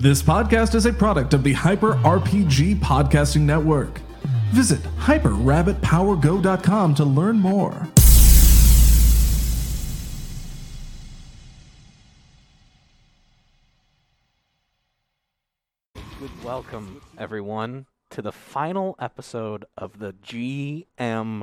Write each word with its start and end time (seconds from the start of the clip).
This 0.00 0.22
podcast 0.22 0.74
is 0.74 0.86
a 0.86 0.94
product 0.94 1.34
of 1.34 1.42
the 1.42 1.52
Hyper 1.52 1.92
RPG 1.96 2.76
Podcasting 2.76 3.42
Network. 3.42 4.00
Visit 4.50 4.80
hyperrabbitpowergo.com 4.96 6.94
to 6.94 7.04
learn 7.04 7.36
more. 7.36 7.86
Welcome, 16.42 17.02
everyone, 17.18 17.84
to 18.08 18.22
the 18.22 18.32
final 18.32 18.96
episode 18.98 19.66
of 19.76 19.98
the 19.98 20.14
GM 20.14 21.42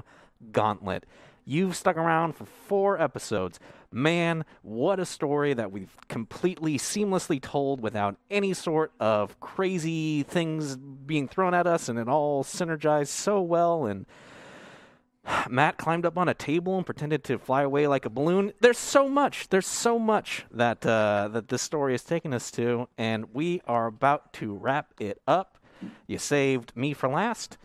Gauntlet. 0.51 1.05
You've 1.49 1.77
stuck 1.77 1.95
around 1.95 2.33
for 2.35 2.43
four 2.45 3.01
episodes. 3.01 3.57
Man, 3.89 4.43
what 4.63 4.99
a 4.99 5.05
story 5.05 5.53
that 5.53 5.71
we've 5.71 5.95
completely 6.09 6.77
seamlessly 6.77 7.41
told 7.41 7.79
without 7.79 8.17
any 8.29 8.53
sort 8.53 8.91
of 8.99 9.39
crazy 9.39 10.23
things 10.23 10.75
being 10.75 11.29
thrown 11.29 11.53
at 11.53 11.65
us, 11.65 11.87
and 11.87 11.97
it 11.97 12.09
all 12.09 12.43
synergized 12.43 13.07
so 13.07 13.39
well. 13.41 13.85
And 13.85 14.05
Matt 15.49 15.77
climbed 15.77 16.05
up 16.05 16.17
on 16.17 16.27
a 16.27 16.33
table 16.33 16.75
and 16.75 16.85
pretended 16.85 17.23
to 17.23 17.37
fly 17.39 17.61
away 17.61 17.87
like 17.87 18.03
a 18.03 18.09
balloon. 18.09 18.51
There's 18.59 18.77
so 18.77 19.07
much. 19.07 19.47
There's 19.47 19.67
so 19.67 19.97
much 19.97 20.45
that 20.51 20.85
uh, 20.85 21.29
that 21.31 21.47
this 21.47 21.61
story 21.61 21.93
has 21.93 22.03
taken 22.03 22.33
us 22.33 22.51
to, 22.51 22.89
and 22.97 23.33
we 23.33 23.61
are 23.65 23.87
about 23.87 24.33
to 24.33 24.53
wrap 24.53 24.93
it 24.99 25.21
up. 25.25 25.57
You 26.07 26.17
saved 26.17 26.75
me 26.75 26.91
for 26.91 27.07
last. 27.07 27.57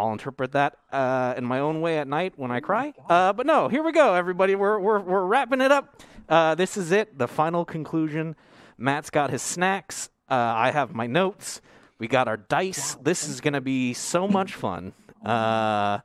I'll 0.00 0.12
interpret 0.12 0.52
that 0.52 0.78
uh, 0.90 1.34
in 1.36 1.44
my 1.44 1.58
own 1.60 1.82
way 1.82 1.98
at 1.98 2.08
night 2.08 2.32
when 2.36 2.50
I 2.50 2.60
cry. 2.60 2.94
Uh, 3.06 3.34
but 3.34 3.44
no, 3.44 3.68
here 3.68 3.82
we 3.82 3.92
go, 3.92 4.14
everybody. 4.14 4.54
We're 4.54 4.78
we're 4.78 4.98
we're 5.00 5.26
wrapping 5.26 5.60
it 5.60 5.70
up. 5.70 6.00
Uh, 6.26 6.54
this 6.54 6.78
is 6.78 6.90
it. 6.90 7.18
The 7.18 7.28
final 7.28 7.66
conclusion. 7.66 8.34
Matt's 8.78 9.10
got 9.10 9.28
his 9.28 9.42
snacks. 9.42 10.08
Uh, 10.30 10.34
I 10.34 10.70
have 10.70 10.94
my 10.94 11.06
notes. 11.06 11.60
We 11.98 12.08
got 12.08 12.28
our 12.28 12.38
dice. 12.38 12.94
This 12.94 13.28
is 13.28 13.42
gonna 13.42 13.60
be 13.60 13.92
so 13.92 14.26
much 14.26 14.54
fun. 14.54 14.92
Uh, 15.22 15.98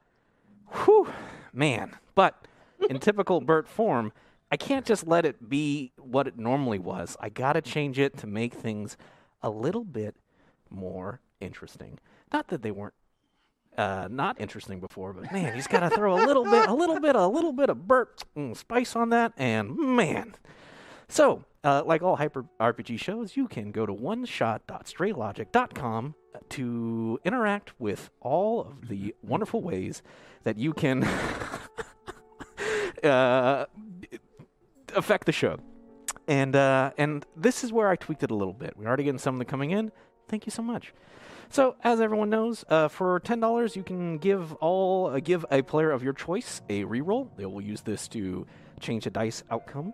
Whew, 0.83 1.07
man. 1.53 1.95
But 2.15 2.47
in 2.89 2.99
typical 2.99 3.39
Bert 3.39 3.65
form, 3.65 4.11
I 4.51 4.57
can't 4.57 4.85
just 4.85 5.07
let 5.07 5.25
it 5.25 5.47
be 5.47 5.93
what 5.95 6.27
it 6.27 6.37
normally 6.37 6.79
was. 6.79 7.15
I 7.21 7.29
gotta 7.29 7.61
change 7.61 7.97
it 7.97 8.17
to 8.17 8.27
make 8.27 8.53
things 8.53 8.97
a 9.41 9.49
little 9.49 9.85
bit 9.85 10.17
more 10.69 11.21
interesting. 11.39 11.97
Not 12.33 12.49
that 12.49 12.61
they 12.61 12.71
weren't 12.71 12.93
uh, 13.77 14.07
not 14.09 14.39
interesting 14.39 14.79
before, 14.79 15.13
but 15.13 15.31
man, 15.31 15.53
he's 15.53 15.67
got 15.67 15.81
to 15.81 15.89
throw 15.89 16.15
a 16.15 16.23
little 16.25 16.45
bit, 16.45 16.67
a 16.67 16.73
little 16.73 16.99
bit, 16.99 17.15
a 17.15 17.27
little 17.27 17.53
bit 17.53 17.69
of 17.69 17.87
burp 17.87 18.21
mm, 18.35 18.55
spice 18.55 18.95
on 18.95 19.09
that, 19.09 19.33
and 19.37 19.75
man. 19.75 20.35
So, 21.07 21.45
uh, 21.63 21.83
like 21.85 22.01
all 22.01 22.15
hyper 22.15 22.45
RPG 22.59 22.99
shows, 22.99 23.37
you 23.37 23.47
can 23.47 23.71
go 23.71 23.85
to 23.85 23.93
oneshot.straylogic.com 23.93 26.15
to 26.49 27.19
interact 27.23 27.79
with 27.79 28.09
all 28.21 28.61
of 28.61 28.89
the 28.89 29.13
wonderful 29.21 29.61
ways 29.61 30.01
that 30.43 30.57
you 30.57 30.73
can 30.73 31.03
uh, 33.03 33.65
affect 34.95 35.25
the 35.25 35.31
show. 35.31 35.57
And 36.27 36.55
uh, 36.55 36.91
and 36.97 37.23
this 37.35 37.63
is 37.63 37.71
where 37.71 37.89
I 37.89 37.95
tweaked 37.95 38.23
it 38.23 38.31
a 38.31 38.35
little 38.35 38.53
bit. 38.53 38.73
We're 38.75 38.87
already 38.87 39.03
getting 39.03 39.19
some 39.19 39.35
of 39.35 39.39
them 39.39 39.47
coming 39.47 39.69
in. 39.71 39.91
Thank 40.27 40.47
you 40.47 40.51
so 40.51 40.63
much. 40.63 40.91
So, 41.49 41.75
as 41.83 42.01
everyone 42.01 42.29
knows, 42.29 42.65
uh, 42.69 42.87
for 42.89 43.19
ten 43.21 43.39
dollars, 43.39 43.75
you 43.75 43.83
can 43.83 44.17
give 44.17 44.53
all 44.55 45.07
uh, 45.07 45.19
give 45.19 45.45
a 45.51 45.61
player 45.61 45.91
of 45.91 46.03
your 46.03 46.13
choice 46.13 46.61
a 46.69 46.83
reroll. 46.83 47.29
They 47.37 47.45
will 47.45 47.61
use 47.61 47.81
this 47.81 48.07
to 48.09 48.45
change 48.79 49.05
the 49.05 49.09
dice 49.09 49.43
outcome 49.49 49.93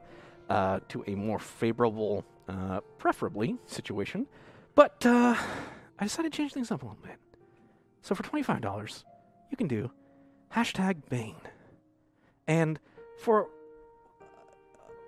uh, 0.49 0.79
to 0.89 1.03
a 1.07 1.15
more 1.15 1.39
favorable, 1.39 2.25
uh, 2.47 2.79
preferably 2.97 3.57
situation. 3.67 4.25
But 4.73 5.05
uh, 5.05 5.35
I 5.99 6.03
decided 6.03 6.31
to 6.31 6.37
change 6.37 6.53
things 6.53 6.71
up 6.71 6.81
a 6.81 6.85
little 6.85 7.01
bit. 7.03 7.17
So 8.01 8.15
for 8.15 8.23
twenty 8.23 8.43
five 8.43 8.61
dollars, 8.61 9.05
you 9.51 9.57
can 9.57 9.67
do 9.67 9.91
hashtag 10.55 10.97
Bane, 11.09 11.35
and 12.47 12.79
for 13.19 13.49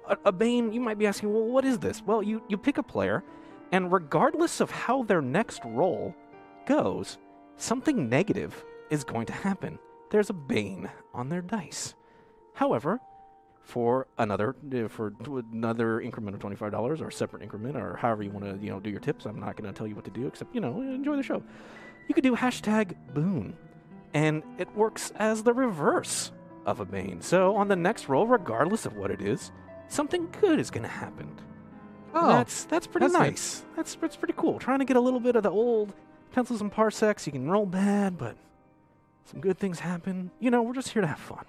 a, 0.08 0.18
a 0.26 0.32
Bane, 0.32 0.72
you 0.72 0.82
might 0.82 1.00
be 1.00 1.08
asking, 1.08 1.34
well, 1.34 1.46
what 1.46 1.66
is 1.66 1.80
this? 1.80 2.04
Well, 2.06 2.22
you 2.22 2.44
you 2.48 2.58
pick 2.58 2.78
a 2.78 2.84
player, 2.84 3.24
and 3.72 3.92
regardless 3.92 4.60
of 4.60 4.70
how 4.70 5.04
their 5.04 5.22
next 5.22 5.62
roll 5.66 6.14
goes, 6.66 7.18
something 7.58 8.10
negative 8.10 8.64
is 8.90 9.04
going 9.04 9.26
to 9.28 9.34
happen. 9.34 9.80
There's 10.10 10.30
a 10.30 10.34
bane 10.34 10.90
on 11.14 11.30
their 11.30 11.42
dice. 11.42 11.96
However, 12.54 13.00
for 13.64 14.08
another 14.18 14.56
uh, 14.76 14.88
for 14.90 15.14
another 15.52 16.02
increment 16.02 16.36
of 16.36 16.42
twenty 16.42 16.56
five 16.56 16.72
dollars 16.72 17.02
or 17.02 17.08
a 17.08 17.12
separate 17.12 17.42
increment 17.42 17.78
or 17.78 17.96
however 17.96 18.22
you 18.22 18.30
want 18.30 18.46
to 18.46 18.64
you 18.64 18.70
know 18.70 18.80
do 18.80 18.90
your 18.90 19.00
tips, 19.00 19.26
I'm 19.26 19.40
not 19.40 19.56
going 19.56 19.72
to 19.72 19.76
tell 19.76 19.88
you 19.88 19.96
what 19.96 20.06
to 20.06 20.12
do 20.12 20.28
except 20.28 20.54
you 20.54 20.62
know 20.62 20.82
enjoy 20.82 21.16
the 21.16 21.24
show. 21.24 21.42
You 22.08 22.14
could 22.14 22.24
do 22.24 22.36
hashtag 22.36 22.96
boon, 23.14 23.56
and 24.14 24.44
it 24.58 24.74
works 24.76 25.14
as 25.16 25.44
the 25.44 25.54
reverse 25.54 26.32
of 26.66 26.82
a 26.82 26.86
bane. 26.86 27.22
So 27.22 27.56
on 27.56 27.70
the 27.70 27.76
next 27.76 28.10
roll, 28.10 28.28
regardless 28.28 28.86
of 28.86 28.98
what 28.98 29.10
it 29.10 29.22
is, 29.22 29.52
something 29.88 30.28
good 30.42 30.60
is 30.60 30.70
going 30.70 30.84
to 30.84 30.90
happen. 30.90 31.30
Oh, 32.14 32.28
that's 32.28 32.66
that's 32.66 32.86
pretty 32.86 33.06
that's 33.06 33.14
nice. 33.14 33.30
nice. 33.30 33.66
That's 33.76 33.96
that's 33.96 34.16
pretty 34.18 34.36
cool. 34.38 34.60
Trying 34.60 34.80
to 34.80 34.86
get 34.86 34.98
a 34.98 35.02
little 35.02 35.22
bit 35.22 35.36
of 35.36 35.44
the 35.44 35.52
old 35.52 35.94
pencils 36.34 36.60
and 36.60 36.72
parsecs. 36.72 37.26
You 37.26 37.32
can 37.32 37.50
roll 37.50 37.66
bad, 37.66 38.18
but 38.18 38.36
some 39.24 39.40
good 39.40 39.58
things 39.58 39.80
happen. 39.80 40.32
You 40.42 40.52
know, 40.52 40.62
we're 40.62 40.74
just 40.74 40.90
here 40.90 41.02
to 41.02 41.08
have 41.08 41.20
fun. 41.20 41.46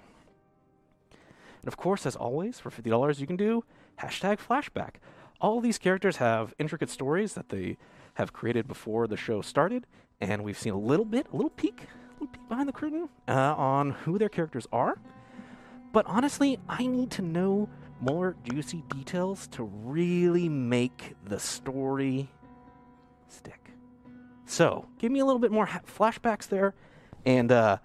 And 1.11 1.67
of 1.67 1.75
course, 1.75 2.05
as 2.05 2.15
always, 2.15 2.59
for 2.59 2.69
fifty 2.69 2.89
dollars, 2.89 3.19
you 3.19 3.27
can 3.27 3.35
do 3.35 3.65
hashtag 3.99 4.37
flashback. 4.39 4.95
All 5.41 5.59
these 5.59 5.77
characters 5.77 6.17
have 6.17 6.53
intricate 6.57 6.89
stories 6.89 7.33
that 7.33 7.49
they 7.49 7.77
have 8.13 8.31
created 8.31 8.67
before 8.67 9.07
the 9.07 9.17
show 9.17 9.41
started, 9.41 9.85
and 10.21 10.43
we've 10.43 10.57
seen 10.57 10.73
a 10.73 10.79
little 10.79 11.03
bit, 11.03 11.27
a 11.33 11.35
little 11.35 11.49
peek, 11.49 11.81
a 11.81 12.13
little 12.13 12.27
peek 12.27 12.47
behind 12.47 12.69
the 12.69 12.73
curtain 12.73 13.09
uh, 13.27 13.55
on 13.57 13.91
who 13.91 14.17
their 14.17 14.29
characters 14.29 14.67
are. 14.71 14.97
But 15.91 16.05
honestly, 16.05 16.59
I 16.69 16.85
need 16.87 17.11
to 17.11 17.21
know 17.21 17.67
more 17.99 18.35
juicy 18.43 18.83
details 18.89 19.47
to 19.47 19.63
really 19.63 20.47
make 20.47 21.15
the 21.25 21.39
story 21.39 22.29
stick. 23.27 23.64
So, 24.45 24.85
give 24.99 25.11
me 25.11 25.19
a 25.19 25.25
little 25.25 25.39
bit 25.39 25.51
more 25.51 25.65
ha- 25.65 25.81
flashbacks 25.87 26.47
there, 26.47 26.75
and 27.25 27.51
uh, 27.51 27.77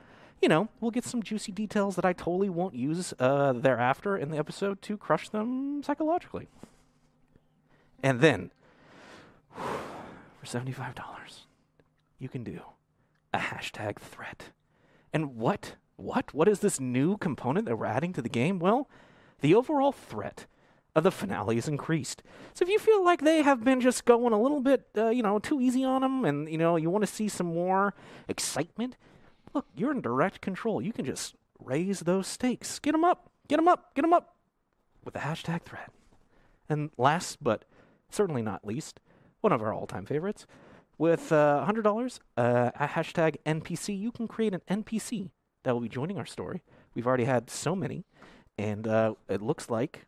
you 0.43 0.48
know, 0.48 0.69
we'll 0.81 0.91
get 0.91 1.04
some 1.04 1.22
juicy 1.22 1.53
details 1.53 1.97
that 1.97 2.04
I 2.04 2.12
totally 2.12 2.48
won't 2.48 2.75
use 2.75 3.15
uh, 3.19 3.53
thereafter 3.53 4.16
in 4.16 4.31
the 4.31 4.38
episode 4.38 4.82
to 4.82 4.97
crush 4.97 5.28
them 5.28 5.82
psychologically. 5.82 6.49
And 8.03 8.20
then, 8.20 8.50
for 9.54 10.47
seventy-five 10.47 10.94
dollars, 10.94 11.47
you 12.19 12.28
can 12.28 12.44
do 12.44 12.60
a 13.32 13.38
hashtag 13.38 13.99
threat. 13.99 14.50
And 15.12 15.37
what? 15.37 15.76
What? 15.97 16.32
What 16.32 16.49
is 16.49 16.60
this 16.60 16.81
new 16.81 17.16
component 17.19 17.66
that 17.66 17.76
we're 17.76 17.87
adding 17.87 18.12
to 18.15 18.22
the 18.22 18.28
game? 18.28 18.59
Well, 18.59 18.88
the 19.41 19.54
overall 19.54 19.93
threat 19.93 20.47
of 20.95 21.05
the 21.05 21.11
finale 21.11 21.56
is 21.56 21.69
increased. 21.69 22.23
So 22.55 22.65
if 22.65 22.69
you 22.69 22.78
feel 22.78 23.05
like 23.05 23.23
they 23.23 23.43
have 23.43 23.65
been 23.65 23.81
just 23.81 24.05
going 24.05 24.33
a 24.33 24.41
little 24.41 24.61
bit, 24.61 24.87
uh, 24.97 25.11
you 25.11 25.23
know, 25.23 25.39
too 25.39 25.61
easy 25.61 25.84
on 25.84 26.03
them, 26.03 26.25
and 26.25 26.49
you 26.49 26.59
know 26.59 26.77
you 26.77 26.91
want 26.91 27.03
to 27.03 27.12
see 27.12 27.28
some 27.28 27.47
more 27.47 27.95
excitement, 28.28 28.97
look, 29.55 29.67
you're 29.75 29.93
in 29.93 30.00
direct 30.00 30.41
control. 30.41 30.83
You 30.83 30.93
can 30.93 31.05
just 31.05 31.34
raise 31.62 32.00
those 32.00 32.27
stakes, 32.27 32.79
get 32.79 32.93
them 32.93 33.05
up, 33.05 33.31
get 33.49 33.56
them 33.56 33.69
up, 33.69 33.95
get 33.95 34.03
them 34.03 34.12
up, 34.12 34.37
with 35.05 35.15
the 35.15 35.21
hashtag 35.21 35.62
threat. 35.62 35.91
And 36.69 36.91
last 36.97 37.43
but 37.43 37.65
certainly 38.11 38.43
not 38.43 38.67
least, 38.67 39.00
one 39.41 39.53
of 39.53 39.62
our 39.62 39.73
all-time 39.73 40.06
favorites, 40.06 40.47
with 40.99 41.33
uh, 41.33 41.67
$100, 41.67 42.21
uh, 42.37 42.71
hashtag 42.73 43.37
NPC, 43.47 43.99
you 43.99 44.12
can 44.12 44.29
create 44.29 44.55
an 44.55 44.61
NPC 44.71 45.31
that 45.62 45.73
will 45.73 45.81
be 45.81 45.89
joining 45.89 46.19
our 46.19 46.27
story. 46.27 46.62
We've 46.95 47.06
already 47.06 47.25
had 47.25 47.49
so 47.49 47.75
many, 47.75 48.05
and 48.59 48.87
uh, 48.87 49.15
it 49.29 49.41
looks 49.41 49.71
like 49.71 50.06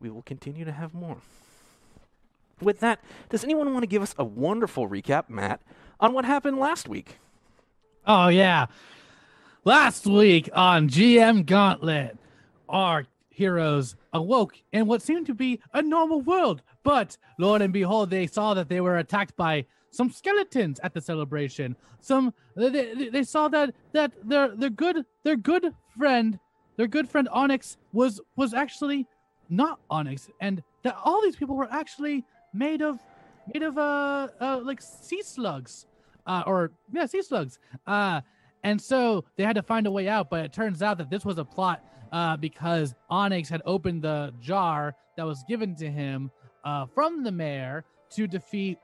we 0.00 0.10
will 0.10 0.22
continue 0.22 0.64
to 0.64 0.72
have 0.72 0.94
more. 0.94 1.18
With 2.60 2.80
that, 2.80 3.00
does 3.28 3.44
anyone 3.44 3.72
want 3.72 3.82
to 3.82 3.88
give 3.88 4.02
us 4.02 4.14
a 4.18 4.24
wonderful 4.24 4.88
recap, 4.88 5.28
Matt, 5.28 5.60
on 6.00 6.12
what 6.12 6.24
happened 6.24 6.58
last 6.58 6.88
week? 6.88 7.18
Oh 8.06 8.28
yeah. 8.28 8.66
Last 9.64 10.06
week 10.06 10.48
on 10.54 10.88
GM 10.88 11.44
Gauntlet, 11.46 12.16
our 12.68 13.06
heroes 13.28 13.96
awoke 14.12 14.56
in 14.72 14.86
what 14.86 15.02
seemed 15.02 15.26
to 15.26 15.34
be 15.34 15.60
a 15.72 15.82
normal 15.82 16.20
world, 16.20 16.62
but 16.82 17.16
lo 17.38 17.54
and 17.54 17.72
behold, 17.72 18.10
they 18.10 18.26
saw 18.26 18.54
that 18.54 18.68
they 18.68 18.80
were 18.80 18.98
attacked 18.98 19.36
by 19.36 19.66
some 19.90 20.10
skeletons 20.10 20.80
at 20.82 20.94
the 20.94 21.00
celebration. 21.00 21.76
Some 22.00 22.32
they, 22.56 23.10
they, 23.10 23.22
saw 23.22 23.48
that 23.48 23.74
that 23.92 24.12
their 24.22 24.54
their 24.56 24.70
good 24.70 25.04
their 25.24 25.36
good 25.36 25.74
friend 25.96 26.38
their 26.76 26.86
good 26.86 27.08
friend 27.08 27.28
Onyx 27.30 27.76
was 27.92 28.20
was 28.36 28.54
actually 28.54 29.06
not 29.48 29.80
Onyx, 29.90 30.28
and 30.40 30.62
that 30.82 30.96
all 31.04 31.22
these 31.22 31.36
people 31.36 31.56
were 31.56 31.68
actually 31.70 32.24
made 32.52 32.82
of 32.82 32.98
made 33.52 33.62
of 33.62 33.78
uh, 33.78 34.28
uh 34.40 34.60
like 34.62 34.80
sea 34.80 35.22
slugs, 35.22 35.86
uh 36.26 36.42
or 36.46 36.72
yeah 36.92 37.06
sea 37.06 37.22
slugs. 37.22 37.58
Uh, 37.86 38.20
and 38.64 38.80
so 38.80 39.24
they 39.36 39.44
had 39.44 39.56
to 39.56 39.62
find 39.62 39.86
a 39.86 39.90
way 39.90 40.08
out. 40.08 40.30
But 40.30 40.44
it 40.44 40.52
turns 40.52 40.82
out 40.82 40.98
that 40.98 41.10
this 41.10 41.24
was 41.24 41.38
a 41.38 41.44
plot 41.44 41.84
uh 42.12 42.36
because 42.36 42.94
Onyx 43.10 43.48
had 43.48 43.62
opened 43.64 44.02
the 44.02 44.32
jar 44.40 44.94
that 45.16 45.24
was 45.24 45.44
given 45.48 45.74
to 45.76 45.90
him 45.90 46.30
uh 46.64 46.86
from 46.86 47.22
the 47.22 47.32
mayor 47.32 47.84
to 48.10 48.26
defeat 48.26 48.78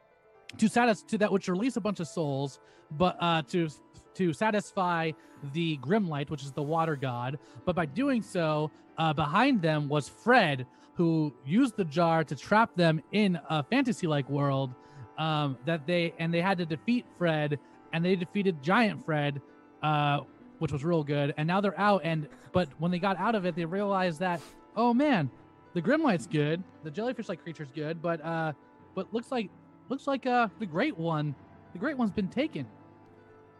to 0.58 0.68
satisfy 0.68 1.06
to 1.08 1.18
that 1.18 1.32
which 1.32 1.48
release 1.48 1.76
a 1.76 1.80
bunch 1.80 2.00
of 2.00 2.08
souls, 2.08 2.60
but 2.92 3.16
uh, 3.20 3.42
to 3.42 3.68
to 4.14 4.32
satisfy 4.32 5.12
the 5.52 5.76
Grimlight, 5.78 6.30
which 6.30 6.42
is 6.42 6.52
the 6.52 6.62
water 6.62 6.96
god. 6.96 7.38
But 7.64 7.76
by 7.76 7.86
doing 7.86 8.22
so, 8.22 8.70
uh, 8.98 9.12
behind 9.12 9.60
them 9.62 9.88
was 9.88 10.08
Fred, 10.08 10.66
who 10.94 11.34
used 11.44 11.76
the 11.76 11.84
jar 11.84 12.24
to 12.24 12.36
trap 12.36 12.74
them 12.76 13.02
in 13.12 13.38
a 13.50 13.62
fantasy-like 13.62 14.28
world. 14.30 14.74
Um, 15.16 15.58
that 15.64 15.86
they 15.86 16.12
and 16.18 16.34
they 16.34 16.40
had 16.40 16.58
to 16.58 16.66
defeat 16.66 17.06
Fred, 17.18 17.60
and 17.92 18.04
they 18.04 18.16
defeated 18.16 18.60
Giant 18.62 19.04
Fred, 19.04 19.40
uh, 19.80 20.20
which 20.58 20.72
was 20.72 20.84
real 20.84 21.04
good. 21.04 21.34
And 21.36 21.46
now 21.46 21.60
they're 21.60 21.78
out. 21.78 22.00
And 22.02 22.28
but 22.52 22.68
when 22.78 22.90
they 22.90 22.98
got 22.98 23.16
out 23.18 23.36
of 23.36 23.46
it, 23.46 23.54
they 23.54 23.64
realized 23.64 24.18
that 24.20 24.40
oh 24.76 24.92
man, 24.92 25.30
the 25.72 25.80
Grimlight's 25.80 26.26
good, 26.26 26.62
the 26.82 26.90
jellyfish-like 26.90 27.42
creature's 27.42 27.70
good, 27.72 28.02
but 28.02 28.24
uh, 28.24 28.52
but 28.94 29.12
looks 29.14 29.30
like 29.30 29.50
looks 29.88 30.06
like 30.06 30.26
uh 30.26 30.48
the 30.58 30.66
Great 30.66 30.96
One, 30.98 31.34
the 31.72 31.78
Great 31.78 31.96
One's 31.96 32.12
been 32.12 32.28
taken, 32.28 32.66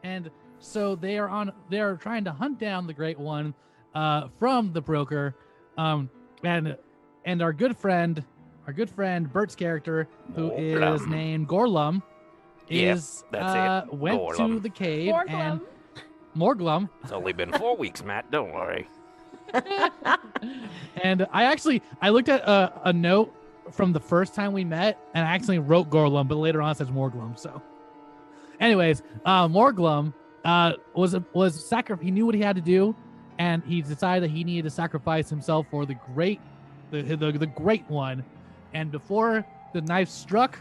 and 0.03 0.31
so 0.65 0.95
they 0.95 1.19
are 1.19 1.29
on 1.29 1.53
they 1.69 1.81
are 1.81 1.97
trying 1.97 2.25
to 2.25 2.33
hunt 2.33 2.59
down 2.59 2.87
the 2.87 2.95
Great 2.95 3.19
One, 3.19 3.55
uh, 3.95 4.29
from 4.39 4.73
the 4.73 4.81
broker, 4.81 5.35
um, 5.77 6.11
and 6.43 6.77
and 7.25 7.43
our 7.43 7.53
good 7.53 7.77
friend, 7.77 8.25
our 8.67 8.73
good 8.73 8.91
friend 8.91 9.31
Bert's 9.33 9.55
character, 9.55 10.09
who 10.35 10.51
is 10.53 10.79
Gorlum. 10.79 11.09
named 11.09 11.49
Gorlum, 11.49 12.03
Yep, 12.69 12.97
is 12.97 13.25
that's 13.31 13.45
uh, 13.45 13.87
it. 13.87 13.95
went 13.95 14.37
to 14.37 14.59
the 14.59 14.71
cave 14.71 15.13
and 15.29 15.61
Morglum. 15.61 15.61
Morglum, 16.37 16.89
It's 17.03 17.13
only 17.13 17.33
been 17.33 17.53
four 17.53 17.77
weeks, 17.77 18.03
Matt. 18.03 18.31
Don't 18.31 18.53
worry. 18.53 18.89
and 21.03 21.27
I 21.33 21.45
actually 21.45 21.83
I 22.01 22.09
looked 22.11 22.29
at 22.29 22.41
a, 22.43 22.89
a 22.89 22.93
note 22.93 23.33
from 23.71 23.93
the 23.93 24.01
first 24.01 24.35
time 24.35 24.53
we 24.53 24.65
met, 24.65 24.99
and 25.15 25.27
I 25.27 25.33
actually 25.35 25.59
wrote 25.59 25.91
Gorlum, 25.91 26.27
but 26.27 26.37
later 26.37 26.61
on 26.61 26.73
it 26.73 26.79
says 26.79 26.89
Morglum. 26.91 27.39
So, 27.39 27.63
anyways, 28.61 29.03
uh, 29.25 29.47
Morglum 29.47 30.13
uh, 30.45 30.73
was 30.95 31.17
was 31.33 31.65
sacri- 31.65 31.97
He 32.03 32.11
knew 32.11 32.27
what 32.27 32.35
he 32.35 32.41
had 32.43 32.57
to 32.57 32.63
do, 32.63 32.95
and 33.39 33.63
he 33.65 33.83
decided 33.83 34.23
that 34.29 34.35
he 34.35 34.45
needed 34.45 34.65
to 34.65 34.71
sacrifice 34.71 35.29
himself 35.31 35.67
for 35.71 35.87
the 35.87 35.95
great, 36.15 36.41
the 36.91 37.03
the, 37.03 37.33
the 37.33 37.47
great 37.47 37.89
one. 37.89 38.25
And 38.73 38.91
before 38.91 39.45
the 39.73 39.81
knife 39.83 40.09
struck, 40.09 40.59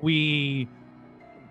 we 0.00 0.68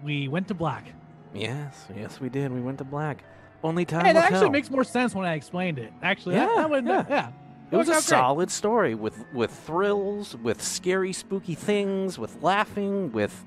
we 0.04 0.28
went 0.28 0.48
to 0.50 0.54
black. 0.54 0.92
Yes, 1.34 1.86
yes, 1.96 2.20
we 2.20 2.30
did. 2.30 2.52
We 2.52 2.60
went 2.62 2.78
to 2.80 2.84
black. 2.84 3.24
Only 3.64 3.86
time 3.86 4.06
will 4.06 4.14
that 4.16 4.24
actually 4.26 4.40
tell. 4.40 4.50
makes 4.50 4.70
more 4.72 4.84
sense 4.84 5.14
when 5.14 5.26
I 5.26 5.36
explained 5.36 5.78
it. 5.80 5.94
Actually, 6.02 6.36
Yeah, 6.36 6.48
that 6.58 6.70
would, 6.70 6.86
yeah. 6.86 7.06
yeah. 7.08 7.32
It 7.72 7.78
was 7.78 7.88
a 7.88 7.92
great. 7.92 8.04
solid 8.04 8.52
story 8.52 8.96
with 8.96 9.24
with 9.34 9.52
thrills, 9.52 10.36
with 10.38 10.62
scary, 10.62 11.14
spooky 11.14 11.56
things, 11.56 12.18
with 12.20 12.42
laughing, 12.42 13.12
with 13.14 13.46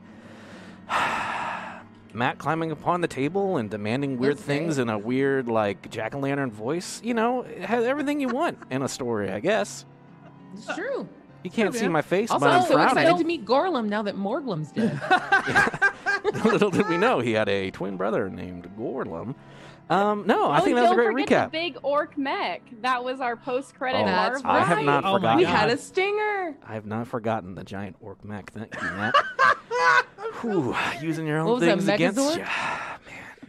Matt 2.14 2.38
climbing 2.38 2.70
upon 2.70 3.00
the 3.00 3.08
table 3.08 3.56
and 3.56 3.69
demanding 3.69 4.19
weird 4.19 4.37
That's 4.37 4.46
things 4.46 4.76
great. 4.76 4.82
in 4.82 4.88
a 4.88 4.99
weird, 4.99 5.49
like 5.49 5.90
jack 5.90 6.14
o' 6.14 6.19
lantern 6.20 6.50
voice. 6.52 7.00
You 7.05 7.14
know, 7.14 7.43
it 7.43 7.62
has 7.62 7.84
everything 7.84 8.20
you 8.20 8.28
want 8.28 8.58
in 8.70 8.82
a 8.82 8.88
story, 8.88 9.31
I 9.31 9.40
guess. 9.40 9.84
It's 10.55 10.72
true. 10.75 11.08
You 11.43 11.50
can't 11.50 11.75
Yeah, 11.75 11.81
see 11.81 11.88
my 11.88 12.00
face, 12.02 12.31
Also, 12.31 12.46
but 12.46 12.52
I'm 12.55 12.62
so 12.62 12.72
frowning. 12.75 12.99
excited 12.99 13.19
to 13.19 13.25
meet 13.25 13.44
Gorlum 13.44 13.88
now 13.88 14.02
that 14.02 14.16
Morglum's 14.16 14.70
dead. 14.72 14.99
Little 16.44 16.70
did 16.70 16.88
we 16.88 16.96
know 16.96 17.20
he 17.20 17.32
had 17.32 17.49
a 17.49 17.70
twin 17.70 17.96
brother 17.96 18.31
named 18.31 18.69
Gorlum. 18.78 19.34
Um, 19.90 20.25
no, 20.26 20.50
I 20.50 20.60
oh, 20.60 20.64
think 20.64 20.76
that 20.76 20.82
was 20.82 20.92
a 20.92 20.94
great 20.94 21.12
forget 21.12 21.28
recap. 21.28 21.44
the 21.46 21.50
big 21.50 21.76
orc 21.82 22.16
mech. 22.16 22.62
That 22.81 23.04
was 23.04 23.20
our 23.20 23.36
post-credit 23.36 24.00
Oh, 24.00 24.04
That's 24.06 24.42
marvel. 24.42 24.62
I 24.62 24.64
have 24.64 24.82
not 24.84 25.04
Oh 25.04 25.14
forgotten. 25.16 25.38
we 25.38 25.44
had 25.44 25.69
a 25.70 25.76
stinger. 25.76 26.54
I 26.66 26.75
have 26.75 26.86
not 26.86 27.06
forgotten 27.06 27.54
the 27.54 27.64
giant 27.64 27.96
orc 28.00 28.25
mech. 28.25 28.50
Thank 28.52 28.75
you, 28.81 28.88
Matt. 28.88 29.14
Whew, 30.40 30.75
using 31.02 31.26
your 31.26 31.38
own 31.38 31.46
What 31.46 31.54
was 31.56 31.60
that, 31.62 31.70
things 31.78 31.88
against 31.88 32.19
Megazord? 32.19 32.36
you. 32.38 32.44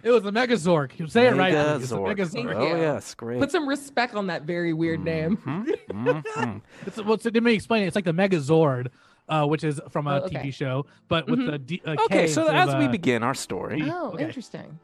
It 0.03 0.11
was 0.11 0.25
a 0.25 0.31
Megazord. 0.31 0.99
You 0.99 1.07
say 1.07 1.27
it 1.27 1.35
right. 1.35 1.53
Luke. 1.53 1.81
It's 1.81 1.91
a 1.91 1.95
Megazord. 1.95 2.15
Megazord. 2.17 2.31
Thank 2.33 2.49
Oh 2.57 2.75
you. 2.75 2.81
yes, 2.81 3.13
great. 3.15 3.39
Put 3.39 3.51
some 3.51 3.67
respect 3.67 4.13
on 4.13 4.27
that 4.27 4.43
very 4.43 4.73
weird 4.73 5.03
name. 5.03 5.37
Mhm. 5.37 6.61
It's, 6.85 6.97
well, 7.01 7.17
so 7.17 7.31
let 7.33 7.41
me 7.43 7.53
explain 7.53 7.83
it. 7.83 7.87
It's 7.87 7.95
like 7.95 8.05
the 8.05 8.11
Megazord, 8.13 8.89
uh, 9.29 9.45
which 9.47 9.63
is 9.63 9.79
from 9.89 10.05
a 10.07 10.19
Oh, 10.21 10.25
okay. 10.25 10.35
TV 10.35 10.53
show, 10.53 10.85
but 11.07 11.27
with 11.27 11.39
Mhm. 11.39 11.51
the 11.51 11.57
D, 11.57 11.81
uh, 11.85 11.91
okay, 11.91 12.25
K 12.25 12.27
so 12.27 12.47
as 12.47 12.69
of, 12.73 12.77
we 12.79 12.85
uh, 12.85 12.91
begin 12.91 13.23
our 13.23 13.33
story, 13.33 13.81
Oh, 13.89 14.11
Okay. 14.13 14.25
interesting. 14.25 14.77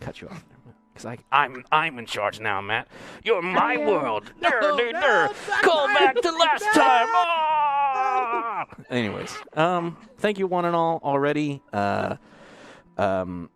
cut 0.00 0.20
you 0.20 0.28
off 0.28 0.44
because 0.92 1.06
I 1.06 1.18
I'm 1.30 1.64
I'm 1.72 1.98
in 1.98 2.06
charge 2.06 2.40
now, 2.40 2.60
Matt. 2.60 2.88
You're 3.24 3.42
my 3.42 3.74
yeah. 3.74 3.86
world. 3.86 4.32
Dur, 4.42 4.60
No, 4.60 4.76
dur, 4.76 4.92
no, 4.92 5.00
dur. 5.00 5.34
Call 5.62 5.86
back 5.88 6.14
to 6.20 6.30
last 6.30 6.64
time. 6.74 7.06
Ah! 7.12 8.66
Anyways, 8.90 9.34
um, 9.54 9.96
thank 10.18 10.38
you 10.38 10.46
one 10.46 10.64
and 10.64 10.76
all 10.76 11.00
already. 11.02 11.62
Uh, 11.72 12.16
um, 12.98 13.50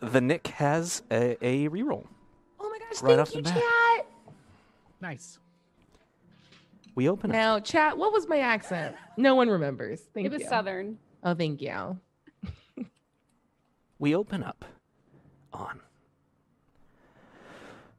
the 0.00 0.20
Nick 0.20 0.48
has 0.48 1.02
a, 1.10 1.36
a 1.44 1.68
reroll. 1.68 2.06
Oh 2.60 2.68
my 2.68 2.78
gosh, 2.78 3.02
Right 3.02 3.16
thank 3.16 3.20
off 3.20 3.30
the 3.30 3.36
you, 3.38 3.42
bat. 3.42 3.54
chat. 3.54 4.06
nice. 5.00 5.38
We 6.94 7.08
open 7.08 7.30
it. 7.30 7.34
Now, 7.34 7.58
chat, 7.58 7.96
what 7.96 8.12
was 8.12 8.28
my 8.28 8.38
accent? 8.40 8.94
No 9.16 9.34
one 9.34 9.48
remembers. 9.48 10.00
Thank 10.12 10.24
you. 10.24 10.30
It 10.30 10.32
was 10.34 10.42
you. 10.42 10.48
southern. 10.48 10.98
Oh, 11.24 11.34
thank 11.34 11.62
you. 11.62 11.98
we 13.98 14.14
open 14.14 14.42
up 14.42 14.64
on 15.54 15.80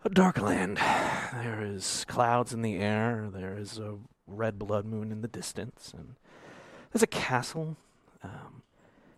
a 0.04 0.10
dark 0.10 0.42
land. 0.42 0.78
There 0.78 1.64
is 1.64 2.06
clouds 2.08 2.54
in 2.54 2.62
the 2.62 2.76
air. 2.76 3.30
There 3.32 3.58
is 3.58 3.78
a 3.78 3.98
red 4.28 4.60
blood 4.60 4.86
moon 4.86 5.12
in 5.12 5.22
the 5.22 5.28
distance, 5.28 5.94
and 5.98 6.16
there's 6.92 7.04
a 7.04 7.08
castle. 7.08 7.78
Um, 8.24 8.64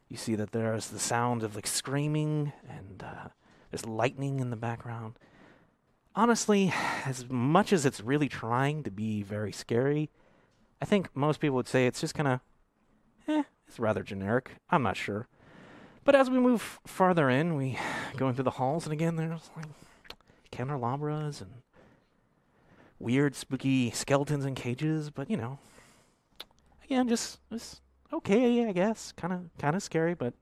you 0.09 0.17
see 0.17 0.35
that 0.35 0.51
there 0.51 0.73
is 0.75 0.89
the 0.89 0.99
sound 0.99 1.43
of 1.43 1.55
like 1.55 1.67
screaming, 1.67 2.53
and 2.69 3.03
uh, 3.03 3.29
there's 3.71 3.85
lightning 3.85 4.39
in 4.39 4.51
the 4.51 4.55
background. 4.55 5.17
Honestly, 6.15 6.73
as 7.05 7.27
much 7.29 7.73
as 7.73 7.85
it's 7.85 8.01
really 8.01 8.29
trying 8.29 8.83
to 8.83 8.91
be 8.91 9.23
very 9.23 9.51
scary, 9.51 10.09
I 10.81 10.85
think 10.85 11.09
most 11.15 11.39
people 11.39 11.55
would 11.55 11.67
say 11.67 11.88
it's 11.88 12.01
just 12.01 12.13
kind 12.13 12.27
of, 12.27 12.39
eh, 13.27 13.43
it's 13.67 13.79
rather 13.79 14.03
generic. 14.03 14.51
I'm 14.69 14.83
not 14.83 14.97
sure. 14.97 15.27
But 16.03 16.15
as 16.15 16.29
we 16.29 16.39
move 16.39 16.79
farther 16.85 17.29
in, 17.29 17.55
we 17.55 17.77
going 18.15 18.35
through 18.35 18.43
the 18.43 18.51
halls, 18.51 18.85
and 18.85 18.93
again, 18.93 19.15
there's 19.15 19.49
like 19.57 19.65
candelabras 20.55 21.41
and 21.41 21.51
weird, 22.99 23.35
spooky 23.35 23.91
skeletons 23.91 24.45
in 24.45 24.55
cages. 24.55 25.09
But 25.09 25.29
you 25.29 25.37
know, 25.37 25.59
again, 26.83 27.07
just 27.07 27.39
okay, 28.13 28.67
I 28.67 28.71
guess. 28.71 29.11
Kind 29.11 29.33
of 29.33 29.49
kind 29.57 29.75
of 29.75 29.83
scary, 29.83 30.13
but 30.13 30.33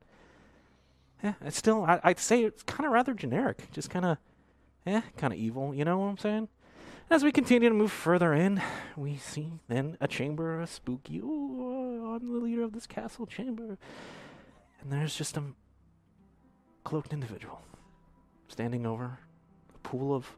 yeah, 1.24 1.34
it's 1.42 1.58
still. 1.58 1.84
I, 1.84 2.00
I'd 2.04 2.20
say 2.20 2.44
it's 2.44 2.64
kind 2.64 2.86
of 2.86 2.94
rather 2.94 3.14
generic. 3.14 3.72
Just 3.72 3.90
kind 3.90 4.06
of, 4.06 4.18
yeah, 4.86 5.02
kind 5.18 5.34
of 5.34 5.40
evil. 5.40 5.74
You 5.74 5.86
know 5.86 5.98
what 5.98 6.08
I'm 6.08 6.18
saying? 6.18 6.48
As 7.10 7.24
we 7.24 7.32
continue 7.32 7.70
to 7.70 7.76
move 7.76 7.92
further 7.92 8.34
in, 8.34 8.62
we 8.96 9.18
see 9.18 9.52
then 9.68 9.98
a 10.00 10.08
chamber, 10.08 10.62
a 10.62 10.68
spooky. 10.68 11.22
Oh, 11.24 12.16
I'm 12.16 12.32
the 12.32 12.40
leader 12.40 12.64
of 12.64 12.72
this 12.72 12.88
castle 12.88 13.26
chamber. 13.26 13.78
And 14.82 14.92
there's 14.92 15.16
just 15.16 15.38
a 15.38 15.44
cloaked 16.84 17.14
individual 17.14 17.62
standing 18.48 18.86
over 18.86 19.20
pool 19.84 20.16
of 20.16 20.36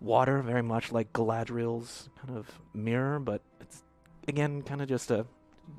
water, 0.00 0.40
very 0.42 0.62
much 0.62 0.92
like 0.92 1.12
Galadriel's 1.12 2.08
kind 2.20 2.36
of 2.36 2.48
mirror, 2.72 3.18
but 3.18 3.42
it's 3.60 3.82
again 4.28 4.62
kind 4.62 4.80
of 4.80 4.88
just 4.88 5.10
a 5.10 5.26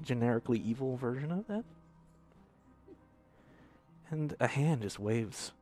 generically 0.04 0.60
evil 0.60 0.96
version 0.96 1.32
of 1.32 1.48
that. 1.48 1.64
And 4.10 4.36
a 4.40 4.48
hand 4.48 4.82
just 4.82 5.00
waves 5.00 5.54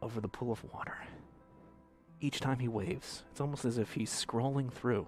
over 0.00 0.20
the 0.20 0.28
pool 0.28 0.50
of 0.50 0.64
water. 0.72 0.96
Each 2.20 2.40
time 2.40 2.58
he 2.58 2.68
waves, 2.68 3.24
it's 3.30 3.40
almost 3.40 3.64
as 3.64 3.78
if 3.78 3.92
he's 3.92 4.10
scrolling 4.10 4.72
through 4.72 5.06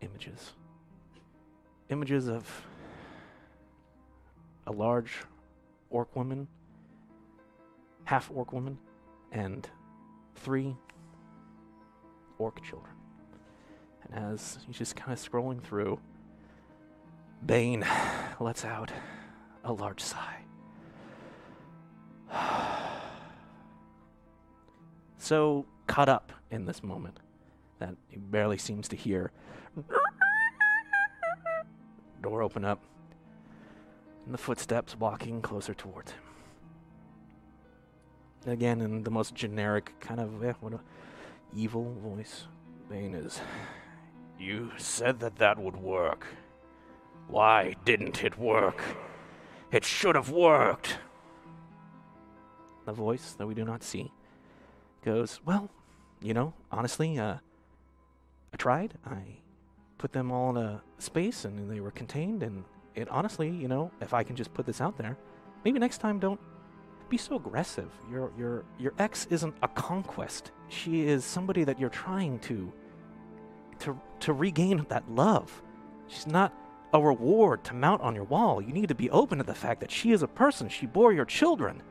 images. 0.00 0.52
Images 1.88 2.28
of 2.28 2.66
a 4.66 4.72
large 4.72 5.12
orc 5.90 6.14
woman, 6.14 6.48
half 8.08 8.30
orc 8.34 8.54
woman, 8.54 8.78
and 9.32 9.68
three 10.34 10.74
orc 12.38 12.64
children. 12.64 12.94
And 14.02 14.32
as 14.32 14.60
he's 14.66 14.78
just 14.78 14.96
kind 14.96 15.12
of 15.12 15.18
scrolling 15.18 15.62
through, 15.62 16.00
Bane 17.44 17.84
lets 18.40 18.64
out 18.64 18.90
a 19.62 19.74
large 19.74 20.00
sigh. 20.00 20.38
so 25.18 25.66
caught 25.86 26.08
up 26.08 26.32
in 26.50 26.64
this 26.64 26.82
moment 26.82 27.20
that 27.78 27.94
he 28.08 28.16
barely 28.16 28.56
seems 28.56 28.88
to 28.88 28.96
hear. 28.96 29.32
Door 32.22 32.40
open 32.40 32.64
up, 32.64 32.82
and 34.24 34.32
the 34.32 34.38
footsteps 34.38 34.96
walking 34.98 35.42
closer 35.42 35.74
towards 35.74 36.12
him. 36.12 36.22
Again, 38.46 38.80
in 38.80 39.02
the 39.02 39.10
most 39.10 39.34
generic 39.34 39.92
kind 40.00 40.20
of 40.20 40.42
eh, 40.44 40.52
what 40.60 40.72
a 40.72 40.80
evil 41.54 41.94
voice, 42.02 42.44
Bane 42.88 43.14
is. 43.14 43.40
You 44.38 44.70
said 44.76 45.20
that 45.20 45.36
that 45.36 45.58
would 45.58 45.76
work. 45.76 46.26
Why 47.26 47.74
didn't 47.84 48.22
it 48.22 48.38
work? 48.38 48.82
It 49.70 49.84
should 49.84 50.14
have 50.14 50.30
worked. 50.30 50.98
The 52.86 52.92
voice 52.92 53.34
that 53.36 53.46
we 53.46 53.54
do 53.54 53.64
not 53.64 53.82
see 53.82 54.12
goes, 55.04 55.40
Well, 55.44 55.68
you 56.22 56.32
know, 56.32 56.54
honestly, 56.72 57.18
uh, 57.18 57.36
I 58.52 58.56
tried. 58.56 58.94
I 59.04 59.22
put 59.98 60.12
them 60.12 60.30
all 60.30 60.50
in 60.50 60.56
a 60.56 60.82
space 60.98 61.44
and 61.44 61.70
they 61.70 61.80
were 61.80 61.90
contained. 61.90 62.42
And 62.42 62.64
it 62.94 63.08
honestly, 63.10 63.50
you 63.50 63.68
know, 63.68 63.90
if 64.00 64.14
I 64.14 64.22
can 64.22 64.36
just 64.36 64.54
put 64.54 64.64
this 64.64 64.80
out 64.80 64.96
there, 64.96 65.18
maybe 65.64 65.78
next 65.78 65.98
time 65.98 66.18
don't 66.18 66.40
be 67.08 67.16
so 67.16 67.36
aggressive. 67.36 67.90
Your 68.10 68.32
your 68.36 68.64
your 68.78 68.92
ex 68.98 69.26
isn't 69.30 69.54
a 69.62 69.68
conquest. 69.68 70.52
She 70.68 71.06
is 71.06 71.24
somebody 71.24 71.64
that 71.64 71.78
you're 71.78 71.90
trying 71.90 72.38
to 72.40 72.72
to 73.80 74.00
to 74.20 74.32
regain 74.32 74.84
that 74.88 75.10
love. 75.10 75.62
She's 76.08 76.26
not 76.26 76.52
a 76.92 77.00
reward 77.00 77.64
to 77.64 77.74
mount 77.74 78.02
on 78.02 78.14
your 78.14 78.24
wall. 78.24 78.62
You 78.62 78.72
need 78.72 78.88
to 78.88 78.94
be 78.94 79.10
open 79.10 79.38
to 79.38 79.44
the 79.44 79.54
fact 79.54 79.80
that 79.80 79.90
she 79.90 80.12
is 80.12 80.22
a 80.22 80.28
person. 80.28 80.68
She 80.68 80.86
bore 80.86 81.12
your 81.12 81.26
children. 81.26 81.82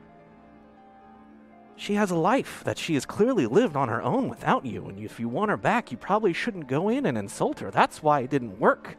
She 1.76 1.94
has 1.94 2.10
a 2.10 2.16
life 2.16 2.64
that 2.64 2.80
she 2.80 2.96
has 2.96 3.06
clearly 3.06 3.46
lived 3.46 3.76
on 3.76 3.88
her 3.88 4.02
own 4.02 4.30
without 4.30 4.66
you, 4.66 4.88
and 4.88 4.98
if 4.98 5.20
you 5.20 5.30
want 5.30 5.52
her 5.52 5.58
back, 5.58 5.92
you 5.92 5.98
probably 5.98 6.34
shouldn't 6.34 6.68
go 6.68 6.90
in 6.90 7.06
and 7.06 7.16
insult 7.16 7.60
her. 7.60 7.70
That's 7.70 8.02
why 8.02 8.22
it 8.22 8.32
didn't 8.32 8.60
work, 8.60 8.98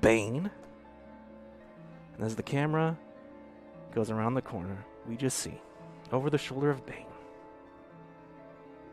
Bane. 0.00 0.50
And 2.16 2.24
as 2.24 2.34
the 2.34 2.42
camera 2.42 2.96
goes 3.94 4.10
around 4.10 4.34
the 4.34 4.42
corner, 4.42 4.86
we 5.08 5.16
just 5.16 5.38
see, 5.38 5.60
over 6.12 6.30
the 6.30 6.38
shoulder 6.38 6.70
of 6.70 6.84
Bane, 6.86 7.06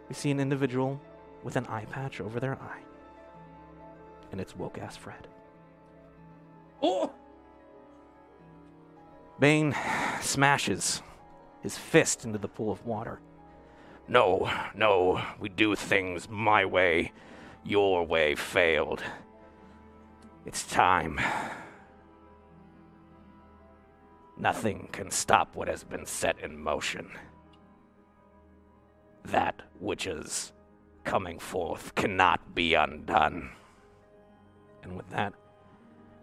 we 0.10 0.16
see 0.16 0.32
an 0.32 0.40
individual 0.40 1.00
with 1.44 1.56
an 1.56 1.66
eye 1.68 1.86
patch 1.86 2.20
over 2.22 2.40
their 2.40 2.56
eye. 2.56 2.82
And 4.32 4.40
it's 4.40 4.56
woke 4.56 4.78
ass 4.78 4.98
Fred. 4.98 5.28
Oh! 6.82 7.12
Bane 9.40 9.76
smashes 10.22 11.02
his 11.62 11.78
fist 11.78 12.26
into 12.26 12.38
the 12.38 12.48
pool 12.48 12.72
of 12.72 12.86
water. 12.86 13.20
No, 14.08 14.52
no, 14.76 15.22
we 15.40 15.50
do 15.50 15.76
things 15.76 16.30
my 16.30 16.66
way. 16.66 17.12
Your 17.64 18.06
way 18.06 18.36
failed. 18.36 19.02
It's 20.46 20.66
time. 20.66 21.20
Nothing 24.42 24.90
can 24.92 25.12
stop 25.12 25.56
what 25.56 25.68
has 25.68 25.84
been 25.84 26.08
set 26.08 26.40
in 26.40 26.60
motion. 26.60 27.12
That 29.26 29.62
which 29.80 30.08
is 30.08 30.52
coming 31.04 31.38
forth 31.38 31.94
cannot 31.94 32.56
be 32.56 32.74
undone. 32.74 33.52
And 34.82 34.98
with 34.98 35.08
that, 35.12 35.34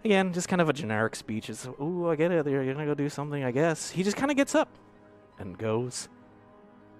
again, 0.04 0.32
just 0.32 0.48
kind 0.48 0.60
of 0.60 0.68
a 0.68 0.72
generic 0.72 1.14
speech. 1.14 1.48
Is, 1.48 1.68
ooh, 1.80 2.08
I 2.08 2.16
get 2.16 2.32
it. 2.32 2.44
You're 2.44 2.74
gonna 2.74 2.86
go 2.86 2.94
do 2.94 3.08
something, 3.08 3.44
I 3.44 3.52
guess. 3.52 3.88
He 3.88 4.02
just 4.02 4.16
kind 4.16 4.32
of 4.32 4.36
gets 4.36 4.56
up 4.56 4.68
and 5.38 5.56
goes 5.56 6.08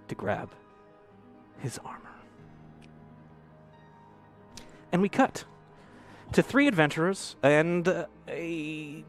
to 0.07 0.15
grab 0.15 0.53
his 1.59 1.81
armor. 1.85 2.15
And 4.93 5.03
we 5.03 5.09
cut 5.09 5.45
to 6.33 6.45
three 6.45 6.69
adventurers 6.69 7.35
and 7.43 7.89
uh, 7.89 8.07
a 8.29 9.05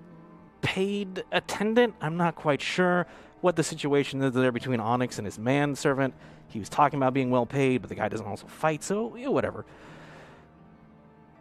paid 0.61 1.23
attendant. 1.31 1.95
I'm 2.01 2.17
not 2.17 2.35
quite 2.35 2.61
sure 2.61 3.07
what 3.41 3.55
the 3.55 3.63
situation 3.63 4.21
is 4.21 4.33
there 4.33 4.51
between 4.51 4.79
Onyx 4.79 5.17
and 5.17 5.25
his 5.25 5.39
manservant. 5.39 6.13
He 6.47 6.59
was 6.59 6.69
talking 6.69 6.97
about 6.97 7.13
being 7.13 7.29
well 7.29 7.45
paid, 7.45 7.81
but 7.81 7.89
the 7.89 7.95
guy 7.95 8.09
doesn't 8.09 8.25
also 8.25 8.47
fight, 8.47 8.83
so 8.83 9.15
yeah, 9.15 9.27
whatever. 9.27 9.65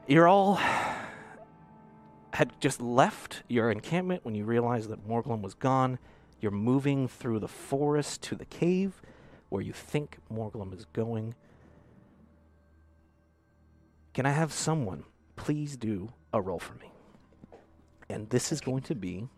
You're 0.06 0.28
all 0.28 0.60
had 2.32 2.52
just 2.60 2.80
left 2.80 3.42
your 3.48 3.70
encampment 3.70 4.24
when 4.24 4.34
you 4.34 4.44
realized 4.44 4.90
that 4.90 5.08
Morglum 5.08 5.40
was 5.40 5.54
gone. 5.54 5.98
You're 6.40 6.52
moving 6.52 7.08
through 7.08 7.40
the 7.40 7.48
forest 7.48 8.22
to 8.24 8.36
the 8.36 8.44
cave 8.44 9.02
where 9.48 9.62
you 9.62 9.72
think 9.72 10.18
Morglum 10.32 10.76
is 10.76 10.84
going. 10.92 11.34
Can 14.14 14.26
I 14.26 14.30
have 14.30 14.52
someone 14.52 15.04
please 15.36 15.76
do 15.76 16.12
a 16.32 16.40
roll 16.40 16.58
for 16.58 16.74
me? 16.74 16.92
And 18.10 18.28
this 18.30 18.52
is 18.52 18.60
going 18.60 18.82
to 18.82 18.94
be 18.94 19.28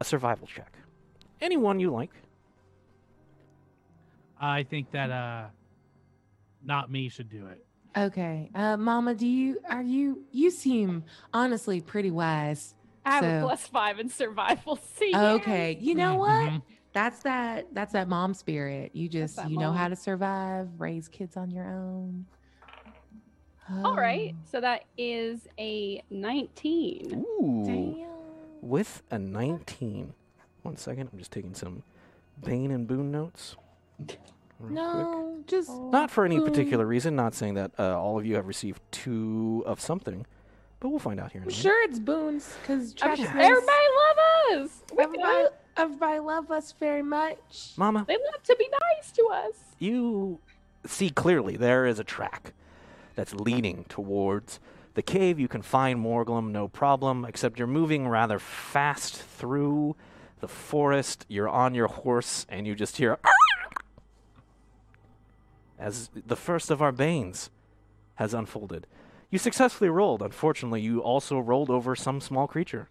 a 0.00 0.04
survival 0.04 0.46
check. 0.46 0.72
Anyone 1.40 1.78
you 1.80 1.90
like. 1.90 2.10
I 4.40 4.64
think 4.64 4.90
that 4.90 5.10
uh, 5.10 5.46
not 6.64 6.90
me 6.90 7.08
should 7.08 7.28
do 7.30 7.46
it. 7.46 7.64
Okay. 7.96 8.50
Uh, 8.54 8.76
Mama, 8.76 9.14
do 9.14 9.26
you 9.26 9.58
are 9.68 9.82
you 9.82 10.24
you 10.30 10.50
seem 10.50 11.04
honestly 11.32 11.80
pretty 11.80 12.10
wise. 12.10 12.74
I 13.06 13.12
have 13.12 13.24
a 13.24 13.40
plus 13.40 13.66
five 13.66 13.98
in 14.00 14.08
survival. 14.08 14.76
See, 14.96 15.12
Okay. 15.14 15.78
You 15.80 15.94
know 15.94 16.16
what? 16.16 16.50
Mhm. 16.50 16.62
That's 16.92 17.22
that 17.22 17.72
that's 17.72 17.92
that 17.92 18.08
mom 18.08 18.34
spirit. 18.34 18.90
You 18.94 19.08
just 19.08 19.36
that 19.36 19.50
you 19.50 19.58
know 19.58 19.72
how 19.72 19.88
to 19.88 19.96
survive, 19.96 20.68
raise 20.78 21.08
kids 21.08 21.36
on 21.36 21.50
your 21.50 21.64
own. 21.70 22.26
All 23.82 23.96
right, 23.96 24.34
Oh, 24.34 24.38
so 24.50 24.60
that 24.60 24.84
is 24.96 25.48
a 25.58 26.02
19. 26.10 27.24
Ooh. 27.40 27.64
Damn. 27.66 28.06
With 28.68 29.02
a 29.10 29.18
19. 29.18 30.12
One 30.62 30.76
second, 30.76 31.08
I'm 31.12 31.18
just 31.18 31.32
taking 31.32 31.54
some 31.54 31.82
Bane 32.44 32.70
and 32.70 32.86
Boon 32.86 33.10
notes. 33.10 33.56
real 33.98 34.06
quick. 34.60 34.70
No, 34.70 35.38
just 35.46 35.70
Not 35.70 36.10
for 36.10 36.24
any 36.24 36.40
particular 36.40 36.86
reason, 36.86 37.14
not 37.16 37.34
saying 37.34 37.54
that 37.54 37.72
uh, 37.78 37.98
all 38.00 38.18
of 38.18 38.24
you 38.24 38.36
have 38.36 38.46
received 38.46 38.80
two 38.90 39.62
of 39.66 39.80
something, 39.80 40.24
but 40.80 40.88
we'll 40.88 40.98
find 40.98 41.20
out 41.20 41.32
here 41.32 41.42
in 41.42 41.48
a 41.48 41.50
I'm 41.50 41.52
minute. 41.52 41.62
sure 41.62 41.82
it's 41.84 41.98
boons 41.98 42.54
because 42.62 42.94
sure 42.96 43.08
Everybody 43.10 43.36
love 43.42 44.62
us. 44.62 44.82
Everybody, 44.98 45.46
everybody 45.76 46.18
love 46.20 46.50
us 46.50 46.72
very 46.78 47.02
much. 47.02 47.72
Mama, 47.76 48.04
They 48.08 48.14
love 48.32 48.42
to 48.44 48.56
be 48.58 48.68
nice 48.96 49.10
to 49.12 49.24
us. 49.32 49.54
you 49.78 50.38
see 50.86 51.10
clearly 51.10 51.56
there 51.56 51.84
is 51.84 51.98
a 51.98 52.04
track 52.04 52.52
that's 53.16 53.34
leading 53.34 53.84
towards 53.88 54.60
the 54.94 55.02
cave. 55.02 55.40
You 55.40 55.48
can 55.48 55.62
find 55.62 55.98
Morglum, 55.98 56.52
no 56.52 56.68
problem, 56.68 57.24
except 57.24 57.58
you're 57.58 57.66
moving 57.66 58.06
rather 58.06 58.38
fast 58.38 59.16
through 59.16 59.96
the 60.38 60.48
forest. 60.48 61.26
You're 61.28 61.48
on 61.48 61.74
your 61.74 61.88
horse, 61.88 62.46
and 62.48 62.66
you 62.66 62.76
just 62.76 62.98
hear 62.98 63.18
as 65.78 66.10
the 66.14 66.36
first 66.36 66.70
of 66.70 66.80
our 66.80 66.92
banes 66.92 67.50
has 68.16 68.32
unfolded. 68.32 68.86
You 69.30 69.38
successfully 69.38 69.90
rolled. 69.90 70.22
Unfortunately, 70.22 70.80
you 70.80 71.00
also 71.00 71.38
rolled 71.38 71.70
over 71.70 71.94
some 71.94 72.20
small 72.20 72.46
creature. 72.46 72.88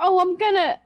Oh, 0.00 0.20
I'm 0.20 0.36
gonna. 0.36 0.80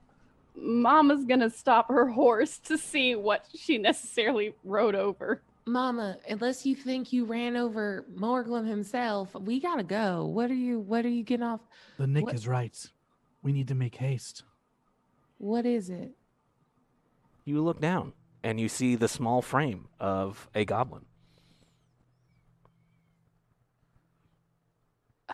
Mama's 0.59 1.25
gonna 1.25 1.51
stop 1.51 1.89
her 1.89 2.09
horse 2.09 2.59
to 2.61 2.77
see 2.77 3.15
what 3.15 3.47
she 3.55 3.79
necessarily 3.79 4.55
rode 4.65 4.95
over. 4.95 5.43
Mama, 5.77 6.17
unless 6.29 6.65
you 6.65 6.77
think 6.77 7.13
you 7.13 7.25
ran 7.25 7.57
over 7.57 8.07
Morglum 8.15 8.67
himself, 8.67 9.35
we 9.35 9.59
gotta 9.59 9.83
go. 9.83 10.25
What 10.27 10.51
are 10.51 10.55
you 10.55 10.79
what 10.79 11.05
are 11.05 11.11
you 11.11 11.25
getting 11.25 11.45
off? 11.45 11.61
The 11.99 12.07
Nick 12.07 12.27
What- 12.27 12.35
is 12.35 12.47
right. 12.47 12.91
We 13.43 13.53
need 13.53 13.69
to 13.69 13.75
make 13.75 13.97
haste. 13.97 14.45
What 15.39 15.67
is 15.67 15.91
it? 15.91 16.13
You 17.45 17.63
look 17.63 17.81
down, 17.81 18.13
and 18.43 18.59
you 18.61 18.69
see 18.69 18.95
the 18.97 19.09
small 19.09 19.43
frame 19.43 19.89
of 20.01 20.49
a 20.55 20.65
goblin. 20.65 21.05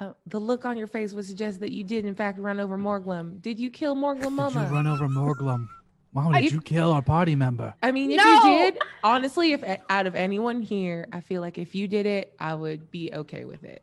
Uh, 0.00 0.12
the 0.26 0.40
look 0.40 0.64
on 0.64 0.76
your 0.78 0.86
face 0.86 1.12
would 1.12 1.26
suggest 1.26 1.60
that 1.60 1.72
you 1.72 1.84
did 1.84 2.06
in 2.06 2.14
fact 2.14 2.38
run 2.38 2.58
over 2.58 2.78
Morglum. 2.78 3.40
Did 3.40 3.60
you 3.60 3.70
kill 3.70 3.94
Morglum, 3.94 4.32
Mama? 4.32 4.60
Did 4.62 4.68
you 4.70 4.74
run 4.74 4.86
over 4.86 5.08
Morglum? 5.08 5.68
Mom, 6.14 6.34
I- 6.34 6.42
did 6.42 6.52
you 6.52 6.60
kill 6.60 6.92
our 6.92 7.02
party 7.02 7.34
member? 7.34 7.74
I 7.82 7.90
mean, 7.90 8.10
if 8.10 8.18
No! 8.18 8.44
you 8.44 8.58
did, 8.72 8.78
honestly, 9.02 9.52
if 9.52 9.64
out 9.88 10.06
of 10.06 10.14
anyone 10.14 10.60
here, 10.60 11.08
I 11.12 11.20
feel 11.20 11.40
like 11.40 11.56
if 11.58 11.74
you 11.74 11.88
did 11.88 12.04
it, 12.06 12.34
I 12.38 12.54
would 12.54 12.90
be 12.90 13.10
okay 13.14 13.44
with 13.46 13.64
it. 13.64 13.82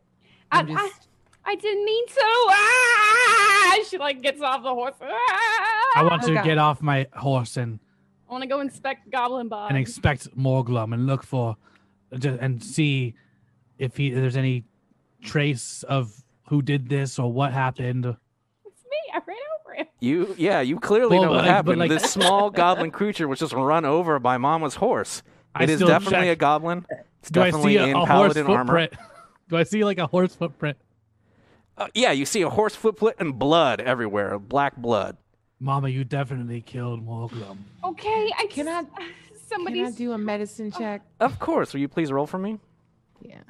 I, 0.52 0.60
I'm 0.60 0.70
I, 0.76 0.88
just, 0.88 1.08
I 1.44 1.54
didn't 1.56 1.84
mean 1.84 2.06
to. 2.06 2.20
Ah! 2.22 3.78
She 3.88 3.98
like 3.98 4.22
gets 4.22 4.40
off 4.40 4.62
the 4.62 4.72
horse. 4.72 4.94
Ah! 5.02 5.92
I 5.96 6.02
want 6.04 6.22
to 6.22 6.32
Okay. 6.38 6.44
get 6.48 6.58
off 6.58 6.80
my 6.82 7.06
horse 7.14 7.56
and, 7.56 7.80
I 8.28 8.32
want 8.32 8.42
to 8.42 8.48
go 8.48 8.60
inspect 8.60 9.10
Goblin 9.10 9.48
Bob. 9.48 9.70
and 9.70 9.78
expect 9.78 10.28
Morglum 10.38 10.94
and 10.94 11.06
look 11.08 11.24
for 11.24 11.56
and 12.12 12.62
see 12.62 13.14
if 13.78 13.96
he 13.96 14.08
if 14.08 14.14
there's 14.14 14.36
any 14.36 14.62
trace 15.22 15.82
of 15.88 16.22
who 16.48 16.62
did 16.62 16.88
this 16.88 17.18
or 17.18 17.32
what 17.32 17.52
happened. 17.52 18.06
it's 18.06 18.84
me. 18.84 18.98
I 19.12 19.16
ran 19.16 19.26
over 19.26 19.32
him. 19.32 19.49
You, 20.00 20.34
yeah, 20.38 20.60
you 20.60 20.78
clearly 20.80 21.18
Well, 21.18 21.26
know 21.26 21.30
what 21.32 21.36
but 21.38 21.46
like- 21.46 21.46
but 21.46 21.54
happened. 21.54 21.78
like- 21.80 21.90
this 21.90 22.10
small 22.10 22.50
goblin 22.62 22.90
creature 22.90 23.28
was 23.28 23.38
just 23.38 23.52
run 23.52 23.84
over 23.84 24.18
by 24.18 24.38
Mama's 24.38 24.76
horse. 24.76 25.22
I 25.54 25.64
It 25.64 25.70
is 25.70 25.76
still 25.78 25.88
definitely 25.88 26.28
a 26.30 26.36
goblin. 26.36 26.86
It's 27.20 27.30
Do 27.30 27.42
I 27.42 27.46
definitely 27.46 27.72
see 27.74 27.76
a, 27.78 27.84
in 27.86 27.96
a 27.96 27.98
horse 28.06 28.34
paladin 28.34 28.46
armor. 28.46 28.64
footprint? 28.88 28.92
Do 29.48 29.56
I 29.56 29.62
see 29.64 29.84
like 29.84 29.98
a 29.98 30.06
horse 30.06 30.34
footprint? 30.34 30.78
Uh, 31.76 31.88
yeah, 31.94 32.12
you 32.12 32.24
see 32.24 32.42
a 32.42 32.48
horse 32.50 32.74
footprint 32.76 33.16
and 33.18 33.38
blood 33.38 33.80
everywhere, 33.80 34.38
black 34.38 34.76
blood. 34.76 35.16
Mama, 35.58 35.88
you 35.88 36.04
definitely 36.04 36.60
killed 36.62 37.04
Morglum. 37.06 37.58
Okay, 37.84 38.30
I 38.38 38.46
cannot. 38.48 38.86
Somebody 39.48 39.80
can 39.82 39.86
I 39.88 39.90
do 39.96 40.12
a 40.12 40.18
medicine 40.18 40.70
check? 40.70 41.02
Of 41.20 41.38
course. 41.38 41.72
Will 41.74 41.80
you 41.80 41.88
please 41.88 42.10
roll 42.12 42.26
for 42.26 42.38
me? 42.38 42.58
Yeah. 43.20 43.40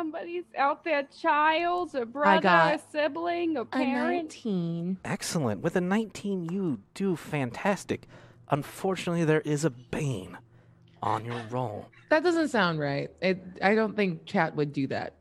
Somebody's 0.00 0.44
out 0.56 0.82
there, 0.82 1.06
child, 1.20 1.94
a 1.94 2.06
brother, 2.06 2.40
got 2.40 2.76
a 2.76 2.80
sibling, 2.90 3.58
a 3.58 3.66
parent. 3.66 3.90
A 3.90 3.92
parent. 3.92 4.22
19. 4.30 4.98
Excellent. 5.04 5.60
With 5.60 5.76
a 5.76 5.82
19, 5.82 6.46
you 6.46 6.80
do 6.94 7.16
fantastic. 7.16 8.06
Unfortunately, 8.48 9.26
there 9.26 9.42
is 9.42 9.66
a 9.66 9.68
bane 9.68 10.38
on 11.02 11.26
your 11.26 11.42
roll. 11.50 11.90
That 12.08 12.22
doesn't 12.22 12.48
sound 12.48 12.80
right. 12.80 13.10
It, 13.20 13.44
I 13.60 13.74
don't 13.74 13.94
think 13.94 14.24
chat 14.24 14.56
would 14.56 14.72
do 14.72 14.86
that. 14.86 15.16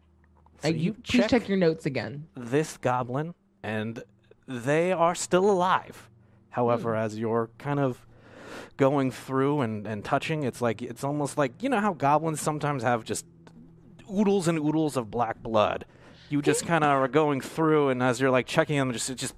So 0.61 0.69
Like, 0.69 0.77
you 0.77 0.93
please 0.93 1.23
check 1.23 1.29
check 1.29 1.49
your 1.49 1.57
notes 1.57 1.85
again. 1.85 2.27
this 2.37 2.77
goblin, 2.77 3.33
and 3.61 4.01
they 4.47 4.93
are 4.93 5.13
still 5.13 5.51
alive. 5.51 6.09
However, 6.51 6.93
hmm. 6.93 7.01
as 7.01 7.19
you're 7.19 7.49
kind 7.57 7.81
of 7.81 8.07
going 8.77 9.11
through 9.11 9.59
and, 9.59 9.85
and 9.85 10.05
touching, 10.05 10.43
it's 10.43 10.61
like 10.61 10.81
it's 10.81 11.03
almost 11.03 11.37
like 11.37 11.61
you 11.61 11.67
know 11.67 11.81
how 11.81 11.91
goblins 11.91 12.39
sometimes 12.39 12.81
have 12.83 13.03
just 13.03 13.25
oodles 14.11 14.47
and 14.47 14.57
oodles 14.59 14.97
of 14.97 15.09
black 15.11 15.41
blood. 15.41 15.85
You 16.29 16.41
just 16.41 16.65
kind 16.65 16.83
of 16.83 16.91
are 16.91 17.07
going 17.07 17.41
through, 17.41 17.89
and 17.89 18.03
as 18.03 18.19
you're 18.21 18.29
like 18.29 18.45
checking 18.45 18.77
them, 18.77 18.91
just 18.93 19.09
it 19.09 19.15
just 19.15 19.33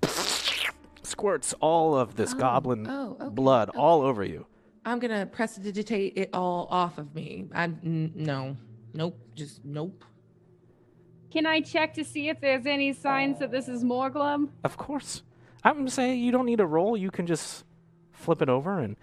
squirts 1.04 1.54
all 1.60 1.96
of 1.96 2.16
this 2.16 2.34
Oh, 2.34 2.38
goblin 2.38 2.88
oh, 2.90 3.18
okay, 3.20 3.30
blood 3.34 3.70
okay. 3.70 3.78
all 3.78 4.02
over 4.02 4.24
you. 4.24 4.46
I'm 4.86 5.00
gonna 5.00 5.26
prestidigitate 5.26 6.14
it 6.18 6.30
all 6.34 6.68
off 6.72 6.98
of 6.98 7.14
me. 7.14 7.48
I 7.54 7.66
n- 7.66 8.12
no, 8.16 8.58
nope, 8.94 9.18
just 9.36 9.64
nope. 9.64 10.04
Can 11.32 11.46
I 11.46 11.62
check 11.62 11.94
to 11.94 12.04
see 12.04 12.28
if 12.30 12.42
there's 12.42 12.66
any 12.66 12.92
signs 12.92 13.40
that 13.40 13.52
this 13.52 13.70
is 13.70 13.84
Morglum? 13.84 14.50
Of 14.64 14.76
course. 14.78 15.24
I'm 15.64 15.78
gonna 15.78 15.90
say 15.92 16.16
you 16.16 16.32
don't 16.32 16.46
need 16.46 16.60
a 16.60 16.66
roll. 16.66 16.98
You 16.98 17.12
can 17.12 17.26
just 17.28 17.64
flip 18.12 18.42
it 18.42 18.50
over, 18.50 18.80
and 18.80 18.98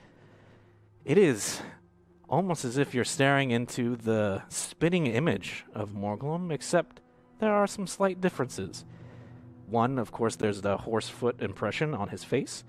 it 1.04 1.16
is 1.16 1.62
almost 2.28 2.64
as 2.64 2.76
if 2.76 2.94
you're 2.94 3.04
staring 3.04 3.50
into 3.50 3.96
the 3.96 4.42
spitting 4.48 5.06
image 5.06 5.64
of 5.74 5.90
Morglum, 5.90 6.52
except 6.52 7.00
there 7.38 7.52
are 7.52 7.66
some 7.66 7.86
slight 7.86 8.20
differences. 8.20 8.84
One, 9.66 9.98
of 9.98 10.12
course, 10.12 10.36
there's 10.36 10.60
the 10.62 10.76
horse 10.78 11.08
foot 11.08 11.40
impression 11.40 11.94
on 11.94 12.08
his 12.08 12.24
face, 12.24 12.64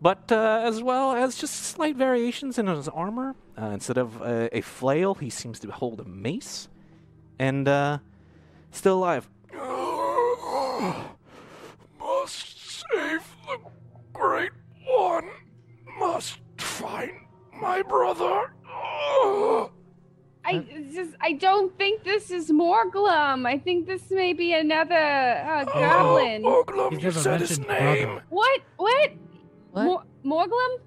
but 0.00 0.30
uh, 0.32 0.60
as 0.64 0.82
well 0.82 1.12
as 1.12 1.36
just 1.36 1.54
slight 1.54 1.96
variations 1.96 2.58
in 2.58 2.66
his 2.66 2.88
armor. 2.88 3.34
Uh, 3.60 3.66
instead 3.66 3.98
of 3.98 4.20
a, 4.22 4.60
flail, 4.60 5.14
he 5.14 5.30
seems 5.30 5.60
to 5.60 5.70
hold 5.70 6.00
a 6.00 6.04
mace, 6.04 6.68
and 7.38 7.68
uh, 7.68 7.98
still 8.70 8.98
alive. 8.98 9.28
Must 12.00 12.82
save 12.90 13.22
the 13.46 13.58
Great 14.12 14.52
One. 14.84 15.28
Must 15.98 16.38
find 16.56 17.12
my 17.60 17.82
brother. 17.82 18.52
I 20.44 20.58
just 20.92 21.12
I 21.20 21.32
don't 21.34 21.76
think 21.78 22.02
this 22.04 22.30
is 22.30 22.50
Morglum. 22.50 23.46
I 23.46 23.58
think 23.58 23.86
this 23.86 24.10
may 24.10 24.32
be 24.32 24.52
another 24.54 24.94
uh, 24.96 25.64
goblin. 25.64 26.42
Morglum, 26.42 26.90
He's 26.92 26.98
you 26.98 27.04
never 27.08 27.20
said 27.20 27.40
his 27.40 27.58
name. 27.60 27.68
brother. 27.68 28.22
What? 28.28 28.60
What? 28.76 29.10
What? 29.70 29.84
Mor- 29.84 30.04
Morglum? 30.46 30.78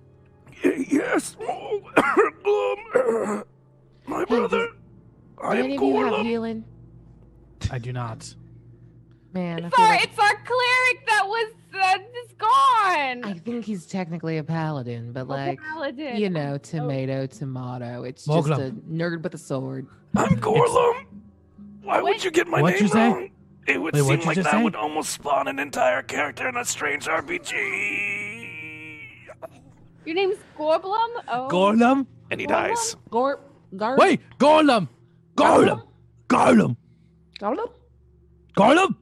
Y- 0.63 0.85
yes, 0.91 1.35
Morglum. 1.39 3.43
my 4.07 4.19
Hey, 4.19 4.25
brother. 4.25 4.67
does- 4.67 4.75
I 5.41 5.53
Do 5.55 5.59
am 5.59 5.65
any 5.65 5.75
of 5.77 5.83
you 5.83 6.05
have 6.05 6.25
healing? 6.25 6.63
I 7.71 7.79
do 7.79 7.93
not. 7.93 8.35
Man, 9.35 9.65
I 9.65 9.67
It's 9.67 9.77
our, 9.79 9.87
like 9.89 10.03
it's 10.05 10.17
our 10.17 10.33
cleric 10.45 11.07
that 11.07 11.23
was 11.27 11.51
uh, 11.73 11.97
is 12.23 12.31
gone. 12.37 13.25
I 13.25 13.33
think 13.43 13.65
he's 13.65 13.85
technically 13.85 14.37
a 14.37 14.43
paladin, 14.45 15.11
but 15.11 15.23
A 15.23 15.25
like 15.25 15.59
paladin. 15.61 16.15
you 16.15 16.29
know, 16.29 16.57
tomato, 16.57 17.25
tomato. 17.27 18.03
It's 18.03 18.25
Moglum. 18.27 18.47
just 18.47 18.61
a 18.61 18.71
nerd 18.89 19.21
with 19.23 19.33
a 19.33 19.37
sword. 19.37 19.87
I'm 20.15 20.37
Gorlum. 20.37 21.05
Why 21.83 22.01
would 22.01 22.23
you 22.23 22.31
get 22.31 22.47
my 22.47 22.61
What'd 22.61 22.79
name 22.79 22.83
you 22.87 22.93
say? 22.93 23.07
wrong? 23.09 23.29
It 23.67 23.81
would 23.81 23.93
Wait, 23.95 24.03
seem 24.05 24.19
like 24.21 24.37
that 24.37 24.51
say? 24.51 24.63
would 24.63 24.75
almost 24.75 25.09
spawn 25.09 25.47
an 25.49 25.59
entire 25.59 26.01
character 26.01 26.47
in 26.47 26.55
a 26.55 26.63
strange 26.63 27.05
RPG. 27.07 27.51
Your 30.05 30.15
name's 30.15 30.37
Gorblum? 30.57 31.09
Oh. 31.27 31.47
Golem? 31.51 32.05
And 32.31 32.39
he 32.39 32.47
Gorlum? 32.47 32.49
dies. 32.69 32.95
Gorp, 33.09 33.41
Garp. 33.75 33.97
Wait, 33.97 34.21
Golem! 34.39 34.87
Golem! 35.35 35.81
Golem! 36.29 36.77
Golem. 37.39 37.69
Golem! 38.55 38.89
Eh, 38.91 38.93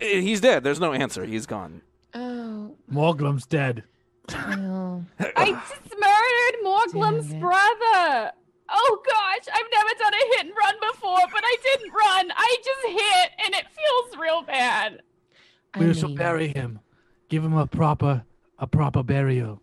He's 0.00 0.40
dead. 0.40 0.64
There's 0.64 0.80
no 0.80 0.92
answer. 0.92 1.24
He's 1.24 1.46
gone. 1.46 1.82
Oh, 2.14 2.76
Morglum's 2.92 3.46
dead. 3.46 3.84
well. 4.32 5.04
I 5.36 5.50
just 5.52 5.94
murdered 5.98 6.64
Morglum's 6.64 7.34
brother. 7.34 8.32
Oh 8.70 9.02
gosh, 9.06 9.54
I've 9.54 9.66
never 9.72 9.90
done 9.98 10.12
a 10.12 10.36
hit 10.36 10.46
and 10.46 10.54
run 10.56 10.74
before, 10.92 11.20
but 11.32 11.42
I 11.42 11.56
didn't 11.62 11.92
run. 11.92 12.30
I 12.36 12.56
just 12.64 12.86
hit, 12.86 13.30
and 13.44 13.54
it 13.54 13.64
feels 13.70 14.18
real 14.20 14.42
bad. 14.42 15.00
I 15.74 15.78
We 15.80 15.94
shall 15.94 16.14
bury 16.14 16.48
him. 16.48 16.80
Give 17.28 17.42
him 17.44 17.54
a 17.54 17.66
proper 17.66 18.24
a 18.58 18.66
proper 18.66 19.02
burial. 19.02 19.62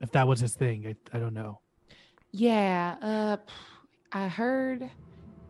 If 0.00 0.10
that 0.12 0.26
was 0.26 0.40
his 0.40 0.54
thing, 0.54 0.86
I, 0.86 1.16
I 1.16 1.20
don't 1.20 1.34
know. 1.34 1.60
Yeah, 2.32 2.96
uh, 3.00 3.36
I 4.10 4.26
heard 4.26 4.90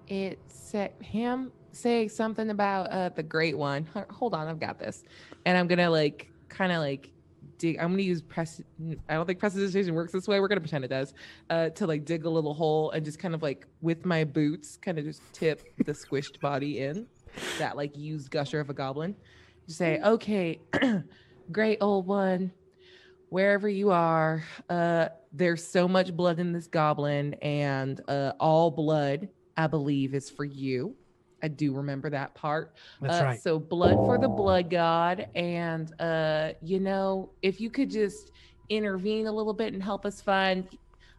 it 0.08 0.38
set 0.48 0.94
him 1.00 1.52
say 1.72 2.08
something 2.08 2.50
about 2.50 2.90
uh 2.90 3.08
the 3.10 3.22
Great 3.22 3.56
One. 3.56 3.88
Hold 4.10 4.34
on, 4.34 4.48
I've 4.48 4.60
got 4.60 4.78
this, 4.78 5.04
and 5.46 5.56
I'm 5.56 5.66
gonna 5.66 5.90
like 5.90 6.30
kind 6.48 6.72
of 6.72 6.78
like 6.78 7.10
dig. 7.58 7.78
I'm 7.78 7.90
gonna 7.90 8.02
use 8.02 8.22
press. 8.22 8.60
I 9.08 9.14
don't 9.14 9.26
think 9.26 9.38
prestidigitation 9.38 9.94
works 9.94 10.12
this 10.12 10.28
way. 10.28 10.40
We're 10.40 10.48
gonna 10.48 10.60
pretend 10.60 10.84
it 10.84 10.88
does. 10.88 11.14
Uh, 11.50 11.70
to 11.70 11.86
like 11.86 12.04
dig 12.04 12.24
a 12.24 12.30
little 12.30 12.54
hole 12.54 12.90
and 12.90 13.04
just 13.04 13.18
kind 13.18 13.34
of 13.34 13.42
like 13.42 13.66
with 13.80 14.04
my 14.04 14.24
boots, 14.24 14.76
kind 14.76 14.98
of 14.98 15.04
just 15.04 15.22
tip 15.32 15.62
the 15.78 15.92
squished 15.92 16.40
body 16.40 16.80
in 16.80 17.06
that 17.58 17.76
like 17.76 17.96
used 17.96 18.30
gusher 18.30 18.60
of 18.60 18.70
a 18.70 18.74
goblin. 18.74 19.16
Just 19.66 19.78
say, 19.78 20.00
okay, 20.02 20.60
great 21.52 21.78
old 21.80 22.06
one 22.06 22.52
wherever 23.28 23.66
you 23.66 23.90
are 23.90 24.44
uh 24.68 25.08
there's 25.32 25.66
so 25.66 25.88
much 25.88 26.14
blood 26.14 26.38
in 26.38 26.52
this 26.52 26.66
goblin 26.66 27.32
and 27.40 28.02
uh 28.08 28.32
all 28.38 28.70
blood 28.70 29.26
i 29.56 29.66
believe 29.66 30.14
is 30.14 30.28
for 30.28 30.44
you 30.44 30.94
i 31.42 31.48
do 31.48 31.72
remember 31.74 32.08
that 32.10 32.34
part 32.34 32.74
That's 33.00 33.20
uh, 33.20 33.24
right. 33.24 33.42
so 33.42 33.58
blood 33.58 33.94
for 33.96 34.18
the 34.18 34.28
blood 34.28 34.70
god 34.70 35.28
and 35.34 35.92
uh 36.00 36.52
you 36.62 36.80
know 36.80 37.30
if 37.42 37.60
you 37.60 37.68
could 37.70 37.90
just 37.90 38.30
intervene 38.68 39.26
a 39.26 39.32
little 39.32 39.52
bit 39.52 39.74
and 39.74 39.82
help 39.82 40.06
us 40.06 40.20
find 40.20 40.68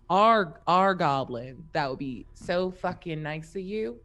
our 0.10 0.62
our 0.68 0.96
goblin 0.96 1.64
that 1.74 1.90
would 1.90 2.00
be 2.00 2.26
so 2.34 2.72
fucking 2.72 3.22
nice 3.22 3.56
of 3.56 3.62
you 3.62 3.98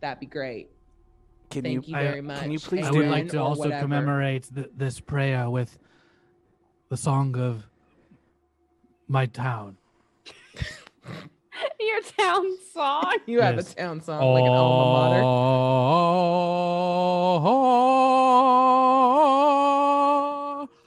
that'd 0.00 0.20
be 0.20 0.26
great 0.26 0.70
Can 1.50 1.62
thank 1.62 1.88
you? 1.88 1.92
you 1.92 1.98
I- 1.98 2.02
very 2.04 2.20
much 2.20 2.40
can 2.40 2.50
you 2.50 2.58
please 2.58 2.84
I 2.86 2.90
would 2.90 3.08
like 3.08 3.28
to 3.30 3.38
also 3.40 3.60
whatever. 3.60 3.82
commemorate 3.82 4.48
th- 4.54 4.70
this 4.76 5.00
prayer 5.00 5.48
with 5.50 5.78
the 6.88 6.96
song 6.96 7.36
of 7.36 7.66
my 9.08 9.26
town. 9.26 9.76
Your 11.80 12.00
town 12.02 12.44
song. 12.72 13.16
you 13.26 13.40
have 13.40 13.56
Yes. 13.56 13.72
a 13.72 13.76
town 13.76 14.00
song 14.02 14.34
like 14.34 14.44
an 14.44 14.52
alma 14.52 14.92
mater 14.92 15.22
Oh, 19.38 20.68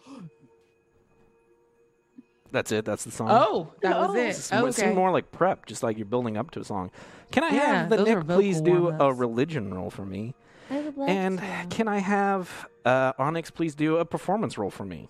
That's 2.51 2.71
it. 2.71 2.83
That's 2.83 3.03
the 3.03 3.11
song. 3.11 3.27
oh 3.31 3.71
that 3.81 3.97
was 3.99 4.09
Oh. 4.09 4.13
it 4.15 4.25
This 4.27 4.39
is 4.39 4.45
it 4.51 4.73
seemed 4.73 4.87
okay 4.89 4.95
more 4.95 5.11
like 5.11 5.31
prep, 5.31 5.67
just 5.67 5.83
like 5.83 5.97
you're 5.97 6.05
building 6.07 6.35
up 6.35 6.49
to 6.51 6.59
a 6.59 6.63
song. 6.63 6.89
Can 7.31 7.43
I 7.43 7.49
Yeah, 7.51 7.65
have 7.81 7.89
the 7.89 8.03
Nick 8.03 8.27
please 8.27 8.59
do 8.59 8.89
a 8.89 9.13
religion 9.13 9.71
roll 9.73 9.89
for 9.91 10.03
me? 10.05 10.33
I 10.71 10.79
would 10.81 10.97
love 10.97 11.09
And 11.09 11.37
to. 11.39 11.65
can 11.69 11.87
I 11.87 11.99
have 11.99 12.67
uh, 12.85 13.13
Onyx 13.19 13.51
please 13.51 13.75
do 13.75 13.97
a 13.97 14.05
performance 14.05 14.57
roll 14.57 14.71
for 14.71 14.85
me? 14.85 15.09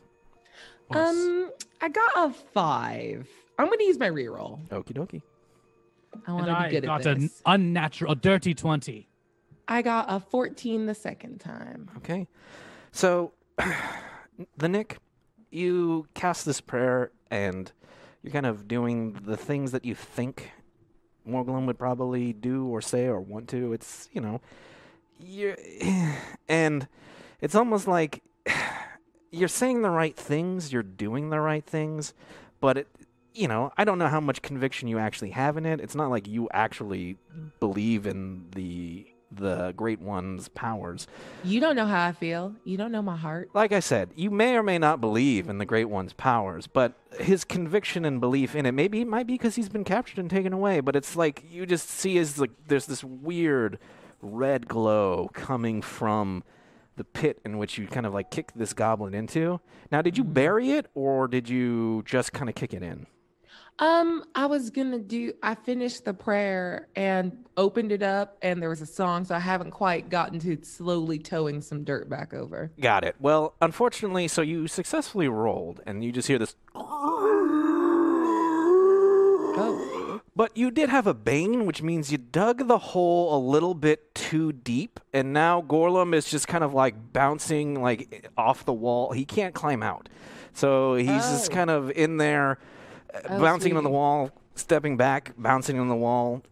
Um, 0.92 1.52
I 1.82 1.90
got 1.90 2.12
a 2.16 2.34
five. 2.54 3.28
I'm 3.58 3.68
gonna 3.70 3.84
use 3.84 4.00
my 4.00 4.10
reroll. 4.10 4.60
Okie 4.70 4.94
dokie. 4.94 5.22
I 6.28 6.32
want 6.34 6.48
and 6.48 6.56
to 6.56 6.60
I 6.62 6.68
be 6.68 6.76
good 6.76 6.84
got 6.86 7.02
at 7.06 7.16
an 7.16 7.22
this. 7.24 7.42
unnatural, 7.46 8.12
a 8.12 8.16
dirty 8.16 8.54
20. 8.54 9.08
I 9.68 9.82
got 9.82 10.06
a 10.10 10.20
14 10.20 10.86
the 10.86 10.96
second 10.96 11.40
time. 11.40 11.90
Okay. 11.98 12.28
So, 12.92 13.34
the 14.58 14.68
Nick, 14.70 14.98
you 15.52 16.08
cast 16.14 16.46
this 16.46 16.60
prayer 16.62 17.12
and 17.30 17.72
you're 18.24 18.34
kind 18.34 18.46
of 18.46 18.68
doing 18.68 19.14
the 19.26 19.38
things 19.38 19.72
that 19.72 19.86
you 19.86 19.96
think 19.96 20.52
Morglum 21.28 21.66
would 21.68 21.78
probably 21.78 22.34
do 22.34 22.66
or 22.68 22.82
say 22.82 23.06
or 23.06 23.20
want 23.20 23.48
to. 23.50 23.74
It's, 23.74 24.10
you 24.12 24.22
know, 24.22 24.42
you're, 25.20 25.56
and 26.50 26.88
it's 27.42 27.56
almost 27.56 27.88
like 27.88 28.24
you're 29.32 29.48
saying 29.48 29.82
the 29.84 29.90
right 29.92 30.16
things, 30.16 30.74
you're 30.74 30.84
doing 30.84 31.30
the 31.30 31.40
right 31.40 31.66
things, 31.66 32.14
but 32.60 32.78
it, 32.80 32.88
you 33.40 33.48
know, 33.48 33.72
I 33.78 33.86
don't 33.86 33.98
know 33.98 34.10
how 34.10 34.20
much 34.20 34.42
conviction 34.42 34.90
you 34.90 35.00
actually 35.00 35.30
have 35.32 35.56
in 35.56 35.66
it. 35.66 35.80
It's 35.80 35.96
not 35.96 36.10
like 36.10 36.28
you 36.28 36.50
actually 36.52 37.18
believe 37.60 38.06
in 38.06 38.46
the 38.54 39.08
the 39.32 39.74
Great 39.78 40.02
One's 40.02 40.50
powers. 40.50 41.08
You 41.44 41.60
don't 41.60 41.76
know 41.76 41.86
how 41.86 42.08
I 42.08 42.12
feel. 42.14 42.56
You 42.64 42.78
don't 42.78 42.92
know 42.92 43.04
my 43.04 43.16
heart. 43.16 43.52
Like 43.54 43.72
I 43.72 43.80
said, 43.80 44.10
you 44.16 44.32
may 44.32 44.56
or 44.56 44.64
may 44.64 44.80
not 44.80 45.00
believe 45.00 45.48
in 45.50 45.60
the 45.60 45.66
Great 45.66 45.86
One's 45.86 46.14
powers, 46.14 46.66
but 46.68 46.94
his 47.20 47.46
conviction 47.46 48.06
and 48.06 48.20
belief 48.20 48.56
in 48.56 48.66
it 48.66 48.72
maybe 48.72 49.02
it 49.02 49.08
might 49.08 49.28
be 49.28 49.36
because 49.36 49.56
he's 49.56 49.70
been 49.70 49.84
captured 49.84 50.18
and 50.18 50.30
taken 50.30 50.52
away. 50.52 50.82
But 50.82 50.96
it's 50.96 51.16
like 51.16 51.46
you 51.50 51.66
just 51.66 51.90
see 51.90 52.18
as 52.18 52.40
like 52.40 52.52
there's 52.68 52.88
this 52.88 53.04
weird 53.04 53.80
red 54.22 54.68
glow 54.68 55.30
coming 55.34 55.82
from 55.82 56.44
the 56.98 57.06
pit 57.06 57.40
in 57.46 57.58
which 57.58 57.78
you 57.78 57.88
kind 57.88 58.06
of 58.06 58.14
like 58.14 58.32
kicked 58.32 58.58
this 58.58 58.74
goblin 58.74 59.14
into. 59.14 59.62
Now, 59.92 60.02
did 60.02 60.18
you 60.18 60.26
mm. 60.26 60.34
bury 60.34 60.72
it 60.72 60.88
or 60.94 61.30
did 61.30 61.48
you 61.48 62.04
just 62.06 62.34
kind 62.34 62.50
of 62.50 62.56
kick 62.56 62.74
it 62.74 62.84
in? 62.84 63.08
Um, 63.80 64.26
I 64.36 64.46
was 64.46 64.70
gonna 64.72 65.00
do. 65.00 65.32
I 65.42 65.56
finished 65.56 66.04
the 66.04 66.14
prayer 66.14 66.88
and 66.98 67.46
opened 67.56 67.94
it 67.94 68.04
up, 68.04 68.38
and 68.42 68.62
there 68.62 68.68
was 68.70 68.82
a 68.82 68.86
song, 68.86 69.24
so 69.24 69.34
I 69.36 69.40
haven't 69.40 69.72
quite 69.72 70.10
gotten 70.10 70.38
to 70.40 70.58
slowly 70.64 71.18
towing 71.18 71.62
some 71.62 71.86
dirt 71.86 72.10
back 72.10 72.34
over. 72.34 72.72
Got 72.80 73.06
it. 73.06 73.16
Well, 73.22 73.54
unfortunately, 73.62 74.28
so 74.28 74.42
you 74.42 74.68
successfully 74.68 75.30
rolled, 75.30 75.80
and 75.86 76.04
you 76.04 76.12
just 76.12 76.28
hear 76.28 76.38
this. 76.40 76.56
Oh, 79.62 80.22
But 80.36 80.56
you 80.56 80.72
did 80.72 80.90
have 80.90 81.06
a 81.08 81.14
bane, 81.14 81.66
which 81.66 81.82
means 81.82 82.12
you 82.14 82.18
dug 82.18 82.68
the 82.70 82.78
hole 82.78 83.36
a 83.38 83.40
little 83.40 83.74
bit 83.74 84.14
too 84.16 84.52
deep, 84.54 85.00
and 85.14 85.34
now 85.34 85.62
Gorlum 85.62 86.14
is 86.14 86.30
just 86.30 86.48
kind 86.48 86.64
of 86.64 86.74
like 86.74 87.14
bouncing 87.14 87.82
like 87.82 88.30
off 88.38 88.64
the 88.66 88.74
wall. 88.74 89.12
He 89.12 89.26
can't 89.26 89.54
climb 89.54 89.84
out, 89.84 90.08
so 90.54 90.96
he's 90.96 91.08
just 91.08 91.52
Oh. 91.52 91.56
kind 91.56 91.70
of 91.70 91.92
in 91.92 92.18
there, 92.18 92.58
Oh, 93.30 93.40
bouncing 93.40 93.76
on 93.76 93.84
the 93.84 93.90
wall, 93.90 94.30
stepping 94.56 94.98
back, 94.98 95.34
bouncing 95.38 95.80
on 95.80 95.88
the 95.90 95.96
wall. 95.96 96.44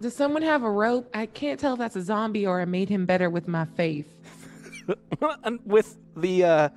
does 0.00 0.14
someone 0.14 0.42
have 0.42 0.62
a 0.62 0.70
rope? 0.70 1.08
I 1.14 1.26
can't 1.26 1.58
tell 1.60 1.74
if 1.74 1.78
that's 1.78 1.96
a 1.96 2.02
zombie 2.02 2.46
or 2.46 2.60
I 2.60 2.64
made 2.64 2.88
him 2.88 3.06
better 3.06 3.30
with 3.30 3.48
my 3.48 3.64
faith. 3.76 4.06
and 5.44 5.60
with 5.64 5.96
the 6.16 6.44
uh, 6.44 6.68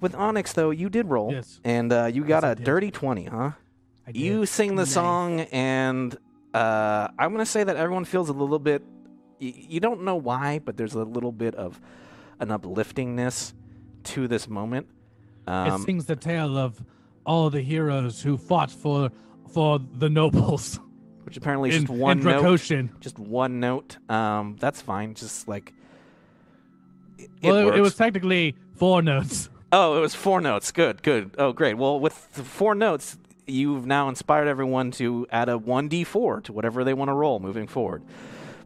with 0.00 0.14
Onyx 0.14 0.52
though, 0.52 0.70
you 0.70 0.88
did 0.88 1.06
roll, 1.08 1.32
Yes. 1.32 1.60
and 1.64 1.92
uh, 1.92 2.06
you 2.06 2.24
got 2.24 2.44
I 2.44 2.50
a 2.52 2.54
did. 2.54 2.64
dirty 2.64 2.90
twenty, 2.90 3.24
huh? 3.24 3.52
I 4.06 4.10
You 4.14 4.46
sing 4.46 4.76
the 4.76 4.82
Nice. 4.82 4.92
song, 4.92 5.40
and 5.40 6.16
uh, 6.54 7.08
I'm 7.18 7.32
gonna 7.32 7.46
say 7.46 7.64
that 7.64 7.76
everyone 7.76 8.04
feels 8.04 8.28
a 8.28 8.32
little 8.34 8.58
bit. 8.58 8.82
Y- 9.40 9.54
you 9.68 9.80
don't 9.80 10.02
know 10.04 10.16
why, 10.16 10.58
but 10.64 10.76
there's 10.76 10.94
a 10.94 11.04
little 11.04 11.32
bit 11.32 11.54
of 11.54 11.80
an 12.38 12.48
upliftingness 12.50 13.54
to 14.04 14.28
this 14.28 14.48
moment. 14.48 14.86
It 15.46 15.50
Um, 15.50 15.82
sings 15.82 16.06
the 16.06 16.16
tale 16.16 16.56
of 16.56 16.82
all 17.24 17.50
the 17.50 17.62
heroes 17.62 18.22
who 18.22 18.36
fought 18.36 18.70
for 18.70 19.10
for 19.52 19.80
the 19.98 20.08
nobles 20.08 20.78
which 21.24 21.36
apparently 21.36 21.70
is 21.70 21.76
in, 21.76 21.82
just 21.82 21.92
one 21.98 22.18
note. 22.32 22.42
Just 23.00 23.18
one 23.18 23.60
note. 23.60 23.98
Um, 24.08 24.56
that's 24.58 24.82
fine. 24.82 25.14
Just 25.14 25.46
like. 25.46 25.72
It, 27.18 27.30
Well, 27.42 27.68
it, 27.68 27.76
it 27.76 27.80
was 27.80 27.94
technically 27.94 28.56
four 28.74 29.00
notes. 29.00 29.48
Oh, 29.72 29.96
it 29.96 30.00
was 30.00 30.12
four 30.14 30.40
notes. 30.40 30.72
Good, 30.72 31.04
good. 31.04 31.36
Oh, 31.38 31.52
great. 31.52 31.74
Well, 31.74 32.00
with 32.00 32.32
the 32.34 32.42
four 32.42 32.74
notes, 32.74 33.16
you've 33.46 33.86
now 33.86 34.08
inspired 34.08 34.48
everyone 34.48 34.90
to 34.92 35.28
add 35.30 35.48
a 35.48 35.56
1d4 35.56 36.42
to 36.44 36.52
whatever 36.52 36.82
they 36.82 36.94
want 36.94 37.08
to 37.10 37.14
roll 37.14 37.38
moving 37.38 37.68
forward. 37.68 38.02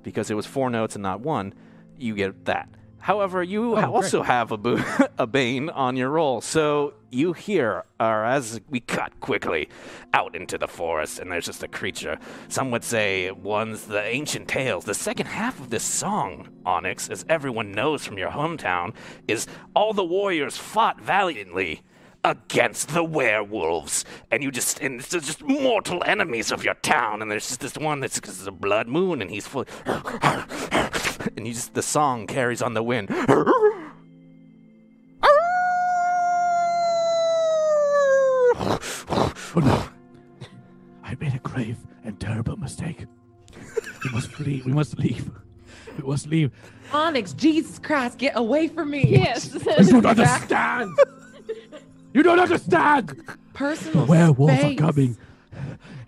Because 0.02 0.30
it 0.30 0.34
was 0.34 0.46
four 0.46 0.70
notes 0.70 0.94
and 0.96 1.02
not 1.02 1.20
one, 1.20 1.52
you 1.98 2.14
get 2.14 2.46
that. 2.46 2.70
However, 3.05 3.43
you 3.43 3.77
Oh, 3.77 3.93
also 3.97 4.23
have 4.23 4.51
a, 4.51 4.57
bo- 4.57 4.83
a 5.19 5.27
bane 5.27 5.69
on 5.69 5.95
your 5.95 6.09
roll. 6.09 6.40
So 6.40 6.95
you 7.11 7.35
hear, 7.35 7.85
or 8.01 8.25
as 8.25 8.62
we 8.71 8.81
cut 8.81 9.21
quickly 9.21 9.69
out 10.14 10.35
into 10.35 10.57
the 10.57 10.67
forest, 10.67 11.19
and 11.19 11.31
there's 11.31 11.45
just 11.45 11.62
a 11.62 11.69
creature. 11.69 12.19
Some 12.49 12.71
would 12.71 12.83
say 12.83 13.31
one's 13.31 13.85
the 13.88 14.03
ancient 14.03 14.49
tales. 14.49 14.87
The 14.87 14.95
second 14.95 15.27
half 15.27 15.61
of 15.61 15.69
this 15.69 15.83
song, 15.85 16.49
Onyx, 16.64 17.11
as 17.11 17.27
everyone 17.29 17.73
knows 17.73 18.07
from 18.07 18.17
your 18.17 18.31
hometown, 18.31 18.95
is 19.29 19.47
all 19.77 19.93
the 19.93 20.03
warriors 20.05 20.57
fought 20.57 20.99
valiantly 20.99 21.83
against 22.25 22.88
the 22.95 23.05
werewolves, 23.05 24.07
and 24.31 24.43
you 24.43 24.51
just 24.51 24.81
and 24.81 24.99
it's 25.01 25.11
just 25.11 25.43
mortal 25.43 26.03
enemies 26.07 26.51
of 26.51 26.64
your 26.64 26.73
town. 26.77 27.21
And 27.21 27.31
there's 27.31 27.49
just 27.49 27.61
this 27.61 27.77
one 27.77 28.01
that's 28.01 28.19
this 28.19 28.40
is 28.40 28.47
a 28.47 28.51
blood 28.51 28.88
moon, 28.88 29.21
and 29.21 29.31
he's 29.31 29.47
full, 29.47 29.67
and 31.37 31.47
you 31.47 31.53
just 31.53 31.75
the 31.75 31.83
song 31.83 32.27
carries 32.27 32.62
on 32.62 32.75
the 32.75 32.83
wind. 32.83 33.09
Oh 39.57 39.61
no! 39.61 39.85
I 41.05 41.14
made 41.21 41.35
a 41.35 41.38
grave 41.38 41.77
and 42.05 42.19
terrible 42.19 42.57
mistake. 42.57 43.07
We 44.05 44.11
must 44.11 44.29
flee. 44.33 44.62
We 44.67 44.73
must 44.73 44.99
leave. 44.99 45.31
We 45.97 46.09
must 46.09 46.27
leave. 46.27 46.51
Onyx, 46.93 47.33
Jesus 47.35 47.79
Christ, 47.79 48.19
get 48.19 48.33
away 48.37 48.69
from 48.69 48.90
me! 48.90 49.05
Yes. 49.07 49.55
You 49.79 49.93
don't 49.93 50.07
understand. 50.07 50.99
you 52.12 52.23
don't 52.23 52.40
understand. 52.40 53.23
Personal. 53.53 54.05
The 54.05 54.11
werewolves 54.11 54.59
space. 54.59 54.79
are 54.79 54.83
coming. 54.83 55.17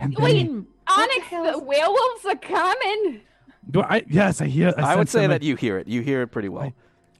And 0.00 0.14
Wait, 0.18 0.48
What 0.50 0.64
Onyx, 0.98 1.30
the 1.30 1.52
the 1.52 1.58
werewolves 1.60 2.24
are 2.28 2.36
coming. 2.36 3.20
Do 3.70 3.82
I, 3.82 4.04
yes, 4.08 4.40
I 4.40 4.46
hear. 4.46 4.72
I, 4.78 4.92
I 4.92 4.96
would 4.96 5.08
say 5.08 5.22
them 5.22 5.30
that 5.30 5.42
you 5.42 5.56
hear 5.56 5.78
it. 5.78 5.88
You 5.88 6.00
hear 6.02 6.22
it 6.22 6.28
pretty 6.28 6.48
well. 6.48 6.66
You 6.66 6.72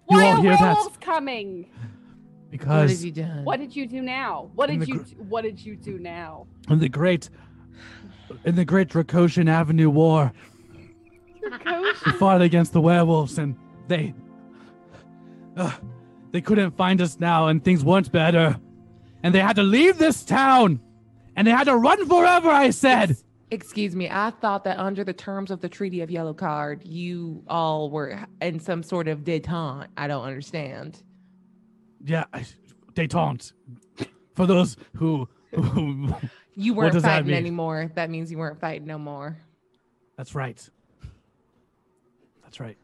Why 0.06 0.24
all 0.30 0.38
are 0.38 0.42
hear 0.42 0.50
that? 0.52 0.60
werewolves 0.60 0.96
coming? 1.00 1.62
What 1.62 2.50
because 2.50 2.90
have 2.92 3.00
you 3.04 3.10
done? 3.12 3.44
What 3.44 3.58
did 3.58 3.74
you 3.74 3.86
do 3.86 4.00
now? 4.00 4.50
What 4.54 4.68
did 4.70 4.80
the 4.80 4.86
you 4.86 4.94
gr- 4.98 5.02
do, 5.02 5.14
What 5.28 5.42
did 5.42 5.60
you 5.64 5.76
do 5.76 5.98
now? 5.98 6.46
in 6.70 6.78
the 6.78 6.88
great, 6.88 7.28
in 8.44 8.54
the 8.54 8.64
great 8.64 8.88
Drakoshin 8.88 9.48
Avenue 9.48 9.90
War, 9.90 10.32
we 11.42 12.12
fought 12.12 12.40
against 12.40 12.72
the 12.72 12.80
werewolves, 12.80 13.38
and 13.38 13.56
they, 13.88 14.14
uh, 15.56 15.72
they 16.32 16.40
couldn't 16.40 16.76
find 16.76 17.00
us 17.00 17.18
now, 17.18 17.48
and 17.48 17.62
things 17.64 17.84
weren't 17.84 18.10
better, 18.12 18.56
and 19.24 19.34
they 19.34 19.40
had 19.40 19.56
to 19.56 19.62
leave 19.64 19.98
this 19.98 20.24
town, 20.24 20.80
and 21.34 21.46
they 21.46 21.50
had 21.52 21.64
to 21.64 21.76
run 21.76 22.06
forever. 22.08 22.48
I 22.48 22.70
said. 22.70 23.16
Excuse 23.50 23.94
me, 23.94 24.08
I 24.10 24.30
thought 24.30 24.64
that 24.64 24.78
under 24.78 25.04
the 25.04 25.12
terms 25.12 25.50
of 25.52 25.60
the 25.60 25.68
Treaty 25.68 26.00
of 26.00 26.10
Yellow 26.10 26.34
Card, 26.34 26.84
you 26.84 27.44
all 27.46 27.90
were 27.90 28.26
in 28.42 28.58
some 28.58 28.82
sort 28.82 29.06
of 29.06 29.20
detente. 29.20 29.86
I 29.96 30.08
don't 30.08 30.24
understand. 30.24 31.02
Yeah, 32.04 32.24
détente. 32.94 33.52
For 34.34 34.46
those 34.46 34.76
who, 34.96 35.28
who 35.54 36.12
You 36.54 36.74
weren't 36.74 36.94
that 36.94 37.02
fighting 37.02 37.26
mean? 37.28 37.36
anymore. 37.36 37.90
That 37.94 38.10
means 38.10 38.30
you 38.32 38.38
weren't 38.38 38.60
fighting 38.60 38.86
no 38.86 38.98
more. 38.98 39.38
that's 40.16 40.34
right. 40.34 40.68
That's 42.42 42.58
right. 42.60 42.76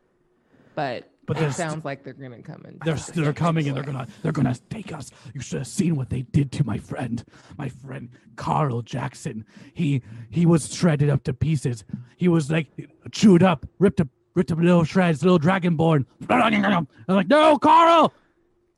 But, 0.74 1.10
But 1.26 1.40
it 1.40 1.52
sounds 1.52 1.84
like 1.84 2.02
they're 2.02 2.14
gonna 2.14 2.42
come 2.42 2.62
and 2.66 2.80
They're 2.84 2.96
they're 2.96 3.32
coming 3.32 3.68
and 3.68 3.76
they're 3.76 3.84
gonna 3.84 4.08
they're 4.22 4.32
gonna 4.32 4.56
take 4.70 4.92
us. 4.92 5.10
You 5.34 5.40
should 5.40 5.58
have 5.58 5.68
seen 5.68 5.94
what 5.94 6.10
they 6.10 6.22
did 6.22 6.50
to 6.52 6.64
my 6.64 6.78
friend, 6.78 7.22
my 7.56 7.68
friend 7.68 8.08
Carl 8.36 8.82
Jackson. 8.82 9.44
He 9.72 10.02
he 10.30 10.46
was 10.46 10.74
shredded 10.74 11.10
up 11.10 11.22
to 11.24 11.32
pieces. 11.32 11.84
He 12.16 12.26
was 12.26 12.50
like 12.50 12.68
chewed 13.12 13.42
up, 13.42 13.66
ripped 13.78 14.00
up, 14.00 14.08
ripped 14.34 14.50
up 14.50 14.58
little 14.58 14.84
shreds, 14.84 15.22
little 15.22 15.38
dragonborn. 15.38 16.06
I'm 16.28 16.86
like, 17.06 17.28
no, 17.28 17.56
Carl, 17.56 18.12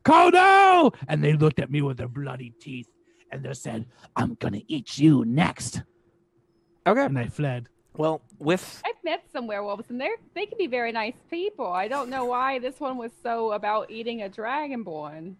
Carl, 0.04 0.30
no! 0.30 0.92
And 1.08 1.24
they 1.24 1.32
looked 1.32 1.58
at 1.58 1.70
me 1.70 1.80
with 1.80 1.96
their 1.96 2.08
bloody 2.08 2.52
teeth 2.60 2.88
and 3.30 3.42
they 3.42 3.54
said, 3.54 3.86
"I'm 4.16 4.34
gonna 4.34 4.60
eat 4.68 4.98
you 4.98 5.24
next." 5.24 5.82
Okay. 6.86 7.06
And 7.06 7.18
I 7.18 7.26
fled. 7.28 7.68
Well, 7.96 8.20
with 8.38 8.82
I've 8.84 9.02
met 9.04 9.24
some 9.32 9.46
werewolves, 9.46 9.88
and 9.88 10.00
they're 10.00 10.16
they 10.34 10.46
can 10.46 10.58
be 10.58 10.66
very 10.66 10.90
nice 10.92 11.14
people. 11.30 11.66
I 11.66 11.86
don't 11.88 12.10
know 12.10 12.24
why 12.24 12.58
this 12.58 12.80
one 12.80 12.96
was 12.96 13.12
so 13.22 13.52
about 13.52 13.90
eating 13.90 14.22
a 14.22 14.28
dragonborn. 14.28 15.36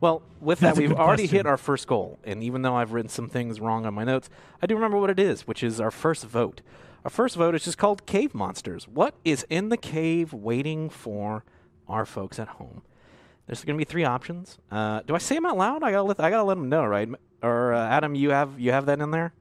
Well, 0.00 0.22
with 0.40 0.60
That's 0.60 0.78
that, 0.78 0.82
we've 0.82 0.96
already 0.96 1.24
question. 1.24 1.36
hit 1.36 1.46
our 1.46 1.58
first 1.58 1.86
goal. 1.86 2.18
And 2.24 2.42
even 2.42 2.62
though 2.62 2.74
I've 2.74 2.92
written 2.92 3.10
some 3.10 3.28
things 3.28 3.60
wrong 3.60 3.84
on 3.84 3.92
my 3.92 4.04
notes, 4.04 4.30
I 4.62 4.66
do 4.66 4.74
remember 4.74 4.96
what 4.96 5.10
it 5.10 5.20
is, 5.20 5.46
which 5.46 5.62
is 5.62 5.78
our 5.78 5.90
first 5.90 6.24
vote. 6.24 6.62
Our 7.04 7.10
first 7.10 7.36
vote 7.36 7.54
is 7.54 7.64
just 7.64 7.76
called 7.76 8.06
Cave 8.06 8.34
Monsters. 8.34 8.88
What 8.88 9.14
is 9.26 9.44
in 9.50 9.68
the 9.68 9.76
cave 9.76 10.32
waiting 10.32 10.88
for 10.88 11.44
our 11.86 12.06
folks 12.06 12.38
at 12.38 12.48
home? 12.48 12.80
There's 13.46 13.62
going 13.62 13.76
to 13.76 13.78
be 13.78 13.84
three 13.84 14.04
options. 14.04 14.56
Uh, 14.70 15.00
do 15.06 15.14
I 15.14 15.18
say 15.18 15.34
them 15.34 15.44
out 15.44 15.58
loud? 15.58 15.82
I 15.82 15.90
gotta 15.90 16.04
let 16.04 16.20
I 16.20 16.30
gotta 16.30 16.44
let 16.44 16.54
them 16.54 16.68
know, 16.70 16.84
right? 16.84 17.08
Or 17.42 17.74
uh, 17.74 17.88
Adam, 17.88 18.14
you 18.14 18.30
have 18.30 18.58
you 18.58 18.72
have 18.72 18.86
that 18.86 19.00
in 19.00 19.10
there? 19.10 19.34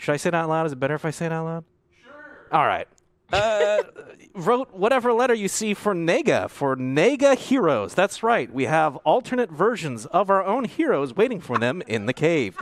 Should 0.00 0.14
I 0.14 0.16
say 0.16 0.28
it 0.28 0.34
out 0.34 0.48
loud? 0.48 0.64
Is 0.64 0.72
it 0.72 0.80
better 0.80 0.94
if 0.94 1.04
I 1.04 1.10
say 1.10 1.26
it 1.26 1.32
out 1.32 1.44
loud? 1.44 1.64
Sure. 2.02 2.46
All 2.50 2.66
right. 2.66 2.88
Uh, 3.30 3.82
wrote 4.34 4.72
whatever 4.72 5.12
letter 5.12 5.34
you 5.34 5.46
see 5.46 5.74
for 5.74 5.94
Nega, 5.94 6.48
for 6.48 6.74
Nega 6.74 7.36
Heroes. 7.36 7.92
That's 7.92 8.22
right. 8.22 8.50
We 8.50 8.64
have 8.64 8.96
alternate 8.96 9.50
versions 9.50 10.06
of 10.06 10.30
our 10.30 10.42
own 10.42 10.64
heroes 10.64 11.14
waiting 11.14 11.38
for 11.38 11.58
them 11.58 11.82
in 11.86 12.06
the 12.06 12.14
cave. 12.14 12.56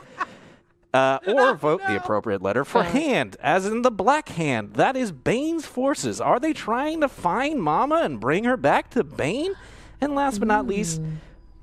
Uh, 0.93 1.19
or 1.27 1.55
vote 1.55 1.79
the 1.87 1.95
appropriate 1.95 2.41
letter 2.41 2.65
for 2.65 2.83
hand, 2.83 3.37
as 3.39 3.65
in 3.65 3.83
the 3.83 3.91
black 3.91 4.27
hand. 4.27 4.73
That 4.73 4.97
is 4.97 5.13
Bane's 5.13 5.65
forces. 5.65 6.19
Are 6.19 6.41
they 6.41 6.51
trying 6.51 6.99
to 6.99 7.07
find 7.07 7.63
Mama 7.63 8.01
and 8.03 8.19
bring 8.19 8.43
her 8.43 8.57
back 8.57 8.89
to 8.89 9.03
Bane? 9.05 9.53
And 10.01 10.13
last 10.13 10.39
but 10.39 10.49
not 10.49 10.67
least, 10.67 11.01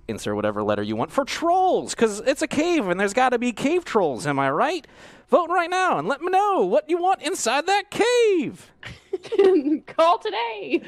insert 0.08 0.36
whatever 0.36 0.62
letter 0.62 0.82
you 0.82 0.96
want 0.96 1.10
for 1.10 1.24
trolls 1.24 1.94
because 1.94 2.20
it's 2.20 2.42
a 2.42 2.46
cave 2.46 2.88
and 2.88 2.98
there's 2.98 3.12
got 3.12 3.30
to 3.30 3.38
be 3.38 3.52
cave 3.52 3.84
trolls. 3.84 4.26
Am 4.26 4.38
I 4.38 4.50
right? 4.50 4.86
Vote 5.28 5.48
right 5.50 5.68
now 5.70 5.98
and 5.98 6.06
let 6.06 6.20
me 6.20 6.28
know 6.30 6.64
what 6.66 6.88
you 6.88 6.98
want 6.98 7.22
inside 7.22 7.66
that 7.66 7.90
cave. 7.90 8.70
Call 9.86 10.18
today. 10.18 10.80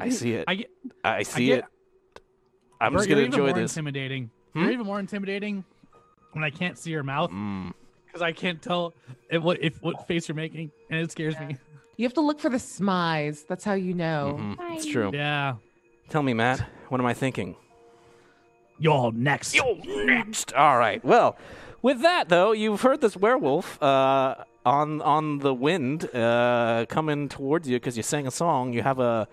I 0.00 0.08
see 0.08 0.32
it. 0.32 0.44
I 0.48 0.54
get. 0.56 0.70
I 1.04 1.22
see 1.22 1.46
get- 1.46 1.58
it. 1.60 1.64
I'm 2.80 2.92
Bert, 2.92 3.00
just 3.00 3.08
you're 3.08 3.16
gonna 3.16 3.26
even 3.28 3.32
enjoy 3.40 3.50
more 3.52 3.62
this. 3.62 3.72
Intimidating. 3.76 4.30
Hmm? 4.52 4.62
You're 4.62 4.72
even 4.72 4.86
more 4.86 4.98
intimidating 4.98 5.64
when 6.32 6.42
I 6.42 6.50
can't 6.50 6.76
see 6.76 6.90
your 6.90 7.02
mouth 7.04 7.30
Mm. 7.30 7.72
because 8.06 8.22
I 8.22 8.32
can't 8.32 8.60
tell 8.60 8.92
if 9.30 9.42
what 9.42 9.62
if 9.62 9.80
what 9.82 10.06
face 10.08 10.28
you're 10.28 10.34
making, 10.34 10.70
and 10.90 11.00
it 11.00 11.12
scares 11.12 11.38
me. 11.38 11.56
You 11.96 12.04
have 12.06 12.14
to 12.14 12.20
look 12.20 12.40
for 12.40 12.48
the 12.50 12.56
smize. 12.56 13.46
That's 13.46 13.62
how 13.64 13.74
you 13.74 13.94
know. 13.94 14.36
Mhm. 14.40 14.74
It's 14.76 14.86
true. 14.86 15.12
Yeah. 15.14 15.54
Tell 16.08 16.22
me, 16.24 16.34
Matt. 16.34 16.60
What 16.88 17.00
am 17.00 17.06
I 17.06 17.14
thinking? 17.14 17.54
You're 18.78 19.12
next. 19.12 19.54
Yo, 19.54 19.74
next. 19.84 20.52
All 20.54 20.76
right. 20.76 21.02
Well, 21.04 21.36
with 21.84 22.00
that 22.00 22.30
though, 22.30 22.52
you've 22.52 22.80
heard 22.80 23.02
this 23.02 23.14
werewolf 23.14 23.80
uh, 23.82 24.34
on 24.64 25.02
on 25.02 25.38
the 25.40 25.52
wind 25.52 26.12
uh, 26.14 26.86
coming 26.88 27.28
towards 27.28 27.68
you 27.68 27.76
because 27.76 27.96
you 27.98 28.02
sang 28.02 28.26
a 28.26 28.30
song. 28.30 28.72
You 28.72 28.82
have 28.82 28.98
a 28.98 29.28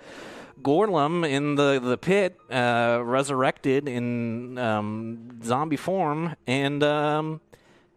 Gorlum 0.61 1.27
in 1.27 1.55
the 1.55 1.79
the 1.79 1.97
pit, 1.97 2.37
uh, 2.51 2.99
resurrected 3.03 3.87
in 3.87 4.57
um, 4.57 5.39
zombie 5.41 5.77
form, 5.77 6.35
and 6.45 6.83
um, 6.83 7.39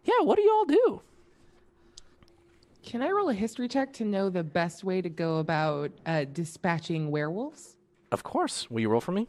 yeah. 0.05 0.21
What 0.21 0.37
do 0.37 0.43
y'all 0.43 0.65
do? 0.65 1.01
Can 2.81 3.01
I 3.01 3.09
roll 3.09 3.29
a 3.29 3.33
history 3.33 3.67
check 3.67 3.91
to 3.93 4.05
know 4.05 4.29
the 4.29 4.43
best 4.43 4.85
way 4.85 5.01
to 5.01 5.09
go 5.09 5.39
about 5.39 5.91
uh, 6.05 6.23
dispatching 6.23 7.11
werewolves? 7.11 7.75
Of 8.11 8.23
course. 8.23 8.71
Will 8.71 8.79
you 8.79 8.89
roll 8.89 9.01
for 9.01 9.11
me? 9.11 9.27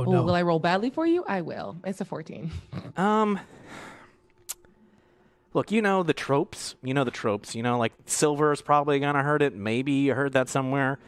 Oh 0.00 0.08
Oh, 0.08 0.12
no. 0.12 0.22
will 0.22 0.34
I 0.34 0.42
roll 0.42 0.58
badly 0.58 0.90
for 0.90 1.06
you? 1.06 1.24
I 1.26 1.40
will. 1.42 1.76
It's 1.84 2.00
a 2.00 2.04
14. 2.04 2.50
Um. 2.96 3.38
Look, 5.52 5.72
you 5.72 5.82
know 5.82 6.02
the 6.04 6.12
tropes. 6.12 6.76
You 6.82 6.94
know 6.94 7.02
the 7.04 7.10
tropes. 7.10 7.54
You 7.56 7.62
know, 7.62 7.76
like 7.78 7.92
silver 8.06 8.52
is 8.52 8.62
probably 8.62 9.00
gonna 9.00 9.22
hurt 9.22 9.42
it. 9.42 9.54
Maybe 9.54 9.92
you 9.92 10.14
heard 10.14 10.32
that 10.34 10.48
somewhere. 10.48 10.98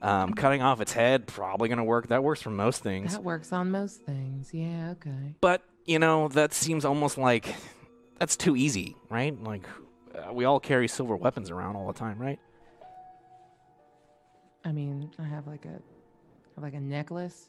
Um, 0.00 0.34
cutting 0.34 0.62
off 0.62 0.80
its 0.80 0.92
head 0.92 1.26
probably 1.26 1.68
gonna 1.68 1.82
work. 1.84 2.06
That 2.08 2.22
works 2.22 2.40
for 2.40 2.50
most 2.50 2.82
things. 2.82 3.12
That 3.14 3.24
works 3.24 3.52
on 3.52 3.72
most 3.72 4.02
things. 4.02 4.54
Yeah, 4.54 4.90
okay. 4.92 5.34
But 5.40 5.62
you 5.84 5.98
know 5.98 6.28
that 6.28 6.54
seems 6.54 6.84
almost 6.84 7.18
like 7.18 7.52
that's 8.20 8.36
too 8.36 8.54
easy, 8.54 8.94
right? 9.10 9.36
Like 9.42 9.66
uh, 10.14 10.32
we 10.32 10.44
all 10.44 10.60
carry 10.60 10.86
silver 10.86 11.16
weapons 11.16 11.50
around 11.50 11.74
all 11.74 11.88
the 11.88 11.98
time, 11.98 12.18
right? 12.20 12.38
I 14.64 14.70
mean, 14.70 15.10
I 15.18 15.24
have 15.24 15.48
like 15.48 15.64
a 15.64 15.70
have 16.54 16.62
like 16.62 16.74
a 16.74 16.80
necklace. 16.80 17.48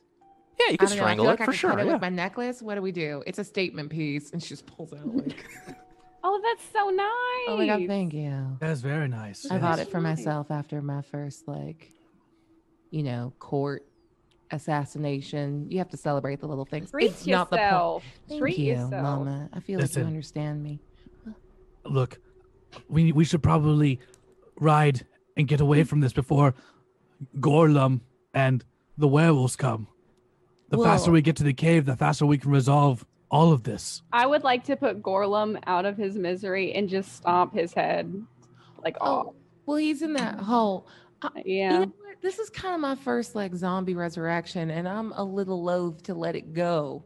Yeah, 0.59 0.71
you 0.71 0.73
I 0.73 0.77
can 0.77 0.87
don't 0.87 0.97
know, 0.97 1.03
I 1.03 1.07
strangle 1.07 1.25
feel 1.25 1.29
it 1.29 1.33
like 1.33 1.41
I 1.41 1.45
for 1.45 1.51
could 1.51 1.59
sure. 1.59 1.69
Cut 1.71 1.79
it 1.79 1.85
yeah. 1.85 1.93
with 1.93 2.01
my 2.01 2.09
necklace. 2.09 2.61
What 2.61 2.75
do 2.75 2.81
we 2.81 2.91
do? 2.91 3.23
It's 3.25 3.39
a 3.39 3.43
statement 3.43 3.89
piece, 3.89 4.31
and 4.31 4.41
she 4.43 4.49
just 4.49 4.65
pulls 4.65 4.93
out 4.93 5.15
like, 5.15 5.45
Oh, 6.23 6.41
that's 6.43 6.63
so 6.71 6.89
nice. 6.89 7.07
oh 7.47 7.55
my 7.57 7.65
god, 7.65 7.87
thank 7.87 8.13
you. 8.13 8.57
That's 8.59 8.81
very 8.81 9.07
nice. 9.07 9.49
I 9.49 9.55
yes. 9.55 9.61
bought 9.61 9.79
it 9.79 9.89
for 9.89 10.01
myself 10.01 10.51
after 10.51 10.81
my 10.81 11.01
first 11.01 11.47
like, 11.47 11.91
you 12.91 13.03
know, 13.03 13.31
court 13.39 13.85
assassination. 14.51 15.67
You 15.69 15.77
have 15.77 15.89
to 15.89 15.97
celebrate 15.97 16.41
the 16.41 16.47
little 16.47 16.65
things. 16.65 16.91
Treat 16.91 17.11
it's 17.11 17.25
not 17.25 17.49
the 17.49 17.57
point. 17.57 17.65
yourself. 17.65 18.03
Thank 18.27 18.41
Treat 18.41 18.57
you, 18.57 18.73
yourself. 18.73 18.91
Mama. 18.91 19.49
I 19.53 19.59
feel 19.61 19.79
like 19.79 19.95
you 19.95 20.03
understand 20.03 20.61
me. 20.61 20.79
Look, 21.85 22.19
we 22.89 23.13
we 23.13 23.23
should 23.23 23.41
probably 23.41 23.99
ride 24.59 25.05
and 25.37 25.47
get 25.47 25.61
away 25.61 25.79
mm-hmm. 25.79 25.87
from 25.87 25.99
this 26.01 26.11
before 26.11 26.53
Gorlum 27.39 28.01
and 28.33 28.63
the 28.97 29.07
werewolves 29.07 29.55
come. 29.55 29.87
The 30.69 30.77
faster 30.77 31.11
we 31.11 31.21
get 31.21 31.35
to 31.37 31.43
the 31.43 31.53
cave, 31.53 31.85
the 31.85 31.95
faster 31.95 32.25
we 32.25 32.37
can 32.37 32.51
resolve 32.51 33.05
all 33.31 33.51
of 33.51 33.63
this. 33.63 34.01
I 34.11 34.25
would 34.25 34.43
like 34.43 34.63
to 34.65 34.75
put 34.75 35.01
Gorlum 35.01 35.61
out 35.67 35.85
of 35.85 35.97
his 35.97 36.15
misery 36.15 36.73
and 36.73 36.89
just 36.89 37.15
stomp 37.15 37.53
his 37.53 37.73
head 37.73 38.25
like 38.83 38.97
off. 39.01 39.27
Oh, 39.27 39.35
well, 39.65 39.77
he's 39.77 40.01
in 40.01 40.13
that 40.13 40.39
hole. 40.39 40.87
Yeah. 41.45 41.73
You 41.73 41.79
know 41.79 41.79
what? 41.79 42.21
This 42.21 42.39
is 42.39 42.49
kind 42.49 42.75
of 42.75 42.81
my 42.81 42.95
first 42.95 43.35
like 43.35 43.55
zombie 43.55 43.95
resurrection, 43.95 44.69
and 44.69 44.87
I'm 44.87 45.11
a 45.13 45.23
little 45.23 45.63
loath 45.63 46.03
to 46.03 46.13
let 46.13 46.35
it 46.35 46.53
go. 46.53 47.03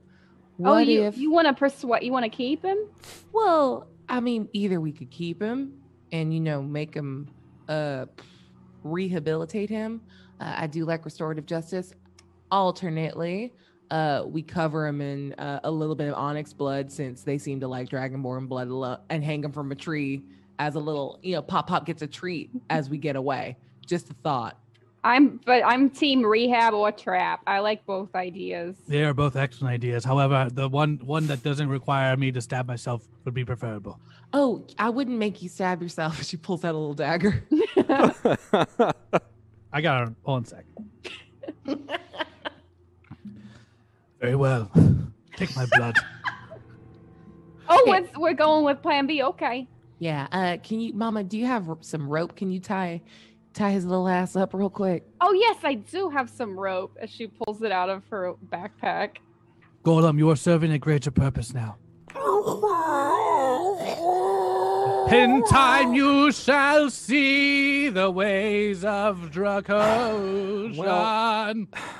What 0.57 0.71
oh, 0.71 0.77
you 0.77 1.03
if? 1.03 1.17
you 1.17 1.31
want 1.31 1.47
to 1.47 1.53
persuade? 1.53 2.03
You 2.03 2.11
want 2.11 2.25
to 2.25 2.29
keep 2.29 2.63
him? 2.63 2.77
Well, 3.31 3.87
I 4.07 4.19
mean, 4.19 4.49
either 4.53 4.79
we 4.79 4.91
could 4.91 5.09
keep 5.11 5.41
him 5.41 5.81
and 6.11 6.33
you 6.33 6.39
know 6.39 6.61
make 6.61 6.93
him 6.93 7.29
uh 7.67 8.05
rehabilitate 8.83 9.69
him. 9.69 10.01
Uh, 10.39 10.53
I 10.57 10.67
do 10.67 10.85
like 10.85 11.05
restorative 11.05 11.45
justice. 11.45 11.93
Alternately, 12.53 13.51
uh, 13.89 14.23
we 14.27 14.43
cover 14.43 14.85
him 14.85 15.01
in 15.01 15.33
uh, 15.33 15.61
a 15.63 15.71
little 15.71 15.95
bit 15.95 16.07
of 16.07 16.13
onyx 16.13 16.53
blood 16.53 16.91
since 16.91 17.23
they 17.23 17.39
seem 17.39 17.59
to 17.61 17.67
like 17.67 17.89
dragonborn 17.89 18.47
blood 18.47 18.67
a 18.67 18.75
lot, 18.75 19.05
and 19.09 19.23
hang 19.23 19.43
him 19.43 19.51
from 19.51 19.71
a 19.71 19.75
tree 19.75 20.21
as 20.59 20.75
a 20.75 20.79
little, 20.79 21.17
you 21.23 21.33
know, 21.33 21.41
pop 21.41 21.65
pop 21.65 21.87
gets 21.87 22.03
a 22.03 22.07
treat 22.07 22.51
as 22.69 22.91
we 22.91 22.99
get 22.99 23.15
away. 23.15 23.57
Just 23.87 24.11
a 24.11 24.13
thought. 24.13 24.59
I'm 25.03 25.39
but 25.47 25.63
I'm 25.65 25.89
team 25.89 26.21
rehab 26.21 26.75
or 26.75 26.91
trap. 26.91 27.41
I 27.47 27.57
like 27.57 27.87
both 27.87 28.13
ideas. 28.13 28.75
They 28.87 29.03
are 29.03 29.15
both 29.15 29.35
excellent 29.35 29.73
ideas. 29.73 30.05
However, 30.05 30.47
the 30.53 30.69
one 30.69 30.99
one 31.03 31.25
that 31.27 31.41
doesn't 31.41 31.69
require 31.69 32.15
me 32.15 32.31
to 32.33 32.39
stab 32.39 32.67
myself 32.67 33.07
would 33.25 33.33
be 33.33 33.43
preferable. 33.43 33.99
Oh, 34.31 34.63
I 34.77 34.91
wouldn't 34.91 35.17
make 35.17 35.41
you 35.41 35.49
stab 35.49 35.81
yourself. 35.81 36.19
If 36.21 36.27
she 36.27 36.37
pulls 36.37 36.63
out 36.63 36.75
a 36.75 36.77
little 36.77 36.93
dagger. 36.93 37.43
I 39.73 39.81
got 39.81 40.07
her. 40.07 40.15
Hold 40.23 40.37
on 40.37 40.43
a 40.43 40.45
sec. 40.45 40.65
Very 44.23 44.35
well. 44.37 44.71
Take 45.35 45.53
my 45.53 45.65
blood. 45.75 45.97
Oh, 47.67 47.81
Okay. 47.89 48.05
it's, 48.05 48.17
we're 48.17 48.33
going 48.33 48.63
with 48.63 48.81
Plan 48.81 49.05
B. 49.05 49.21
Okay. 49.21 49.67
Yeah. 49.99 50.27
Uh, 50.31 50.55
can 50.63 50.79
you, 50.79 50.93
Mama? 50.93 51.25
Do 51.25 51.37
you 51.37 51.45
have 51.45 51.67
r- 51.69 51.77
some 51.81 52.07
rope? 52.07 52.33
Can 52.37 52.49
you 52.49 52.61
tie 52.61 53.01
tie 53.53 53.71
his 53.71 53.85
little 53.85 54.07
ass 54.07 54.37
up 54.37 54.53
real 54.53 54.69
quick? 54.69 55.03
Oh 55.19 55.33
yes, 55.33 55.57
I 55.63 55.73
do 55.73 56.09
have 56.09 56.29
some 56.29 56.57
rope. 56.57 56.97
As 57.01 57.09
she 57.09 57.27
pulls 57.27 57.61
it 57.63 57.73
out 57.73 57.89
of 57.89 58.03
her 58.11 58.33
backpack. 58.49 59.17
Golem, 59.83 60.17
you 60.17 60.29
are 60.29 60.37
serving 60.37 60.71
a 60.71 60.79
greater 60.79 61.11
purpose 61.11 61.53
now. 61.53 61.75
In 65.11 65.43
time 65.49 65.93
you 65.93 66.31
shall 66.31 66.89
see 66.89 67.89
the 67.89 68.09
ways 68.09 68.85
of 68.85 69.17
Dracoshan. 69.33 70.77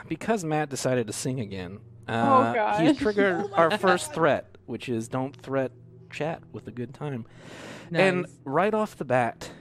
because 0.07 0.45
Matt 0.45 0.69
decided 0.69 1.07
to 1.07 1.13
sing 1.13 1.39
again, 1.41 1.79
Oh, 2.07 2.13
uh, 2.13 2.79
he's 2.79 2.97
triggered 2.99 3.51
our 3.53 3.77
first 3.77 4.13
threat, 4.13 4.57
which 4.65 4.89
is 4.89 5.07
don't 5.07 5.35
threat 5.35 5.71
chat 6.09 6.41
with 6.51 6.67
a 6.67 6.71
good 6.71 6.93
time. 6.93 7.25
And 7.91 8.25
right 8.43 8.73
off 8.73 8.97
the 8.97 9.05
bat, 9.05 9.51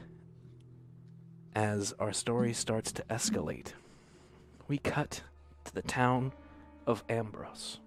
as 1.54 1.92
our 1.98 2.12
story 2.12 2.52
starts 2.52 2.92
to 2.92 3.02
escalate, 3.10 3.72
we 4.68 4.78
cut 4.78 5.22
to 5.64 5.74
the 5.74 5.82
town 5.82 6.32
of 6.86 7.04
Ambrose. 7.08 7.78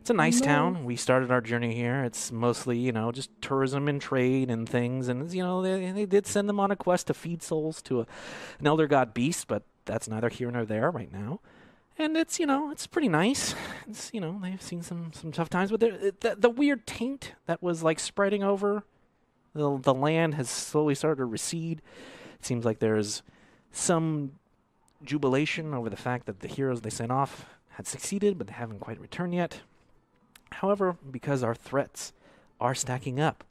It's 0.00 0.10
a 0.10 0.14
nice 0.14 0.40
town. 0.42 0.84
We 0.84 0.96
started 0.96 1.30
our 1.30 1.40
journey 1.40 1.74
here. 1.74 2.04
It's 2.04 2.30
mostly, 2.30 2.78
you 2.78 2.92
know, 2.92 3.10
just 3.10 3.30
tourism 3.40 3.88
and 3.88 4.00
trade 4.02 4.50
and 4.50 4.68
things. 4.68 5.08
And, 5.08 5.32
you 5.32 5.42
know, 5.42 5.62
they, 5.62 5.92
they 5.92 6.04
did 6.04 6.26
send 6.26 6.46
them 6.46 6.60
on 6.60 6.70
a 6.70 6.76
quest 6.76 7.06
to 7.06 7.14
feed 7.14 7.42
souls 7.42 7.80
to 7.82 8.00
a, 8.00 8.06
an 8.60 8.66
elder 8.66 8.86
god 8.86 9.14
beast, 9.14 9.48
but 9.48 9.62
that's 9.86 10.06
neither 10.06 10.28
here 10.28 10.50
nor 10.50 10.66
there 10.66 10.90
right 10.90 11.10
now. 11.10 11.40
And 11.96 12.16
it's, 12.16 12.40
you 12.40 12.46
know, 12.46 12.70
it's 12.70 12.86
pretty 12.86 13.08
nice. 13.08 13.54
It's, 13.88 14.10
you 14.12 14.20
know, 14.20 14.40
they've 14.42 14.60
seen 14.60 14.82
some, 14.82 15.12
some 15.12 15.30
tough 15.30 15.48
times, 15.48 15.70
but 15.70 15.80
the, 15.80 16.36
the 16.36 16.50
weird 16.50 16.86
taint 16.86 17.34
that 17.46 17.62
was 17.62 17.82
like 17.82 18.00
spreading 18.00 18.42
over 18.42 18.82
the, 19.54 19.78
the 19.78 19.94
land 19.94 20.34
has 20.34 20.50
slowly 20.50 20.94
started 20.96 21.18
to 21.18 21.24
recede. 21.24 21.80
It 22.34 22.44
seems 22.44 22.64
like 22.64 22.80
there's 22.80 23.22
some 23.70 24.32
jubilation 25.04 25.72
over 25.72 25.88
the 25.88 25.96
fact 25.96 26.26
that 26.26 26.40
the 26.40 26.48
heroes 26.48 26.80
they 26.80 26.90
sent 26.90 27.12
off 27.12 27.46
had 27.70 27.86
succeeded, 27.86 28.38
but 28.38 28.48
they 28.48 28.54
haven't 28.54 28.80
quite 28.80 29.00
returned 29.00 29.34
yet. 29.34 29.60
However, 30.50 30.96
because 31.10 31.42
our 31.42 31.54
threats 31.54 32.12
are 32.60 32.74
stacking 32.74 33.20
up, 33.20 33.44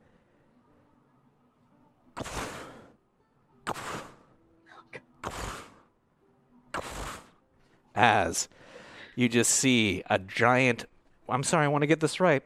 as 7.96 8.48
you 9.16 9.30
just 9.30 9.52
see 9.52 10.04
a 10.10 10.20
giant. 10.20 10.86
I'm 11.30 11.44
sorry, 11.44 11.66
I 11.66 11.68
want 11.68 11.84
to 11.84 11.88
get 11.88 12.00
this 12.00 12.20
right. 12.20 12.44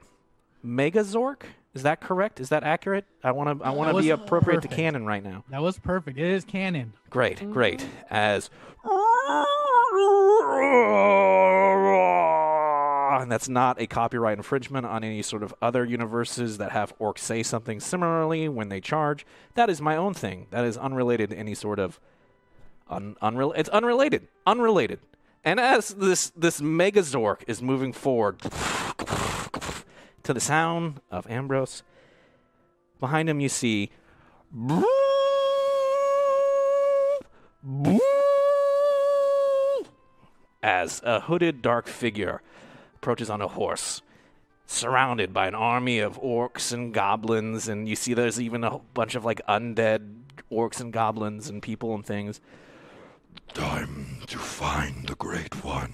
Megazork? 0.66 1.44
Is 1.74 1.84
that 1.84 2.02
correct? 2.02 2.40
Is 2.40 2.50
that 2.50 2.64
accurate? 2.64 3.06
I 3.24 3.32
want 3.32 3.60
to. 3.60 3.66
I 3.66 3.70
want 3.70 3.96
to 3.96 4.02
be 4.02 4.10
appropriate 4.10 4.64
to 4.64 4.68
canon 4.68 5.06
right 5.06 5.24
now. 5.24 5.44
That 5.50 5.62
was 5.62 5.78
perfect. 5.78 6.18
It 6.18 6.26
is 6.26 6.44
canon. 6.44 6.94
Great, 7.10 7.52
great. 7.52 7.86
As 8.10 8.50
and 13.22 13.32
that's 13.32 13.50
not 13.50 13.82
a 13.82 13.88
copyright 13.88 14.38
infringement 14.38 14.86
on 14.86 15.04
any 15.04 15.22
sort 15.22 15.44
of 15.44 15.54
other 15.62 15.86
universes 15.86 16.58
that 16.58 16.72
have 16.72 16.98
orcs 17.00 17.20
say 17.20 17.44
something 17.44 17.80
similarly 17.80 18.48
when 18.48 18.70
they 18.70 18.80
charge. 18.80 19.26
That 19.56 19.70
is 19.70 19.82
my 19.82 19.96
own 19.98 20.14
thing. 20.14 20.48
That 20.52 20.66
is 20.66 20.78
unrelated 20.78 21.32
to 21.32 21.38
any 21.38 21.54
sort 21.54 21.80
of 21.80 22.00
un- 22.90 23.16
unreal. 23.22 23.54
It's 23.54 23.70
unrelated. 23.70 24.28
Unrelated. 24.46 25.00
And 25.48 25.62
as 25.62 25.94
this 25.94 26.30
this 26.32 26.60
Megazork 26.60 27.44
is 27.48 27.62
moving 27.62 27.94
forward 27.94 28.42
to 30.24 30.34
the 30.34 30.42
sound 30.42 31.00
of 31.10 31.26
Ambrose, 31.32 31.84
behind 33.00 33.30
him 33.30 33.40
you 33.40 33.48
see 33.48 33.90
as 40.62 41.02
a 41.06 41.22
hooded 41.22 41.62
dark 41.62 41.88
figure 41.88 42.42
approaches 42.98 43.30
on 43.30 43.42
a 43.42 43.48
horse, 43.48 44.02
surrounded 44.66 45.34
by 45.34 45.48
an 45.48 45.56
army 45.56 46.00
of 46.00 46.22
orcs 46.22 46.74
and 46.74 46.94
goblins, 46.94 47.70
and 47.70 47.88
you 47.88 47.96
see 47.96 48.14
there's 48.14 48.42
even 48.42 48.66
a 48.66 48.80
bunch 48.94 49.16
of 49.16 49.24
like 49.24 49.40
undead 49.48 50.14
orcs 50.52 50.82
and 50.82 50.92
goblins 50.92 51.48
and 51.48 51.64
people 51.64 51.96
and 51.96 52.06
things. 52.06 52.42
Time 53.54 54.20
to 54.28 54.38
find 54.38 55.08
the 55.08 55.16
Great 55.16 55.64
One. 55.64 55.94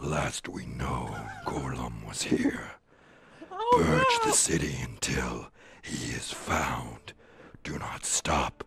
Last 0.00 0.48
we 0.48 0.66
know, 0.66 1.14
Gorlum 1.44 2.06
was 2.06 2.22
here. 2.22 2.72
Oh, 3.50 3.82
Purge 3.84 4.24
the 4.24 4.36
city 4.36 4.76
until 4.82 5.50
he 5.82 6.12
is 6.12 6.30
found. 6.32 7.12
Do 7.62 7.78
not 7.78 8.04
stop 8.04 8.64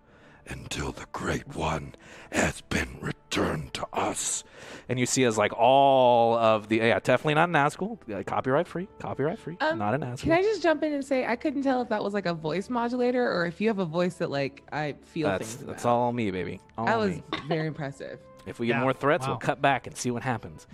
until 0.50 0.92
the 0.92 1.06
Great 1.12 1.56
One 1.56 1.96
has 2.32 2.62
been 2.62 2.98
returned 3.02 3.74
to 3.76 3.88
us. 3.94 4.44
And 4.88 5.00
you 5.00 5.06
see 5.06 5.24
as 5.24 5.38
like 5.38 5.54
all 5.58 6.36
of 6.38 6.68
the 6.68 6.78
yeah, 6.78 7.00
definitely 7.00 7.36
not 7.36 7.50
an 7.50 7.54
Nazgul, 7.56 7.98
uh, 8.14 8.24
copyright 8.24 8.68
free, 8.68 8.88
copyright 9.00 9.38
free, 9.40 9.58
Um, 9.62 9.78
not 9.78 9.94
an 9.94 10.02
Nazgul. 10.02 10.22
Can 10.24 10.32
I 10.32 10.42
just 10.42 10.62
jump 10.64 10.84
in 10.84 10.94
and 10.94 11.06
say 11.06 11.26
I 11.26 11.36
couldn't 11.36 11.64
tell 11.64 11.82
if 11.82 11.90
that 11.90 12.04
was 12.04 12.14
like 12.14 12.26
a 12.26 12.34
voice 12.34 12.70
modulator 12.70 13.24
or 13.32 13.46
if 13.46 13.62
you 13.62 13.68
have 13.68 13.80
a 13.80 13.86
voice 13.86 14.16
that 14.16 14.32
like 14.32 14.64
I 14.72 14.96
feel 15.04 15.28
that's 15.28 15.54
things. 15.56 15.68
that's 15.68 15.86
all 15.86 16.12
me, 16.12 16.32
baby. 16.32 16.60
All 16.78 16.86
That 16.86 16.98
was 17.00 17.12
me. 17.12 17.24
very 17.48 17.68
impressive. 17.68 18.20
If 18.46 18.58
we 18.58 18.66
get 18.68 18.78
Yeah, 18.78 18.82
more 18.82 18.94
threats, 18.94 19.28
we'll 19.28 19.38
cut 19.38 19.62
back 19.62 19.86
and 19.86 19.96
see 19.96 20.10
what 20.10 20.24
happens. 20.24 20.66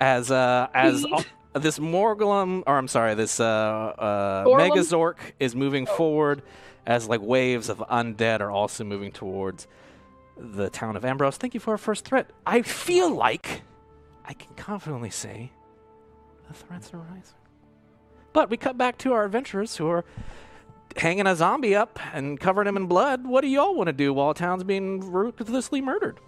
As 0.00 0.30
uh, 0.32 0.66
as 0.74 1.04
all- 1.12 1.22
this 1.54 1.78
Morgulum, 1.78 2.64
or 2.66 2.78
I'm 2.78 2.88
sorry, 2.88 3.14
this 3.14 3.38
uh, 3.38 3.44
uh, 3.44 4.44
Gorlum? 4.44 4.70
Megazork 4.70 5.16
is 5.38 5.54
moving 5.54 5.86
forward, 5.86 6.42
as 6.86 7.08
like 7.08 7.20
waves 7.20 7.68
of 7.68 7.78
undead 7.78 8.40
are 8.40 8.50
also 8.50 8.84
moving 8.84 9.12
towards 9.12 9.66
the 10.36 10.70
town 10.70 10.96
of 10.96 11.04
Ambrose. 11.04 11.36
Thank 11.36 11.54
you 11.54 11.60
for 11.60 11.72
our 11.72 11.78
first 11.78 12.04
threat. 12.04 12.30
I 12.46 12.62
feel 12.62 13.10
like 13.14 13.62
I 14.24 14.32
can 14.34 14.54
confidently 14.54 15.10
say 15.10 15.52
the 16.48 16.54
threats 16.54 16.92
are 16.92 16.98
rising. 16.98 17.34
But 18.32 18.50
we 18.50 18.56
cut 18.56 18.78
back 18.78 18.98
to 18.98 19.12
our 19.12 19.24
adventurers 19.24 19.76
who 19.76 19.88
are 19.88 20.04
hanging 20.96 21.26
a 21.26 21.36
zombie 21.36 21.74
up 21.74 21.98
and 22.14 22.40
covering 22.40 22.66
him 22.68 22.76
in 22.76 22.86
blood. 22.86 23.26
What 23.26 23.42
do 23.42 23.48
y'all 23.48 23.74
want 23.74 23.88
to 23.88 23.92
do 23.92 24.12
while 24.12 24.30
a 24.30 24.34
town's 24.34 24.64
being 24.64 25.00
ruthlessly 25.00 25.80
murdered? 25.80 26.18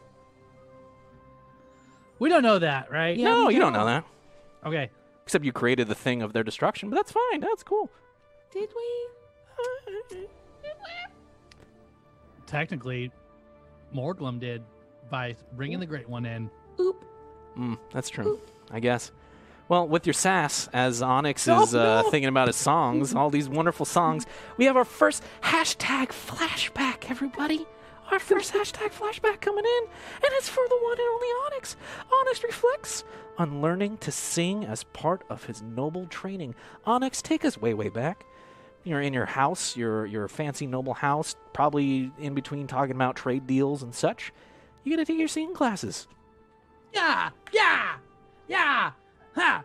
We 2.18 2.28
don't 2.28 2.42
know 2.42 2.58
that, 2.58 2.90
right? 2.90 3.16
Yeah, 3.16 3.28
no, 3.30 3.48
you 3.48 3.58
don't 3.58 3.72
don't. 3.72 3.80
know 3.80 3.86
that. 3.86 4.04
Okay. 4.66 4.90
Except 5.24 5.44
you 5.44 5.52
created 5.52 5.88
the 5.88 5.94
thing 5.94 6.22
of 6.22 6.32
their 6.32 6.44
destruction, 6.44 6.90
but 6.90 6.96
that's 6.96 7.12
fine. 7.12 7.40
That's 7.40 7.62
cool. 7.62 7.90
Did 8.52 8.68
we? 8.76 9.08
Uh, 9.58 10.16
Technically, 12.46 13.10
Morglum 13.94 14.38
did 14.38 14.62
by 15.10 15.36
bringing 15.54 15.80
the 15.80 15.86
Great 15.86 16.08
One 16.08 16.26
in. 16.26 16.50
Oop. 16.80 17.04
Mm, 17.58 17.78
that's 17.92 18.08
true, 18.10 18.40
I 18.70 18.80
guess. 18.80 19.12
Well, 19.68 19.88
with 19.88 20.06
your 20.06 20.12
sass, 20.12 20.68
as 20.74 21.00
Onyx 21.00 21.46
No, 21.46 21.62
is 21.62 21.74
uh, 21.74 22.02
no. 22.02 22.10
thinking 22.10 22.28
about 22.28 22.48
his 22.48 22.56
songs, 22.56 23.14
all 23.14 23.30
these 23.30 23.48
wonderful 23.48 23.86
songs, 23.86 24.26
we 24.58 24.66
have 24.66 24.76
our 24.76 24.84
first 24.84 25.22
hashtag 25.42 26.08
flashback, 26.08 27.10
everybody. 27.10 27.66
Our 28.10 28.18
first 28.18 28.52
hashtag 28.52 28.92
flashback 28.92 29.40
coming 29.40 29.64
in, 29.64 29.82
and 30.16 30.32
it's 30.34 30.48
for 30.50 30.62
the 30.68 30.78
one 30.82 30.98
and 30.98 31.08
only 31.08 31.26
Onyx. 31.46 31.76
Onyx 32.12 32.44
reflects 32.44 33.04
on 33.38 33.62
learning 33.62 33.96
to 33.98 34.12
sing 34.12 34.66
as 34.66 34.84
part 34.84 35.22
of 35.30 35.44
his 35.44 35.62
noble 35.62 36.06
training. 36.06 36.54
Onyx, 36.84 37.22
take 37.22 37.44
us 37.46 37.56
way, 37.56 37.72
way 37.72 37.88
back. 37.88 38.26
You're 38.84 39.00
in 39.00 39.14
your 39.14 39.26
house, 39.26 39.76
your 39.76 40.04
your 40.06 40.28
fancy 40.28 40.66
noble 40.66 40.94
house, 40.94 41.34
probably 41.54 42.12
in 42.18 42.34
between 42.34 42.66
talking 42.66 42.94
about 42.94 43.16
trade 43.16 43.46
deals 43.46 43.82
and 43.82 43.94
such. 43.94 44.32
You 44.84 44.92
gotta 44.92 45.06
take 45.06 45.18
your 45.18 45.28
singing 45.28 45.54
classes. 45.54 46.06
Yeah, 46.92 47.30
yeah, 47.52 47.96
yeah, 48.46 48.92
ha. 49.34 49.64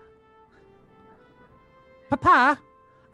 Papa, 2.09 2.59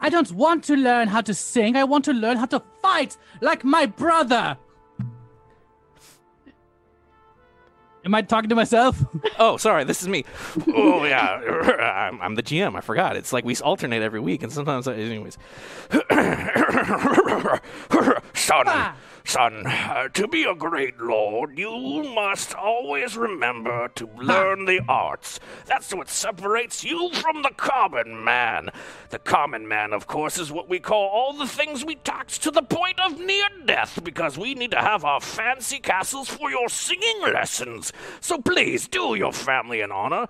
I 0.00 0.08
don't 0.08 0.30
want 0.32 0.64
to 0.64 0.76
learn 0.76 1.08
how 1.08 1.20
to 1.22 1.34
sing. 1.34 1.76
I 1.76 1.84
want 1.84 2.04
to 2.06 2.12
learn 2.12 2.36
how 2.36 2.46
to 2.46 2.62
fight 2.80 3.16
like 3.40 3.64
my 3.64 3.86
brother. 3.86 4.56
Am 8.06 8.14
I 8.14 8.22
talking 8.22 8.48
to 8.48 8.54
myself? 8.54 9.04
Oh, 9.38 9.58
sorry, 9.58 9.84
this 9.84 10.00
is 10.00 10.08
me. 10.08 10.24
Oh, 10.74 11.04
yeah, 11.04 11.34
I'm, 12.08 12.22
I'm 12.22 12.34
the 12.36 12.42
GM. 12.42 12.74
I 12.74 12.80
forgot. 12.80 13.16
It's 13.16 13.34
like 13.34 13.44
we 13.44 13.54
alternate 13.56 14.00
every 14.00 14.18
week, 14.20 14.42
and 14.42 14.50
sometimes, 14.50 14.88
I, 14.88 14.94
anyways. 14.94 15.36
Son, 18.34 18.64
Ah. 18.66 18.94
son, 19.24 19.66
uh, 19.66 20.08
to 20.14 20.26
be 20.28 20.44
a 20.44 20.54
great 20.54 20.98
lord, 21.00 21.58
you 21.58 21.70
must 22.14 22.54
always 22.54 23.14
remember 23.16 23.88
to 23.96 24.08
learn 24.16 24.64
the 24.64 24.80
arts. 24.88 25.38
That's 25.66 25.92
what 25.92 26.08
separates 26.08 26.82
you 26.84 27.10
from 27.12 27.42
the 27.42 27.50
common 27.56 28.22
man. 28.24 28.70
The 29.10 29.18
common 29.18 29.68
man, 29.68 29.92
of 29.92 30.06
course, 30.06 30.38
is 30.38 30.50
what 30.52 30.68
we 30.68 30.78
call 30.80 31.08
all 31.08 31.32
the 31.34 31.46
things 31.46 31.84
we 31.84 31.96
tax 31.96 32.38
to 32.38 32.50
the 32.50 32.62
point 32.62 32.98
of 33.00 33.18
near 33.18 33.46
death 33.66 34.00
because 34.02 34.38
we 34.38 34.54
need 34.54 34.70
to 34.70 34.80
have 34.80 35.04
our 35.04 35.20
fancy 35.20 35.78
castles 35.78 36.28
for 36.28 36.50
your 36.50 36.68
singing 36.70 37.20
lessons. 37.22 37.92
So 38.20 38.38
please 38.40 38.88
do 38.88 39.14
your 39.14 39.32
family 39.32 39.80
an 39.80 39.92
honor. 39.92 40.26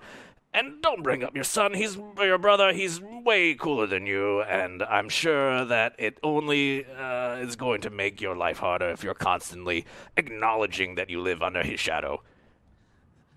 And 0.53 0.81
don't 0.81 1.03
bring 1.03 1.23
up 1.23 1.35
your 1.35 1.43
son. 1.43 1.73
He's 1.75 1.97
your 2.17 2.37
brother. 2.39 2.73
He's 2.73 2.99
way 2.99 3.53
cooler 3.53 3.85
than 3.85 4.07
you, 4.07 4.41
and 4.41 4.81
I'm 4.81 5.07
sure 5.09 5.65
that 5.65 5.93
it 5.99 6.17
only 6.23 6.83
uh, 6.85 7.35
is 7.35 7.55
going 7.55 7.81
to 7.81 7.91
make 7.91 8.21
your 8.21 8.35
life 8.35 8.57
harder 8.57 8.89
if 8.89 9.03
you're 9.03 9.13
constantly 9.13 9.85
acknowledging 10.15 10.95
that 10.95 11.09
you 11.11 11.21
live 11.21 11.43
under 11.43 11.61
his 11.61 11.79
shadow. 11.79 12.23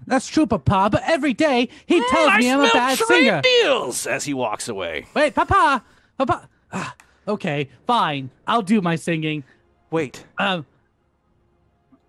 That's 0.06 0.28
true, 0.28 0.46
Papa, 0.46 0.88
but 0.92 1.02
every 1.04 1.34
day 1.34 1.68
he 1.84 2.00
tells 2.08 2.28
I 2.30 2.38
me 2.38 2.50
I'm 2.50 2.60
a 2.60 2.68
smell 2.70 2.72
bad 2.74 2.96
trade 2.98 3.06
singer. 3.08 3.42
deals. 3.42 4.06
As 4.06 4.24
he 4.24 4.32
walks 4.32 4.68
away. 4.68 5.06
Wait, 5.12 5.34
Papa, 5.34 5.84
Papa. 6.16 6.48
Ah, 6.72 6.94
okay, 7.28 7.68
fine. 7.86 8.30
I'll 8.46 8.62
do 8.62 8.80
my 8.80 8.96
singing. 8.96 9.44
Wait, 9.90 10.24
Um, 10.38 10.64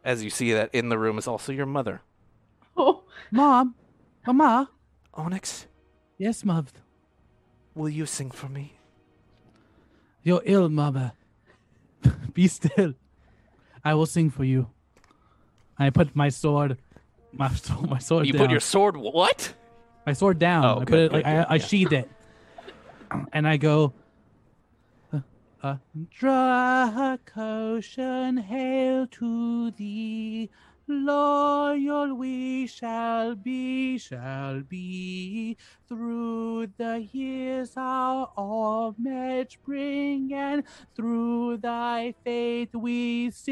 as 0.06 0.24
you 0.24 0.30
see 0.30 0.54
that 0.54 0.70
in 0.74 0.88
the 0.90 0.98
room 0.98 1.18
is 1.18 1.28
also 1.28 1.52
your 1.52 1.66
mother. 1.66 2.02
Mom, 3.32 3.76
Mama. 4.26 4.70
Onyx, 5.13 5.67
Yes, 6.17 6.46
Mom. 6.46 6.67
will 7.76 7.89
you 7.89 8.06
sing 8.06 8.32
for 8.32 8.48
me? 8.50 8.74
You're 10.24 10.41
ill, 10.46 10.70
Mama. 10.70 11.13
Be 12.34 12.48
still. 12.48 12.94
I 13.84 13.94
will 13.96 14.06
sing 14.06 14.30
for 14.30 14.44
you. 14.44 14.67
I 15.78 15.89
put 15.89 16.15
my 16.15 16.30
sword, 16.30 16.78
my 17.34 17.50
sword, 17.50 17.89
my 17.96 17.98
sword 18.00 18.28
You 18.28 18.34
down. 18.34 18.41
put 18.44 18.52
your 18.52 18.60
sword. 18.60 18.96
What? 18.98 19.54
my 20.06 20.13
sword 20.13 20.39
down. 20.39 20.65
Oh, 20.65 20.76
I 20.82 20.86
put 20.86 20.88
good, 20.88 21.00
it 21.00 21.12
like 21.13 21.26
good, 21.26 21.30
I, 21.30 21.36
good, 21.44 21.46
I 21.50 21.58
sheathed 21.60 21.94
it, 21.94 22.10
and 23.34 23.48
I 23.48 23.58
go. 23.58 23.94
Uh, 25.63 25.76
Dracosian, 27.30 28.41
hail 28.41 29.06
to 29.08 29.70
thee. 29.72 30.50
Loyal 30.88 32.15
we 32.15 32.65
shall 32.67 33.36
be, 33.36 33.98
shall 33.98 34.62
be. 34.62 35.58
Through 35.88 36.67
the 36.78 37.08
years 37.12 37.74
our 37.78 38.32
homage 38.36 39.60
bring, 39.63 40.34
and 40.34 40.63
through 40.96 41.58
thy 41.58 42.15
faith 42.24 42.74
we 42.74 43.30
sing. 43.30 43.52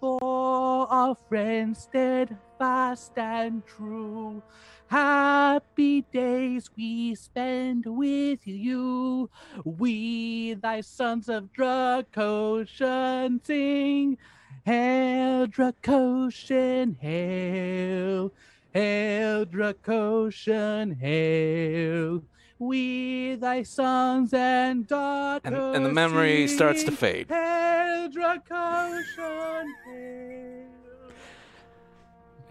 For 0.00 0.88
our 0.90 1.14
friends 1.28 1.82
steadfast 1.82 3.12
and 3.16 3.64
true. 3.64 4.42
Happy 4.88 6.02
days 6.12 6.70
we 6.76 7.14
spend 7.14 7.86
with 7.86 8.46
you. 8.46 9.30
We, 9.64 10.54
thy 10.54 10.80
sons 10.82 11.28
of 11.28 11.52
Dracosian, 11.52 13.46
sing. 13.46 14.18
Hail, 14.64 15.46
Dracosian, 15.48 16.96
hail. 17.00 18.32
Hail, 18.72 19.44
Dracosian, 19.46 20.96
hail. 20.98 22.22
We, 22.58 23.34
thy 23.34 23.64
sons 23.64 24.32
and 24.32 24.86
daughters. 24.86 25.52
And, 25.52 25.76
and 25.76 25.84
the 25.84 25.92
memory 25.92 26.46
starts 26.46 26.84
to 26.84 26.92
fade. 26.92 27.28
Hail, 27.28 28.08
Dracosian, 28.08 29.66
hail. 29.86 30.66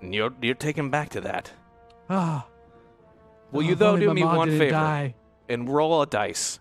And 0.02 0.14
you're 0.14 0.34
you're 0.42 0.56
taken 0.56 0.90
back 0.90 1.10
to 1.10 1.22
that. 1.22 1.52
Ah. 2.10 2.46
Will 3.52 3.64
Oh, 3.66 3.70
you 3.70 3.76
though 3.76 3.98
do 3.98 4.14
me 4.14 4.24
one 4.24 4.50
favor 4.50 4.72
die. 4.72 5.16
and 5.48 5.70
roll 5.70 6.02
a 6.02 6.06
dice, 6.08 6.60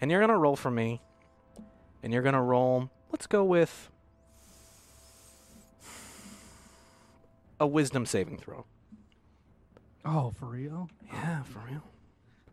and 0.00 0.10
you're 0.10 0.20
gonna 0.20 0.38
roll 0.38 0.56
for 0.56 0.70
me, 0.70 1.00
and 2.02 2.12
you're 2.12 2.22
gonna 2.22 2.42
roll. 2.42 2.90
Let's 3.12 3.26
go 3.26 3.44
with 3.44 3.90
a 7.60 7.66
wisdom 7.66 8.06
saving 8.06 8.38
throw. 8.38 8.64
Oh, 10.04 10.32
for 10.38 10.46
real? 10.46 10.88
Yeah, 11.12 11.42
for 11.42 11.60
real. 11.70 11.82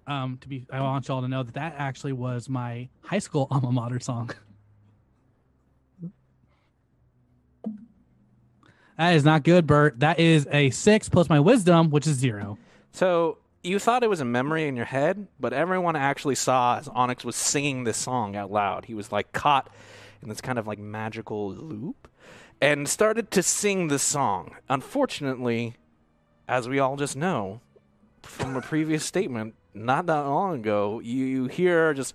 Um, 0.05 0.37
to 0.41 0.47
be, 0.47 0.65
I 0.71 0.81
want 0.81 1.07
y'all 1.07 1.21
to 1.21 1.27
know 1.27 1.43
that 1.43 1.55
that 1.55 1.75
actually 1.77 2.13
was 2.13 2.47
my 2.49 2.89
high 3.01 3.19
school 3.19 3.47
alma 3.51 3.71
mater 3.71 3.99
song. 3.99 4.31
That 8.97 9.13
is 9.13 9.23
not 9.23 9.43
good, 9.43 9.67
Bert. 9.67 9.99
That 9.99 10.19
is 10.19 10.47
a 10.51 10.71
six 10.71 11.07
plus 11.07 11.29
my 11.29 11.39
wisdom, 11.39 11.89
which 11.91 12.07
is 12.07 12.17
zero. 12.17 12.57
So 12.91 13.37
you 13.63 13.77
thought 13.79 14.03
it 14.03 14.09
was 14.09 14.21
a 14.21 14.25
memory 14.25 14.67
in 14.67 14.75
your 14.75 14.85
head, 14.85 15.27
but 15.39 15.53
everyone 15.53 15.95
actually 15.95 16.35
saw 16.35 16.79
as 16.79 16.87
Onyx 16.87 17.23
was 17.23 17.35
singing 17.35 17.83
this 17.83 17.97
song 17.97 18.35
out 18.35 18.51
loud. 18.51 18.85
He 18.85 18.95
was 18.95 19.11
like 19.11 19.31
caught 19.33 19.69
in 20.23 20.29
this 20.29 20.41
kind 20.41 20.57
of 20.57 20.65
like 20.65 20.79
magical 20.79 21.51
loop 21.53 22.07
and 22.61 22.87
started 22.87 23.31
to 23.31 23.43
sing 23.43 23.87
the 23.87 23.99
song. 23.99 24.55
Unfortunately, 24.69 25.75
as 26.47 26.67
we 26.67 26.79
all 26.79 26.95
just 26.95 27.15
know 27.15 27.61
from 28.23 28.55
a 28.55 28.61
previous 28.61 29.05
statement 29.05 29.55
not 29.73 30.05
that 30.07 30.21
long 30.21 30.55
ago, 30.55 30.99
you, 30.99 31.25
you 31.25 31.45
hear 31.47 31.93
just 31.93 32.13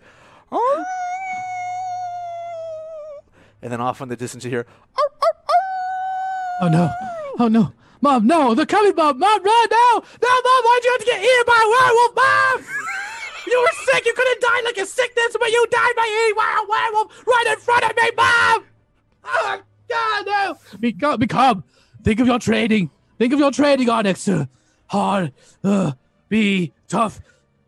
ah, 0.50 0.84
and 3.62 3.72
then 3.72 3.80
off 3.80 4.00
in 4.00 4.08
the 4.08 4.16
distance 4.16 4.44
you 4.44 4.50
hear 4.50 4.66
Oh 6.62 6.68
no! 6.68 6.92
Oh 7.40 7.48
no! 7.48 7.72
Mom, 8.00 8.26
no! 8.26 8.54
They're 8.54 8.66
coming, 8.66 8.94
Mom! 8.94 9.18
Mom, 9.18 9.42
run 9.42 9.68
now! 9.68 10.02
No, 10.22 10.30
Mom! 10.44 10.64
Why'd 10.64 10.84
you 10.84 10.92
have 10.92 11.00
to 11.00 11.06
get 11.06 11.20
eaten 11.20 11.44
by 11.44 11.58
a 11.58 11.68
werewolf, 11.74 12.14
Mom? 12.14 12.76
you 13.48 13.60
were 13.60 13.92
sick. 13.92 14.06
You 14.06 14.14
could 14.14 14.28
have 14.28 14.40
died 14.40 14.64
like 14.64 14.76
a 14.76 14.86
sickness, 14.86 15.36
but 15.40 15.50
you 15.50 15.66
died 15.70 15.96
by 15.96 16.06
eating 16.06 16.36
by 16.36 16.62
a 16.62 16.68
werewolf 16.68 17.26
right 17.26 17.46
in 17.50 17.58
front 17.58 17.84
of 17.84 17.96
me, 17.96 18.10
Mom! 18.16 18.64
Oh, 19.24 19.60
God, 19.88 20.26
no! 20.26 20.58
Become, 20.80 21.20
become. 21.20 21.64
Think 22.02 22.20
of 22.20 22.26
your 22.26 22.38
training. 22.38 22.90
Think 23.18 23.32
of 23.32 23.38
your 23.38 23.50
training, 23.50 23.88
Onyx. 23.88 24.26
Uh, 24.28 24.46
hard. 24.86 25.32
Uh, 25.62 25.92
be 26.28 26.72
tough. 26.88 27.20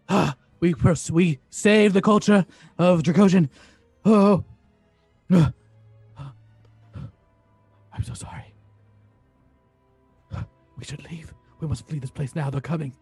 Uh, 0.09 0.33
we 0.61 0.75
pers- 0.75 1.11
we 1.11 1.39
save 1.51 1.93
the 1.93 2.03
culture 2.03 2.47
of 2.79 3.03
Dracosian. 3.03 3.49
Oh. 4.05 4.45
Uh, 5.33 5.51
I'm 7.93 8.03
so 8.03 8.15
sorry. 8.15 8.53
We 10.77 10.85
should 10.85 11.09
leave. 11.11 11.33
We 11.61 11.69
must 11.69 11.87
flee 11.89 11.99
this 12.01 12.11
place 12.11 12.35
now. 12.35 12.51
They're 12.51 12.61
coming. 12.61 12.93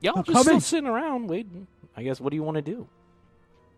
y'all 0.00 0.14
They're 0.14 0.22
just 0.24 0.38
still 0.40 0.44
coming. 0.44 0.60
sitting 0.60 0.88
around 0.88 1.28
waiting. 1.28 1.66
I 1.96 2.02
guess 2.02 2.20
what 2.20 2.30
do 2.30 2.36
you 2.36 2.42
want 2.42 2.54
to 2.56 2.62
do? 2.62 2.88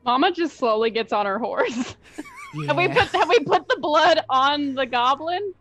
Mama 0.05 0.33
just 0.33 0.57
slowly 0.59 0.91
gets 0.91 1.13
on 1.13 1.27
her 1.27 1.39
horse. 1.39 1.95
have 2.67 2.77
we 2.77 2.89
put 2.89 3.09
have 3.15 3.29
we 3.29 3.39
put 3.41 3.69
the 3.69 3.79
blood 3.81 4.21
on 4.31 4.75
the 4.75 4.87
goblin? 4.87 5.53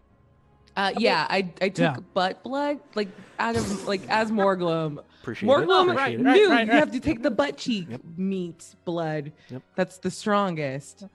Uh, 0.77 0.93
yeah, 0.97 1.25
I 1.29 1.53
I 1.61 1.69
took 1.69 1.77
Yeah. 1.77 1.95
butt 2.13 2.43
blood 2.43 2.79
like 2.95 3.09
out 3.37 3.55
of 3.55 3.85
like 3.85 4.05
as 4.07 4.31
Morglum. 4.31 4.99
Appreciate 5.21 5.49
it. 5.49 5.51
Morglum 5.51 5.91
Appreciate 5.91 6.19
it. 6.21 6.23
right, 6.23 6.33
knew 6.35 6.49
right, 6.51 6.65
you 6.67 6.71
have 6.73 6.91
to 6.91 6.99
take 7.01 7.21
the 7.21 7.31
butt 7.31 7.57
cheek 7.57 7.87
Yep. 7.89 8.01
meat 8.17 8.75
blood. 8.85 9.33
Yep. 9.49 9.61
That's 9.75 9.97
the 9.97 10.09
strongest. 10.11 11.03
Uh, 11.03 11.07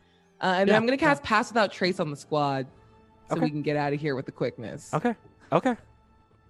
and 0.59 0.69
Yeah. 0.69 0.75
then 0.75 0.77
I'm 0.77 0.87
gonna 0.87 0.99
cast 0.99 1.23
Pass 1.23 1.49
Without 1.51 1.73
Trace 1.73 2.01
on 2.01 2.11
the 2.11 2.17
squad, 2.17 2.67
so 3.31 3.37
Okay. 3.37 3.45
we 3.45 3.51
can 3.51 3.63
get 3.63 3.77
out 3.77 3.95
of 3.95 4.01
here 4.01 4.15
with 4.15 4.27
the 4.27 4.33
quickness. 4.33 4.93
Okay. 4.93 5.15
Okay. 5.51 5.77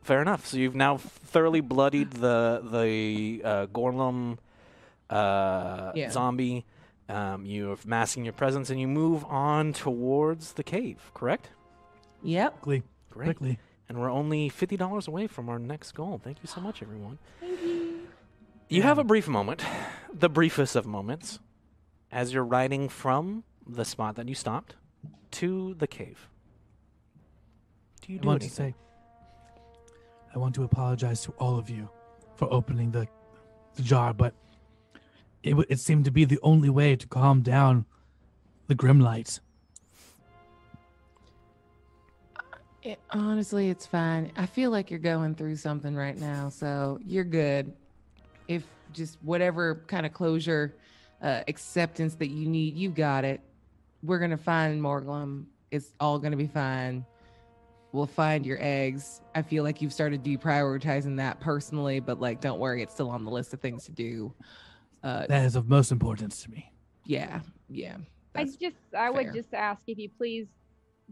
Fair 0.02 0.20
enough. 0.20 0.46
So 0.46 0.56
you've 0.56 0.74
now 0.74 0.96
thoroughly 0.96 1.60
bloodied 1.60 2.10
the 2.10 2.60
the 2.64 3.42
uh, 3.44 3.66
Gorlum 3.66 4.38
uh, 5.14 5.92
Yeah. 5.94 6.10
zombie. 6.10 6.64
Um, 7.08 7.44
you're 7.44 7.76
masking 7.84 8.24
your 8.24 8.32
presence, 8.32 8.70
and 8.70 8.80
you 8.80 8.88
move 8.88 9.24
on 9.26 9.72
towards 9.74 10.54
the 10.54 10.62
cave. 10.64 11.10
Correct. 11.14 11.50
Yep. 12.22 12.62
Quickly, 12.62 12.82
Great. 13.10 13.24
quickly. 13.26 13.58
And 13.88 14.00
we're 14.00 14.10
only 14.10 14.48
fifty 14.48 14.76
dollars 14.78 15.06
away 15.06 15.26
from 15.26 15.48
our 15.50 15.58
next 15.58 15.92
goal. 15.92 16.18
Thank 16.22 16.38
you 16.42 16.46
so 16.48 16.60
much, 16.60 16.82
everyone. 16.82 17.18
You 18.70 18.80
have 18.80 18.98
a 18.98 19.04
brief 19.04 19.28
moment, 19.28 19.62
the 20.12 20.30
briefest 20.30 20.74
of 20.74 20.86
moments, 20.86 21.38
as 22.10 22.32
you're 22.32 22.42
riding 22.42 22.88
from 22.88 23.44
the 23.68 23.84
spot 23.84 24.16
that 24.16 24.26
you 24.26 24.34
stopped 24.34 24.74
to 25.32 25.74
the 25.74 25.86
cave. 25.86 26.28
Do 28.00 28.12
you 28.14 28.18
I 28.18 28.22
do 28.22 28.28
want 28.28 28.42
to 28.42 28.48
say, 28.50 28.74
I 30.34 30.38
want 30.38 30.54
to 30.54 30.64
apologize 30.64 31.20
to 31.24 31.32
all 31.38 31.58
of 31.58 31.68
you 31.68 31.88
for 32.36 32.50
opening 32.52 32.90
the, 32.90 33.06
the 33.76 33.82
jar, 33.82 34.14
but 34.14 34.32
it, 35.44 35.66
it 35.68 35.78
seemed 35.78 36.06
to 36.06 36.10
be 36.10 36.24
the 36.24 36.40
only 36.42 36.70
way 36.70 36.96
to 36.96 37.06
calm 37.06 37.42
down 37.42 37.84
the 38.66 38.74
grim 38.74 38.98
lights. 38.98 39.40
It, 42.82 42.98
honestly, 43.10 43.70
it's 43.70 43.86
fine. 43.86 44.32
I 44.36 44.46
feel 44.46 44.70
like 44.70 44.90
you're 44.90 44.98
going 44.98 45.34
through 45.34 45.56
something 45.56 45.94
right 45.94 46.16
now, 46.16 46.48
so 46.48 46.98
you're 47.04 47.24
good. 47.24 47.72
If 48.48 48.64
just 48.92 49.18
whatever 49.22 49.82
kind 49.86 50.04
of 50.04 50.12
closure, 50.12 50.74
uh, 51.22 51.42
acceptance 51.48 52.14
that 52.16 52.28
you 52.28 52.48
need, 52.48 52.76
you 52.76 52.90
got 52.90 53.24
it. 53.24 53.40
We're 54.02 54.18
gonna 54.18 54.36
find 54.36 54.80
Morglum. 54.82 55.46
It's 55.70 55.94
all 56.00 56.18
gonna 56.18 56.36
be 56.36 56.46
fine. 56.46 57.06
We'll 57.92 58.06
find 58.06 58.44
your 58.44 58.58
eggs. 58.60 59.20
I 59.34 59.42
feel 59.42 59.62
like 59.62 59.80
you've 59.80 59.92
started 59.92 60.22
deprioritizing 60.22 61.16
that 61.18 61.40
personally, 61.40 62.00
but 62.00 62.20
like, 62.20 62.40
don't 62.40 62.58
worry, 62.58 62.82
it's 62.82 62.92
still 62.92 63.08
on 63.08 63.24
the 63.24 63.30
list 63.30 63.54
of 63.54 63.60
things 63.60 63.84
to 63.84 63.92
do. 63.92 64.34
Uh, 65.04 65.26
That 65.28 65.44
is 65.44 65.54
of 65.54 65.68
most 65.68 65.92
importance 65.92 66.42
to 66.44 66.50
me. 66.50 66.72
yeah, 67.04 67.40
yeah. 67.68 67.98
I 68.34 68.44
just 68.44 68.76
I 68.96 69.10
would 69.10 69.32
just 69.32 69.52
ask 69.54 69.82
if 69.86 69.98
you 69.98 70.08
please 70.18 70.46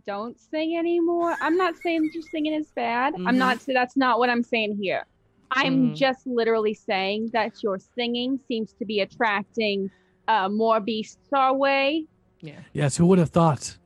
don't 0.06 0.36
sing 0.40 0.76
anymore. 0.78 1.36
I'm 1.40 1.56
not 1.56 1.74
saying 1.76 2.02
that 2.02 2.14
your 2.14 2.22
singing 2.32 2.54
is 2.54 2.68
bad. 2.74 3.14
I'm 3.14 3.20
Mhm. 3.36 3.36
not 3.44 3.58
that's 3.66 3.96
not 3.96 4.18
what 4.18 4.28
I'm 4.30 4.42
saying 4.42 4.78
here. 4.80 5.04
I'm 5.50 5.90
Mhm. 5.90 5.94
just 5.94 6.26
literally 6.26 6.72
saying 6.74 7.28
that 7.34 7.62
your 7.62 7.78
singing 7.78 8.38
seems 8.48 8.72
to 8.78 8.84
be 8.86 9.00
attracting 9.00 9.90
uh, 10.28 10.48
more 10.48 10.80
beasts 10.80 11.28
our 11.32 11.54
way. 11.54 12.06
yeah. 12.40 12.60
Yes, 12.72 12.96
who 12.96 13.04
would 13.06 13.18
have 13.18 13.30
thought? 13.30 13.76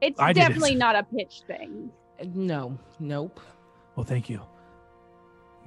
It's 0.00 0.20
I 0.20 0.32
didn't. 0.32 0.48
definitely 0.48 0.74
not 0.76 0.94
a 0.94 1.02
pitch 1.02 1.42
thing. 1.46 1.90
No, 2.34 2.78
nope. 3.00 3.40
Well, 3.96 4.04
thank 4.04 4.28
you. 4.30 4.40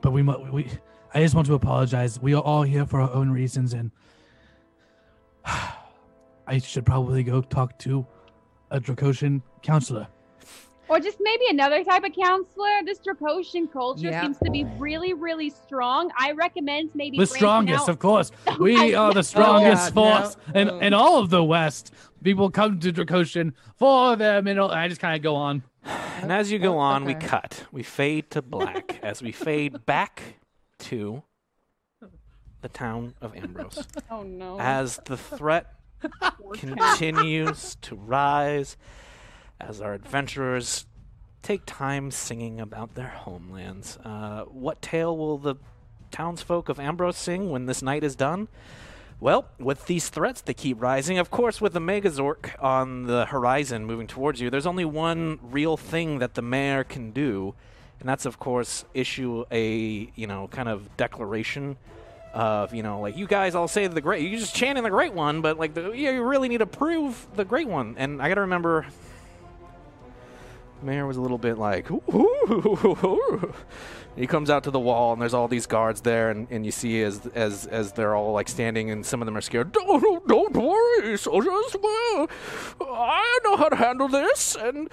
But 0.02 0.12
we, 0.12 0.22
mu- 0.24 0.52
we, 0.52 0.68
I 1.14 1.22
just 1.22 1.36
want 1.36 1.48
to 1.48 1.54
apologize. 1.54 2.20
We 2.22 2.34
are 2.34 2.42
all 2.42 2.64
here 2.64 2.86
for 2.86 3.00
our 3.02 3.12
own 3.12 3.30
reasons, 3.30 3.74
and 3.74 3.92
I 5.46 6.60
should 6.60 6.86
probably 6.86 7.24
go 7.24 7.42
talk 7.42 7.78
to 7.80 8.06
a 8.72 8.80
Dracosian 8.80 9.42
counselor. 9.62 10.08
Or 10.90 11.02
just 11.02 11.18
maybe 11.20 11.44
another 11.50 11.84
type 11.84 12.06
of 12.06 12.14
counselor. 12.14 12.70
This 12.86 13.00
Dracosian 13.00 13.70
culture 13.72 14.08
Yeah. 14.08 14.22
seems 14.22 14.38
to 14.40 14.50
be 14.50 14.64
really, 14.78 15.14
really 15.14 15.50
strong. 15.50 16.12
I 16.18 16.32
recommend 16.32 16.92
maybe 16.96 17.18
The 17.18 17.26
strongest, 17.26 17.84
out- 17.84 17.90
of 17.90 18.00
course. 18.00 18.32
Oh 18.48 18.56
we 18.60 18.96
are 18.96 19.14
the 19.14 19.24
strongest 19.24 19.92
oh, 19.92 19.96
God, 19.96 19.96
no. 19.96 20.20
force 20.22 20.38
in, 20.56 20.70
Oh. 20.70 20.80
in 20.80 20.94
all 20.94 21.20
of 21.20 21.30
the 21.30 21.44
West. 21.44 21.94
People 22.24 22.50
come 22.50 22.80
to 22.80 22.94
Dracosian 22.94 23.52
for 23.76 24.16
their 24.16 24.42
mineral. 24.42 24.72
I 24.72 24.88
just 24.88 25.02
kind 25.02 25.16
of 25.16 25.22
go 25.22 25.36
on. 25.36 25.64
And 26.22 26.32
as 26.32 26.52
you 26.52 26.60
go 26.60 26.78
on, 26.78 27.04
we 27.04 27.16
cut. 27.16 27.66
We 27.72 27.84
fade 27.84 28.32
to 28.32 28.42
black 28.42 29.00
as 29.04 29.22
we 29.22 29.32
fade 29.34 29.86
back 29.86 30.36
to 30.80 31.24
the 32.62 32.70
town 32.70 33.14
of 33.22 33.36
Ambrose. 33.36 33.86
Oh 34.12 34.24
no. 34.24 34.60
As 34.60 35.00
the 35.06 35.18
threat 35.18 35.74
continues 36.54 37.76
to 37.82 37.96
rise, 37.96 38.78
as 39.60 39.82
our 39.82 39.94
adventurers 39.94 40.86
take 41.42 41.64
time 41.66 42.12
singing 42.12 42.60
about 42.60 42.96
their 42.96 43.08
homelands. 43.08 43.98
Uh, 44.04 44.44
what 44.46 44.82
tale 44.82 45.18
will 45.18 45.38
the 45.38 45.56
townsfolk 46.12 46.70
of 46.70 46.80
Ambrose 46.80 47.18
sing 47.18 47.50
when 47.50 47.66
this 47.66 47.82
night 47.82 48.04
is 48.04 48.16
done? 48.16 48.48
Well, 49.20 49.48
with 49.60 49.88
these 49.88 50.10
threats 50.10 50.42
that 50.42 50.58
keep 50.58 50.80
rising, 50.80 51.18
of 51.18 51.32
course, 51.32 51.60
with 51.60 51.74
the 51.74 51.80
Megazork 51.80 52.62
on 52.62 53.04
the 53.04 53.26
horizon 53.26 53.86
moving 53.86 54.06
towards 54.08 54.40
you, 54.40 54.50
there's 54.50 54.68
only 54.68 54.86
one 54.86 55.40
real 55.42 55.76
thing 55.76 56.20
that 56.20 56.36
the 56.36 56.42
mayor 56.44 56.84
can 56.84 57.12
do, 57.12 57.56
and 58.00 58.08
that's, 58.08 58.26
of 58.26 58.40
course, 58.40 58.86
issue 58.94 59.46
a, 59.52 60.12
you 60.16 60.28
know, 60.28 60.48
kind 60.50 60.70
of 60.70 60.96
declaration 60.98 61.78
of, 62.34 62.74
you 62.74 62.84
know, 62.84 63.00
like, 63.00 63.18
you 63.18 63.26
guys 63.26 63.56
all 63.56 63.68
say 63.68 63.88
the 63.88 64.02
great, 64.02 64.22
you 64.30 64.38
just 64.38 64.56
chanting 64.56 64.84
the 64.84 64.90
great 64.90 65.14
one, 65.14 65.42
but, 65.42 65.58
like, 65.58 65.74
the, 65.74 65.92
you 65.92 66.22
really 66.22 66.50
need 66.50 66.60
to 66.60 66.68
prove 66.68 67.26
the 67.36 67.46
great 67.46 67.68
one. 67.68 67.96
And 67.98 68.22
I 68.22 68.30
gotta 68.30 68.42
remember, 68.42 68.86
mayor 70.84 71.08
was 71.08 71.18
a 71.18 71.22
little 71.22 71.38
bit 71.38 71.58
like, 71.58 71.90
"Ooh, 71.90 72.04
ooh, 72.14 72.80
ooh, 72.86 73.06
ooh." 73.06 73.54
He 74.18 74.28
comes 74.28 74.50
out 74.50 74.64
to 74.64 74.72
the 74.72 74.80
wall 74.80 75.14
and 75.14 75.22
there's 75.22 75.34
all 75.34 75.48
these 75.48 75.66
guards 75.66 76.02
there 76.02 76.30
and, 76.30 76.48
and 76.50 76.66
you 76.66 76.72
see 76.72 77.04
as 77.04 77.26
as 77.36 77.68
as 77.68 77.92
they're 77.92 78.16
all 78.16 78.34
like 78.34 78.50
standing 78.50 78.90
and 78.90 79.06
some 79.06 79.22
of 79.22 79.26
them 79.26 79.38
are 79.38 79.42
scared. 79.42 79.72
Don't 79.72 80.28
don't, 80.28 80.54
worry 80.54 81.18
soldiers 81.18 81.76
well 81.82 82.28
i 82.82 83.40
know 83.44 83.58
how 83.58 83.70
to 83.70 83.76
handle 83.76 84.08
this 84.08 84.56
and 84.56 84.90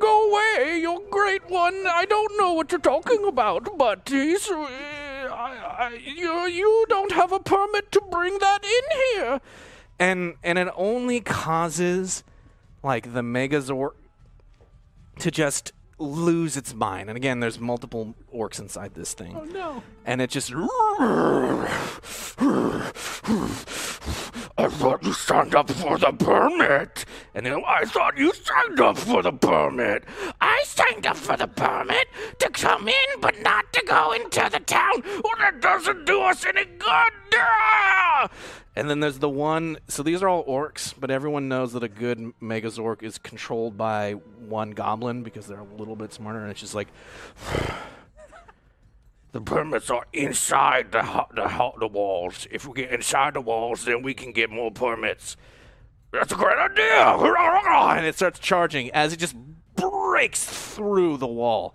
go 0.00 0.30
away 0.30 0.78
you 0.78 1.04
great 1.10 1.48
one. 1.50 1.86
I 1.86 2.06
don't 2.06 2.38
know 2.38 2.54
what 2.54 2.72
you're 2.72 2.80
talking 2.80 3.26
about 3.26 3.76
but 3.76 4.08
he's 4.08 4.50
uh, 4.50 4.68
I, 5.36 5.76
I, 5.78 6.00
you, 6.02 6.46
you 6.46 6.86
don't 6.88 7.12
have 7.12 7.32
a 7.32 7.40
permit 7.40 7.92
to 7.92 8.00
bring 8.10 8.38
that 8.38 8.64
in 8.64 8.98
here. 9.00 9.40
And 9.98 10.34
and 10.42 10.58
it 10.58 10.68
only 10.76 11.20
causes 11.20 12.24
like 12.82 13.12
the 13.12 13.22
megazord 13.22 13.92
to 15.18 15.30
just 15.30 15.72
lose 15.98 16.56
its 16.56 16.74
mind. 16.74 17.08
And 17.08 17.16
again, 17.16 17.40
there's 17.40 17.58
multiple 17.58 18.14
orcs 18.36 18.58
inside 18.58 18.94
this 18.94 19.14
thing. 19.14 19.34
Oh 19.36 19.44
no. 19.44 19.82
And 20.04 20.20
it 20.20 20.30
just 20.30 20.52
I 24.58 24.68
thought 24.68 25.02
you 25.02 25.12
signed 25.12 25.54
up 25.54 25.70
for 25.70 25.98
the 25.98 26.12
permit. 26.12 27.04
And 27.34 27.44
then 27.46 27.62
I 27.66 27.84
thought 27.84 28.16
you 28.16 28.32
signed 28.32 28.80
up 28.80 28.96
for 28.98 29.22
the 29.22 29.32
permit. 29.32 30.04
I 30.40 30.62
signed 30.64 31.06
up 31.06 31.16
for 31.16 31.36
the 31.36 31.48
permit 31.48 32.08
to 32.38 32.48
come 32.50 32.88
in, 32.88 33.20
but 33.20 33.40
not 33.42 33.72
to 33.72 33.84
go 33.86 34.12
into 34.12 34.48
the 34.50 34.60
town. 34.60 35.02
Well, 35.04 35.34
that 35.38 35.60
doesn't 35.60 36.06
do 36.06 36.20
us 36.22 36.44
any 36.46 36.64
good. 36.64 37.12
Ah! 37.34 38.30
And 38.76 38.90
then 38.90 39.00
there's 39.00 39.18
the 39.18 39.28
one. 39.28 39.78
So 39.88 40.02
these 40.02 40.22
are 40.22 40.28
all 40.28 40.44
orcs, 40.44 40.94
but 40.98 41.10
everyone 41.10 41.48
knows 41.48 41.72
that 41.72 41.82
a 41.82 41.88
good 41.88 42.32
Megazork 42.42 43.02
is 43.02 43.18
controlled 43.18 43.76
by 43.76 44.12
one 44.12 44.70
goblin 44.72 45.22
because 45.22 45.46
they're 45.46 45.60
a 45.60 45.64
little 45.64 45.96
bit 45.96 46.12
smarter. 46.12 46.40
And 46.40 46.50
it's 46.50 46.60
just 46.60 46.74
like, 46.74 46.88
The 49.36 49.42
permits 49.42 49.90
are 49.90 50.06
inside 50.14 50.92
the 50.92 51.02
the, 51.34 51.72
the 51.78 51.86
walls. 51.86 52.46
If 52.50 52.66
we 52.66 52.72
get 52.72 52.90
inside 52.90 53.34
the 53.34 53.42
walls, 53.42 53.84
then 53.84 54.00
we 54.00 54.14
can 54.14 54.32
get 54.32 54.48
more 54.48 54.70
permits. 54.70 55.36
That's 56.10 56.32
a 56.32 56.36
great 56.36 56.56
idea. 56.56 57.18
and 57.98 58.06
it 58.06 58.14
starts 58.14 58.38
charging 58.38 58.90
as 58.92 59.12
it 59.12 59.18
just 59.18 59.36
breaks 59.74 60.42
through 60.42 61.18
the 61.18 61.26
wall. 61.26 61.74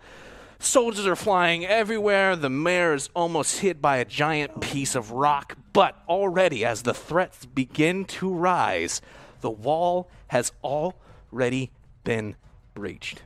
Soldiers 0.58 1.06
are 1.06 1.16
flying 1.16 1.64
everywhere. 1.64 2.36
The 2.36 2.50
mayor 2.50 2.96
is 2.96 3.12
almost 3.14 3.60
hit 3.60 3.80
by 3.80 3.98
a 3.98 4.06
giant 4.06 4.60
piece 4.60 4.96
of 4.96 5.12
rock. 5.12 5.56
But 5.72 6.02
already, 6.10 6.66
as 6.66 6.82
the 6.82 6.96
threats 6.96 7.46
begin 7.46 8.06
to 8.06 8.34
rise, 8.34 9.02
the 9.42 9.52
wall 9.52 10.10
has 10.30 10.52
already 10.64 11.70
been 12.04 12.38
breached. 12.74 13.22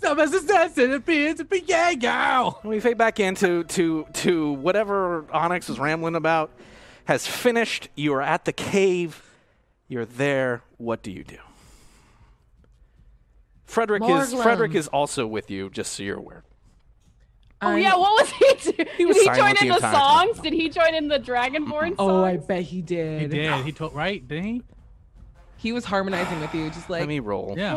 Someone's 0.00 0.32
assassin 0.34 0.92
appears 0.92 1.36
to 1.36 1.44
be 1.44 1.60
Jago. 1.60 2.58
And 2.62 2.70
we 2.70 2.80
fade 2.80 2.98
back 2.98 3.18
into 3.20 3.64
to 3.64 4.06
to 4.14 4.52
whatever 4.52 5.24
Onyx 5.32 5.68
was 5.68 5.78
rambling 5.78 6.14
about 6.14 6.50
has 7.06 7.26
finished. 7.26 7.88
You 7.94 8.14
are 8.14 8.22
at 8.22 8.44
the 8.44 8.52
cave. 8.52 9.22
You're 9.88 10.04
there. 10.04 10.62
What 10.78 11.02
do 11.02 11.10
you 11.10 11.24
do? 11.24 11.38
Frederick 13.64 14.02
is 14.04 14.32
Morglum. 14.34 14.42
Frederick 14.42 14.74
is 14.74 14.88
also 14.88 15.26
with 15.26 15.50
you, 15.50 15.70
just 15.70 15.92
so 15.92 16.02
you're 16.02 16.18
aware. 16.18 16.44
Oh 17.62 17.68
I'm- 17.68 17.78
yeah, 17.78 17.96
what 17.96 18.20
was 18.22 18.30
he 18.32 18.72
doing? 18.72 18.88
He 18.96 19.06
was 19.06 19.16
Did 19.16 19.20
he 19.22 19.34
silent 19.34 19.38
join 19.38 19.54
the 19.54 19.60
in 19.62 19.68
the 19.68 19.74
entire 19.76 19.92
time. 19.92 20.26
songs? 20.28 20.40
Did 20.40 20.52
he 20.52 20.68
join 20.68 20.94
in 20.94 21.08
the 21.08 21.18
Dragonborn 21.18 21.96
songs? 21.96 21.98
Oh, 21.98 22.24
I 22.24 22.36
bet 22.36 22.62
he 22.62 22.82
did. 22.82 23.22
He 23.22 23.28
did. 23.28 23.64
He 23.64 23.72
told 23.72 23.94
right, 23.94 24.26
didn't 24.26 24.44
he? 24.44 24.62
He 25.58 25.72
was 25.72 25.84
harmonizing 25.84 26.40
with 26.40 26.54
you, 26.54 26.68
just 26.70 26.88
like 26.90 27.00
Let 27.00 27.08
me 27.08 27.20
roll. 27.20 27.54
Yeah. 27.56 27.74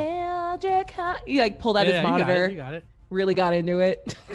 Eldrick 0.58 0.92
Hi- 0.92 1.20
He 1.26 1.40
like 1.40 1.60
pulled 1.60 1.78
out 1.78 1.88
yeah, 1.88 2.02
his 2.02 2.20
you 2.20 2.26
got 2.26 2.30
it, 2.30 2.52
You 2.52 2.58
got 2.58 2.74
it. 2.74 2.86
really 3.10 3.34
got 3.34 3.54
into 3.54 3.80
it. 3.80 4.16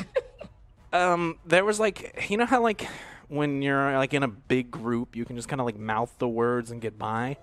Um, 0.93 1.41
there 1.45 1.65
was 1.65 1.81
like 1.81 2.27
you 2.31 2.37
know 2.37 2.47
how 2.47 2.63
like 2.63 2.87
when 3.27 3.63
you're 3.63 3.97
like 3.99 4.15
in 4.15 4.23
a 4.23 4.29
big 4.29 4.71
group, 4.71 5.17
you 5.17 5.25
can 5.25 5.35
just 5.35 5.49
kind 5.49 5.61
of 5.61 5.67
like 5.67 5.77
mouth 5.77 6.15
the 6.19 6.29
words 6.29 6.71
and 6.71 6.81
get 6.81 6.97
by. 6.97 7.37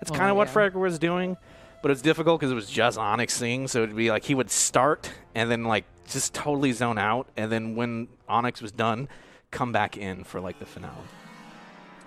That's 0.00 0.10
kind 0.10 0.24
of 0.24 0.30
Oh, 0.30 0.34
what 0.34 0.48
yeah. 0.48 0.52
Frederick 0.52 0.74
was 0.74 0.98
doing, 0.98 1.36
but 1.82 1.92
it's 1.92 2.02
difficult 2.02 2.40
because 2.40 2.50
it 2.50 2.56
was 2.56 2.68
just 2.68 2.98
Onyx 2.98 3.32
singing. 3.34 3.68
So 3.68 3.84
it'd 3.84 3.94
be 3.94 4.10
like 4.10 4.24
he 4.24 4.34
would 4.34 4.50
start 4.50 5.12
and 5.36 5.48
then 5.48 5.62
like 5.64 5.84
just 6.08 6.34
totally 6.34 6.72
zone 6.72 6.98
out, 6.98 7.28
and 7.36 7.50
then 7.52 7.76
when 7.76 8.08
Onyx 8.28 8.60
was 8.60 8.72
done, 8.72 9.08
come 9.52 9.70
back 9.70 9.96
in 9.96 10.24
for 10.24 10.40
like 10.40 10.58
the 10.58 10.66
finale. 10.66 10.96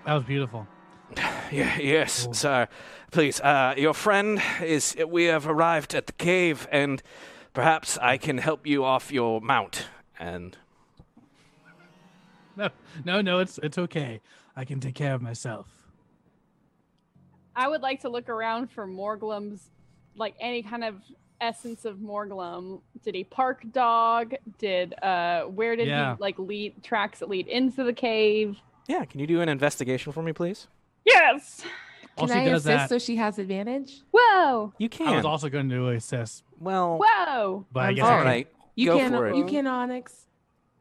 That 0.06 0.16
was 0.16 0.24
beautiful. 0.26 0.68
Yeah, 1.52 1.80
yes, 1.80 2.28
sir. 2.32 2.68
Please, 3.12 3.42
uh, 3.42 3.74
your 3.76 3.96
friend 3.96 4.40
is. 4.64 4.96
We 5.08 5.24
have 5.26 5.48
arrived 5.48 5.96
at 5.96 6.06
the 6.06 6.14
cave, 6.14 6.68
and 6.72 7.02
perhaps 7.56 7.98
I 7.98 8.18
can 8.18 8.38
help 8.38 8.68
you 8.68 8.84
off 8.86 9.12
your 9.12 9.42
mount. 9.42 9.88
And 10.20 10.56
No, 12.56 12.70
no, 13.04 13.22
no. 13.22 13.40
It's 13.40 13.58
it's 13.64 13.80
okay. 13.80 14.22
I 14.56 14.64
can 14.64 14.80
take 14.80 14.94
care 14.94 15.16
of 15.16 15.24
myself. 15.24 15.66
I 17.56 17.68
would 17.68 17.82
like 17.82 18.02
to 18.02 18.10
look 18.10 18.30
around 18.30 18.70
for 18.72 18.86
Morglum's, 18.88 19.72
like 20.16 20.36
any 20.40 20.62
kind 20.62 20.84
of 20.84 21.02
essence 21.42 21.84
of 21.86 21.98
Morglum. 21.98 22.82
Did 23.04 23.16
he 23.16 23.24
park 23.24 23.64
dog? 23.72 24.36
Did 24.60 24.94
uh, 25.02 25.46
where 25.46 25.76
did 25.76 25.88
Yeah. 25.88 26.16
he 26.16 26.22
like 26.22 26.38
lead 26.38 26.84
tracks 26.84 27.20
that 27.20 27.30
lead 27.30 27.48
into 27.48 27.84
the 27.84 27.94
cave? 27.94 28.58
yeah, 28.88 29.04
can 29.06 29.20
you 29.20 29.26
do 29.28 29.40
an 29.42 29.50
investigation 29.50 30.12
for 30.12 30.22
me, 30.24 30.32
please? 30.34 30.68
Yes. 31.06 31.64
While 32.16 32.28
Can 32.28 32.36
she 32.36 32.42
I 32.42 32.46
does 32.50 32.66
assist 32.66 32.66
that, 32.66 32.90
so 32.90 33.00
she 33.00 33.16
has 33.16 33.40
advantage? 33.40 34.02
Whoa. 34.12 34.74
You 34.78 34.90
can. 34.90 35.08
I 35.08 35.16
was 35.16 35.26
also 35.26 35.50
going 35.50 35.70
to 35.70 35.76
do 35.76 35.88
assist, 35.90 36.44
well, 36.60 37.00
Whoa. 37.02 37.66
but 37.72 37.80
I 37.86 37.88
I'm 37.90 37.96
guess 37.96 38.04
all 38.04 38.10
I 38.10 38.14
sorry. 38.14 38.22
can- 38.24 38.28
right. 38.32 38.48
You 38.76 38.86
go 38.92 38.98
can. 39.00 39.12
for 39.12 39.28
it. 39.28 39.36
You 39.38 39.46
can 39.46 39.68
Onyx. 39.68 40.26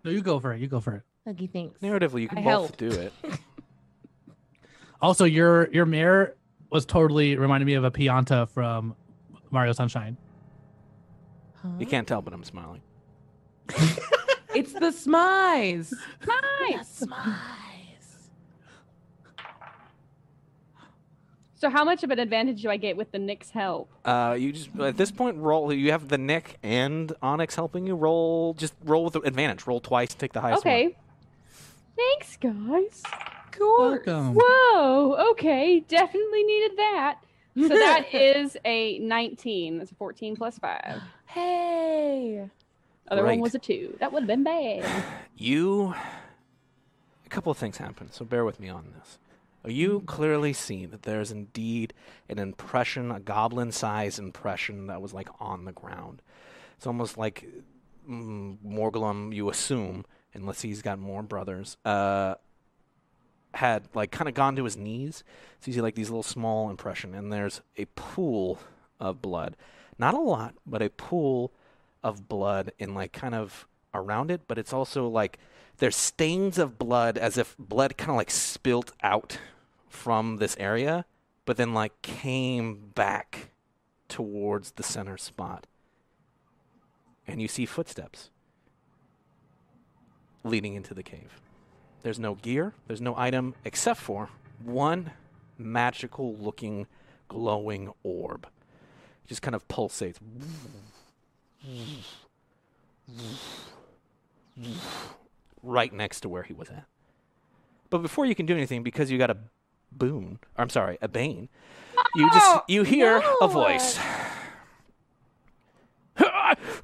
No, 0.05 0.11
you 0.11 0.21
go 0.23 0.39
for 0.41 0.53
it. 0.53 0.61
You 0.61 0.67
go 0.69 0.81
for 0.81 0.95
it. 0.97 1.03
Okay, 1.31 1.47
thanks. 1.47 1.81
Narratively, 1.81 2.23
you 2.23 2.29
can 2.29 2.39
I 2.39 2.43
both 2.43 2.51
help. 2.71 2.77
do 2.77 2.89
it. 2.91 3.13
Also, 5.01 5.25
your 5.25 5.69
your 5.73 5.87
mayor 5.87 6.35
was 6.71 6.85
totally 6.85 7.37
reminded 7.37 7.67
me 7.67 7.75
of 7.75 7.85
a 7.85 7.91
Pianta 7.91 8.49
from 8.49 8.97
Mario 9.51 9.71
Sunshine. 9.73 10.17
Huh? 11.55 11.69
You 11.79 11.87
can't 11.87 12.07
tell, 12.09 12.21
but 12.21 12.33
I'm 12.33 12.43
smiling. 12.45 12.83
It's 14.55 14.73
the 14.73 14.87
Smize. 14.91 15.93
Nice. 16.27 17.05
Smize. 17.05 17.37
So 21.59 21.69
how 21.71 21.85
much 21.85 22.05
of 22.05 22.11
an 22.13 22.21
advantage 22.21 22.63
do 22.63 22.71
I 22.71 22.77
get 22.77 22.97
with 22.97 23.11
the 23.11 23.19
Nick's 23.19 23.51
help? 23.51 23.91
Uh, 24.05 24.37
you 24.39 24.53
just 24.53 24.71
at 24.79 24.97
this 24.97 25.11
point 25.11 25.37
roll. 25.39 25.73
You 25.73 25.91
have 25.91 26.09
the 26.09 26.17
Nick 26.19 26.57
and 26.63 27.13
Onyx 27.21 27.57
helping 27.57 27.85
you. 27.87 27.97
Roll 27.97 28.55
just 28.55 28.75
roll 28.85 29.03
with 29.05 29.15
the 29.15 29.21
advantage. 29.23 29.67
Roll 29.67 29.81
twice. 29.81 30.15
Take 30.15 30.33
the 30.33 30.41
highest 30.41 30.65
one. 30.65 30.73
Okay. 30.75 30.97
Thanks, 31.97 32.37
guys. 32.37 33.03
Course. 33.51 34.07
Welcome. 34.07 34.37
Whoa. 34.41 35.31
Okay. 35.33 35.81
Definitely 35.81 36.45
needed 36.45 36.77
that. 36.77 37.19
So 37.57 37.69
that 37.69 38.05
is 38.15 38.57
a 38.65 39.01
19. 39.01 39.79
That's 39.79 39.91
a 39.91 39.95
14 39.97 40.37
plus 40.37 40.61
5. 40.61 41.03
Hey. 41.27 42.49
Other 43.11 43.25
Right. 43.25 43.31
one 43.33 43.41
was 43.41 43.57
a 43.57 43.59
2. 43.59 43.97
That 43.99 44.13
would 44.13 44.23
have 44.23 44.29
been 44.29 44.45
bad. 44.45 44.85
You. 45.37 45.95
A 47.27 47.29
couple 47.29 47.51
of 47.53 47.59
things 47.59 47.77
happen, 47.79 48.11
so 48.11 48.25
bear 48.25 48.45
with 48.45 48.59
me 48.59 48.69
on 48.69 48.93
this. 48.99 49.19
You 49.67 50.03
clearly 50.07 50.53
see 50.53 50.87
that 50.87 51.03
there 51.03 51.21
is 51.21 51.31
indeed 51.31 51.93
an 52.29 52.39
impression, 52.39 53.11
a 53.11 53.21
goblin-sized 53.21 54.19
impression 54.19 54.87
that 54.87 55.03
was 55.03 55.13
like 55.13 55.29
on 55.41 55.65
the 55.65 55.73
ground. 55.73 56.23
It's 56.77 56.87
almost 56.87 57.19
like 57.19 57.47
mm, 58.09 58.57
Morglum, 58.65 59.35
you 59.35 59.51
assume, 59.51 60.05
unless 60.33 60.63
he's 60.63 60.83
got 60.83 60.99
more 60.99 61.23
brothers, 61.23 61.77
uh, 61.85 62.37
had 63.55 63.89
like 63.95 64.11
kind 64.11 64.29
of 64.29 64.35
gone 64.35 64.57
to 64.57 64.65
his 64.65 64.77
knees. 64.77 65.25
So 65.61 65.69
you 65.69 65.75
see 65.75 65.81
like 65.81 65.97
these 65.97 66.11
little 66.11 66.23
small 66.23 66.71
impression, 66.71 67.15
and 67.15 67.33
there's 67.33 67.61
a 67.77 67.87
pool 67.97 68.61
of 69.01 69.21
blood. 69.21 69.57
Not 69.99 70.15
a 70.15 70.21
lot, 70.21 70.55
but 70.65 70.83
a 70.83 70.91
pool 70.91 71.53
of 72.03 72.29
blood 72.29 72.73
in 72.79 72.95
like 72.95 73.13
kind 73.13 73.35
of 73.35 73.67
around 73.93 74.31
it, 74.31 74.43
but 74.47 74.59
it's 74.59 74.73
also 74.73 75.09
like 75.09 75.39
there's 75.79 75.97
stains 75.97 76.59
of 76.59 76.79
blood 76.79 77.17
as 77.17 77.39
if 77.39 77.57
blood 77.59 77.97
kind 77.97 78.11
of 78.11 78.17
like 78.17 78.31
spilt 78.31 78.93
out 79.03 79.39
from 79.89 80.37
this 80.37 80.57
area, 80.59 81.05
but 81.45 81.57
then 81.57 81.73
like 81.73 82.03
came 82.03 82.91
back 82.95 83.51
towards 84.09 84.73
the 84.73 84.83
center 84.83 85.17
spot. 85.17 85.67
And 87.27 87.41
you 87.41 87.49
see 87.49 87.67
footsteps 87.67 88.31
leading 90.45 90.75
into 90.75 90.95
the 90.95 91.03
cave. 91.03 91.41
There's 92.03 92.19
no 92.19 92.35
gear, 92.35 92.75
there's 92.87 93.01
no 93.01 93.15
item 93.17 93.55
except 93.65 94.01
for 94.01 94.31
one 94.65 95.13
magical 95.59 96.35
looking 96.37 96.87
glowing 97.29 97.93
orb. 98.03 98.47
It 99.25 99.29
just 99.29 99.43
kind 99.43 99.55
of 99.55 99.67
pulsates 99.69 100.17
right 105.63 105.93
next 105.93 106.21
to 106.21 106.29
where 106.29 106.43
he 106.43 106.53
was 106.53 106.69
at. 106.71 106.85
But 107.91 107.99
before 107.99 108.27
you 108.27 108.35
can 108.35 108.47
do 108.47 108.55
anything, 108.55 108.83
because 108.83 109.11
you 109.11 109.19
got 109.19 109.31
a 109.31 109.37
boon, 109.93 110.39
or 110.57 110.63
I'm 110.63 110.69
sorry, 110.69 110.99
a 111.01 111.09
bane, 111.09 111.49
you 112.15 112.31
just 112.33 112.61
you 112.69 112.83
hear 112.83 113.23
a 113.41 113.49
voice. 113.49 113.99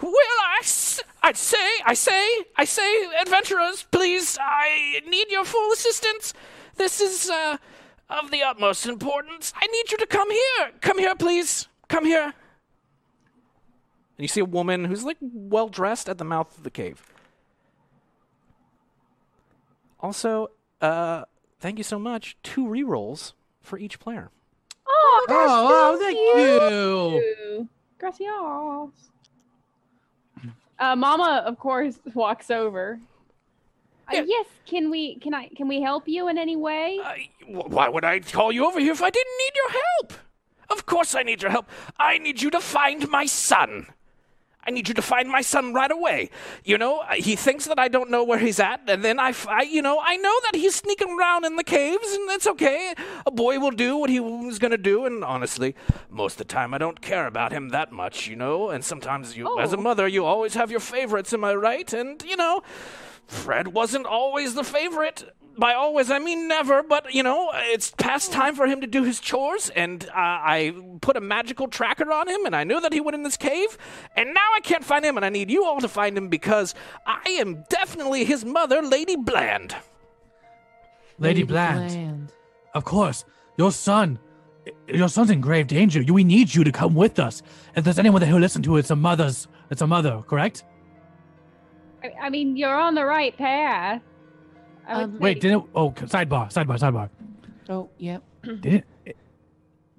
Well, 0.00 0.12
I, 0.12 0.58
s- 0.60 1.00
I 1.22 1.32
say, 1.32 1.68
I 1.84 1.94
say, 1.94 2.44
I 2.56 2.64
say, 2.64 3.06
adventurers, 3.20 3.84
please, 3.90 4.38
I 4.40 5.00
need 5.08 5.30
your 5.30 5.44
full 5.44 5.72
assistance. 5.72 6.34
This 6.76 7.00
is 7.00 7.30
uh, 7.30 7.56
of 8.10 8.30
the 8.30 8.42
utmost 8.42 8.86
importance. 8.86 9.52
I 9.56 9.66
need 9.66 9.90
you 9.90 9.98
to 9.98 10.06
come 10.06 10.30
here. 10.30 10.70
Come 10.80 10.98
here, 10.98 11.14
please. 11.16 11.66
Come 11.88 12.04
here. 12.04 12.24
And 12.24 12.32
you 14.18 14.28
see 14.28 14.40
a 14.40 14.44
woman 14.44 14.84
who's 14.84 15.02
like 15.04 15.16
well 15.20 15.68
dressed 15.68 16.08
at 16.08 16.18
the 16.18 16.24
mouth 16.24 16.56
of 16.56 16.62
the 16.62 16.70
cave. 16.70 17.02
Also, 20.08 20.50
uh, 20.82 21.24
thank 21.60 21.78
you 21.78 21.82
so 21.84 21.98
much. 21.98 22.36
Two 22.42 22.66
rerolls 22.66 23.32
for 23.62 23.78
each 23.78 23.98
player. 23.98 24.30
Oh, 24.86 25.26
Oh, 25.30 25.64
wow, 25.64 25.98
thank 25.98 26.18
you. 26.18 27.22
you. 27.22 27.68
Gracias. 27.98 28.28
Uh, 30.78 30.94
Mama, 30.94 31.42
of 31.46 31.58
course, 31.58 31.98
walks 32.14 32.50
over. 32.50 32.98
Uh, 34.08 34.16
Yeah. 34.16 34.24
yes, 34.26 34.46
can 34.66 34.90
we? 34.90 35.14
Can 35.20 35.32
I? 35.32 35.48
Can 35.56 35.68
we 35.68 35.80
help 35.80 36.06
you 36.06 36.28
in 36.28 36.36
any 36.36 36.56
way? 36.56 36.98
I, 37.02 37.30
wh- 37.46 37.70
why 37.70 37.88
would 37.88 38.04
I 38.04 38.20
call 38.20 38.52
you 38.52 38.66
over 38.66 38.78
here 38.78 38.92
if 38.92 39.00
I 39.00 39.08
didn't 39.08 39.38
need 39.38 39.52
your 39.56 39.70
help? 39.70 40.12
Of 40.68 40.84
course 40.84 41.14
I 41.14 41.22
need 41.22 41.40
your 41.40 41.50
help. 41.50 41.66
I 41.98 42.18
need 42.18 42.42
you 42.42 42.50
to 42.50 42.60
find 42.60 43.08
my 43.08 43.24
son. 43.24 43.86
I 44.66 44.70
need 44.70 44.88
you 44.88 44.94
to 44.94 45.02
find 45.02 45.28
my 45.28 45.40
son 45.42 45.74
right 45.74 45.90
away. 45.90 46.30
You 46.64 46.78
know, 46.78 47.00
uh, 47.00 47.14
he 47.14 47.36
thinks 47.36 47.66
that 47.66 47.78
I 47.78 47.88
don't 47.88 48.10
know 48.10 48.24
where 48.24 48.38
he's 48.38 48.58
at, 48.60 48.80
and 48.88 49.04
then 49.04 49.18
I, 49.18 49.34
you 49.68 49.82
know, 49.82 50.00
I 50.02 50.16
know 50.16 50.34
that 50.44 50.54
he's 50.58 50.74
sneaking 50.74 51.16
around 51.18 51.44
in 51.44 51.56
the 51.56 51.64
caves, 51.64 52.12
and 52.12 52.28
that's 52.28 52.46
okay. 52.46 52.94
A 53.26 53.30
boy 53.30 53.58
will 53.58 53.70
do 53.70 53.96
what 53.96 54.10
he 54.10 54.20
was 54.20 54.58
gonna 54.58 54.78
do, 54.78 55.04
and 55.04 55.22
honestly, 55.24 55.74
most 56.10 56.34
of 56.34 56.38
the 56.38 56.44
time 56.52 56.72
I 56.74 56.78
don't 56.78 57.00
care 57.00 57.26
about 57.26 57.52
him 57.52 57.68
that 57.70 57.92
much, 57.92 58.26
you 58.26 58.36
know. 58.36 58.70
And 58.70 58.84
sometimes 58.84 59.36
you, 59.36 59.58
as 59.58 59.72
a 59.72 59.76
Oh. 59.76 59.80
mother, 59.80 60.08
you 60.08 60.24
always 60.24 60.54
have 60.54 60.70
your 60.70 60.80
favorites, 60.80 61.32
am 61.32 61.44
I 61.44 61.54
right? 61.54 61.92
And 61.92 62.22
you 62.22 62.36
know, 62.36 62.62
Fred 63.26 63.68
wasn't 63.68 64.06
always 64.06 64.54
the 64.54 64.64
favorite. 64.64 65.34
By 65.56 65.74
always, 65.74 66.10
I 66.10 66.18
mean 66.18 66.48
never, 66.48 66.82
but 66.82 67.14
you 67.14 67.22
know, 67.22 67.50
it's 67.54 67.92
past 67.92 68.32
time 68.32 68.56
for 68.56 68.66
him 68.66 68.80
to 68.80 68.86
do 68.86 69.04
his 69.04 69.20
chores, 69.20 69.70
and 69.70 70.04
uh, 70.08 70.12
I 70.14 70.74
put 71.00 71.16
a 71.16 71.20
magical 71.20 71.68
tracker 71.68 72.10
on 72.12 72.28
him, 72.28 72.44
and 72.44 72.56
I 72.56 72.64
knew 72.64 72.80
that 72.80 72.92
he 72.92 73.00
went 73.00 73.14
in 73.14 73.22
this 73.22 73.36
cave, 73.36 73.78
and 74.16 74.34
now 74.34 74.48
I 74.56 74.60
can't 74.60 74.84
find 74.84 75.04
him, 75.04 75.16
and 75.16 75.24
I 75.24 75.28
need 75.28 75.50
you 75.50 75.64
all 75.64 75.80
to 75.80 75.88
find 75.88 76.18
him 76.18 76.28
because 76.28 76.74
I 77.06 77.36
am 77.38 77.64
definitely 77.68 78.24
his 78.24 78.44
mother, 78.44 78.82
Lady 78.82 79.16
Bland. 79.16 79.76
Lady 81.18 81.44
Bland. 81.44 82.32
Of 82.74 82.84
course, 82.84 83.24
your 83.56 83.70
son, 83.70 84.18
your 84.88 85.08
son's 85.08 85.30
in 85.30 85.40
grave 85.40 85.68
danger. 85.68 86.02
We 86.12 86.24
need 86.24 86.52
you 86.52 86.64
to 86.64 86.72
come 86.72 86.94
with 86.94 87.20
us. 87.20 87.42
If 87.76 87.84
there's 87.84 87.98
anyone 88.00 88.20
that 88.20 88.26
he'll 88.26 88.38
listen 88.38 88.62
to 88.62 88.76
it's 88.76 88.90
a 88.90 88.96
mother's. 88.96 89.46
It's 89.70 89.82
a 89.82 89.86
mother, 89.86 90.22
correct? 90.26 90.64
I, 92.02 92.12
I 92.22 92.30
mean, 92.30 92.56
you're 92.56 92.78
on 92.78 92.94
the 92.94 93.04
right 93.04 93.36
path. 93.36 94.02
I 94.86 94.96
would 94.98 95.14
Um, 95.14 95.18
Wait, 95.20 95.40
didn't? 95.40 95.64
Oh, 95.74 95.90
sidebar, 95.90 96.52
sidebar, 96.52 96.78
sidebar. 96.78 97.08
Oh, 97.68 97.88
yep. 97.98 98.22
Didn't? 98.42 98.84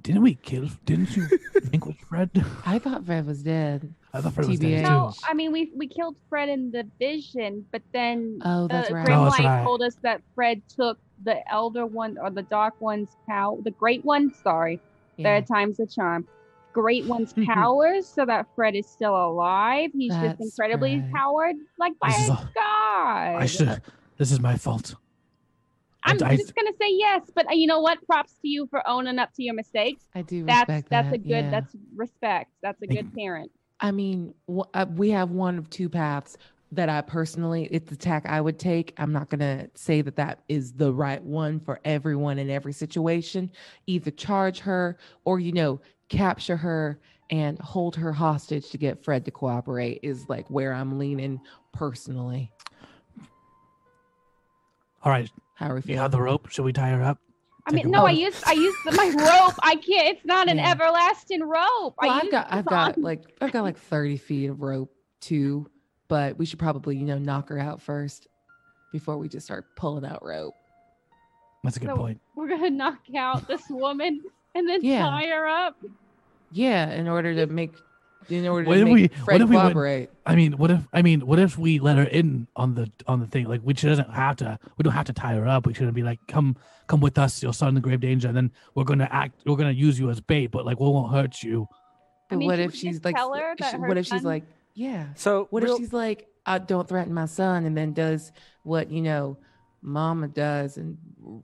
Didn't 0.02 0.22
we 0.22 0.36
kill? 0.36 0.70
Didn't 0.86 1.16
you 1.18 1.28
vanquish 1.64 1.98
Fred? 2.08 2.30
I 2.66 2.78
thought 2.78 3.04
Fred 3.06 3.26
was 3.26 3.42
dead. 3.42 3.92
I 4.14 4.22
thought 4.22 4.34
Fred 4.34 4.48
was 4.48 4.60
dead 4.60 4.84
TBA. 4.84 4.86
too. 4.86 4.90
No, 4.92 5.14
I 5.28 5.34
mean 5.34 5.52
we 5.52 5.72
we 5.76 5.88
killed 5.88 6.16
Fred 6.30 6.48
in 6.48 6.70
the 6.70 6.88
vision, 7.00 7.66
but 7.72 7.82
then 7.92 8.40
Oh, 8.46 8.68
that's 8.68 8.90
the 8.90 8.94
right. 8.96 9.06
Grim 9.06 9.18
Oh, 9.20 9.24
that's 9.26 9.40
Light 9.40 9.46
right. 9.48 9.64
told 9.64 9.82
us 9.82 9.96
that 10.04 10.22
Fred 10.36 10.62
took 10.70 11.00
the 11.24 11.38
elder 11.52 11.88
one 11.88 12.20
or 12.20 12.30
the 12.30 12.44
dark 12.44 12.80
one's 12.80 13.10
power, 13.28 13.58
the 13.64 13.72
great 13.72 14.06
one. 14.06 14.32
Sorry, 14.44 14.80
Yeah. 15.18 15.40
third 15.40 15.48
time's 15.48 15.80
a 15.80 15.88
charm. 15.88 16.28
Great 16.72 17.06
one's 17.08 17.34
powers, 17.48 18.06
so 18.08 18.26
that 18.28 18.46
Fred 18.56 18.76
is 18.76 18.86
still 18.86 19.16
alive. 19.16 19.90
He's 19.92 20.14
just 20.14 20.40
incredibly 20.40 21.00
right. 21.00 21.12
powered, 21.14 21.56
like 21.80 21.98
by 21.98 22.10
This 22.10 22.30
a 22.30 22.50
god. 22.54 23.36
I 23.42 23.46
should. 23.48 23.82
This 24.18 24.32
is 24.32 24.39
my 24.39 24.57
fault. 24.57 24.95
I- 26.03 26.11
I'm 26.11 26.24
I- 26.24 26.36
just 26.38 26.55
gonna 26.55 26.72
say 26.80 26.89
yes, 26.91 27.24
but 27.34 27.47
uh, 27.47 27.53
you 27.53 27.68
know 27.68 27.80
what? 27.80 28.05
Props 28.05 28.34
to 28.41 28.47
you 28.47 28.68
for 28.68 28.88
owning 28.88 29.18
up 29.20 29.34
to 29.34 29.43
your 29.43 29.55
mistakes. 29.55 30.05
I 30.13 30.22
do 30.22 30.45
That's 30.45 30.61
respect 30.70 30.89
that's 30.89 31.07
that. 31.09 31.16
a 31.16 31.18
good. 31.18 31.28
yeah. 31.45 31.51
That's 31.51 31.76
respect. 31.95 32.51
That's 32.61 32.82
a 32.82 32.86
Thank 32.88 32.99
good 32.99 33.16
parent. 33.16 33.51
I 33.80 33.91
mean, 33.91 34.34
uh, 34.74 34.86
we 34.95 35.09
have 35.09 35.32
one 35.32 35.57
of 35.57 35.70
two 35.70 35.89
paths 35.89 36.38
that 36.72 36.89
I 36.89 37.01
personally, 37.01 37.68
it's 37.72 37.89
the 37.89 37.95
tack 37.95 38.26
I 38.26 38.39
would 38.41 38.57
take. 38.59 38.93
I'm 38.97 39.11
not 39.11 39.30
going 39.30 39.39
to 39.39 39.70
say 39.76 40.01
that 40.01 40.16
that 40.16 40.39
is 40.49 40.74
the 40.74 40.93
right 40.93 41.22
one 41.24 41.59
for 41.59 41.80
everyone 41.86 42.39
in 42.39 42.49
every 42.49 42.74
situation. 42.74 43.51
Either 43.88 44.11
charge 44.11 44.59
her 44.59 44.97
or, 45.26 45.39
you 45.39 45.51
know, 45.51 45.80
capture 46.09 46.57
her 46.57 46.99
and 47.30 47.59
hold 47.59 47.95
her 47.97 48.11
hostage 48.13 48.70
to 48.72 48.78
get 48.78 49.03
Fred 49.03 49.26
to 49.26 49.32
cooperate 49.32 49.99
is 50.03 50.28
like 50.30 50.49
where 50.49 50.74
I'm 50.74 50.97
leaning 50.97 51.39
personally. 51.74 52.51
All 55.06 55.12
right, 55.12 55.30
How 55.53 55.68
are 55.70 55.74
we 55.76 55.78
you 55.78 55.82
feeling? 55.84 56.01
have 56.01 56.12
the 56.12 56.22
rope. 56.22 56.49
Should 56.49 56.66
we 56.66 56.74
tie 56.74 56.89
her 56.89 57.03
up? 57.03 57.20
I 57.68 57.72
Take 57.72 57.86
mean, 57.86 57.93
a 57.93 57.97
no, 57.97 58.06
I 58.06 58.12
rope. 58.12 58.20
used 58.20 58.43
I 58.45 58.53
used 58.53 58.78
my 58.86 59.08
rope. 59.18 59.53
I 59.64 59.76
can't. 59.76 60.16
It's 60.18 60.26
not 60.26 60.49
an 60.49 60.58
Yeah. 60.58 60.72
everlasting 60.72 61.41
rope. 61.43 61.95
Well, 62.01 62.12
I 62.12 62.20
I've 62.20 62.32
got, 62.32 62.47
I've 62.51 62.66
got 62.66 62.97
on- 62.97 63.03
like, 63.03 63.24
I've 63.41 63.51
got 63.51 63.64
like 63.64 63.78
30 63.78 64.18
feet 64.18 64.49
of 64.49 64.62
rope 64.62 64.91
too, 65.22 65.68
but 66.08 66.38
we 66.38 66.45
should 66.45 66.60
probably, 66.60 66.97
you 66.97 67.06
know, 67.06 67.18
knock 67.18 67.49
her 67.49 67.60
out 67.60 67.82
first 67.82 68.28
before 68.91 69.18
we 69.18 69.28
just 69.30 69.45
start 69.45 69.66
pulling 69.76 70.06
out 70.06 70.24
rope. 70.24 70.53
That's 71.64 71.78
a 71.78 71.80
good 71.80 71.89
So- 71.89 71.97
point. 71.97 72.22
We're 72.36 72.47
gonna 72.47 72.70
knock 72.70 72.99
out 73.16 73.47
this 73.47 73.64
woman 73.70 74.22
and 74.53 74.68
then 74.70 74.84
Yeah. 74.84 75.01
tie 75.01 75.28
her 75.28 75.47
up. 75.47 75.78
Yeah, 76.51 76.91
in 76.91 77.08
order 77.08 77.34
to 77.36 77.47
make, 77.47 77.74
in 78.30 78.47
order 78.47 78.67
What 78.67 78.76
to 78.76 78.82
if 78.82 78.86
make 78.86 78.93
we- 78.93 79.07
Fred 79.07 79.34
what 79.34 79.41
if 79.41 79.49
we 79.49 79.55
went- 79.57 80.09
I 80.26 80.36
mean, 80.36 80.53
what 80.53 80.71
if? 80.71 80.88
I 80.93 81.01
mean, 81.01 81.21
what 81.26 81.39
if 81.39 81.57
we 81.57 81.80
let 81.80 81.97
her 81.97 82.03
in 82.03 82.47
on 82.55 82.76
the 82.76 82.91
on 83.07 83.19
the 83.19 83.28
thing? 83.28 83.45
Like, 83.47 83.61
we 83.63 83.73
she 83.76 83.88
doesn't 83.88 84.09
have 84.09 84.38
to. 84.38 84.57
We 84.78 84.84
don't 84.84 84.93
have 84.93 85.05
to 85.05 85.13
tie 85.13 85.36
her 85.36 85.47
up. 85.47 85.65
We 85.67 85.73
shouldn't 85.73 85.93
be 85.95 86.03
like, 86.03 86.19
come, 86.28 86.55
come 86.88 86.99
with 87.01 87.17
us. 87.17 87.41
Your 87.43 87.53
son 87.53 87.76
in 87.76 87.82
grave 87.82 87.99
danger. 88.01 88.28
And 88.28 88.36
then 88.38 88.51
we're 88.73 88.84
gonna 88.86 89.07
act. 89.11 89.41
We're 89.45 89.55
gonna 89.57 89.71
use 89.71 89.99
you 89.99 90.09
as 90.09 90.19
bait, 90.21 90.47
but 90.47 90.65
like 90.65 90.80
we 90.80 90.88
won't 90.88 91.11
hurt 91.13 91.43
you. 91.43 91.67
But 92.30 92.38
mean, 92.38 92.47
what 92.47 92.59
if 92.59 92.73
she's 92.73 93.03
like, 93.05 93.15
tell 93.15 93.34
her 93.34 93.53
sh- 93.55 93.59
that 93.61 93.73
her 93.80 93.88
what 93.88 93.97
if 93.97 94.05
she's 94.05 94.21
son- 94.21 94.23
like, 94.23 94.43
yeah. 94.73 95.07
So 95.15 95.47
What 95.51 95.63
real- 95.63 95.76
if 95.76 95.80
she's 95.82 95.93
like, 95.93 96.28
I 96.45 96.57
don't 96.57 96.88
threaten 96.88 97.13
my 97.13 97.26
son, 97.28 97.65
and 97.65 97.78
then 97.78 97.93
does 97.93 98.32
what 98.63 98.89
you 98.91 99.01
know, 99.01 99.38
Mama 99.84 100.28
does, 100.28 100.78
and 100.78 100.97
f- 101.23 101.41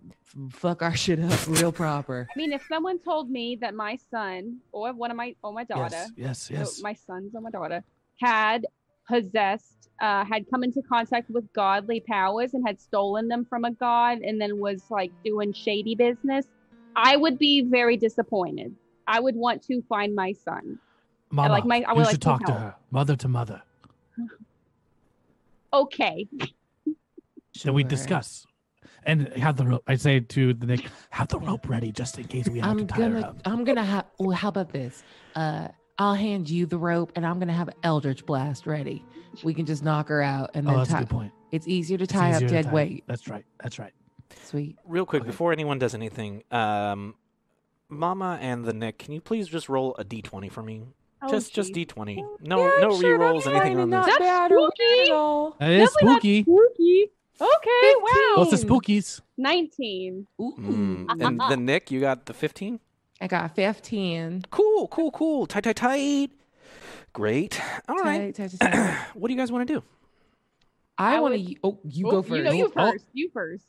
fuck 0.52 0.82
our 0.82 0.96
shit 0.96 1.20
up 1.20 1.48
real 1.48 1.72
proper. 1.72 2.28
I 2.34 2.38
mean, 2.38 2.54
if 2.54 2.64
someone 2.68 3.00
told 3.00 3.30
me 3.30 3.58
that 3.62 3.74
my 3.76 3.98
son 4.10 4.60
or 4.72 4.94
one 4.94 5.12
of 5.12 5.18
my 5.18 5.36
or 5.44 5.54
my 5.54 5.64
daughter, 5.64 6.06
Yes, 6.16 6.16
yes, 6.16 6.40
so 6.48 6.54
yes. 6.54 6.82
my 6.82 6.94
sons 6.94 7.32
or 7.36 7.42
my 7.42 7.50
daughter, 7.50 7.84
had 8.20 8.66
possessed, 9.08 9.90
uh, 10.02 10.24
had 10.26 10.46
come 10.50 10.64
into 10.64 10.82
contact 10.82 11.30
with 11.30 11.52
godly 11.54 12.00
powers 12.02 12.54
and 12.54 12.66
had 12.66 12.80
stolen 12.80 13.28
them 13.28 13.46
from 13.46 13.66
a 13.66 13.72
god, 13.72 14.20
and 14.20 14.40
then 14.40 14.60
was 14.60 14.84
like 14.90 15.12
doing 15.24 15.52
shady 15.54 15.96
business, 15.96 16.46
I 16.96 17.18
would 17.18 17.38
be 17.38 17.62
very 17.62 17.98
disappointed. 17.98 18.76
I 19.08 19.20
would 19.20 19.36
want 19.36 19.64
to 19.64 19.82
find 19.90 20.16
my 20.16 20.32
son. 20.34 20.80
Mama, 21.32 21.50
like 21.50 21.66
my- 21.66 21.84
I 21.88 21.92
you 21.92 21.98
would 21.98 22.08
should 22.08 22.26
like 22.26 22.40
to 22.40 22.46
talk 22.46 22.46
to 22.46 22.54
her, 22.54 22.76
mother 22.92 23.16
to 23.16 23.28
mother. 23.28 23.62
Okay, 25.74 26.28
Should 27.56 27.74
we 27.74 27.86
discuss? 27.86 28.46
And 29.04 29.28
have 29.34 29.58
the 29.58 29.66
rope. 29.66 29.84
I 29.88 29.96
say 29.96 30.20
to 30.20 30.54
the 30.54 30.66
Nick, 30.68 30.86
have 31.10 31.28
the 31.28 31.40
rope 31.40 31.68
ready 31.68 31.92
just 31.92 32.18
in 32.20 32.26
case 32.26 32.48
we 32.48 32.60
have 32.60 32.70
I'm 32.70 32.78
to 32.80 32.86
tie 32.86 33.02
her 33.02 33.10
gonna, 33.10 33.28
up. 33.28 33.38
I'm 33.46 33.64
gonna 33.64 33.84
have. 33.84 34.06
Well, 34.20 34.36
how 34.38 34.50
about 34.50 34.72
this? 34.72 35.04
Uh, 35.36 35.70
I'll 35.98 36.14
hand 36.14 36.50
you 36.50 36.66
the 36.66 36.78
rope, 36.78 37.12
and 37.16 37.26
I'm 37.26 37.40
gonna 37.40 37.54
have 37.54 37.70
Eldritch 37.84 38.26
Blast 38.26 38.68
ready. 38.68 39.04
We 39.44 39.54
can 39.54 39.66
just 39.66 39.84
knock 39.84 40.08
her 40.10 40.22
out, 40.22 40.52
and 40.54 40.66
then 40.68 40.74
Oh, 40.74 40.78
then 40.78 40.84
that's 40.84 40.90
a 40.90 40.94
tie. 40.94 41.00
good 41.00 41.10
point. 41.10 41.32
It's 41.52 41.68
easier 41.68 41.98
to 41.98 42.06
tie 42.08 42.30
easier 42.32 42.36
up 42.46 42.50
to 42.50 42.56
dead 42.56 42.66
tie. 42.66 42.72
weight. 42.74 43.04
That's 43.08 43.28
right. 43.28 43.46
That's 43.62 43.80
right. 43.80 43.94
Sweet. 44.44 44.78
Real 44.86 45.06
quick, 45.06 45.24
Okay. 45.24 45.32
before 45.32 45.52
anyone 45.52 45.78
does 45.80 45.94
anything, 45.96 46.44
um, 46.52 47.16
Mama 47.90 48.38
and 48.42 48.64
the 48.66 48.74
Nick, 48.74 49.00
can 49.00 49.14
you 49.14 49.20
please 49.22 49.48
just 49.48 49.68
roll 49.68 49.96
a 49.98 50.06
d20 50.06 50.50
for 50.52 50.62
me? 50.64 50.84
Oh, 51.24 51.30
just 51.30 51.54
just 51.54 51.74
d20. 51.74 52.24
No 52.42 52.58
no 52.80 52.98
re-rolls, 52.98 53.46
anything 53.48 53.80
on 53.80 53.90
this. 53.90 54.06
That's 54.06 54.18
bad 54.20 54.52
spooky. 54.52 54.84
weird 54.86 55.08
at 55.10 55.14
all. 55.14 55.56
It 55.60 55.70
is 55.82 55.92
spooky. 55.94 56.44
spooky. 56.44 57.12
Okay, 57.42 57.94
wow. 57.98 58.34
What's 58.38 58.52
the 58.52 58.68
spookies? 58.68 59.20
Nineteen. 59.38 60.28
Ooh. 60.40 60.54
Mm, 60.60 61.06
and 61.20 61.40
the 61.40 61.58
Nick, 61.58 61.90
you 61.90 62.00
got 62.00 62.26
the 62.28 62.34
15? 62.34 62.80
I 63.20 63.28
got 63.28 63.56
15. 63.56 64.44
Cool, 64.52 64.88
cool, 64.90 65.12
cool. 65.12 65.48
Tight, 65.48 65.64
tight, 65.64 65.76
tight. 65.76 66.30
Great. 67.14 67.60
All 67.90 67.98
right. 67.98 68.34
Tight, 68.36 68.52
tight, 68.52 68.60
tight, 68.62 68.72
tight. 68.74 69.08
What 69.16 69.28
do 69.28 69.34
you 69.34 69.40
guys 69.40 69.52
want 69.52 69.68
to 69.68 69.74
do? 69.74 69.84
I, 70.98 71.18
I 71.18 71.20
want 71.20 71.34
to. 71.36 71.42
would- 71.42 71.58
Oh, 71.64 71.80
you 71.84 72.08
Oh, 72.08 72.12
go 72.12 72.22
first. 72.22 72.36
You 72.38 72.44
know, 72.44 72.52
you 72.52 72.72
Oh. 72.76 72.92
first. 72.92 73.06
You 73.14 73.30
first. 73.34 73.66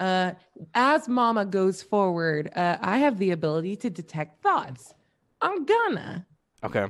Uh, 0.00 0.32
as 0.74 1.08
Mama 1.08 1.44
goes 1.44 1.80
forward, 1.82 2.50
uh, 2.56 2.78
I 2.80 2.98
have 2.98 3.18
the 3.18 3.30
ability 3.30 3.76
to 3.76 3.90
detect 3.90 4.42
thoughts. 4.42 4.94
I'm 5.40 5.64
gonna. 5.64 6.26
Okay. 6.64 6.86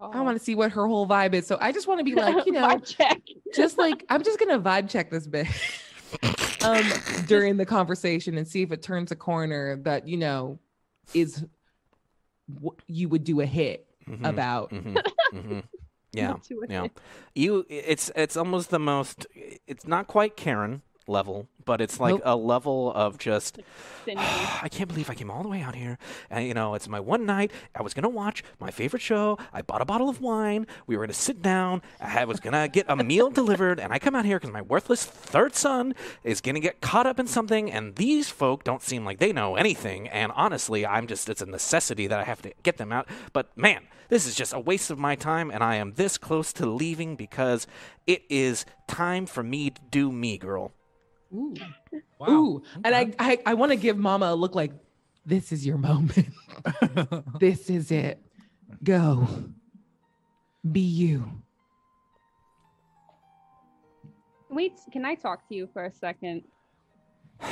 I 0.00 0.20
want 0.20 0.38
to 0.38 0.44
see 0.44 0.54
what 0.54 0.72
her 0.72 0.86
whole 0.86 1.06
vibe 1.06 1.34
is. 1.34 1.46
So 1.46 1.56
I 1.60 1.72
just 1.72 1.86
want 1.86 1.98
to 2.00 2.04
be 2.04 2.14
like, 2.14 2.46
you 2.46 2.52
know, 2.60 2.78
check. 2.78 3.20
just 3.54 3.78
like 3.78 4.04
I'm 4.08 4.22
just 4.22 4.38
gonna 4.38 4.58
vibe 4.60 4.88
check 4.90 5.10
this 5.10 5.26
bit 5.26 5.46
um 6.64 6.84
during 7.26 7.56
the 7.56 7.66
conversation 7.66 8.36
and 8.38 8.46
see 8.46 8.62
if 8.62 8.72
it 8.72 8.82
turns 8.82 9.10
a 9.12 9.16
corner 9.16 9.76
that 9.76 10.06
you 10.08 10.16
know 10.16 10.58
is 11.14 11.44
what 12.60 12.74
you 12.86 13.08
would 13.08 13.24
do 13.24 13.40
a 13.40 13.46
hit 13.46 13.86
Mhm, 14.08 14.28
about. 14.28 14.70
mhm, 14.72 15.02
mhm. 15.32 15.62
Yeah. 16.12 16.34
To 16.48 16.62
it. 16.62 16.70
Yeah. 16.70 16.88
You 17.34 17.64
it's 17.70 18.10
it's 18.14 18.36
almost 18.36 18.68
the 18.70 18.78
most 18.78 19.26
it's 19.66 19.86
not 19.86 20.06
quite 20.06 20.36
Karen. 20.36 20.82
Level, 21.06 21.48
but 21.64 21.80
it's 21.80 22.00
like 22.00 22.14
Nope. 22.14 22.22
a 22.24 22.36
level 22.36 22.92
of 22.94 23.18
just 23.18 23.58
Cindy. 24.04 24.20
Ah, 24.22 24.60
I 24.62 24.68
can't 24.68 24.88
believe 24.88 25.08
I 25.08 25.14
came 25.14 25.30
all 25.30 25.42
the 25.42 25.48
way 25.48 25.60
out 25.62 25.74
here. 25.74 25.98
And, 26.30 26.46
you 26.46 26.54
know, 26.54 26.74
it's 26.74 26.88
my 26.88 27.00
one 27.00 27.24
night. 27.26 27.50
I 27.74 27.82
was 27.82 27.94
going 27.94 28.02
to 28.02 28.08
watch 28.08 28.42
my 28.60 28.70
favorite 28.70 29.00
show. 29.02 29.38
I 29.52 29.62
bought 29.62 29.80
a 29.80 29.84
bottle 29.84 30.08
of 30.08 30.20
wine. 30.20 30.66
We 30.86 30.96
were 30.96 31.02
going 31.02 31.14
to 31.14 31.20
sit 31.20 31.40
down. 31.42 31.82
I 32.00 32.24
was 32.24 32.40
going 32.40 32.52
to 32.52 32.68
get 32.68 32.86
a 32.88 32.96
meal 32.96 33.30
delivered. 33.30 33.80
And 33.80 33.92
I 33.92 33.98
come 33.98 34.14
out 34.14 34.24
here 34.24 34.38
because 34.38 34.52
my 34.52 34.62
worthless 34.62 35.04
third 35.04 35.54
son 35.54 35.94
is 36.22 36.40
going 36.40 36.54
to 36.54 36.60
get 36.60 36.80
caught 36.80 37.06
up 37.06 37.18
in 37.18 37.26
something. 37.26 37.70
And 37.70 37.96
these 37.96 38.28
folk 38.28 38.62
don't 38.64 38.82
seem 38.82 39.04
like 39.04 39.18
they 39.18 39.32
know 39.32 39.56
anything. 39.56 40.08
And 40.08 40.32
honestly, 40.34 40.84
I'm 40.86 41.06
just, 41.06 41.28
it's 41.28 41.42
a 41.42 41.46
necessity 41.46 42.06
that 42.06 42.18
I 42.20 42.24
have 42.24 42.42
to 42.42 42.52
get 42.62 42.76
them 42.76 42.92
out. 42.92 43.08
But 43.32 43.56
man, 43.56 43.84
this 44.10 44.26
is 44.26 44.34
just 44.34 44.52
a 44.52 44.60
waste 44.60 44.90
of 44.90 44.98
my 44.98 45.14
time. 45.16 45.50
And 45.50 45.64
I 45.64 45.76
am 45.76 45.94
this 45.94 46.18
close 46.18 46.52
to 46.54 46.66
leaving 46.66 47.16
because 47.16 47.66
it 48.06 48.22
is 48.28 48.66
time 48.86 49.24
for 49.24 49.42
me 49.42 49.70
to 49.70 49.80
do 49.90 50.12
me, 50.12 50.36
girl. 50.36 50.72
Ooh. 51.34 51.54
Wow. 52.18 52.28
Ooh. 52.28 52.62
And 52.84 52.94
I 52.94 53.12
I, 53.18 53.38
I 53.46 53.54
want 53.54 53.72
to 53.72 53.76
give 53.76 53.96
mama 53.98 54.26
a 54.26 54.34
look 54.34 54.54
like 54.54 54.72
this 55.26 55.50
is 55.52 55.66
your 55.66 55.78
moment. 55.78 56.28
this 57.40 57.70
is 57.70 57.90
it. 57.90 58.20
Go. 58.82 59.26
Be 60.70 60.80
you. 60.80 61.42
Wait, 64.50 64.78
can 64.92 65.04
I 65.04 65.14
talk 65.16 65.48
to 65.48 65.54
you 65.54 65.68
for 65.72 65.84
a 65.84 65.92
second? 65.92 66.42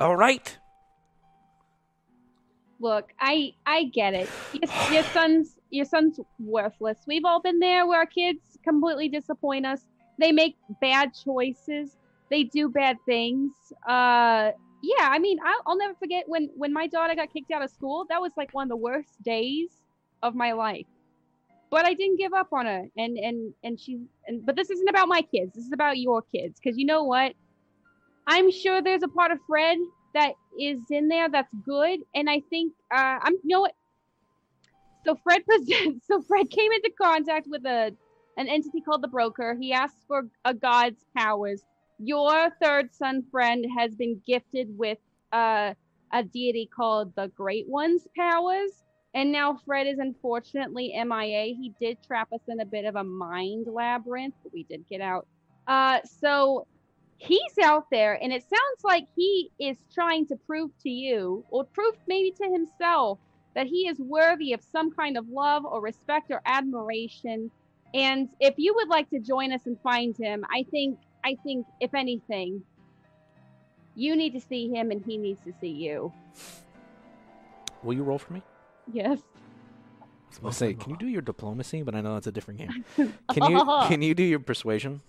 All 0.00 0.16
right. 0.16 0.58
Look, 2.80 3.12
I 3.20 3.52
I 3.66 3.84
get 3.84 4.14
it. 4.14 4.28
Your, 4.52 4.68
your 4.92 5.02
son's 5.04 5.59
your 5.70 5.84
son's 5.84 6.20
worthless. 6.38 6.98
We've 7.06 7.24
all 7.24 7.40
been 7.40 7.58
there 7.58 7.86
where 7.86 7.98
our 7.98 8.06
kids 8.06 8.40
completely 8.64 9.08
disappoint 9.08 9.66
us. 9.66 9.80
They 10.18 10.32
make 10.32 10.56
bad 10.80 11.12
choices. 11.14 11.96
They 12.30 12.44
do 12.44 12.68
bad 12.68 12.96
things. 13.06 13.52
Uh, 13.88 14.52
yeah. 14.82 15.08
I 15.08 15.18
mean, 15.18 15.38
I'll, 15.44 15.62
I'll 15.66 15.78
never 15.78 15.94
forget 15.94 16.24
when 16.26 16.50
when 16.56 16.72
my 16.72 16.86
daughter 16.86 17.14
got 17.14 17.32
kicked 17.32 17.50
out 17.50 17.62
of 17.62 17.70
school. 17.70 18.06
That 18.08 18.20
was 18.20 18.32
like 18.36 18.52
one 18.54 18.64
of 18.64 18.68
the 18.68 18.76
worst 18.76 19.22
days 19.22 19.70
of 20.22 20.34
my 20.34 20.52
life. 20.52 20.86
But 21.70 21.86
I 21.86 21.94
didn't 21.94 22.18
give 22.18 22.32
up 22.32 22.48
on 22.52 22.66
her, 22.66 22.86
and 22.96 23.16
and 23.18 23.54
and 23.62 23.78
she. 23.78 24.00
And 24.26 24.44
but 24.44 24.56
this 24.56 24.70
isn't 24.70 24.88
about 24.88 25.08
my 25.08 25.22
kids. 25.22 25.54
This 25.54 25.64
is 25.66 25.72
about 25.72 25.98
your 25.98 26.22
kids, 26.22 26.58
because 26.60 26.76
you 26.78 26.84
know 26.86 27.04
what? 27.04 27.32
I'm 28.26 28.50
sure 28.50 28.82
there's 28.82 29.02
a 29.02 29.08
part 29.08 29.32
of 29.32 29.38
Fred 29.46 29.78
that 30.14 30.32
is 30.58 30.80
in 30.90 31.08
there 31.08 31.28
that's 31.28 31.52
good 31.64 32.00
and 32.14 32.28
i 32.28 32.40
think 32.50 32.72
uh 32.94 33.18
i'm 33.22 33.34
you 33.34 33.54
know 33.54 33.60
what 33.60 33.74
so 35.04 35.16
fred 35.22 35.44
presents 35.46 36.06
so 36.08 36.22
fred 36.22 36.50
came 36.50 36.72
into 36.72 36.90
contact 37.00 37.46
with 37.48 37.64
a 37.66 37.92
an 38.36 38.48
entity 38.48 38.80
called 38.80 39.02
the 39.02 39.08
broker. 39.08 39.56
He 39.60 39.72
asked 39.72 40.04
for 40.06 40.22
a 40.44 40.54
god's 40.54 41.04
powers. 41.16 41.62
Your 41.98 42.48
third 42.62 42.94
son 42.94 43.22
friend 43.30 43.66
has 43.76 43.94
been 43.94 44.20
gifted 44.26 44.76
with 44.78 44.98
uh 45.32 45.74
a 46.12 46.24
deity 46.24 46.68
called 46.74 47.14
the 47.14 47.28
great 47.28 47.68
one's 47.68 48.06
powers. 48.16 48.84
And 49.12 49.32
now 49.32 49.58
fred 49.66 49.86
is 49.86 49.98
unfortunately 49.98 50.94
mia 51.04 51.54
he 51.54 51.74
did 51.80 51.98
trap 52.02 52.32
us 52.32 52.40
in 52.48 52.60
a 52.60 52.64
bit 52.64 52.84
of 52.84 52.96
a 52.96 53.04
mind 53.04 53.66
labyrinth 53.66 54.34
but 54.42 54.52
we 54.52 54.64
did 54.64 54.84
get 54.88 55.00
out. 55.00 55.26
Uh 55.66 56.00
so 56.04 56.66
he's 57.18 57.58
out 57.62 57.84
there 57.90 58.14
and 58.22 58.32
it 58.32 58.42
sounds 58.42 58.82
like 58.82 59.06
he 59.14 59.50
is 59.60 59.76
trying 59.92 60.26
to 60.26 60.36
prove 60.46 60.70
to 60.82 60.88
you 60.88 61.44
or 61.50 61.64
prove 61.64 61.94
maybe 62.08 62.30
to 62.30 62.50
himself 62.50 63.18
that 63.54 63.66
he 63.66 63.88
is 63.88 63.98
worthy 63.98 64.52
of 64.52 64.60
some 64.72 64.90
kind 64.92 65.16
of 65.16 65.26
love 65.28 65.64
or 65.64 65.80
respect 65.80 66.30
or 66.30 66.40
admiration 66.46 67.50
and 67.94 68.28
if 68.38 68.54
you 68.56 68.72
would 68.74 68.88
like 68.88 69.08
to 69.10 69.18
join 69.18 69.52
us 69.52 69.66
and 69.66 69.76
find 69.82 70.16
him 70.16 70.44
i 70.50 70.64
think 70.70 70.98
i 71.24 71.36
think 71.44 71.66
if 71.80 71.92
anything 71.94 72.62
you 73.94 74.14
need 74.16 74.32
to 74.32 74.40
see 74.40 74.68
him 74.68 74.90
and 74.90 75.02
he 75.04 75.18
needs 75.18 75.40
to 75.44 75.52
see 75.60 75.68
you 75.70 76.12
Will 77.82 77.94
you 77.94 78.02
roll 78.02 78.18
for 78.18 78.32
me? 78.34 78.42
yes 78.92 79.18
I'll 80.44 80.52
say, 80.52 80.74
can 80.74 80.90
you 80.90 80.96
do 80.96 81.08
your 81.08 81.22
diplomacy? 81.22 81.82
But 81.82 81.96
I 81.96 82.00
know 82.02 82.14
that's 82.14 82.28
a 82.28 82.32
different 82.32 82.60
game. 82.60 82.84
Can 83.32 83.50
you 83.50 83.64
can 83.88 84.00
you 84.00 84.14
do 84.14 84.22
your 84.22 84.38
persuasion? 84.38 85.00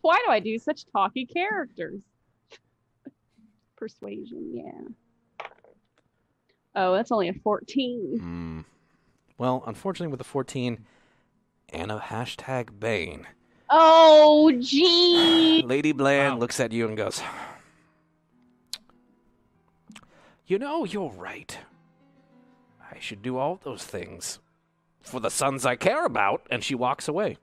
why 0.00 0.18
do 0.24 0.32
i 0.32 0.40
do 0.40 0.58
such 0.58 0.86
talky 0.90 1.26
characters 1.26 2.00
persuasion 3.76 4.50
yeah 4.54 4.88
oh 6.76 6.94
that's 6.94 7.10
only 7.12 7.28
a 7.28 7.34
14 7.34 8.18
Hmm. 8.18 8.60
Well, 9.38 9.62
unfortunately, 9.66 10.10
with 10.10 10.18
the 10.18 10.24
14 10.24 10.84
and 11.70 11.90
a 11.92 11.98
hashtag 11.98 12.78
Bane, 12.78 13.26
oh 13.70 14.52
gee 14.60 15.62
Lady 15.64 15.92
Bland 15.92 16.34
Wow. 16.34 16.40
looks 16.40 16.60
at 16.60 16.72
you 16.72 16.86
and 16.88 16.96
goes, 16.96 17.22
You 20.46 20.58
know, 20.58 20.84
you're 20.84 21.10
right. 21.12 21.56
I 22.92 22.98
should 22.98 23.22
do 23.22 23.36
all 23.38 23.60
those 23.62 23.84
things 23.84 24.40
for 25.00 25.20
the 25.20 25.30
sons 25.30 25.64
I 25.64 25.76
care 25.76 26.04
about. 26.04 26.42
And 26.50 26.64
she 26.64 26.74
walks 26.74 27.06
away. 27.06 27.36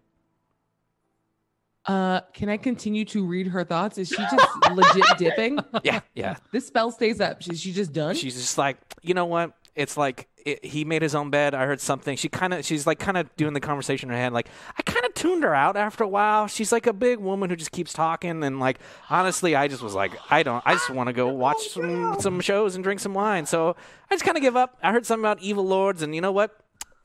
Uh, 1.88 2.22
can 2.34 2.50
I 2.50 2.58
continue 2.58 3.06
to 3.06 3.26
read 3.26 3.48
her 3.48 3.64
thoughts? 3.64 3.98
Is 3.98 4.10
she 4.10 4.18
just 4.18 4.48
legit 4.72 5.06
dipping? 5.18 5.60
Yeah, 5.84 6.02
yeah. 6.14 6.36
This 6.52 6.68
spell 6.68 6.92
stays 6.92 7.22
up. 7.22 7.42
Is 7.48 7.62
she 7.62 7.72
just 7.72 7.94
done? 7.94 8.16
She's 8.16 8.36
just 8.36 8.58
like, 8.58 8.78
you 9.02 9.14
know 9.14 9.26
what? 9.26 9.54
It's 9.74 9.96
like 9.96 10.28
it, 10.48 10.66
he 10.66 10.84
made 10.84 11.02
his 11.02 11.14
own 11.14 11.30
bed. 11.30 11.54
I 11.54 11.66
heard 11.66 11.80
something. 11.80 12.18
She 12.18 12.30
kind 12.30 12.54
of, 12.54 12.66
she's 12.66 12.88
like, 12.88 13.00
kind 13.00 13.16
of 13.16 13.34
doing 13.36 13.54
the 13.54 13.60
conversation 13.60 14.10
in 14.10 14.16
her 14.16 14.22
head. 14.22 14.34
Like, 14.34 14.50
I 14.78 14.82
kind 14.82 15.06
of 15.06 15.14
tuned 15.14 15.44
her 15.44 15.54
out 15.54 15.78
after 15.78 16.04
a 16.04 16.08
while. 16.08 16.48
She's 16.48 16.72
like 16.72 16.88
a 16.88 16.94
big 16.94 17.20
woman 17.20 17.50
who 17.50 17.56
just 17.56 17.72
keeps 17.72 17.94
talking. 17.94 18.44
And 18.44 18.60
like, 18.60 18.80
honestly, 19.10 19.56
I 19.56 19.68
just 19.68 19.84
was 19.84 19.94
like, 19.94 20.12
I 20.30 20.44
don't, 20.44 20.64
I 20.66 20.74
just 20.74 20.90
want 20.90 21.08
to 21.08 21.14
go 21.14 21.28
watch 21.28 21.70
some 21.70 22.20
some 22.20 22.40
shows 22.42 22.76
and 22.76 22.84
drink 22.84 23.00
some 23.00 23.14
wine. 23.14 23.46
So 23.46 23.76
I 24.10 24.16
just 24.16 24.26
kind 24.26 24.36
of 24.36 24.42
give 24.42 24.56
up. 24.56 24.78
I 24.82 24.92
heard 24.92 25.06
something 25.06 25.24
about 25.24 25.42
evil 25.42 25.66
lords, 25.66 26.02
and 26.02 26.16
you 26.16 26.22
know 26.22 26.32
what? 26.32 26.58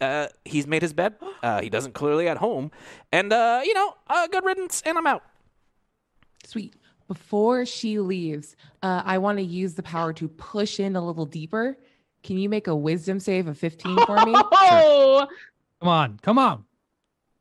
Uh, 0.02 0.28
he's 0.44 0.66
made 0.66 0.82
his 0.82 0.92
bed. 0.92 1.14
Uh, 1.42 1.60
he 1.60 1.68
doesn't 1.68 1.92
clearly 1.92 2.28
at 2.28 2.36
home, 2.36 2.70
and 3.10 3.32
uh, 3.32 3.60
you 3.64 3.74
know, 3.74 3.94
uh, 4.06 4.28
good 4.28 4.44
riddance. 4.44 4.80
And 4.86 4.96
I'm 4.96 5.08
out. 5.08 5.24
Sweet. 6.44 6.76
Before 7.08 7.66
she 7.66 7.98
leaves, 7.98 8.54
uh, 8.80 9.02
I 9.04 9.18
want 9.18 9.38
to 9.38 9.42
use 9.44 9.74
the 9.74 9.82
power 9.82 10.12
to 10.12 10.28
push 10.28 10.78
in 10.78 10.94
a 10.94 11.04
little 11.04 11.26
deeper. 11.26 11.76
Can 12.22 12.38
you 12.38 12.48
make 12.48 12.68
a 12.68 12.76
wisdom 12.76 13.18
save 13.18 13.48
of 13.48 13.58
15 13.58 14.06
for 14.06 14.24
me? 14.24 14.34
Oh, 14.52 15.26
Come 15.80 15.88
on, 15.88 16.18
come 16.22 16.38
on. 16.38 16.64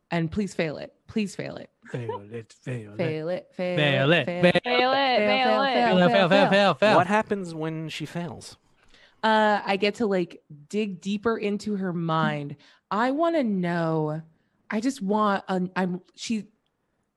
And 0.09 0.32
please 0.32 0.55
fail 0.55 0.78
it. 0.78 0.91
Please 1.07 1.36
fail 1.36 1.57
it. 1.57 1.70
Fail 1.91 2.22
it, 2.32 2.53
fail 2.64 2.93
it. 2.93 2.97
Fail 2.97 3.30
it. 3.30 3.51
Fail, 3.55 3.78
Fail 3.78 4.12
it, 4.12 4.26
Fail 4.26 4.41
fail 4.41 4.51
it. 4.51 4.64
fail 4.64 4.91
it, 4.91 5.09
Fail, 5.22 5.30
fail 5.30 5.30
fail, 5.30 5.62
it. 5.62 5.70
fail. 5.70 5.97
Fail, 5.99 6.09
fail, 6.09 6.30
fail, 6.30 6.49
fail, 6.49 6.74
fail. 6.74 6.95
What 6.97 7.05
happens 7.07 7.53
when 7.53 7.88
she 7.89 8.07
fails? 8.07 8.57
Uh, 9.24 9.62
I 9.64 9.78
get 9.78 9.96
to 9.96 10.08
like 10.08 10.42
dig 10.70 11.02
deeper 11.02 11.38
into 11.38 11.76
her 11.76 11.94
mind. 11.94 12.56
I 12.90 13.12
want 13.12 13.36
to 13.36 13.44
know. 13.44 14.22
I 14.70 14.80
just 14.80 15.02
want. 15.02 15.44
A, 15.48 15.62
I'm. 15.76 16.02
She. 16.16 16.48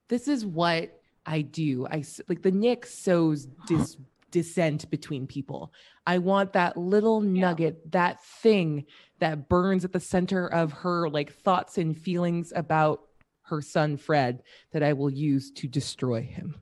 This 0.08 0.28
is 0.28 0.44
what 0.44 1.00
I 1.24 1.40
do. 1.42 1.86
I 1.86 2.04
like 2.28 2.42
the 2.42 2.50
Nick 2.50 2.84
sows 2.86 3.46
dis, 3.66 3.96
dissent 4.30 4.90
between 4.90 5.26
people. 5.26 5.72
I 6.06 6.18
want 6.18 6.52
that 6.52 6.76
little 6.76 7.20
nugget, 7.20 7.92
that 7.92 8.22
thing 8.22 8.84
that 9.20 9.48
burns 9.48 9.84
at 9.84 9.92
the 9.92 10.00
center 10.00 10.46
of 10.46 10.72
her 10.72 11.08
like 11.08 11.32
thoughts 11.32 11.78
and 11.78 11.96
feelings 11.96 12.52
about 12.54 13.00
her 13.42 13.62
son 13.62 13.96
Fred 13.96 14.42
that 14.72 14.82
I 14.82 14.92
will 14.92 15.10
use 15.10 15.50
to 15.52 15.68
destroy 15.68 16.20
him. 16.22 16.56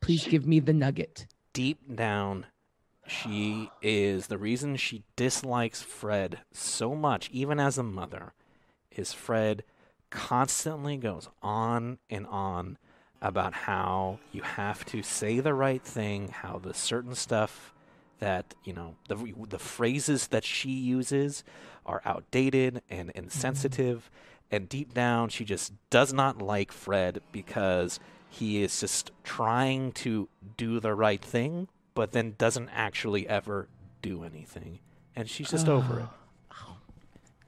Please 0.00 0.26
give 0.26 0.46
me 0.46 0.60
the 0.60 0.72
nugget. 0.72 1.26
deep 1.52 1.94
down, 1.94 2.46
she 3.06 3.70
is 3.80 4.28
the 4.28 4.38
reason 4.38 4.76
she 4.76 5.04
dislikes 5.16 5.82
Fred 5.82 6.40
so 6.52 6.94
much, 6.94 7.28
even 7.30 7.58
as 7.58 7.78
a 7.78 7.82
mother, 7.82 8.32
is 8.90 9.12
Fred 9.12 9.64
constantly 10.10 10.96
goes 10.96 11.28
on 11.42 11.98
and 12.10 12.26
on 12.26 12.78
about 13.20 13.54
how 13.54 14.18
you 14.32 14.42
have 14.42 14.84
to 14.84 15.02
say 15.02 15.40
the 15.40 15.54
right 15.54 15.82
thing, 15.82 16.28
how 16.28 16.58
the 16.58 16.74
certain 16.74 17.14
stuff 17.14 17.72
that, 18.18 18.54
you 18.64 18.72
know, 18.72 18.94
the, 19.08 19.32
the 19.48 19.58
phrases 19.58 20.28
that 20.28 20.44
she 20.44 20.70
uses 20.70 21.42
are 21.86 22.02
outdated 22.04 22.82
and 22.90 23.10
insensitive. 23.10 24.10
And 24.50 24.68
deep 24.68 24.92
down, 24.92 25.28
she 25.28 25.44
just 25.44 25.72
does 25.90 26.12
not 26.12 26.42
like 26.42 26.72
Fred 26.72 27.20
because 27.32 27.98
he 28.28 28.62
is 28.62 28.78
just 28.78 29.10
trying 29.24 29.92
to 29.92 30.28
do 30.56 30.78
the 30.78 30.94
right 30.94 31.22
thing, 31.22 31.68
but 31.94 32.12
then 32.12 32.34
doesn't 32.38 32.68
actually 32.70 33.28
ever 33.28 33.68
do 34.00 34.24
anything. 34.24 34.80
And 35.14 35.28
she's 35.28 35.50
just 35.50 35.68
over 35.68 36.00
it. 36.00 36.06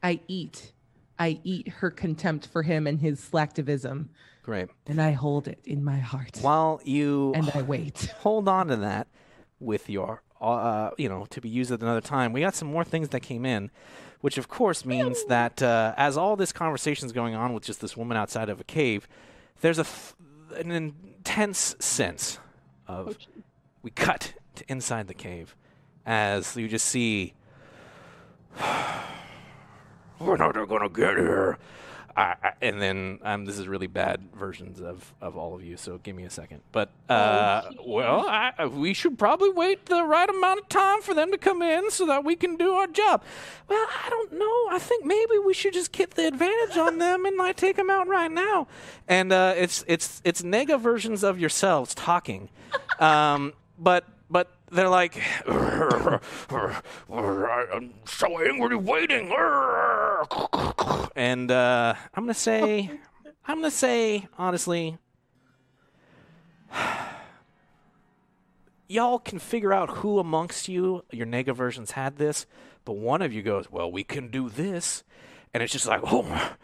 I 0.02 0.20
eat. 0.28 0.72
I 1.18 1.40
eat 1.44 1.68
her 1.68 1.90
contempt 1.90 2.46
for 2.48 2.62
him 2.62 2.86
and 2.86 3.00
his 3.00 3.20
slacktivism, 3.20 4.08
Great. 4.42 4.68
and 4.86 5.00
I 5.00 5.12
hold 5.12 5.46
it 5.48 5.60
in 5.64 5.82
my 5.84 5.98
heart. 5.98 6.38
While 6.40 6.80
you 6.84 7.32
And 7.34 7.50
I 7.54 7.62
wait. 7.62 8.12
hold 8.18 8.48
on 8.48 8.66
to 8.66 8.76
that, 8.76 9.06
with 9.60 9.88
your, 9.88 10.22
uh, 10.40 10.90
you 10.98 11.08
know, 11.08 11.24
to 11.30 11.40
be 11.40 11.48
used 11.48 11.70
at 11.70 11.80
another 11.80 12.00
time. 12.00 12.32
We 12.32 12.40
got 12.40 12.54
some 12.54 12.68
more 12.68 12.84
things 12.84 13.10
that 13.10 13.20
came 13.20 13.46
in, 13.46 13.70
which 14.20 14.36
of 14.36 14.48
course 14.48 14.84
means 14.84 15.24
that 15.26 15.62
uh, 15.62 15.94
as 15.96 16.16
all 16.18 16.34
this 16.36 16.52
conversation 16.52 17.06
is 17.06 17.12
going 17.12 17.34
on 17.34 17.54
with 17.54 17.62
just 17.64 17.80
this 17.80 17.96
woman 17.96 18.16
outside 18.16 18.48
of 18.48 18.60
a 18.60 18.64
cave, 18.64 19.06
there's 19.60 19.78
a 19.78 19.82
f- 19.82 20.16
an 20.56 20.70
intense 20.72 21.76
sense 21.78 22.38
of 22.88 23.16
we 23.84 23.90
cut 23.92 24.32
to 24.56 24.64
inside 24.66 25.06
the 25.06 25.14
cave 25.14 25.54
as 26.04 26.56
you 26.56 26.66
just 26.66 26.86
see 26.86 27.34
We're 30.18 30.36
not 30.36 30.54
gonna 30.68 30.88
get 30.88 31.16
here. 31.16 31.58
I, 32.16 32.36
I, 32.42 32.52
and 32.62 32.80
then 32.80 33.18
um, 33.22 33.44
this 33.44 33.58
is 33.58 33.66
really 33.66 33.88
bad 33.88 34.28
versions 34.32 34.80
of, 34.80 35.12
of 35.20 35.36
all 35.36 35.54
of 35.54 35.64
you, 35.64 35.76
so 35.76 35.98
give 35.98 36.14
me 36.14 36.22
a 36.22 36.30
second. 36.30 36.60
But 36.70 36.92
Oh, 37.10 37.14
uh, 37.14 37.70
well, 37.84 38.26
I, 38.28 38.66
we 38.66 38.94
should 38.94 39.18
probably 39.18 39.50
wait 39.50 39.86
the 39.86 40.04
right 40.04 40.28
amount 40.30 40.60
of 40.60 40.68
time 40.68 41.02
for 41.02 41.12
them 41.12 41.32
to 41.32 41.38
come 41.38 41.60
in 41.60 41.90
so 41.90 42.06
that 42.06 42.24
we 42.24 42.36
can 42.36 42.56
do 42.56 42.72
our 42.74 42.86
job. 42.86 43.24
Well, 43.68 43.84
I 44.04 44.08
don't 44.10 44.32
know. 44.32 44.68
I 44.70 44.78
think 44.78 45.04
maybe 45.04 45.38
we 45.44 45.54
should 45.54 45.74
just 45.74 45.90
get 45.90 46.12
the 46.12 46.28
advantage 46.28 46.76
on 46.76 46.98
them 46.98 47.24
and 47.24 47.36
like 47.36 47.56
take 47.56 47.74
them 47.74 47.90
out 47.90 48.06
right 48.06 48.30
now. 48.30 48.68
And 49.08 49.32
uh, 49.32 49.54
it's 49.56 49.84
it's 49.88 50.22
it's 50.24 50.42
nega 50.42 50.80
versions 50.80 51.24
of 51.24 51.40
yourselves 51.40 51.96
talking, 51.96 52.48
um, 53.00 53.54
but 53.78 54.04
but 54.30 54.50
they're 54.70 54.88
like. 54.88 55.20
I'm 55.46 56.20
so 58.04 58.40
angry 58.40 58.76
waiting. 58.76 59.32
And 61.16 61.50
uh, 61.50 61.94
I'm 62.14 62.24
gonna 62.24 62.34
say, 62.34 62.90
I'm 63.46 63.58
gonna 63.58 63.70
say 63.70 64.26
honestly, 64.38 64.98
y'all 68.88 69.18
can 69.18 69.38
figure 69.38 69.72
out 69.72 69.98
who 69.98 70.18
amongst 70.18 70.68
you 70.68 71.04
your 71.10 71.26
nega 71.26 71.54
versions 71.54 71.92
had 71.92 72.16
this, 72.16 72.46
but 72.84 72.94
one 72.94 73.22
of 73.22 73.32
you 73.32 73.42
goes, 73.42 73.70
"Well, 73.70 73.90
we 73.90 74.04
can 74.04 74.28
do 74.28 74.48
this," 74.48 75.04
and 75.52 75.62
it's 75.62 75.72
just 75.72 75.86
like, 75.86 76.00
"Oh, 76.04 76.54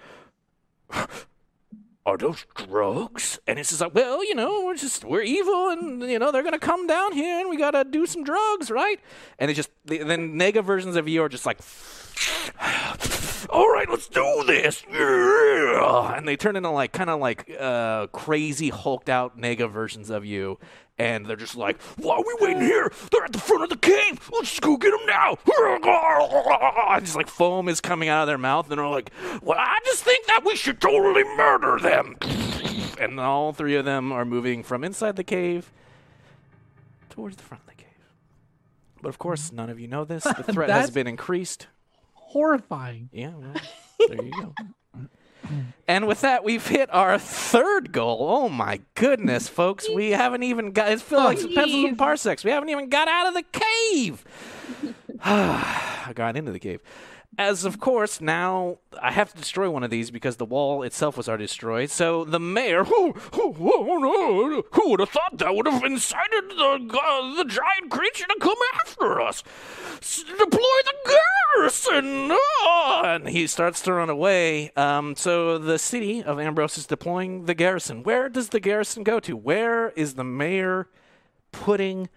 Are 2.11 2.17
those 2.19 2.45
drugs? 2.57 3.39
and 3.47 3.57
it's 3.57 3.69
just 3.69 3.81
like, 3.81 3.95
well, 3.95 4.25
you 4.25 4.35
know, 4.35 4.65
we're 4.65 4.75
just 4.77 5.05
we're 5.05 5.23
evil, 5.23 5.69
and 5.69 6.03
you 6.03 6.19
know 6.19 6.33
they're 6.33 6.43
gonna 6.43 6.59
come 6.59 6.89
down 6.89 7.13
here, 7.13 7.39
and 7.39 7.49
we 7.49 7.57
gotta 7.57 7.85
do 7.85 8.05
some 8.05 8.25
drugs, 8.25 8.69
right? 8.69 8.99
And 9.39 9.49
it's 9.49 9.57
just 9.57 9.71
the- 9.85 9.99
then 10.03 10.37
nega 10.37 10.65
versions 10.65 10.97
of 10.97 11.07
you 11.07 11.23
are 11.23 11.29
just 11.29 11.47
like, 11.47 11.61
All 13.49 13.69
right, 13.73 13.89
let's 13.89 14.09
do 14.09 14.43
this. 14.47 14.85
And 16.17 16.27
they 16.27 16.37
turn 16.37 16.57
into 16.57 16.71
like 16.71 16.93
kind 16.93 17.11
of 17.11 17.21
like 17.21 17.49
uh, 17.59 18.09
crazy 18.09 18.71
hulked 18.71 19.09
out 19.09 19.39
nega 19.39 19.71
versions 19.71 20.11
of 20.11 20.25
you, 20.25 20.59
and 21.01 21.25
they're 21.25 21.35
just 21.35 21.57
like, 21.57 21.81
Why 21.97 22.17
are 22.17 22.23
we 22.23 22.37
waiting 22.41 22.61
here? 22.61 22.93
They're 23.11 23.25
at 23.25 23.33
the 23.33 23.39
front 23.39 23.63
of 23.63 23.71
the 23.71 23.77
cave. 23.77 24.29
Let's 24.31 24.51
just 24.51 24.61
go 24.61 24.77
get 24.77 24.91
them 24.91 25.07
now. 25.07 25.39
and 26.95 27.05
just 27.05 27.17
like 27.17 27.29
foam 27.29 27.71
is 27.71 27.81
coming 27.81 28.11
out 28.11 28.23
of 28.23 28.27
their 28.27 28.37
mouth, 28.37 28.71
and 28.71 28.79
they're 28.79 28.87
like, 28.87 29.11
Well, 29.41 29.59
I 29.59 29.79
just 29.87 30.05
think 30.05 30.27
that 30.27 30.45
we 30.45 30.57
should 30.57 30.79
totally 30.79 31.25
murder 31.25 31.79
them. 31.79 32.17
and 33.01 33.19
all 33.19 33.55
three 33.55 33.77
of 33.77 33.87
them 33.87 34.13
are 34.13 34.27
moving 34.27 34.63
from 34.63 34.85
inside 34.85 35.17
the 35.17 35.25
cave 35.25 35.73
towards 37.09 37.37
the 37.37 37.43
front 37.45 37.63
of 37.63 37.69
the 37.71 37.83
cave. 37.83 37.89
But 39.01 39.09
of 39.09 39.19
course, 39.19 39.53
none 39.53 39.71
of 39.71 39.81
you 39.81 39.89
know 39.89 40.05
this. 40.05 40.25
The 40.25 40.35
threat 40.53 40.69
has 40.69 40.81
That's- 40.81 40.91
been 40.91 41.07
increased. 41.07 41.67
Horrifying. 42.13 43.09
Yeah, 43.11 43.33
well, 43.35 43.55
there 44.07 44.23
you 44.23 44.33
go. 44.33 44.55
Mm. 45.47 45.65
And 45.89 46.07
with 46.07 46.21
that, 46.21 46.45
we've 46.45 46.67
hit 46.67 46.93
our 46.93 47.19
third 47.19 47.93
goal. 47.93 48.19
Oh 48.29 48.49
my 48.49 48.81
goodness, 48.95 49.49
folks! 49.49 49.89
We 49.89 50.11
haven't 50.11 50.43
even 50.43 50.73
got. 50.73 50.93
It 50.93 51.01
feels 51.01 51.25
like 51.25 51.39
some 51.39 51.53
pencils 51.53 51.85
and 51.85 51.99
parsecs. 51.99 52.45
We 52.45 52.51
haven't 52.51 52.69
even 52.69 52.89
got 52.89 53.09
out 53.09 53.27
of 53.29 53.35
the 53.35 53.45
cave. 53.53 54.25
I 55.25 56.13
got 56.15 56.37
into 56.37 56.53
the 56.53 56.59
cave. 56.59 56.81
As 57.41 57.65
of 57.65 57.81
course, 57.81 58.21
now 58.21 58.81
I 59.01 59.13
have 59.13 59.33
to 59.33 59.39
destroy 59.39 59.71
one 59.71 59.83
of 59.83 59.89
these 59.89 60.11
because 60.11 60.37
the 60.37 60.45
wall 60.45 60.83
itself 60.83 61.17
was 61.17 61.27
already 61.27 61.45
destroyed. 61.45 61.89
So 61.89 62.23
the 62.23 62.39
mayor, 62.39 62.85
Who, 62.85 63.13
who, 63.33 63.53
who, 63.55 64.65
who 64.71 64.91
would 64.91 65.01
have 65.01 65.09
thought 65.09 65.39
that 65.39 65.55
would 65.55 65.67
have 65.67 65.83
incited 65.83 66.51
the, 66.51 66.99
uh, 67.03 67.37
the 67.37 67.47
giant 67.47 67.91
creature 67.91 68.27
to 68.27 68.37
come 68.39 68.59
after 68.85 69.23
us? 69.23 69.43
S- 70.03 70.23
deploy 70.23 70.59
the 70.85 71.17
garrison! 71.57 72.29
Ah! 72.31 73.15
and 73.15 73.27
he 73.27 73.47
starts 73.47 73.81
to 73.83 73.95
run 73.95 74.11
away. 74.11 74.71
Um, 74.77 75.17
so 75.17 75.57
the 75.57 75.79
city 75.79 76.23
of 76.23 76.39
Ambrose 76.39 76.77
is 76.77 76.85
deploying 76.85 77.47
the 77.47 77.55
garrison. 77.55 78.03
Where 78.03 78.29
does 78.29 78.51
the 78.51 78.61
garrison 78.61 79.03
go 79.03 79.19
to? 79.21 79.35
Where 79.35 79.93
is 79.93 80.13
the 80.13 80.25
mayor 80.25 80.91
putting 81.53 82.11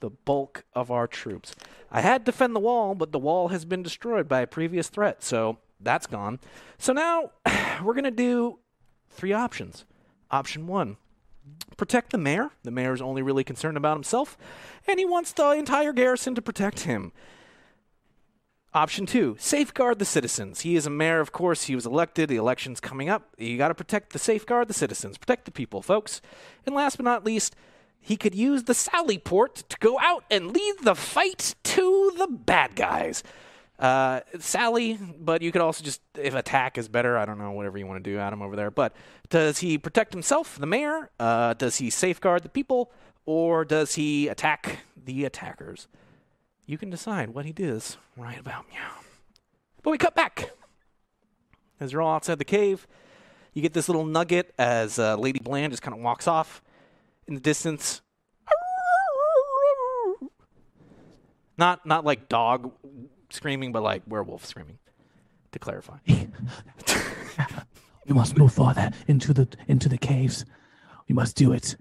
the 0.00 0.10
bulk 0.10 0.64
of 0.74 0.90
our 0.90 1.06
troops? 1.06 1.54
I 1.90 2.00
had 2.00 2.24
defend 2.24 2.54
the 2.54 2.60
wall, 2.60 2.94
but 2.94 3.12
the 3.12 3.18
wall 3.18 3.48
has 3.48 3.64
been 3.64 3.82
destroyed 3.82 4.28
by 4.28 4.40
a 4.40 4.46
previous 4.46 4.88
threat, 4.88 5.22
so 5.22 5.58
that's 5.80 6.06
gone. 6.06 6.40
So 6.78 6.92
now 6.92 7.32
we're 7.82 7.94
going 7.94 8.04
to 8.04 8.10
do 8.10 8.58
three 9.10 9.32
options. 9.32 9.84
Option 10.30 10.66
one 10.66 10.96
protect 11.76 12.10
the 12.10 12.18
mayor. 12.18 12.50
The 12.64 12.70
mayor 12.70 12.92
is 12.92 13.02
only 13.02 13.22
really 13.22 13.44
concerned 13.44 13.76
about 13.76 13.96
himself, 13.96 14.36
and 14.86 14.98
he 14.98 15.04
wants 15.04 15.32
the 15.32 15.50
entire 15.50 15.92
garrison 15.92 16.34
to 16.34 16.42
protect 16.42 16.80
him. 16.80 17.12
Option 18.74 19.06
two, 19.06 19.36
safeguard 19.38 19.98
the 19.98 20.04
citizens. 20.04 20.60
He 20.60 20.76
is 20.76 20.86
a 20.86 20.90
mayor, 20.90 21.20
of 21.20 21.32
course. 21.32 21.64
He 21.64 21.74
was 21.74 21.86
elected. 21.86 22.28
The 22.28 22.36
election's 22.36 22.78
coming 22.78 23.08
up. 23.08 23.34
You 23.38 23.56
got 23.56 23.68
to 23.68 23.74
protect 23.74 24.12
the 24.12 24.18
safeguard 24.18 24.68
the 24.68 24.74
citizens, 24.74 25.16
protect 25.16 25.46
the 25.46 25.50
people, 25.50 25.80
folks. 25.80 26.20
And 26.66 26.74
last 26.74 26.96
but 26.96 27.04
not 27.04 27.24
least, 27.24 27.56
he 28.06 28.16
could 28.16 28.36
use 28.36 28.62
the 28.62 28.72
Sally 28.72 29.18
port 29.18 29.64
to 29.68 29.76
go 29.80 29.98
out 29.98 30.22
and 30.30 30.52
lead 30.52 30.74
the 30.82 30.94
fight 30.94 31.56
to 31.64 32.12
the 32.16 32.28
bad 32.28 32.76
guys. 32.76 33.24
Uh, 33.80 34.20
Sally, 34.38 34.96
but 35.18 35.42
you 35.42 35.50
could 35.50 35.60
also 35.60 35.82
just, 35.82 36.00
if 36.14 36.32
attack 36.36 36.78
is 36.78 36.86
better, 36.86 37.18
I 37.18 37.24
don't 37.24 37.36
know, 37.36 37.50
whatever 37.50 37.78
you 37.78 37.84
want 37.84 38.04
to 38.04 38.08
do, 38.08 38.16
Adam, 38.16 38.42
over 38.42 38.54
there. 38.54 38.70
But 38.70 38.94
does 39.28 39.58
he 39.58 39.76
protect 39.76 40.12
himself, 40.12 40.56
the 40.56 40.68
mayor? 40.68 41.10
Uh, 41.18 41.54
does 41.54 41.78
he 41.78 41.90
safeguard 41.90 42.44
the 42.44 42.48
people? 42.48 42.92
Or 43.24 43.64
does 43.64 43.96
he 43.96 44.28
attack 44.28 44.78
the 45.04 45.24
attackers? 45.24 45.88
You 46.64 46.78
can 46.78 46.90
decide 46.90 47.30
what 47.30 47.44
he 47.44 47.52
does 47.52 47.96
right 48.16 48.38
about 48.38 48.66
now. 48.72 49.00
But 49.82 49.90
we 49.90 49.98
cut 49.98 50.14
back. 50.14 50.52
As 51.80 51.90
you're 51.90 52.02
all 52.02 52.14
outside 52.14 52.38
the 52.38 52.44
cave, 52.44 52.86
you 53.52 53.62
get 53.62 53.72
this 53.72 53.88
little 53.88 54.06
nugget 54.06 54.54
as 54.58 55.00
uh, 55.00 55.16
Lady 55.16 55.40
Bland 55.40 55.72
just 55.72 55.82
kind 55.82 55.96
of 55.96 56.00
walks 56.00 56.28
off 56.28 56.62
in 57.28 57.34
the 57.34 57.40
distance. 57.40 58.02
Not 61.58 61.86
not 61.86 62.04
like 62.04 62.28
dog 62.28 62.72
screaming, 63.30 63.72
but 63.72 63.82
like 63.82 64.02
werewolf 64.06 64.44
screaming. 64.44 64.78
To 65.52 65.58
clarify. 65.58 65.98
We 68.06 68.14
must 68.14 68.36
move 68.38 68.52
farther 68.52 68.90
into 69.08 69.32
the 69.32 69.48
into 69.66 69.88
the 69.88 69.98
caves. 69.98 70.44
We 71.08 71.14
must 71.14 71.36
do 71.36 71.52
it. 71.52 71.76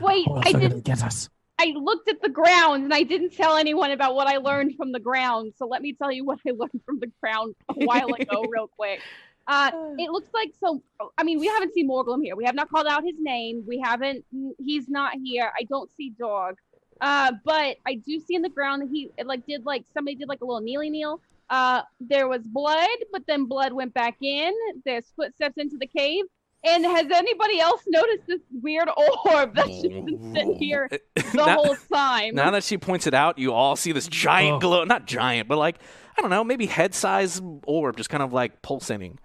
Wait, 0.00 0.26
I 0.30 0.52
did. 0.52 0.70
gonna 0.70 0.80
get 0.80 1.02
us. 1.02 1.28
I 1.58 1.74
looked 1.76 2.08
at 2.08 2.22
the 2.22 2.28
ground 2.28 2.84
and 2.84 2.94
I 2.94 3.02
didn't 3.02 3.34
tell 3.34 3.56
anyone 3.56 3.90
about 3.90 4.14
what 4.14 4.28
I 4.28 4.36
learned 4.36 4.76
from 4.76 4.92
the 4.92 5.00
ground. 5.00 5.54
So 5.56 5.66
let 5.66 5.82
me 5.82 5.92
tell 5.92 6.12
you 6.12 6.24
what 6.24 6.38
I 6.46 6.52
learned 6.56 6.80
from 6.86 7.00
the 7.00 7.10
ground 7.20 7.54
a 7.68 7.84
while 7.84 8.14
ago, 8.14 8.44
real 8.48 8.68
quick. 8.68 9.00
Uh, 9.48 9.70
it 9.98 10.10
looks 10.10 10.28
like 10.32 10.52
so. 10.60 10.82
I 11.16 11.24
mean, 11.24 11.40
we 11.40 11.46
haven't 11.46 11.72
seen 11.74 11.88
Morglum 11.88 12.22
here. 12.22 12.36
We 12.36 12.44
have 12.44 12.54
not 12.54 12.70
called 12.70 12.86
out 12.86 13.02
his 13.02 13.16
name. 13.18 13.64
We 13.66 13.78
haven't. 13.80 14.24
He's 14.58 14.88
not 14.88 15.14
here. 15.24 15.50
I 15.58 15.64
don't 15.64 15.90
see 15.96 16.10
dog. 16.10 16.56
Uh, 17.00 17.32
but 17.44 17.76
I 17.86 17.94
do 17.94 18.18
see 18.20 18.34
in 18.34 18.42
the 18.42 18.48
ground 18.48 18.82
that 18.82 18.88
he 18.90 19.10
it, 19.16 19.26
like 19.26 19.46
did 19.46 19.64
like 19.64 19.84
somebody 19.94 20.16
did 20.16 20.28
like 20.28 20.40
a 20.40 20.44
little 20.44 20.60
kneeling 20.60 20.92
kneel. 20.92 21.20
Uh, 21.50 21.82
there 22.00 22.28
was 22.28 22.42
blood, 22.42 22.88
but 23.12 23.22
then 23.26 23.46
blood 23.46 23.72
went 23.72 23.94
back 23.94 24.16
in. 24.20 24.52
There's 24.84 25.06
footsteps 25.16 25.54
into 25.56 25.76
the 25.78 25.86
cave. 25.86 26.24
And 26.64 26.84
has 26.84 27.06
anybody 27.14 27.60
else 27.60 27.82
noticed 27.86 28.26
this 28.26 28.40
weird 28.60 28.88
orb 29.24 29.54
that's 29.54 29.80
just 29.80 30.04
been 30.04 30.34
sitting 30.34 30.56
here 30.56 30.88
the 30.90 31.24
now, 31.34 31.54
whole 31.54 31.76
time? 31.90 32.34
now 32.34 32.50
that 32.50 32.64
she 32.64 32.76
points 32.76 33.06
it 33.06 33.14
out, 33.14 33.38
you 33.38 33.52
all 33.52 33.76
see 33.76 33.92
this 33.92 34.08
giant 34.08 34.56
Oh. 34.56 34.58
glow. 34.58 34.84
Not 34.84 35.06
giant, 35.06 35.46
but 35.48 35.56
like, 35.56 35.78
I 36.18 36.20
don't 36.20 36.30
know, 36.30 36.42
maybe 36.42 36.66
head 36.66 36.94
size 36.96 37.40
orb 37.64 37.96
just 37.96 38.10
kind 38.10 38.24
of 38.24 38.32
like 38.32 38.60
pulsating. 38.60 39.20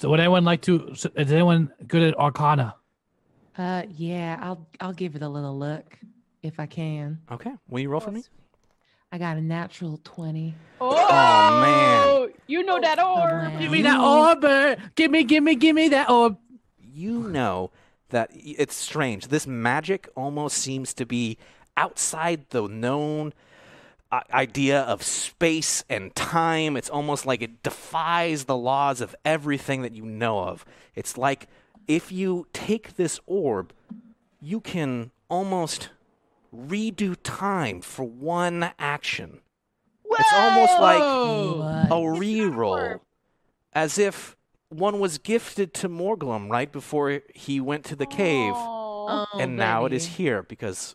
So 0.00 0.08
would 0.08 0.18
anyone 0.18 0.44
like 0.46 0.62
to? 0.62 0.92
Is 0.92 1.06
anyone 1.30 1.70
good 1.86 2.02
at 2.02 2.18
Arcana? 2.18 2.74
Uh, 3.58 3.82
yeah, 3.90 4.38
I'll 4.40 4.66
I'll 4.80 4.94
give 4.94 5.14
it 5.14 5.20
a 5.20 5.28
little 5.28 5.58
look 5.58 5.98
if 6.42 6.58
I 6.58 6.64
can. 6.64 7.18
Okay. 7.30 7.52
Will 7.68 7.80
you 7.80 7.90
roll 7.90 8.00
for 8.00 8.10
me? 8.10 8.24
I 9.12 9.18
got 9.18 9.36
a 9.36 9.42
natural 9.42 10.00
twenty. 10.02 10.54
Oh, 10.80 11.60
man. 11.60 12.32
You 12.46 12.64
know 12.64 12.80
that 12.80 12.98
Oh, 12.98 13.20
orb. 13.20 13.30
man. 13.42 13.60
Give 13.60 13.70
me 13.70 13.82
that 13.82 14.00
orb! 14.00 14.80
Give 14.94 15.10
me, 15.10 15.22
give 15.22 15.42
me, 15.44 15.54
give 15.54 15.76
me 15.76 15.88
that 15.90 16.08
orb! 16.08 16.38
you 16.82 17.28
know 17.28 17.70
that 18.08 18.30
it's 18.32 18.74
strange. 18.74 19.28
This 19.28 19.46
magic 19.46 20.08
almost 20.16 20.56
seems 20.56 20.94
to 20.94 21.04
be 21.04 21.36
outside 21.76 22.46
the 22.50 22.66
known 22.68 23.34
idea 24.12 24.80
of 24.80 25.02
space 25.02 25.84
and 25.88 26.14
time. 26.14 26.76
It's 26.76 26.90
almost 26.90 27.26
like 27.26 27.42
it 27.42 27.62
defies 27.62 28.44
the 28.44 28.56
laws 28.56 29.00
of 29.00 29.14
everything 29.24 29.82
that 29.82 29.94
you 29.94 30.04
know 30.04 30.40
of. 30.40 30.64
It's 30.94 31.16
like 31.16 31.48
if 31.86 32.10
you 32.10 32.46
take 32.52 32.96
this 32.96 33.20
orb, 33.26 33.72
you 34.40 34.60
can 34.60 35.10
almost 35.28 35.90
redo 36.54 37.16
time 37.22 37.80
for 37.80 38.04
one 38.04 38.72
action. 38.78 39.40
It's 40.12 40.32
almost 40.32 40.72
like 40.80 40.98
What? 40.98 41.88
a 41.96 42.18
re-roll, 42.18 43.00
as 43.72 43.96
if 43.96 44.36
one 44.68 44.98
was 44.98 45.18
gifted 45.18 45.72
to 45.74 45.88
Morglum 45.88 46.50
right 46.50 46.70
before 46.70 47.22
he 47.34 47.60
went 47.60 47.84
to 47.86 47.96
the 47.96 48.06
cave, 48.06 48.54
Oh. 48.56 49.26
And 49.38 49.56
now 49.56 49.86
it 49.86 49.92
is 49.92 50.06
here 50.06 50.42
because 50.44 50.94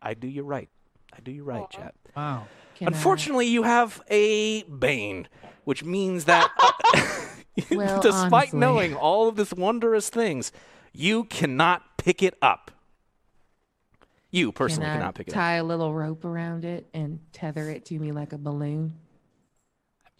I 0.00 0.14
do 0.14 0.26
you 0.26 0.42
right. 0.42 0.70
I 1.12 1.20
do 1.20 1.30
you 1.30 1.44
right, 1.44 1.68
chat. 1.68 1.94
Wow. 2.16 2.46
Can 2.76 2.88
I- 2.88 2.90
Unfortunately, 2.90 3.46
you 3.46 3.62
have 3.62 4.02
a 4.10 4.62
bane, 4.64 5.28
which 5.64 5.84
means 5.84 6.24
that 6.24 6.50
uh, 6.58 7.62
Well, 7.70 8.00
despite 8.02 8.32
honestly. 8.32 8.58
knowing 8.58 8.94
all 8.94 9.28
of 9.28 9.36
this 9.36 9.52
wondrous 9.52 10.10
things, 10.10 10.52
you 10.92 11.24
cannot 11.24 11.96
pick 11.98 12.22
it 12.22 12.34
up. 12.42 12.70
You 14.30 14.52
personally 14.52 14.86
can 14.86 14.96
I 14.96 14.98
cannot 14.98 15.14
pick 15.14 15.28
it 15.28 15.30
up. 15.30 15.34
tie 15.34 15.54
a 15.54 15.64
little 15.64 15.94
rope 15.94 16.24
around 16.24 16.64
it 16.64 16.86
and 16.92 17.20
tether 17.32 17.70
it 17.70 17.86
to 17.86 17.98
me 17.98 18.12
like 18.12 18.32
a 18.34 18.38
balloon? 18.38 18.94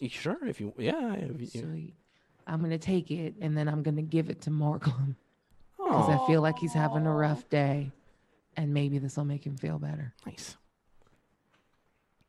Sure, 0.08 0.38
if 0.46 0.60
you 0.60 0.72
yeah, 0.78 1.14
if 1.14 1.54
you, 1.54 1.62
Sweet. 1.62 1.94
I'm 2.46 2.60
gonna 2.60 2.78
take 2.78 3.10
it 3.10 3.34
and 3.40 3.56
then 3.56 3.68
I'm 3.68 3.82
gonna 3.82 4.02
give 4.02 4.30
it 4.30 4.42
to 4.42 4.50
Morglum 4.50 5.16
because 5.76 6.08
I 6.08 6.26
feel 6.26 6.40
like 6.42 6.58
he's 6.58 6.72
having 6.74 7.06
a 7.06 7.12
rough 7.12 7.48
day, 7.50 7.90
and 8.56 8.72
maybe 8.74 8.98
this 8.98 9.16
will 9.16 9.24
make 9.24 9.44
him 9.44 9.56
feel 9.56 9.78
better. 9.78 10.14
nice. 10.26 10.56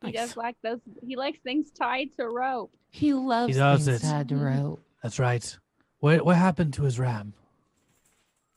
He 0.02 0.12
Nice. 0.12 0.14
does 0.14 0.36
like 0.36 0.56
those. 0.62 0.78
He 1.02 1.16
likes 1.16 1.38
things 1.42 1.70
tied 1.70 2.10
to 2.18 2.28
rope. 2.28 2.72
He 2.90 3.12
loves 3.14 3.54
he 3.54 3.58
does 3.58 3.84
things 3.86 4.04
it. 4.04 4.06
tied 4.06 4.28
to 4.28 4.36
rope. 4.36 4.82
That's 5.02 5.18
right. 5.18 5.58
What 6.00 6.24
what 6.24 6.36
happened 6.36 6.74
to 6.74 6.82
his 6.84 6.98
ram? 6.98 7.34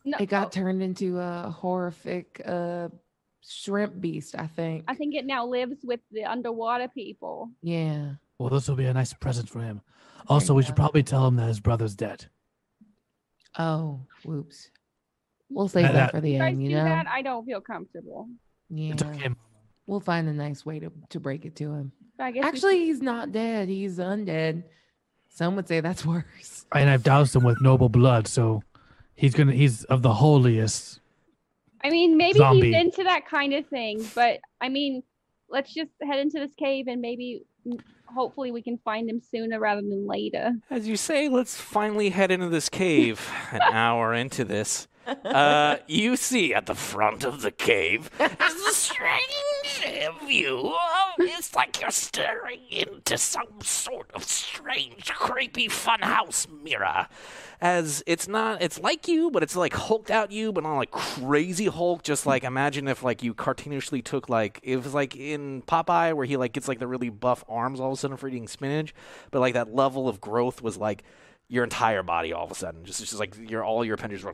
No, 0.06 0.18
It 0.20 0.28
got 0.28 0.48
oh, 0.48 0.50
turned 0.50 0.82
into 0.82 1.20
a 1.20 1.50
horrific 1.52 2.42
uh, 2.46 2.89
shrimp 3.44 4.00
beast, 4.02 4.36
I 4.38 4.48
think. 4.48 4.84
I 4.88 4.96
think 4.96 5.14
it 5.16 5.26
now 5.26 5.46
lives 5.46 5.78
with 5.84 6.00
the 6.12 6.26
underwater 6.26 6.88
people. 6.88 7.50
Yeah. 7.62 8.14
Well, 8.39 8.50
this 8.50 8.68
will 8.68 8.76
be 8.76 8.86
a 8.86 8.94
nice 8.94 9.14
present 9.14 9.48
for 9.50 9.62
him. 9.62 9.82
Also, 10.28 10.54
we 10.56 10.64
go. 10.64 10.68
should 10.68 10.76
probably 10.76 11.04
tell 11.04 11.28
him 11.28 11.36
that 11.36 11.48
his 11.48 11.60
brother's 11.60 11.94
dead. 11.96 12.26
Oh, 13.60 14.00
whoops. 14.24 14.70
We'll 15.50 15.68
save 15.68 15.84
That- 15.84 15.94
that, 15.94 16.00
that- 16.06 16.12
for 16.12 16.22
the 16.22 16.32
You 16.32 16.39
guys 16.39 16.52
end, 16.54 16.64
you 16.64 16.70
do 16.70 16.76
know. 16.76 16.84
that? 16.86 17.08
I 17.08 17.22
don't 17.22 17.46
feel 17.46 17.62
comfortable. 17.62 18.28
Yeah. 18.70 18.94
It's 18.94 19.04
okay. 19.04 19.30
We'll 19.92 20.00
find 20.00 20.30
a 20.30 20.34
nice 20.34 20.66
way 20.66 20.80
to, 20.80 20.89
to 21.10 21.20
break 21.20 21.44
it 21.44 21.58
to 21.58 21.74
him. 21.74 21.92
But 22.18 22.24
I 22.24 22.32
guess 22.32 22.44
we 22.44 22.48
Actually, 22.48 22.86
he's 22.86 23.02
not 23.02 23.34
dead. 23.34 23.68
He's 23.68 23.98
undead. 23.98 24.64
Some 25.28 25.58
would 25.58 25.68
say 25.68 25.82
that's 25.82 26.06
worse. 26.06 26.66
And 26.74 26.89
I've 26.89 27.04
doused 27.04 27.36
him 27.36 27.44
with 27.44 27.62
noble 27.62 27.89
blood, 27.89 28.26
so 28.26 28.64
he's 29.16 29.34
gonna 29.34 29.52
he's 29.52 29.84
of 29.84 30.02
the 30.02 30.14
holiest. 30.14 31.02
I 31.84 31.89
mean, 31.89 32.16
maybe 32.16 32.38
Zombie. 32.38 32.68
he's 32.68 32.76
into 32.78 33.04
that 33.04 33.28
kind 33.28 33.54
of 33.54 33.68
thing, 33.68 34.08
but 34.16 34.39
I 34.62 34.70
mean, 34.70 35.04
let's 35.50 35.74
just 35.74 35.92
head 36.02 36.20
into 36.20 36.39
this 36.39 36.54
cave 36.58 36.88
and 36.88 37.02
maybe, 37.02 37.42
hopefully, 38.06 38.52
we 38.52 38.62
can 38.62 38.78
find 38.86 39.10
him 39.10 39.20
sooner 39.20 39.60
rather 39.60 39.82
than 39.82 40.08
later. 40.08 40.54
As 40.70 40.88
you 40.88 40.96
say, 40.96 41.28
let's 41.28 41.60
finally 41.60 42.12
head 42.12 42.32
into 42.32 42.48
this 42.48 42.70
cave. 42.70 43.30
An 43.52 43.60
hour 43.74 44.14
into 44.14 44.46
this, 44.46 44.88
uh, 45.06 45.78
you 45.88 46.16
see 46.16 46.54
at 46.54 46.66
the 46.66 46.76
front 46.76 47.26
of 47.26 47.42
the 47.42 47.52
cave 47.52 48.10
It's 48.22 48.70
a 48.70 48.74
strange 48.74 49.26
of- 50.08 50.18
It's 51.20 51.56
like 51.56 51.80
you're 51.82 51.91
staring 51.91 52.62
into 52.70 53.18
some 53.18 53.62
sort 53.62 54.10
of 54.14 54.24
strange, 54.24 55.12
creepy 55.14 55.68
funhouse 55.68 56.47
mirror. 56.64 57.08
as 57.62 58.02
it's 58.08 58.28
not 58.28 58.62
it's 58.62 58.80
like 58.80 59.08
you 59.08 59.30
but 59.30 59.43
it's 59.43 59.56
like 59.56 59.74
hulked 59.74 60.10
out 60.10 60.32
you 60.32 60.52
but 60.52 60.64
not 60.64 60.78
like 60.78 60.91
crazy 60.91 61.66
hulk. 61.68 62.04
Just 62.04 62.26
like 62.26 62.43
imagine 62.43 62.88
if 62.88 63.04
like 63.04 63.22
you 63.24 63.34
cartoonishly 63.34 64.04
took 64.04 64.30
like 64.30 64.60
it 64.64 64.78
was 64.78 64.93
like 64.93 65.16
in 65.16 65.62
popeye 65.64 66.14
where 66.14 66.26
he 66.26 66.38
like 66.38 66.54
gets 66.54 66.68
like 66.68 66.80
the 66.80 66.88
really 66.88 67.10
buff 67.10 67.43
arms 67.47 67.80
all 67.80 67.91
of 67.91 67.97
a 67.97 68.02
sudden 68.02 68.18
for 68.18 68.28
eating 68.28 68.47
spinach 68.47 68.93
but 69.30 69.39
like 69.39 69.54
that 69.54 69.74
level 69.74 70.08
of 70.10 70.20
growth 70.22 70.62
was 70.62 70.78
like 70.78 71.04
your 71.49 71.64
entire 71.64 72.02
body 72.02 72.32
all 72.34 72.45
of 72.45 72.52
a 72.52 72.56
sudden. 72.56 72.84
Just 72.86 72.99
just 73.02 73.20
like 73.20 73.36
your 73.49 73.64
all 73.64 73.84
your 73.86 73.95
appendages 73.95 74.24
were 74.24 74.34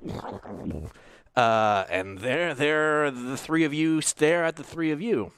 uh 1.35 1.85
and 1.89 2.19
there 2.19 2.53
there 2.53 3.11
the 3.11 3.35
three 3.37 3.63
of 3.63 3.73
you 3.73 4.01
stare 4.01 4.43
at 4.45 4.55
the 4.55 4.63
three 4.63 4.91
of 4.91 5.01
you 5.01 5.31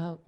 Oh, 0.00 0.18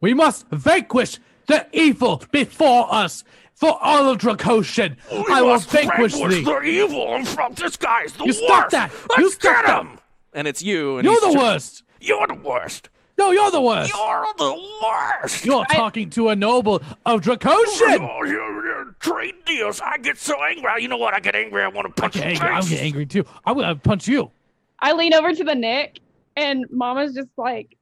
We 0.00 0.14
must 0.14 0.46
vanquish 0.50 1.18
the 1.46 1.66
evil 1.72 2.22
before 2.30 2.92
us 2.92 3.24
for 3.54 3.76
all 3.82 4.08
of 4.08 4.18
Dracosian. 4.18 4.96
We 5.10 5.24
I 5.32 5.42
will 5.42 5.48
must 5.50 5.68
vanquish 5.70 6.12
vanquish 6.14 6.34
thee. 6.36 6.44
the 6.44 6.60
evil 6.62 7.14
in 7.16 7.24
front. 7.24 7.56
This 7.56 7.76
guy's 7.76 8.12
the 8.12 8.24
You 8.24 8.26
worst. 8.28 8.38
stop 8.44 8.70
that! 8.70 8.90
Let's 9.10 9.18
You 9.20 9.30
stop 9.32 9.42
get 9.56 9.66
that! 9.66 9.80
him. 9.82 9.98
and 10.32 10.46
it's 10.48 10.62
you 10.62 10.98
and 10.98 11.04
You're 11.04 11.20
the 11.20 11.32
ju- 11.32 11.38
worst. 11.38 11.82
You're 12.00 12.26
the 12.26 12.34
worst. 12.34 12.90
No, 13.18 13.32
you're 13.32 13.50
the 13.50 13.60
worst. 13.60 13.92
You're 13.92 14.26
the 14.38 14.68
worst. 14.84 15.44
You're 15.44 15.64
talking 15.64 16.08
to 16.10 16.28
a 16.28 16.36
noble 16.36 16.76
of 17.04 17.20
Dracosian. 17.22 17.98
Oh, 18.08 18.22
you 18.24 18.34
you 18.34 18.94
trade 19.00 19.34
deals. 19.44 19.80
I 19.80 19.98
get 19.98 20.16
so 20.18 20.40
angry. 20.44 20.70
You 20.80 20.86
know 20.86 20.96
what? 20.98 21.12
I 21.14 21.18
get 21.20 21.34
angry. 21.34 21.62
I 21.64 21.68
want 21.68 21.88
to 21.88 22.00
I 22.00 22.06
punch 22.06 22.14
get 22.14 22.22
your 22.22 22.30
angry. 22.34 22.48
I'm 22.50 22.62
face. 22.62 22.70
getting 22.70 22.86
angry 22.86 23.06
too. 23.06 23.24
I'm 23.44 23.56
gonna 23.56 23.74
punch 23.74 24.06
you. 24.06 24.30
I 24.78 24.92
lean 24.92 25.12
over 25.14 25.34
to 25.34 25.42
the 25.42 25.56
Nick, 25.56 25.98
and 26.38 26.64
Mama's 26.70 27.14
just 27.14 27.30
like, 27.36 27.76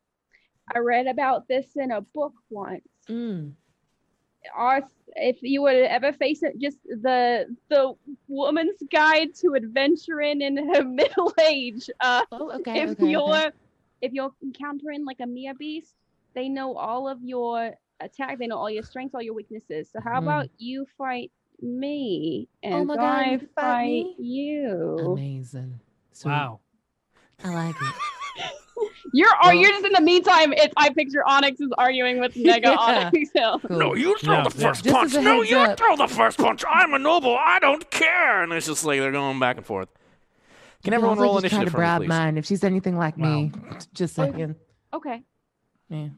I 0.75 0.79
read 0.79 1.07
about 1.07 1.47
this 1.47 1.67
in 1.77 1.91
a 1.93 2.01
book 2.01 2.33
once. 2.51 2.83
mm. 3.09 3.53
Our, 4.55 4.81
if 5.17 5.39
you 5.43 5.63
would 5.63 5.75
ever 5.77 6.13
face 6.13 6.43
it, 6.43 6.59
just 6.59 6.79
the 6.85 7.47
the 7.69 7.95
woman's 8.29 8.81
guide 8.93 9.35
to 9.43 9.55
adventuring 9.57 10.41
in 10.41 10.57
her 10.73 10.85
middle 11.01 11.33
age. 11.45 11.89
Uh, 12.01 12.23
Oh, 12.33 12.51
okay. 12.59 12.83
if 12.83 12.91
okay, 12.91 13.11
you're 13.11 13.47
okay. 13.47 13.51
if 14.03 14.13
you're 14.13 14.33
encountering 14.43 15.05
like 15.05 15.21
a 15.21 15.27
mere 15.27 15.55
beast, 15.55 15.95
they 16.35 16.49
know 16.49 16.77
all 16.77 17.09
of 17.09 17.19
your 17.23 17.73
attack, 18.01 18.39
they 18.39 18.47
know 18.47 18.59
all 18.59 18.71
your 18.71 18.83
strengths, 18.85 19.15
all 19.15 19.23
your 19.23 19.35
weaknesses. 19.35 19.91
So 19.91 20.01
how 20.01 20.15
Mhm. 20.21 20.23
about 20.25 20.47
you 20.59 20.87
fight 20.97 21.33
me 21.61 22.49
and 22.63 22.87
my 22.87 22.95
God, 22.97 23.03
I 23.05 23.39
fight 23.39 23.47
fight 23.57 24.07
you? 24.19 24.97
Amazing. 25.01 25.81
Sweet. 26.13 26.31
Wow. 26.33 26.61
I 27.43 27.51
like 27.51 27.77
it. 27.81 28.16
You're 29.13 29.29
Well- 29.43 29.55
you're 29.55 29.71
just 29.71 29.85
in 29.87 29.93
the 29.93 30.01
meantime. 30.01 30.53
It's 30.53 30.75
I 30.77 30.91
picture 30.91 31.23
Onyx 31.27 31.61
is 31.61 31.71
arguing 31.79 32.21
with 32.21 32.35
Nega 32.37 32.63
Yeah. 32.65 32.77
Onyx. 33.11 33.31
So. 33.37 33.59
Cool. 33.67 33.79
No, 33.79 33.95
you 33.95 34.17
throw 34.19 34.35
Yeah, 34.39 34.45
the 34.45 34.51
first 34.51 34.85
Just 34.85 34.95
punch. 34.95 35.15
No, 35.15 35.43
you 35.43 35.59
up. 35.59 35.79
throw 35.79 35.97
the 35.97 36.09
first 36.09 36.39
punch. 36.39 36.65
I'm 36.69 36.93
a 36.95 36.99
noble. 36.99 37.37
I 37.39 37.59
don't 37.59 37.89
care. 37.91 38.43
and 38.43 38.53
it's 38.53 38.67
just 38.67 38.85
like 38.85 39.01
they're 39.01 39.13
going 39.13 39.39
back 39.39 39.57
and 39.57 39.67
forth 39.67 39.89
can 40.85 40.93
You 40.93 40.97
everyone 40.99 41.19
also 41.19 41.23
roll 41.33 41.41
just 41.41 41.53
try 41.53 41.63
initiative 41.63 41.73
to 41.73 41.77
for 41.77 41.79
me, 41.79 41.83
bribe 41.83 42.01
please 42.03 42.09
mine 42.09 42.39
if 42.39 42.47
she's 42.47 42.63
anything 42.65 42.97
like 42.97 43.19
me. 43.19 43.51
Just 43.95 44.15
saying. 44.15 44.55
Okay. 44.95 45.23
Yeah. 45.89 46.09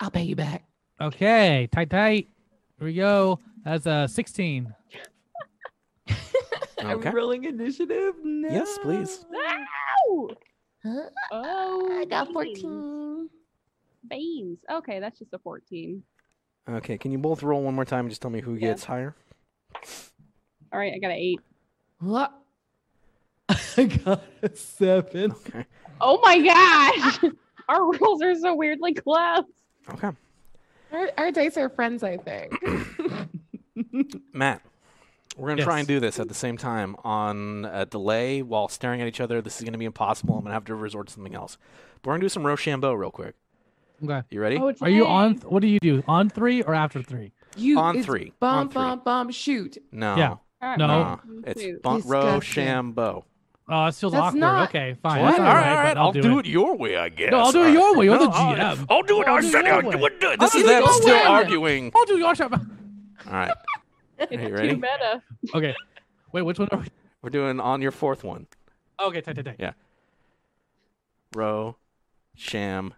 I'll 0.00 0.10
pay 0.10 0.22
you 0.22 0.34
back. 0.34 0.64
Okay, 1.00 1.68
tight, 1.70 1.90
tight. 1.90 2.28
Here 2.78 2.86
we 2.86 2.94
go. 2.94 3.38
That's 3.64 3.86
a 3.86 4.08
16. 4.08 4.74
okay 6.80 7.10
rolling 7.10 7.44
initiative. 7.44 8.14
No. 8.24 8.48
yes 8.48 8.78
please 8.82 9.24
Ow! 9.34 10.30
Huh? 10.84 11.10
Oh, 11.32 11.98
I 12.00 12.04
got 12.04 12.26
beans. 12.26 12.60
14. 12.62 13.30
Beans. 14.08 14.58
Okay, 14.70 15.00
that's 15.00 15.18
just 15.18 15.32
a 15.32 15.38
14. 15.38 16.02
Okay, 16.70 16.98
can 16.98 17.10
you 17.12 17.18
both 17.18 17.42
roll 17.42 17.62
one 17.62 17.74
more 17.74 17.84
time 17.84 18.00
and 18.00 18.10
just 18.10 18.22
tell 18.22 18.30
me 18.30 18.40
who 18.40 18.54
Yeah. 18.54 18.68
gets 18.68 18.84
higher? 18.84 19.14
All 20.72 20.78
right, 20.78 20.92
I 20.94 20.98
got 20.98 21.10
an 21.10 21.16
eight. 21.16 21.40
What? 22.00 22.32
I 23.48 23.84
got 23.84 24.22
a 24.42 24.54
seven. 24.54 25.32
Okay. 25.32 25.64
Oh 26.00 26.20
my 26.22 26.38
gosh! 26.40 27.32
Our 27.68 27.92
rolls 27.98 28.22
are 28.22 28.34
so 28.34 28.54
weirdly 28.54 28.94
close. 28.94 29.44
Okay. 29.90 30.10
Our, 30.92 31.10
our 31.18 31.30
dice 31.32 31.56
are 31.56 31.68
friends, 31.68 32.02
I 32.02 32.18
think. 32.18 32.52
Matt, 34.32 34.62
we're 35.38 35.48
going 35.48 35.58
to 35.58 35.64
try 35.64 35.78
and 35.78 35.88
do 35.88 36.00
this 36.00 36.18
at 36.18 36.28
the 36.28 36.34
same 36.34 36.56
time 36.58 36.96
on 37.04 37.64
a 37.72 37.86
delay 37.86 38.42
while 38.42 38.68
staring 38.68 39.00
at 39.00 39.08
each 39.08 39.20
other. 39.20 39.40
This 39.40 39.56
is 39.56 39.62
going 39.62 39.72
to 39.72 39.78
be 39.78 39.84
impossible. 39.84 40.34
I'm 40.34 40.40
going 40.42 40.50
to 40.50 40.54
have 40.54 40.64
to 40.66 40.74
resort 40.74 41.06
to 41.08 41.12
something 41.14 41.34
else. 41.34 41.56
But 42.02 42.08
we're 42.08 42.12
going 42.12 42.20
to 42.20 42.24
do 42.24 42.28
some 42.30 42.46
Rochambeau 42.46 42.92
real 42.94 43.10
quick. 43.10 43.34
Okay. 44.04 44.22
You 44.30 44.40
ready? 44.40 44.56
Oh, 44.58 44.72
Are 44.80 44.88
you 44.90 45.06
on? 45.06 45.34
dang. 45.36 45.50
What 45.50 45.60
do 45.62 45.66
you 45.68 45.80
do? 45.80 46.02
On 46.06 46.28
three 46.28 46.62
or 46.62 46.74
after 46.74 47.02
three? 47.02 47.32
You 47.56 47.78
On 47.78 48.02
three. 48.02 48.32
Bomb, 48.38 48.58
On 48.58 48.68
three. 48.68 48.74
bomb, 48.82 48.98
bomb, 49.00 49.30
shoot. 49.30 49.78
no. 49.90 50.16
Yeah. 50.16 50.28
All 50.30 50.38
right, 50.62 50.78
No. 50.78 50.86
No. 50.86 51.20
It's 51.46 51.80
bon- 51.82 52.02
Rochambeau. 52.04 53.24
Oh, 53.70 53.86
it 53.86 53.94
feels 53.96 54.12
That's 54.12 54.22
awkward. 54.28 54.38
not- 54.40 54.68
Okay, 54.70 54.96
fine. 55.02 55.20
What? 55.22 55.28
That's 55.36 55.40
All 55.40 55.46
all 55.46 55.54
right, 55.54 55.60
right, 55.60 55.70
all 55.76 55.82
right. 55.84 55.96
I'll, 55.98 56.02
I'll 56.06 56.12
do, 56.12 56.38
it. 56.38 56.46
your 56.46 56.74
way, 56.76 56.96
I 56.96 57.10
guess. 57.10 57.30
No, 57.32 57.40
I'll 57.40 57.52
do 57.52 57.64
it 57.64 57.72
your 57.72 57.94
way. 57.96 58.06
You're 58.06 58.18
the 58.18 58.24
No, 58.26 58.30
I'll- 58.32 58.56
GM. 58.76 58.86
I'll 58.88 59.02
do 59.02 59.20
it. 59.20 59.28
I'll 59.28 59.34
I 59.36 59.40
do 59.42 59.50
said 59.50 59.64
your 59.66 59.74
I 59.74 59.80
way. 59.86 59.90
do 59.96 60.06
it. 60.06 60.20
This 60.20 60.36
This 60.38 60.54
is 60.54 60.60
is 60.62 60.66
them 60.68 60.84
still 60.88 61.14
way. 61.14 61.22
arguing. 61.22 61.92
I'll 61.94 62.04
do 62.06 62.16
your 62.18 62.34
job. 62.34 62.54
All 63.26 63.32
right. 63.32 63.52
It's 64.18 64.32
Are 64.32 64.36
too 64.48 64.54
ready? 64.54 64.74
meta. 64.74 65.22
Okay. 65.54 65.74
Wait, 66.32 66.42
which 66.42 66.58
one 66.58 66.68
are 66.72 66.78
we? 66.78 66.86
We're 67.22 67.30
doing 67.30 67.60
on 67.60 67.82
your 67.82 67.90
fourth 67.90 68.24
one. 68.24 68.46
Okay, 69.00 69.20
tight, 69.20 69.36
tight, 69.36 69.44
tight. 69.44 69.56
Yeah. 69.58 69.72
Row, 71.34 71.76
sham, 72.36 72.94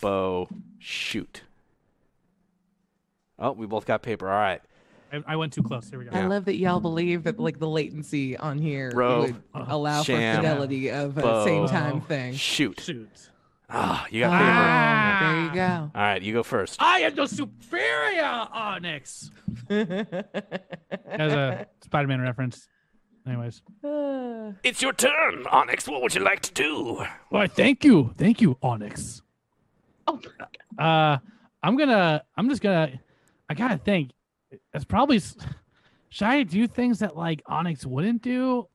bow, 0.00 0.48
shoot. 0.78 1.42
Oh, 3.38 3.52
we 3.52 3.66
both 3.66 3.86
got 3.86 4.02
paper. 4.02 4.28
All 4.28 4.38
right. 4.38 4.60
I, 5.12 5.22
I 5.26 5.36
went 5.36 5.52
too 5.52 5.62
close. 5.62 5.88
Here 5.90 5.98
we 5.98 6.04
go. 6.06 6.10
I 6.16 6.26
love 6.26 6.44
that 6.46 6.56
y'all 6.56 6.80
believe 6.80 7.24
that 7.24 7.38
like 7.40 7.58
the 7.58 7.68
latency 7.68 8.36
on 8.36 8.58
here 8.58 8.90
Bro. 8.92 9.20
would 9.20 9.42
allow 9.54 10.02
Sham. 10.02 10.36
for 10.36 10.42
fidelity 10.42 10.90
of 10.90 11.18
a 11.18 11.22
Bo. 11.22 11.44
same 11.44 11.66
time 11.66 12.00
thing. 12.02 12.34
Shoot. 12.34 12.80
Shoot. 12.80 13.30
Ah, 13.74 14.06
you 14.10 14.20
got 14.20 14.30
favor. 14.32 14.44
Ah, 14.44 15.18
there 15.22 15.44
you 15.44 15.54
go. 15.54 15.90
All 15.94 16.02
right, 16.02 16.22
you 16.22 16.32
go 16.34 16.42
first. 16.42 16.80
I 16.80 17.00
am 17.00 17.14
the 17.14 17.26
superior 17.26 18.22
Onyx. 18.52 19.30
As 19.70 21.32
a 21.32 21.66
Spider-Man 21.82 22.20
reference. 22.20 22.68
Anyways. 23.26 23.62
Uh, 23.82 24.52
It's 24.62 24.82
your 24.82 24.92
turn, 24.92 25.46
Onyx. 25.50 25.88
What 25.88 26.02
would 26.02 26.14
you 26.14 26.20
like 26.22 26.40
to 26.40 26.52
do? 26.52 27.04
Why, 27.30 27.46
thank 27.46 27.84
you, 27.84 28.12
thank 28.18 28.40
you, 28.40 28.58
Onyx. 28.62 29.22
Oh 30.06 30.20
my 30.78 31.14
Uh, 31.14 31.18
I'm 31.62 31.76
gonna, 31.76 32.22
I'm 32.36 32.48
just 32.48 32.60
gonna, 32.60 33.00
I 33.48 33.54
gotta 33.54 33.78
think. 33.78 34.10
It's 34.74 34.84
probably, 34.84 35.20
should 36.10 36.26
I 36.26 36.42
do 36.42 36.66
things 36.66 36.98
that 36.98 37.16
like 37.16 37.42
Onyx 37.46 37.86
wouldn't 37.86 38.20
do? 38.22 38.68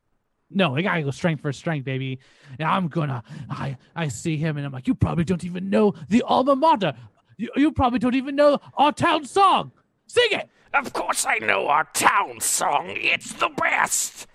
No, 0.49 0.75
I 0.75 0.81
gotta 0.81 1.01
go 1.03 1.11
strength 1.11 1.41
for 1.41 1.51
strength, 1.51 1.83
baby. 1.85 2.19
And 2.57 2.67
I'm 2.67 2.87
gonna, 2.87 3.21
I, 3.49 3.77
I 3.95 4.07
see 4.07 4.37
him, 4.37 4.57
and 4.57 4.65
I'm 4.65 4.71
like, 4.71 4.87
you 4.87 4.95
probably 4.95 5.23
don't 5.25 5.43
even 5.43 5.69
know 5.69 5.93
the 6.09 6.21
alma 6.23 6.55
mater. 6.55 6.93
You, 7.37 7.49
you 7.55 7.71
probably 7.71 7.99
don't 7.99 8.15
even 8.15 8.35
know 8.35 8.59
our 8.75 8.91
town 8.91 9.25
song. 9.25 9.71
Sing 10.07 10.27
it. 10.31 10.49
Of 10.73 10.93
course 10.93 11.25
I 11.25 11.39
know 11.39 11.67
our 11.67 11.85
town 11.93 12.39
song. 12.39 12.93
It's 12.95 13.33
the 13.33 13.49
best. 13.49 14.27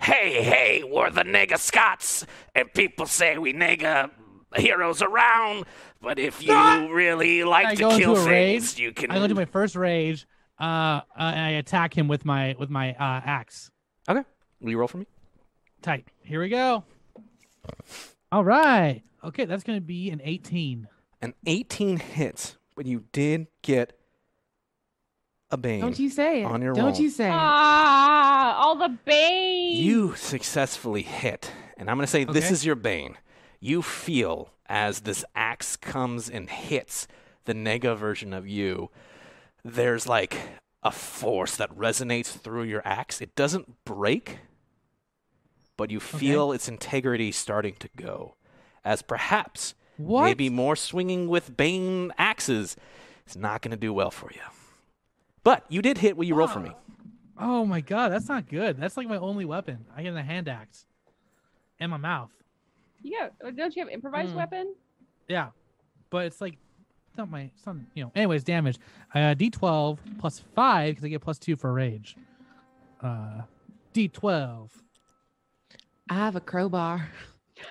Hey, 0.00 0.42
hey, 0.42 0.82
we're 0.84 1.10
the 1.10 1.22
nigga 1.22 1.58
Scots, 1.58 2.26
and 2.56 2.72
people 2.74 3.06
say 3.06 3.38
we 3.38 3.52
nigga 3.52 4.10
heroes 4.56 5.00
around. 5.00 5.64
But 6.00 6.18
if 6.18 6.42
you 6.42 6.52
Ah! 6.52 6.88
really 6.90 7.44
like 7.44 7.66
I 7.66 7.74
to 7.76 7.98
kill 7.98 8.16
things, 8.16 8.26
rage. 8.26 8.78
you 8.80 8.92
can. 8.92 9.12
I 9.12 9.20
go 9.20 9.28
to 9.28 9.34
my 9.36 9.44
first 9.44 9.76
rage, 9.76 10.26
uh, 10.58 10.64
uh, 10.64 11.02
and 11.16 11.38
I 11.40 11.50
attack 11.50 11.96
him 11.96 12.08
with 12.08 12.24
my 12.24 12.56
with 12.58 12.68
my 12.68 12.94
uh, 12.94 13.20
axe. 13.24 13.70
Okay. 14.08 14.24
Will 14.60 14.70
you 14.70 14.78
roll 14.78 14.88
for 14.88 14.98
me? 14.98 15.06
Tight. 15.82 16.06
Here 16.22 16.40
we 16.40 16.48
go. 16.48 16.84
All 18.30 18.44
right. 18.44 19.02
Okay, 19.24 19.44
that's 19.44 19.62
gonna 19.64 19.80
be 19.80 20.10
an 20.10 20.20
18. 20.24 20.88
An 21.20 21.34
18 21.46 21.98
hits, 21.98 22.56
but 22.74 22.86
you 22.86 23.04
did 23.12 23.46
get 23.62 23.98
a 25.50 25.56
bane. 25.56 25.80
don't 25.80 25.98
you 25.98 26.08
say 26.10 26.42
it. 26.42 26.44
On 26.44 26.62
your 26.62 26.74
don't 26.74 26.86
roll. 26.86 26.96
you 26.96 27.10
say 27.10 27.26
it. 27.26 27.32
Ah, 27.32 28.56
all 28.58 28.76
the 28.76 28.96
bane. 29.04 29.76
You 29.76 30.14
successfully 30.16 31.02
hit, 31.02 31.50
and 31.76 31.90
I'm 31.90 31.96
going 31.96 32.06
to 32.06 32.10
say 32.10 32.24
this 32.24 32.50
is 32.50 32.64
your 32.64 32.74
bane. 32.74 33.18
You 33.60 33.82
feel 33.82 34.50
as 34.66 35.00
this 35.00 35.24
axe 35.36 35.76
comes 35.76 36.28
and 36.28 36.48
hits 36.48 37.06
the 37.44 37.52
nega 37.54 37.96
version 37.96 38.32
of 38.32 38.48
you, 38.48 38.90
there's 39.64 40.06
like 40.08 40.36
a 40.82 40.90
force 40.90 41.56
that 41.56 41.70
resonates 41.76 42.28
through 42.28 42.64
your 42.64 42.82
axe. 42.84 43.20
It 43.20 43.36
doesn't 43.36 43.84
break, 43.84 44.38
but 45.76 45.90
you 45.90 46.00
feel 46.00 46.52
its 46.52 46.68
integrity 46.68 47.32
starting 47.32 47.74
to 47.80 47.88
go. 47.96 48.36
As 48.84 49.02
perhaps 49.02 49.74
What? 49.96 50.24
maybe 50.24 50.48
more 50.50 50.76
swinging 50.76 51.28
with 51.28 51.56
bane 51.56 52.12
axes 52.18 52.76
is 53.26 53.36
not 53.36 53.62
going 53.62 53.70
to 53.70 53.76
do 53.76 53.92
well 53.92 54.10
for 54.10 54.30
you. 54.32 54.40
But 55.44 55.64
you 55.68 55.82
did 55.82 55.98
hit 55.98 56.16
what 56.16 56.26
you 56.26 56.34
roll 56.34 56.48
for 56.48 56.60
me. 56.60 56.72
Oh 57.38 57.64
my 57.64 57.80
god, 57.80 58.12
that's 58.12 58.28
not 58.28 58.48
good. 58.48 58.76
That's 58.78 58.96
like 58.96 59.08
my 59.08 59.16
only 59.16 59.44
weapon. 59.44 59.84
I 59.96 60.02
get 60.02 60.14
a 60.14 60.22
hand 60.22 60.48
axe. 60.48 60.86
And 61.80 61.90
my 61.90 61.96
mouth. 61.96 62.30
Yeah, 63.02 63.30
don't 63.56 63.74
you 63.74 63.82
have 63.82 63.90
improvised 63.92 64.30
Hmm. 64.30 64.36
weapon? 64.36 64.74
Yeah. 65.28 65.48
But 66.10 66.26
it's 66.26 66.40
like 66.40 66.56
it's 67.08 67.18
not 67.18 67.28
my 67.30 67.50
it's 67.56 67.66
not 67.66 67.76
you 67.94 68.04
know. 68.04 68.12
Anyways, 68.14 68.44
damage. 68.44 68.78
Uh 69.14 69.34
D 69.34 69.50
twelve 69.50 69.98
plus 70.18 70.38
five 70.54 70.94
because 70.94 71.04
I 71.04 71.08
get 71.08 71.20
plus 71.22 71.38
two 71.38 71.56
for 71.56 71.72
rage. 71.72 72.16
Uh 73.02 73.42
D 73.92 74.06
twelve. 74.08 74.70
I 76.08 76.14
have 76.14 76.36
a 76.36 76.40
crowbar. 76.40 77.08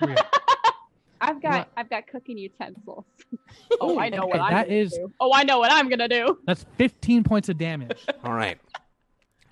I've 1.20 1.40
got 1.40 1.52
What? 1.58 1.68
I've 1.76 1.90
got 1.90 2.06
cooking 2.08 2.36
utensils. 2.36 3.04
oh, 3.80 3.98
I 3.98 4.08
know 4.08 4.26
what 4.26 4.40
okay, 4.40 4.44
I'm 4.44 4.54
that 4.54 4.68
gonna 4.68 4.88
do. 4.88 5.12
Oh, 5.20 5.32
I 5.32 5.44
know 5.44 5.58
what 5.60 5.70
I'm 5.72 5.88
gonna 5.88 6.08
do. 6.08 6.38
That's 6.46 6.64
fifteen 6.76 7.22
points 7.22 7.48
of 7.48 7.58
damage. 7.58 8.04
All 8.24 8.32
right. 8.32 8.58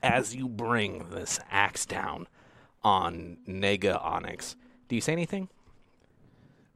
As 0.03 0.35
you 0.35 0.49
bring 0.49 1.11
this 1.11 1.39
axe 1.51 1.87
down 1.87 2.27
on 2.83 3.37
Nega 3.47 4.03
Onyx, 4.03 4.57
do 4.89 4.95
you 4.97 5.01
say 5.01 5.13
anything? 5.13 5.49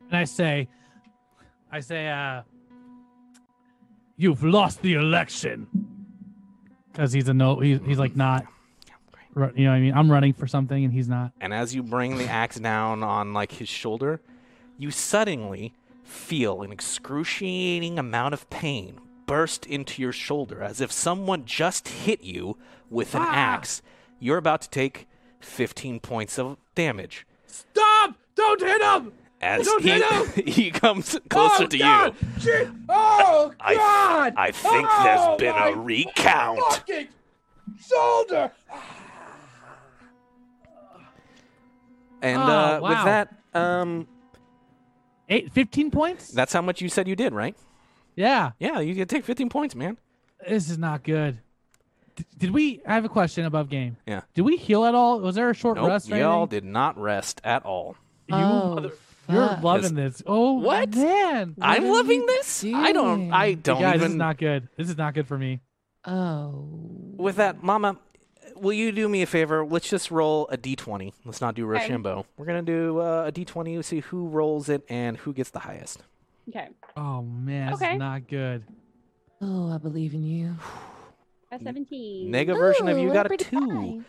and 0.08 0.16
I 0.18 0.24
say 0.24 0.68
I 1.72 1.80
say, 1.80 2.08
uh 2.08 2.42
You've 4.16 4.44
lost 4.44 4.80
the 4.82 4.94
election. 4.94 5.66
Cause 6.94 7.12
he's 7.12 7.26
a 7.28 7.34
no 7.34 7.58
he's 7.58 7.80
he's 7.84 7.98
like 7.98 8.14
not 8.14 8.42
ru- 8.44 8.48
you 9.36 9.64
know 9.64 9.70
what 9.70 9.76
I 9.76 9.80
mean? 9.80 9.94
I'm 9.94 10.10
running 10.10 10.32
for 10.32 10.46
something 10.46 10.84
and 10.84 10.92
he's 10.92 11.08
not. 11.08 11.32
And 11.40 11.52
as 11.52 11.74
you 11.74 11.82
bring 11.82 12.18
the 12.18 12.28
axe 12.28 12.56
down 12.56 13.02
on 13.02 13.32
like 13.32 13.52
his 13.52 13.68
shoulder, 13.68 14.20
you 14.78 14.90
suddenly 14.90 15.74
feel 16.04 16.62
an 16.62 16.72
excruciating 16.72 17.98
amount 17.98 18.34
of 18.34 18.48
pain 18.50 19.00
burst 19.26 19.66
into 19.66 20.02
your 20.02 20.12
shoulder 20.12 20.62
as 20.62 20.80
if 20.80 20.92
someone 20.92 21.44
just 21.44 21.88
hit 21.88 22.22
you 22.22 22.58
with 22.90 23.14
an 23.14 23.22
ah! 23.22 23.32
axe. 23.32 23.82
You're 24.20 24.38
about 24.38 24.60
to 24.62 24.70
take 24.70 25.06
15 25.40 26.00
points 26.00 26.38
of 26.38 26.56
damage. 26.74 27.26
Stop! 27.46 28.14
Don't 28.34 28.60
hit 28.60 28.82
him! 28.82 29.12
As 29.40 29.66
Don't 29.66 29.82
he, 29.82 29.90
hit 29.90 30.02
him! 30.02 30.44
he 30.46 30.70
comes 30.70 31.18
closer 31.28 31.64
Oh, 31.64 31.66
to 31.66 31.78
God! 31.78 32.14
you. 32.20 32.40
Shit! 32.40 32.68
Oh 32.88 33.52
I, 33.60 33.74
God! 33.74 34.34
I 34.36 34.50
think 34.50 34.86
Oh, 34.90 35.36
there's 35.38 35.38
been 35.54 35.62
a 35.62 35.76
recount. 35.78 36.60
fucking 36.60 37.08
shoulder! 37.88 38.50
And 42.24 42.38
Oh, 42.40 42.46
uh, 42.46 42.80
with 42.82 43.04
that, 43.04 43.34
um, 43.54 44.08
Eight, 45.28 45.52
15 45.52 45.90
points? 45.90 46.28
that's 46.28 46.52
how 46.52 46.62
much 46.62 46.80
you 46.80 46.88
said 46.88 47.06
you 47.08 47.16
did, 47.16 47.32
right? 47.32 47.54
yeah. 48.16 48.52
Yeah, 48.58 48.80
you 48.80 48.94
can 48.94 49.06
take 49.08 49.24
15 49.24 49.48
points, 49.48 49.74
man. 49.74 49.98
This 50.48 50.70
is 50.70 50.78
not 50.78 51.02
good. 51.02 51.38
D- 52.16 52.24
did 52.38 52.50
we? 52.52 52.80
I 52.86 52.94
have 52.94 53.04
a 53.04 53.08
question 53.08 53.44
above 53.44 53.68
game. 53.68 53.96
Yeah. 54.06 54.22
Did 54.34 54.42
we 54.42 54.56
heal 54.56 54.84
at 54.84 54.94
all? 54.94 55.20
Was 55.20 55.34
there 55.34 55.50
a 55.50 55.54
short 55.54 55.76
Nope, 55.76 55.88
rest? 55.88 56.10
or 56.12 56.16
y'all 56.16 56.42
anything? 56.42 56.60
did 56.60 56.64
not 56.64 56.96
rest 56.98 57.40
at 57.44 57.64
all. 57.64 57.96
You 58.28 58.36
oh, 58.36 58.74
mother- 58.76 58.92
You're 59.28 59.48
fuck. 59.48 59.62
loving 59.62 59.94
this. 59.94 60.22
Oh 60.26 60.52
What? 60.54 60.94
man! 60.94 61.54
What 61.56 61.66
I'm 61.66 61.88
loving 61.88 62.20
you 62.20 62.26
this. 62.26 62.64
I 62.64 62.92
don't. 62.92 63.32
I 63.32 63.54
don't 63.54 63.80
Guys, 63.80 64.00
this 64.00 64.10
is 64.10 64.14
not 64.16 64.38
good. 64.38 64.68
This 64.76 64.88
is 64.90 64.96
not 64.98 65.14
good 65.14 65.26
for 65.26 65.36
me. 65.38 65.60
Oh. 66.04 66.68
With 67.16 67.36
that, 67.36 67.62
Mama, 67.62 67.96
will 68.56 68.72
you 68.72 68.92
do 68.92 69.08
me 69.08 69.22
a 69.22 69.26
favor? 69.26 69.64
Let's 69.64 69.88
just 69.88 70.10
roll 70.10 70.48
a 70.48 70.56
d20. 70.56 71.12
Let's 71.24 71.40
not 71.40 71.54
do 71.54 71.64
Okay. 71.72 71.82
Rochambeau. 71.82 72.26
We're 72.36 72.46
gonna 72.46 72.62
do 72.62 73.00
uh, 73.00 73.24
a 73.28 73.32
d20. 73.32 73.84
See 73.84 74.00
who 74.00 74.26
rolls 74.28 74.68
it 74.68 74.84
and 74.88 75.16
who 75.16 75.32
gets 75.32 75.50
the 75.50 75.60
highest. 75.60 76.02
Okay, 76.48 76.68
Oh 76.96 77.22
man, 77.22 77.72
this 77.72 77.80
Okay. 77.82 77.92
is 77.94 77.98
not 77.98 78.28
good. 78.28 78.64
Oh, 79.40 79.70
I 79.72 79.78
believe 79.78 80.12
in 80.14 80.22
you. 80.24 80.54
a 81.50 81.58
17. 81.58 82.30
Nega 82.30 82.56
version 82.56 82.88
of 82.88 82.98
you 82.98 83.12
got 83.12 83.30
a 83.32 83.36
two. 83.36 83.58
fine. 83.60 84.04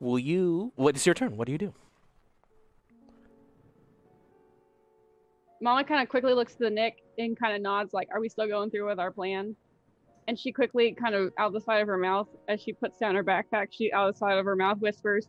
Will 0.00 0.18
you? 0.18 0.72
What 0.76 0.96
is 0.96 1.04
your 1.06 1.14
turn? 1.14 1.36
What 1.36 1.46
do 1.46 1.52
you 1.52 1.58
do? 1.58 1.72
Mama 5.60 5.82
kind 5.84 6.02
of 6.02 6.08
quickly 6.08 6.34
looks 6.34 6.54
to 6.54 6.64
the 6.64 6.70
Nick 6.70 7.02
and 7.18 7.38
kind 7.38 7.54
of 7.56 7.62
nods, 7.62 7.92
like, 7.92 8.08
"Are 8.12 8.20
we 8.20 8.28
still 8.28 8.46
going 8.46 8.70
through 8.70 8.86
with 8.88 8.98
our 9.00 9.10
plan?" 9.10 9.56
And 10.28 10.38
she 10.38 10.52
quickly, 10.52 10.92
kind 10.92 11.14
of 11.14 11.32
out 11.38 11.54
the 11.54 11.60
side 11.60 11.80
of 11.80 11.88
her 11.88 11.96
mouth, 11.96 12.28
as 12.48 12.60
she 12.60 12.74
puts 12.74 12.98
down 12.98 13.14
her 13.14 13.24
backpack, 13.24 13.68
she 13.70 13.90
out 13.92 14.12
the 14.12 14.18
side 14.18 14.36
of 14.36 14.44
her 14.44 14.54
mouth 14.54 14.78
whispers, 14.78 15.26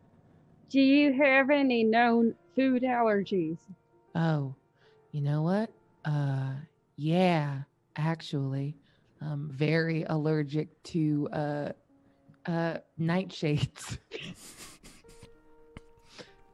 "Do 0.70 0.82
you 0.82 1.14
have 1.14 1.50
any 1.50 1.86
known 1.86 2.36
food 2.54 2.84
allergies?" 2.84 3.58
Oh, 4.14 4.54
you 5.14 5.22
know 5.22 5.42
what? 5.42 5.72
Uh, 6.04 6.52
yeah, 6.98 7.62
actually, 7.96 8.76
I'm 9.22 9.50
very 9.50 10.04
allergic 10.04 10.68
to 10.84 11.30
uh, 11.32 11.72
uh, 12.46 12.80
nightshades. 13.00 14.00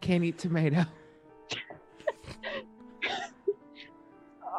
Can't 0.02 0.24
eat 0.24 0.38
tomato. 0.38 0.86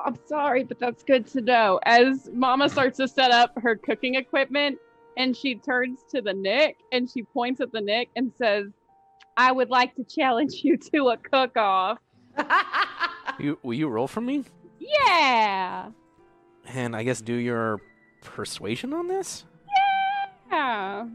I'm 0.06 0.18
sorry, 0.26 0.62
but 0.62 0.78
that's 0.78 1.02
good 1.02 1.26
to 1.28 1.40
know. 1.40 1.80
As 1.84 2.30
Mama 2.32 2.68
starts 2.68 2.96
to 2.98 3.08
set 3.08 3.32
up 3.32 3.52
her 3.60 3.74
cooking 3.74 4.14
equipment, 4.14 4.78
and 5.16 5.36
she 5.36 5.56
turns 5.56 5.98
to 6.10 6.22
the 6.22 6.32
Nick 6.32 6.76
and 6.92 7.10
she 7.10 7.22
points 7.22 7.60
at 7.60 7.72
the 7.72 7.80
Nick 7.80 8.10
and 8.14 8.32
says, 8.38 8.66
"I 9.36 9.50
would 9.50 9.68
like 9.68 9.96
to 9.96 10.04
challenge 10.04 10.60
you 10.62 10.76
to 10.92 11.08
a 11.08 11.16
cook-off." 11.16 11.98
You 13.38 13.58
will 13.62 13.74
you 13.74 13.88
roll 13.88 14.06
for 14.06 14.22
me? 14.22 14.44
Yeah. 14.78 15.90
And 16.68 16.96
I 16.96 17.02
guess 17.02 17.20
do 17.20 17.34
your 17.34 17.82
persuasion 18.22 18.94
on 18.94 19.08
this. 19.08 19.44
Yeah. 20.50 21.06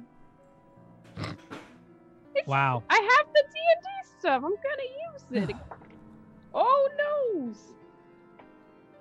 Wow. 2.45 2.83
I 2.89 2.95
have 2.95 3.27
the 3.33 3.43
D 3.51 3.59
and 3.75 3.83
D 3.83 3.89
stuff. 4.19 4.43
I'm 4.43 4.51
gonna 4.51 5.39
use 5.39 5.49
it. 5.49 5.55
oh 6.53 6.89
no. 6.97 7.53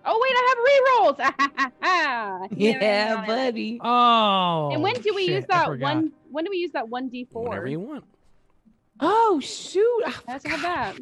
Oh 0.04 0.18
wait, 0.22 0.34
I 0.36 0.42
have 0.48 0.58
rerolls. 0.68 2.50
Yeah, 2.56 3.24
buddy. 3.26 3.78
Oh. 3.82 4.70
And 4.72 4.82
when 4.82 4.94
do 4.94 5.12
we 5.14 5.26
shit, 5.26 5.34
use 5.36 5.44
that 5.48 5.78
one? 5.78 6.12
When 6.30 6.44
do 6.44 6.50
we 6.50 6.56
use 6.58 6.72
that 6.72 6.88
one 6.88 7.08
d 7.08 7.26
four? 7.30 7.48
Whenever 7.50 7.66
you 7.68 7.80
want. 7.80 8.04
Oh 9.00 9.40
shoot! 9.40 10.02
I 10.06 10.14
Let's 10.28 10.46
have 10.46 10.62
that. 10.62 10.96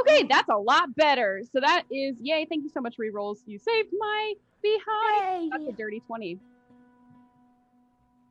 Okay, 0.00 0.24
that's 0.28 0.48
a 0.48 0.56
lot 0.56 0.94
better. 0.96 1.42
So 1.52 1.60
that 1.60 1.84
is 1.90 2.16
yay! 2.20 2.46
Thank 2.48 2.64
you 2.64 2.70
so 2.70 2.80
much, 2.80 2.96
rerolls. 2.98 3.38
You 3.46 3.58
saved 3.58 3.88
my 3.98 4.34
behind. 4.62 5.52
That's 5.52 5.68
a 5.68 5.72
dirty 5.72 6.00
twenty. 6.06 6.38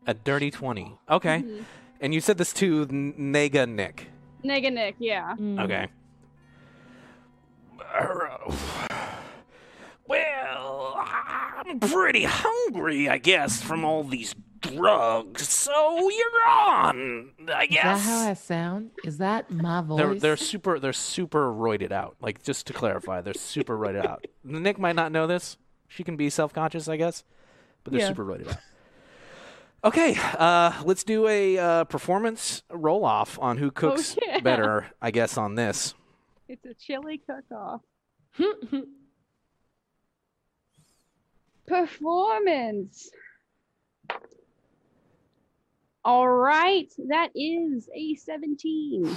A 0.07 0.13
dirty 0.15 0.49
20. 0.49 0.97
Okay. 1.11 1.43
Mhm. 1.43 1.63
And 2.01 2.11
you 2.11 2.21
said 2.21 2.39
this 2.39 2.51
to 2.53 2.87
N- 2.89 3.13
Nega 3.19 3.69
Nick. 3.69 4.07
Nega 4.43 4.73
Nick, 4.73 4.95
yeah. 4.97 5.35
Mm. 5.35 5.63
Okay. 5.63 5.87
Well, 11.79 11.83
I'm 11.83 11.89
pretty 11.91 12.23
hungry, 12.23 13.09
I 13.09 13.17
guess, 13.17 13.61
from 13.61 13.85
all 13.85 14.03
these 14.03 14.35
drugs. 14.61 15.47
So 15.49 15.71
you're 16.09 16.47
on, 16.49 17.31
I 17.53 17.65
guess. 17.67 17.99
Is 17.99 18.05
that 18.05 18.11
how 18.11 18.29
I 18.29 18.33
sound? 18.33 18.91
Is 19.03 19.17
that 19.19 19.49
my 19.51 19.81
voice? 19.81 19.97
They're 19.97 20.15
they're 20.15 20.37
super 20.37 20.79
they're 20.79 20.93
super 20.93 21.51
roided 21.51 21.91
out. 21.91 22.15
Like 22.21 22.43
just 22.43 22.67
to 22.67 22.73
clarify, 22.73 23.21
they're 23.21 23.33
super 23.33 23.77
roided 23.77 24.05
out. 24.05 24.25
Nick 24.43 24.77
might 24.79 24.95
not 24.95 25.11
know 25.11 25.27
this. 25.27 25.57
She 25.87 26.03
can 26.03 26.15
be 26.15 26.29
self 26.29 26.53
conscious, 26.53 26.87
I 26.87 26.97
guess, 26.97 27.23
but 27.83 27.91
they're 27.91 28.01
Yeah. 28.01 28.07
super 28.07 28.25
roided 28.25 28.49
out. 28.49 28.57
Okay, 29.83 30.15
uh, 30.37 30.79
let's 30.85 31.03
do 31.03 31.27
a 31.27 31.57
uh, 31.57 31.83
performance 31.85 32.61
roll 32.69 33.03
off 33.03 33.39
on 33.41 33.57
who 33.57 33.71
cooks 33.71 34.15
yeah. 34.21 34.39
better. 34.39 34.91
I 35.01 35.09
guess 35.09 35.37
on 35.39 35.55
this. 35.55 35.95
It's 36.47 36.63
a 36.65 36.75
chili 36.75 37.19
cook-off. 37.25 37.81
Hmm, 38.37 38.79
Performance. 41.71 43.09
All 46.03 46.27
right, 46.27 46.91
that 47.07 47.29
is 47.33 47.87
a 47.95 48.15
seventeen. 48.15 49.09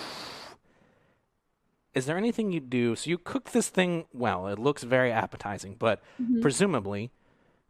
Is 1.95 2.07
there 2.07 2.17
anything 2.17 2.53
you 2.53 2.61
do? 2.61 2.95
So 2.95 3.11
you 3.11 3.19
cook 3.19 3.51
this 3.51 3.69
thing 3.69 4.05
well. 4.13 4.47
It 4.47 4.61
looks 4.61 4.85
very 4.85 5.11
appetizing, 5.11 5.75
but 5.81 6.01
Mhm. 6.23 6.43
presumably, 6.43 7.11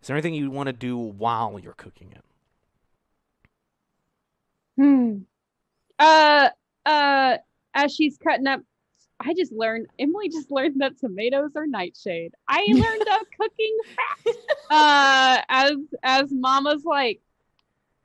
is 0.03 0.09
there 0.09 0.17
anything 0.17 0.35
you 0.35 0.51
want 0.51 0.67
to 0.67 0.75
do 0.75 0.99
while 0.99 1.59
you're 1.59 1.73
cooking 1.73 2.13
it? 2.13 2.25
Hmm. 4.77 5.19
Uh, 5.99 6.51
uh, 6.85 7.39
as 7.73 7.95
she's 7.95 8.19
cutting 8.19 8.47
up, 8.47 8.61
I 9.21 9.35
just 9.35 9.53
learned. 9.53 9.87
Emily 9.99 10.29
just 10.29 10.51
learned 10.51 10.81
that 10.81 10.99
tomatoes 10.99 11.53
are 11.57 11.67
nightshade. 11.67 12.35
I 12.49 12.65
learned 12.69 13.03
a 13.03 13.25
cooking 13.41 13.79
fact. 13.97 14.39
Uh, 14.71 15.41
as 15.49 15.77
as 16.03 16.33
Mama's 16.33 16.85
like 16.85 17.21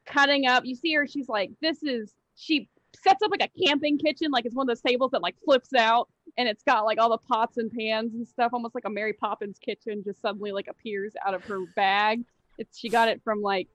cutting 0.06 0.48
up, 0.48 0.66
you 0.66 0.76
see 0.76 0.94
her. 0.94 1.08
She's 1.08 1.30
like, 1.30 1.52
"This 1.62 1.84
is." 1.84 2.14
She 2.36 2.70
sets 3.04 3.22
up 3.22 3.32
like 3.32 3.44
a 3.44 3.66
camping 3.66 3.98
kitchen, 3.98 4.32
like 4.32 4.46
it's 4.46 4.56
one 4.56 4.64
of 4.64 4.68
those 4.68 4.82
tables 4.82 5.12
that 5.12 5.22
like 5.22 5.36
flips 5.44 5.74
out, 5.74 6.10
and 6.38 6.48
it's 6.48 6.64
got 6.64 6.86
like 6.86 7.00
all 7.00 7.10
the 7.10 7.18
pots 7.18 7.58
and 7.58 7.72
pans 7.72 8.14
and 8.14 8.28
stuff, 8.28 8.52
almost 8.54 8.76
like 8.76 8.86
a 8.86 8.90
Mary 8.90 9.14
Poppins 9.14 9.58
kitchen. 9.60 10.04
Just 10.04 10.22
suddenly 10.22 10.52
like 10.52 10.68
appears 10.68 11.14
out 11.26 11.34
of 11.34 11.44
her 11.46 11.66
bag. 11.76 12.24
It's 12.58 12.78
she 12.78 12.90
got 12.90 13.08
it 13.08 13.22
from 13.24 13.42
like 13.42 13.68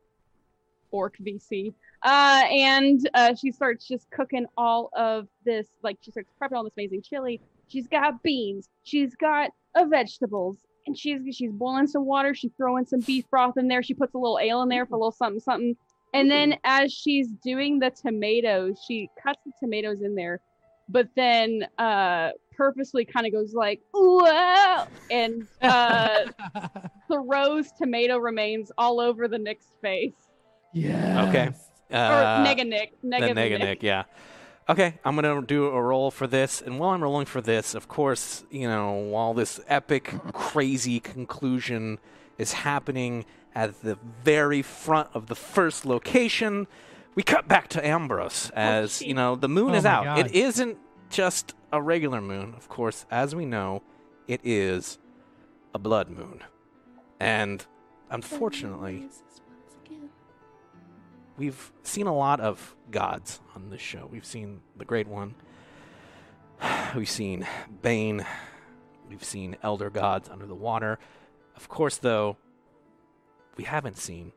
Orc 0.91 1.17
VC. 1.19 1.75
Uh, 2.05 2.43
and 2.51 3.09
uh, 3.15 3.35
she 3.35 3.51
starts 3.51 3.89
just 3.89 4.11
cooking 4.11 4.45
all 4.59 4.91
of 4.93 5.27
this. 5.45 5.67
Like 5.83 5.97
she 6.03 6.11
starts 6.11 6.31
prepping 6.41 6.53
all 6.53 6.65
this 6.65 6.75
amazing 6.77 7.03
chili. 7.03 7.41
She's 7.69 7.89
got 7.89 8.23
beans. 8.23 8.69
She's 8.83 9.15
got 9.15 9.51
uh, 9.75 9.87
vegetables, 9.87 10.59
and 10.87 10.97
she's 10.97 11.21
she's 11.35 11.51
boiling 11.51 11.87
some 11.87 12.05
water. 12.05 12.35
She's 12.35 12.53
throwing 12.59 12.85
some 12.85 13.01
beef 13.01 13.25
broth 13.31 13.57
in 13.57 13.69
there. 13.69 13.83
She 13.83 13.95
puts 13.95 14.15
a 14.15 14.19
little 14.19 14.39
ale 14.39 14.63
in 14.63 14.69
there 14.69 14.85
for 14.85 14.97
a 14.97 14.99
little 14.99 15.13
something 15.13 15.41
something. 15.41 15.77
And 16.13 16.31
then 16.31 16.59
as 16.63 16.93
she's 16.93 17.29
doing 17.43 17.81
the 17.81 17.91
tomatoes, 17.91 18.81
she 18.87 19.09
cuts 19.21 19.41
the 19.45 19.53
tomatoes 19.59 20.01
in 20.01 20.15
there, 20.15 20.41
but 20.89 21.09
then 21.17 21.67
uh, 21.79 22.31
purposely 22.57 23.05
kind 23.05 23.27
of 23.27 23.33
goes 23.33 23.53
like 23.55 23.81
whoa 23.93 24.87
and 25.11 25.49
uh, 25.63 26.27
throws 27.11 27.73
tomato 27.73 28.19
remains 28.19 28.71
all 28.79 29.01
over 29.01 29.27
the 29.27 29.39
Nick's 29.39 29.73
face. 29.83 30.13
yeah. 30.73 31.29
Okay. 31.29 31.51
Or 31.91 31.97
Uh, 31.97 32.45
nega 32.47 32.67
Nick. 32.67 33.01
the 33.03 33.09
Nega 33.09 33.21
the 33.21 33.41
nega 33.41 33.51
Nick. 33.51 33.59
Nick, 33.61 33.83
yeah. 33.83 34.05
Okay, 34.69 34.99
I'm 35.05 35.15
gonna 35.15 35.43
do 35.43 35.67
a 35.67 35.83
roll 35.83 36.11
for 36.11 36.27
this, 36.27 36.63
and 36.63 36.79
while 36.79 36.91
I'm 36.91 37.03
rolling 37.03 37.27
for 37.27 37.43
this, 37.43 37.75
of 37.75 37.87
course, 37.87 38.45
you 38.51 38.67
know, 38.67 38.93
while 38.93 39.35
this 39.35 39.61
epic, 39.69 40.13
crazy 40.33 41.01
conclusion 41.01 41.99
is 42.39 42.53
happening 42.55 43.27
at 43.55 43.83
the 43.83 43.99
very 44.23 44.63
front 44.63 45.09
of 45.13 45.27
the 45.27 45.35
first 45.35 45.85
location, 45.85 46.67
we 47.15 47.23
cut 47.23 47.47
back 47.47 47.69
to 47.69 47.87
Ambrose 47.87 48.51
as 48.57 49.03
you 49.03 49.13
know 49.13 49.37
the 49.37 49.49
moon 49.51 49.73
Oh 49.73 49.75
is 49.75 49.85
out. 49.85 50.05
God. 50.05 50.19
It 50.19 50.35
isn't 50.35 50.79
just 51.11 51.55
a 51.71 51.83
regular 51.83 52.23
moon, 52.23 52.55
of 52.57 52.69
course, 52.71 53.05
as 53.11 53.35
we 53.35 53.45
know, 53.45 53.83
it 54.27 54.41
is 54.45 54.99
a 55.75 55.79
blood 55.79 56.09
moon, 56.09 56.41
and 57.21 57.67
unfortunately. 58.11 59.09
We've 61.37 61.73
seen 61.83 62.07
a 62.07 62.15
lot 62.15 62.41
of 62.41 62.75
gods 62.91 63.41
on 63.55 63.71
this 63.71 63.81
show. 63.81 64.09
We've 64.11 64.25
seen 64.25 64.61
the 64.77 64.85
Great 64.85 65.07
One. 65.07 65.35
We've 66.95 67.09
seen 67.09 67.47
Bane. 67.83 68.25
We've 69.09 69.25
seen 69.25 69.57
elder 69.63 69.91
gods 69.91 70.29
under 70.29 70.47
the 70.47 70.55
water. 70.55 70.99
Of 71.57 71.69
course, 71.69 71.99
though, 71.99 72.37
we 73.57 73.65
haven't 73.65 73.99
seen 73.99 74.33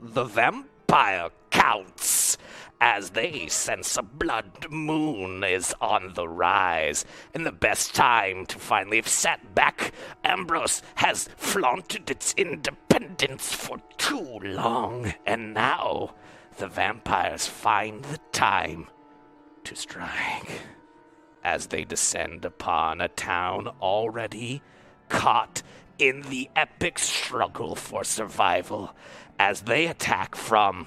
The 0.00 0.24
vampire 0.24 1.30
counts 1.50 2.23
as 2.84 3.10
they 3.10 3.46
sense 3.46 3.96
a 3.96 4.02
blood 4.02 4.66
moon 4.68 5.42
is 5.42 5.74
on 5.80 6.12
the 6.12 6.28
rise. 6.28 7.06
And 7.32 7.46
the 7.46 7.50
best 7.50 7.94
time 7.94 8.44
to 8.44 8.58
finally 8.58 8.98
have 8.98 9.08
sat 9.08 9.54
back, 9.54 9.92
Ambrose 10.22 10.82
has 10.96 11.30
flaunted 11.38 12.10
its 12.10 12.34
independence 12.36 13.54
for 13.54 13.78
too 13.96 14.38
long. 14.42 15.14
And 15.24 15.54
now 15.54 16.14
the 16.58 16.68
vampires 16.68 17.46
find 17.46 18.04
the 18.04 18.18
time 18.32 18.88
to 19.64 19.74
strike 19.74 20.60
as 21.42 21.68
they 21.68 21.84
descend 21.84 22.44
upon 22.44 23.00
a 23.00 23.08
town 23.08 23.66
already 23.80 24.60
caught 25.08 25.62
in 25.98 26.20
the 26.28 26.50
epic 26.54 26.98
struggle 26.98 27.76
for 27.76 28.04
survival 28.04 28.94
as 29.38 29.62
they 29.62 29.86
attack 29.86 30.36
from 30.36 30.86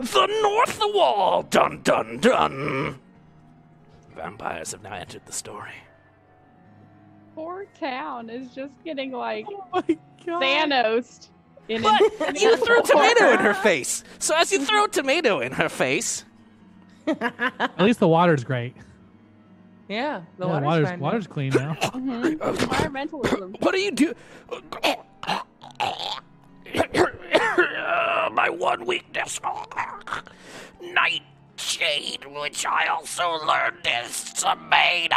the 0.00 0.26
north 0.42 0.80
wall. 0.94 1.42
Dun 1.44 1.80
dun 1.82 2.18
dun. 2.18 2.98
Vampires 4.16 4.72
have 4.72 4.82
now 4.82 4.94
entered 4.94 5.22
the 5.26 5.32
story. 5.32 5.72
Poor 7.34 7.66
town 7.78 8.28
is 8.28 8.50
just 8.54 8.72
getting 8.84 9.12
like 9.12 9.46
Oh 9.48 9.64
my 9.72 9.82
god. 10.26 10.42
Thanos. 10.42 11.28
In 11.68 11.82
But 11.82 12.00
you 12.40 12.56
threw 12.56 12.82
tomato 12.82 13.30
in 13.32 13.38
her 13.38 13.54
face. 13.54 14.02
So 14.18 14.34
as 14.36 14.50
you 14.52 14.64
throw 14.64 14.86
tomato 14.88 15.40
in 15.40 15.52
her 15.52 15.68
face, 15.68 16.24
At 17.06 17.80
least 17.80 18.00
the 18.00 18.08
water's 18.08 18.44
great. 18.44 18.74
Yeah, 19.88 20.22
the 20.38 20.46
yeah, 20.46 20.52
water's, 20.52 20.64
water's 20.66 20.88
fine 20.88 20.98
now. 20.98 21.04
water's 21.04 21.26
clean 21.26 21.50
now. 21.50 21.74
Mhm. 21.80 22.36
Environmentalism. 22.38 23.60
What 23.60 23.72
do 23.74 23.80
you 23.80 23.90
do? 23.90 24.14
My 28.32 28.48
one 28.48 28.86
weakness. 28.86 29.40
Nightshade, 30.80 32.24
which 32.26 32.64
I 32.66 32.86
also 32.86 33.38
learned 33.44 33.86
is 34.04 34.32
tomato. 34.32 35.16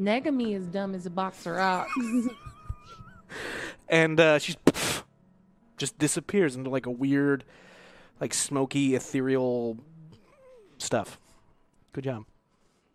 Negami 0.00 0.54
is 0.54 0.66
dumb 0.66 0.94
as 0.94 1.06
a 1.06 1.10
box 1.10 1.44
of 1.46 1.52
rocks. 1.56 1.92
and 3.88 4.18
uh, 4.18 4.38
she's 4.38 4.56
just 5.76 5.98
disappears 5.98 6.56
into 6.56 6.70
like 6.70 6.86
a 6.86 6.90
weird, 6.90 7.44
like 8.20 8.32
smoky, 8.32 8.94
ethereal 8.94 9.78
stuff. 10.78 11.18
Good 11.92 12.04
job. 12.04 12.24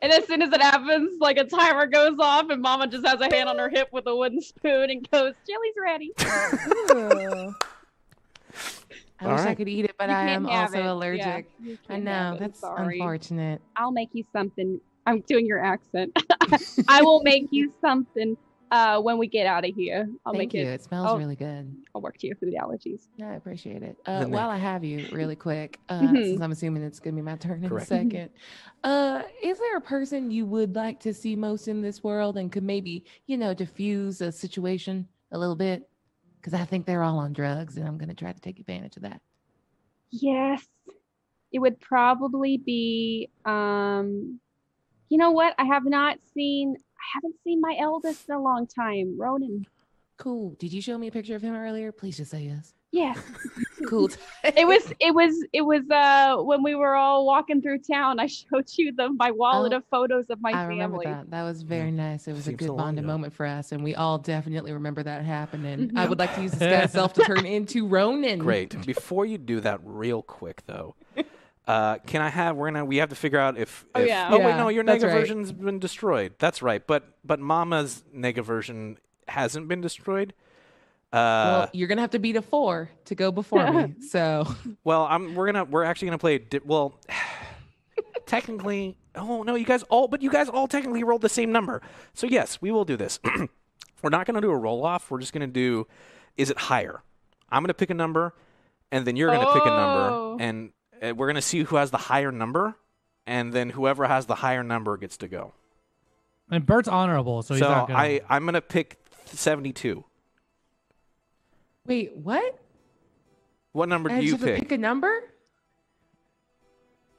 And 0.02 0.12
as 0.12 0.26
soon 0.28 0.42
as 0.42 0.52
it 0.52 0.62
happens, 0.62 1.20
like 1.20 1.38
a 1.38 1.46
timer 1.46 1.88
goes 1.88 2.18
off, 2.20 2.50
and 2.50 2.62
Mama 2.62 2.88
just 2.88 3.06
has 3.08 3.20
a 3.22 3.34
hand 3.34 3.50
on 3.50 3.58
her 3.58 3.70
hip 3.70 3.90
with 3.92 4.06
a 4.08 4.16
wooden 4.16 4.42
spoon 4.42 4.90
and 4.90 5.10
goes, 5.10 5.34
"Chili's 5.48 5.76
ready." 5.82 6.12
I 9.20 9.26
All 9.28 9.32
wish 9.32 9.46
I 9.46 9.56
could 9.56 9.70
eat 9.70 9.86
it, 9.86 9.96
but 9.98 10.10
You 10.10 10.16
I 10.16 10.30
am 10.32 10.46
also 10.46 10.78
it. 10.80 10.86
Allergic. 10.86 11.50
you 11.62 11.78
I 11.90 12.00
know 12.00 12.36
that's 12.40 12.60
Sorry. 12.60 13.00
unfortunate. 13.00 13.62
I'll 13.78 13.92
make 13.92 14.10
you 14.14 14.26
something. 14.34 14.80
I'm 15.08 15.22
doing 15.22 15.46
your 15.46 15.64
accent. 15.64 16.12
I 16.90 17.02
will 17.02 17.22
make 17.24 17.48
you 17.52 17.72
something 17.80 18.36
uh, 18.72 19.00
when 19.02 19.18
we 19.18 19.28
get 19.28 19.46
out 19.46 19.64
of 19.68 19.74
here. 19.76 20.08
I'll 20.26 20.34
Thank 20.34 20.54
make 20.54 20.54
you. 20.54 20.62
it. 20.62 20.74
It 20.74 20.84
smells 20.84 21.08
I'll- 21.08 21.18
really 21.18 21.36
good. 21.36 21.76
I'll 21.94 22.02
work 22.02 22.18
to 22.20 22.28
your 22.28 22.36
food 22.36 22.54
allergies. 22.54 23.08
No, 23.18 23.28
I 23.28 23.34
appreciate 23.36 23.84
it. 23.84 23.98
Uh, 24.06 24.26
while. 24.26 24.50
I 24.50 24.58
have 24.58 24.84
you, 24.84 25.08
really 25.12 25.36
quick, 25.36 25.80
uh, 25.90 26.02
Mhm. 26.02 26.24
since 26.30 26.42
I'm 26.42 26.52
assuming 26.52 26.84
it's 26.84 27.00
gonna 27.00 27.16
be 27.16 27.22
my 27.22 27.36
turn 27.36 27.64
in 27.64 27.70
Correct. 27.70 27.86
a 27.86 27.88
second, 27.88 28.30
uh, 28.84 29.24
is 29.44 29.58
there 29.60 29.78
a 29.78 29.82
person 29.82 30.32
you 30.32 30.46
would 30.46 30.76
like 30.76 31.00
to 31.02 31.14
see 31.14 31.36
most 31.36 31.68
in 31.68 31.82
this 31.82 32.04
world 32.04 32.38
and 32.38 32.52
could 32.52 32.64
maybe, 32.64 33.06
you 33.28 33.38
know, 33.38 33.54
diffuse 33.54 34.22
a 34.22 34.32
situation 34.32 35.08
a 35.32 35.38
little 35.38 35.56
bit? 35.56 35.90
Because 36.38 36.54
I 36.54 36.66
think 36.66 36.86
they're 36.86 37.02
all 37.04 37.18
on 37.18 37.34
drugs, 37.34 37.78
and 37.78 37.88
I'm 37.88 37.98
gonna 37.98 38.14
try 38.14 38.32
to 38.32 38.40
take 38.42 38.60
advantage 38.60 38.98
of 38.98 39.04
that. 39.04 39.22
Yes, 40.12 40.66
it 41.52 41.60
would 41.60 41.80
probably 41.80 42.58
be. 42.58 43.30
Um, 43.46 44.40
you 45.10 45.18
know 45.18 45.32
what? 45.32 45.54
I 45.58 45.66
have 45.66 45.86
not 45.86 46.18
seen. 46.34 46.76
I 47.06 47.18
haven't 47.18 47.36
seen 47.44 47.62
my 47.62 47.76
eldest 47.80 48.22
in 48.28 48.36
a 48.36 48.42
long 48.42 48.66
time, 48.68 49.16
Ronan. 49.20 49.66
Cool. 50.18 50.56
Did 50.60 50.74
you 50.74 50.82
show 50.82 50.98
me 50.98 51.08
a 51.08 51.12
picture 51.12 51.36
of 51.36 51.42
him 51.42 51.54
earlier? 51.56 51.92
Please 51.92 52.18
just 52.18 52.32
say 52.32 52.44
yes. 52.44 52.74
Yes, 52.92 53.20
Cool. 53.90 54.10
it 54.46 54.66
was. 54.66 54.94
It 55.02 55.14
was. 55.14 55.46
It 55.52 55.62
was. 55.62 55.82
Uh, 55.92 56.42
when 56.44 56.64
we 56.64 56.76
were 56.76 56.96
all 56.96 57.26
walking 57.26 57.62
through 57.62 57.80
town, 57.80 58.20
I 58.22 58.26
showed 58.28 58.66
you 58.78 58.94
the 58.96 59.10
my 59.12 59.32
wallet 59.32 59.74
Oh, 59.74 59.78
of 59.78 59.84
photos 59.92 60.30
of 60.30 60.40
my 60.42 60.52
I 60.54 60.64
remember 60.64 60.98
family. 61.00 61.06
that. 61.08 61.30
That 61.30 61.44
was 61.44 61.62
very 61.62 61.92
nice. 61.92 62.26
It 62.30 62.34
was 62.34 62.48
a 62.48 62.54
good 62.54 62.68
so 62.70 62.76
bonding 62.78 63.06
moment 63.06 63.34
for 63.34 63.46
us, 63.46 63.74
and 63.74 63.84
we 63.84 63.96
all 63.96 64.18
definitely 64.18 64.72
remember 64.72 65.04
that 65.04 65.26
happening. 65.26 65.92
I 65.98 66.06
Mhm. 66.06 66.10
would 66.10 66.20
like 66.20 66.34
to 66.36 66.42
use 66.42 66.54
this 66.54 66.62
guy's 66.62 66.92
self 66.94 67.12
to 67.16 67.24
turn 67.26 67.46
into 67.46 67.86
Ronan. 67.86 68.40
Great. 68.40 68.86
Before 68.86 69.26
you 69.26 69.38
do 69.38 69.60
that, 69.60 69.82
real 69.84 70.22
quick 70.22 70.64
though, 70.66 70.96
uh, 71.68 71.98
can 72.00 72.22
I 72.22 72.30
have? 72.30 72.56
We're 72.56 72.68
gonna. 72.72 72.86
We 72.86 72.98
have 72.98 73.10
to 73.10 73.16
figure 73.16 73.40
out 73.40 73.58
if. 73.58 73.86
Oh, 73.96 74.02
if- 74.02 74.08
yeah. 74.08 74.30
Oh 74.32 74.40
wait, 74.40 74.56
no, 74.56 74.68
your 74.70 74.84
that's 74.84 75.04
nega 75.04 75.08
right. 75.08 75.20
version's 75.20 75.52
been 75.52 75.80
destroyed. 75.80 76.34
That's 76.40 76.62
right. 76.62 76.86
But 76.86 77.04
but 77.24 77.40
Mama's 77.40 78.04
nega 78.16 78.44
version 78.44 78.98
hasn't 79.28 79.68
been 79.68 79.82
destroyed. 79.82 80.34
Uh, 81.14 81.18
Well, 81.66 81.70
you're 81.74 81.88
gonna 81.88 82.02
have 82.02 82.12
to 82.12 82.20
beat 82.20 82.36
a 82.36 82.42
four 82.42 82.90
to 83.06 83.16
go 83.16 83.32
before 83.32 83.72
me. 83.72 83.96
So 84.10 84.46
Well, 84.84 85.04
I'm. 85.10 85.34
We're 85.36 85.46
gonna. 85.46 85.64
We're 85.64 85.84
actually 85.84 86.08
gonna 86.10 86.18
play. 86.18 86.38
Di- 86.40 86.60
well, 86.66 87.00
technically. 88.26 88.98
Oh 89.16 89.44
no, 89.44 89.56
you 89.56 89.66
guys 89.66 89.84
all. 89.84 90.08
But 90.08 90.22
you 90.22 90.30
guys 90.30 90.50
all 90.50 90.68
technically 90.68 91.04
rolled 91.04 91.22
the 91.22 91.30
same 91.30 91.52
number. 91.52 91.82
So 92.14 92.28
yes, 92.28 92.62
we 92.62 92.72
will 92.72 92.86
do 92.86 92.98
this. 92.98 93.20
we're 94.04 94.10
not 94.10 94.26
gonna 94.26 94.42
do 94.42 94.52
a 94.52 94.58
roll 94.58 94.86
off. 94.86 95.10
We're 95.10 95.20
just 95.20 95.34
gonna 95.34 95.48
do. 95.48 95.88
Is 96.38 96.50
it 96.50 96.58
higher? 96.58 97.02
I'm 97.50 97.64
gonna 97.64 97.74
pick 97.74 97.90
a 97.90 97.94
number, 97.94 98.34
and 98.92 99.06
then 99.06 99.16
you're 99.16 99.32
gonna 99.32 99.54
pick 99.54 99.64
a 99.64 99.72
Oh. 99.72 99.78
number, 100.36 100.44
and 100.44 100.72
uh, 101.02 101.14
we're 101.16 101.28
gonna 101.28 101.42
see 101.42 101.64
who 101.64 101.76
has 101.78 101.92
the 101.92 101.98
higher 101.98 102.32
number, 102.32 102.76
and 103.26 103.54
then 103.54 103.70
whoever 103.72 104.06
has 104.08 104.26
the 104.26 104.36
higher 104.36 104.64
number 104.64 104.98
gets 104.98 105.18
to 105.18 105.28
go. 105.28 105.54
And 106.50 106.66
Bert's 106.66 106.88
honorable, 106.88 107.42
so 107.44 107.54
he's 107.56 107.64
so 107.64 107.70
not 107.70 107.88
gonna. 107.88 108.00
I. 108.00 108.22
I'm 108.30 108.46
gonna 108.46 108.62
pick 108.62 109.00
72. 109.26 110.04
wait, 111.86 112.16
what? 112.16 112.60
What 113.72 113.90
number 113.90 114.10
I 114.10 114.16
do 114.16 114.22
just 114.22 114.26
you 114.26 114.32
have 114.34 114.40
to 114.42 114.46
pick? 114.46 114.70
pick 114.70 114.72
a 114.72 114.78
number. 114.78 115.12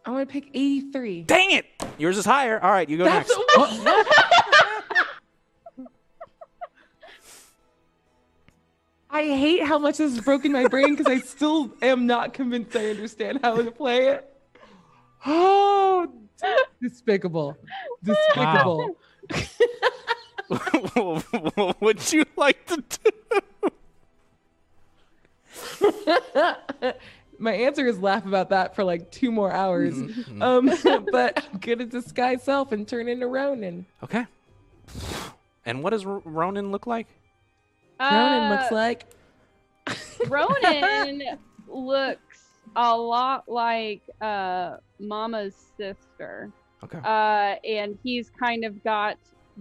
I'm 0.05 0.13
gonna 0.13 0.27
pick 0.27 0.49
83. 0.55 1.23
Dang 1.23 1.51
it! 1.51 1.67
Yours 1.99 2.17
is 2.17 2.25
higher. 2.25 2.63
All 2.63 2.71
right, 2.71 2.89
you 2.89 2.97
go 2.97 3.05
That's 3.05 3.29
next. 3.29 3.81
I 9.17 9.23
hate 9.23 9.63
how 9.63 9.79
much 9.79 9.97
this 9.97 10.15
has 10.15 10.23
broken 10.23 10.53
my 10.53 10.69
brain 10.69 10.95
because 10.95 11.11
I 11.11 11.21
still 11.21 11.73
am 11.81 12.07
not 12.07 12.35
convinced 12.35 12.77
I 12.77 12.91
understand 12.91 13.41
how 13.43 13.57
to 13.57 13.71
play 13.71 14.09
it. 14.09 14.31
Oh, 15.25 16.13
despicable, 16.83 17.57
despicable. 18.05 18.99
what 20.49 21.81
would 21.81 22.13
you 22.13 22.27
like 22.37 22.67
to 22.67 22.85
do? 25.81 26.93
my 27.39 27.55
answer 27.55 27.87
is 27.87 27.99
laugh 27.99 28.27
about 28.27 28.51
that 28.51 28.77
for 28.77 28.85
like 28.85 29.11
two 29.11 29.33
more 29.33 29.51
hours. 29.51 29.95
Um, 30.43 30.71
but 31.11 31.43
I'm 31.51 31.59
gonna 31.59 31.87
disguise 31.87 32.43
self 32.43 32.71
and 32.71 32.87
turn 32.87 33.09
into 33.09 33.29
Ronan. 33.29 33.87
Okay. 34.03 34.27
And 35.65 35.83
what 35.83 35.91
does 35.91 36.05
R- 36.05 36.21
Ronan 36.27 36.71
look 36.71 36.87
like? 36.87 37.07
Ronan 38.01 38.51
looks 38.51 38.73
Uh, 38.73 38.75
like 38.75 39.07
Ronan 40.29 41.39
looks 41.69 42.45
a 42.75 42.97
lot 42.97 43.45
like 43.49 44.03
uh, 44.21 44.77
Mama's 45.01 45.55
sister. 45.77 46.51
Okay. 46.85 46.99
Uh, 46.99 47.57
and 47.67 47.99
he's 48.03 48.31
kind 48.31 48.65
of 48.65 48.83
got 48.85 49.17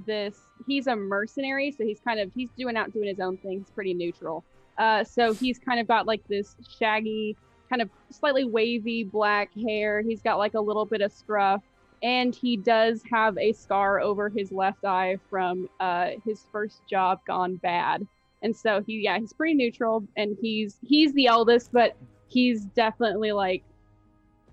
this. 0.05 0.37
He's 0.67 0.87
a 0.87 0.95
mercenary, 0.95 1.71
so 1.71 1.83
he's 1.85 1.99
kind 1.99 2.19
of 2.19 2.31
he's 2.33 2.49
doing 2.57 2.75
out 2.75 2.91
doing 2.93 3.07
his 3.07 3.19
own 3.19 3.37
thing. 3.37 3.59
He's 3.59 3.69
pretty 3.69 3.93
neutral. 3.93 4.43
Uh, 4.77 5.03
so 5.03 5.33
he's 5.33 5.57
kind 5.59 5.79
of 5.79 5.87
got 5.87 6.05
like 6.05 6.27
this 6.27 6.55
shaggy, 6.77 7.37
kind 7.69 7.81
of 7.81 7.89
slightly 8.09 8.43
wavy 8.43 9.03
black 9.05 9.49
hair. 9.53 10.01
He's 10.01 10.21
got 10.21 10.37
like 10.37 10.53
a 10.55 10.59
little 10.59 10.85
bit 10.85 11.01
of 11.01 11.13
scruff, 11.13 11.61
and 12.03 12.35
he 12.35 12.57
does 12.57 13.01
have 13.09 13.37
a 13.37 13.53
scar 13.53 14.01
over 14.01 14.27
his 14.27 14.51
left 14.51 14.83
eye 14.83 15.17
from 15.29 15.69
uh, 15.79 16.09
his 16.25 16.43
first 16.51 16.85
job 16.89 17.19
gone 17.25 17.55
bad. 17.55 18.05
And 18.45 18.55
so 18.55 18.83
he, 18.85 19.01
yeah, 19.01 19.17
he's 19.17 19.33
pretty 19.33 19.55
neutral, 19.55 20.07
and 20.15 20.37
he's 20.39 20.77
he's 20.83 21.11
the 21.13 21.25
eldest, 21.25 21.71
but 21.73 21.97
he's 22.27 22.65
definitely 22.65 23.31
like 23.31 23.63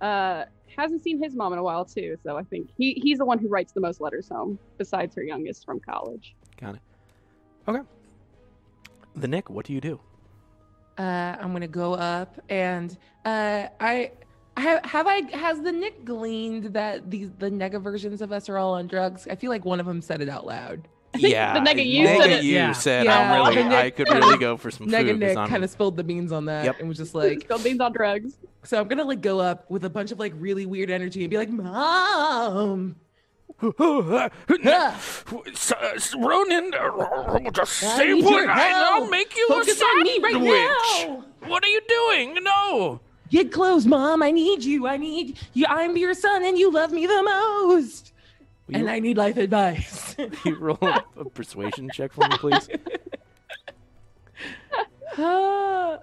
uh 0.01 0.45
hasn't 0.75 1.03
seen 1.05 1.23
his 1.23 1.35
mom 1.35 1.53
in 1.53 1.59
a 1.59 1.63
while 1.63 1.85
too. 1.85 2.17
So 2.25 2.39
I 2.39 2.43
think 2.43 2.71
he 2.79 2.95
he's 3.05 3.19
the 3.19 3.27
one 3.27 3.39
who 3.39 3.49
writes 3.49 3.75
the 3.75 3.83
most 3.83 4.01
letters 4.01 4.31
home, 4.31 4.59
besides 4.79 5.15
her 5.17 5.23
youngest 5.23 5.67
from 5.67 5.79
college. 5.79 6.35
Got 6.59 6.77
it. 6.77 6.81
Okay. 7.69 7.81
The 9.15 9.29
Nick, 9.29 9.51
what 9.51 9.67
do 9.67 9.75
you 9.75 9.81
do? 9.83 10.01
uh, 10.97 11.37
I'm 11.39 11.53
gonna 11.53 11.69
go 11.69 11.93
up 11.93 12.41
and 12.49 12.97
uh, 13.27 13.67
I. 13.79 14.13
I 14.55 14.61
have, 14.61 14.85
have 14.85 15.07
I 15.07 15.35
has 15.35 15.63
the 15.63 15.73
Nick 15.73 16.05
gleaned 16.05 16.75
that 16.75 17.11
these 17.11 17.31
the 17.39 17.51
nega 17.51 17.81
versions 17.81 18.21
of 18.21 18.33
us 18.33 18.51
are 18.51 18.59
all 18.59 18.75
on 18.75 18.87
drugs? 18.87 19.27
I 19.31 19.35
feel 19.35 19.51
like 19.51 19.65
one 19.65 19.81
of 19.81 19.87
them 19.87 20.03
said 20.03 20.21
it 20.21 20.29
out 20.29 20.45
loud. 20.47 20.89
Yeah. 21.15 21.53
the 21.55 21.61
Nega 21.61 21.85
you 21.87 22.07
Nega 22.07 22.17
said 22.23 22.31
it. 22.31 22.45
you 22.45 22.55
Yeah. 22.55 22.73
said 22.73 23.05
Yeah, 23.05 23.19
I'm 23.19 23.53
really 23.53 23.63
the 23.63 23.69
Nick 23.69 23.79
I 23.79 23.91
could 23.91 24.09
really 24.09 24.39
go 24.39 24.57
for 24.57 24.71
some 24.71 24.87
Nega 24.87 24.99
food. 25.01 25.09
'cause 25.11 25.19
Nick 25.21 25.37
I'm- 25.39 25.49
kind 25.49 25.63
of 25.65 25.71
spilled 25.71 25.97
the 25.97 26.05
beans 26.05 26.33
on 26.33 26.47
that 26.47 26.65
Yep. 26.65 26.81
and 26.81 26.89
was 26.89 26.97
just 26.97 27.15
like, 27.15 27.41
Spilled 27.45 27.65
beans 27.65 27.81
on 27.81 27.93
drugs. 27.93 28.35
so 28.65 28.81
I'm 28.81 28.89
gonna 28.89 29.05
like 29.05 29.21
go 29.21 29.39
up 29.41 29.71
with 29.71 29.85
a 29.85 29.91
bunch 29.91 30.11
of 30.13 30.19
like 30.19 30.33
really 30.39 30.65
weird 30.67 30.91
energy 30.91 31.21
and 31.23 31.31
be 31.31 31.37
like, 31.37 31.51
Mom, 31.51 32.97
Ronan, 33.79 34.31
uh, 36.75 37.51
just 37.53 37.73
say 37.75 38.15
what 38.15 38.49
I 38.49 38.73
I'll 38.75 39.07
make 39.09 39.37
you 39.37 39.47
Focus 39.49 39.81
a 39.81 39.85
on 39.85 40.03
me 40.03 40.21
sandwich. 40.21 40.33
right 40.35 41.07
now. 41.09 41.25
What 41.47 41.65
are 41.65 41.69
you 41.69 41.81
doing? 41.89 42.39
No. 42.43 43.01
get 43.31 43.53
close, 43.53 43.87
Mom. 43.87 44.23
I 44.23 44.31
need 44.31 44.63
you. 44.65 44.87
I 44.87 44.97
need 44.97 45.39
you. 45.55 45.67
I'm 45.69 45.97
your 45.97 46.15
son, 46.15 46.45
and 46.45 46.59
you 46.59 46.71
love 46.71 46.93
me 46.93 47.07
the 47.07 47.23
most. 47.23 48.12
Will 48.69 48.77
And 48.77 48.85
you, 48.85 48.91
I 48.91 48.99
need 49.01 49.17
life 49.17 49.37
advice. 49.37 50.15
you 50.45 50.57
roll 50.57 50.79
a 50.83 51.25
persuasion 51.35 51.91
check 51.93 52.13
for 52.13 52.29
me, 52.29 52.37
please? 52.39 52.69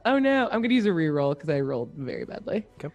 Oh 0.05 0.17
no, 0.17 0.47
I'm 0.51 0.61
gonna 0.61 0.73
use 0.73 0.85
a 0.85 0.89
reroll 0.89 1.33
because 1.33 1.49
I 1.49 1.59
rolled 1.61 1.91
very 1.95 2.25
badly. 2.25 2.65
Okay. 2.75 2.93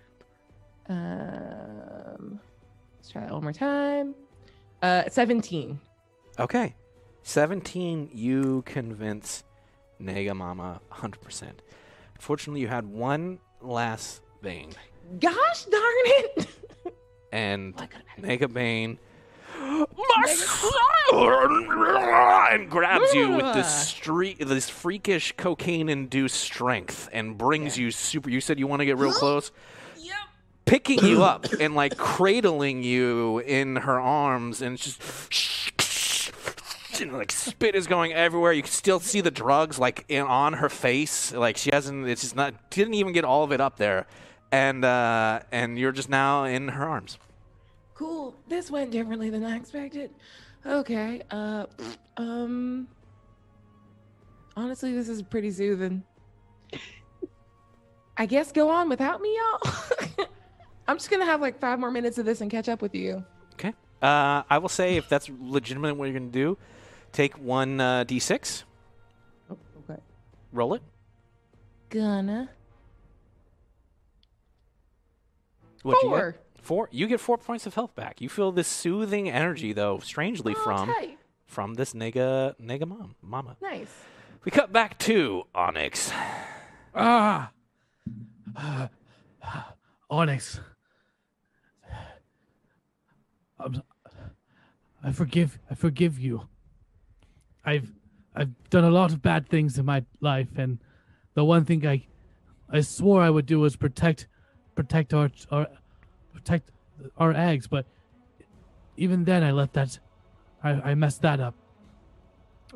Um, 0.88 2.40
let's 2.96 3.10
try 3.10 3.22
that 3.22 3.32
one 3.32 3.42
more 3.42 3.52
time. 3.52 4.14
Uh, 4.80 5.02
17. 5.08 5.78
Okay. 6.38 6.74
17, 7.24 8.10
you 8.12 8.62
convince 8.66 9.44
Nega 10.00 10.36
Mama 10.36 10.80
100%. 10.92 11.50
Unfortunately, 12.14 12.60
you 12.60 12.68
had 12.68 12.86
one 12.86 13.38
last 13.60 14.20
thing. 14.42 14.72
Gosh 15.20 15.64
darn 15.64 15.82
it! 16.06 16.46
And 17.32 17.74
been- 17.76 17.88
Nega 18.38 18.52
Bane 18.52 18.98
My 19.60 20.26
son! 20.26 20.74
and 22.54 22.70
grabs 22.70 23.12
you 23.14 23.30
with 23.30 23.54
this 23.54 23.66
stre- 23.66 24.38
this 24.38 24.68
freakish 24.68 25.34
cocaine-induced 25.36 26.38
strength 26.38 27.08
and 27.12 27.36
brings 27.36 27.78
you 27.78 27.90
super. 27.90 28.30
You 28.30 28.40
said 28.40 28.58
you 28.58 28.66
want 28.66 28.80
to 28.80 28.86
get 28.86 28.96
real 28.96 29.12
close. 29.12 29.50
Yep. 29.98 30.14
Picking 30.64 31.04
you 31.04 31.22
up 31.24 31.46
and 31.60 31.74
like 31.74 31.96
cradling 31.96 32.82
you 32.82 33.40
in 33.40 33.76
her 33.76 33.98
arms, 34.00 34.62
and 34.62 34.74
it's 34.74 34.84
just 34.84 35.00
and, 37.00 37.12
like 37.12 37.32
spit 37.32 37.74
is 37.74 37.86
going 37.86 38.12
everywhere. 38.12 38.52
You 38.52 38.62
can 38.62 38.70
still 38.70 39.00
see 39.00 39.20
the 39.20 39.30
drugs 39.30 39.78
like 39.78 40.04
in, 40.08 40.22
on 40.22 40.54
her 40.54 40.68
face. 40.68 41.32
Like 41.32 41.56
she 41.56 41.70
hasn't. 41.72 42.08
It's 42.08 42.22
just 42.22 42.36
not. 42.36 42.70
Didn't 42.70 42.94
even 42.94 43.12
get 43.12 43.24
all 43.24 43.44
of 43.44 43.52
it 43.52 43.60
up 43.60 43.76
there, 43.76 44.06
and 44.52 44.84
uh, 44.84 45.40
and 45.52 45.78
you're 45.78 45.92
just 45.92 46.08
now 46.08 46.44
in 46.44 46.68
her 46.68 46.86
arms. 46.86 47.18
Cool. 47.94 48.34
This 48.48 48.70
went 48.70 48.90
differently 48.90 49.30
than 49.30 49.44
I 49.44 49.56
expected. 49.56 50.10
Okay. 50.66 51.22
Uh, 51.30 51.66
um. 52.16 52.88
Honestly, 54.56 54.94
this 54.94 55.08
is 55.08 55.22
pretty 55.22 55.50
soothing. 55.50 56.02
I 58.16 58.26
guess 58.26 58.52
go 58.52 58.70
on 58.70 58.88
without 58.88 59.20
me, 59.20 59.36
y'all. 59.36 59.74
I'm 60.88 60.96
just 60.96 61.10
gonna 61.10 61.24
have 61.24 61.40
like 61.40 61.58
five 61.58 61.80
more 61.80 61.90
minutes 61.90 62.18
of 62.18 62.24
this 62.24 62.40
and 62.40 62.50
catch 62.50 62.68
up 62.68 62.80
with 62.80 62.94
you. 62.94 63.24
Okay. 63.54 63.72
Uh, 64.00 64.42
I 64.48 64.58
will 64.58 64.68
say 64.68 64.96
if 64.96 65.08
that's 65.08 65.28
legitimately 65.40 65.98
what 65.98 66.10
you're 66.10 66.20
to 66.20 66.26
do, 66.26 66.56
Take 67.14 67.38
one 67.38 67.80
uh, 67.80 68.02
d6. 68.02 68.64
Oh, 69.48 69.56
okay. 69.88 70.00
Roll 70.52 70.74
it. 70.74 70.82
Gonna. 71.88 72.50
What'd? 75.84 76.00
Four. 76.02 76.36
Four. 76.64 76.88
You 76.90 77.06
get 77.06 77.20
four 77.20 77.36
points 77.36 77.66
of 77.66 77.74
health 77.74 77.94
back. 77.94 78.22
You 78.22 78.28
feel 78.30 78.50
this 78.50 78.66
soothing 78.68 79.28
energy, 79.28 79.74
though, 79.74 79.98
strangely 79.98 80.54
Oh, 80.56 80.64
from 80.64 80.86
tight. 80.88 81.18
from 81.44 81.74
this 81.74 81.92
nega 81.92 82.54
nega 82.58 82.88
mom 82.88 83.14
mama. 83.20 83.56
Nice. 83.60 83.92
We 84.44 84.50
cut 84.50 84.72
back 84.72 84.98
to 85.00 85.44
Onyx. 85.54 86.10
Ah. 86.94 87.50
Onyx. 90.10 90.60
I'm, 93.58 93.82
I 95.02 95.12
forgive 95.12 95.58
I 95.70 95.74
forgive 95.74 96.18
you. 96.18 96.48
I've 97.64 97.92
I've 98.34 98.52
done 98.70 98.84
a 98.84 98.90
lot 98.90 99.12
of 99.12 99.20
bad 99.22 99.48
things 99.48 99.78
in 99.78 99.84
my 99.84 100.04
life 100.20 100.48
and 100.56 100.78
the 101.34 101.44
one 101.44 101.64
thing 101.64 101.86
I 101.86 102.06
I 102.70 102.80
swore 102.80 103.22
I 103.22 103.30
would 103.30 103.46
do 103.46 103.60
was 103.60 103.76
protect 103.76 104.28
protect 104.74 105.12
our 105.14 105.30
our 105.50 105.68
protect 106.34 106.70
our 107.16 107.32
eggs, 107.32 107.66
but 107.66 107.86
even 108.96 109.24
then 109.24 109.42
I 109.42 109.52
let 109.52 109.72
that 109.72 109.98
I, 110.62 110.70
I 110.70 110.94
messed 110.94 111.22
that 111.22 111.40
up. 111.40 111.54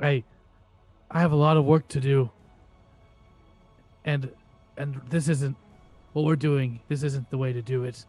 I 0.01 0.25
I 1.11 1.21
have 1.21 1.33
a 1.33 1.37
lot 1.37 1.57
of 1.57 1.65
work 1.65 1.89
to 1.89 2.01
do 2.01 2.31
and 4.05 4.31
and 4.77 5.01
this 5.11 5.29
isn't 5.29 5.57
what 6.13 6.25
we're 6.25 6.37
doing. 6.37 6.81
This 6.89 7.03
isn't 7.03 7.31
the 7.31 7.39
way 7.39 7.53
to 7.53 7.61
do 7.63 7.85
it. 7.85 8.07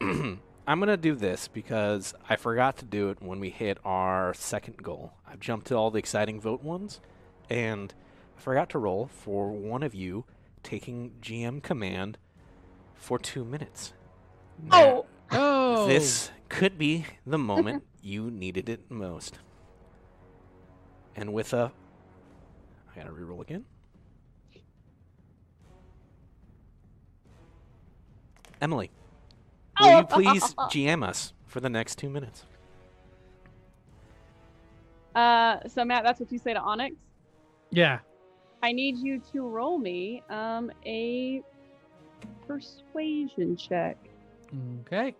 I'm 0.00 0.78
gonna 0.78 0.96
do 0.96 1.14
this 1.14 1.48
because 1.48 2.14
I 2.28 2.36
forgot 2.36 2.76
to 2.78 2.84
do 2.84 3.08
it 3.08 3.22
when 3.22 3.40
we 3.40 3.50
hit 3.50 3.78
our 3.84 4.34
second 4.34 4.82
goal. 4.82 5.14
I've 5.26 5.40
jumped 5.40 5.68
to 5.68 5.74
all 5.74 5.90
the 5.90 5.98
exciting 5.98 6.40
vote 6.40 6.62
ones, 6.62 7.00
and 7.48 7.94
I 8.36 8.40
forgot 8.40 8.68
to 8.70 8.78
roll 8.78 9.06
for 9.06 9.50
one 9.50 9.82
of 9.82 9.94
you 9.94 10.24
taking 10.62 11.12
GM 11.22 11.62
command 11.62 12.18
for 13.00 13.18
two 13.18 13.44
minutes. 13.44 13.92
Now, 14.62 15.06
Oh, 15.32 15.86
This 15.86 16.30
could 16.48 16.76
be 16.78 17.06
the 17.26 17.38
moment 17.38 17.84
you 18.02 18.30
needed 18.30 18.68
it 18.68 18.90
most. 18.90 19.38
And 21.16 21.32
with 21.32 21.52
a. 21.52 21.72
I 22.92 22.98
gotta 22.98 23.10
reroll 23.10 23.40
again. 23.40 23.64
Emily, 28.60 28.90
will 29.80 29.98
you 29.98 30.04
please 30.04 30.54
GM 30.54 31.02
us 31.06 31.32
for 31.46 31.60
the 31.60 31.70
next 31.70 31.96
two 31.96 32.10
minutes? 32.10 32.44
Uh, 35.14 35.58
so 35.68 35.84
Matt, 35.84 36.04
that's 36.04 36.20
what 36.20 36.30
you 36.30 36.38
say 36.38 36.52
to 36.54 36.60
Onyx. 36.60 36.94
yeah. 37.70 38.00
I 38.62 38.72
need 38.72 38.98
you 38.98 39.22
to 39.32 39.48
roll 39.48 39.78
me 39.78 40.22
um 40.28 40.70
a 40.84 41.42
persuasion 42.46 43.56
check. 43.56 43.96
Okay. 44.86 45.14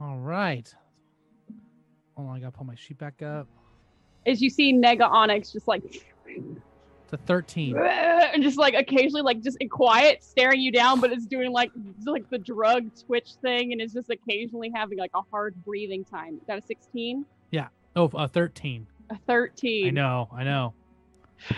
All 0.00 0.18
right. 0.18 0.74
Hold 2.16 2.28
on, 2.30 2.36
I 2.36 2.40
gotta 2.40 2.52
pull 2.52 2.66
my 2.66 2.74
sheet 2.74 2.98
back 2.98 3.22
up. 3.22 3.46
As 4.26 4.40
you 4.40 4.50
see 4.50 4.72
Nega 4.72 5.08
Onyx 5.08 5.52
just 5.52 5.68
like 5.68 5.82
It's 6.26 7.12
a 7.12 7.16
13. 7.18 7.76
and 7.78 8.42
just 8.42 8.56
like 8.58 8.74
occasionally 8.74 9.22
like 9.22 9.42
just 9.42 9.58
in 9.60 9.68
quiet 9.68 10.22
staring 10.22 10.60
you 10.60 10.72
down, 10.72 11.00
but 11.00 11.12
it's 11.12 11.26
doing 11.26 11.52
like 11.52 11.70
like 12.06 12.28
the 12.30 12.38
drug 12.38 12.90
twitch 13.06 13.34
thing 13.42 13.72
and 13.72 13.80
is 13.80 13.92
just 13.92 14.10
occasionally 14.10 14.70
having 14.74 14.98
like 14.98 15.10
a 15.14 15.22
hard 15.30 15.54
breathing 15.64 16.04
time. 16.04 16.38
Is 16.40 16.46
that 16.46 16.58
a 16.58 16.62
16? 16.62 17.26
Yeah. 17.50 17.68
Oh, 17.96 18.10
a 18.14 18.28
13. 18.28 18.86
A 19.10 19.18
13. 19.26 19.86
I 19.86 19.90
know, 19.90 20.28
I 20.32 20.44
know. 20.44 20.72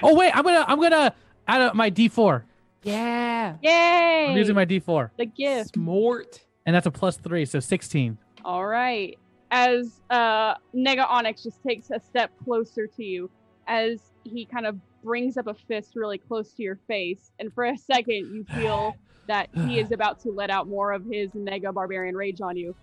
Oh 0.02 0.14
wait, 0.16 0.34
I'm 0.34 0.44
gonna 0.44 0.64
I'm 0.66 0.80
gonna 0.80 1.14
add 1.48 1.60
up 1.60 1.74
my 1.74 1.90
D4. 1.90 2.42
Yeah. 2.82 3.56
Yay! 3.62 4.26
I'm 4.30 4.36
using 4.36 4.54
my 4.54 4.66
D4, 4.66 5.10
the 5.16 5.26
gift. 5.26 5.74
Smart. 5.74 6.40
and 6.66 6.74
that's 6.74 6.86
a 6.86 6.90
plus 6.90 7.16
three, 7.16 7.44
so 7.44 7.60
16. 7.60 8.18
All 8.44 8.66
right. 8.66 9.18
As 9.50 10.00
uh, 10.10 10.54
Nega 10.74 11.06
Onyx 11.09 11.42
just 11.42 11.62
takes 11.62 11.90
a 11.90 12.00
step 12.00 12.32
closer 12.44 12.86
to 12.86 13.04
you, 13.04 13.30
as 13.68 14.00
he 14.24 14.44
kind 14.46 14.66
of 14.66 14.78
brings 15.04 15.36
up 15.36 15.46
a 15.46 15.54
fist 15.54 15.92
really 15.94 16.18
close 16.18 16.52
to 16.54 16.62
your 16.62 16.78
face, 16.88 17.32
and 17.38 17.52
for 17.52 17.64
a 17.64 17.76
second 17.76 18.34
you 18.34 18.44
feel 18.54 18.96
that 19.28 19.48
he 19.54 19.78
is 19.78 19.92
about 19.92 20.18
to 20.20 20.30
let 20.30 20.50
out 20.50 20.66
more 20.68 20.92
of 20.92 21.04
his 21.04 21.30
Nega 21.30 21.72
Barbarian 21.72 22.16
rage 22.16 22.40
on 22.40 22.56
you, 22.56 22.74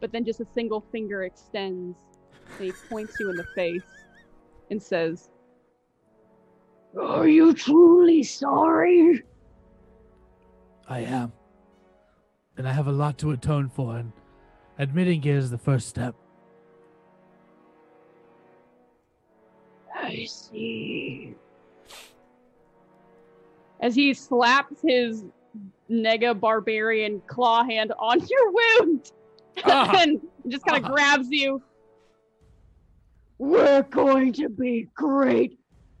but 0.00 0.12
then 0.12 0.24
just 0.24 0.40
a 0.40 0.46
single 0.54 0.84
finger 0.92 1.22
extends, 1.22 1.96
and 2.58 2.66
he 2.66 2.72
points 2.90 3.14
you 3.20 3.30
in 3.30 3.36
the 3.36 3.46
face, 3.54 3.82
and 4.70 4.82
says, 4.82 5.30
"Are 7.00 7.28
you 7.28 7.54
truly 7.54 8.22
sorry?" 8.22 9.22
I 10.88 11.00
am, 11.00 11.32
and 12.56 12.66
I 12.68 12.72
have 12.72 12.86
a 12.86 12.92
lot 12.92 13.18
to 13.18 13.30
atone 13.32 13.68
for, 13.68 13.96
and 13.96 14.12
admitting 14.78 15.20
it 15.20 15.26
is 15.34 15.50
the 15.50 15.58
first 15.58 15.88
step. 15.88 16.14
I 19.94 20.24
see. 20.24 21.34
As 23.80 23.94
he 23.94 24.14
slaps 24.14 24.80
his 24.82 25.24
nega 25.90 26.38
barbarian 26.38 27.20
claw 27.26 27.64
hand 27.64 27.92
on 27.98 28.18
your 28.26 28.52
wound 28.52 29.12
Ah. 29.64 30.00
and 30.00 30.20
just 30.48 30.64
kind 30.64 30.84
of 30.84 30.90
Ah. 30.90 30.94
grabs 30.94 31.28
you. 31.30 31.62
We're 33.38 33.82
going 33.82 34.32
to 34.34 34.48
be 34.48 34.88
great 34.94 35.58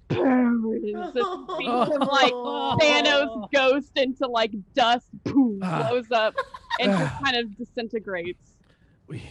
parents. 0.08 0.66
Just 1.14 1.16
him 1.16 2.00
like 2.00 2.32
Thanos 2.32 3.50
ghost 3.52 3.92
into 3.96 4.26
like 4.26 4.52
dust, 4.74 5.06
boom, 5.24 5.60
Ah. 5.62 5.88
blows 5.88 6.10
up, 6.12 6.34
and 6.80 6.92
just 6.92 7.20
kind 7.24 7.36
of 7.36 7.56
disintegrates. 7.56 8.54
We, 9.06 9.22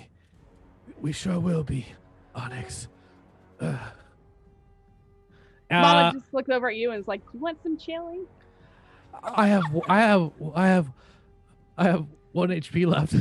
we 1.01 1.11
sure 1.11 1.39
will 1.39 1.63
be, 1.63 1.85
Onyx. 2.35 2.87
Ugh. 3.59 3.75
Mama 5.71 5.99
Uh, 5.99 6.11
just 6.13 6.33
looks 6.33 6.49
over 6.49 6.69
at 6.69 6.75
you 6.77 6.91
and 6.91 7.01
is 7.01 7.07
like, 7.07 7.21
"You 7.33 7.39
want 7.39 7.61
some 7.61 7.77
chili?" 7.77 8.19
I 9.23 9.47
have, 9.47 9.63
I 9.89 9.99
have, 9.99 10.31
I 10.55 10.67
have, 10.67 10.87
I 11.77 11.83
have 11.85 12.05
one 12.31 12.49
HP 12.49 12.85
left. 12.85 13.13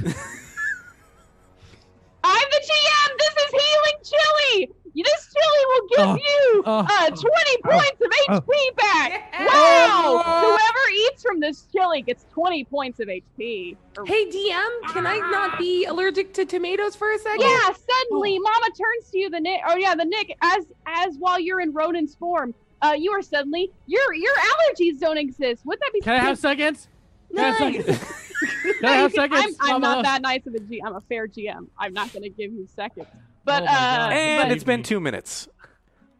I'm 2.24 2.46
the 2.50 2.60
GM. 2.68 3.18
This 3.18 3.34
is 3.44 3.50
healing 3.52 3.98
chili. 4.04 4.72
This 5.04 5.32
chili 5.34 5.64
will 5.68 5.88
give 5.88 5.98
Oh, 5.98 6.16
you 6.16 6.62
oh, 6.66 6.86
uh, 6.88 7.10
20 7.10 7.16
points 7.64 8.00
of. 8.00 8.10
HP 8.28 8.76
back. 8.76 9.32
Yeah. 9.32 9.44
Wow! 9.46 10.22
Oh. 10.24 10.40
Whoever 10.40 10.90
eats 11.12 11.22
from 11.22 11.38
this 11.40 11.66
chili 11.72 12.02
gets 12.02 12.24
20 12.32 12.64
points 12.64 12.98
of 13.00 13.08
HP. 13.08 13.76
Hey 14.06 14.26
DM, 14.26 14.92
can 14.92 15.06
I 15.06 15.18
not 15.30 15.58
be 15.58 15.84
allergic 15.84 16.32
to 16.34 16.44
tomatoes 16.44 16.96
for 16.96 17.12
a 17.12 17.18
second? 17.18 17.42
yeah, 17.42 17.70
suddenly 17.72 18.38
Mama 18.38 18.66
turns 18.76 19.10
to 19.12 19.18
you. 19.18 19.30
The 19.30 19.40
Nick. 19.40 19.60
Oh 19.66 19.76
yeah, 19.76 19.94
the 19.94 20.04
Nick. 20.04 20.36
As 20.42 20.64
as 20.86 21.16
while 21.18 21.38
you're 21.38 21.60
in 21.60 21.72
Ronan's 21.72 22.14
form, 22.14 22.54
uh, 22.82 22.94
you 22.98 23.10
are 23.12 23.22
suddenly 23.22 23.70
your 23.86 24.14
your 24.14 24.34
allergies 24.34 24.98
don't 24.98 25.18
exist. 25.18 25.64
Would 25.66 25.78
that 25.80 25.92
be? 25.92 26.00
Can 26.00 26.14
I 26.14 26.18
have 26.18 26.38
seconds? 26.38 26.88
Can 27.34 27.44
I 27.44 27.50
have 27.50 27.60
Nice. 27.60 27.84
seconds? 27.84 28.22
Can 28.80 28.84
I 28.84 28.92
have 28.92 29.04
I'm, 29.18 29.30
seconds? 29.30 29.56
I'm 29.60 29.80
not 29.80 30.04
that 30.04 30.20
nice 30.22 30.46
of 30.46 30.54
a 30.54 30.60
G. 30.60 30.82
I'm 30.84 30.94
a 30.96 31.00
fair 31.02 31.26
GM. 31.26 31.68
I'm 31.78 31.92
not 31.92 32.12
going 32.12 32.22
to 32.24 32.28
give 32.28 32.52
you 32.52 32.66
seconds. 32.74 33.06
But 33.46 33.62
Oh 33.62 33.66
uh, 33.66 34.08
And 34.12 34.48
but- 34.48 34.52
it's 34.54 34.64
been 34.64 34.82
two 34.82 35.00
minutes. 35.00 35.48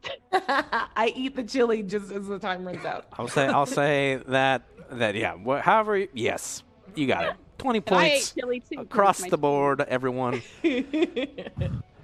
I 0.33 1.13
eat 1.17 1.35
the 1.37 1.43
chili 1.43 1.83
just 1.83 2.11
as 2.13 2.27
the 2.29 2.39
time 2.39 2.65
runs 2.65 2.85
out. 2.85 3.07
I'll 3.19 3.27
say 3.29 3.47
I'll 3.47 3.67
say 3.67 4.21
that 4.29 4.63
that 4.93 5.15
yeah. 5.17 5.35
wha- 5.35 5.61
However, 5.61 6.07
yes, 6.15 6.63
you 6.95 7.07
got 7.09 7.25
it. 7.25 7.33
Twenty 7.59 7.81
points 7.81 8.33
chili 8.33 8.61
too. 8.61 8.77
'cause 8.77 8.85
across 8.87 9.23
the 9.29 9.37
board, 9.39 9.81
everyone. 9.83 10.43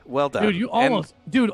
Well 0.05 0.29
done, 0.29 0.43
Dude, 0.43 0.57
you 0.57 0.69
And- 0.71 0.93
almost, 0.93 1.15
dude, 1.31 1.53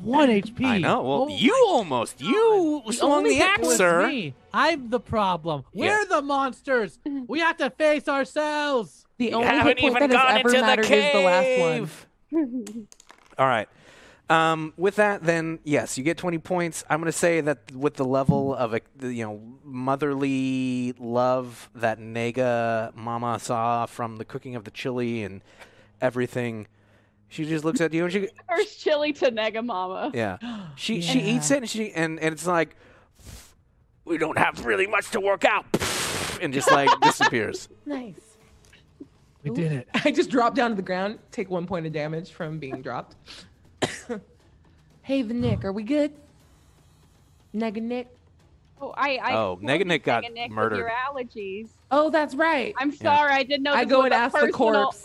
one 0.00 0.28
HP. 0.30 0.64
I 0.64 0.78
know. 0.78 1.02
Well, 1.02 1.22
Oh 1.22 1.28
you 1.28 1.50
my 1.66 1.72
almost. 1.74 2.20
You 2.20 2.82
The 2.86 2.92
swung 2.94 3.10
only 3.12 3.36
the 3.38 3.42
axe, 3.44 3.68
sir. 3.76 4.06
me. 4.06 4.34
I'm 4.54 4.88
the 4.90 5.00
problem. 5.00 5.64
We're 5.74 6.06
the 6.06 6.22
monsters. 6.22 6.98
We 7.26 7.40
have 7.40 7.56
to 7.58 7.68
face 7.70 8.08
ourselves. 8.08 9.04
The 9.18 9.26
You 9.26 9.32
only 9.32 9.48
haven't 9.48 9.66
hit 9.66 9.78
point 9.80 9.96
even 9.96 10.10
that 10.10 10.16
gone 10.16 10.26
has 10.28 10.38
ever 10.38 10.48
into 10.48 10.60
the 10.60 10.66
mattered 10.66 10.84
is 10.90 11.12
the 11.12 11.20
last 11.20 11.58
one. 12.32 12.86
cave. 13.30 13.38
All 13.38 13.46
right. 13.46 13.68
Um, 14.28 14.72
with 14.76 14.94
that, 14.96 15.24
then 15.24 15.58
yes, 15.64 15.98
you 15.98 16.04
get 16.04 16.16
twenty 16.16 16.38
points. 16.38 16.84
I'm 16.88 17.00
going 17.00 17.06
to 17.10 17.18
say 17.18 17.40
that 17.40 17.72
with 17.74 17.94
the 17.94 18.04
level 18.04 18.54
of 18.54 18.74
the, 18.96 19.12
you 19.12 19.24
know 19.24 19.40
motherly 19.64 20.94
love 20.98 21.68
that 21.74 21.98
Nega 21.98 22.94
Mama 22.94 23.40
saw 23.40 23.86
from 23.86 24.16
the 24.18 24.24
cooking 24.24 24.54
of 24.54 24.62
the 24.62 24.70
chili 24.70 25.24
and 25.24 25.42
everything, 26.00 26.68
she 27.28 27.44
just 27.44 27.64
looks 27.64 27.80
at 27.80 27.92
you 27.92 28.04
and 28.04 28.12
she 28.12 28.28
First 28.48 28.78
chili 28.80 29.12
to 29.14 29.32
Nega 29.32 29.64
Mama. 29.64 30.12
yeah 30.14 30.38
she 30.76 31.00
she 31.00 31.18
eats 31.20 31.50
it 31.50 31.58
and 31.58 31.68
she 31.70 31.90
and, 31.92 32.20
and 32.20 32.32
it's 32.32 32.46
like 32.46 32.76
We 34.04 34.16
don't 34.16 34.38
have 34.38 34.64
really 34.64 34.86
much 34.86 35.10
to 35.10 35.20
work 35.20 35.44
out. 35.44 35.66
and 36.40 36.54
just 36.54 36.70
like 36.70 36.88
disappears. 37.02 37.68
Nice. 37.84 38.29
We 39.42 39.50
did 39.50 39.72
it. 39.72 39.88
I 40.04 40.10
just 40.10 40.30
drop 40.30 40.54
down 40.54 40.70
to 40.70 40.76
the 40.76 40.82
ground, 40.82 41.18
take 41.30 41.48
one 41.50 41.66
point 41.66 41.86
of 41.86 41.92
damage 41.92 42.30
from 42.32 42.58
being 42.58 42.82
dropped. 42.82 43.16
hey, 45.02 45.22
the 45.22 45.34
Nick, 45.34 45.64
are 45.64 45.72
we 45.72 45.82
good? 45.82 46.12
Nega 47.54 47.82
Nick. 47.82 48.08
Oh, 48.80 48.92
I. 48.96 49.16
I 49.16 49.32
Oh, 49.32 49.56
told 49.56 49.62
Nega 49.62 49.86
Nick 49.86 50.04
got 50.04 50.24
Nega 50.24 50.32
Nick 50.34 50.48
with 50.48 50.56
murdered. 50.56 50.78
Your 50.78 50.90
allergies. 50.90 51.68
Oh, 51.90 52.10
that's 52.10 52.34
right. 52.34 52.74
I'm 52.78 52.92
sorry, 52.92 53.32
I 53.32 53.42
didn't 53.42 53.62
know. 53.62 53.72
I 53.74 53.84
this 53.84 53.90
go 53.90 53.98
was 53.98 54.04
and 54.06 54.14
a 54.14 54.16
ask 54.16 54.32
the 54.34 54.38
personal- 54.46 54.82
corpse. 54.84 55.02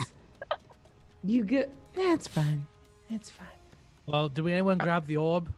you 1.24 1.44
good? 1.44 1.70
That's 1.96 2.28
fine. 2.28 2.68
That's 3.10 3.30
fine. 3.30 3.48
Well, 4.06 4.30
did 4.30 4.44
we 4.44 4.54
anyone 4.54 4.78
grab 4.78 5.08
the 5.08 5.18
orb? 5.18 5.52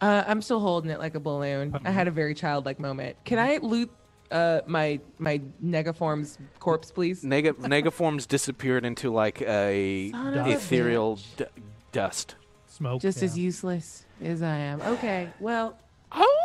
Uh, 0.00 0.24
I'm 0.26 0.40
still 0.40 0.60
holding 0.60 0.90
it 0.90 0.98
like 0.98 1.14
a 1.14 1.20
balloon. 1.20 1.76
I 1.84 1.90
had 1.90 2.08
a 2.08 2.10
very 2.10 2.34
childlike 2.34 2.78
moment. 2.78 3.16
Can 3.24 3.38
I 3.38 3.58
loot 3.58 3.90
uh, 4.30 4.60
my 4.66 5.00
my 5.18 5.40
Negaform's 5.64 6.38
corpse, 6.58 6.90
please? 6.90 7.22
Nega 7.24 7.52
Negaforms 7.54 8.26
disappeared 8.28 8.84
into 8.84 9.10
like 9.12 9.40
a 9.42 10.10
Son 10.10 10.38
of 10.38 10.46
a 10.46 10.50
ethereal 10.50 11.16
bitch. 11.16 11.36
d- 11.36 11.44
dust. 11.92 12.34
Smoke. 12.66 13.00
Just 13.02 13.18
yeah. 13.18 13.24
as 13.24 13.38
useless 13.38 14.04
as 14.22 14.42
I 14.42 14.56
am. 14.56 14.80
Okay, 14.82 15.28
well, 15.40 15.76
Oh. 16.12 16.36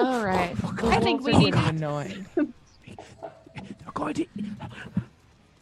all 0.00 0.24
right. 0.24 0.54
I 0.84 1.00
think 1.00 1.22
we 1.22 1.32
need- 1.36 1.54
sort 1.54 1.66
annoying. 1.66 2.26
They're 2.36 2.46
going 3.94 4.14
to. 4.14 4.26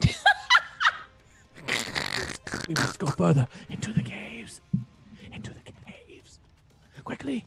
we 2.68 2.74
must 2.74 2.98
go 2.98 3.06
further 3.08 3.46
into 3.68 3.92
the 3.92 4.02
caves. 4.02 4.60
Into 5.32 5.52
the 5.52 5.60
caves. 5.86 6.38
Quickly. 7.04 7.44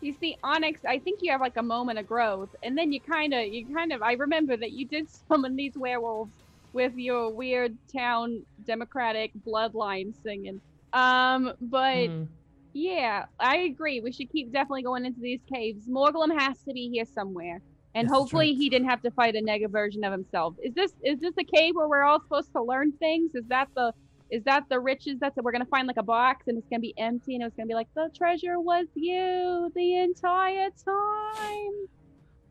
You 0.00 0.14
see, 0.14 0.36
Onyx, 0.42 0.80
I 0.86 0.98
think 0.98 1.20
you 1.22 1.32
have 1.32 1.40
like 1.42 1.56
a 1.58 1.62
moment 1.62 1.98
of 1.98 2.06
growth, 2.06 2.50
and 2.62 2.76
then 2.78 2.92
you 2.92 3.00
kind 3.02 3.34
of, 3.34 3.46
you 3.46 3.74
kind 3.74 3.92
of. 3.92 4.02
I 4.02 4.14
remember 4.14 4.56
that 4.56 4.72
you 4.72 4.88
did 4.88 5.06
summon 5.28 5.56
these 5.56 5.74
werewolves 5.76 6.32
with 6.72 6.92
your 6.96 7.34
weird 7.34 7.76
town 7.96 8.44
democratic 8.64 9.32
bloodline 9.46 10.12
singing. 10.22 10.60
Um, 10.92 11.52
but 11.60 12.10
Mhm. 12.10 12.28
yeah, 12.74 13.26
I 13.40 13.58
agree. 13.58 14.00
We 14.00 14.12
should 14.12 14.30
keep 14.30 14.52
definitely 14.52 14.84
going 14.84 15.04
into 15.06 15.20
these 15.20 15.42
caves. 15.52 15.88
Morgulum 15.88 16.38
has 16.38 16.62
to 16.64 16.72
be 16.74 16.88
here 16.90 17.04
somewhere, 17.06 17.60
and 17.94 18.06
that's 18.08 18.14
hopefully 18.14 18.54
he 18.54 18.70
didn't 18.70 18.88
have 18.88 19.02
to 19.02 19.10
fight 19.12 19.36
a 19.36 19.40
nega 19.42 19.70
version 19.70 20.04
of 20.04 20.12
himself. 20.12 20.54
Is 20.62 20.74
this 20.74 20.92
is 21.02 21.20
this 21.20 21.34
a 21.38 21.44
cave 21.44 21.74
where 21.74 21.88
we're 21.88 22.04
all 22.04 22.20
supposed 22.20 22.52
to 22.56 22.62
learn 22.62 22.92
things? 22.98 23.34
Is 23.34 23.46
that 23.48 23.68
the 23.76 23.92
is 24.30 24.42
that 24.44 24.64
the 24.68 24.78
riches 24.78 25.16
that's 25.20 25.36
we're 25.42 25.52
gonna 25.52 25.64
find 25.66 25.86
like 25.88 25.96
a 25.96 26.02
box 26.02 26.46
and 26.46 26.56
it's 26.58 26.66
gonna 26.68 26.80
be 26.80 26.94
empty 26.98 27.34
and 27.34 27.44
it's 27.44 27.56
gonna 27.56 27.66
be 27.66 27.74
like 27.74 27.88
the 27.94 28.08
treasure 28.16 28.60
was 28.60 28.86
you 28.94 29.70
the 29.74 29.96
entire 29.96 30.68
time. 30.84 31.72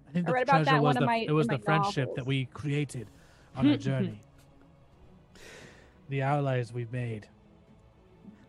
I 0.07 0.11
think 0.11 0.25
I 0.27 0.29
the 0.29 0.33
read 0.33 0.43
about 0.43 0.63
treasure 0.63 0.65
that 0.71 0.81
was 0.81 0.95
one 0.95 0.97
of 0.97 1.01
the, 1.01 1.05
my- 1.05 1.25
it 1.27 1.31
was 1.31 1.47
my 1.47 1.57
the 1.57 1.63
friendship 1.63 1.97
novels. 2.09 2.15
that 2.17 2.25
we 2.25 2.45
created 2.45 3.07
on 3.55 3.69
our 3.69 3.77
journey. 3.89 4.21
the 6.09 6.21
allies 6.21 6.73
we've 6.73 6.91
made. 6.91 7.27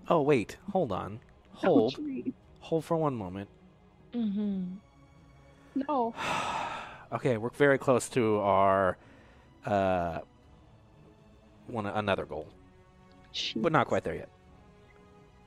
Oh 0.08 0.22
wait, 0.22 0.56
hold 0.72 0.90
on, 0.92 1.20
Oh, 1.56 1.58
hold, 1.66 1.94
gee. 1.96 2.32
hold 2.60 2.84
for 2.84 2.96
one 2.96 3.14
moment. 3.14 3.48
mm-hmm 4.14 4.64
No. 5.74 6.14
Okay, 7.12 7.38
we're 7.38 7.50
very 7.50 7.76
close 7.76 8.08
to 8.10 8.36
our 8.38 8.96
uh, 9.66 10.20
one 11.66 11.84
another 11.86 12.24
goal, 12.24 12.46
but 13.56 13.72
not 13.72 13.86
quite 13.86 14.04
there 14.04 14.14
yet. 14.14 14.28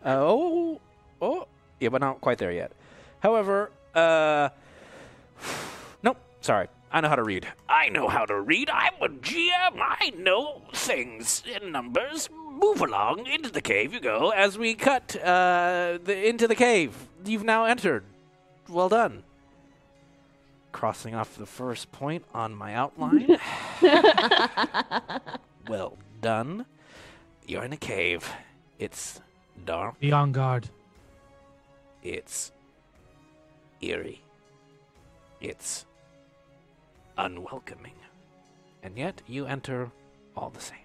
Uh, 0.06 0.18
oh, 0.20 0.82
oh, 1.22 1.48
yeah, 1.80 1.90
but 1.90 2.02
not 2.02 2.22
quite 2.22 2.38
there 2.38 2.52
yet. 2.52 2.72
However, 3.20 3.72
uh, 3.96 4.50
nope, 6.04 6.18
sorry, 6.42 6.68
I 6.92 7.02
know 7.02 7.10
how 7.10 7.16
to 7.16 7.24
read. 7.24 7.48
I 7.68 7.90
know 7.90 8.08
how 8.08 8.26
to 8.26 8.40
read. 8.40 8.70
I'm 8.70 8.94
a 9.02 9.10
GM. 9.10 9.80
I 9.80 10.12
know 10.16 10.62
things 10.74 11.42
in 11.46 11.72
numbers. 11.72 12.30
Move 12.32 12.82
along. 12.82 13.26
Into 13.26 13.50
the 13.50 13.62
cave 13.62 13.94
you 13.94 14.00
go. 14.00 14.30
As 14.30 14.60
we 14.60 14.76
cut 14.76 15.16
uh, 15.16 15.98
the, 16.04 16.28
into 16.28 16.48
the 16.48 16.54
cave, 16.54 17.08
you've 17.26 17.44
now 17.44 17.66
entered. 17.66 18.04
Well 18.70 18.90
done. 18.90 19.24
Crossing 20.72 21.16
off 21.16 21.36
the 21.36 21.48
first 21.48 21.92
point 21.92 22.26
on 22.32 22.54
my 22.54 22.76
outline. 22.76 23.38
well 25.68 25.98
done. 26.22 26.66
You're 27.48 27.64
in 27.64 27.74
a 27.74 27.78
cave. 27.78 28.30
It's 28.80 29.22
dark. 29.66 30.00
Be 30.00 30.12
on 30.12 30.32
guard. 30.32 30.70
It's 32.02 32.52
eerie. 33.82 34.22
It's 35.42 35.86
unwelcoming. 37.18 37.94
And 38.82 38.98
yet 38.98 39.22
you 39.28 39.46
enter 39.46 39.92
all 40.36 40.50
the 40.50 40.60
same. 40.60 40.78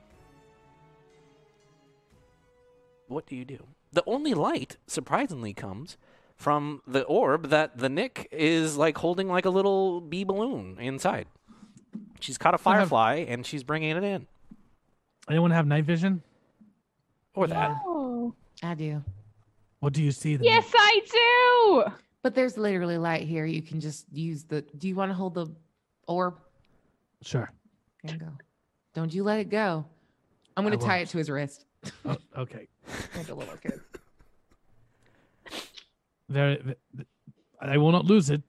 What 3.08 3.26
do 3.26 3.34
you 3.36 3.44
do? 3.44 3.58
The 3.92 4.02
only 4.06 4.34
light, 4.34 4.76
surprisingly, 4.86 5.54
comes 5.54 5.96
from 6.36 6.82
the 6.86 7.02
orb 7.04 7.48
that 7.48 7.78
the 7.78 7.88
Nick 7.88 8.28
is 8.30 8.76
like 8.76 8.98
holding 8.98 9.28
like 9.28 9.44
a 9.46 9.50
little 9.50 10.00
bee 10.00 10.24
balloon 10.24 10.76
inside. 10.78 11.26
She's 12.20 12.36
caught 12.38 12.54
a 12.54 12.58
I 12.68 12.74
have- 12.76 12.88
firefly 12.90 13.24
and 13.28 13.46
she's 13.46 13.62
bringing 13.64 13.96
it 13.96 14.04
in. 14.04 14.26
Anyone 15.28 15.50
have 15.52 15.66
night 15.66 15.84
vision? 15.84 16.22
Or 17.38 17.46
that. 17.46 17.70
Oh. 17.86 18.34
I 18.64 18.74
do. 18.74 19.00
What 19.78 19.92
do 19.92 20.02
you 20.02 20.10
see? 20.10 20.34
Then? 20.34 20.44
Yes, 20.44 20.68
I 20.74 21.00
do. 21.86 21.92
But 22.24 22.34
there's 22.34 22.58
literally 22.58 22.98
light 22.98 23.22
here. 23.22 23.46
You 23.46 23.62
can 23.62 23.78
just 23.78 24.06
use 24.12 24.42
the. 24.42 24.62
Do 24.62 24.88
you 24.88 24.96
want 24.96 25.10
to 25.10 25.14
hold 25.14 25.34
the 25.34 25.46
orb? 26.08 26.40
Sure. 27.22 27.48
There 28.02 28.14
you 28.14 28.18
go. 28.18 28.32
Don't 28.92 29.14
you 29.14 29.22
let 29.22 29.38
it 29.38 29.50
go. 29.50 29.86
I'm 30.56 30.64
going 30.64 30.76
to 30.76 30.84
tie 30.84 30.96
won't. 30.96 31.02
it 31.02 31.12
to 31.12 31.18
his 31.18 31.30
wrist. 31.30 31.64
Oh, 32.04 32.16
okay. 32.36 32.66
Like 33.16 33.28
a 33.28 33.34
little 33.34 33.56
kid. 33.56 33.80
Very. 36.28 36.74
I 37.60 37.76
will 37.76 37.92
not 37.92 38.04
lose 38.04 38.30
it. 38.30 38.42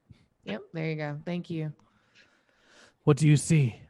Yep. 0.46 0.62
There 0.74 0.90
you 0.90 0.96
go. 0.96 1.16
Thank 1.24 1.48
you. 1.48 1.72
What 3.04 3.18
do 3.18 3.28
you 3.28 3.36
see? 3.36 3.80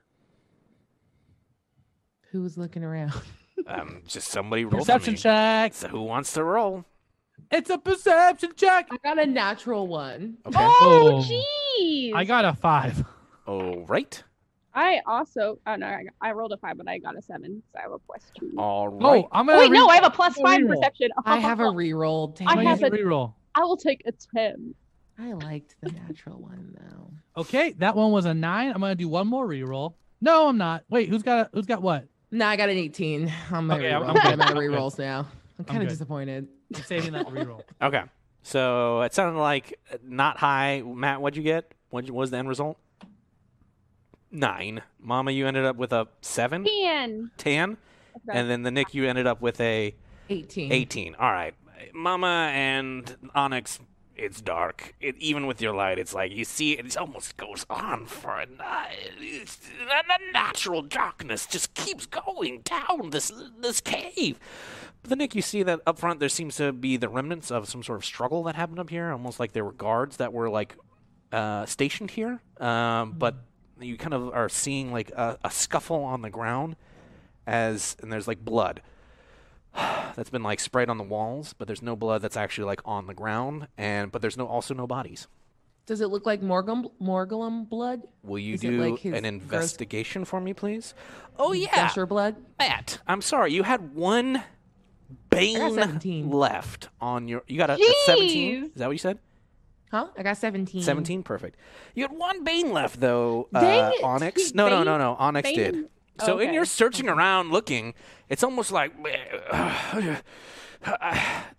Who 2.32 2.43
was 2.43 2.59
looking 2.59 2.85
around? 2.85 3.14
Um, 3.66 4.03
just 4.07 4.28
somebody 4.28 4.65
roll 4.65 4.73
for 4.73 4.78
Perception 4.78 5.12
me. 5.15 5.19
check. 5.19 5.74
So 5.74 5.89
who 5.89 6.03
wants 6.03 6.32
to 6.35 6.45
roll? 6.45 6.85
It's 7.51 7.70
a 7.70 7.78
perception 7.78 8.51
check. 8.57 8.89
I 8.91 8.97
got 9.03 9.19
a 9.19 9.27
natural 9.27 9.87
one. 9.89 10.37
Okay. 10.47 10.57
Oh, 10.61 11.23
Oh. 11.23 11.28
jeez. 11.81 12.15
I 12.15 12.24
got 12.24 12.45
a 12.45 12.55
five. 12.55 13.05
All 13.47 13.85
right. 13.87 14.23
I 14.74 15.01
also. 15.07 15.59
Oh 15.66 15.74
no, 15.74 15.87
I, 15.87 16.05
got- 16.05 16.15
I 16.20 16.31
rolled 16.32 16.53
a 16.53 16.57
five, 16.59 16.77
but 16.78 16.89
I 16.89 16.99
got 16.99 17.16
a 17.19 17.23
seven, 17.23 17.61
so 17.73 17.78
I 17.78 17.82
have 17.82 17.93
a 17.93 17.99
plus 17.99 18.23
two. 18.39 18.53
All 18.57 18.89
right. 18.89 19.24
Oh, 19.24 19.28
I'm 19.32 19.49
Oh, 19.49 19.53
gonna. 19.53 19.62
wait, 19.62 19.73
no, 19.73 19.89
I 19.89 19.97
have 19.97 20.05
a 20.05 20.11
plus 20.11 20.39
a 20.39 20.43
five 20.43 20.61
reroll. 20.61 20.69
perception. 20.77 21.09
I 21.24 21.39
have 21.39 21.59
a 21.61 21.65
reroll. 21.65 22.37
Damn 22.37 22.49
I 22.49 22.53
I 22.53 22.65
have 22.65 22.81
have 22.81 22.93
a 22.93 22.97
a- 22.97 22.99
reroll. 22.99 23.35
I 23.57 23.61
will 23.65 23.77
take 23.77 24.03
a 24.07 24.12
ten. 24.35 24.74
I 25.19 25.32
liked 25.32 25.74
the 25.82 25.91
natural 25.93 26.39
one 26.41 26.77
though. 26.78 27.11
Okay, 27.41 27.73
that 27.78 27.95
one 27.97 28.11
was 28.12 28.24
a 28.27 28.35
nine. 28.35 28.70
I'm 28.73 28.81
gonna 28.81 28.95
do 28.97 29.09
one 29.09 29.27
more 29.27 29.47
reroll. 29.47 29.95
No, 30.20 30.49
I'm 30.49 30.59
not. 30.59 30.85
Wait, 30.91 31.09
who's 31.09 31.23
got 31.23 31.47
a, 31.47 31.51
who's 31.55 31.65
got 31.66 31.81
what? 31.81 32.07
No, 32.31 32.47
I 32.47 32.57
got 32.57 32.69
an 32.69 32.77
18 32.78 33.32
on 33.52 33.66
my 33.66 33.77
Okay, 33.77 33.90
I'm- 33.93 34.02
reroll. 34.02 34.05
I'm 34.05 34.11
I'm, 34.11 34.23
good. 34.23 34.40
out 34.40 34.51
of 34.52 34.57
I'm 34.57 34.57
rerolls 34.57 34.98
now. 34.98 35.27
I'm 35.59 35.65
kind 35.65 35.82
of 35.82 35.89
disappointed. 35.89 36.48
I'm 36.74 36.82
saving 36.85 37.12
that 37.12 37.27
reroll. 37.27 37.62
Okay. 37.82 38.02
So 38.43 39.02
it 39.02 39.12
sounded 39.12 39.39
like 39.39 39.78
uh, 39.93 39.97
not 40.02 40.39
high. 40.39 40.82
Matt, 40.86 41.20
what'd 41.20 41.36
you 41.36 41.43
get? 41.43 41.74
What 41.90 42.09
was 42.11 42.31
the 42.31 42.39
end 42.39 42.48
result? 42.48 42.78
Nine. 44.31 44.82
Mama, 45.01 45.32
you 45.32 45.47
ended 45.47 45.65
up 45.65 45.77
with 45.77 45.93
a 45.93 46.07
seven? 46.23 46.65
Ten. 46.65 47.31
ten, 47.36 47.77
Okay. 48.28 48.39
and 48.39 48.48
then 48.48 48.62
the 48.62 48.70
Nick, 48.70 48.94
you 48.94 49.07
ended 49.07 49.27
up 49.27 49.40
with 49.43 49.61
a 49.61 49.94
18. 50.28 50.73
18. 50.73 51.15
All 51.16 51.31
right. 51.32 51.55
Mama 51.93 52.51
and 52.55 53.16
Onyx, 53.35 53.81
it's 54.20 54.40
dark. 54.40 54.94
It, 55.01 55.16
even 55.18 55.47
with 55.47 55.60
your 55.60 55.74
light, 55.74 55.98
it's 55.98 56.14
like 56.14 56.32
you 56.32 56.44
see 56.44 56.72
it, 56.72 56.97
almost 56.97 57.36
goes 57.36 57.64
on 57.70 58.06
for 58.06 58.38
a 58.38 58.47
night. 58.47 59.10
The 59.18 60.32
natural 60.32 60.82
darkness 60.82 61.47
just 61.47 61.74
keeps 61.74 62.06
going 62.06 62.60
down 62.60 63.10
this 63.10 63.32
this 63.59 63.80
cave. 63.80 64.38
But 65.02 65.09
then, 65.09 65.18
Nick, 65.18 65.34
you 65.34 65.42
see 65.42 65.62
that 65.62 65.80
up 65.86 65.98
front 65.98 66.20
there 66.20 66.28
seems 66.28 66.56
to 66.56 66.72
be 66.72 66.97
the 66.97 67.09
remnants 67.09 67.51
of 67.51 67.68
some 67.68 67.82
sort 67.82 67.98
of 67.98 68.05
struggle 68.05 68.42
that 68.44 68.55
happened 68.55 68.78
up 68.78 68.90
here, 68.90 69.10
almost 69.10 69.40
like 69.40 69.52
there 69.52 69.64
were 69.64 69.72
guards 69.72 70.18
that 70.18 70.32
were 70.32 70.51
like 70.51 70.76
uh, 71.32 71.64
stationed 71.66 72.10
here. 72.10 72.40
Um, 72.59 73.12
but 73.12 73.36
you 73.80 73.97
kind 73.97 74.14
of 74.14 74.30
are 74.34 74.48
seeing 74.48 74.92
like 74.92 75.10
a, 75.10 75.38
a 75.42 75.51
scuffle 75.51 76.05
on 76.05 76.22
the 76.22 76.30
ground 76.30 76.76
as 77.47 77.97
and 78.02 78.12
there's 78.12 78.28
like 78.28 78.44
blood 78.44 78.82
that's 80.16 80.30
been 80.30 80.42
like 80.42 80.60
sprayed 80.60 80.88
on 80.88 80.98
the 80.98 81.05
walls, 81.05 81.55
but 81.56 81.66
there's 81.66 81.82
no 81.82 81.97
blood 81.97 82.22
that's 82.22 82.36
actually 82.36 82.64
like 82.66 82.80
on 82.84 83.06
the 83.06 83.14
ground, 83.14 83.68
and 83.78 84.10
but 84.12 84.22
there's 84.22 84.36
no 84.36 84.47
also 84.47 84.74
no 84.74 84.86
bodies. 84.86 85.26
Does 85.86 86.01
it 86.01 86.09
look 86.09 86.24
like 86.26 86.40
Morgulum, 86.40 86.90
Morgulum 87.02 87.68
blood? 87.68 88.02
Will 88.22 88.38
you 88.38 88.55
Is 88.55 88.60
do 88.60 88.70
like 88.90 89.01
his 89.01 89.12
an 89.14 89.22
gross- 89.22 89.32
investigation 89.42 90.24
for 90.24 90.40
me, 90.40 90.55
please? 90.55 90.94
Oh 91.38 91.52
yeah, 91.52 91.88
Gusher 91.88 92.06
blood? 92.06 92.36
Matt. 92.59 92.98
I'm 93.06 93.22
sorry, 93.22 93.52
you 93.52 93.62
had 93.64 93.94
one 93.94 94.42
bane 95.30 96.28
left 96.30 96.88
on 97.01 97.26
your. 97.28 97.42
You 97.48 97.56
got 97.59 97.70
a, 97.70 97.74
a 97.74 97.94
17. 98.06 98.64
Is 98.66 98.70
that 98.76 98.86
what 98.86 98.92
you 98.92 98.98
said? 98.98 99.18
Huh? 99.90 100.06
I 100.16 100.22
got 100.22 100.36
17. 100.36 100.82
17, 100.82 101.24
perfect. 101.24 101.59
You 101.97 102.05
had 102.05 102.12
one 102.16 102.44
Bane 102.44 102.72
left, 102.72 103.01
though, 103.01 103.48
uh, 103.52 103.90
Onyx. 104.05 104.55
No, 104.55 104.68
no, 104.68 104.76
Bane- 104.76 104.84
no, 104.84 104.98
no. 104.98 105.16
Onyx 105.18 105.48
Bane- 105.48 105.56
did. 105.56 105.88
So 106.20 106.38
in 106.38 106.48
okay. 106.48 106.55
your 106.55 106.64
searching 106.64 107.06
mm-hmm. 107.06 107.18
around 107.18 107.51
looking, 107.51 107.94
it's 108.28 108.42
almost 108.42 108.72
like 108.72 108.92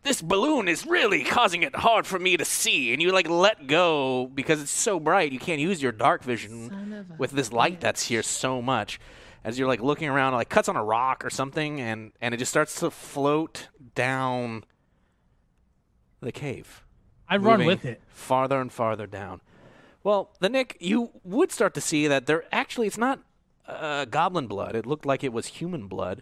this 0.04 0.22
balloon 0.22 0.68
is 0.68 0.86
really 0.86 1.24
causing 1.24 1.64
it 1.64 1.76
hard 1.76 2.08
for 2.08 2.20
me 2.20 2.38
to 2.38 2.46
see. 2.46 2.94
And 2.94 3.02
you 3.02 3.12
like 3.12 3.30
let 3.30 3.68
go 3.68 4.30
because 4.34 4.62
it's 4.62 4.72
so 4.72 5.00
bright, 5.00 5.32
you 5.32 5.40
can't 5.40 5.60
use 5.60 5.82
your 5.82 5.92
dark 5.92 6.24
vision 6.24 6.70
Son 6.70 6.94
of 6.94 7.12
a 7.12 7.14
with 7.18 7.32
this 7.32 7.52
light 7.52 7.80
that's 7.82 8.04
here 8.04 8.24
so 8.24 8.62
much. 8.62 9.00
As 9.44 9.58
you're 9.58 9.68
like 9.68 9.82
looking 9.82 10.08
around, 10.08 10.34
like 10.34 10.50
cuts 10.50 10.70
on 10.70 10.76
a 10.76 10.84
rock 10.84 11.26
or 11.26 11.32
something, 11.32 11.82
and 11.82 12.12
and 12.22 12.34
it 12.34 12.38
just 12.38 12.52
starts 12.52 12.80
to 12.82 12.92
float 12.92 13.70
down 13.96 14.64
the 16.20 16.32
cave 16.32 16.84
I 17.28 17.38
run 17.38 17.66
with 17.66 17.86
it. 17.86 18.02
farther 18.08 18.62
and 18.62 18.72
farther 18.72 19.08
down. 19.08 19.42
Well, 20.04 20.36
the 20.40 20.50
Nick, 20.50 20.78
you 20.80 21.12
would 21.24 21.52
start 21.52 21.74
to 21.76 21.82
see 21.82 22.08
that 22.08 22.26
there 22.26 22.44
actually 22.52 22.88
it's 22.88 22.98
not 22.98 23.20
uh, 23.80 24.06
goblin 24.06 24.48
blood. 24.48 24.76
It 24.76 24.86
looked 24.86 25.06
like 25.06 25.24
it 25.24 25.34
was 25.34 25.48
human 25.48 25.88
blood 25.88 26.22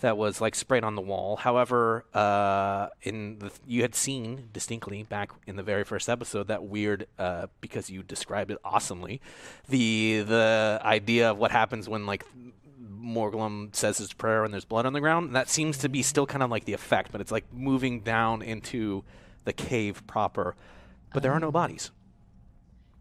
that 0.00 0.16
was 0.16 0.40
like 0.40 0.54
sprayed 0.54 0.84
on 0.84 0.94
the 0.94 1.02
wall. 1.02 1.36
However, 1.36 2.04
uh, 2.14 2.88
in 3.02 3.38
the, 3.38 3.50
you 3.66 3.82
had 3.82 3.94
seen 3.94 4.48
distinctly 4.52 5.02
back 5.02 5.30
in 5.46 5.56
the 5.56 5.62
very 5.62 5.84
first 5.84 6.08
episode 6.08 6.48
that 6.48 6.64
weird 6.64 7.06
uh, 7.18 7.48
because 7.60 7.90
you 7.90 8.02
described 8.02 8.50
it 8.50 8.58
awesomely. 8.64 9.20
The 9.68 10.22
the 10.26 10.80
idea 10.82 11.30
of 11.30 11.38
what 11.38 11.50
happens 11.50 11.88
when 11.88 12.06
like 12.06 12.24
Morglum 12.80 13.74
says 13.74 13.98
his 13.98 14.12
prayer 14.12 14.44
and 14.44 14.52
there's 14.52 14.64
blood 14.64 14.86
on 14.86 14.92
the 14.92 15.00
ground. 15.00 15.34
That 15.34 15.48
seems 15.48 15.78
to 15.78 15.88
be 15.88 16.02
still 16.02 16.26
kind 16.26 16.42
of 16.42 16.50
like 16.50 16.64
the 16.64 16.74
effect, 16.74 17.10
but 17.12 17.20
it's 17.20 17.32
like 17.32 17.44
moving 17.52 18.00
down 18.00 18.42
into 18.42 19.04
the 19.44 19.52
cave 19.52 20.06
proper. 20.06 20.54
But 21.12 21.22
there 21.22 21.32
are 21.32 21.40
no 21.40 21.50
bodies. 21.50 21.90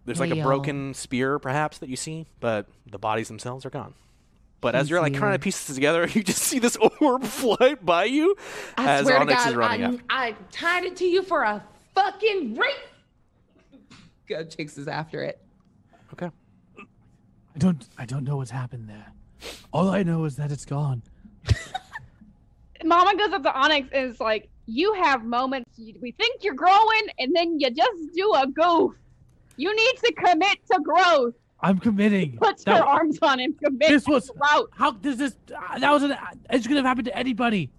There's 0.07 0.21
like 0.21 0.31
a 0.31 0.41
broken 0.41 0.93
spear, 0.93 1.38
perhaps, 1.38 1.79
that 1.79 1.89
you 1.89 1.97
see, 1.97 2.27
but 2.39 2.65
the 2.89 2.97
bodies 2.97 3.27
themselves 3.27 3.65
are 3.65 3.69
gone. 3.69 3.93
But 4.61 4.73
as 4.73 4.89
you're 4.89 5.01
like 5.01 5.13
trying 5.13 5.34
to 5.34 5.39
piece 5.39 5.65
this 5.65 5.75
together, 5.75 6.07
you 6.13 6.23
just 6.23 6.41
see 6.41 6.59
this 6.59 6.77
orb 7.01 7.25
fly 7.25 7.75
by 7.81 8.05
you 8.05 8.34
I 8.77 8.95
as 8.95 9.05
swear 9.05 9.19
Onyx 9.19 9.43
to 9.43 9.49
is 9.49 9.55
God, 9.55 9.59
running 9.59 9.84
I, 9.84 9.89
up. 9.89 9.99
I 10.09 10.35
tied 10.49 10.85
it 10.85 10.95
to 10.95 11.05
you 11.05 11.23
for 11.23 11.43
a 11.43 11.61
fucking 11.93 12.55
rape. 12.55 12.71
Go 14.29 14.45
is 14.57 14.88
after 14.88 15.23
it. 15.23 15.41
Okay. 16.13 16.31
I 16.77 17.57
don't 17.57 17.85
I 17.97 18.05
don't 18.05 18.23
know 18.23 18.38
what's 18.38 18.51
happened 18.51 18.88
there. 18.88 19.11
All 19.73 19.89
I 19.89 20.03
know 20.03 20.23
is 20.23 20.38
that 20.38 20.53
it's 20.53 20.65
gone. 20.65 21.01
Mama 22.84 23.17
goes 23.17 23.34
up 23.34 23.43
to 23.43 23.53
Onyx 23.53 23.89
and 23.91 24.09
is 24.09 24.21
like, 24.21 24.47
"You 24.67 24.93
have 24.93 25.25
moments. 25.25 25.69
you- 25.75 25.97
We 26.01 26.11
think 26.11 26.43
you're 26.43 26.53
growing, 26.55 27.07
and 27.19 27.35
then 27.35 27.59
you 27.59 27.69
just 27.71 28.13
do 28.15 28.34
a 28.34 28.47
goof. 28.47 28.93
You 29.57 29.75
need 29.75 29.97
to 30.05 30.13
commit 30.13 30.57
to 30.71 30.79
growth." 30.81 31.34
I'm 31.59 31.79
committing. 31.79 32.38
Puts 32.38 32.63
That- 32.65 32.77
her 32.77 32.84
arms 32.85 33.17
on 33.21 33.39
him. 33.39 33.53
Commit 33.61 33.89
This 33.89 34.07
was- 34.07 34.29
growth. 34.29 34.69
How 34.73 34.91
does 34.91 35.17
this? 35.17 35.35
Uh, 35.53 35.79
that 35.79 35.91
was 35.91 36.03
an. 36.03 36.15
It's 36.51 36.67
gonna 36.67 36.84
happen 36.84 37.03
to 37.05 37.17
anybody. 37.17 37.69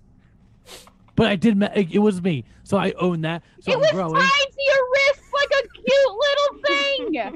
But 1.14 1.26
I 1.28 1.36
did. 1.36 1.60
it 1.74 1.98
was 1.98 2.20
me, 2.22 2.44
so 2.62 2.76
I 2.76 2.92
own 2.92 3.22
that. 3.22 3.42
So 3.60 3.72
it 3.72 3.74
I'm 3.74 3.80
was 3.80 3.90
growing. 3.92 4.14
tied 4.14 4.52
to 4.52 4.62
your 4.66 4.90
wrist 4.92 5.22
like 5.34 5.64
a 5.64 5.68
cute 7.12 7.14
little 7.14 7.32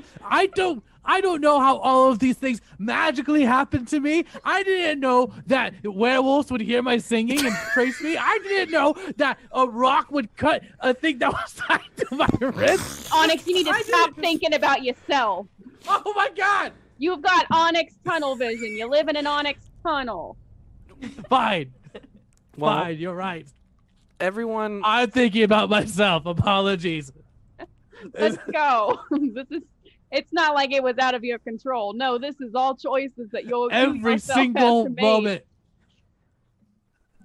thing. 0.00 0.02
I 0.24 0.46
don't. 0.48 0.82
I 1.06 1.20
don't 1.20 1.40
know 1.40 1.60
how 1.60 1.78
all 1.78 2.10
of 2.10 2.18
these 2.18 2.36
things 2.36 2.60
magically 2.78 3.42
happened 3.44 3.88
to 3.88 4.00
me. 4.00 4.24
I 4.44 4.62
didn't 4.62 5.00
know 5.00 5.32
that 5.46 5.72
werewolves 5.84 6.50
would 6.50 6.60
hear 6.60 6.82
my 6.82 6.98
singing 6.98 7.46
and 7.46 7.54
trace 7.72 8.02
me. 8.02 8.16
I 8.16 8.38
didn't 8.42 8.72
know 8.72 8.94
that 9.16 9.38
a 9.52 9.66
rock 9.66 10.10
would 10.10 10.36
cut 10.36 10.62
a 10.80 10.92
thing 10.92 11.18
that 11.18 11.32
was 11.32 11.54
tied 11.56 11.80
to 11.98 12.14
my 12.14 12.28
wrist. 12.40 13.10
Onyx, 13.14 13.46
you 13.46 13.54
need 13.54 13.64
to 13.66 13.70
I 13.72 13.80
stop 13.82 14.10
didn't- 14.10 14.22
thinking 14.22 14.54
about 14.54 14.82
yourself. 14.82 15.46
Oh 15.88 16.12
my 16.16 16.30
god! 16.36 16.72
You've 16.98 17.22
got 17.22 17.46
Onyx 17.52 17.94
tunnel 18.04 18.34
vision. 18.36 18.76
You 18.76 18.88
live 18.88 19.08
in 19.08 19.16
an 19.16 19.26
Onyx 19.26 19.60
tunnel. 19.84 20.36
Fine, 21.28 21.72
Well, 22.56 22.72
fine. 22.84 22.98
You're 22.98 23.14
right. 23.14 23.46
everyone. 24.18 24.80
I'm 24.82 25.10
thinking 25.10 25.42
about 25.44 25.68
myself. 25.70 26.26
Apologies. 26.26 27.12
Let's 28.14 28.38
go. 28.52 28.98
this 29.10 29.46
is. 29.50 29.62
It's 30.12 30.32
not 30.32 30.54
like 30.54 30.72
it 30.72 30.82
was 30.82 30.98
out 30.98 31.14
of 31.14 31.24
your 31.24 31.38
control. 31.38 31.92
No, 31.92 32.18
this 32.18 32.36
is 32.40 32.54
all 32.54 32.76
choices 32.76 33.30
that 33.32 33.44
you'll 33.44 33.68
Every 33.72 34.12
yourself 34.12 34.38
single 34.38 34.84
to 34.84 34.90
make. 34.90 35.02
moment. 35.02 35.42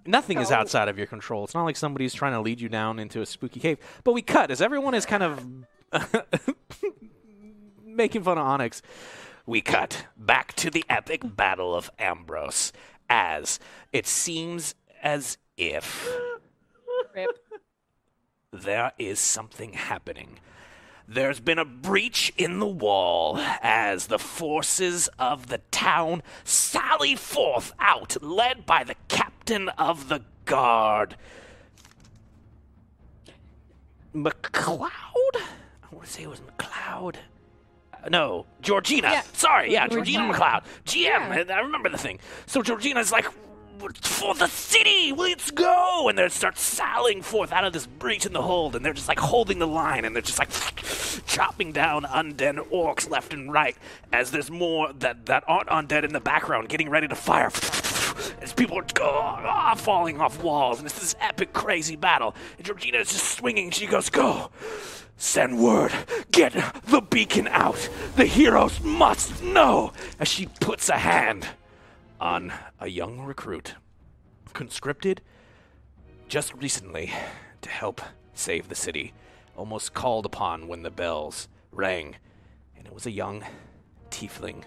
Nothing 0.05 0.39
is 0.39 0.51
outside 0.51 0.87
of 0.87 0.97
your 0.97 1.05
control. 1.05 1.43
It's 1.43 1.53
not 1.53 1.63
like 1.63 1.75
somebody's 1.75 2.13
trying 2.13 2.33
to 2.33 2.41
lead 2.41 2.59
you 2.59 2.69
down 2.69 2.97
into 2.97 3.21
a 3.21 3.25
spooky 3.25 3.59
cave. 3.59 3.77
But 4.03 4.13
we 4.13 4.23
cut 4.23 4.49
as 4.49 4.59
everyone 4.59 4.95
is 4.95 5.05
kind 5.05 5.21
of 5.21 5.45
making 7.85 8.23
fun 8.23 8.39
of 8.39 8.45
Onyx. 8.45 8.81
We 9.45 9.61
cut 9.61 10.07
back 10.17 10.53
to 10.55 10.71
the 10.71 10.83
epic 10.89 11.21
battle 11.23 11.75
of 11.75 11.91
Ambrose 11.99 12.71
as 13.09 13.59
it 13.93 14.07
seems 14.07 14.73
as 15.03 15.37
if 15.57 16.09
Rip. 17.13 17.29
there 18.51 18.93
is 18.97 19.19
something 19.19 19.73
happening. 19.73 20.39
There's 21.13 21.41
been 21.41 21.59
a 21.59 21.65
breach 21.65 22.31
in 22.37 22.59
the 22.59 22.67
wall 22.67 23.37
as 23.61 24.07
the 24.07 24.17
forces 24.17 25.09
of 25.19 25.47
the 25.47 25.57
town 25.69 26.23
sally 26.45 27.17
forth 27.17 27.73
out, 27.81 28.23
led 28.23 28.65
by 28.65 28.85
the 28.85 28.95
captain 29.09 29.67
of 29.77 30.07
the 30.07 30.21
guard. 30.45 31.17
McCloud? 34.15 34.89
I 35.35 35.87
want 35.91 36.05
to 36.05 36.09
say 36.13 36.23
it 36.23 36.29
was 36.29 36.39
McCloud. 36.39 37.17
Uh, 37.93 38.07
No, 38.09 38.45
Georgina. 38.61 39.09
Yeah. 39.11 39.23
Sorry, 39.33 39.73
yeah, 39.73 39.89
Georgina 39.89 40.27
Georgina. 40.27 40.39
McCloud. 40.39 40.63
GM, 40.85 41.47
Yeah. 41.49 41.55
I 41.55 41.59
remember 41.59 41.89
the 41.89 41.97
thing. 41.97 42.19
So 42.45 42.61
Georgina's 42.61 43.11
like, 43.11 43.25
for 43.79 44.35
the 44.35 44.47
city, 44.47 45.11
let's 45.11 45.51
go! 45.51 46.07
And 46.07 46.17
they 46.17 46.29
start 46.29 46.57
sallying 46.57 47.21
forth 47.21 47.51
out 47.51 47.63
of 47.63 47.73
this 47.73 47.87
breach 47.87 48.25
in 48.25 48.33
the 48.33 48.41
hold, 48.41 48.75
and 48.75 48.85
they're 48.85 48.93
just 48.93 49.07
like 49.07 49.19
holding 49.19 49.59
the 49.59 49.67
line, 49.67 50.05
and 50.05 50.15
they're 50.15 50.21
just 50.21 50.39
like 50.39 50.49
chopping 51.25 51.71
down 51.71 52.03
undead 52.03 52.57
orcs 52.71 53.09
left 53.09 53.33
and 53.33 53.51
right, 53.51 53.75
as 54.13 54.31
there's 54.31 54.51
more 54.51 54.93
that, 54.93 55.25
that 55.25 55.43
aren't 55.47 55.69
undead 55.69 56.03
in 56.03 56.13
the 56.13 56.19
background 56.19 56.69
getting 56.69 56.89
ready 56.89 57.07
to 57.07 57.15
fire. 57.15 57.51
As 58.41 58.53
people 58.53 58.77
are 58.77 58.85
ah, 59.01 59.75
falling 59.75 60.19
off 60.19 60.43
walls, 60.43 60.79
and 60.79 60.87
it's 60.87 60.99
this 60.99 61.15
epic, 61.19 61.53
crazy 61.53 61.95
battle. 61.95 62.35
And 62.57 62.65
Georgina 62.65 62.99
is 62.99 63.11
just 63.11 63.37
swinging, 63.37 63.71
she 63.71 63.87
goes, 63.87 64.09
Go! 64.09 64.51
Send 65.17 65.63
word. 65.63 65.93
Get 66.31 66.53
the 66.85 66.99
beacon 66.99 67.47
out. 67.49 67.89
The 68.15 68.25
heroes 68.25 68.81
must 68.81 69.43
know. 69.43 69.93
As 70.19 70.27
she 70.27 70.47
puts 70.59 70.89
a 70.89 70.97
hand 70.97 71.47
on 72.21 72.53
a 72.79 72.87
young 72.87 73.19
recruit, 73.19 73.73
conscripted 74.53 75.21
just 76.27 76.53
recently 76.53 77.11
to 77.61 77.69
help 77.69 77.99
save 78.33 78.69
the 78.69 78.75
city, 78.75 79.11
almost 79.57 79.93
called 79.93 80.25
upon 80.25 80.67
when 80.67 80.83
the 80.83 80.91
bells 80.91 81.49
rang, 81.71 82.15
and 82.77 82.85
it 82.85 82.93
was 82.93 83.07
a 83.07 83.11
young 83.11 83.43
tiefling 84.11 84.63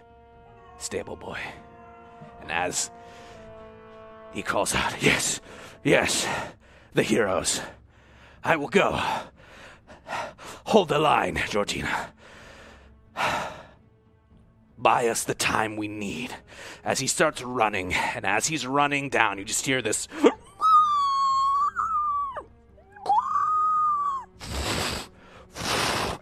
stable 0.79 1.17
boy. 1.17 1.39
And 2.43 2.51
as 2.51 2.91
he 4.33 4.43
calls 4.43 4.75
out, 4.75 5.01
Yes, 5.01 5.41
yes, 5.85 6.27
the 6.93 7.05
heroes, 7.05 7.61
I 8.43 8.57
will 8.57 8.69
go. 8.69 9.01
Hold 10.67 10.89
the 10.89 10.99
line, 10.99 11.41
Georgina. 11.49 12.13
Buy 14.85 15.09
us 15.09 15.25
the 15.25 15.35
time 15.35 15.77
we 15.77 15.89
need. 15.89 16.37
As 16.85 16.99
he 16.99 17.07
starts 17.07 17.41
running, 17.41 17.95
and 17.95 18.27
as 18.27 18.49
he's 18.49 18.67
running 18.67 19.09
down, 19.09 19.39
you 19.39 19.45
just 19.47 19.65
hear 19.65 19.81
this. 19.81 20.09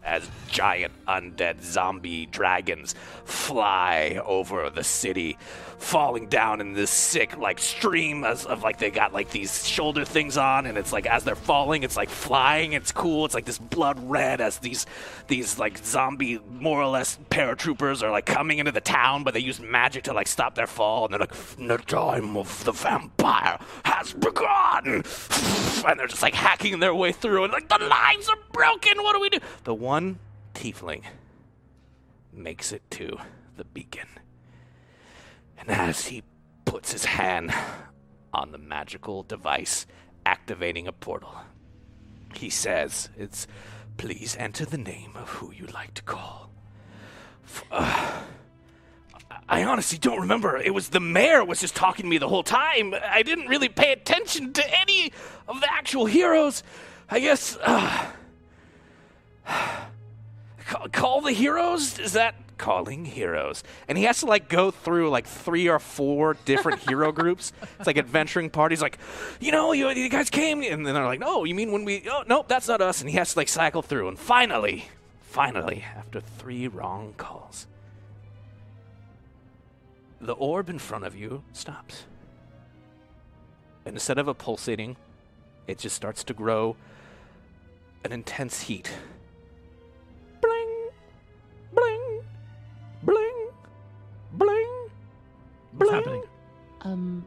As 0.05 0.31
giant 0.47 0.93
undead 1.09 1.61
zombie 1.65 2.27
dragons 2.27 2.95
fly 3.25 4.21
over 4.25 4.71
the 4.71 4.85
city, 4.85 5.37
falling 5.83 6.29
down 6.29 6.61
in 6.61 6.73
this 6.73 6.91
sick 6.91 7.37
like 7.37 7.59
stream 7.59 8.25
as, 8.25 8.47
of 8.47 8.63
like 8.63 8.79
they 8.79 8.91
got 8.91 9.13
like 9.13 9.31
these 9.31 9.67
shoulder 9.67 10.05
things 10.05 10.37
on, 10.37 10.67
and 10.67 10.79
it's 10.79 10.93
like 10.93 11.07
as 11.07 11.25
they're 11.25 11.35
falling, 11.35 11.83
it's 11.83 11.97
like 11.97 12.09
flying. 12.09 12.73
It's 12.73 12.93
cool. 12.93 13.25
It's 13.25 13.35
like 13.35 13.45
this 13.45 13.59
blood 13.59 13.99
red 14.09 14.41
as 14.41 14.59
these 14.59 14.87
these 15.27 15.59
like 15.59 15.79
zombie 15.79 16.41
more 16.49 16.81
or 16.81 16.87
less 16.87 17.19
paratroopers 17.31 18.03
are 18.03 18.11
like 18.11 18.27
coming 18.27 18.59
into 18.59 18.73
the 18.73 18.81
town, 18.81 19.25
but 19.25 19.35
they 19.35 19.41
use 19.41 19.61
magic 19.61 20.05
to 20.05 20.13
like 20.13 20.29
stop 20.29 20.55
their 20.55 20.67
fall, 20.67 21.05
and 21.05 21.13
they're 21.13 21.21
like, 21.21 21.35
"The 21.59 21.79
time 21.79 22.37
of 22.37 22.65
the 22.65 22.73
vampire 22.73 23.59
has 23.85 24.13
begun," 24.15 24.85
and 25.87 26.01
they're 26.01 26.07
just 26.07 26.23
like 26.23 26.35
hacking 26.35 26.81
their 26.81 26.95
way 26.95 27.13
through, 27.13 27.45
and 27.45 27.53
like 27.53 27.69
the 27.69 27.85
lines 27.85 28.29
are 28.29 28.39
broken. 28.53 29.03
What 29.03 29.15
do 29.15 29.21
we 29.21 29.31
do? 29.31 29.41
The 29.65 29.75
one 29.75 30.21
tiefling 30.55 31.03
makes 32.33 32.73
it 32.73 32.83
to 32.93 33.19
the 33.57 33.65
beacon. 33.65 34.07
And 35.63 35.71
as 35.71 36.07
he 36.07 36.23
puts 36.65 36.93
his 36.93 37.05
hand 37.05 37.53
on 38.33 38.53
the 38.53 38.59
magical 38.59 39.23
device 39.23 39.87
activating 40.27 40.87
a 40.87 40.93
portal, 40.93 41.35
he 42.35 42.51
says, 42.51 43.09
It's 43.17 43.47
Please 43.97 44.37
enter 44.39 44.65
the 44.65 44.79
name 44.79 45.13
of 45.15 45.29
who 45.29 45.53
you'd 45.53 45.73
like 45.73 45.95
to 45.95 46.03
call. 46.03 46.51
F- 47.45 47.65
uh, 47.71 48.23
I 49.49 49.65
honestly 49.65 49.99
don't 49.99 50.21
remember. 50.21 50.57
It 50.57 50.75
was 50.75 50.89
the 50.89 51.01
mayor 51.01 51.45
was 51.45 51.61
just 51.61 51.77
talking 51.77 52.05
to 52.05 52.09
me 52.09 52.19
the 52.19 52.29
whole 52.29 52.43
time. 52.43 52.95
I 52.95 53.23
didn't 53.23 53.49
really 53.49 53.69
pay 53.69 53.93
attention 53.93 54.53
to 54.55 54.81
any 54.81 55.13
of 55.47 55.61
the 55.61 55.73
actual 55.73 56.07
heroes. 56.07 56.63
I 57.11 57.21
guess. 57.21 57.57
Uh, 57.61 58.07
call 60.93 61.21
the 61.21 61.33
heroes? 61.33 61.99
Is 61.99 62.15
that 62.15 62.35
calling 62.59 63.05
heroes? 63.05 63.63
And 63.89 63.97
he 63.99 64.05
has 64.05 64.21
to 64.21 64.27
like 64.27 64.49
go 64.49 64.71
through 64.71 65.11
like 65.11 65.27
three 65.27 65.69
or 65.69 65.79
four 65.79 66.37
different 66.45 66.81
hero 66.89 67.13
groups. 67.13 67.53
It's 67.79 67.87
like 67.87 67.99
adventuring 67.99 68.51
parties. 68.51 68.83
Like, 68.83 68.99
you 69.41 69.53
know, 69.53 69.73
you, 69.73 69.89
you 69.91 70.09
guys 70.09 70.31
came, 70.31 70.63
and 70.63 70.87
then 70.87 70.95
they're 70.95 71.05
like, 71.05 71.21
no, 71.21 71.45
you 71.45 71.55
mean 71.55 71.73
when 71.73 71.85
we? 71.85 72.05
Oh, 72.11 72.25
nope, 72.27 72.49
that's 72.49 72.69
not 72.69 72.81
us. 72.81 73.01
And 73.01 73.11
he 73.11 73.17
has 73.17 73.33
to 73.33 73.39
like 73.39 73.49
cycle 73.49 73.83
through, 73.83 74.09
and 74.09 74.19
finally, 74.19 74.87
finally, 75.21 75.85
after 75.97 76.21
three 76.21 76.69
wrong 76.69 77.15
calls, 77.17 77.67
the 80.21 80.35
orb 80.35 80.71
in 80.71 80.79
front 80.79 81.05
of 81.05 81.17
you 81.17 81.43
stops. 81.53 82.05
And 83.85 83.97
instead 83.97 84.19
of 84.19 84.29
a 84.29 84.35
pulsating, 84.35 84.97
it 85.67 85.79
just 85.79 85.97
starts 85.97 86.23
to 86.25 86.35
grow 86.35 86.77
an 88.05 88.13
intense 88.13 88.63
heat. 88.63 88.91
Bling, 90.41 90.91
bling, 91.73 92.02
bling, 92.02 92.02
What's 95.87 95.91
bling. 95.91 96.03
happening? 96.05 96.23
Um, 96.83 97.27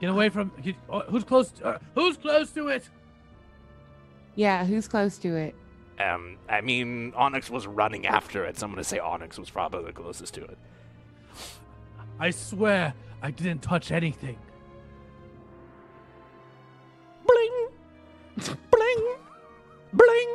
Get 0.00 0.10
away 0.10 0.28
from. 0.28 0.52
you- 0.62 0.74
oh, 0.90 1.00
Who's 1.02 1.24
close? 1.24 1.52
Uh, 1.62 1.78
who's 1.94 2.16
close 2.16 2.50
to 2.52 2.68
it? 2.68 2.88
yeah, 4.34 4.64
who's 4.64 4.86
close 4.88 5.16
to 5.18 5.34
it? 5.36 5.54
Um, 5.98 6.36
I 6.48 6.60
mean, 6.60 7.14
Onyx 7.16 7.48
was 7.48 7.66
running 7.66 8.06
after 8.06 8.44
it, 8.44 8.58
so 8.58 8.66
I'm 8.66 8.72
gonna 8.72 8.84
say 8.84 8.98
Onyx 8.98 9.38
was 9.38 9.48
probably 9.48 9.84
the 9.84 9.92
closest 9.92 10.34
to 10.34 10.44
it. 10.44 10.58
I 12.20 12.30
swear 12.30 12.92
I 13.22 13.30
didn't 13.30 13.62
touch 13.62 13.90
anything. 13.90 14.38
Bling, 17.26 17.68
bling, 18.70 19.16
bling, 19.92 20.34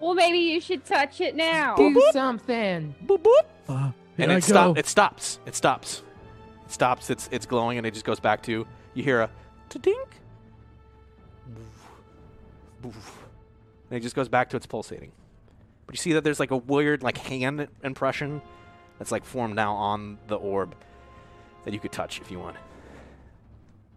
Well, 0.00 0.14
maybe 0.14 0.38
you 0.38 0.60
should 0.60 0.84
touch 0.84 1.20
it 1.20 1.36
now. 1.36 1.76
Do 1.76 2.02
something. 2.12 2.94
boop 3.04 3.18
boop. 3.22 3.44
Uh, 3.68 3.92
here 4.16 4.24
and 4.24 4.32
I 4.32 4.36
it 4.36 4.40
go. 4.40 4.46
stop. 4.46 4.78
It 4.78 4.86
stops. 4.86 5.40
It 5.46 5.54
stops. 5.54 6.02
It 6.70 6.74
stops. 6.74 7.10
It's 7.10 7.28
it's 7.32 7.46
glowing, 7.46 7.78
and 7.78 7.86
it 7.86 7.92
just 7.94 8.06
goes 8.06 8.20
back 8.20 8.42
to 8.44 8.64
you 8.94 9.02
hear 9.02 9.22
a 9.22 9.30
ta-dink, 9.70 10.08
and 12.84 12.94
it 13.90 14.00
just 14.00 14.14
goes 14.14 14.28
back 14.28 14.50
to 14.50 14.56
its 14.56 14.66
pulsating. 14.66 15.10
But 15.86 15.96
you 15.96 15.98
see 15.98 16.12
that 16.12 16.22
there's 16.22 16.38
like 16.38 16.52
a 16.52 16.56
weird 16.56 17.02
like 17.02 17.18
hand 17.18 17.66
impression 17.82 18.40
that's 18.98 19.10
like 19.10 19.24
formed 19.24 19.56
now 19.56 19.74
on 19.74 20.16
the 20.28 20.36
orb 20.36 20.76
that 21.64 21.74
you 21.74 21.80
could 21.80 21.90
touch 21.90 22.20
if 22.20 22.30
you 22.30 22.38
want. 22.38 22.54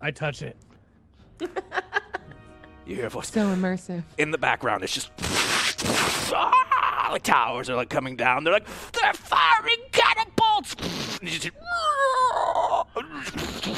I 0.02 0.10
touch 0.10 0.42
it. 0.42 0.58
You 1.40 2.96
hear 2.96 3.06
a 3.06 3.10
voice 3.10 3.32
So 3.32 3.54
immersive. 3.56 4.02
in 4.18 4.32
the 4.32 4.38
background. 4.40 4.84
It's 4.84 4.94
just 4.96 5.12
the 7.14 7.20
towers 7.20 7.70
are 7.70 7.76
like 7.76 7.90
coming 7.90 8.16
down. 8.16 8.44
They're 8.44 8.54
like 8.54 8.68
they're 8.92 9.14
firing 9.14 9.78
catapults. 9.92 10.76
And 11.20 11.32
you 11.32 11.40
just, 11.40 11.52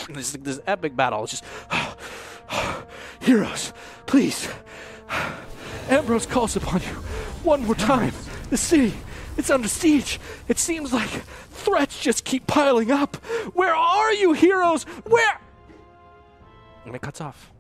and 0.07 0.15
this, 0.15 0.31
this 0.33 0.59
epic 0.65 0.95
battle. 0.95 1.23
It's 1.23 1.39
just 1.39 1.45
heroes, 3.19 3.73
please. 4.05 4.49
Ambrose 5.89 6.25
calls 6.25 6.55
upon 6.55 6.81
you 6.81 6.95
one 7.43 7.65
more 7.65 7.75
time. 7.75 8.13
The 8.49 8.57
city, 8.57 8.93
it's 9.37 9.49
under 9.49 9.67
siege. 9.67 10.19
It 10.47 10.57
seems 10.57 10.93
like 10.93 11.09
threats 11.09 11.99
just 11.99 12.23
keep 12.23 12.47
piling 12.47 12.91
up. 12.91 13.17
Where 13.53 13.75
are 13.75 14.13
you, 14.13 14.33
heroes? 14.33 14.83
Where? 14.83 15.39
And 16.85 16.95
it 16.95 17.01
cuts 17.01 17.21
off. 17.21 17.51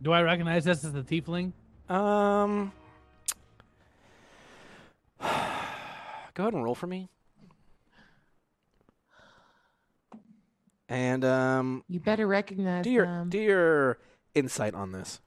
Do 0.00 0.12
I 0.12 0.22
recognize 0.22 0.64
this 0.64 0.84
as 0.84 0.92
the 0.92 1.02
tiefling? 1.02 1.52
Um, 1.88 2.72
go 6.34 6.42
ahead 6.44 6.54
and 6.54 6.64
roll 6.64 6.74
for 6.74 6.86
me. 6.86 7.08
And 10.88 11.24
um, 11.24 11.84
You 11.88 12.00
better 12.00 12.26
recognize 12.26 12.84
do 12.84 12.90
your 12.90 13.04
them. 13.06 13.28
do 13.28 13.38
your 13.38 13.98
insight 14.34 14.74
on 14.74 14.92
this. 14.92 15.20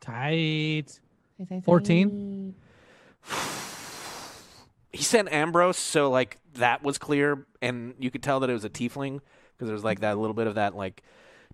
Tight. 0.00 1.00
Say, 1.38 1.46
say, 1.48 1.60
14? 1.64 2.54
He 4.92 5.02
sent 5.02 5.30
Ambrose, 5.32 5.76
so 5.76 6.10
like 6.10 6.38
that 6.54 6.82
was 6.82 6.98
clear, 6.98 7.46
and 7.60 7.94
you 7.98 8.10
could 8.10 8.22
tell 8.22 8.40
that 8.40 8.50
it 8.50 8.52
was 8.52 8.64
a 8.64 8.70
tiefling 8.70 9.20
because 9.52 9.66
there 9.66 9.74
was 9.74 9.84
like 9.84 10.00
that 10.00 10.18
little 10.18 10.34
bit 10.34 10.46
of 10.46 10.54
that 10.54 10.74
like 10.76 11.02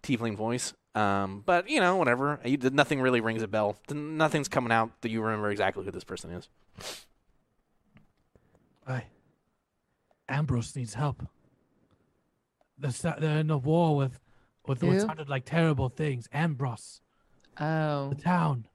tiefling 0.02 0.36
voice. 0.36 0.72
Um, 0.94 1.42
but 1.44 1.68
you 1.68 1.80
know, 1.80 1.96
whatever. 1.96 2.38
You, 2.44 2.58
nothing 2.58 3.00
really 3.00 3.20
rings 3.20 3.42
a 3.42 3.48
bell. 3.48 3.76
Nothing's 3.90 4.48
coming 4.48 4.70
out 4.72 5.00
that 5.00 5.10
you 5.10 5.22
remember 5.22 5.50
exactly 5.50 5.84
who 5.84 5.90
this 5.90 6.04
person 6.04 6.30
is. 6.30 6.48
I. 8.86 9.04
Ambrose 10.28 10.74
needs 10.76 10.94
help. 10.94 11.22
They're, 12.78 13.14
they're 13.18 13.38
in 13.38 13.50
a 13.50 13.58
war 13.58 13.96
with, 13.96 14.18
with 14.66 14.82
what 14.82 15.00
sounded 15.00 15.28
like 15.28 15.44
terrible 15.44 15.88
things. 15.88 16.28
Ambrose, 16.32 17.00
Oh, 17.60 18.08
the 18.08 18.16
town. 18.16 18.66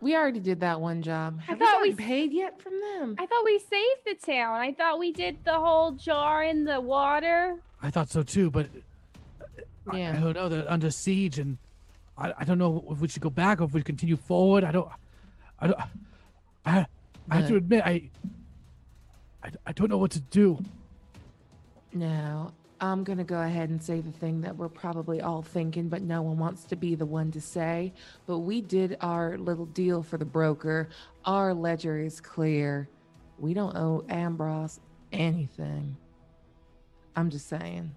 we 0.00 0.14
already 0.14 0.40
did 0.40 0.60
that 0.60 0.80
one 0.80 1.02
job. 1.02 1.40
I 1.40 1.44
Have 1.44 1.58
thought 1.58 1.82
we 1.82 1.90
we 1.90 1.94
paid 1.96 2.32
yet 2.32 2.60
from 2.62 2.74
them? 2.80 3.16
I 3.18 3.26
thought 3.26 3.44
we 3.44 3.58
saved 3.58 4.00
the 4.06 4.14
town. 4.32 4.54
I 4.60 4.72
thought 4.72 4.98
we 4.98 5.12
did 5.12 5.38
the 5.44 5.54
whole 5.58 5.92
jar 5.92 6.44
in 6.44 6.64
the 6.64 6.80
water. 6.80 7.56
I 7.82 7.90
thought 7.90 8.08
so 8.10 8.22
too, 8.22 8.50
but 8.50 8.66
I- 9.90 9.96
I, 9.96 9.98
Yeah. 9.98 10.12
don't 10.20 10.34
know. 10.34 10.48
They're 10.48 10.70
under 10.70 10.90
siege, 10.92 11.40
and 11.40 11.58
I, 12.16 12.32
I 12.38 12.44
don't 12.44 12.58
know 12.58 12.84
if 12.90 13.00
we 13.00 13.08
should 13.08 13.22
go 13.22 13.30
back 13.30 13.60
or 13.60 13.64
if 13.64 13.72
we 13.74 13.82
continue 13.82 14.16
forward. 14.16 14.62
I 14.62 14.70
don't. 14.70 14.88
I 15.58 15.66
don't. 15.66 15.78
I, 16.64 16.86
I 17.30 17.36
have 17.36 17.48
to 17.48 17.56
admit, 17.56 17.82
I, 17.84 18.10
I. 19.42 19.50
I 19.66 19.72
don't 19.72 19.90
know 19.90 19.98
what 19.98 20.12
to 20.12 20.20
do. 20.20 20.58
No, 21.92 22.52
I'm 22.80 23.04
gonna 23.04 23.24
go 23.24 23.40
ahead 23.40 23.70
and 23.70 23.82
say 23.82 24.00
the 24.00 24.12
thing 24.12 24.40
that 24.42 24.56
we're 24.56 24.68
probably 24.68 25.20
all 25.20 25.42
thinking, 25.42 25.88
but 25.88 26.02
no 26.02 26.22
one 26.22 26.38
wants 26.38 26.64
to 26.64 26.76
be 26.76 26.94
the 26.94 27.06
one 27.06 27.30
to 27.32 27.40
say. 27.40 27.92
But 28.26 28.38
we 28.38 28.60
did 28.60 28.96
our 29.00 29.38
little 29.38 29.66
deal 29.66 30.02
for 30.02 30.16
the 30.16 30.24
broker. 30.24 30.88
Our 31.24 31.54
ledger 31.54 31.98
is 31.98 32.20
clear. 32.20 32.88
We 33.38 33.54
don't 33.54 33.76
owe 33.76 34.04
Ambrose 34.08 34.80
anything. 35.12 35.96
I'm 37.14 37.30
just 37.30 37.48
saying. 37.48 37.94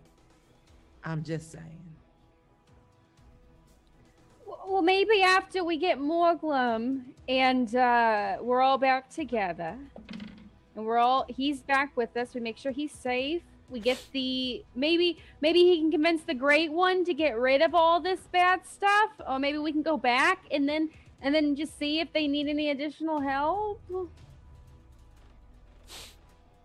I'm 1.03 1.23
just 1.23 1.51
saying. 1.51 1.94
Well, 4.67 4.81
maybe 4.81 5.21
after 5.21 5.63
we 5.63 5.77
get 5.77 5.99
Morglum 5.99 7.03
and 7.29 7.73
uh, 7.75 8.37
we're 8.41 8.61
all 8.61 8.77
back 8.77 9.09
together, 9.09 9.77
and 10.75 10.85
we're 10.85 10.97
all 10.97 11.25
he's 11.29 11.61
back 11.61 11.95
with 11.95 12.15
us. 12.17 12.33
We 12.33 12.41
make 12.41 12.57
sure 12.57 12.71
he's 12.71 12.91
safe. 12.91 13.41
We 13.69 13.79
get 13.79 13.97
the 14.11 14.63
maybe 14.75 15.17
maybe 15.41 15.59
he 15.59 15.79
can 15.79 15.91
convince 15.91 16.23
the 16.23 16.33
Great 16.33 16.71
One 16.71 17.05
to 17.05 17.13
get 17.13 17.37
rid 17.37 17.61
of 17.61 17.73
all 17.73 17.99
this 17.99 18.21
bad 18.31 18.65
stuff, 18.65 19.11
or 19.27 19.39
maybe 19.39 19.57
we 19.57 19.71
can 19.71 19.81
go 19.81 19.97
back 19.97 20.45
and 20.51 20.67
then 20.67 20.89
and 21.21 21.33
then 21.33 21.55
just 21.55 21.77
see 21.77 21.99
if 21.99 22.11
they 22.13 22.27
need 22.27 22.47
any 22.47 22.69
additional 22.69 23.19
help. 23.21 23.81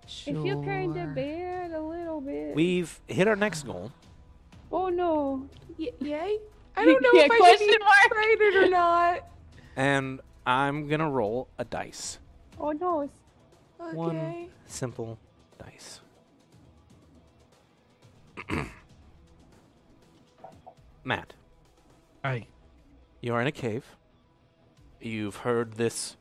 Sure. 0.06 0.39
I 0.39 0.43
feel 0.43 0.62
kind 0.64 0.97
of 0.97 1.14
bad 1.14 1.70
a 1.72 1.81
little 1.81 2.20
bit. 2.20 2.55
We've 2.55 2.98
hit 3.06 3.28
our 3.28 3.36
next 3.36 3.62
goal. 3.62 3.93
oh 4.72 4.89
no. 4.89 5.48
Y- 5.78 5.93
yay? 6.01 6.39
I 6.76 6.84
don't 6.84 7.02
know 7.02 7.10
Yeah, 7.12 7.24
if 7.24 7.30
I 7.32 7.56
should 7.56 7.66
be 7.66 7.78
mark. 7.78 7.97
excited 8.06 8.55
or 8.64 8.68
not. 8.70 9.28
And 9.76 10.20
I'm 10.47 10.88
gonna 10.88 11.10
roll 11.10 11.48
a 11.59 11.64
dice. 11.64 12.18
Oh 12.59 12.72
no. 12.72 13.02
Okay. 13.80 13.97
One 13.97 14.48
simple 14.66 15.18
dice. 15.59 16.01
Matt, 21.05 21.32
I. 22.22 22.47
you 23.20 23.34
are 23.34 23.40
in 23.40 23.47
a 23.47 23.52
cave. 23.52 23.97
You've 25.01 25.36
heard 25.36 25.74
this 25.74 26.16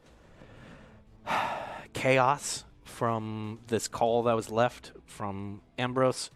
chaos 1.94 2.64
from 2.86 3.60
this 3.68 3.88
call 3.88 4.24
that 4.24 4.36
was 4.36 4.50
left 4.50 4.94
from 5.06 5.62
Ambrose. 5.78 6.32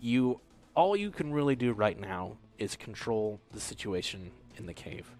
You 0.00 0.40
all 0.76 0.96
you 0.96 1.10
can 1.10 1.32
really 1.32 1.56
do 1.56 1.72
right 1.72 1.98
now 1.98 2.36
is 2.58 2.76
control 2.76 3.40
the 3.52 3.60
situation 3.60 4.30
in 4.56 4.66
the 4.66 4.74
cave. 4.74 5.10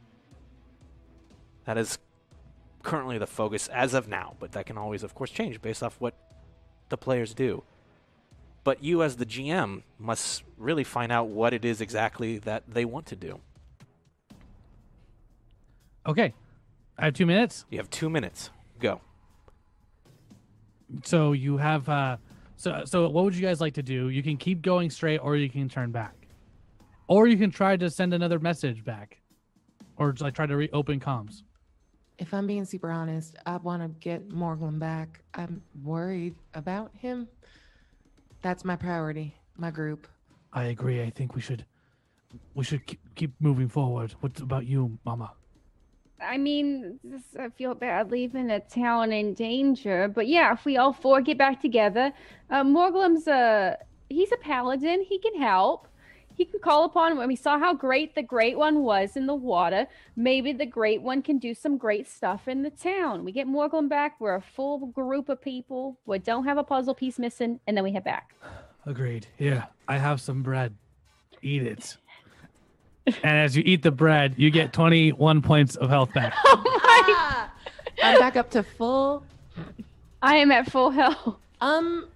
That 1.64 1.78
is 1.78 1.98
currently 2.82 3.18
the 3.18 3.26
focus 3.26 3.68
as 3.68 3.94
of 3.94 4.08
now, 4.08 4.34
but 4.38 4.52
that 4.52 4.66
can 4.66 4.78
always 4.78 5.02
of 5.02 5.14
course 5.14 5.30
change 5.30 5.60
based 5.60 5.82
off 5.82 5.96
what 5.98 6.14
the 6.88 6.96
players 6.96 7.34
do. 7.34 7.62
But 8.64 8.82
you 8.82 9.02
as 9.02 9.16
the 9.16 9.26
GM 9.26 9.82
must 9.98 10.42
really 10.56 10.84
find 10.84 11.12
out 11.12 11.28
what 11.28 11.54
it 11.54 11.64
is 11.64 11.80
exactly 11.80 12.38
that 12.38 12.64
they 12.68 12.84
want 12.84 13.06
to 13.06 13.16
do. 13.16 13.40
Okay. 16.06 16.34
I 16.98 17.04
have 17.04 17.14
two 17.14 17.26
minutes. 17.26 17.64
You 17.70 17.78
have 17.78 17.90
two 17.90 18.10
minutes. 18.10 18.50
Go. 18.80 19.00
So 21.04 21.32
you 21.32 21.58
have. 21.58 21.88
uh 21.88 22.16
So 22.56 22.82
so 22.84 23.08
what 23.08 23.24
would 23.24 23.34
you 23.34 23.42
guys 23.42 23.60
like 23.60 23.74
to 23.74 23.82
do? 23.82 24.08
You 24.08 24.22
can 24.22 24.36
keep 24.36 24.62
going 24.62 24.90
straight, 24.90 25.18
or 25.18 25.36
you 25.36 25.48
can 25.48 25.68
turn 25.68 25.90
back, 25.90 26.14
or 27.08 27.26
you 27.26 27.36
can 27.36 27.50
try 27.50 27.76
to 27.76 27.90
send 27.90 28.14
another 28.14 28.38
message 28.38 28.84
back, 28.84 29.20
or 29.96 30.14
like 30.20 30.34
try 30.34 30.46
to 30.46 30.56
reopen 30.56 31.00
comms. 31.00 31.42
If 32.18 32.34
I'm 32.34 32.46
being 32.46 32.64
super 32.64 32.90
honest, 32.90 33.36
I 33.46 33.56
want 33.56 33.82
to 33.82 33.88
get 34.00 34.30
Morgan 34.30 34.78
back. 34.78 35.20
I'm 35.34 35.62
worried 35.82 36.34
about 36.54 36.90
him. 36.94 37.28
That's 38.42 38.64
my 38.64 38.76
priority, 38.76 39.34
my 39.56 39.70
group. 39.70 40.06
I 40.52 40.64
agree. 40.64 41.02
I 41.02 41.10
think 41.10 41.34
we 41.34 41.40
should 41.40 41.64
we 42.54 42.64
should 42.64 42.84
keep, 42.86 43.00
keep 43.14 43.32
moving 43.40 43.68
forward. 43.68 44.14
What 44.20 44.38
about 44.40 44.66
you, 44.66 44.98
Mama? 45.04 45.32
I 46.20 46.36
mean, 46.36 46.98
this, 47.04 47.22
I 47.38 47.48
feel 47.48 47.74
bad 47.74 48.10
leaving 48.10 48.50
a 48.50 48.60
town 48.60 49.12
in 49.12 49.34
danger, 49.34 50.08
but 50.08 50.26
yeah, 50.26 50.52
if 50.52 50.64
we 50.64 50.76
all 50.76 50.92
four 50.92 51.20
get 51.20 51.38
back 51.38 51.60
together, 51.60 52.12
uh, 52.50 52.64
Morglum's 52.64 53.28
a 53.28 53.78
he's 54.08 54.32
a 54.32 54.36
paladin. 54.36 55.04
He 55.08 55.18
can 55.18 55.40
help. 55.40 55.86
He 56.38 56.44
can 56.44 56.60
call 56.60 56.84
upon 56.84 57.18
when 57.18 57.26
we 57.26 57.34
saw 57.34 57.58
how 57.58 57.74
great 57.74 58.14
the 58.14 58.22
Great 58.22 58.56
One 58.56 58.84
was 58.84 59.16
in 59.16 59.26
the 59.26 59.34
water. 59.34 59.88
Maybe 60.14 60.52
the 60.52 60.64
Great 60.66 61.02
One 61.02 61.20
can 61.20 61.38
do 61.38 61.52
some 61.52 61.76
great 61.76 62.06
stuff 62.08 62.46
in 62.46 62.62
the 62.62 62.70
town. 62.70 63.24
We 63.24 63.32
get 63.32 63.48
Morglum 63.48 63.88
back. 63.88 64.20
We're 64.20 64.36
a 64.36 64.40
full 64.40 64.86
group 64.86 65.28
of 65.28 65.42
people. 65.42 65.98
We 66.06 66.20
don't 66.20 66.44
have 66.44 66.56
a 66.56 66.62
puzzle 66.62 66.94
piece 66.94 67.18
missing, 67.18 67.58
and 67.66 67.76
then 67.76 67.82
we 67.82 67.90
head 67.92 68.04
back. 68.04 68.36
Agreed. 68.86 69.26
Yeah, 69.38 69.64
I 69.88 69.98
have 69.98 70.20
some 70.20 70.44
bread. 70.44 70.76
Eat 71.42 71.64
it. 71.64 71.96
and 73.06 73.36
as 73.38 73.56
you 73.56 73.64
eat 73.66 73.82
the 73.82 73.90
bread, 73.90 74.34
you 74.36 74.50
get 74.50 74.72
21 74.72 75.42
points 75.42 75.74
of 75.74 75.90
health 75.90 76.14
back. 76.14 76.32
Oh 76.46 76.80
Ah, 77.20 77.52
I'm 78.02 78.18
back 78.20 78.36
up 78.36 78.50
to 78.50 78.62
full. 78.62 79.24
I 80.22 80.36
am 80.36 80.52
at 80.52 80.70
full 80.70 80.90
health. 80.90 81.36
Um, 81.60 82.06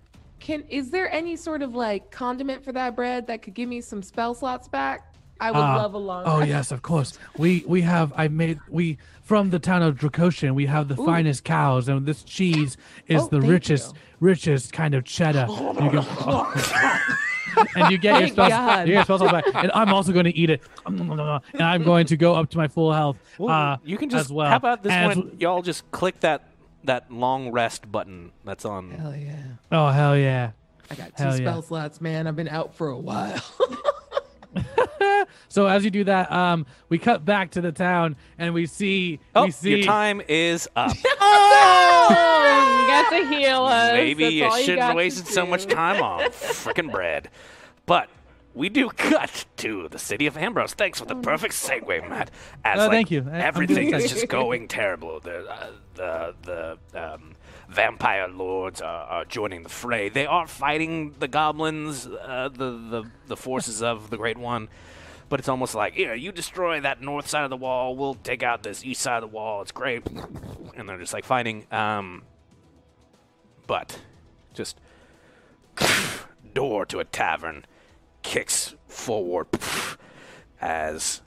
can 0.42 0.64
is 0.68 0.90
there 0.90 1.10
any 1.10 1.36
sort 1.36 1.62
of 1.62 1.74
like 1.74 2.10
condiment 2.10 2.64
for 2.64 2.72
that 2.72 2.94
bread 2.96 3.26
that 3.28 3.42
could 3.42 3.54
give 3.54 3.68
me 3.68 3.80
some 3.80 4.02
spell 4.02 4.34
slots 4.34 4.68
back? 4.68 5.08
I 5.40 5.50
would 5.50 5.58
Ah, 5.58 5.76
love 5.76 5.94
a 5.94 5.98
long. 5.98 6.22
Oh 6.26 6.38
rest. 6.38 6.48
yes, 6.48 6.72
of 6.72 6.82
course. 6.82 7.18
We 7.38 7.64
we 7.66 7.80
have 7.82 8.12
I 8.16 8.28
made 8.28 8.58
we 8.68 8.98
from 9.22 9.50
the 9.50 9.58
town 9.58 9.82
of 9.82 9.96
Dracosian. 9.96 10.54
We 10.54 10.66
have 10.66 10.88
the 10.88 11.00
Ooh. 11.00 11.06
finest 11.06 11.44
cows, 11.44 11.88
and 11.88 12.04
this 12.06 12.22
cheese 12.22 12.76
is 13.08 13.22
Oh, 13.22 13.28
the 13.28 13.40
richest 13.40 13.94
you. 13.94 14.00
richest 14.20 14.72
kind 14.72 14.94
of 14.94 15.04
cheddar. 15.04 15.46
You 15.48 15.90
can- 15.90 16.06
and 17.76 17.90
you 17.92 17.98
get 17.98 18.12
your 18.20 18.28
Thank 18.28 18.32
spells, 18.32 18.50
you 18.86 18.86
get 18.86 18.88
your 18.88 19.02
spells 19.04 19.22
back. 19.22 19.44
And 19.54 19.70
I'm 19.74 19.92
also 19.92 20.12
going 20.12 20.24
to 20.26 20.36
eat 20.36 20.48
it, 20.50 20.62
and 20.86 21.00
I'm 21.60 21.82
going 21.82 22.06
to 22.06 22.16
go 22.16 22.34
up 22.34 22.48
to 22.50 22.58
my 22.58 22.68
full 22.68 22.92
health. 22.92 23.16
Well, 23.38 23.50
uh, 23.50 23.78
you 23.84 23.98
can 23.98 24.08
just. 24.10 24.26
as 24.26 24.32
well. 24.32 24.48
How 24.48 24.56
about 24.56 24.82
this 24.82 24.92
As- 24.92 25.16
one? 25.16 25.36
Y'all 25.38 25.62
just 25.62 25.90
click 25.90 26.20
that 26.20 26.51
that 26.84 27.10
long 27.12 27.50
rest 27.50 27.90
button 27.90 28.32
that's 28.44 28.64
on. 28.64 28.90
Hell 28.90 29.16
yeah! 29.16 29.42
Oh 29.70 29.88
hell 29.88 30.16
yeah! 30.16 30.52
I 30.90 30.94
got 30.94 31.16
two 31.16 31.22
Hell 31.22 31.32
yeah. 31.32 31.50
spell 31.50 31.62
slots, 31.62 32.00
man. 32.00 32.26
I've 32.26 32.36
been 32.36 32.48
out 32.48 32.74
for 32.74 32.88
a 32.88 32.98
while. 32.98 33.42
So 35.48 35.66
as 35.66 35.84
you 35.84 35.90
do 35.90 36.04
that, 36.04 36.32
um, 36.32 36.64
we 36.88 36.98
cut 36.98 37.26
back 37.26 37.50
to 37.52 37.60
the 37.60 37.72
town, 37.72 38.16
and 38.38 38.54
we 38.54 38.64
see 38.64 39.20
Oh, 39.34 39.44
we 39.44 39.50
see 39.50 39.76
your 39.76 39.82
time 39.84 40.22
is 40.26 40.66
up. 40.74 40.96
Oh, 41.24 42.08
you 42.80 42.86
got 42.86 43.10
to 43.10 43.28
heal 43.28 43.64
us. 43.64 43.92
Maybe 43.92 44.40
That's 44.40 44.56
you 44.58 44.64
shouldn't 44.64 44.82
have 44.82 44.96
wasted 44.96 45.26
so 45.26 45.46
much 45.46 45.66
time 45.66 46.02
on 46.02 46.20
frickin' 46.30 46.90
bread. 46.90 47.28
But 47.86 48.08
we 48.54 48.68
do 48.68 48.90
cut 48.90 49.44
to 49.58 49.88
the 49.88 49.98
city 49.98 50.26
of 50.26 50.36
Ambrose. 50.36 50.74
Thanks 50.74 50.98
for 50.98 51.06
the 51.06 51.14
perfect 51.16 51.54
segue, 51.54 52.08
Matt. 52.08 52.30
As 52.64 52.78
Oh, 52.78 52.82
like, 52.82 52.90
thank 52.90 53.10
you. 53.10 53.26
I- 53.30 53.40
Everything 53.40 53.94
is 53.94 54.10
just 54.10 54.28
going 54.28 54.68
terrible. 54.68 55.20
The 55.20 55.48
uh, 55.48 55.70
the 55.94 56.34
the 56.92 57.14
um, 57.14 57.32
vampire 57.68 58.28
lords 58.28 58.80
are, 58.80 59.04
are 59.04 59.24
joining 59.24 59.62
the 59.62 59.68
fray. 59.68 60.08
They 60.08 60.26
are 60.26 60.46
fighting 60.46 61.14
the 61.18 61.28
goblins, 61.28 62.06
uh, 62.06 62.48
the 62.52 62.70
the 62.70 63.04
the 63.28 63.36
forces 63.36 63.82
of 63.82 64.10
the 64.10 64.16
Great 64.16 64.36
One. 64.38 64.68
But 65.28 65.40
it's 65.40 65.48
almost 65.48 65.74
like, 65.74 65.94
here, 65.94 66.12
you 66.12 66.30
destroy 66.30 66.78
that 66.82 67.00
north 67.00 67.26
side 67.26 67.44
of 67.44 67.48
the 67.48 67.56
wall, 67.56 67.96
we'll 67.96 68.16
take 68.16 68.42
out 68.42 68.62
this 68.62 68.84
east 68.84 69.00
side 69.00 69.22
of 69.22 69.30
the 69.30 69.34
wall. 69.34 69.62
It's 69.62 69.72
great, 69.72 70.06
and 70.76 70.86
they're 70.86 70.98
just 70.98 71.14
like 71.14 71.24
fighting. 71.24 71.66
Um, 71.70 72.24
but 73.66 73.98
just 74.52 74.78
door 76.54 76.84
to 76.86 76.98
a 76.98 77.04
tavern 77.04 77.64
kicks 78.22 78.74
forward 78.86 79.46
as 80.60 81.22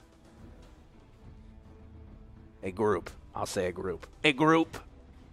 a 2.62 2.70
group, 2.70 3.10
I'll 3.34 3.46
say 3.46 3.66
a 3.66 3.72
group, 3.72 4.06
a 4.24 4.32
group 4.32 4.78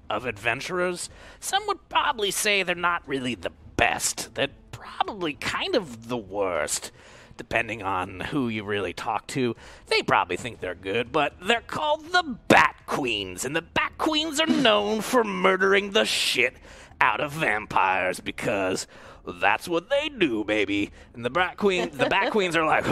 of 0.09 0.25
adventurers. 0.25 1.09
Some 1.39 1.65
would 1.67 1.89
probably 1.89 2.31
say 2.31 2.63
they're 2.63 2.75
not 2.75 3.07
really 3.07 3.35
the 3.35 3.51
best. 3.75 4.35
They're 4.35 4.49
probably 4.71 5.33
kind 5.33 5.75
of 5.75 6.09
the 6.09 6.17
worst, 6.17 6.91
depending 7.37 7.81
on 7.81 8.19
who 8.19 8.49
you 8.49 8.63
really 8.63 8.93
talk 8.93 9.25
to. 9.27 9.55
They 9.87 10.03
probably 10.03 10.37
think 10.37 10.59
they're 10.59 10.75
good, 10.75 11.11
but 11.11 11.33
they're 11.41 11.61
called 11.61 12.11
the 12.11 12.37
Bat 12.47 12.75
Queens, 12.85 13.45
and 13.45 13.55
the 13.55 13.61
Bat 13.61 13.93
Queens 13.97 14.39
are 14.39 14.47
known 14.47 15.01
for 15.01 15.23
murdering 15.23 15.91
the 15.91 16.05
shit 16.05 16.55
out 17.01 17.19
of 17.19 17.31
vampires 17.31 18.19
because 18.19 18.87
that's 19.25 19.67
what 19.67 19.89
they 19.89 20.09
do, 20.09 20.43
baby. 20.43 20.91
And 21.13 21.23
the 21.23 21.29
Bat 21.29 21.57
Queen, 21.57 21.89
the 21.93 22.07
Bat 22.07 22.31
Queens 22.31 22.55
are 22.55 22.65
like, 22.65 22.85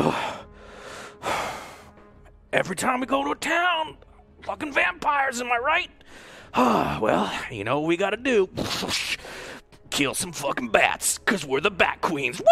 every 2.53 2.75
time 2.75 2.99
we 2.99 3.05
go 3.05 3.23
to 3.23 3.31
a 3.31 3.35
town, 3.35 3.97
fucking 4.43 4.73
vampires, 4.73 5.41
am 5.41 5.51
I 5.51 5.57
right? 5.57 5.91
Ah, 6.53 6.99
well, 7.01 7.31
you 7.49 7.63
know 7.63 7.79
what 7.79 7.87
we 7.87 7.97
gotta 7.97 8.17
do. 8.17 8.49
Kill 9.91 10.13
some 10.13 10.31
fucking 10.31 10.69
bats, 10.69 11.17
because 11.19 11.45
we're 11.45 11.59
the 11.59 11.69
Bat 11.69 11.99
Queens. 12.01 12.39
Woo 12.39 12.45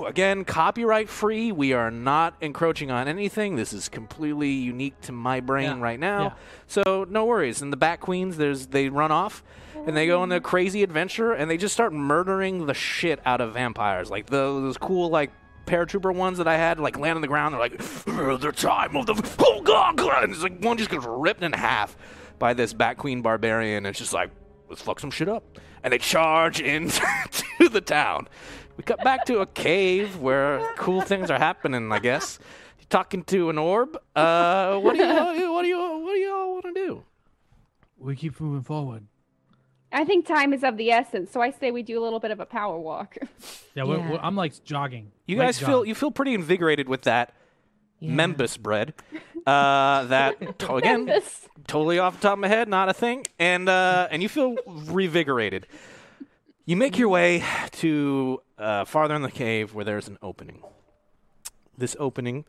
woo! 0.00 0.04
Again, 0.06 0.44
copyright 0.44 1.08
free. 1.08 1.50
We 1.50 1.72
are 1.72 1.90
not 1.90 2.34
encroaching 2.42 2.90
on 2.90 3.08
anything. 3.08 3.56
This 3.56 3.72
is 3.72 3.88
completely 3.88 4.50
unique 4.50 5.00
to 5.02 5.12
my 5.12 5.40
brain 5.40 5.78
Yeah, 5.78 5.80
right 5.80 5.98
now. 5.98 6.22
yeah. 6.22 6.32
So 6.66 7.06
no 7.08 7.24
worries. 7.24 7.62
And 7.62 7.72
the 7.72 7.78
Bat 7.78 8.00
Queens, 8.00 8.36
there's 8.36 8.66
they 8.66 8.90
run 8.90 9.10
off 9.10 9.42
and 9.86 9.96
they 9.96 10.06
go 10.06 10.20
on 10.20 10.30
a 10.32 10.40
crazy 10.40 10.82
adventure 10.82 11.32
and 11.32 11.50
they 11.50 11.56
just 11.56 11.72
start 11.72 11.94
murdering 11.94 12.66
the 12.66 12.74
shit 12.74 13.20
out 13.24 13.40
of 13.40 13.54
vampires. 13.54 14.10
Like 14.10 14.26
those, 14.26 14.62
those 14.62 14.76
cool 14.76 15.08
like 15.08 15.30
paratrooper 15.66 16.14
ones 16.14 16.36
that 16.38 16.46
I 16.46 16.58
had 16.58 16.78
like 16.78 16.98
land 16.98 17.16
on 17.16 17.22
the 17.22 17.28
ground. 17.28 17.54
They're 17.54 17.60
like, 17.60 17.80
"Uh, 18.06 18.36
the 18.36 18.52
time 18.52 18.96
of 18.96 19.06
the 19.06 19.14
oh 19.38 19.62
god, 19.62 19.96
god," 19.96 20.24
and 20.24 20.32
it's 20.32 20.42
like 20.42 20.62
one 20.62 20.76
just 20.76 20.90
gets 20.90 21.06
ripped 21.08 21.42
in 21.42 21.52
half 21.54 21.96
by 22.38 22.52
this 22.52 22.74
Bat 22.74 22.98
Queen 22.98 23.22
barbarian. 23.22 23.86
It's 23.86 23.98
just 23.98 24.12
like 24.12 24.30
let's 24.68 24.82
fuck 24.82 25.00
some 25.00 25.10
shit 25.10 25.28
up, 25.28 25.42
and 25.86 25.92
they 25.92 25.98
charge 25.98 26.60
into 26.60 27.00
the 27.70 27.80
town. 27.80 28.26
We 28.76 28.82
cut 28.82 29.04
back 29.04 29.24
to 29.26 29.38
a 29.38 29.46
cave 29.46 30.16
where 30.16 30.74
cool 30.76 31.00
things 31.00 31.30
are 31.30 31.38
happening. 31.38 31.92
I 31.92 32.00
guess 32.00 32.40
talking 32.90 33.22
to 33.24 33.50
an 33.50 33.56
orb. 33.56 33.96
Uh, 34.16 34.78
what 34.80 34.96
do 34.96 34.98
you 35.02 35.06
what 35.14 35.32
do 35.32 35.38
you 35.38 35.52
what 35.52 35.62
do 35.62 35.68
you, 35.68 35.78
what 35.78 36.12
do 36.14 36.18
you 36.18 36.34
all 36.34 36.52
want 36.54 36.64
to 36.64 36.72
do? 36.74 37.02
we 37.98 38.16
keep 38.16 38.38
moving 38.40 38.62
forward. 38.64 39.06
I 39.92 40.04
think 40.04 40.26
time 40.26 40.52
is 40.52 40.64
of 40.64 40.76
the 40.76 40.90
essence, 40.90 41.30
so 41.30 41.40
I 41.40 41.50
say 41.52 41.70
we 41.70 41.82
do 41.84 41.98
a 41.98 42.02
little 42.02 42.18
bit 42.20 42.32
of 42.32 42.40
a 42.40 42.46
power 42.46 42.78
walk. 42.78 43.16
Yeah, 43.76 43.84
We're, 43.84 43.98
Yeah. 43.98 44.10
we're, 44.12 44.18
I'm 44.18 44.34
like 44.34 44.64
jogging. 44.64 45.12
You 45.26 45.36
Light 45.36 45.46
guys 45.46 45.58
feel 45.60 45.84
you 45.84 45.94
feel 45.94 46.10
pretty 46.10 46.34
invigorated 46.34 46.88
with 46.88 47.02
that 47.02 47.32
Yeah. 48.00 48.12
lembas 48.14 48.58
bread. 48.58 48.94
Uh, 49.46 50.04
that 50.06 50.58
to- 50.58 50.74
again, 50.76 51.12
totally 51.66 51.98
off 51.98 52.16
the 52.16 52.22
top 52.22 52.32
of 52.34 52.38
my 52.40 52.48
head, 52.48 52.68
not 52.68 52.88
a 52.88 52.92
thing. 52.92 53.24
And 53.38 53.68
uh, 53.68 54.08
and 54.10 54.22
you 54.22 54.28
feel 54.28 54.56
revigorated. 54.66 55.64
You 56.64 56.76
make 56.76 56.98
your 56.98 57.08
way 57.08 57.44
to 57.72 58.42
uh, 58.58 58.84
farther 58.84 59.14
in 59.14 59.22
the 59.22 59.30
cave 59.30 59.72
where 59.74 59.84
there's 59.84 60.08
an 60.08 60.18
opening. 60.20 60.62
This 61.78 61.94
opening, 62.00 62.44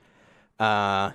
uh, 0.59 1.11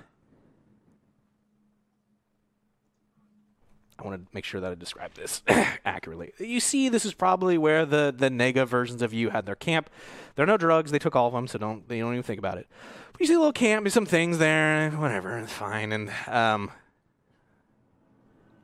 I 4.03 4.07
want 4.07 4.21
to 4.21 4.35
make 4.35 4.43
sure 4.43 4.59
that 4.59 4.71
I 4.71 4.75
describe 4.75 5.13
this 5.13 5.41
accurately. 5.85 6.33
You 6.37 6.59
see, 6.59 6.89
this 6.89 7.05
is 7.05 7.13
probably 7.13 7.57
where 7.57 7.85
the 7.85 8.13
the 8.15 8.29
Nega 8.29 8.67
versions 8.67 9.01
of 9.01 9.13
you 9.13 9.29
had 9.29 9.45
their 9.45 9.55
camp. 9.55 9.89
There 10.35 10.43
are 10.43 10.47
no 10.47 10.57
drugs; 10.57 10.91
they 10.91 10.99
took 10.99 11.15
all 11.15 11.27
of 11.27 11.33
them, 11.33 11.47
so 11.47 11.57
don't 11.57 11.87
they 11.87 11.99
don't 11.99 12.13
even 12.13 12.23
think 12.23 12.39
about 12.39 12.57
it. 12.57 12.67
But 13.11 13.21
you 13.21 13.27
see 13.27 13.33
a 13.33 13.37
little 13.37 13.53
camp, 13.53 13.85
there's 13.85 13.93
some 13.93 14.05
things 14.05 14.39
there, 14.39 14.91
whatever, 14.91 15.37
it's 15.37 15.53
fine. 15.53 15.91
And 15.91 16.11
um, 16.27 16.71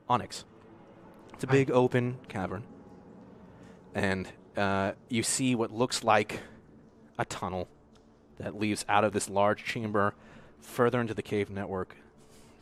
Onyx, 0.09 0.43
it's 1.33 1.43
a 1.43 1.47
big 1.47 1.71
open 1.71 2.17
cavern, 2.27 2.63
and 3.95 4.27
uh, 4.57 4.93
you 5.07 5.23
see 5.23 5.55
what 5.55 5.71
looks 5.71 6.03
like 6.03 6.39
a 7.17 7.25
tunnel 7.25 7.67
that 8.39 8.59
leads 8.59 8.85
out 8.89 9.03
of 9.03 9.13
this 9.13 9.29
large 9.29 9.63
chamber 9.63 10.15
further 10.59 10.99
into 10.99 11.13
the 11.13 11.21
cave 11.21 11.49
network 11.49 11.95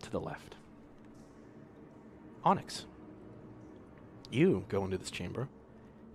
to 0.02 0.12
the 0.12 0.20
left. 0.20 0.57
Onyx, 2.48 2.86
you 4.32 4.64
go 4.70 4.86
into 4.86 4.98
this 4.98 5.12
chamber, 5.12 5.50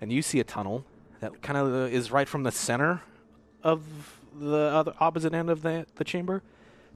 and 0.01 0.11
you 0.11 0.23
see 0.23 0.41
a 0.41 0.45
tunnel 0.45 0.87
that 1.21 1.43
kind 1.43 1.59
of 1.59 1.93
is 1.93 2.11
right 2.11 2.27
from 2.27 2.43
the 2.43 2.51
center 2.51 3.03
of 3.63 4.19
the 4.35 4.57
other 4.57 4.95
opposite 4.99 5.35
end 5.35 5.51
of 5.51 5.61
the, 5.61 5.87
the 5.97 6.05
chamber 6.05 6.43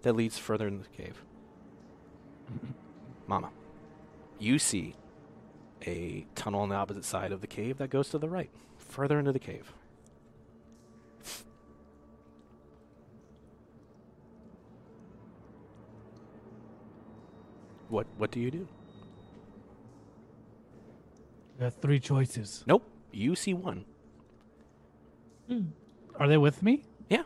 that 0.00 0.14
leads 0.14 0.38
further 0.38 0.66
into 0.66 0.84
the 0.84 1.02
cave. 1.02 1.22
Mm-hmm. 2.50 2.72
Mama. 3.26 3.50
you 4.38 4.58
see 4.58 4.94
a 5.86 6.24
tunnel 6.34 6.60
on 6.60 6.70
the 6.70 6.74
opposite 6.74 7.04
side 7.04 7.30
of 7.30 7.42
the 7.42 7.46
cave 7.46 7.76
that 7.76 7.90
goes 7.90 8.08
to 8.10 8.18
the 8.18 8.28
right, 8.28 8.50
further 8.78 9.18
into 9.18 9.32
the 9.32 9.38
cave. 9.38 9.74
What 17.90 18.06
what 18.16 18.30
do 18.30 18.40
you 18.40 18.50
do? 18.50 18.66
We 21.58 21.64
have 21.64 21.74
three 21.76 22.00
choices. 22.00 22.64
Nope. 22.66 22.82
You 23.12 23.34
see 23.34 23.54
one. 23.54 23.84
Are 26.18 26.28
they 26.28 26.36
with 26.36 26.62
me? 26.62 26.84
Yeah. 27.08 27.22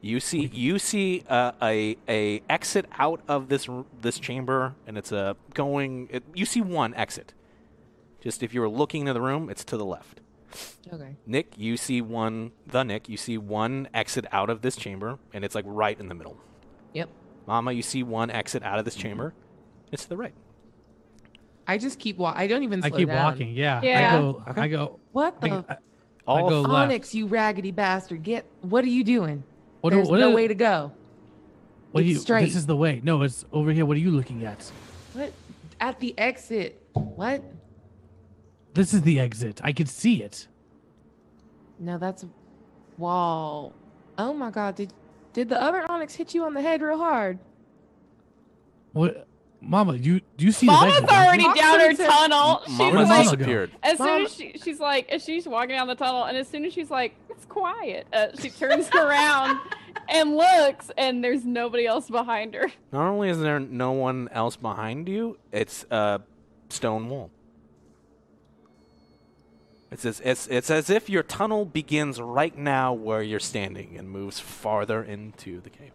You 0.00 0.18
see, 0.18 0.46
you 0.46 0.78
see 0.78 1.22
uh, 1.28 1.52
a 1.62 1.96
a 2.08 2.42
exit 2.48 2.86
out 2.98 3.20
of 3.28 3.48
this 3.48 3.68
this 4.00 4.18
chamber, 4.18 4.74
and 4.86 4.98
it's 4.98 5.12
a 5.12 5.36
going. 5.54 6.08
It, 6.10 6.24
you 6.34 6.44
see 6.44 6.60
one 6.60 6.94
exit. 6.94 7.34
Just 8.20 8.42
if 8.42 8.54
you 8.54 8.60
were 8.60 8.68
looking 8.68 9.02
into 9.02 9.12
the 9.12 9.20
room, 9.20 9.48
it's 9.50 9.64
to 9.64 9.76
the 9.76 9.84
left. 9.84 10.20
Okay. 10.92 11.16
Nick, 11.26 11.54
you 11.56 11.76
see 11.76 12.00
one. 12.00 12.52
The 12.66 12.82
Nick, 12.82 13.08
you 13.08 13.16
see 13.16 13.38
one 13.38 13.88
exit 13.94 14.26
out 14.32 14.50
of 14.50 14.62
this 14.62 14.74
chamber, 14.74 15.18
and 15.32 15.44
it's 15.44 15.54
like 15.54 15.64
right 15.68 15.98
in 15.98 16.08
the 16.08 16.14
middle. 16.14 16.38
Yep. 16.94 17.08
Mama, 17.46 17.72
you 17.72 17.82
see 17.82 18.02
one 18.02 18.30
exit 18.30 18.62
out 18.62 18.78
of 18.78 18.84
this 18.84 18.94
chamber. 18.94 19.34
It's 19.92 20.04
to 20.04 20.08
the 20.08 20.16
right. 20.16 20.34
I 21.66 21.78
just 21.78 21.98
keep 21.98 22.16
walking. 22.18 22.40
I 22.40 22.46
don't 22.46 22.62
even 22.62 22.82
I 22.82 22.90
keep 22.90 23.08
down. 23.08 23.24
walking. 23.24 23.54
Yeah. 23.54 23.80
Yeah. 23.82 24.14
I 24.14 24.18
go. 24.20 24.42
I 24.56 24.68
go. 24.68 25.00
What 25.12 25.40
the 25.40 25.64
I, 25.68 25.72
I 25.72 25.76
All 26.26 26.48
go 26.48 26.60
left. 26.62 26.74
Onyx, 26.74 27.14
you 27.14 27.26
raggedy 27.26 27.70
bastard. 27.70 28.22
Get 28.22 28.44
what 28.62 28.84
are 28.84 28.88
you 28.88 29.04
doing? 29.04 29.44
What, 29.80 29.90
There's 29.92 30.08
what 30.08 30.20
no 30.20 30.30
are- 30.30 30.34
way 30.34 30.48
to 30.48 30.54
go. 30.54 30.92
what 31.92 32.00
do 32.02 32.06
it's 32.06 32.14
you? 32.14 32.20
straight. 32.20 32.44
This 32.44 32.56
is 32.56 32.66
the 32.66 32.76
way. 32.76 33.00
No, 33.02 33.22
it's 33.22 33.44
over 33.52 33.70
here. 33.72 33.84
What 33.86 33.96
are 33.96 34.00
you 34.00 34.10
looking 34.10 34.44
at? 34.44 34.62
What? 35.12 35.32
At 35.80 35.98
the 36.00 36.14
exit. 36.18 36.80
What? 36.92 37.42
This 38.74 38.94
is 38.94 39.02
the 39.02 39.18
exit. 39.20 39.60
I 39.62 39.72
can 39.72 39.86
see 39.86 40.22
it. 40.22 40.46
No, 41.78 41.98
that's 41.98 42.22
a 42.22 42.28
wall. 42.98 43.72
Oh 44.18 44.32
my 44.32 44.50
god, 44.50 44.76
did 44.76 44.92
did 45.32 45.48
the 45.48 45.60
other 45.60 45.84
Onyx 45.90 46.14
hit 46.14 46.34
you 46.34 46.44
on 46.44 46.54
the 46.54 46.60
head 46.62 46.80
real 46.82 46.98
hard? 46.98 47.38
What, 48.92 49.26
Mama? 49.64 49.94
You 49.94 50.20
do 50.36 50.44
you 50.44 50.52
see 50.52 50.66
Mama's 50.66 51.00
the 51.00 51.08
already 51.14 51.44
you? 51.44 51.48
Mama's 51.48 51.60
down 51.62 51.78
her 51.78 51.84
already 51.84 51.96
tunnel. 51.96 52.62
She's 52.66 52.78
Where 52.78 52.92
Mama's 52.92 53.08
did 53.08 53.14
like, 53.14 53.24
Mama 53.24 53.24
go? 53.24 53.36
disappeared. 53.36 53.70
as 53.82 53.98
soon 53.98 54.24
as 54.24 54.34
she, 54.34 54.58
she's 54.62 54.80
like, 54.80 55.08
as 55.10 55.24
she's 55.24 55.46
walking 55.46 55.76
down 55.76 55.86
the 55.86 55.94
tunnel, 55.94 56.24
and 56.24 56.36
as 56.36 56.48
soon 56.48 56.64
as 56.64 56.72
she's 56.72 56.90
like, 56.90 57.14
it's 57.30 57.44
quiet, 57.44 58.06
uh, 58.12 58.28
she 58.40 58.50
turns 58.62 58.88
around 58.90 59.60
and 60.08 60.36
looks, 60.36 60.90
and 60.98 61.22
there's 61.22 61.44
nobody 61.44 61.86
else 61.86 62.10
behind 62.10 62.54
her. 62.54 62.70
Not 62.92 63.08
only 63.08 63.28
is 63.28 63.38
there 63.38 63.60
no 63.60 63.92
one 63.92 64.28
else 64.32 64.56
behind 64.56 65.08
you, 65.08 65.38
it's 65.52 65.84
a 65.90 66.20
stone 66.68 67.08
wall. 67.08 67.30
It's 69.92 70.04
as, 70.06 70.20
it's, 70.24 70.46
it's 70.48 70.70
as 70.70 70.88
if 70.90 71.08
your 71.10 71.22
tunnel 71.22 71.66
begins 71.66 72.20
right 72.20 72.56
now 72.56 72.94
where 72.94 73.22
you're 73.22 73.38
standing 73.38 73.96
and 73.98 74.10
moves 74.10 74.40
farther 74.40 75.02
into 75.04 75.60
the 75.60 75.70
cave. 75.70 75.92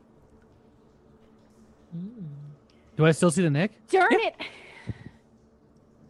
Do 2.97 3.05
I 3.05 3.11
still 3.11 3.31
see 3.31 3.43
the 3.43 3.49
Nick? 3.49 3.71
Darn 3.87 4.11
Yeah. 4.11 4.17
it! 4.27 4.35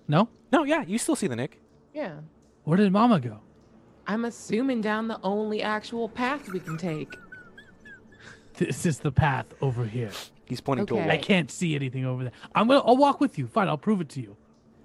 No. 0.10 0.30
No, 0.54 0.64
yeah, 0.64 0.86
you 0.88 0.98
still 0.98 1.18
see 1.18 1.28
the 1.28 1.36
Nick. 1.36 1.60
Yeah. 1.94 2.20
Where 2.64 2.78
did 2.78 2.90
Mama 2.94 3.20
go? 3.20 3.42
I'm 4.08 4.24
assuming 4.24 4.80
down 4.80 5.10
the 5.10 5.20
only 5.22 5.62
actual 5.62 6.08
path 6.08 6.48
we 6.50 6.62
can 6.62 6.78
take. 6.78 7.14
This 8.54 8.86
is 8.86 9.00
the 9.00 9.12
path 9.12 9.48
over 9.62 9.84
here. 9.84 10.12
He's 10.46 10.62
pointing 10.62 10.86
to 10.86 10.94
a 10.94 10.98
wall. 11.00 11.12
I 11.12 11.18
can't 11.18 11.52
see 11.52 11.76
anything 11.76 12.06
over 12.06 12.24
there. 12.24 12.32
I'm 12.56 12.70
gonna. 12.70 12.80
I'll 12.86 12.96
walk 12.96 13.20
with 13.20 13.38
you. 13.38 13.48
Fine. 13.48 13.68
I'll 13.68 13.78
prove 13.78 14.00
it 14.00 14.08
to 14.10 14.22
you. 14.22 14.38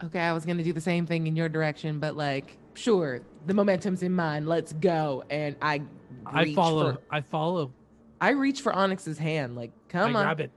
Okay, 0.02 0.18
I 0.18 0.32
was 0.32 0.44
gonna 0.44 0.64
do 0.64 0.72
the 0.72 0.80
same 0.80 1.06
thing 1.06 1.28
in 1.28 1.36
your 1.36 1.48
direction, 1.48 2.00
but 2.00 2.16
like, 2.16 2.58
sure, 2.74 3.20
the 3.46 3.54
momentum's 3.54 4.02
in 4.02 4.12
mine. 4.12 4.46
Let's 4.46 4.72
go. 4.72 5.22
And 5.30 5.54
I, 5.62 5.82
I 6.26 6.52
follow. 6.52 6.94
For, 6.94 7.00
I 7.12 7.20
follow. 7.20 7.72
I 8.20 8.30
reach 8.30 8.60
for 8.60 8.72
Onyx's 8.74 9.18
hand. 9.18 9.54
Like, 9.54 9.70
come 9.88 10.16
I 10.16 10.18
on. 10.18 10.24
grab 10.26 10.40
it. 10.40 10.50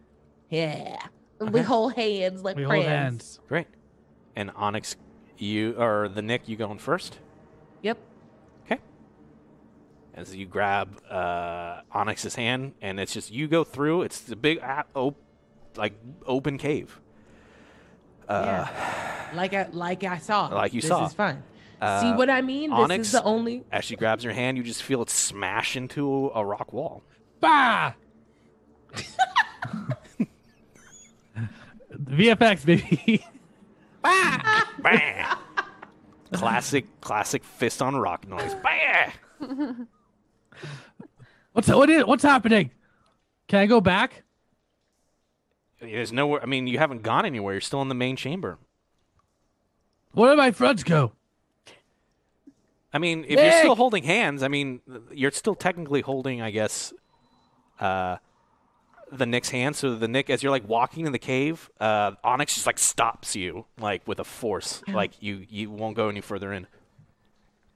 Yeah. 0.49 0.97
Okay. 1.41 1.51
We 1.51 1.61
hold 1.61 1.93
hands 1.93 2.43
like 2.43 2.55
We 2.55 2.65
friends. 2.65 2.83
hold 2.83 2.85
hands. 2.85 3.39
Great. 3.47 3.67
And 4.35 4.51
Onyx, 4.55 4.95
you 5.37 5.75
or 5.77 6.07
the 6.09 6.21
Nick, 6.21 6.47
you 6.47 6.55
going 6.55 6.77
first? 6.79 7.19
Yep. 7.81 7.97
Okay. 8.65 8.79
As 10.13 10.35
you 10.35 10.45
grab 10.45 10.97
uh, 11.09 11.81
Onyx's 11.91 12.35
hand, 12.35 12.73
and 12.81 12.99
it's 12.99 13.13
just 13.13 13.31
you 13.31 13.47
go 13.47 13.63
through. 13.63 14.03
It's 14.03 14.29
a 14.31 14.35
big, 14.35 14.59
uh, 14.59 14.83
op- 14.93 15.17
like 15.75 15.93
open 16.25 16.57
cave. 16.57 16.99
Uh, 18.29 18.65
Like 19.35 19.53
I 19.53 19.67
like 19.71 20.03
I 20.03 20.17
saw. 20.19 20.47
Like 20.47 20.73
you 20.73 20.81
this 20.81 20.87
saw. 20.89 21.01
This 21.01 21.09
is 21.09 21.15
fine. 21.15 21.43
Uh, 21.81 21.99
See 22.01 22.13
what 22.13 22.29
I 22.29 22.41
mean? 22.41 22.69
This 22.69 22.79
Onyx- 22.79 23.07
is 23.07 23.11
the 23.11 23.23
only 23.23 23.63
As 23.71 23.83
she 23.83 23.95
grabs 23.97 24.23
your 24.23 24.31
hand, 24.33 24.57
you 24.57 24.63
just 24.63 24.81
feel 24.81 25.01
it 25.01 25.09
smash 25.09 25.75
into 25.75 26.31
a 26.33 26.43
rock 26.45 26.71
wall. 26.71 27.03
Bah! 27.41 27.93
VFX 31.97 32.65
baby. 32.65 33.25
Bam! 34.03 35.37
classic, 36.33 36.85
classic 37.01 37.43
fist 37.43 37.81
on 37.81 37.95
rock 37.95 38.27
noise. 38.27 38.55
Bam! 38.55 39.87
What's 41.53 41.69
what 41.69 41.89
is 41.89 42.05
what's 42.05 42.23
happening? 42.23 42.71
Can 43.47 43.59
I 43.59 43.65
go 43.65 43.79
back? 43.79 44.23
There's 45.79 46.11
nowhere. 46.11 46.41
I 46.41 46.45
mean, 46.45 46.67
you 46.67 46.77
haven't 46.77 47.01
gone 47.03 47.25
anywhere. 47.25 47.53
You're 47.53 47.61
still 47.61 47.81
in 47.81 47.89
the 47.89 47.95
main 47.95 48.15
chamber. 48.15 48.57
Where 50.11 50.31
did 50.31 50.37
my 50.37 50.51
friends 50.51 50.83
go? 50.83 51.13
I 52.93 52.97
mean, 52.97 53.25
if 53.27 53.39
you're 53.39 53.59
still 53.59 53.75
holding 53.75 54.03
hands, 54.03 54.41
I 54.41 54.47
mean, 54.47 54.79
you're 55.11 55.31
still 55.31 55.55
technically 55.55 55.99
holding, 55.99 56.41
I 56.41 56.51
guess, 56.51 56.93
uh, 57.79 58.17
the 59.11 59.25
Nick's 59.25 59.49
hand. 59.49 59.75
So 59.75 59.95
the 59.95 60.07
Nick, 60.07 60.29
as 60.29 60.41
you're 60.43 60.51
like 60.51 60.67
walking 60.67 61.05
in 61.05 61.11
the 61.11 61.19
cave, 61.19 61.69
uh, 61.79 62.11
Onyx 62.23 62.53
just 62.55 62.65
like 62.65 62.77
stops 62.79 63.35
you, 63.35 63.65
like 63.79 64.07
with 64.07 64.19
a 64.19 64.23
force, 64.23 64.81
like 64.87 65.21
you 65.21 65.45
you 65.49 65.69
won't 65.71 65.95
go 65.95 66.09
any 66.09 66.21
further 66.21 66.51
in. 66.53 66.67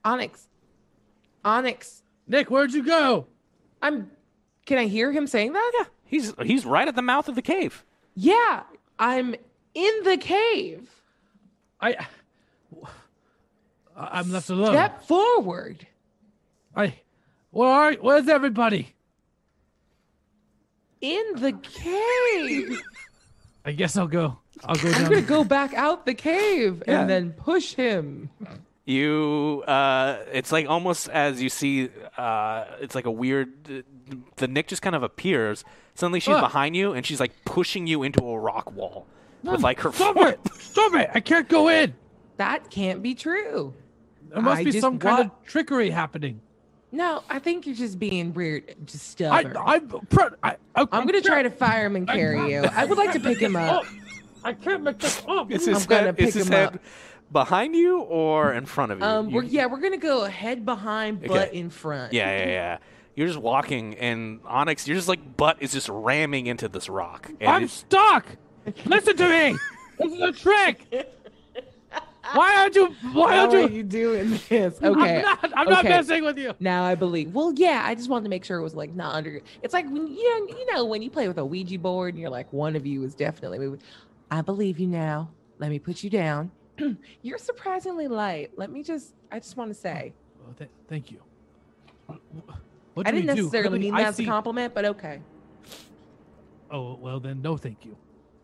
Onyx. 0.04 0.48
Onyx. 1.44 2.02
Nick, 2.26 2.50
where'd 2.50 2.72
you 2.72 2.84
go? 2.84 3.26
I'm 3.82 4.10
can 4.66 4.78
I 4.78 4.86
hear 4.86 5.10
him 5.12 5.26
saying 5.26 5.52
that? 5.52 5.72
Yeah, 5.78 5.84
he's 6.04 6.34
he's 6.42 6.64
right 6.64 6.86
at 6.86 6.94
the 6.96 7.02
mouth 7.02 7.28
of 7.28 7.34
the 7.34 7.42
cave. 7.42 7.84
Yeah. 8.14 8.62
I'm 8.98 9.34
in 9.74 10.02
the 10.04 10.16
cave. 10.18 10.88
I. 11.80 11.94
I- 11.94 12.06
I'm 13.96 14.30
left 14.32 14.48
alone. 14.48 14.72
Step 14.72 15.02
forward. 15.04 15.86
I. 16.74 16.94
Where 17.50 17.68
are? 17.68 17.92
Where's 17.94 18.28
everybody? 18.28 18.94
In 21.00 21.24
the 21.36 21.52
cave. 21.52 22.80
I 23.64 23.72
guess 23.72 23.96
I'll 23.96 24.06
go. 24.08 24.38
I'll 24.64 24.74
go 24.76 24.90
down. 24.90 25.04
I'm 25.04 25.10
gonna 25.10 25.22
go 25.22 25.44
back 25.44 25.74
out 25.74 26.04
the 26.06 26.14
cave 26.14 26.82
Yeah. 26.86 27.00
and 27.00 27.10
then 27.10 27.32
push 27.32 27.74
him. 27.74 28.30
You, 28.86 29.62
uh, 29.68 30.18
it's 30.32 30.50
like 30.50 30.66
almost 30.68 31.08
as 31.10 31.40
you 31.42 31.48
see, 31.48 31.90
uh, 32.18 32.64
it's 32.80 32.94
like 32.94 33.06
a 33.06 33.10
weird. 33.10 33.84
The 34.36 34.48
Nick 34.48 34.66
just 34.66 34.82
kind 34.82 34.96
of 34.96 35.02
appears. 35.02 35.64
Suddenly, 35.94 36.20
she's 36.20 36.36
behind 36.40 36.74
you, 36.76 36.92
and 36.92 37.04
she's 37.06 37.20
like 37.20 37.32
pushing 37.44 37.86
you 37.86 38.02
into 38.02 38.24
a 38.26 38.38
rock 38.38 38.72
wall 38.72 39.06
with 39.42 39.62
like 39.62 39.80
her 39.80 39.92
Stop 39.92 40.16
foot. 40.16 40.40
it! 40.44 40.52
Stop 40.54 40.94
it! 40.94 41.10
I 41.14 41.20
can't 41.20 41.48
go 41.48 41.68
in. 41.68 41.94
That 42.38 42.70
can't 42.70 43.02
be 43.02 43.14
true. 43.14 43.74
There 44.28 44.40
must 44.42 44.60
I 44.60 44.64
be 44.64 44.70
just 44.72 44.80
some 44.82 44.98
kind 44.98 45.28
wa- 45.28 45.34
of 45.36 45.46
trickery 45.46 45.90
happening. 45.90 46.40
No, 46.92 47.22
I 47.30 47.38
think 47.38 47.66
you're 47.66 47.76
just 47.76 47.98
being 47.98 48.34
weird, 48.34 48.74
just 48.84 49.20
I, 49.20 49.42
stubborn. 49.42 49.56
I'm, 49.56 49.92
I, 50.42 50.56
I, 50.74 50.86
I'm 50.90 51.06
gonna 51.06 51.20
try 51.20 51.42
to 51.42 51.50
fire 51.50 51.86
him 51.86 51.94
and 51.96 52.08
carry 52.08 52.52
you. 52.52 52.64
I 52.64 52.84
would 52.84 52.98
like 52.98 53.12
to 53.12 53.20
pick 53.20 53.38
him 53.38 53.54
up. 53.56 53.84
I 54.44 54.54
can't 54.54 54.82
make 54.82 54.98
this 54.98 55.22
up. 55.28 55.50
Is 55.52 55.68
I'm 55.68 55.74
his 55.74 55.86
gonna 55.86 56.12
pick 56.12 56.32
his 56.34 56.46
him 56.46 56.52
head 56.52 56.66
up. 56.74 56.80
behind 57.30 57.76
you 57.76 58.00
or 58.00 58.52
in 58.54 58.66
front 58.66 58.90
of 58.92 58.98
you? 58.98 59.04
Um, 59.04 59.28
You- 59.28 59.36
we're, 59.36 59.42
yeah, 59.44 59.66
we're 59.66 59.80
gonna 59.80 59.98
go 59.98 60.24
head 60.24 60.64
behind, 60.64 61.20
butt 61.22 61.48
Okay. 61.48 61.58
in 61.58 61.70
front. 61.70 62.12
yeah, 62.12 62.38
yeah, 62.38 62.46
yeah. 62.48 62.78
You're 63.14 63.26
just 63.28 63.38
walking, 63.40 63.96
and 63.96 64.40
Onyx, 64.46 64.88
you're 64.88 64.96
just 64.96 65.08
like 65.08 65.36
butt 65.36 65.58
is 65.60 65.72
just 65.72 65.88
ramming 65.90 66.46
into 66.46 66.68
this 66.68 66.88
rock. 66.88 67.30
And 67.40 67.50
I'm 67.50 67.68
stuck. 67.68 68.24
Listen 68.86 69.16
to 69.16 69.28
me. 69.28 69.56
This 69.98 70.12
is 70.12 70.20
a 70.20 70.32
trick. 70.32 70.86
Why 72.34 72.56
aren't 72.56 72.74
you? 72.74 72.86
Why 73.12 73.38
aren't 73.38 73.54
are 73.54 73.60
you? 73.60 73.68
you 73.68 73.82
doing 73.82 74.30
this? 74.48 74.78
Okay. 74.82 74.82
I'm 74.82 75.22
not. 75.22 75.52
I'm 75.56 75.68
not 75.68 75.84
messing 75.84 76.24
with 76.24 76.38
you. 76.38 76.54
Now 76.60 76.84
I 76.84 76.94
believe. 76.94 77.32
Well, 77.34 77.52
yeah, 77.56 77.82
I 77.84 77.94
just 77.94 78.08
wanted 78.08 78.24
to 78.24 78.30
make 78.30 78.44
sure 78.44 78.58
it 78.58 78.62
was 78.62 78.74
like 78.74 78.94
not 78.94 79.14
under. 79.14 79.40
It's 79.62 79.74
like 79.74 79.86
when 79.86 80.06
you 80.06 80.48
know, 80.48 80.56
you 80.56 80.74
know 80.74 80.84
when 80.84 81.02
you 81.02 81.10
play 81.10 81.28
with 81.28 81.38
a 81.38 81.44
Ouija 81.44 81.78
board 81.78 82.14
and 82.14 82.20
you're 82.20 82.30
like 82.30 82.52
one 82.52 82.76
of 82.76 82.86
you 82.86 83.02
is 83.04 83.14
definitely 83.14 83.58
moving. 83.58 83.80
I 84.30 84.42
believe 84.42 84.78
you 84.78 84.86
now. 84.86 85.30
Let 85.58 85.70
me 85.70 85.78
put 85.78 86.02
you 86.02 86.10
down. 86.10 86.50
you're 87.22 87.38
surprisingly 87.38 88.08
light. 88.08 88.50
Let 88.56 88.70
me 88.70 88.82
just. 88.82 89.14
I 89.32 89.38
just 89.38 89.56
want 89.56 89.70
to 89.70 89.74
say. 89.74 90.12
Oh, 90.46 90.52
th- 90.56 90.70
thank 90.88 91.10
you. 91.10 91.20
What 92.94 93.06
I 93.06 93.10
do 93.10 93.16
we 93.16 93.22
didn't 93.22 93.36
do? 93.36 93.42
necessarily 93.42 93.78
do 93.78 93.84
mean 93.84 93.94
I 93.94 94.02
that 94.02 94.08
as 94.08 94.20
a 94.20 94.24
compliment, 94.24 94.74
but 94.74 94.84
okay. 94.84 95.20
Oh 96.70 96.94
well, 97.00 97.20
then 97.20 97.42
no, 97.42 97.56
thank 97.56 97.84
you. 97.84 97.96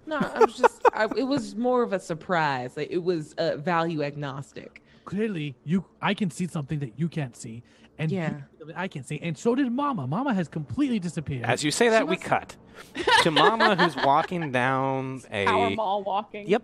No, 0.06 0.18
I 0.18 0.38
was 0.44 0.56
just. 0.56 0.80
I, 0.92 1.04
it 1.16 1.24
was 1.24 1.54
more 1.56 1.82
of 1.82 1.92
a 1.92 1.98
surprise. 2.00 2.76
Like 2.76 2.88
it 2.90 3.02
was 3.02 3.32
uh, 3.34 3.56
value 3.56 4.02
agnostic. 4.02 4.82
Clearly, 5.04 5.54
you 5.64 5.84
I 6.00 6.14
can 6.14 6.30
see 6.30 6.46
something 6.46 6.78
that 6.80 6.98
you 6.98 7.08
can't 7.08 7.36
see, 7.36 7.62
and 7.98 8.10
Yeah. 8.10 8.30
see 8.66 8.72
I 8.74 8.88
can't 8.88 9.06
see, 9.06 9.18
and 9.22 9.36
so 9.36 9.54
did 9.54 9.70
Mama. 9.72 10.06
Mama 10.06 10.32
has 10.34 10.48
completely 10.48 10.98
disappeared. 10.98 11.44
As 11.44 11.62
you 11.64 11.70
say 11.70 11.88
that, 11.90 12.06
we 12.08 12.16
cut 12.16 12.56
to 13.22 13.30
Mama, 13.30 13.76
who's 13.76 13.96
walking 13.96 14.52
down 14.52 15.20
Power 15.30 15.66
a. 15.68 15.70
mall 15.76 16.02
walking. 16.02 16.48
Yep. 16.48 16.62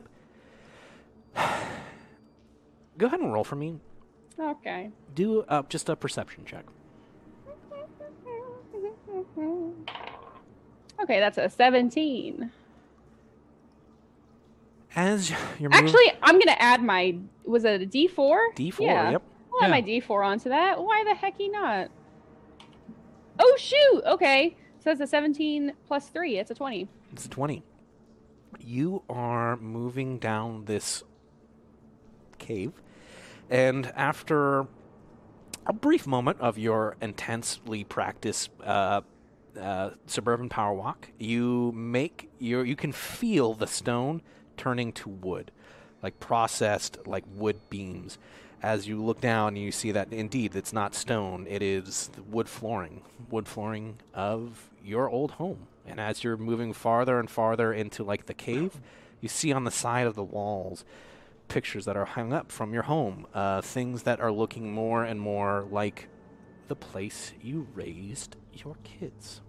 Go 2.99 3.07
ahead 3.07 3.21
and 3.21 3.33
roll 3.33 3.45
for 3.45 3.57
me. 3.57 3.79
Okay. 4.39 4.91
Do 5.15 5.43
uh, 5.49 5.63
just 5.69 5.89
a 5.89 5.97
perception 5.97 6.45
check. 6.45 6.65
Okay, 11.03 11.19
that's 11.21 11.39
a 11.39 11.49
17. 11.49 12.51
As 14.95 15.31
you're 15.31 15.71
moving, 15.71 15.73
Actually, 15.73 16.13
I'm 16.23 16.39
gonna 16.39 16.57
add 16.59 16.83
my. 16.83 17.17
Was 17.45 17.65
it 17.65 17.83
a 17.83 17.87
D4? 17.87 18.55
D4. 18.55 18.81
Yeah. 18.81 19.11
Yep. 19.13 19.23
I'll 19.55 19.65
add 19.65 19.71
my 19.71 19.83
D4 19.83 20.25
onto 20.25 20.49
that. 20.51 20.83
Why 20.83 21.05
the 21.05 21.15
hecky 21.15 21.51
not? 21.51 21.91
Oh 23.39 23.57
shoot! 23.59 24.03
Okay, 24.07 24.57
so 24.79 24.91
it's 24.91 25.01
a 25.01 25.07
17 25.07 25.73
plus 25.87 26.09
three. 26.09 26.39
It's 26.39 26.51
a 26.51 26.55
20. 26.55 26.89
It's 27.13 27.27
a 27.27 27.29
20. 27.29 27.63
You 28.61 29.03
are 29.09 29.57
moving 29.57 30.19
down 30.19 30.67
this 30.67 31.03
cave, 32.39 32.73
and 33.49 33.87
after 33.97 34.67
a 35.67 35.73
brief 35.73 36.07
moment 36.07 36.41
of 36.41 36.59
your 36.59 36.97
intensely 37.01 37.85
practiced 37.85 38.51
uh, 38.63 39.01
uh, 39.59 39.91
suburban 40.07 40.49
power 40.49 40.75
walk, 40.75 41.09
you 41.19 41.73
make 41.75 42.31
your 42.39 42.65
you 42.65 42.77
can 42.77 42.93
feel 42.93 43.55
the 43.55 43.67
stone 43.67 44.21
turning 44.63 44.93
to 44.93 45.09
wood, 45.09 45.51
like 46.03 46.21
processed 46.21 46.99
like 47.05 47.25
wood 47.35 47.59
beams. 47.69 48.17
As 48.63 48.87
you 48.87 49.03
look 49.03 49.21
down, 49.21 49.57
you 49.57 49.73
see 49.73 49.91
that 49.91 50.13
indeed 50.13 50.55
it's 50.55 50.73
not 50.73 50.95
stone; 50.95 51.47
it 51.49 51.63
is 51.63 52.11
wood 52.31 52.49
flooring, 52.49 53.03
wood 53.29 53.49
flooring 53.49 53.99
of 54.15 54.71
your 54.85 55.09
old 55.11 55.33
home. 55.33 55.67
And 55.85 55.99
as 55.99 56.23
you're 56.23 56.37
moving 56.37 56.73
farther 56.73 57.19
and 57.19 57.29
farther 57.29 57.73
into 57.73 58.05
like 58.05 58.27
the 58.27 58.35
cave, 58.35 58.81
you 59.21 59.29
see 59.29 59.53
on 59.53 59.65
the 59.65 59.73
side 59.73 60.07
of 60.07 60.15
the 60.15 60.23
walls 60.23 60.85
pictures 61.49 61.85
that 61.85 61.97
are 61.97 62.05
hung 62.05 62.33
up 62.33 62.53
from 62.53 62.73
your 62.73 62.85
home, 62.85 63.27
uh, 63.35 63.61
things 63.61 64.05
that 64.05 64.21
are 64.21 64.33
looking 64.33 64.73
more 64.73 65.03
and 65.03 65.21
more 65.21 65.67
like 65.71 66.09
the 66.69 66.77
place 66.77 67.33
you 67.43 67.67
raised 67.75 68.37
your 68.53 68.77
kids. 68.85 69.41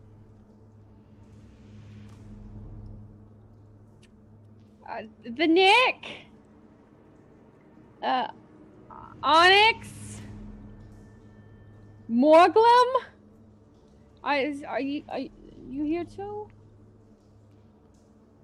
Uh, 4.93 5.03
the 5.23 5.47
Nick. 5.47 6.27
Uh, 8.03 8.27
Onyx. 9.23 10.21
Morglum. 12.11 12.85
I 14.23 14.37
is, 14.39 14.63
are 14.63 14.79
you 14.79 15.03
are 15.09 15.19
you 15.19 15.83
here 15.83 16.03
too? 16.03 16.47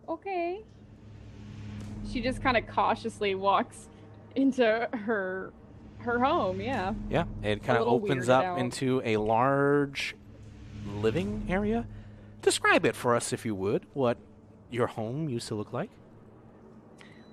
Okay. 0.08 0.62
She 2.12 2.22
just 2.22 2.42
kind 2.42 2.58
of 2.58 2.66
cautiously 2.66 3.36
walks 3.36 3.90
into 4.36 4.90
her 4.92 5.54
her 6.00 6.20
home. 6.20 6.62
Yeah. 6.62 6.94
Yeah, 7.10 7.26
it 7.44 7.64
kind 7.64 7.78
of 7.78 7.88
opens 7.88 8.28
up 8.28 8.44
out. 8.44 8.60
into 8.60 9.02
a 9.06 9.18
large 9.18 10.16
living 10.96 11.46
area. 11.48 11.86
Describe 12.42 12.86
it 12.86 12.96
for 12.96 13.16
us, 13.16 13.34
if 13.34 13.46
you 13.46 13.54
would, 13.54 13.86
what 13.94 14.18
your 14.72 14.88
home 14.88 15.30
used 15.30 15.48
to 15.50 15.56
look 15.56 15.74
like. 15.74 15.90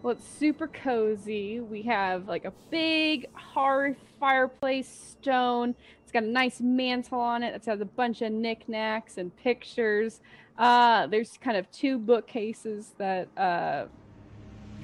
Well, 0.06 0.14
it's 0.14 0.38
super 0.38 0.68
cozy. 0.68 1.58
We 1.58 1.82
have 1.82 2.28
like 2.28 2.44
a 2.44 2.52
big 2.70 3.26
hearth, 3.34 3.96
fireplace, 4.20 4.86
stone. 4.86 5.74
It's 6.04 6.12
got 6.12 6.22
a 6.22 6.28
nice 6.28 6.60
mantle 6.60 7.18
on 7.18 7.42
it. 7.42 7.52
It 7.56 7.64
has 7.64 7.80
a 7.80 7.86
bunch 7.86 8.22
of 8.22 8.30
knickknacks 8.30 9.18
and 9.18 9.36
pictures. 9.36 10.20
Uh, 10.56 11.08
there's 11.08 11.36
kind 11.38 11.56
of 11.56 11.68
two 11.72 11.98
bookcases 11.98 12.92
that 12.98 13.26
uh, 13.36 13.86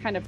kind 0.03 0.17
of 0.17 0.27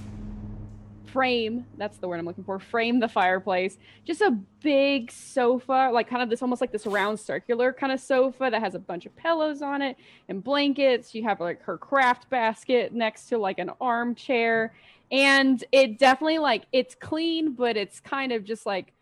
frame 1.14 1.64
that's 1.78 1.96
the 1.98 2.08
word 2.08 2.18
i'm 2.18 2.26
looking 2.26 2.44
for 2.44 2.58
frame 2.58 2.98
the 2.98 3.08
fireplace. 3.08 3.78
Just 4.04 4.20
a 4.20 4.32
big 4.60 5.10
sofa 5.10 5.90
like 5.92 6.08
kind 6.08 6.22
of 6.22 6.28
this 6.28 6.42
almost 6.42 6.60
like 6.60 6.72
this 6.72 6.86
round 6.86 7.20
circular 7.20 7.72
kind 7.72 7.92
of 7.92 8.00
sofa 8.00 8.48
that 8.50 8.60
has 8.60 8.74
a 8.74 8.78
bunch 8.78 9.06
of 9.06 9.14
pillows 9.14 9.62
on 9.62 9.82
it 9.82 9.96
and 10.28 10.42
blankets. 10.42 11.14
You 11.14 11.22
have 11.24 11.40
like 11.40 11.62
her 11.62 11.78
craft 11.78 12.28
basket 12.30 12.92
next 12.92 13.26
to 13.28 13.38
like 13.38 13.58
an 13.58 13.70
armchair. 13.80 14.74
And 15.12 15.62
it 15.70 15.98
definitely 15.98 16.38
like 16.38 16.64
it's 16.72 16.94
clean 16.94 17.52
but 17.52 17.76
it's 17.76 18.00
kind 18.00 18.32
of 18.32 18.44
just 18.44 18.66
like 18.66 18.92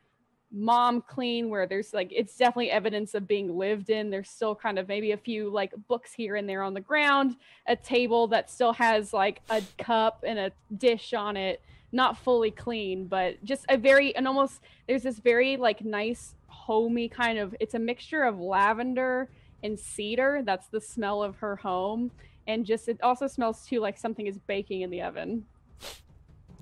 mom 0.54 1.00
clean 1.00 1.48
where 1.48 1.66
there's 1.66 1.94
like 1.94 2.08
it's 2.10 2.36
definitely 2.36 2.70
evidence 2.70 3.14
of 3.14 3.26
being 3.26 3.56
lived 3.56 3.88
in. 3.88 4.10
There's 4.10 4.28
still 4.28 4.54
kind 4.54 4.78
of 4.78 4.86
maybe 4.88 5.12
a 5.12 5.16
few 5.16 5.48
like 5.48 5.72
books 5.88 6.12
here 6.12 6.36
and 6.36 6.48
there 6.48 6.62
on 6.62 6.74
the 6.74 6.80
ground 6.80 7.36
a 7.66 7.76
table 7.76 8.26
that 8.28 8.50
still 8.50 8.74
has 8.74 9.14
like 9.14 9.40
a 9.48 9.62
cup 9.78 10.24
and 10.26 10.38
a 10.38 10.52
dish 10.76 11.14
on 11.14 11.36
it 11.36 11.62
not 11.92 12.16
fully 12.16 12.50
clean 12.50 13.06
but 13.06 13.42
just 13.44 13.64
a 13.68 13.76
very 13.76 14.14
and 14.16 14.26
almost 14.26 14.60
there's 14.86 15.02
this 15.02 15.18
very 15.18 15.56
like 15.56 15.84
nice 15.84 16.34
homey 16.48 17.08
kind 17.08 17.38
of 17.38 17.54
it's 17.60 17.74
a 17.74 17.78
mixture 17.78 18.22
of 18.24 18.40
lavender 18.40 19.28
and 19.62 19.78
cedar 19.78 20.42
that's 20.44 20.68
the 20.68 20.80
smell 20.80 21.22
of 21.22 21.36
her 21.36 21.56
home 21.56 22.10
and 22.46 22.64
just 22.64 22.88
it 22.88 23.00
also 23.02 23.26
smells 23.26 23.66
too 23.66 23.80
like 23.80 23.98
something 23.98 24.26
is 24.26 24.38
baking 24.38 24.80
in 24.82 24.90
the 24.90 25.02
oven 25.02 25.44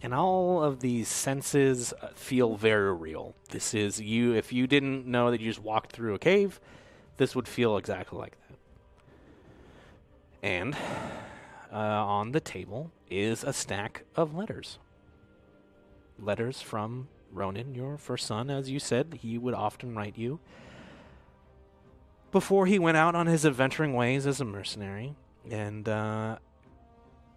And 0.03 0.15
all 0.15 0.63
of 0.63 0.81
these 0.81 1.09
senses 1.09 1.93
uh, 2.01 2.09
feel 2.15 2.57
very 2.57 2.95
real. 2.95 3.35
This 3.51 3.75
is 3.75 4.01
you, 4.01 4.33
if 4.35 4.53
you 4.53 4.67
didn't 4.67 5.07
know 5.07 5.31
that 5.31 5.41
you 5.41 5.51
just 5.51 5.63
walked 5.63 5.93
through 5.93 6.15
a 6.15 6.19
cave, 6.19 6.59
this 7.19 7.37
would 7.37 7.47
feel 7.47 7.77
exactly 7.77 8.19
like 8.19 8.37
that. 8.49 8.57
And 10.43 10.75
uh, 11.71 11.77
on 11.77 12.33
the 12.33 12.41
table 12.41 12.93
is 13.11 13.45
a 13.45 13.53
stack 13.53 14.05
of 14.17 14.35
letters. 14.35 14.79
Letters 16.21 16.61
from 16.61 17.09
Ronan, 17.33 17.75
your 17.75 17.97
first 17.97 18.27
son, 18.27 18.51
as 18.51 18.71
you 18.71 18.79
said, 18.79 19.19
he 19.23 19.39
would 19.39 19.55
often 19.55 19.95
write 19.95 20.19
you. 20.19 20.41
Before 22.33 22.67
he 22.67 22.79
went 22.79 22.97
out 22.97 23.15
on 23.15 23.27
his 23.27 23.45
adventuring 23.45 23.95
ways 23.95 24.27
as 24.27 24.41
a 24.41 24.45
mercenary, 24.45 25.15
and 25.51 25.89
uh, 25.89 26.39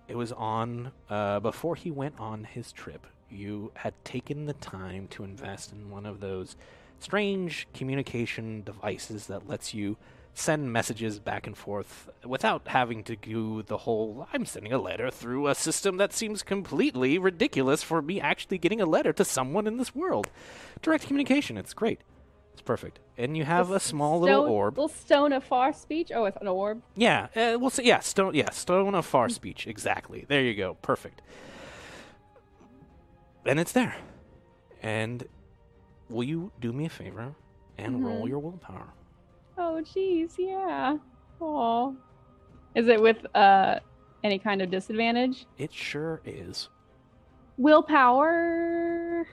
it 0.08 0.16
was 0.16 0.32
on 0.32 0.92
uh, 1.10 1.40
before 1.40 1.76
he 1.76 1.92
went 1.92 2.20
on 2.20 2.44
his 2.44 2.72
trip. 2.72 3.08
You 3.30 3.72
had 3.76 3.94
taken 4.04 4.46
the 4.46 4.54
time 4.54 5.08
to 5.10 5.24
invest 5.24 5.72
in 5.72 5.90
one 5.90 6.06
of 6.06 6.20
those 6.20 6.56
strange 7.00 7.68
communication 7.74 8.62
devices 8.64 9.28
that 9.28 9.48
lets 9.48 9.74
you 9.74 9.98
send 10.36 10.72
messages 10.74 11.20
back 11.20 11.46
and 11.46 11.56
forth 11.58 12.10
without 12.26 12.68
having 12.70 13.04
to 13.04 13.16
do 13.16 13.62
the 13.64 13.78
whole 13.78 14.28
I'm 14.34 14.46
sending 14.46 14.74
a 14.74 14.80
letter 14.80 15.12
through 15.12 15.48
a 15.48 15.54
system 15.56 15.98
that 15.98 16.12
seems 16.12 16.42
completely 16.42 17.18
ridiculous 17.20 17.84
for 17.84 18.02
me 18.02 18.20
actually 18.20 18.58
getting 18.58 18.82
a 18.82 18.86
letter 18.86 19.14
to 19.14 19.24
someone 19.26 19.68
in 19.68 19.78
this 19.78 19.94
world. 19.94 20.28
Direct 20.82 21.06
communication, 21.06 21.56
it's 21.58 21.74
great. 21.74 22.02
It's 22.54 22.62
perfect. 22.62 23.00
And 23.18 23.38
you 23.38 23.46
have 23.46 23.70
a 23.72 23.80
small 23.80 24.20
little 24.20 24.46
orb. 24.46 24.78
little 24.78 24.88
stone 24.88 25.34
of 25.34 25.44
far 25.44 25.72
speech 25.74 26.12
oh 26.14 26.26
it's 26.26 26.38
an 26.42 26.48
orb 26.48 26.82
Yeah, 26.96 27.28
uh, 27.36 27.58
we'll 27.60 27.70
say 27.70 27.84
yeah, 27.84 28.00
stone. 28.00 28.34
Yeah, 28.34 28.50
stone 28.52 28.96
of 28.96 29.06
far 29.06 29.30
speech. 29.30 29.68
Exactly. 29.68 30.26
There 30.28 30.42
you 30.42 30.56
go. 30.56 30.76
Perfect. 30.82 31.22
And 33.46 33.60
it's 33.60 33.72
there. 33.72 33.96
And 34.82 35.26
will 36.10 36.24
you 36.24 36.52
do 36.60 36.72
me 36.74 36.86
a 36.86 36.90
favor 36.90 37.36
and 37.78 38.04
roll 38.06 38.24
Mhm. 38.26 38.30
your 38.30 38.40
willpower? 38.40 38.94
Oh, 39.58 39.82
jeez, 39.84 40.34
yeah. 40.38 40.98
Oh, 41.42 41.96
is 42.76 42.88
it 42.88 43.02
with 43.02 43.18
uh 43.36 43.80
any 44.24 44.40
kind 44.40 44.62
of 44.62 44.70
disadvantage? 44.72 45.46
It 45.58 45.74
sure 45.74 46.22
is. 46.26 46.70
Willpower. 47.58 49.28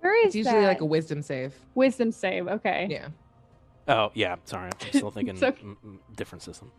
Where 0.00 0.20
is 0.22 0.28
It's 0.28 0.34
usually 0.36 0.64
like 0.66 0.80
a 0.80 0.84
wisdom 0.84 1.22
save. 1.22 1.54
wisdom 1.74 2.12
save. 2.12 2.46
Okay. 2.48 2.86
Yeah. 2.90 3.08
Oh 3.88 4.10
yeah, 4.14 4.36
sorry. 4.44 4.70
I'm 4.80 4.92
still 4.92 5.10
thinking 5.16 5.36
okay. 5.42 5.56
m- 5.62 5.76
m- 5.84 6.00
different 6.16 6.42
system. 6.42 6.70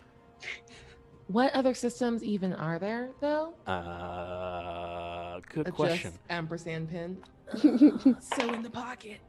What 1.27 1.53
other 1.53 1.73
systems 1.73 2.23
even 2.23 2.53
are 2.53 2.79
there 2.79 3.09
though? 3.19 3.53
Uh, 3.67 5.39
good 5.53 5.67
Uh, 5.67 5.71
question. 5.71 6.11
Just 6.11 6.23
ampersand 6.29 6.89
pin. 6.89 7.17
so 8.21 8.53
in 8.53 8.63
the 8.63 8.69
pocket. 8.69 9.19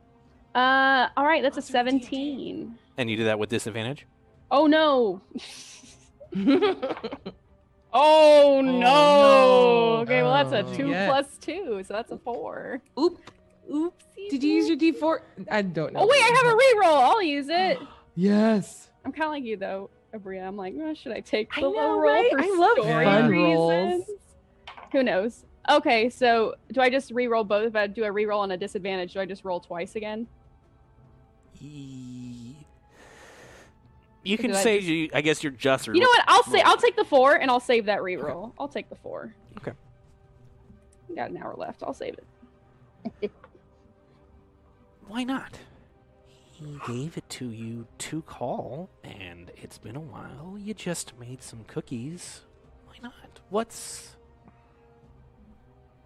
Uh, 0.58 1.08
all 1.16 1.24
right, 1.24 1.42
that's 1.42 1.56
a 1.56 1.60
What's 1.60 1.70
your 1.72 1.84
D&D? 1.84 2.00
seventeen. 2.00 2.78
And 2.96 3.08
you 3.08 3.16
do 3.16 3.24
that 3.24 3.38
with 3.38 3.48
disadvantage. 3.48 4.06
Oh 4.50 4.66
no. 4.66 5.20
Oh, 7.90 8.60
no. 8.62 8.80
no. 8.80 9.96
Okay, 10.02 10.22
well 10.22 10.32
that's 10.34 10.52
a 10.52 10.58
Oh. 10.70 10.74
two 10.76 10.88
Yeah. 10.90 11.06
plus 11.08 11.38
two, 11.38 11.82
so 11.84 11.94
that's 11.94 12.12
a 12.12 12.18
four. 12.18 12.82
Oop. 13.00 13.18
Oopsie. 13.70 14.28
Did 14.30 14.42
you 14.44 14.52
use 14.52 14.68
your 14.68 14.76
D4? 14.76 15.20
I 15.50 15.62
don't 15.62 15.94
know. 15.94 16.00
Oh 16.00 16.06
wait, 16.06 16.20
I 16.22 16.26
have 16.42 16.52
a 16.52 16.56
reroll. 16.56 17.00
I'll 17.02 17.22
use 17.22 17.48
it. 17.48 17.78
Yes. 18.14 18.90
I'm 19.04 19.12
kind 19.12 19.26
of 19.26 19.30
like 19.30 19.44
you 19.44 19.56
though. 19.56 19.90
Aabria. 20.12 20.44
I'm 20.46 20.56
like, 20.56 20.74
oh, 20.80 20.92
should 20.92 21.12
I 21.12 21.20
take 21.20 21.56
I 21.56 21.60
the 21.60 21.68
low 21.68 21.92
roll 21.98 22.00
right? 22.12 22.30
for 22.32 22.40
I 22.40 22.56
love 22.58 22.78
story 22.78 23.04
fun 23.04 23.28
reasons? 23.30 24.04
rolls. 24.08 24.20
Who 24.92 25.02
knows? 25.04 25.44
Okay, 25.70 26.10
so 26.10 26.54
do 26.72 26.80
I 26.80 26.90
just 26.90 27.12
re-roll 27.12 27.44
both? 27.44 27.68
If 27.68 27.76
I 27.76 27.86
do 27.86 28.02
a 28.04 28.10
re-roll 28.10 28.40
on 28.40 28.50
a 28.50 28.56
disadvantage, 28.56 29.12
do 29.12 29.20
I 29.20 29.24
just 29.26 29.44
roll 29.44 29.60
twice 29.60 29.94
again? 29.94 30.26
You 31.60 32.54
can 34.36 34.48
did 34.50 34.56
I 34.56 34.62
say 34.62 34.78
just- 34.78 34.88
you. 34.88 35.10
I 35.14 35.20
guess 35.20 35.42
you're 35.42 35.52
just. 35.52 35.86
You 35.86 35.94
know 35.94 36.08
what? 36.08 36.24
I'll 36.28 36.44
say. 36.44 36.60
I'll 36.62 36.76
take 36.76 36.96
the 36.96 37.04
four 37.04 37.34
and 37.34 37.50
I'll 37.50 37.60
save 37.60 37.86
that 37.86 38.02
re-roll. 38.02 38.52
I'll 38.58 38.68
take 38.68 38.88
the 38.88 38.96
four. 38.96 39.34
Okay. 39.58 39.72
Got 41.14 41.30
an 41.30 41.38
hour 41.38 41.54
left. 41.56 41.82
I'll 41.82 41.94
save 41.94 42.16
it. 43.22 43.30
Why 45.08 45.24
not? 45.24 45.58
He 46.52 46.78
gave 46.86 47.16
it 47.16 47.28
to 47.30 47.48
you 47.50 47.86
to 47.98 48.22
call, 48.22 48.90
and 49.04 49.50
it's 49.56 49.78
been 49.78 49.94
a 49.96 50.00
while. 50.00 50.56
You 50.58 50.74
just 50.74 51.18
made 51.18 51.42
some 51.42 51.64
cookies. 51.64 52.42
Why 52.86 52.94
not? 53.02 53.40
What's. 53.48 54.16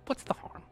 What's 0.07 0.23
the 0.25 0.35
harm? 0.35 0.63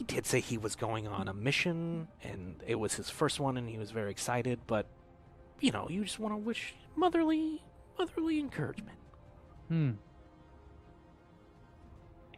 He 0.00 0.04
did 0.04 0.24
say 0.24 0.40
he 0.40 0.56
was 0.56 0.76
going 0.76 1.06
on 1.06 1.28
a 1.28 1.34
mission, 1.34 2.08
and 2.22 2.56
it 2.66 2.76
was 2.76 2.94
his 2.94 3.10
first 3.10 3.38
one, 3.38 3.58
and 3.58 3.68
he 3.68 3.76
was 3.76 3.90
very 3.90 4.10
excited, 4.10 4.58
but, 4.66 4.86
you 5.60 5.72
know, 5.72 5.88
you 5.90 6.02
just 6.04 6.18
want 6.18 6.32
to 6.32 6.38
wish 6.38 6.74
motherly, 6.96 7.62
motherly 7.98 8.40
encouragement. 8.40 8.96
Hmm. 9.68 9.90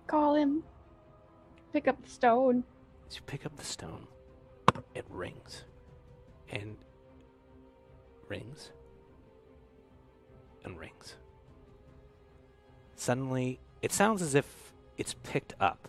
Call 0.09 0.35
him. 0.35 0.65
Pick 1.73 1.87
up 1.87 2.03
the 2.03 2.11
stone. 2.11 2.65
As 3.09 3.15
you 3.15 3.23
pick 3.27 3.47
up 3.47 3.57
the 3.57 3.65
stone, 3.65 4.09
it 4.97 5.05
rings. 5.09 5.63
And 6.51 6.77
rings. 8.27 8.73
And 10.65 10.77
rings. 10.81 11.15
Suddenly, 12.97 13.61
it 13.83 13.93
sounds 13.93 14.21
as 14.21 14.35
if 14.35 14.73
it's 14.99 15.15
picked 15.23 15.55
up, 15.61 15.87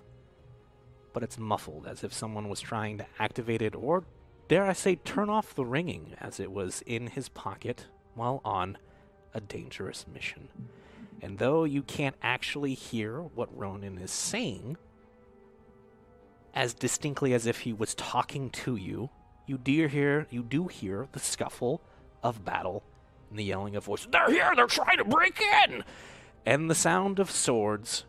but 1.14 1.24
it's 1.24 1.38
muffled, 1.38 1.88
as 1.88 2.04
if 2.04 2.14
someone 2.14 2.50
was 2.50 2.60
trying 2.60 2.98
to 2.98 3.06
activate 3.20 3.62
it, 3.62 3.76
or 3.76 4.04
dare 4.48 4.66
I 4.66 4.74
say, 4.74 4.96
turn 4.96 5.30
off 5.30 5.56
the 5.56 5.66
ringing, 5.66 6.16
as 6.20 6.40
it 6.40 6.52
was 6.52 6.84
in 6.86 7.08
his 7.08 7.30
pocket 7.30 7.86
while 8.16 8.42
on 8.44 8.78
a 9.34 9.42
dangerous 9.42 10.06
mission. 10.12 10.50
And 11.22 11.38
though 11.38 11.64
you 11.64 11.84
can't 11.84 12.16
actually 12.22 12.74
hear 12.74 13.22
what 13.22 13.56
Ronan 13.58 13.98
is 13.98 14.12
saying, 14.12 14.78
as 16.54 16.74
distinctly 16.74 17.34
as 17.34 17.46
if 17.46 17.62
he 17.62 17.74
was 17.74 17.96
talking 17.96 18.50
to 18.50 18.76
you, 18.76 19.10
you 19.46 19.58
do 19.58 19.88
hear 19.88 20.28
you 20.30 20.44
do 20.44 20.68
hear 20.68 21.08
the 21.12 21.20
scuffle 21.20 21.82
of 22.22 22.46
battle 22.46 22.84
and 23.30 23.40
the 23.40 23.44
yelling 23.44 23.76
of 23.76 23.86
voices. 23.86 24.08
They're 24.12 24.30
here! 24.30 24.54
They're 24.56 24.68
trying 24.68 24.98
to 24.98 25.04
break 25.04 25.42
in! 25.66 25.84
And 26.46 26.70
the 26.70 26.76
sound 26.76 27.20
of 27.20 27.32
swords 27.32 28.06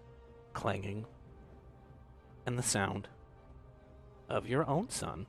clanging, 0.52 1.06
and 2.46 2.58
the 2.58 2.62
sound 2.62 3.08
of 4.28 4.48
your 4.48 4.68
own 4.68 4.88
son 4.90 5.26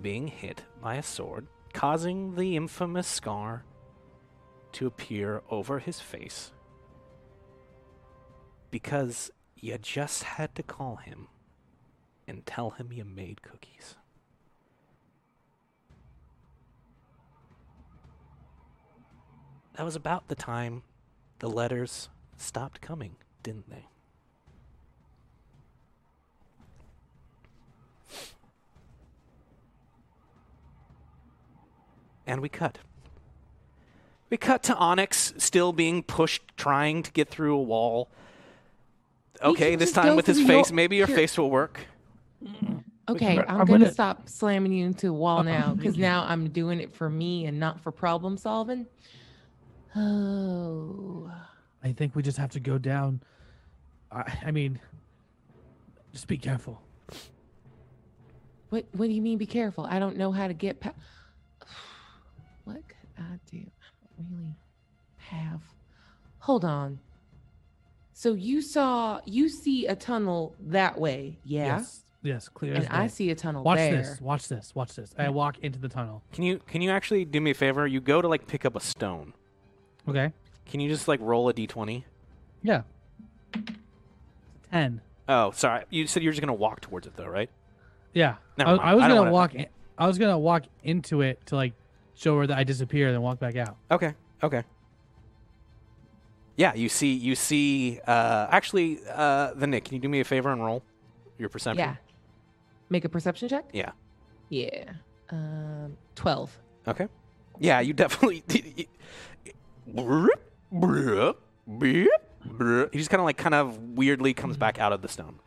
being 0.00 0.28
hit 0.28 0.64
by 0.82 0.96
a 0.96 1.02
sword, 1.02 1.46
causing 1.72 2.34
the 2.34 2.56
infamous 2.56 3.06
scar 3.06 3.64
to 4.72 4.86
appear 4.86 5.42
over 5.50 5.78
his 5.78 6.00
face 6.00 6.52
because 8.70 9.30
you 9.60 9.78
just 9.78 10.24
had 10.24 10.52
to 10.56 10.62
call 10.62 10.96
him 10.96 11.28
and 12.26 12.44
tell 12.44 12.70
him 12.70 12.92
you 12.92 13.04
made 13.04 13.40
cookies. 13.42 13.94
That 19.76 19.84
was 19.84 19.94
about 19.94 20.26
the 20.28 20.34
time 20.34 20.82
the 21.38 21.48
letters 21.48 22.08
stopped 22.36 22.80
coming, 22.80 23.16
didn't 23.42 23.70
they? 23.70 23.86
And 32.26 32.40
we 32.40 32.48
cut. 32.48 32.78
We 34.30 34.36
cut 34.36 34.62
to 34.64 34.74
Onyx 34.76 35.34
still 35.36 35.72
being 35.72 36.02
pushed, 36.02 36.42
trying 36.56 37.02
to 37.02 37.12
get 37.12 37.28
through 37.28 37.54
a 37.56 37.62
wall. 37.62 38.08
Okay, 39.42 39.76
this 39.76 39.92
time 39.92 40.16
with 40.16 40.26
his 40.26 40.38
face. 40.38 40.70
your- 40.70 40.74
Maybe 40.76 40.96
your 40.96 41.06
here. 41.06 41.16
face 41.16 41.36
will 41.36 41.50
work. 41.50 41.80
Mm-hmm. 42.42 42.78
Okay, 43.06 43.38
I'm 43.38 43.44
I'm, 43.48 43.66
gonna- 43.66 43.80
gonna 43.80 43.92
stop 43.92 44.28
slamming 44.28 44.72
you 44.72 44.86
into 44.86 45.08
a 45.08 45.12
wall 45.12 45.40
Oh, 45.40 45.42
now 45.42 45.74
because 45.74 45.92
mm-hmm. 45.94 46.02
now 46.02 46.24
I'm 46.26 46.48
doing 46.48 46.80
it 46.80 46.94
for 46.94 47.10
me 47.10 47.44
and 47.46 47.60
not 47.60 47.80
for 47.80 47.92
problem 47.92 48.36
solving. 48.38 48.86
Oh, 49.94 51.30
I 51.84 51.92
think 51.92 52.16
we 52.16 52.22
just 52.22 52.38
have 52.38 52.50
to 52.52 52.60
go 52.60 52.78
down. 52.78 53.20
I, 54.10 54.32
I 54.46 54.50
mean, 54.50 54.80
just 56.12 56.26
be 56.26 56.38
careful. 56.38 56.80
what? 58.70 58.86
What 58.92 59.06
do 59.06 59.12
you 59.12 59.20
mean? 59.20 59.36
Be 59.36 59.46
careful. 59.46 59.84
I 59.84 59.98
don't 59.98 60.16
know 60.16 60.32
how 60.32 60.48
to 60.48 60.54
get 60.54 60.80
past. 60.80 60.96
What 63.16 63.26
could 63.26 63.32
I 63.34 63.38
do? 63.50 63.70
I 64.02 64.22
don't 64.22 64.38
really 64.38 64.56
have. 65.18 65.60
Hold 66.40 66.64
on. 66.64 66.98
So 68.12 68.32
you 68.34 68.62
saw, 68.62 69.20
you 69.24 69.48
see 69.48 69.86
a 69.86 69.96
tunnel 69.96 70.54
that 70.60 70.98
way, 71.00 71.38
yeah, 71.44 71.78
Yes. 71.78 72.00
Yes. 72.22 72.48
Clear. 72.48 72.74
and 72.74 72.86
I 72.88 73.06
see 73.08 73.30
a 73.30 73.34
tunnel 73.34 73.62
there. 73.64 73.70
Watch 73.72 73.78
there. 73.78 73.96
this. 73.96 74.20
Watch 74.20 74.48
this. 74.48 74.74
Watch 74.74 74.94
this. 74.94 75.14
I 75.18 75.28
walk 75.28 75.58
into 75.58 75.78
the 75.78 75.88
tunnel. 75.90 76.22
Can 76.32 76.44
you 76.44 76.58
can 76.66 76.80
you 76.80 76.90
actually 76.90 77.24
do 77.26 77.38
me 77.40 77.50
a 77.50 77.54
favor? 77.54 77.86
You 77.86 78.00
go 78.00 78.22
to 78.22 78.28
like 78.28 78.46
pick 78.46 78.64
up 78.64 78.76
a 78.76 78.80
stone. 78.80 79.34
Okay. 80.08 80.32
Can 80.64 80.80
you 80.80 80.88
just 80.88 81.06
like 81.06 81.20
roll 81.20 81.48
a 81.50 81.52
d20? 81.54 82.04
Yeah. 82.62 82.82
Ten. 84.72 85.00
Oh, 85.28 85.50
sorry. 85.52 85.84
You 85.90 86.06
said 86.06 86.22
you're 86.22 86.32
just 86.32 86.40
gonna 86.40 86.54
walk 86.54 86.80
towards 86.80 87.06
it 87.06 87.14
though, 87.16 87.26
right? 87.26 87.50
Yeah. 88.14 88.36
Never 88.56 88.70
I, 88.70 88.76
mind. 88.76 88.88
I 88.88 88.94
was 88.94 89.04
I 89.04 89.08
gonna 89.08 89.20
wanna- 89.20 89.32
walk. 89.32 89.54
In, 89.54 89.66
I 89.98 90.06
was 90.06 90.18
gonna 90.18 90.38
walk 90.38 90.64
into 90.82 91.20
it 91.20 91.44
to 91.46 91.56
like 91.56 91.74
show 92.14 92.38
her 92.38 92.46
that 92.46 92.56
I 92.56 92.64
disappear, 92.64 93.06
and 93.08 93.14
then 93.14 93.22
walk 93.22 93.38
back 93.38 93.56
out. 93.56 93.76
Okay. 93.90 94.14
Okay. 94.42 94.62
Yeah, 96.56 96.74
you 96.74 96.88
see 96.88 97.12
you 97.12 97.34
see 97.34 98.00
uh 98.06 98.46
actually 98.50 99.00
uh 99.12 99.54
the 99.54 99.66
Nick, 99.66 99.86
can 99.86 99.94
you 99.94 100.00
do 100.00 100.08
me 100.08 100.20
a 100.20 100.24
favor 100.24 100.52
and 100.52 100.64
roll 100.64 100.82
your 101.38 101.48
perception? 101.48 101.78
Yeah. 101.78 101.96
Make 102.90 103.04
a 103.04 103.08
perception 103.08 103.48
check. 103.48 103.64
Yeah. 103.72 103.92
Yeah. 104.50 104.92
Um, 105.30 105.96
twelve. 106.14 106.56
Okay. 106.86 107.08
Yeah, 107.58 107.80
you 107.80 107.92
definitely 107.92 108.44
He 112.88 112.98
just 112.98 113.10
kind 113.10 113.20
of 113.20 113.24
like 113.24 113.36
kind 113.36 113.54
of 113.54 113.78
weirdly 113.96 114.34
comes 114.34 114.56
back 114.56 114.78
out 114.78 114.92
of 114.92 115.02
the 115.02 115.08
stone. 115.08 115.38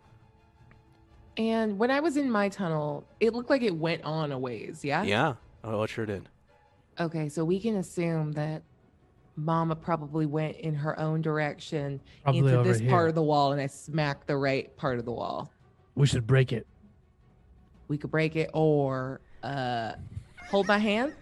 And 1.37 1.77
when 1.77 1.91
I 1.91 1.99
was 1.99 2.17
in 2.17 2.31
my 2.31 2.49
tunnel, 2.49 3.05
it 3.19 3.33
looked 3.33 3.49
like 3.49 3.61
it 3.61 3.75
went 3.75 4.03
on 4.03 4.31
a 4.31 4.39
ways. 4.39 4.83
Yeah. 4.83 5.03
Yeah. 5.03 5.35
Oh, 5.63 5.83
it 5.83 5.89
sure 5.89 6.05
did. 6.05 6.29
Okay, 6.99 7.29
so 7.29 7.45
we 7.45 7.59
can 7.59 7.77
assume 7.77 8.31
that 8.33 8.63
Mama 9.35 9.75
probably 9.75 10.25
went 10.25 10.57
in 10.57 10.73
her 10.73 10.99
own 10.99 11.21
direction 11.21 12.01
Probably 12.23 12.39
into 12.39 12.59
over 12.59 12.67
this 12.67 12.79
here. 12.79 12.89
part 12.89 13.09
of 13.09 13.15
the 13.15 13.21
wall, 13.21 13.51
and 13.51 13.61
I 13.61 13.67
smacked 13.67 14.25
the 14.27 14.35
right 14.37 14.75
part 14.77 14.97
of 14.97 15.05
the 15.05 15.11
wall. 15.11 15.51
We 15.95 16.07
should 16.07 16.25
break 16.25 16.51
it. 16.51 16.65
We 17.87 17.97
could 17.97 18.11
break 18.11 18.35
it, 18.35 18.49
or 18.53 19.21
uh, 19.43 19.93
hold 20.49 20.67
my 20.67 20.79
hand. 20.79 21.13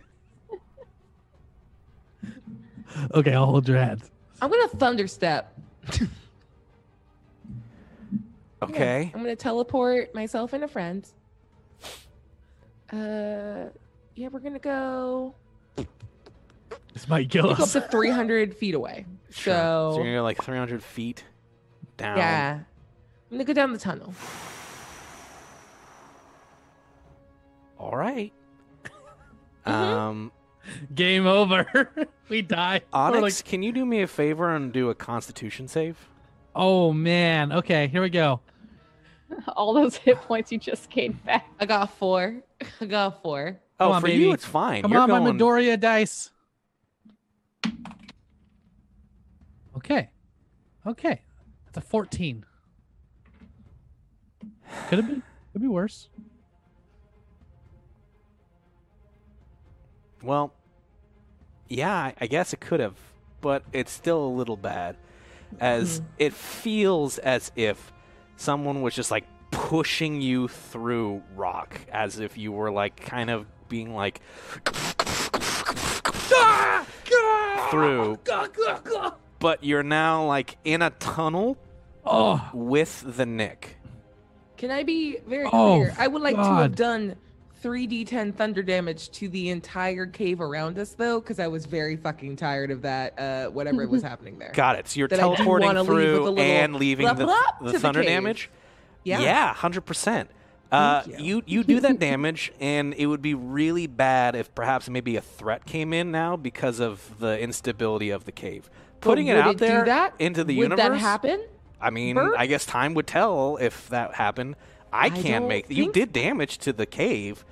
Okay, 3.14 3.34
I'll 3.34 3.46
hold 3.46 3.68
your 3.68 3.78
hand. 3.78 4.04
I'm 4.42 4.50
gonna 4.50 4.68
thunder 4.70 5.08
step. 5.08 5.58
Okay. 8.62 9.12
I'm 9.14 9.22
gonna 9.22 9.36
teleport 9.36 10.16
myself 10.16 10.54
and 10.54 10.64
a 10.64 10.68
friend. 10.68 11.06
Uh, 12.92 13.66
yeah, 14.16 14.30
we're 14.32 14.40
gonna 14.40 14.58
go. 14.60 15.36
This 16.96 17.08
might 17.10 17.30
kill 17.30 17.54
Go 17.54 17.64
up 17.64 17.70
to 17.70 17.82
300 17.82 18.56
feet 18.56 18.74
away. 18.74 19.06
Sure. 19.30 19.54
So, 19.54 19.92
so 19.92 19.96
you're 19.98 20.06
gonna 20.06 20.18
go 20.20 20.24
like 20.24 20.42
300 20.42 20.82
feet 20.82 21.26
down. 21.98 22.18
yeah, 22.18 22.60
I'm 23.30 23.38
gonna 23.38 23.44
go 23.44 23.54
down 23.54 23.74
the 23.74 23.78
tunnel. 23.78 24.14
All 27.78 27.96
right. 27.96 28.32
Mm-hmm. 29.66 29.72
Um, 29.72 30.32
Game 30.96 31.28
over. 31.28 31.90
we 32.30 32.42
die. 32.42 32.82
Onyx, 32.94 33.22
like, 33.22 33.46
can 33.46 33.62
you 33.62 33.72
do 33.72 33.86
me 33.86 34.02
a 34.02 34.08
favor 34.08 34.56
and 34.56 34.72
do 34.72 34.90
a 34.90 34.96
Constitution 34.96 35.68
save? 35.68 36.10
oh 36.56 36.94
man. 36.94 37.52
Okay, 37.52 37.88
here 37.88 38.02
we 38.02 38.10
go. 38.10 38.40
All 39.50 39.74
those 39.74 39.98
hit 39.98 40.18
points 40.22 40.50
you 40.52 40.58
just 40.58 40.90
gained 40.90 41.24
back. 41.26 41.46
I 41.60 41.66
got 41.66 41.92
four. 41.98 42.42
I 42.82 42.86
got 42.86 43.22
four. 43.22 43.60
Oh, 43.82 43.86
Come 43.88 43.92
on, 43.92 44.02
for 44.02 44.08
baby. 44.08 44.24
you 44.24 44.32
it's 44.32 44.46
fine. 44.46 44.82
Come 44.84 44.94
You're 44.94 45.02
on, 45.02 45.10
going. 45.10 45.24
my 45.26 45.32
Midoriya 45.32 45.78
dice. 45.78 46.32
Okay. 49.86 50.10
Okay. 50.88 51.22
That's 51.66 51.78
a 51.78 51.82
14. 51.82 52.44
Could 54.90 54.98
have 54.98 55.08
been. 55.08 55.24
Could 55.54 55.62
be 55.62 55.68
worse. 55.68 56.10
Well, 60.24 60.54
yeah, 61.70 61.94
I- 61.94 62.16
I 62.20 62.26
guess 62.26 62.52
it 62.52 62.60
could 62.60 62.80
have, 62.80 62.96
but 63.42 63.64
it's 63.72 63.92
still 63.92 64.26
a 64.26 64.28
little 64.28 64.58
bad, 64.58 64.98
as 65.60 66.00
hmm. 66.00 66.06
it 66.18 66.34
feels 66.34 67.20
as 67.20 67.52
if 67.56 67.94
someone 68.38 68.82
was 68.82 68.96
just 68.96 69.12
like 69.12 69.26
pushing 69.52 70.20
you 70.20 70.48
through 70.48 71.22
rock, 71.36 71.80
as 71.92 72.20
if 72.20 72.40
you 72.40 72.52
were 72.52 72.72
like 72.72 72.96
kind 72.96 73.30
of 73.30 73.46
being 73.70 73.94
like 73.94 74.20
ah! 76.34 76.86
through, 77.70 78.18
ah! 78.32 79.16
But 79.46 79.64
you're 79.64 79.84
now 79.84 80.26
like 80.26 80.58
in 80.66 80.82
a 80.82 80.90
tunnel 80.90 81.56
Oh, 82.04 82.50
with 82.52 83.04
the 83.06 83.28
Nick. 83.28 83.78
Can 84.58 84.72
I 84.72 84.82
be 84.82 85.20
very 85.28 85.46
Oh, 85.46 85.50
clear? 85.84 85.96
I 86.00 86.08
would 86.08 86.24
like 86.24 86.36
to 86.36 86.44
have 86.44 86.76
done 86.76 87.16
3d10 87.64 88.34
thunder 88.34 88.64
damage 88.64 89.12
to 89.12 89.30
the 89.30 89.50
entire 89.52 90.08
cave 90.08 90.42
around 90.42 90.80
us, 90.80 90.94
though, 90.94 91.20
because 91.20 91.38
I 91.40 91.46
was 91.46 91.68
very 91.68 91.96
fucking 91.96 92.38
tired 92.38 92.72
of 92.72 92.82
that, 92.82 93.20
uh, 93.20 93.48
whatever 93.52 93.88
was 93.88 94.02
happening 94.12 94.40
there. 94.40 94.52
Got 94.52 94.80
it. 94.80 94.88
So 94.88 94.98
you're 94.98 95.08
That 95.10 95.20
teleporting 95.20 95.68
wanna 95.68 95.84
leave 95.84 95.88
through 96.16 96.38
and 96.38 96.76
leaving 96.76 97.06
blah, 97.06 97.14
the, 97.14 97.26
blah 97.26 97.42
the 97.62 97.72
the 97.74 97.80
thunder 97.80 98.02
cave. 98.02 98.10
damage. 98.10 98.50
Yeah. 99.04 99.20
Yeah, 99.20 99.54
hundred 99.54 99.82
percent. 99.82 100.32
Uh, 100.72 101.02
Thank 101.04 101.20
you 101.20 101.44
you 101.46 101.64
do 101.64 101.80
that 101.82 102.00
damage, 102.00 102.52
and 102.60 102.96
it 102.96 103.06
would 103.06 103.22
be 103.22 103.36
really 103.36 103.86
bad 103.86 104.36
if 104.36 104.56
perhaps 104.56 104.90
maybe 104.90 105.16
a 105.18 105.22
threat 105.22 105.66
came 105.68 105.94
in 105.94 106.12
now 106.12 106.36
because 106.36 106.80
of 106.80 107.20
the 107.20 107.40
instability 107.40 108.10
of 108.10 108.26
the 108.26 108.32
cave. 108.32 108.72
But 109.02 109.10
Putting 109.10 109.28
it 109.28 109.38
out 109.38 109.58
do 109.58 109.66
there 109.66 109.86
that? 109.86 110.14
into 110.20 110.44
the 110.44 110.56
would 110.58 110.64
universe. 110.72 110.84
that 110.84 110.98
happen? 110.98 111.44
I 111.80 111.90
mean, 111.90 112.16
Bert? 112.16 112.36
I 112.38 112.48
guess 112.48 112.66
time 112.66 112.94
would 112.96 113.06
tell 113.08 113.58
if 113.62 113.90
that 113.90 114.16
happened. 114.16 114.56
I 114.92 115.06
I 115.06 115.10
can't 115.10 115.44
don't 115.44 115.48
make 115.50 115.70
you 115.70 115.92
did 115.92 116.14
damage 116.14 116.58
to 116.60 116.74
the 116.74 116.86
cave, 116.86 117.44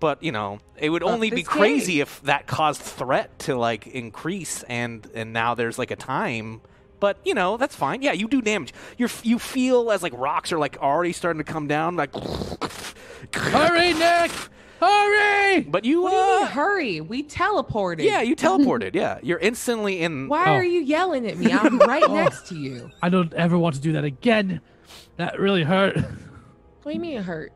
but 0.00 0.22
you 0.22 0.30
know 0.32 0.60
it 0.78 0.90
would 0.90 1.02
only 1.02 1.30
be 1.30 1.42
crazy 1.42 1.94
cave. 1.94 2.02
if 2.02 2.22
that 2.22 2.46
caused 2.46 2.80
threat 2.80 3.36
to 3.40 3.56
like 3.56 3.86
increase 3.88 4.62
and 4.64 5.06
and 5.14 5.32
now 5.32 5.54
there's 5.54 5.78
like 5.78 5.90
a 5.90 5.96
time. 5.96 6.60
But 7.00 7.18
you 7.24 7.34
know 7.34 7.56
that's 7.56 7.74
fine. 7.74 8.00
Yeah, 8.02 8.12
you 8.12 8.28
do 8.28 8.40
damage. 8.40 8.72
You 8.96 9.08
you 9.24 9.38
feel 9.40 9.90
as 9.90 10.02
like 10.04 10.12
rocks 10.16 10.52
are 10.52 10.58
like 10.58 10.78
already 10.80 11.12
starting 11.12 11.44
to 11.44 11.52
come 11.52 11.66
down. 11.66 11.96
Like 11.96 12.14
hurry, 13.34 13.92
Nick! 13.94 14.30
Hurry! 14.82 15.60
But 15.60 15.84
you 15.84 16.02
What 16.02 16.10
do 16.10 16.16
you 16.16 16.22
mean, 16.34 16.42
uh, 16.42 16.46
hurry? 16.46 17.00
We 17.00 17.22
teleported. 17.22 18.02
yeah, 18.02 18.20
you 18.22 18.34
teleported. 18.34 18.94
yeah, 18.94 19.18
you're 19.22 19.38
instantly 19.38 20.02
in. 20.02 20.28
Why 20.28 20.46
Oh. 20.46 20.52
are 20.54 20.64
you 20.64 20.80
yelling 20.80 21.26
at 21.26 21.38
me? 21.38 21.52
I'm 21.52 21.78
right 21.92 22.08
next 22.10 22.48
to 22.48 22.56
you. 22.56 22.90
I 23.02 23.08
don't 23.08 23.32
ever 23.34 23.56
want 23.58 23.76
to 23.76 23.80
do 23.80 23.92
that 23.92 24.04
again. 24.04 24.60
That 25.16 25.38
really 25.38 25.62
hurt. 25.62 25.96
What 25.96 26.06
do 26.86 26.92
you 26.92 27.00
mean 27.00 27.18
it 27.18 27.22
hurt? 27.24 27.52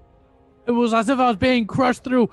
It 0.66 0.70
was 0.72 0.94
as 0.94 1.08
if 1.08 1.18
I 1.18 1.28
was 1.28 1.36
being 1.36 1.66
crushed 1.66 2.04
through 2.04 2.30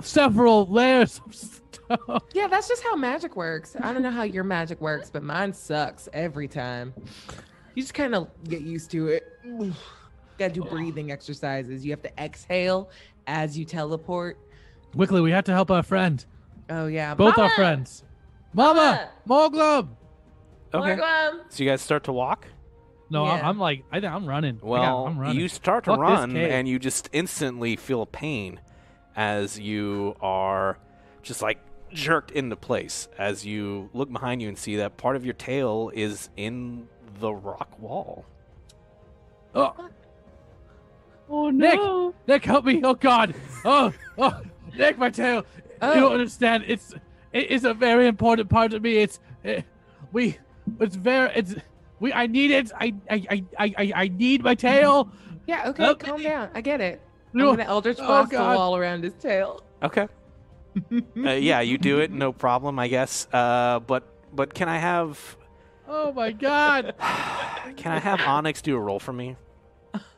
several 0.00 0.66
layers 0.66 1.20
of 1.26 1.34
stuff. 1.34 2.22
Yeah, 2.32 2.46
that's 2.48 2.68
just 2.68 2.82
how 2.82 2.96
magic 2.96 3.36
works. 3.36 3.76
I 3.80 3.92
don't 3.92 4.02
know 4.02 4.10
how 4.10 4.22
your 4.22 4.44
magic 4.44 4.80
works, 4.80 5.10
but 5.10 5.22
mine 5.22 5.52
sucks 5.52 6.08
every 6.12 6.48
time. 6.48 6.92
You 7.74 7.82
just 7.82 7.94
kind 7.94 8.14
of 8.14 8.28
get 8.48 8.62
used 8.62 8.90
to 8.92 9.08
it. 9.08 9.24
Gotta 10.38 10.54
do 10.54 10.62
breathing 10.64 11.12
exercises. 11.12 11.84
You 11.84 11.90
have 11.92 12.02
to 12.02 12.22
exhale 12.22 12.90
as 13.26 13.56
you 13.58 13.64
teleport. 13.64 14.38
Quickly, 14.94 15.20
we 15.20 15.30
have 15.30 15.44
to 15.44 15.52
help 15.52 15.70
our 15.70 15.82
friend. 15.82 16.24
Oh 16.70 16.86
yeah, 16.86 17.14
Both 17.14 17.38
our 17.38 17.50
friends. 17.50 18.04
Mama! 18.54 19.08
Moglum! 19.28 19.88
Okay, 20.74 20.96
Morgum! 20.96 21.40
so 21.48 21.62
you 21.62 21.68
guys 21.70 21.80
start 21.82 22.04
to 22.04 22.12
walk. 22.12 22.46
No, 23.10 23.24
I'm, 23.26 23.38
Yeah. 23.38 23.48
I'm 23.48 23.58
like, 23.58 23.84
I 23.90 24.00
think 24.00 24.12
I'm 24.12 24.26
running. 24.26 24.56
I 24.56 24.60
got- 24.60 24.66
Well, 24.66 25.06
I'm 25.06 25.18
running. 25.18 25.38
you 25.40 25.48
start 25.48 25.84
to 25.84 25.90
Fuck 25.92 26.00
this 26.00 26.08
run 26.08 26.32
cave. 26.32 26.50
and 26.50 26.66
you 26.68 26.78
just 26.78 27.08
instantly 27.12 27.76
feel 27.76 28.06
pain 28.06 28.60
as 29.16 29.58
you 29.58 30.16
are 30.20 30.78
just 31.22 31.42
like 31.42 31.58
jerked 31.92 32.30
into 32.30 32.56
place 32.56 33.08
as 33.18 33.44
you 33.44 33.90
look 33.92 34.10
behind 34.10 34.40
you 34.40 34.48
and 34.48 34.56
see 34.56 34.76
that 34.76 34.96
part 34.96 35.14
of 35.16 35.24
your 35.26 35.34
tail 35.34 35.90
is 35.94 36.30
in 36.38 36.88
the 37.20 37.32
rock 37.34 37.78
wall. 37.78 38.24
Oh, 39.54 39.74
Oh 41.28 41.50
Nick! 41.50 41.74
no! 41.74 42.14
Nick, 42.26 42.44
help 42.44 42.64
me! 42.64 42.80
Oh 42.84 42.94
God! 42.94 43.34
Oh, 43.64 43.92
oh, 44.18 44.40
Nick, 44.76 44.98
my 44.98 45.10
tail! 45.10 45.44
Oh. 45.80 45.94
You 45.94 46.00
don't 46.00 46.12
understand. 46.12 46.64
It's 46.66 46.94
it 47.32 47.50
is 47.50 47.64
a 47.64 47.74
very 47.74 48.06
important 48.06 48.48
part 48.48 48.72
of 48.72 48.82
me. 48.82 48.98
It's 48.98 49.18
eh, 49.44 49.62
we. 50.12 50.38
It's 50.78 50.94
very. 50.96 51.30
It's 51.34 51.54
we. 51.98 52.12
I 52.12 52.26
need 52.26 52.50
it. 52.50 52.70
I 52.78 52.94
I 53.10 53.14
I 53.30 53.44
I 53.58 53.74
I- 53.78 53.92
I 53.96 54.08
need 54.08 54.42
my 54.44 54.54
tail. 54.54 55.10
Yeah, 55.46 55.68
okay, 55.70 55.94
calm 55.96 56.22
down. 56.22 56.50
I 56.54 56.60
get 56.60 56.80
it. 56.80 57.00
I'm 57.32 57.38
No. 57.40 57.50
gonna 57.52 57.64
Eldritch 57.64 57.98
Oh, 58.00 58.06
Blast 58.06 58.30
the 58.30 58.38
wall 58.38 58.76
around 58.76 59.02
his 59.02 59.14
tail. 59.14 59.62
Okay. 59.82 60.06
uh, 60.92 61.30
yeah, 61.30 61.60
you 61.60 61.78
do 61.78 61.98
it, 61.98 62.10
no 62.10 62.32
problem, 62.32 62.78
I 62.78 62.88
guess. 62.88 63.26
Uh, 63.32 63.80
but 63.80 64.04
but 64.32 64.54
can 64.54 64.68
I 64.68 64.78
have 64.78 65.36
Oh 65.88 66.12
my 66.12 66.30
God! 66.30 66.94
can 67.76 67.92
I 67.92 67.98
have 67.98 68.20
Onyx 68.20 68.62
do 68.62 68.76
a 68.76 68.80
roll 68.80 69.00
for 69.00 69.12
me? 69.12 69.36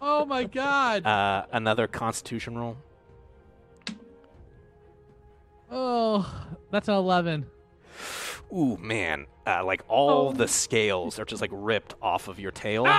Oh 0.00 0.24
my 0.24 0.44
God! 0.44 1.04
Uh, 1.06 1.46
another 1.52 1.86
Constitution 1.86 2.56
roll. 2.56 2.76
Oh, 5.70 6.48
that's 6.70 6.88
an 6.88 6.94
eleven. 6.94 7.46
Ooh 8.54 8.76
man, 8.76 9.26
uh, 9.46 9.64
like 9.64 9.82
all 9.88 10.32
the 10.32 10.46
scales 10.46 11.18
are 11.18 11.24
just 11.24 11.40
like 11.40 11.50
ripped 11.52 11.94
off 12.00 12.28
of 12.28 12.38
your 12.38 12.50
tail. 12.52 12.86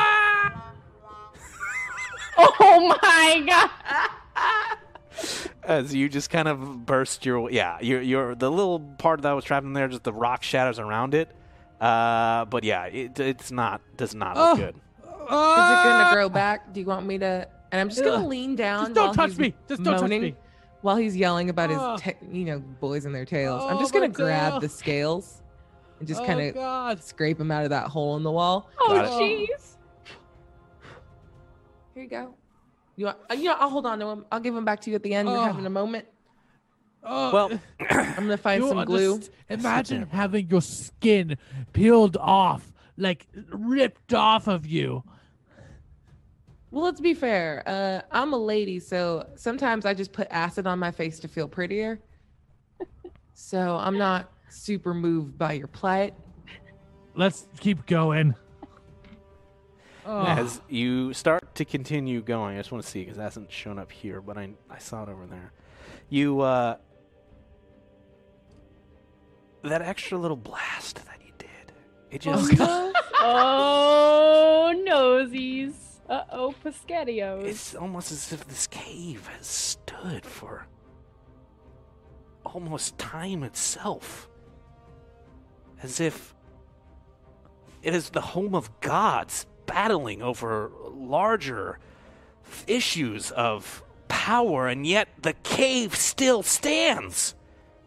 Oh 2.37 2.97
my 3.01 3.43
god! 3.47 4.77
as 5.63 5.95
you 5.95 6.09
just 6.09 6.29
kind 6.29 6.49
of 6.49 6.85
burst 6.85 7.25
your 7.25 7.49
yeah 7.49 7.79
your 7.79 8.01
your 8.01 8.35
the 8.35 8.51
little 8.51 8.79
part 8.99 9.21
that 9.21 9.31
was 9.31 9.45
trapped 9.45 9.65
in 9.65 9.71
there 9.71 9.87
just 9.87 10.03
the 10.03 10.11
rock 10.11 10.43
shadows 10.43 10.77
around 10.77 11.13
it 11.15 11.29
uh 11.79 12.43
but 12.45 12.63
yeah 12.65 12.83
it, 12.87 13.17
it's 13.19 13.51
not 13.51 13.79
does 13.95 14.13
not 14.13 14.35
look 14.35 14.45
Oh. 14.53 14.55
good 14.57 14.75
Is 15.25 15.31
it 15.31 15.83
gonna 15.83 16.13
grow 16.13 16.29
back? 16.29 16.73
Do 16.73 16.79
you 16.79 16.85
want 16.85 17.05
me 17.05 17.17
to? 17.19 17.47
And 17.71 17.81
I'm 17.81 17.89
just 17.89 18.03
gonna 18.03 18.23
Ugh. 18.23 18.27
lean 18.29 18.55
down. 18.55 18.85
Just 18.85 18.93
don't 18.95 19.05
while 19.05 19.13
touch 19.13 19.29
he's 19.31 19.39
me. 19.39 19.53
Just 19.67 19.83
don't 19.83 19.99
touch 19.99 20.09
me. 20.09 20.35
While 20.81 20.97
he's 20.97 21.15
yelling 21.17 21.49
about 21.49 21.69
his, 21.71 21.79
Oh. 21.81 21.97
ta- 21.97 22.11
you 22.31 22.45
know, 22.45 22.59
boys 22.59 23.05
and 23.05 23.13
their 23.15 23.25
tails. 23.25 23.63
I'm 23.67 23.77
Oh, 23.77 23.79
just 23.79 23.91
gonna 23.93 24.07
grab 24.07 24.53
tail. 24.53 24.59
the 24.61 24.69
scales 24.69 25.41
and 25.99 26.07
just 26.07 26.21
oh 26.21 26.25
kind 26.25 26.55
of 26.57 27.01
scrape 27.03 27.39
him 27.39 27.51
out 27.51 27.63
of 27.63 27.71
that 27.71 27.87
hole 27.87 28.15
in 28.17 28.23
the 28.23 28.31
wall. 28.31 28.69
Oh 28.79 28.91
jeez! 29.19 29.77
Here 31.93 32.03
you 32.03 32.09
go. 32.09 32.35
You 32.97 33.05
want? 33.07 33.17
uh, 33.29 33.33
You 33.33 33.45
know, 33.45 33.55
I'll 33.59 33.69
hold 33.69 33.85
on 33.85 33.99
to 33.99 34.05
him. 34.07 34.25
I'll 34.31 34.39
give 34.39 34.55
him 34.55 34.65
back 34.65 34.81
to 34.81 34.89
you 34.89 34.95
at 34.95 35.03
the 35.03 35.13
end. 35.13 35.27
You're 35.27 35.37
Oh. 35.37 35.43
having 35.43 35.65
a 35.65 35.69
moment. 35.69 36.05
Oh, 37.03 37.31
well 37.33 37.51
I'm 37.89 38.15
gonna 38.15 38.37
find 38.37 38.63
you 38.63 38.69
some 38.69 38.83
glue. 38.85 39.19
underst- 39.19 39.29
Imagine 39.49 40.07
having 40.07 40.49
your 40.49 40.61
skin 40.61 41.37
peeled 41.73 42.17
off, 42.17 42.71
like 42.97 43.27
ripped 43.51 44.13
off 44.13 44.47
of 44.47 44.65
you. 44.65 45.03
Well, 46.75 46.83
let's 46.83 46.99
be 46.99 47.13
fair. 47.13 47.63
Uh, 47.65 48.01
I'm 48.11 48.33
a 48.33 48.37
lady, 48.37 48.81
so 48.81 49.29
sometimes 49.35 49.85
I 49.85 49.93
just 49.93 50.11
put 50.11 50.27
acid 50.29 50.67
on 50.67 50.77
my 50.77 50.91
face 50.91 51.21
to 51.21 51.29
feel 51.29 51.47
prettier. 51.47 52.01
so 53.33 53.77
I'm 53.77 53.97
not 53.97 54.29
super 54.49 54.93
moved 54.93 55.37
by 55.37 55.53
your 55.53 55.67
plight. 55.67 56.15
Let's 57.15 57.47
keep 57.61 57.85
going. 57.85 58.35
Oh, 60.05 60.25
as 60.25 60.59
you 60.67 61.13
start 61.13 61.55
to 61.55 61.65
continue 61.65 62.21
going 62.21 62.57
i 62.57 62.59
just 62.59 62.71
want 62.71 62.83
to 62.83 62.87
see 62.87 62.99
because 62.99 63.17
it 63.17 63.21
hasn't 63.21 63.51
shown 63.51 63.79
up 63.79 63.91
here 63.91 64.21
but 64.21 64.37
i 64.37 64.51
i 64.69 64.77
saw 64.77 65.01
it 65.01 65.09
over 65.09 65.25
there 65.25 65.51
you 66.09 66.41
uh 66.41 66.77
that 69.63 69.81
extra 69.81 70.15
little 70.15 70.37
blast 70.37 71.03
that 71.07 71.19
you 71.25 71.31
did 71.39 71.73
it 72.11 72.21
just 72.21 72.51
Oh 73.19 74.71
nosies! 74.87 75.84
Uh 76.07 76.23
oh, 76.31 76.53
Pescatios. 76.63 77.45
It's 77.45 77.75
almost 77.75 78.11
as 78.11 78.31
if 78.31 78.47
this 78.47 78.67
cave 78.67 79.27
has 79.27 79.47
stood 79.47 80.25
for 80.25 80.67
almost 82.45 82.97
time 82.97 83.43
itself. 83.43 84.29
As 85.81 85.99
if 85.99 86.35
it 87.81 87.93
is 87.93 88.11
the 88.11 88.21
home 88.21 88.55
of 88.55 88.79
gods 88.81 89.45
battling 89.65 90.21
over 90.21 90.71
larger 90.91 91.79
issues 92.67 93.31
of 93.31 93.83
power, 94.07 94.67
and 94.67 94.85
yet 94.85 95.09
the 95.21 95.33
cave 95.43 95.95
still 95.95 96.43
stands. 96.43 97.35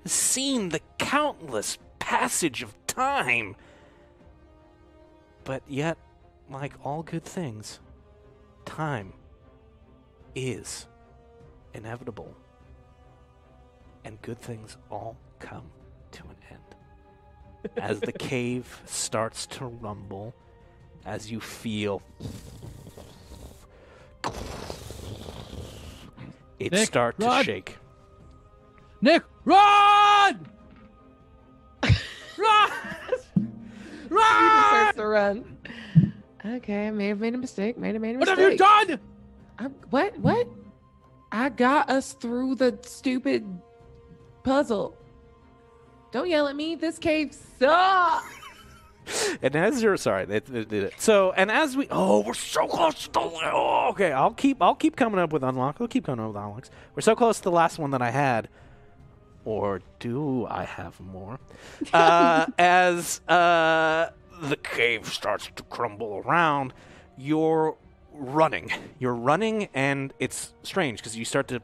Seen 0.05 0.71
the 0.71 0.81
countless 0.99 1.79
passage 1.99 2.63
of 2.63 2.75
time. 2.87 3.55
But 5.45 5.63
yet, 5.69 5.99
like 6.51 6.73
all 6.85 7.03
good 7.03 7.25
things, 7.25 7.81
time 8.69 9.15
is 10.35 10.87
inevitable. 11.73 12.35
And 14.05 14.21
good 14.23 14.39
things 14.39 14.77
all 14.91 15.17
come 15.39 15.71
to 16.13 16.23
an 16.25 16.37
end. 16.51 17.73
As 17.77 18.01
the 18.01 18.13
cave 18.13 18.81
starts 18.85 19.47
to 19.47 19.67
rumble, 19.67 20.35
as 21.07 21.31
you 21.31 21.41
feel 21.41 22.03
it 26.59 26.73
Nick, 26.73 26.87
start 26.87 27.19
to 27.21 27.27
run. 27.27 27.45
shake. 27.45 27.79
Nick, 29.01 29.23
run! 29.45 30.47
run! 31.83 31.95
Run! 32.37 32.71
He 33.35 33.43
just 33.43 34.11
run! 34.11 34.69
starts 34.69 34.97
to 34.97 35.07
run. 35.07 35.59
Okay, 36.45 36.87
I 36.87 36.91
may 36.91 37.09
have 37.09 37.21
made 37.21 37.35
a 37.35 37.39
mistake. 37.39 37.77
May 37.79 37.93
have 37.93 38.01
made 38.01 38.17
a 38.17 38.19
mistake. 38.19 38.37
What 38.37 38.39
have 38.39 38.53
you 38.53 38.59
done? 38.59 39.01
I'm, 39.59 39.75
what? 39.91 40.19
What? 40.19 40.47
I 41.33 41.49
got 41.49 41.91
us 41.91 42.13
through 42.13 42.55
the 42.55 42.79
stupid 42.83 43.45
puzzle. 44.45 44.97
Don't 46.13 46.29
yell 46.29 46.49
at 46.49 46.57
me. 46.57 46.75
This 46.75 46.99
cave 46.99 47.37
sucks. 47.59 48.27
And 49.41 49.57
as 49.57 49.83
you're 49.83 49.97
sorry, 49.97 50.27
they, 50.27 50.41
they 50.41 50.67
did 50.67 50.85
it. 50.85 50.93
So, 50.99 51.33
and 51.33 51.51
as 51.51 51.75
we, 51.75 51.89
oh, 51.91 52.21
we're 52.21 52.35
so 52.35 52.67
close 52.67 53.05
to 53.05 53.11
the. 53.11 53.21
Oh, 53.21 53.89
okay, 53.93 54.13
I'll 54.13 54.35
keep, 54.35 54.61
I'll 54.61 54.75
keep 54.75 54.97
coming 54.97 55.19
up 55.19 55.33
with 55.33 55.43
unlock. 55.43 55.79
I'll 55.81 55.89
keep 55.89 56.05
coming 56.05 56.21
up 56.23 56.35
with 56.35 56.43
unlocks. 56.43 56.71
We're 56.95 57.01
so 57.01 57.17
close 57.17 57.39
to 57.39 57.45
the 57.45 57.51
last 57.51 57.79
one 57.79 57.93
that 57.93 58.03
I 58.03 58.11
had, 58.11 58.51
or 59.47 59.81
do 59.99 60.47
I 60.47 60.65
have 60.65 61.01
more? 61.01 61.39
Uh, 61.95 62.47
as 62.59 63.21
uh, 63.29 64.11
the 64.41 64.57
cave 64.57 65.07
starts 65.07 65.51
to 65.57 65.63
crumble 65.65 66.23
around, 66.25 66.73
you're 67.17 67.77
running. 68.13 68.73
You're 68.99 69.15
running, 69.15 69.69
and 69.75 70.13
it's 70.19 70.53
strange 70.63 70.99
because 70.99 71.17
you 71.17 71.25
start 71.25 71.49
to 71.49 71.61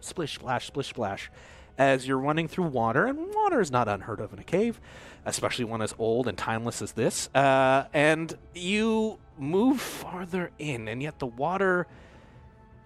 splish 0.00 0.34
splash 0.34 0.66
splish 0.66 0.88
splash 0.88 1.30
as 1.78 2.06
you're 2.06 2.18
running 2.18 2.48
through 2.48 2.64
water 2.64 3.06
and 3.06 3.32
water 3.32 3.60
is 3.60 3.70
not 3.70 3.88
unheard 3.88 4.20
of 4.20 4.32
in 4.32 4.38
a 4.38 4.44
cave 4.44 4.80
especially 5.24 5.64
one 5.64 5.80
as 5.80 5.94
old 5.98 6.26
and 6.26 6.36
timeless 6.36 6.82
as 6.82 6.92
this 6.92 7.28
uh, 7.34 7.84
and 7.94 8.36
you 8.54 9.18
move 9.38 9.80
farther 9.80 10.50
in 10.58 10.88
and 10.88 11.02
yet 11.02 11.18
the 11.20 11.26
water 11.26 11.86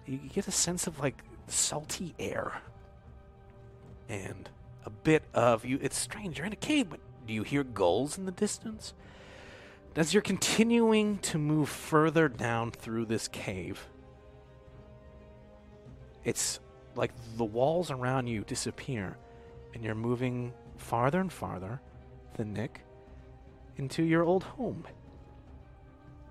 you 0.05 0.17
get 0.17 0.47
a 0.47 0.51
sense 0.51 0.87
of 0.87 0.99
like 0.99 1.23
salty 1.47 2.13
air 2.19 2.61
and 4.07 4.49
a 4.85 4.89
bit 4.89 5.23
of 5.33 5.65
you 5.65 5.79
it's 5.81 5.97
strange 5.97 6.37
you're 6.37 6.47
in 6.47 6.53
a 6.53 6.57
cave 6.57 6.89
but 6.89 6.99
do 7.25 7.33
you 7.33 7.43
hear 7.43 7.63
gulls 7.63 8.17
in 8.17 8.25
the 8.25 8.31
distance 8.31 8.93
as 9.95 10.13
you're 10.13 10.21
continuing 10.21 11.17
to 11.19 11.37
move 11.37 11.69
further 11.69 12.27
down 12.27 12.71
through 12.71 13.05
this 13.05 13.27
cave 13.27 13.87
it's 16.23 16.59
like 16.95 17.11
the 17.37 17.45
walls 17.45 17.91
around 17.91 18.27
you 18.27 18.43
disappear 18.43 19.17
and 19.73 19.83
you're 19.83 19.95
moving 19.95 20.53
farther 20.77 21.19
and 21.19 21.31
farther 21.31 21.79
than 22.35 22.53
Nick 22.53 22.81
into 23.77 24.03
your 24.03 24.23
old 24.23 24.43
home. 24.43 24.85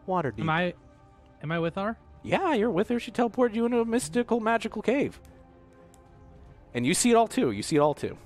Waterdeep. 0.08 0.40
Am 0.40 0.50
I 0.50 0.74
am 1.42 1.52
I 1.52 1.58
with 1.58 1.76
her? 1.76 1.96
Yeah, 2.22 2.54
you're 2.54 2.70
with 2.70 2.88
her. 2.88 2.98
She 2.98 3.10
teleported 3.10 3.54
you 3.54 3.66
into 3.66 3.80
a 3.80 3.84
mystical, 3.84 4.40
magical 4.40 4.82
cave. 4.82 5.20
And 6.72 6.86
you 6.86 6.94
see 6.94 7.10
it 7.10 7.14
all 7.14 7.28
too. 7.28 7.50
You 7.50 7.62
see 7.62 7.76
it 7.76 7.80
all 7.80 7.94
too. 7.94 8.16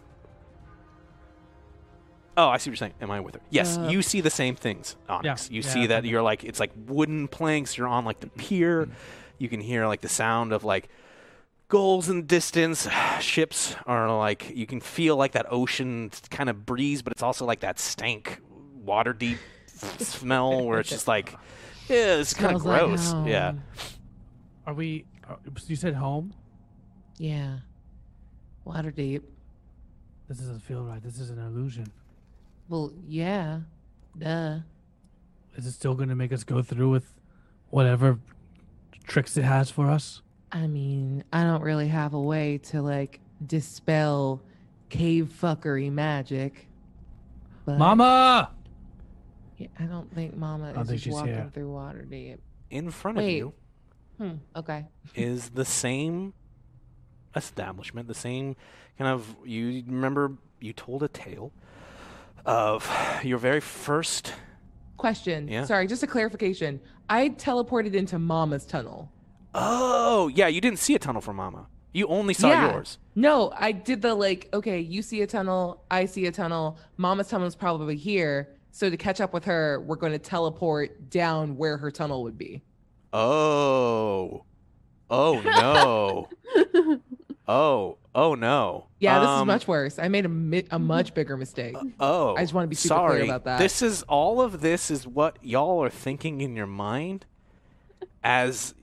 Oh, 2.38 2.48
I 2.48 2.58
see 2.58 2.70
what 2.70 2.80
you're 2.80 2.88
saying. 2.88 2.94
Am 3.00 3.10
I 3.10 3.18
with 3.18 3.34
her? 3.34 3.40
Yes, 3.50 3.76
Uh, 3.76 3.88
you 3.90 4.00
see 4.00 4.20
the 4.20 4.30
same 4.30 4.54
things, 4.54 4.94
Onyx. 5.08 5.50
You 5.50 5.60
yeah, 5.62 5.68
see 5.68 5.86
that 5.88 6.04
you're 6.04 6.22
like 6.22 6.44
it's 6.44 6.60
like 6.60 6.70
wooden 6.86 7.26
planks. 7.26 7.76
You're 7.76 7.88
on 7.88 8.04
like 8.04 8.20
the 8.20 8.28
pier. 8.28 8.88
You 9.38 9.48
can 9.48 9.60
hear 9.60 9.86
like 9.88 10.02
the 10.02 10.08
sound 10.08 10.52
of 10.52 10.62
like 10.62 10.88
gulls 11.66 12.08
in 12.08 12.16
the 12.18 12.22
distance. 12.22 12.86
Ships 13.20 13.74
are 13.86 14.16
like 14.16 14.50
you 14.56 14.66
can 14.66 14.80
feel 14.80 15.16
like 15.16 15.32
that 15.32 15.46
ocean 15.50 16.12
kind 16.30 16.48
of 16.48 16.64
breeze, 16.64 17.02
but 17.02 17.12
it's 17.12 17.24
also 17.24 17.44
like 17.44 17.60
that 17.60 17.80
stank, 17.80 18.40
Waterdeep 18.84 19.38
smell 19.98 20.64
where 20.64 20.78
it's 20.78 20.90
just 20.90 21.08
like, 21.08 21.32
yeah, 21.88 22.16
it's 22.18 22.34
kind 22.34 22.54
of 22.54 22.62
Smells 22.62 23.12
like 23.12 23.14
gross. 23.24 23.26
yeah. 23.28 23.54
Are 24.64 24.74
we? 24.74 25.06
Are, 25.28 25.38
you 25.66 25.74
said 25.74 25.94
home. 25.94 26.32
Yeah. 27.18 27.58
Waterdeep. 28.64 29.22
This 30.28 30.38
doesn't 30.38 30.60
feel 30.60 30.84
right. 30.84 31.02
This 31.02 31.18
is 31.18 31.30
an 31.30 31.38
illusion. 31.40 31.90
Well, 32.68 32.92
yeah. 33.06 33.60
Duh. 34.16 34.58
Is 35.56 35.66
it 35.66 35.72
still 35.72 35.94
going 35.94 36.08
to 36.08 36.14
make 36.14 36.32
us 36.32 36.44
go 36.44 36.62
through 36.62 36.90
with 36.90 37.14
whatever 37.70 38.18
tricks 39.06 39.36
it 39.36 39.44
has 39.44 39.70
for 39.70 39.90
us? 39.90 40.22
I 40.52 40.66
mean, 40.66 41.24
I 41.32 41.42
don't 41.44 41.62
really 41.62 41.88
have 41.88 42.14
a 42.14 42.20
way 42.20 42.58
to 42.64 42.80
like 42.82 43.20
dispel 43.44 44.40
cave 44.88 45.32
fuckery 45.40 45.90
magic. 45.92 46.66
But 47.64 47.78
Mama! 47.78 48.50
Yeah, 49.58 49.66
I 49.78 49.84
don't 49.84 50.12
think 50.14 50.36
Mama 50.36 50.72
don't 50.72 50.82
is 50.84 50.88
think 50.88 51.00
just 51.02 51.14
walking 51.14 51.34
here. 51.34 51.50
through 51.52 51.68
Waterdeep. 51.70 52.38
In 52.70 52.90
front 52.90 53.18
of 53.18 53.24
you 53.24 53.52
Hmm. 54.18 54.32
Okay. 54.56 54.86
is 55.14 55.50
the 55.50 55.64
same 55.64 56.32
establishment, 57.36 58.08
the 58.08 58.14
same 58.14 58.56
kind 58.98 59.10
of. 59.10 59.36
You 59.44 59.82
remember 59.86 60.32
you 60.60 60.72
told 60.72 61.02
a 61.02 61.08
tale 61.08 61.52
of 62.48 62.90
your 63.22 63.38
very 63.38 63.60
first. 63.60 64.32
Question. 64.96 65.46
Yeah. 65.48 65.64
Sorry, 65.64 65.86
just 65.86 66.02
a 66.02 66.06
clarification. 66.06 66.80
I 67.08 67.28
teleported 67.30 67.94
into 67.94 68.18
Mama's 68.18 68.66
tunnel. 68.66 69.12
Oh, 69.54 70.28
yeah, 70.28 70.48
you 70.48 70.60
didn't 70.60 70.78
see 70.78 70.94
a 70.94 70.98
tunnel 70.98 71.20
for 71.20 71.32
Mama. 71.32 71.66
You 71.92 72.06
only 72.08 72.34
saw 72.34 72.48
Yeah. 72.48 72.72
yours. 72.72 72.98
No, 73.14 73.52
I 73.56 73.72
did 73.72 74.02
the 74.02 74.14
like, 74.14 74.48
okay, 74.52 74.80
you 74.80 75.02
see 75.02 75.22
a 75.22 75.26
tunnel, 75.26 75.82
I 75.90 76.04
see 76.06 76.26
a 76.26 76.32
tunnel. 76.32 76.78
Mama's 76.96 77.28
tunnel 77.28 77.46
is 77.46 77.56
probably 77.56 77.96
here. 77.96 78.50
So 78.70 78.90
to 78.90 78.96
catch 78.96 79.20
up 79.20 79.32
with 79.32 79.44
her, 79.46 79.80
we're 79.86 79.96
going 79.96 80.12
to 80.12 80.18
teleport 80.18 81.10
down 81.10 81.56
where 81.56 81.76
her 81.78 81.90
tunnel 81.90 82.22
would 82.24 82.38
be. 82.38 82.62
Oh. 83.12 84.44
Oh 85.10 85.40
no. 85.40 87.00
oh. 87.48 87.98
Oh 88.20 88.34
no. 88.34 88.86
Yeah, 88.98 89.20
this 89.20 89.28
is 89.28 89.32
Um, 89.42 89.46
much 89.46 89.68
worse. 89.68 89.96
I 90.00 90.08
made 90.08 90.24
a, 90.26 90.28
mi- 90.28 90.66
a 90.72 90.78
much 90.78 91.14
bigger 91.14 91.36
mistake. 91.36 91.76
Oh. 92.00 92.34
I 92.34 92.40
just 92.42 92.52
wanna 92.52 92.66
be 92.66 92.74
super 92.74 92.96
clear 92.96 93.08
sorry. 93.10 93.24
about 93.28 93.44
that. 93.44 93.60
This 93.60 93.80
is 93.80 94.02
all 94.02 94.40
of 94.40 94.60
this 94.60 94.90
is 94.90 95.06
what 95.06 95.36
y'all 95.40 95.80
are 95.84 95.88
thinking 95.88 96.40
in 96.40 96.56
your 96.56 96.66
mind 96.66 97.26
as 98.24 98.74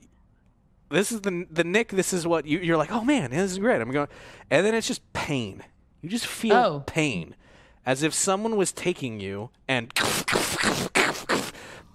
this 0.88 1.12
is 1.12 1.20
the 1.20 1.46
the 1.50 1.64
Nick, 1.64 1.90
this 1.90 2.14
is 2.14 2.26
what 2.26 2.46
you 2.46 2.60
you're 2.60 2.78
like, 2.78 2.90
"Oh 2.90 3.04
man, 3.04 3.30
this 3.30 3.52
is 3.52 3.58
great." 3.58 3.78
I'm 3.82 3.90
going 3.90 4.08
and 4.50 4.64
then 4.64 4.74
it's 4.74 4.86
just 4.86 5.02
pain. 5.12 5.62
You 6.00 6.08
just 6.08 6.26
feel 6.26 6.56
Oh. 6.56 6.82
pain 6.86 7.34
as 7.84 8.02
if 8.02 8.14
someone 8.14 8.56
was 8.56 8.72
taking 8.72 9.20
you 9.20 9.50
and 9.68 9.92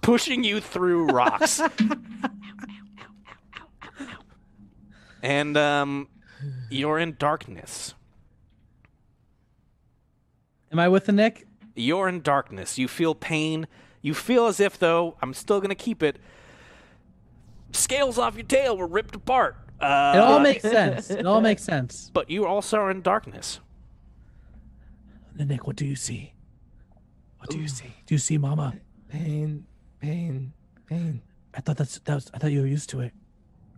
pushing 0.00 0.44
you 0.44 0.60
through 0.60 1.06
rocks. 1.06 1.60
and 5.24 5.56
um 5.56 6.06
you're 6.72 6.98
in 6.98 7.16
darkness. 7.18 7.94
Am 10.70 10.78
I 10.78 10.88
with 10.88 11.06
the 11.06 11.12
Nick? 11.12 11.46
You're 11.74 12.08
in 12.08 12.20
darkness. 12.22 12.78
You 12.78 12.88
feel 12.88 13.14
pain. 13.14 13.66
You 14.00 14.14
feel 14.14 14.46
as 14.46 14.58
if, 14.60 14.78
though, 14.78 15.16
I'm 15.22 15.34
still 15.34 15.58
going 15.60 15.68
to 15.70 15.74
keep 15.74 16.02
it. 16.02 16.18
Scales 17.72 18.18
off 18.18 18.34
your 18.34 18.44
tail 18.44 18.76
were 18.76 18.86
ripped 18.86 19.14
apart. 19.14 19.56
Uh, 19.80 20.12
It 20.14 20.20
all 20.20 20.40
makes 20.40 20.62
sense. 20.62 21.10
It 21.10 21.26
all 21.26 21.40
makes 21.40 21.62
sense. 21.62 22.10
But 22.14 22.30
you 22.30 22.46
also 22.46 22.78
are 22.78 22.90
in 22.90 23.02
darkness. 23.02 23.60
The 25.34 25.44
Nick, 25.44 25.66
what 25.66 25.76
do 25.76 25.86
you 25.86 25.96
see? 25.96 26.34
What 27.38 27.50
do 27.50 27.58
you 27.58 27.68
see? 27.68 27.92
Do 28.06 28.14
you 28.14 28.18
see 28.18 28.38
Mama? 28.38 28.74
Pain, 29.08 29.64
pain, 30.00 30.52
pain. 30.86 31.22
I 31.54 31.60
thought 31.60 31.76
that's 31.76 31.98
that 32.00 32.14
was. 32.14 32.30
I 32.32 32.38
thought 32.38 32.52
you 32.52 32.60
were 32.60 32.66
used 32.66 32.90
to 32.90 33.00
it. 33.00 33.12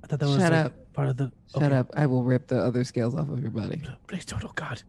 I 0.03 0.07
thought 0.07 0.19
that 0.19 0.27
was 0.29 0.37
Shut 0.37 0.53
like, 0.53 0.67
up. 0.67 0.73
Part 0.95 1.09
of 1.09 1.17
the. 1.17 1.33
Shut 1.53 1.65
okay. 1.65 1.77
up. 1.77 1.91
I 1.95 2.07
will 2.07 2.23
rip 2.23 2.47
the 2.47 2.59
other 2.59 2.85
scales 2.85 3.15
off 3.15 3.29
of 3.29 3.41
your 3.41 3.51
body. 3.51 3.83
Please 4.07 4.25
don't. 4.25 4.45
Oh 4.45 4.53
God. 4.55 4.83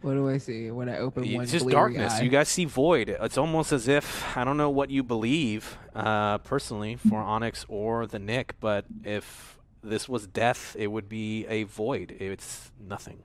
What 0.00 0.12
do 0.14 0.28
I 0.28 0.36
see 0.36 0.70
when 0.70 0.90
I 0.90 0.98
open 0.98 1.22
one 1.32 1.44
It's 1.44 1.52
just 1.52 1.66
darkness. 1.66 2.14
eye? 2.14 2.22
You 2.22 2.28
guys 2.28 2.50
see 2.50 2.66
void. 2.66 3.08
It's 3.08 3.38
almost 3.38 3.72
as 3.72 3.88
if 3.88 4.36
I 4.36 4.44
don't 4.44 4.58
know 4.58 4.68
what 4.68 4.90
you 4.90 5.02
believe, 5.02 5.78
uh, 5.94 6.38
personally, 6.38 6.96
for 6.96 7.16
Onyx 7.20 7.64
or 7.70 8.06
the 8.06 8.18
Nick, 8.18 8.60
but 8.60 8.84
if 9.02 9.56
this 9.82 10.06
was 10.06 10.26
death, 10.26 10.76
it 10.78 10.88
would 10.88 11.08
be 11.08 11.46
a 11.46 11.62
void. 11.62 12.14
It's 12.20 12.70
nothing, 12.78 13.22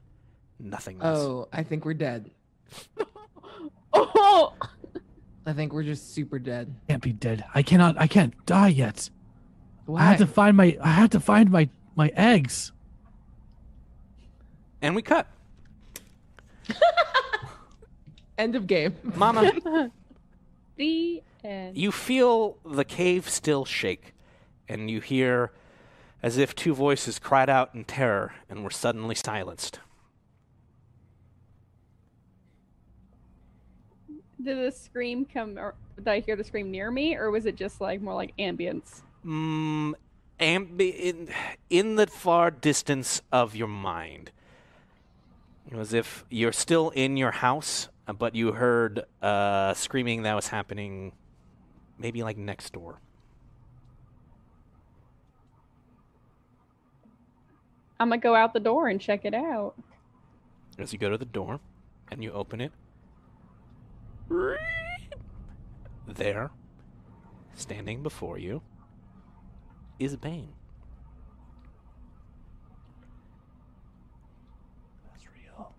nothingness. 0.58 1.20
Oh, 1.20 1.50
I 1.52 1.64
think 1.64 1.84
we're 1.84 1.94
dead. 1.96 2.32
Oh, 3.92 4.54
I 5.46 5.54
think 5.54 5.74
we're 5.74 5.84
just 5.84 6.14
super 6.14 6.38
dead. 6.38 6.74
Can't 6.88 7.02
be 7.02 7.12
dead. 7.12 7.44
I 7.56 7.64
cannot. 7.64 8.00
I 8.00 8.08
can't 8.08 8.34
die 8.46 8.68
yet. 8.68 9.10
Why? 9.90 10.02
I 10.02 10.04
have 10.06 10.20
to 10.20 10.28
find 10.28 10.56
my. 10.56 10.78
I 10.82 10.90
have 10.90 11.10
to 11.12 11.20
find 11.20 11.50
my 11.50 11.68
my 11.96 12.12
eggs. 12.16 12.72
And 14.84 14.96
we 14.96 15.02
cut. 15.02 15.28
End 18.38 18.56
of 18.56 18.68
game. 18.68 18.96
Mama, 19.16 19.52
the 20.78 21.24
end. 21.44 21.76
you 21.76 21.92
feel 21.92 22.58
the 22.64 22.86
cave 22.86 23.28
still 23.28 23.66
shake, 23.66 24.14
and 24.70 24.92
you 24.92 25.02
hear 25.02 25.52
as 26.22 26.38
if 26.38 26.54
two 26.54 26.76
voices 26.76 27.18
cried 27.18 27.50
out 27.50 27.74
in 27.74 27.84
terror 27.84 28.34
and 28.48 28.64
were 28.64 28.70
suddenly 28.70 29.16
silenced. 29.16 29.80
Did 34.42 34.58
the 34.58 34.72
scream 34.72 35.26
come? 35.26 35.58
Or 35.58 35.74
did 35.98 36.08
I 36.08 36.20
hear 36.20 36.36
the 36.36 36.44
scream 36.44 36.70
near 36.70 36.92
me, 36.92 37.16
or 37.16 37.32
was 37.32 37.48
it 37.48 37.56
just 37.56 37.82
like 37.82 38.02
more 38.02 38.14
like 38.14 38.38
ambience? 38.38 39.02
Mm, 39.26 39.94
ambi- 40.40 40.96
in, 40.96 41.30
in 41.70 41.96
the 41.96 42.08
far 42.08 42.52
distance 42.52 43.22
of 43.32 43.56
your 43.56 43.68
mind. 43.68 44.32
It 45.70 45.76
was 45.76 45.90
as 45.90 45.94
if 45.94 46.26
you're 46.30 46.52
still 46.52 46.90
in 46.92 47.18
your 47.18 47.32
house, 47.32 47.90
uh, 48.08 48.14
but 48.14 48.34
you 48.34 48.54
heard 48.54 49.06
uh, 49.22 49.74
screaming 49.74 50.24
that 50.24 50.36
was 50.36 50.48
happening 50.48 51.12
maybe 52.00 52.24
like 52.24 52.38
next 52.38 52.74
door. 52.74 53.00
I'm 58.00 58.10
gonna 58.10 58.22
go 58.22 58.34
out 58.34 58.54
the 58.54 58.62
door 58.62 58.88
and 58.88 59.00
check 59.00 59.26
it 59.26 59.34
out. 59.34 59.76
As 60.78 60.94
you 60.94 61.00
go 61.00 61.10
to 61.10 61.18
the 61.18 61.26
door 61.26 61.60
and 62.10 62.24
you 62.24 62.32
open 62.32 62.62
it, 62.62 62.72
there, 66.08 66.50
standing 67.56 68.02
before 68.02 68.38
you, 68.38 68.62
is 70.00 70.16
Bane. 70.16 70.54
That's 75.12 75.26
real. 75.36 75.74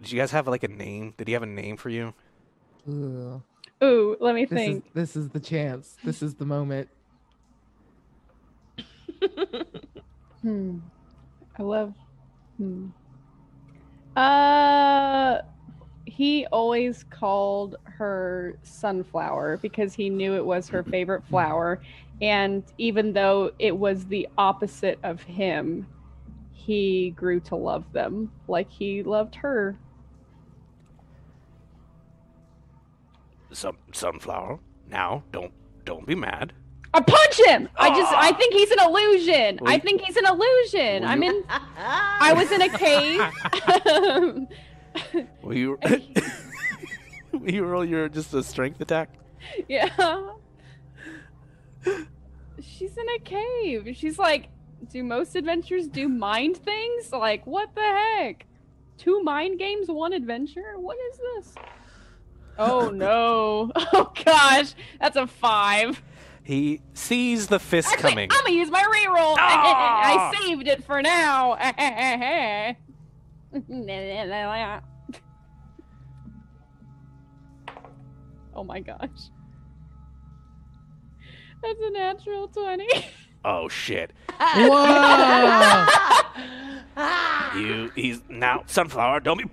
Did 0.00 0.12
you 0.12 0.18
guys 0.20 0.30
have 0.30 0.46
like 0.46 0.62
a 0.62 0.68
name? 0.68 1.14
Did 1.16 1.28
he 1.28 1.32
have 1.34 1.42
a 1.42 1.46
name 1.46 1.76
for 1.76 1.88
you? 1.88 2.14
Ugh. 2.88 3.42
Ooh, 3.82 4.16
let 4.20 4.34
me 4.34 4.44
This 4.44 4.50
is 4.60 4.66
think. 4.66 4.92
this 4.94 5.16
is 5.16 5.28
the 5.30 5.40
chance. 5.40 5.96
This 6.04 6.22
is 6.22 6.34
the 6.34 6.44
moment. 6.46 6.88
Hmm. 10.42 10.78
I 11.56 11.62
love. 11.62 11.94
Hmm. 12.56 12.88
Uh, 14.16 15.38
he 16.12 16.46
always 16.52 17.04
called 17.08 17.76
her 17.84 18.58
sunflower 18.62 19.56
because 19.62 19.94
he 19.94 20.10
knew 20.10 20.34
it 20.34 20.44
was 20.44 20.68
her 20.68 20.82
favorite 20.82 21.24
flower, 21.24 21.80
and 22.20 22.62
even 22.76 23.14
though 23.14 23.50
it 23.58 23.74
was 23.74 24.04
the 24.06 24.28
opposite 24.36 24.98
of 25.02 25.22
him, 25.22 25.86
he 26.52 27.10
grew 27.16 27.40
to 27.40 27.56
love 27.56 27.90
them 27.94 28.30
like 28.46 28.70
he 28.70 29.02
loved 29.02 29.34
her. 29.36 29.74
Sun, 33.52 33.76
sunflower. 33.92 34.60
Now, 34.88 35.24
don't 35.32 35.52
don't 35.84 36.06
be 36.06 36.14
mad. 36.14 36.52
I 36.94 37.00
punch 37.00 37.40
him. 37.46 37.70
I 37.76 37.88
just 37.88 38.12
I 38.12 38.30
Ah. 38.32 38.36
think 38.36 38.52
he's 38.52 38.70
an 38.70 38.80
illusion. 38.80 39.58
I 39.64 39.78
think 39.78 40.02
he's 40.02 40.16
an 40.18 40.26
illusion. 40.26 41.04
I'm 41.04 41.22
in. 41.22 41.42
I 41.48 42.34
was 42.36 42.52
in 42.52 42.60
a 42.60 42.68
cave. 42.68 44.48
Will 45.42 45.56
you? 45.56 45.78
will 47.32 47.50
you 47.50 47.64
roll 47.64 47.84
your 47.84 48.08
just 48.08 48.32
a 48.34 48.42
strength 48.42 48.80
attack? 48.80 49.10
yeah. 49.68 49.88
She's 52.60 52.96
in 52.96 53.08
a 53.08 53.18
cave. 53.20 53.96
She's 53.96 54.18
like, 54.18 54.48
do 54.90 55.02
most 55.02 55.34
adventures 55.34 55.88
do 55.88 56.08
mind 56.08 56.58
things? 56.58 57.12
Like, 57.12 57.46
what 57.46 57.74
the 57.74 57.80
heck? 57.82 58.46
Two 58.98 59.22
mind 59.22 59.58
games, 59.58 59.88
one 59.88 60.12
adventure? 60.12 60.74
What 60.76 60.96
is 61.10 61.18
this? 61.18 61.54
Oh 62.58 62.90
no. 62.94 63.72
Oh 63.74 64.12
gosh. 64.24 64.74
That's 65.00 65.16
a 65.16 65.26
five. 65.26 66.02
He 66.44 66.80
sees 66.94 67.46
the 67.46 67.58
fist 67.58 67.88
Actually, 67.92 68.10
coming. 68.10 68.28
I'm 68.32 68.44
gonna 68.44 68.56
use 68.56 68.70
my 68.70 68.82
reroll. 68.82 69.36
Ah! 69.38 70.32
I 70.32 70.40
saved 70.40 70.66
it 70.66 70.84
for 70.84 71.00
now. 71.00 71.54
Oh 78.54 78.64
my 78.64 78.80
gosh. 78.80 79.30
That's 81.62 81.80
a 81.80 81.90
natural 81.90 82.48
20. 82.48 82.86
Oh 83.44 83.68
shit! 83.68 84.12
Whoa! 84.38 85.86
You 87.56 87.90
he's 87.94 88.22
now 88.28 88.62
sunflower. 88.66 89.20
Don't 89.20 89.38
be. 89.38 89.44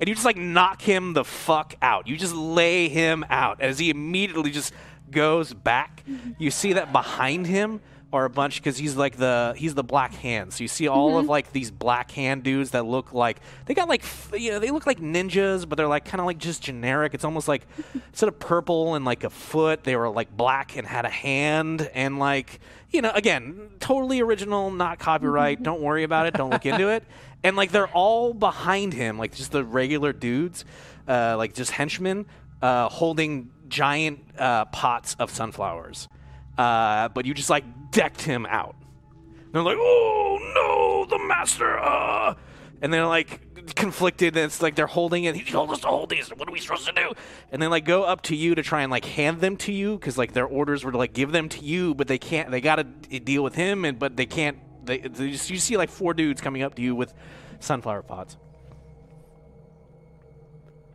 and 0.00 0.08
you 0.08 0.14
just 0.14 0.24
like 0.24 0.36
knock 0.36 0.80
him 0.80 1.12
the 1.12 1.24
fuck 1.24 1.74
out. 1.82 2.06
You 2.06 2.16
just 2.16 2.34
lay 2.34 2.88
him 2.88 3.24
out 3.28 3.60
as 3.60 3.78
he 3.78 3.90
immediately 3.90 4.50
just 4.50 4.72
goes 5.10 5.52
back. 5.52 6.04
You 6.38 6.50
see 6.50 6.74
that 6.74 6.92
behind 6.92 7.46
him 7.46 7.80
are 8.10 8.24
a 8.24 8.30
bunch 8.30 8.56
because 8.56 8.78
he's 8.78 8.96
like 8.96 9.16
the 9.16 9.54
he's 9.56 9.74
the 9.74 9.84
black 9.84 10.14
hand. 10.14 10.52
So 10.52 10.64
you 10.64 10.68
see 10.68 10.88
all 10.88 11.18
of 11.18 11.26
like 11.26 11.52
these 11.52 11.70
black 11.70 12.10
hand 12.10 12.42
dudes 12.42 12.70
that 12.70 12.86
look 12.86 13.12
like 13.12 13.40
they 13.66 13.74
got 13.74 13.88
like 13.88 14.02
f- 14.02 14.32
you 14.34 14.50
know 14.50 14.58
they 14.58 14.70
look 14.70 14.86
like 14.86 14.98
ninjas, 14.98 15.68
but 15.68 15.76
they're 15.76 15.88
like 15.88 16.06
kind 16.06 16.20
of 16.20 16.26
like 16.26 16.38
just 16.38 16.62
generic. 16.62 17.12
It's 17.12 17.24
almost 17.24 17.48
like 17.48 17.66
instead 17.94 18.28
of 18.28 18.38
purple 18.38 18.94
and 18.94 19.04
like 19.04 19.24
a 19.24 19.30
foot, 19.30 19.84
they 19.84 19.94
were 19.94 20.08
like 20.08 20.34
black 20.34 20.76
and 20.76 20.86
had 20.86 21.04
a 21.04 21.10
hand 21.10 21.90
and 21.92 22.18
like 22.18 22.60
you 22.90 23.02
know 23.02 23.10
again 23.14 23.70
totally 23.78 24.20
original, 24.20 24.70
not 24.70 24.98
copyright. 24.98 25.62
Don't 25.62 25.82
worry 25.82 26.02
about 26.02 26.26
it. 26.26 26.34
Don't 26.34 26.50
look 26.50 26.66
into 26.66 26.88
it. 26.88 27.04
And 27.44 27.54
like 27.54 27.70
they're 27.70 27.86
all 27.86 28.34
behind 28.34 28.92
him, 28.92 29.16
like 29.16 29.32
just 29.32 29.52
the 29.52 29.62
regular 29.62 30.12
dudes, 30.12 30.64
uh, 31.06 31.36
like 31.36 31.54
just 31.54 31.70
henchmen, 31.70 32.26
uh, 32.60 32.88
holding 32.88 33.50
giant 33.68 34.18
uh, 34.36 34.64
pots 34.64 35.14
of 35.20 35.30
sunflowers. 35.30 36.08
Uh, 36.58 37.08
but 37.10 37.24
you 37.24 37.32
just 37.34 37.48
like 37.48 37.64
decked 37.92 38.20
him 38.20 38.44
out. 38.46 38.74
They're 39.52 39.62
like, 39.62 39.78
oh 39.78 41.06
no, 41.08 41.16
the 41.16 41.24
master. 41.24 41.78
Uh. 41.78 42.34
And 42.82 42.92
they're 42.92 43.06
like 43.06 43.74
conflicted. 43.74 44.36
And 44.36 44.46
it's 44.46 44.60
like 44.60 44.74
they're 44.74 44.86
holding 44.86 45.24
it. 45.24 45.36
He 45.36 45.44
told 45.44 45.70
us 45.70 45.80
to 45.80 45.86
hold 45.86 46.10
these. 46.10 46.28
What 46.28 46.48
are 46.48 46.52
we 46.52 46.58
supposed 46.60 46.86
to 46.86 46.92
do? 46.92 47.12
And 47.52 47.62
they 47.62 47.68
like 47.68 47.84
go 47.84 48.02
up 48.02 48.22
to 48.22 48.36
you 48.36 48.56
to 48.56 48.62
try 48.62 48.82
and 48.82 48.90
like 48.90 49.04
hand 49.04 49.40
them 49.40 49.56
to 49.58 49.72
you 49.72 49.96
because 49.96 50.18
like 50.18 50.32
their 50.32 50.46
orders 50.46 50.84
were 50.84 50.92
to 50.92 50.98
like 50.98 51.12
give 51.14 51.32
them 51.32 51.48
to 51.50 51.64
you, 51.64 51.94
but 51.94 52.08
they 52.08 52.18
can't. 52.18 52.50
They 52.50 52.60
got 52.60 52.76
to 52.76 52.84
deal 53.20 53.42
with 53.42 53.54
him, 53.54 53.84
and 53.84 53.98
but 53.98 54.16
they 54.16 54.26
can't. 54.26 54.58
They, 54.84 54.98
they 54.98 55.30
just, 55.30 55.50
you 55.50 55.58
see 55.58 55.76
like 55.76 55.90
four 55.90 56.12
dudes 56.12 56.40
coming 56.40 56.62
up 56.62 56.74
to 56.74 56.82
you 56.82 56.94
with 56.94 57.14
sunflower 57.60 58.02
pots. 58.02 58.36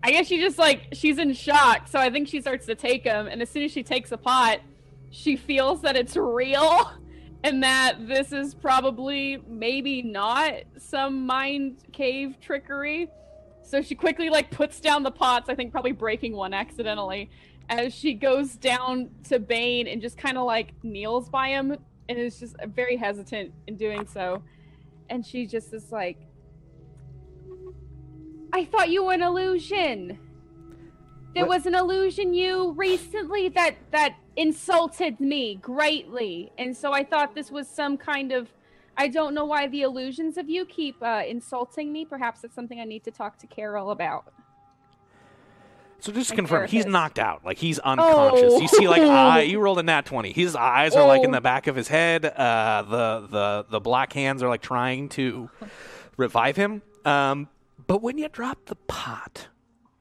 I 0.01 0.11
guess 0.11 0.27
she 0.27 0.41
just 0.41 0.57
like 0.57 0.87
she's 0.91 1.17
in 1.17 1.33
shock, 1.33 1.87
so 1.87 1.97
I 1.99 2.09
think 2.09 2.27
she 2.27 2.41
starts 2.41 2.65
to 2.65 2.75
take 2.75 3.05
them, 3.05 3.27
and 3.27 3.41
as 3.41 3.49
soon 3.49 3.63
as 3.63 3.71
she 3.71 3.83
takes 3.83 4.11
a 4.11 4.17
pot, 4.17 4.59
she 5.13 5.35
feels 5.35 5.81
that 5.81 5.95
it's 5.95 6.17
real 6.17 6.91
and 7.43 7.61
that 7.61 8.07
this 8.07 8.31
is 8.31 8.55
probably 8.55 9.37
maybe 9.47 10.01
not 10.01 10.55
some 10.77 11.25
mind 11.25 11.77
cave 11.93 12.37
trickery. 12.41 13.07
So 13.61 13.81
she 13.81 13.93
quickly 13.93 14.29
like 14.29 14.49
puts 14.49 14.79
down 14.79 15.03
the 15.03 15.11
pots, 15.11 15.49
I 15.49 15.55
think 15.55 15.71
probably 15.71 15.91
breaking 15.91 16.35
one 16.35 16.53
accidentally, 16.53 17.29
as 17.69 17.93
she 17.93 18.15
goes 18.15 18.55
down 18.55 19.11
to 19.25 19.39
Bane 19.39 19.87
and 19.87 20.01
just 20.01 20.17
kind 20.17 20.37
of 20.37 20.45
like 20.45 20.73
kneels 20.83 21.29
by 21.29 21.49
him 21.49 21.77
and 22.09 22.17
is 22.17 22.39
just 22.39 22.55
very 22.67 22.97
hesitant 22.97 23.53
in 23.67 23.77
doing 23.77 24.07
so. 24.07 24.41
And 25.09 25.23
she 25.23 25.45
just 25.45 25.73
is 25.73 25.91
like, 25.91 26.17
I 28.51 28.65
thought 28.65 28.89
you 28.89 29.05
were 29.05 29.13
an 29.13 29.21
illusion. 29.21 30.17
There 31.33 31.45
What- 31.45 31.57
was 31.57 31.65
an 31.65 31.75
illusion 31.75 32.33
you 32.33 32.71
recently 32.73 33.49
that 33.49 33.75
that 33.91 34.15
insulted 34.35 35.19
me 35.19 35.55
greatly, 35.55 36.51
and 36.57 36.75
so 36.75 36.91
I 36.93 37.03
thought 37.03 37.33
this 37.35 37.51
was 37.51 37.67
some 37.67 37.97
kind 37.97 38.31
of. 38.31 38.49
I 38.95 39.07
don't 39.07 39.33
know 39.33 39.45
why 39.45 39.65
the 39.67 39.81
illusions 39.81 40.37
of 40.37 40.47
you 40.49 40.65
keep 40.65 41.01
uh, 41.01 41.23
insulting 41.27 41.91
me. 41.91 42.05
Perhaps 42.05 42.43
it's 42.43 42.53
something 42.53 42.79
I 42.79 42.83
need 42.85 43.03
to 43.05 43.11
talk 43.11 43.39
to 43.39 43.47
Carol 43.47 43.89
about. 43.89 44.31
So 45.99 46.11
just 46.11 46.29
to 46.31 46.35
confirm, 46.35 46.67
he's 46.67 46.85
knocked 46.85 47.17
out. 47.17 47.43
Like 47.45 47.57
he's 47.57 47.79
unconscious. 47.79 48.61
You 48.61 48.67
see, 48.67 48.87
like 48.87 49.01
Oh. 49.01 49.09
eye. 49.09 49.41
You 49.41 49.59
rolled 49.59 49.79
a 49.79 49.83
nat 49.83 50.05
twenty. 50.05 50.31
His 50.33 50.55
eyes 50.55 50.95
are 50.95 51.07
like 51.07 51.23
in 51.23 51.29
Oh. 51.29 51.33
the 51.33 51.41
back 51.41 51.65
of 51.67 51.75
his 51.75 51.87
head. 51.87 52.25
Uh, 52.25 52.83
the 52.83 53.27
the 53.27 53.65
the 53.69 53.79
black 53.79 54.13
hands 54.13 54.43
are 54.43 54.49
like 54.49 54.61
trying 54.61 55.09
to 55.09 55.49
revive 56.17 56.55
him. 56.57 56.83
Um, 57.05 57.47
but 57.87 58.01
when 58.03 58.17
you 58.19 58.27
drop 58.29 58.65
the 58.65 58.75
pot, 58.75 59.47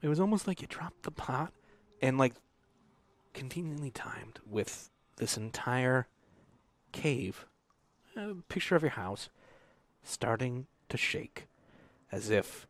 it 0.03 0.09
was 0.09 0.21
almost 0.21 0.47
like 0.47 0.61
you 0.61 0.67
dropped 0.67 1.05
the 1.05 1.11
pot, 1.11 1.53
and 2.01 2.19
like 2.19 2.35
conveniently 3.33 3.91
timed 3.91 4.41
with 4.49 4.91
this 5.17 5.37
entire 5.37 6.07
cave, 6.91 7.47
picture 8.49 8.77
of 8.77 8.83
your 8.83 8.91
house, 8.91 9.31
starting 10.03 10.67
to 10.89 10.97
shake, 10.97 11.47
as 12.11 12.29
if 12.29 12.67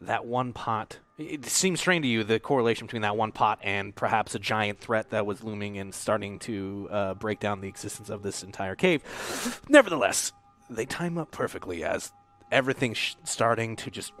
that 0.00 0.24
one 0.24 0.52
pot. 0.52 0.98
It 1.18 1.44
seems 1.46 1.80
strange 1.80 2.04
to 2.04 2.08
you 2.08 2.24
the 2.24 2.40
correlation 2.40 2.86
between 2.86 3.02
that 3.02 3.16
one 3.16 3.32
pot 3.32 3.58
and 3.62 3.94
perhaps 3.94 4.34
a 4.34 4.38
giant 4.38 4.80
threat 4.80 5.10
that 5.10 5.26
was 5.26 5.44
looming 5.44 5.78
and 5.78 5.94
starting 5.94 6.38
to 6.40 6.88
uh, 6.90 7.14
break 7.14 7.38
down 7.38 7.60
the 7.60 7.68
existence 7.68 8.08
of 8.08 8.22
this 8.22 8.42
entire 8.42 8.74
cave. 8.74 9.60
Nevertheless, 9.68 10.32
they 10.70 10.86
time 10.86 11.18
up 11.18 11.30
perfectly 11.30 11.84
as 11.84 12.12
everything's 12.52 12.98
sh- 12.98 13.14
starting 13.24 13.74
to 13.76 13.90
just. 13.90 14.12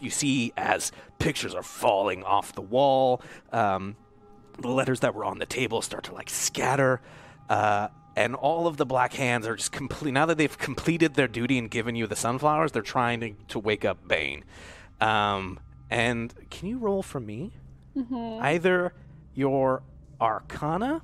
You 0.00 0.10
see 0.10 0.52
as 0.56 0.90
pictures 1.18 1.54
are 1.54 1.62
falling 1.62 2.24
off 2.24 2.54
the 2.54 2.62
wall. 2.62 3.22
Um, 3.52 3.96
the 4.58 4.68
letters 4.68 5.00
that 5.00 5.14
were 5.14 5.24
on 5.24 5.38
the 5.38 5.46
table 5.46 5.82
start 5.82 6.04
to 6.04 6.14
like 6.14 6.30
scatter. 6.30 7.00
Uh, 7.48 7.88
and 8.16 8.34
all 8.34 8.66
of 8.66 8.78
the 8.78 8.86
black 8.86 9.12
hands 9.12 9.46
are 9.46 9.54
just 9.54 9.72
complete. 9.72 10.12
Now 10.12 10.26
that 10.26 10.38
they've 10.38 10.56
completed 10.56 11.14
their 11.14 11.28
duty 11.28 11.58
and 11.58 11.70
given 11.70 11.94
you 11.94 12.06
the 12.06 12.16
sunflowers, 12.16 12.72
they're 12.72 12.82
trying 12.82 13.20
to, 13.20 13.34
to 13.48 13.58
wake 13.58 13.84
up 13.84 14.08
Bane. 14.08 14.44
Um, 15.00 15.60
and 15.90 16.34
can 16.50 16.68
you 16.68 16.78
roll 16.78 17.02
for 17.02 17.20
me? 17.20 17.52
Mm-hmm. 17.94 18.42
Either 18.42 18.94
your 19.34 19.82
Arcana 20.20 21.02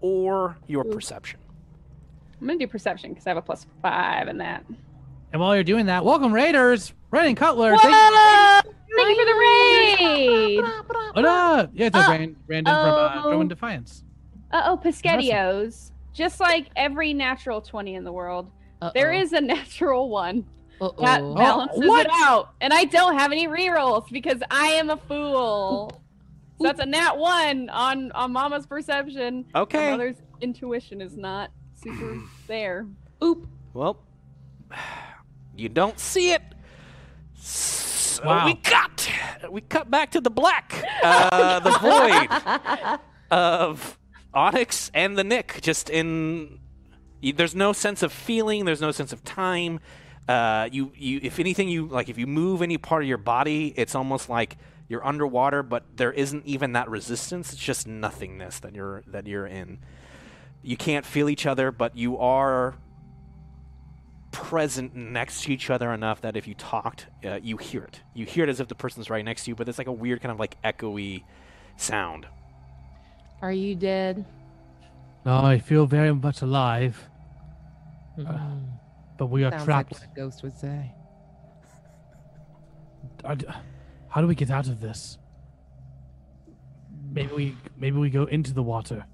or 0.00 0.56
your 0.66 0.84
perception. 0.84 1.38
I'm 2.40 2.46
gonna 2.46 2.58
do 2.58 2.66
perception 2.66 3.10
because 3.10 3.26
I 3.26 3.30
have 3.30 3.36
a 3.36 3.42
plus 3.42 3.66
five 3.82 4.26
in 4.28 4.38
that. 4.38 4.64
And 5.32 5.40
while 5.40 5.54
you're 5.54 5.64
doing 5.64 5.86
that, 5.86 6.04
welcome 6.04 6.32
Raiders, 6.32 6.92
Brandon 7.10 7.34
Cutler. 7.34 7.76
Thank 7.76 7.94
Whoa! 7.94 8.60
Thank 8.94 9.08
you 9.08 9.16
for 9.16 9.24
the 9.24 9.38
raid. 9.38 10.64
What 11.14 11.24
up? 11.24 11.70
Yeah, 11.72 11.86
it's 11.86 11.96
Uh, 11.96 12.06
Brandon, 12.06 12.36
Brandon 12.46 12.74
from 12.74 12.94
uh, 12.94 13.12
oh. 13.24 13.28
Drummond 13.28 13.48
Defiance. 13.50 14.04
Uh 14.50 14.62
oh, 14.66 14.76
Pescatios. 14.76 15.90
Just 16.12 16.40
like 16.40 16.68
every 16.76 17.14
natural 17.14 17.62
twenty 17.62 17.94
in 17.94 18.04
the 18.04 18.12
world, 18.12 18.50
Uh-oh. 18.82 18.90
there 18.94 19.12
is 19.12 19.32
a 19.32 19.40
natural 19.40 20.10
one 20.10 20.44
Uh-oh. 20.80 21.02
that 21.02 21.22
Oh, 21.22 21.34
balances 21.34 21.86
what? 21.88 22.04
it 22.06 22.12
out, 22.14 22.50
and 22.60 22.72
I 22.74 22.84
don't 22.84 23.18
have 23.18 23.32
any 23.32 23.48
rerolls 23.48 24.10
because 24.10 24.42
I 24.50 24.66
am 24.72 24.90
a 24.90 24.98
fool. 24.98 26.02
So 26.58 26.64
that's 26.64 26.80
a 26.80 26.86
nat 26.86 27.16
one 27.16 27.70
on 27.70 28.12
on 28.12 28.32
Mama's 28.32 28.66
perception. 28.66 29.46
My 29.54 29.60
Okay. 29.60 29.90
mother's 29.92 30.16
intuition 30.42 31.00
is 31.00 31.16
not 31.16 31.50
super 31.74 32.18
there. 32.46 32.86
Oop. 33.24 33.46
Well, 33.72 33.98
you 35.56 35.68
don't 35.68 35.98
see 35.98 36.32
it. 36.32 36.42
So 37.34 38.24
Wow. 38.24 38.46
we 38.46 38.54
cut. 38.54 39.08
We 39.50 39.60
cut 39.62 39.90
back 39.90 40.12
to 40.12 40.20
the 40.20 40.30
black, 40.30 40.84
uh, 41.02 41.58
the 41.60 41.70
void 41.78 42.98
of 43.30 43.98
Onyx 44.34 44.90
and 44.94 45.16
the 45.18 45.24
Nick. 45.24 45.60
Just 45.62 45.90
in, 45.90 46.60
there's 47.22 47.54
no 47.54 47.72
sense 47.72 48.02
of 48.02 48.12
feeling. 48.12 48.64
There's 48.64 48.80
no 48.80 48.92
sense 48.92 49.12
of 49.12 49.24
time. 49.24 49.80
Uh, 50.28 50.68
you, 50.70 50.92
you, 50.94 51.18
if 51.22 51.40
anything, 51.40 51.68
you 51.68 51.86
like 51.86 52.08
if 52.08 52.16
you 52.18 52.26
move 52.28 52.62
any 52.62 52.78
part 52.78 53.02
of 53.02 53.08
your 53.08 53.18
body, 53.18 53.74
it's 53.76 53.94
almost 53.96 54.28
like 54.28 54.56
you're 54.88 55.04
underwater, 55.04 55.62
but 55.64 55.84
there 55.96 56.12
isn't 56.12 56.46
even 56.46 56.74
that 56.74 56.88
resistance. 56.88 57.52
It's 57.52 57.60
just 57.60 57.86
nothingness 57.88 58.60
that 58.60 58.74
you're 58.74 59.02
that 59.08 59.26
you're 59.26 59.46
in. 59.46 59.78
You 60.62 60.76
can't 60.76 61.04
feel 61.04 61.28
each 61.28 61.44
other, 61.46 61.72
but 61.72 61.96
you 61.96 62.18
are 62.18 62.76
present 64.32 64.94
next 64.96 65.42
to 65.44 65.52
each 65.52 65.70
other 65.70 65.92
enough 65.92 66.22
that 66.22 66.36
if 66.36 66.48
you 66.48 66.54
talked, 66.54 67.06
uh, 67.24 67.38
you 67.42 67.56
hear 67.56 67.84
it. 67.84 68.00
You 68.14 68.26
hear 68.26 68.44
it 68.44 68.50
as 68.50 68.58
if 68.60 68.66
the 68.68 68.74
person's 68.74 69.08
right 69.10 69.24
next 69.24 69.44
to 69.44 69.50
you, 69.50 69.54
but 69.54 69.68
it's 69.68 69.78
like 69.78 69.86
a 69.86 69.92
weird 69.92 70.20
kind 70.20 70.32
of 70.32 70.40
like 70.40 70.60
echoey 70.62 71.22
sound. 71.76 72.26
Are 73.40 73.52
you 73.52 73.74
dead? 73.74 74.24
No, 75.24 75.36
I 75.44 75.58
feel 75.58 75.86
very 75.86 76.12
much 76.14 76.42
alive, 76.42 77.08
Mm, 78.18 78.66
but 79.16 79.26
we 79.26 79.42
are 79.44 79.50
Sounds 79.52 79.64
trapped. 79.64 79.92
like 79.92 80.02
what 80.02 80.10
a 80.12 80.14
ghost 80.20 80.42
would 80.42 80.56
say. 80.58 80.92
How 84.08 84.20
do 84.20 84.26
we 84.26 84.34
get 84.34 84.50
out 84.50 84.68
of 84.68 84.80
this? 84.80 85.16
Maybe 87.10 87.32
we 87.34 87.56
maybe 87.76 87.98
we 87.98 88.10
go 88.10 88.24
into 88.24 88.52
the 88.52 88.62
water. 88.62 89.04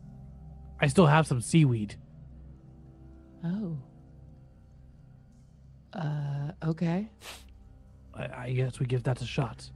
I 0.81 0.87
still 0.89 1.07
have 1.07 1.27
some 1.27 1.41
seaweed. 1.41 1.95
Oh. 3.45 3.77
Uh, 5.93 6.53
okay. 6.65 7.09
I, 8.15 8.29
I 8.45 8.53
guess 8.53 8.79
we 8.79 8.87
give 8.87 9.03
that 9.05 9.21
a 9.23 9.27
shot. 9.27 9.69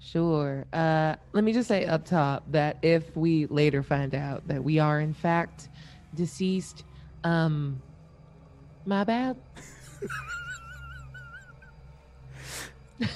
Sure. 0.00 0.64
Uh, 0.72 1.16
let 1.32 1.44
me 1.44 1.52
just 1.52 1.68
say 1.68 1.84
up 1.84 2.04
top 2.04 2.44
that 2.52 2.78
if 2.82 3.16
we 3.16 3.46
later 3.46 3.82
find 3.82 4.14
out 4.14 4.46
that 4.48 4.62
we 4.62 4.78
are 4.78 5.00
in 5.00 5.12
fact 5.12 5.68
deceased, 6.14 6.84
um, 7.24 7.82
my 8.86 9.04
bad. 9.04 9.36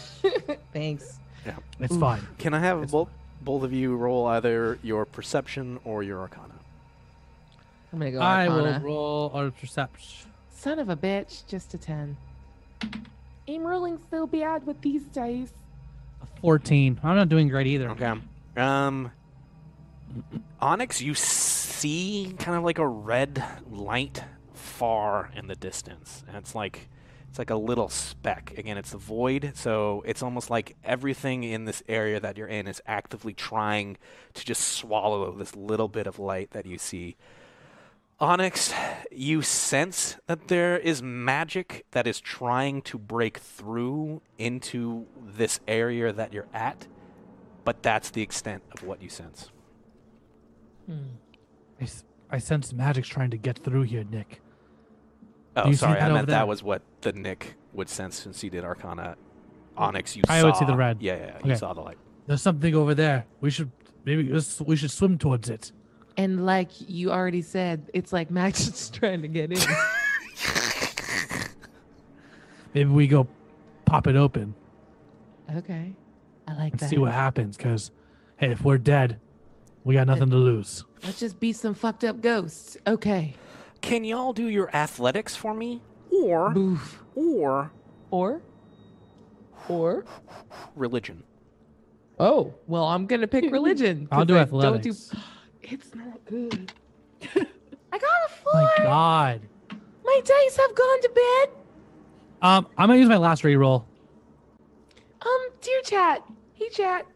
Thanks. 0.72 1.18
Yeah, 1.46 1.56
it's 1.80 1.94
Oof. 1.94 2.00
fine. 2.00 2.26
Can 2.38 2.54
I 2.54 2.60
have 2.60 2.90
both 2.90 3.08
both 3.40 3.62
of 3.64 3.72
you 3.72 3.96
roll 3.96 4.26
either 4.26 4.78
your 4.82 5.04
perception 5.04 5.80
or 5.84 6.02
your 6.02 6.20
arcana? 6.20 6.54
I'm 7.92 7.98
gonna 7.98 8.10
go 8.12 8.20
I 8.20 8.48
will 8.48 8.80
roll 8.80 9.30
our 9.34 9.50
perception. 9.50 10.31
Son 10.62 10.78
of 10.78 10.88
a 10.88 10.96
bitch, 10.96 11.44
just 11.48 11.74
a 11.74 11.76
ten. 11.76 12.16
I'm 13.48 13.64
rolling 13.64 13.98
so 14.12 14.28
bad 14.28 14.64
with 14.64 14.80
these 14.80 15.02
dice. 15.06 15.52
A 16.22 16.40
Fourteen. 16.40 17.00
I'm 17.02 17.16
not 17.16 17.28
doing 17.28 17.48
great 17.48 17.66
either. 17.66 17.90
Okay. 17.90 18.12
Um, 18.56 19.10
Onyx, 20.60 21.00
you 21.00 21.14
see 21.14 22.36
kind 22.38 22.56
of 22.56 22.62
like 22.62 22.78
a 22.78 22.86
red 22.86 23.42
light 23.72 24.22
far 24.54 25.32
in 25.34 25.48
the 25.48 25.56
distance, 25.56 26.22
and 26.28 26.36
it's 26.36 26.54
like 26.54 26.88
it's 27.28 27.40
like 27.40 27.50
a 27.50 27.56
little 27.56 27.88
speck. 27.88 28.54
Again, 28.56 28.78
it's 28.78 28.92
the 28.92 28.98
void, 28.98 29.54
so 29.56 30.04
it's 30.06 30.22
almost 30.22 30.48
like 30.48 30.76
everything 30.84 31.42
in 31.42 31.64
this 31.64 31.82
area 31.88 32.20
that 32.20 32.36
you're 32.36 32.46
in 32.46 32.68
is 32.68 32.80
actively 32.86 33.34
trying 33.34 33.96
to 34.34 34.44
just 34.44 34.60
swallow 34.60 35.32
this 35.32 35.56
little 35.56 35.88
bit 35.88 36.06
of 36.06 36.20
light 36.20 36.52
that 36.52 36.66
you 36.66 36.78
see. 36.78 37.16
Onyx, 38.32 38.72
you 39.10 39.42
sense 39.42 40.16
that 40.28 40.46
there 40.46 40.78
is 40.78 41.02
magic 41.02 41.84
that 41.90 42.06
is 42.06 42.20
trying 42.20 42.80
to 42.82 42.96
break 42.96 43.38
through 43.38 44.22
into 44.38 45.06
this 45.20 45.58
area 45.66 46.12
that 46.12 46.32
you're 46.32 46.46
at, 46.54 46.86
but 47.64 47.82
that's 47.82 48.10
the 48.10 48.22
extent 48.22 48.62
of 48.70 48.84
what 48.86 49.02
you 49.02 49.08
sense. 49.08 49.50
Hmm. 50.86 51.16
I, 51.80 51.82
s- 51.84 52.04
I 52.30 52.38
sense 52.38 52.72
magic's 52.72 53.08
trying 53.08 53.30
to 53.30 53.36
get 53.36 53.58
through 53.58 53.82
here, 53.82 54.04
Nick. 54.08 54.40
Oh, 55.56 55.64
Do 55.64 55.68
you 55.70 55.74
see 55.74 55.80
sorry, 55.80 55.98
I 56.00 56.08
meant 56.12 56.28
that 56.28 56.46
was 56.46 56.62
what 56.62 56.82
the 57.00 57.12
Nick 57.12 57.56
would 57.72 57.88
sense 57.88 58.14
since 58.16 58.40
he 58.40 58.48
did 58.48 58.62
Arcana. 58.64 59.16
Onyx, 59.76 60.14
you 60.14 60.22
I 60.28 60.40
saw. 60.40 60.46
would 60.46 60.56
see 60.56 60.64
the 60.64 60.76
red. 60.76 61.02
Yeah, 61.02 61.16
yeah, 61.16 61.36
Okay. 61.38 61.48
you 61.48 61.56
saw 61.56 61.72
the 61.72 61.80
light. 61.80 61.98
There's 62.28 62.40
something 62.42 62.72
over 62.74 62.94
there. 62.94 63.26
We 63.40 63.50
should 63.50 63.72
maybe 64.04 64.28
let's- 64.32 64.60
we 64.60 64.76
should 64.76 64.92
swim 64.92 65.18
towards 65.18 65.50
it. 65.50 65.72
And 66.16 66.44
like 66.44 66.68
you 66.88 67.10
already 67.10 67.42
said, 67.42 67.90
it's 67.94 68.12
like 68.12 68.30
Max 68.30 68.60
is 68.68 68.90
trying 68.90 69.22
to 69.22 69.28
get 69.28 69.52
in. 69.52 69.58
Maybe 72.74 72.90
we 72.90 73.06
go 73.06 73.26
pop 73.84 74.06
it 74.06 74.16
open 74.16 74.54
okay. 75.56 75.92
I 76.48 76.54
like 76.54 76.72
and 76.72 76.80
that. 76.80 76.88
see 76.90 76.96
what 76.98 77.12
happens. 77.12 77.56
Because 77.56 77.90
hey, 78.36 78.52
if 78.52 78.62
we're 78.64 78.78
dead, 78.78 79.20
we 79.84 79.94
got 79.94 80.06
nothing 80.06 80.30
to 80.30 80.36
lose. 80.36 80.84
Let's 81.04 81.20
just 81.20 81.38
be 81.40 81.52
some 81.52 81.74
fucked 81.74 82.04
up 82.04 82.20
ghosts. 82.20 82.76
Okay. 82.86 83.34
Can 83.80 84.04
y'all 84.04 84.32
do 84.32 84.46
your 84.46 84.74
athletics 84.74 85.34
for 85.36 85.52
me, 85.54 85.82
or 86.10 86.50
Boof. 86.50 87.02
or 87.14 87.72
Or? 88.10 88.40
Or? 89.68 90.04
religion? 90.76 91.22
Oh, 92.18 92.54
well, 92.66 92.84
I'm 92.84 93.06
gonna 93.06 93.26
pick 93.26 93.44
religion. 93.52 94.08
I'll 94.10 94.20
'cause 94.20 94.26
do 94.28 94.36
I 94.36 94.40
athletics. 94.40 95.08
Don't 95.08 95.20
do... 95.20 95.26
It's 95.62 95.94
not 95.94 96.24
good. 96.24 96.72
I 97.22 97.98
got 97.98 98.02
a 98.02 98.28
four. 98.30 98.52
My 98.54 98.72
God. 98.82 99.40
My 100.04 100.20
dice 100.24 100.56
have 100.56 100.74
gone 100.74 101.00
to 101.02 101.10
bed. 101.14 101.56
Um, 102.42 102.66
I'm 102.76 102.88
gonna 102.88 102.98
use 102.98 103.08
my 103.08 103.16
last 103.18 103.42
reroll. 103.42 103.84
Um, 105.24 105.48
dear 105.60 105.80
chat. 105.82 106.24
Hey 106.54 106.68
chat. 106.70 107.06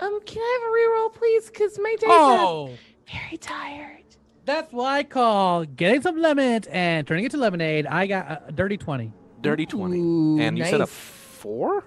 Um, 0.00 0.20
can 0.26 0.38
I 0.42 0.58
have 0.62 0.68
a 0.68 0.74
reroll, 0.74 1.14
please? 1.14 1.48
Cause 1.50 1.78
my 1.80 1.94
dice 2.00 2.08
Oh, 2.10 2.70
are 2.72 2.78
very 3.20 3.36
tired. 3.36 4.02
that's 4.44 4.72
what 4.72 4.86
I 4.90 5.04
call 5.04 5.64
getting 5.64 6.02
some 6.02 6.20
lemons 6.20 6.66
and 6.68 7.06
turning 7.06 7.24
it 7.24 7.30
to 7.32 7.36
lemonade. 7.36 7.86
I 7.86 8.06
got 8.08 8.28
a, 8.30 8.42
a 8.48 8.52
dirty 8.52 8.76
twenty. 8.76 9.12
Dirty 9.40 9.66
twenty. 9.66 9.98
Ooh, 9.98 10.40
and 10.40 10.58
you 10.58 10.64
said 10.64 10.80
a 10.80 10.86
four? 10.86 11.84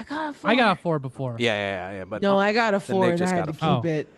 I 0.00 0.02
got 0.02 0.30
a 0.30 0.32
four. 0.32 0.50
I 0.50 0.54
got 0.54 0.78
a 0.78 0.80
four 0.80 0.98
before. 0.98 1.36
Yeah, 1.38 1.52
yeah, 1.52 1.90
yeah. 1.90 1.98
yeah 1.98 2.04
but 2.04 2.22
No, 2.22 2.36
oh, 2.36 2.38
I 2.38 2.54
got 2.54 2.72
a 2.72 2.80
four 2.80 3.10
Nick 3.10 3.20
and 3.20 3.28
I 3.28 3.34
had 3.34 3.46
to 3.46 3.52
keep 3.52 3.60
four. 3.60 3.86
it. 3.86 4.08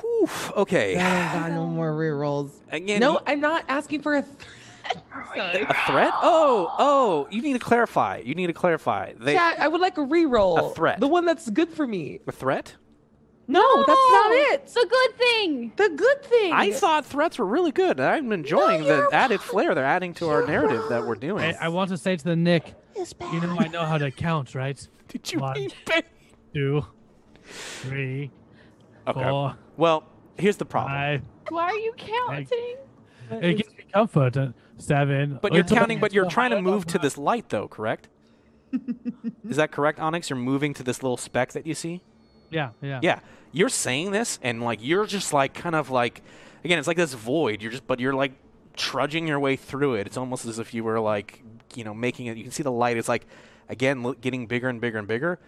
Whew, 0.00 0.28
okay. 0.56 0.96
I 0.96 1.32
got 1.32 1.52
no 1.52 1.66
more 1.66 1.92
rerolls. 1.92 2.50
Again, 2.70 3.00
No, 3.00 3.12
you- 3.12 3.18
I'm 3.26 3.40
not 3.40 3.64
asking 3.68 4.02
for 4.02 4.16
a 4.16 4.22
threat. 4.22 5.54
a 5.70 5.74
threat? 5.86 6.12
Oh, 6.22 6.74
oh, 6.78 7.28
you 7.30 7.40
need 7.40 7.52
to 7.52 7.60
clarify. 7.60 8.18
You 8.24 8.34
need 8.34 8.48
to 8.48 8.52
clarify. 8.52 9.12
They, 9.16 9.34
Chat, 9.34 9.60
I 9.60 9.68
would 9.68 9.80
like 9.80 9.96
a 9.98 10.02
reroll. 10.02 10.72
A 10.72 10.74
threat. 10.74 10.98
The 10.98 11.08
one 11.08 11.24
that's 11.24 11.48
good 11.50 11.68
for 11.68 11.86
me. 11.86 12.20
a 12.26 12.32
threat? 12.32 12.74
No, 13.46 13.78
that's 13.78 13.88
not 13.88 14.30
it. 14.30 14.60
It's 14.62 14.76
a 14.76 14.86
good 14.86 15.16
thing. 15.16 15.72
The 15.74 15.88
good 15.88 16.22
thing. 16.22 16.52
I 16.52 16.70
thought 16.70 17.04
threats 17.04 17.36
were 17.36 17.46
really 17.46 17.72
good. 17.72 17.98
I'm 17.98 18.30
enjoying 18.30 18.82
the 18.82 18.86
you're 18.88 19.14
added 19.14 19.40
flair 19.40 19.74
they're 19.74 19.84
adding 19.84 20.14
to 20.14 20.28
our 20.28 20.40
You're 20.40 20.48
narrative 20.48 20.84
that 20.88 21.04
we're 21.04 21.16
doing. 21.16 21.56
I, 21.56 21.66
I 21.66 21.68
want 21.68 21.90
to 21.90 21.96
say 21.98 22.16
to 22.16 22.24
the 22.24 22.36
Nick, 22.36 22.74
It's 22.96 23.12
bad. 23.12 23.32
you 23.34 23.40
know 23.40 23.56
I 23.58 23.68
know 23.68 23.84
how 23.84 23.98
to 23.98 24.10
count, 24.10 24.54
right? 24.54 24.86
Did 25.08 25.32
you 25.32 25.40
One. 25.40 25.54
mean 25.58 25.70
bang? 25.86 26.02
Two, 26.54 26.84
three, 27.44 28.30
Okay. 29.06 29.22
four, 29.22 29.56
Well, 29.76 30.04
here's 30.36 30.56
the 30.56 30.64
problem. 30.64 30.92
five. 30.92 31.22
Why 31.48 31.64
are 31.64 31.74
you 31.78 31.92
counting? 31.96 32.76
It 33.30 33.56
gives 33.58 33.68
me 33.76 33.84
comfort. 33.92 34.36
Uh, 34.36 34.48
seven. 34.78 35.38
But 35.40 35.52
you're 35.54 35.64
counting, 35.64 36.00
but 36.00 36.12
you're 36.12 36.28
trying 36.28 36.50
to 36.50 36.60
move 36.62 36.86
to 36.88 36.98
this 36.98 37.16
light, 37.18 37.48
though, 37.48 37.68
correct? 37.68 38.08
Is 39.48 39.56
that 39.56 39.72
correct, 39.72 39.98
Onyx? 39.98 40.30
You're 40.30 40.38
moving 40.38 40.74
to 40.74 40.82
this 40.82 41.02
little 41.02 41.16
speck 41.16 41.52
that 41.52 41.66
you 41.66 41.74
see? 41.74 42.02
Yeah, 42.50 42.70
yeah. 42.80 43.00
Yeah. 43.02 43.20
You're 43.52 43.68
saying 43.68 44.12
this, 44.12 44.38
and 44.42 44.62
like 44.62 44.78
you're 44.82 45.06
just 45.06 45.32
like 45.32 45.54
kind 45.54 45.74
of 45.74 45.90
like, 45.90 46.22
again, 46.64 46.78
it's 46.78 46.86
like 46.88 46.96
this 46.96 47.14
void. 47.14 47.62
You're 47.62 47.72
just, 47.72 47.86
but 47.86 47.98
you're 48.00 48.14
like 48.14 48.32
trudging 48.76 49.26
your 49.26 49.40
way 49.40 49.56
through 49.56 49.94
it. 49.94 50.06
It's 50.06 50.16
almost 50.16 50.44
as 50.46 50.58
if 50.60 50.72
you 50.72 50.84
were 50.84 51.00
like, 51.00 51.42
you 51.76 51.84
know, 51.84 51.94
making 51.94 52.26
it. 52.26 52.36
You 52.36 52.42
can 52.42 52.52
see 52.52 52.62
the 52.62 52.72
light. 52.72 52.96
It's 52.96 53.08
like, 53.08 53.26
again, 53.68 54.14
getting 54.20 54.46
bigger 54.46 54.68
and 54.68 54.80
bigger 54.80 54.98
and 54.98 55.08
bigger. 55.08 55.38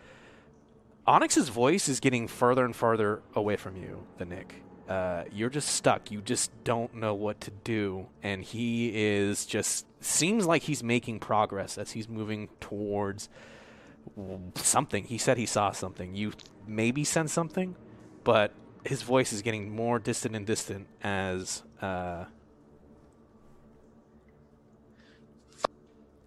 Onyx's 1.07 1.49
voice 1.49 1.89
is 1.89 2.01
getting 2.01 2.28
further 2.28 2.65
and 2.65 2.76
further 2.76 3.23
away 3.34 3.57
from 3.57 3.76
you, 3.76 4.07
the 4.18 4.25
Nick. 4.25 4.62
uh, 4.89 5.25
you're 5.33 5.51
just 5.51 5.68
stuck. 5.70 6.10
You 6.10 6.20
just 6.20 6.51
don't 6.65 6.94
know 6.94 7.15
what 7.15 7.41
to 7.42 7.51
do, 7.51 8.07
and 8.23 8.42
he 8.42 8.92
is 8.94 9.47
just 9.47 9.86
seems 10.01 10.47
like 10.47 10.62
he's 10.62 10.83
making 10.83 11.20
progress 11.20 11.78
as 11.78 11.92
he's 11.92 12.09
moving 12.09 12.49
towards 12.60 13.28
something. 14.57 15.05
He 15.05 15.18
said 15.18 15.39
he 15.39 15.47
saw 15.47 15.70
something. 15.70 16.15
You 16.15 16.33
maybe 16.67 17.05
sense 17.05 17.33
something, 17.33 17.76
but 18.25 18.52
his 18.84 19.02
voice 19.02 19.33
is 19.33 19.42
getting 19.42 19.75
more 19.75 19.99
distant 19.99 20.36
and 20.36 20.47
distant 20.47 20.86
as. 21.02 21.62
Uh, 21.81 22.25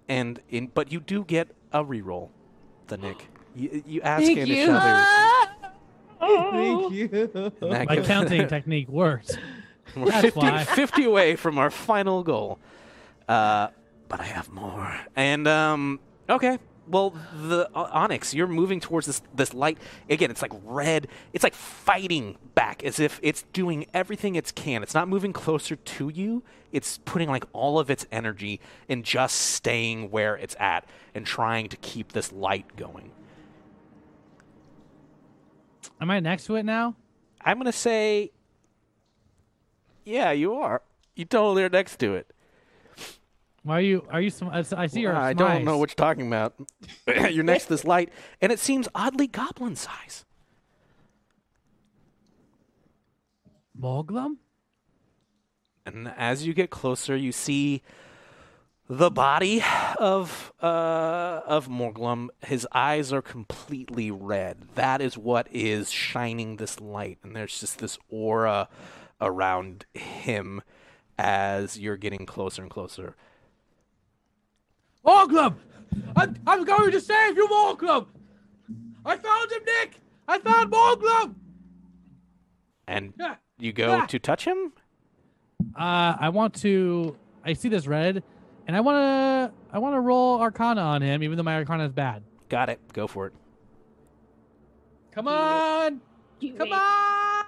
and 0.07 0.39
in, 0.49 0.67
but 0.67 0.91
you 0.91 0.99
do 0.99 1.23
get 1.23 1.49
a 1.71 1.83
reroll, 1.83 2.29
the 2.87 2.97
Nick. 2.97 3.27
You, 3.55 3.83
you 3.85 4.01
ask 4.01 4.23
Thank 4.23 4.37
and 4.39 4.47
you. 4.47 4.55
it 4.55 4.65
shall 4.65 4.79
be 6.21 6.51
Thank 6.51 6.91
you. 6.93 7.29
My 7.61 7.85
gives- 7.95 8.07
counting 8.07 8.47
technique 8.55 8.89
works. 8.89 9.37
We're 9.95 10.05
That's 10.05 10.21
50, 10.25 10.39
why. 10.39 10.63
50 10.63 11.03
away 11.05 11.35
from 11.35 11.57
our 11.57 11.69
final 11.69 12.23
goal. 12.23 12.59
Uh, 13.27 13.67
but 14.09 14.19
I 14.19 14.23
have 14.23 14.51
more. 14.51 14.95
And, 15.15 15.47
um, 15.47 15.99
okay. 16.29 16.57
Well, 16.87 17.15
the 17.33 17.69
uh, 17.73 17.89
Onyx, 17.91 18.33
you're 18.33 18.47
moving 18.47 18.79
towards 18.79 19.07
this, 19.07 19.21
this 19.33 19.53
light. 19.53 19.77
Again, 20.09 20.29
it's 20.29 20.41
like 20.41 20.51
red. 20.63 21.07
It's 21.33 21.43
like 21.43 21.55
fighting 21.55 22.37
back 22.53 22.83
as 22.83 22.99
if 22.99 23.19
it's 23.23 23.43
doing 23.53 23.87
everything 23.93 24.35
it 24.35 24.53
can. 24.53 24.83
It's 24.83 24.93
not 24.93 25.07
moving 25.07 25.33
closer 25.33 25.75
to 25.75 26.09
you. 26.09 26.43
It's 26.71 26.99
putting 26.99 27.29
like 27.29 27.45
all 27.53 27.79
of 27.79 27.89
its 27.89 28.05
energy 28.11 28.59
in 28.87 29.01
just 29.01 29.35
staying 29.35 30.11
where 30.11 30.35
it's 30.35 30.55
at 30.59 30.87
and 31.15 31.25
trying 31.25 31.69
to 31.69 31.77
keep 31.77 32.11
this 32.11 32.31
light 32.31 32.75
going. 32.75 33.11
Am 35.99 36.11
I 36.11 36.19
next 36.19 36.45
to 36.45 36.55
it 36.55 36.63
now? 36.63 36.95
I'm 37.41 37.57
going 37.57 37.65
to 37.65 37.71
say, 37.71 38.31
yeah, 40.03 40.31
you 40.31 40.53
are. 40.55 40.81
You 41.15 41.25
totally 41.25 41.63
are 41.63 41.69
next 41.69 41.97
to 41.99 42.15
it. 42.15 42.34
Why 43.65 43.79
are 43.79 43.81
you? 43.81 44.07
Are 44.11 44.21
you? 44.21 44.29
Sm- 44.29 44.49
I 44.51 44.59
s- 44.59 44.73
I 44.73 44.85
see 44.85 44.99
your. 45.01 45.15
I 45.15 45.33
don't 45.33 45.63
know 45.65 45.79
what 45.79 45.89
you're 45.89 45.95
talking 45.95 46.27
about. 46.27 46.53
you're 47.31 47.43
next 47.43 47.63
to 47.63 47.69
this 47.69 47.83
light, 47.83 48.09
and 48.39 48.51
it 48.51 48.59
seems 48.59 48.87
oddly 48.93 49.25
goblin 49.25 49.75
size. 49.75 50.23
Moglum? 53.79 54.37
And 55.83 56.07
as 56.15 56.45
you 56.45 56.53
get 56.53 56.69
closer, 56.69 57.15
you 57.15 57.31
see 57.31 57.81
the 58.87 59.09
body 59.09 59.63
of 59.97 60.53
uh, 60.61 61.41
of 61.47 61.67
Morglum. 61.67 62.27
His 62.45 62.67
eyes 62.71 63.11
are 63.11 63.23
completely 63.23 64.11
red. 64.11 64.67
That 64.75 65.01
is 65.01 65.17
what 65.17 65.47
is 65.51 65.89
shining 65.89 66.57
this 66.57 66.79
light, 66.79 67.17
and 67.23 67.35
there's 67.35 67.59
just 67.59 67.79
this 67.79 67.97
aura 68.09 68.69
around 69.19 69.87
him 69.95 70.61
as 71.17 71.79
you're 71.79 71.97
getting 71.97 72.27
closer 72.27 72.61
and 72.61 72.69
closer. 72.69 73.15
Moglum! 75.05 75.55
I'm, 76.15 76.35
I'm 76.47 76.63
going 76.65 76.91
to 76.91 76.99
save 77.01 77.35
you, 77.37 77.47
Moglum! 77.47 78.07
I 79.05 79.17
found 79.17 79.51
him, 79.51 79.61
Nick! 79.65 79.99
I 80.27 80.39
found 80.39 80.71
Moglum! 80.71 81.35
And 82.87 83.13
Yeah. 83.17 83.35
you 83.59 83.71
go 83.73 83.99
Ah. 84.01 84.05
to 84.07 84.19
touch 84.19 84.45
him. 84.45 84.73
Uh, 85.75 86.15
I 86.19 86.29
want 86.29 86.53
to. 86.61 87.15
I 87.43 87.53
see 87.53 87.69
this 87.69 87.87
red, 87.87 88.23
and 88.67 88.75
I 88.75 88.81
want 88.81 88.95
to. 88.95 89.53
I 89.73 89.79
want 89.79 89.95
to 89.95 89.99
roll 89.99 90.39
Arcana 90.39 90.81
on 90.81 91.01
him, 91.01 91.21
even 91.23 91.37
though 91.37 91.43
my 91.43 91.55
Arcana 91.55 91.85
is 91.85 91.91
bad. 91.91 92.23
Got 92.49 92.69
it. 92.69 92.79
Go 92.93 93.07
for 93.07 93.27
it. 93.27 93.33
Come 95.11 95.27
on! 95.27 96.01
Do 96.39 96.53
Come 96.57 96.67
it. 96.67 96.73
on! 96.73 97.45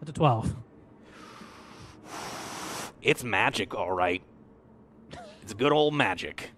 That's 0.00 0.10
a 0.10 0.12
twelve. 0.12 0.54
It's 3.02 3.22
magic, 3.22 3.74
all 3.74 3.92
right. 3.92 4.22
It's 5.48 5.54
good 5.54 5.72
old 5.72 5.94
magic. 5.94 6.50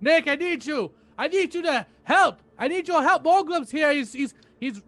Nick, 0.00 0.26
I 0.26 0.34
need 0.34 0.66
you. 0.66 0.90
I 1.16 1.28
need 1.28 1.54
you 1.54 1.62
to 1.62 1.86
help. 2.02 2.40
I 2.58 2.66
need 2.66 2.88
your 2.88 3.04
help. 3.04 3.22
Moglum's 3.22 3.70
here. 3.70 3.92
He's 3.92 4.12
he's 4.12 4.34
he's 4.58 4.82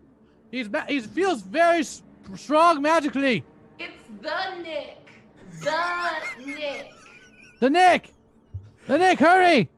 he's 0.50 0.68
he 0.88 1.00
feels 1.02 1.42
very 1.42 1.84
strong 1.84 2.82
magically. 2.82 3.44
It's 3.78 3.92
the 4.20 4.60
Nick. 4.60 5.06
The 5.60 6.44
Nick. 6.44 6.90
The 7.60 7.70
Nick, 7.70 8.12
the 8.88 8.98
Nick, 8.98 9.20
hurry! 9.20 9.70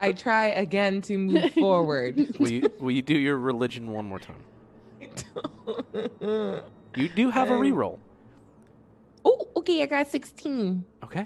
I 0.00 0.12
try 0.12 0.50
again 0.50 1.02
to 1.02 1.18
move 1.18 1.52
forward. 1.54 2.36
Will 2.38 2.48
you, 2.52 2.70
will 2.78 2.92
you 2.92 3.02
do 3.02 3.18
your 3.18 3.38
religion 3.38 3.90
one 3.90 4.04
more 4.04 4.20
time? 4.20 4.44
You 6.94 7.08
do 7.08 7.30
have 7.30 7.50
a 7.50 7.54
Um, 7.54 7.60
reroll. 7.62 7.98
oh, 9.24 9.48
okay. 9.56 9.82
I 9.82 9.86
got 9.86 10.06
16. 10.08 10.84
Okay. 11.02 11.24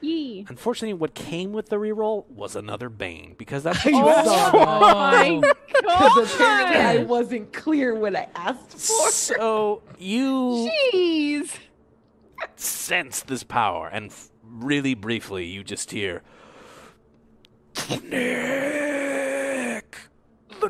Yee. 0.00 0.46
Unfortunately, 0.48 0.94
what 0.94 1.14
came 1.14 1.52
with 1.52 1.68
the 1.70 1.76
reroll 1.76 2.28
was 2.30 2.54
another 2.56 2.88
bane 2.88 3.34
because 3.38 3.64
that's 3.64 3.84
You 3.84 3.92
what 4.00 4.24
you 4.24 4.30
saw 4.30 4.36
asked 4.36 4.52
that. 4.52 4.52
for. 4.52 4.58
Oh 4.66 4.80
my 4.80 5.40
Because 5.80 6.34
apparently 6.34 6.76
I 6.76 7.02
wasn't 7.04 7.52
clear 7.52 7.94
what 7.94 8.14
I 8.16 8.28
asked 8.34 8.72
for. 8.72 9.10
So 9.10 9.82
you 9.98 10.70
Jeez. 10.92 11.56
sense 12.56 13.22
this 13.22 13.42
power, 13.42 13.88
and 13.88 14.10
f- 14.10 14.30
really 14.44 14.94
briefly, 14.94 15.46
you 15.46 15.64
just 15.64 15.90
hear 15.90 16.22
Nick, 18.02 19.96
the 20.60 20.68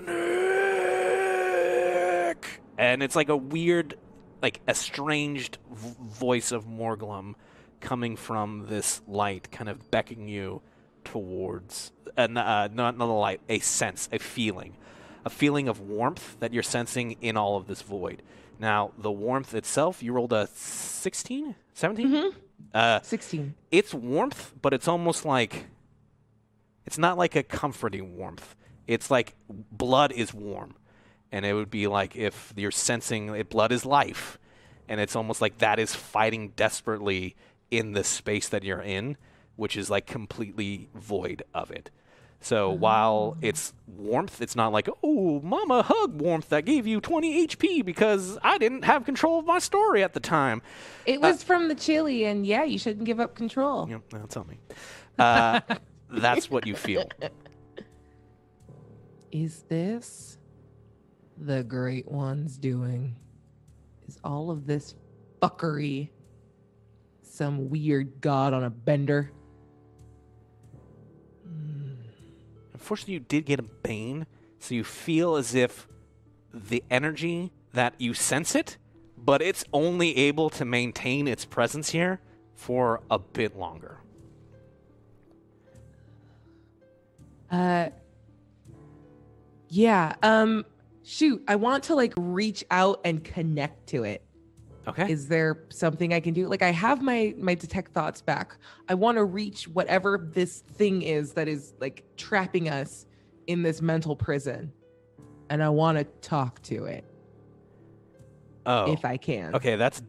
Nick, 2.38 2.60
and 2.76 3.02
it's 3.02 3.16
like 3.16 3.28
a 3.28 3.36
weird, 3.36 3.94
like 4.42 4.60
estranged 4.68 5.58
v- 5.72 5.94
voice 6.00 6.52
of 6.52 6.66
Morglum 6.66 7.34
coming 7.80 8.16
from 8.16 8.66
this 8.68 9.00
light, 9.06 9.50
kind 9.50 9.68
of 9.68 9.90
beckoning 9.90 10.28
you 10.28 10.62
towards, 11.04 11.92
uh, 12.16 12.22
uh, 12.22 12.68
not 12.72 12.96
not 12.96 13.08
a 13.08 13.12
light, 13.12 13.40
a 13.48 13.58
sense, 13.60 14.08
a 14.12 14.18
feeling, 14.18 14.76
a 15.24 15.30
feeling 15.30 15.68
of 15.68 15.80
warmth 15.80 16.38
that 16.40 16.52
you're 16.52 16.62
sensing 16.62 17.16
in 17.20 17.36
all 17.36 17.56
of 17.56 17.66
this 17.66 17.82
void. 17.82 18.22
Now, 18.58 18.92
the 18.98 19.10
warmth 19.10 19.54
itself, 19.54 20.02
you 20.02 20.12
rolled 20.12 20.32
a 20.32 20.48
16, 20.48 21.54
17? 21.74 22.32
Uh, 22.74 23.00
16. 23.00 23.54
it's 23.70 23.94
warmth, 23.94 24.52
but 24.60 24.74
it's 24.74 24.88
almost 24.88 25.24
like 25.24 25.66
it's 26.84 26.98
not 26.98 27.16
like 27.16 27.36
a 27.36 27.42
comforting 27.42 28.16
warmth. 28.16 28.56
It's 28.86 29.10
like 29.10 29.34
blood 29.48 30.12
is 30.12 30.34
warm, 30.34 30.74
and 31.30 31.46
it 31.46 31.54
would 31.54 31.70
be 31.70 31.86
like 31.86 32.16
if 32.16 32.52
you're 32.56 32.70
sensing 32.70 33.28
it, 33.34 33.48
blood 33.48 33.72
is 33.72 33.86
life, 33.86 34.38
and 34.88 35.00
it's 35.00 35.14
almost 35.14 35.40
like 35.40 35.58
that 35.58 35.78
is 35.78 35.94
fighting 35.94 36.52
desperately 36.56 37.36
in 37.70 37.92
the 37.92 38.04
space 38.04 38.48
that 38.48 38.64
you're 38.64 38.82
in, 38.82 39.16
which 39.56 39.76
is 39.76 39.90
like 39.90 40.06
completely 40.06 40.88
void 40.94 41.42
of 41.54 41.70
it. 41.70 41.90
So 42.40 42.70
while 42.70 43.36
it's 43.40 43.72
warmth, 43.86 44.40
it's 44.40 44.54
not 44.54 44.72
like, 44.72 44.88
oh, 45.02 45.40
mama 45.40 45.82
hug 45.82 46.20
warmth 46.20 46.50
that 46.50 46.64
gave 46.64 46.86
you 46.86 47.00
20 47.00 47.48
HP 47.48 47.84
because 47.84 48.38
I 48.42 48.58
didn't 48.58 48.84
have 48.84 49.04
control 49.04 49.40
of 49.40 49.44
my 49.44 49.58
story 49.58 50.04
at 50.04 50.14
the 50.14 50.20
time. 50.20 50.62
It 51.04 51.20
was 51.20 51.42
from 51.42 51.66
the 51.66 51.74
chili, 51.74 52.24
and 52.24 52.46
yeah, 52.46 52.62
you 52.62 52.78
shouldn't 52.78 53.06
give 53.06 53.18
up 53.18 53.34
control. 53.34 53.88
Yep, 53.88 54.02
now 54.12 54.26
tell 54.28 54.44
me. 54.44 54.58
Uh, 55.18 55.60
that's 56.10 56.48
what 56.48 56.66
you 56.66 56.76
feel. 56.76 57.08
Is 59.32 59.64
this 59.68 60.38
the 61.36 61.64
Great 61.64 62.08
One's 62.10 62.56
doing? 62.56 63.16
Is 64.06 64.18
all 64.22 64.50
of 64.50 64.66
this 64.66 64.94
fuckery 65.42 66.10
some 67.38 67.70
weird 67.70 68.20
god 68.20 68.52
on 68.52 68.64
a 68.64 68.70
bender? 68.70 69.30
Unfortunately, 72.72 73.14
you 73.14 73.20
did 73.20 73.46
get 73.46 73.60
a 73.60 73.62
bane, 73.62 74.26
so 74.58 74.74
you 74.74 74.82
feel 74.82 75.36
as 75.36 75.54
if 75.54 75.86
the 76.52 76.82
energy 76.90 77.52
that 77.72 77.94
you 77.98 78.12
sense 78.12 78.56
it, 78.56 78.76
but 79.16 79.40
it's 79.40 79.64
only 79.72 80.16
able 80.16 80.50
to 80.50 80.64
maintain 80.64 81.28
its 81.28 81.44
presence 81.44 81.90
here 81.90 82.20
for 82.56 83.02
a 83.08 83.20
bit 83.20 83.56
longer. 83.56 83.98
Uh 87.50 87.90
Yeah, 89.68 90.16
um 90.24 90.64
shoot, 91.04 91.44
I 91.46 91.54
want 91.54 91.84
to 91.84 91.94
like 91.94 92.14
reach 92.16 92.64
out 92.70 93.00
and 93.04 93.22
connect 93.22 93.86
to 93.88 94.02
it. 94.02 94.22
Okay. 94.88 95.10
Is 95.10 95.28
there 95.28 95.64
something 95.68 96.14
I 96.14 96.20
can 96.20 96.34
do? 96.34 96.48
Like 96.48 96.62
I 96.62 96.70
have 96.70 97.02
my 97.02 97.34
my 97.38 97.54
detect 97.54 97.92
thoughts 97.92 98.22
back. 98.22 98.56
I 98.88 98.94
want 98.94 99.18
to 99.18 99.24
reach 99.24 99.68
whatever 99.68 100.30
this 100.32 100.60
thing 100.60 101.02
is 101.02 101.32
that 101.32 101.48
is 101.48 101.74
like 101.80 102.04
trapping 102.16 102.68
us 102.68 103.06
in 103.46 103.62
this 103.62 103.82
mental 103.82 104.16
prison. 104.16 104.72
And 105.50 105.62
I 105.62 105.68
want 105.68 105.98
to 105.98 106.04
talk 106.04 106.60
to 106.64 106.84
it 106.84 107.04
oh. 108.66 108.92
if 108.92 109.04
I 109.04 109.16
can. 109.16 109.54
Okay, 109.54 109.76
that's. 109.76 110.02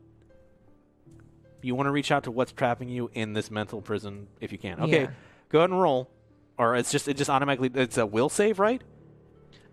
You 1.62 1.76
want 1.76 1.88
to 1.88 1.92
reach 1.92 2.12
out 2.12 2.24
to 2.24 2.32
what's 2.32 2.54
trapping 2.54 2.88
you 2.88 3.10
in 3.14 3.34
this 3.34 3.52
mental 3.52 3.82
prison 3.82 4.28
if 4.40 4.52
you 4.52 4.58
can. 4.58 4.80
Okay, 4.82 5.02
Yeah. 5.02 5.12
go 5.50 5.60
ahead 5.60 5.72
and 5.72 5.82
roll, 5.82 6.10
or 6.58 6.76
it's 6.76 6.92
just 6.92 7.08
it 7.10 7.18
just 7.18 7.30
automatically 7.30 7.70
it's 7.74 7.98
a 7.98 8.06
will 8.06 8.30
save, 8.30 8.60
right? 8.60 8.82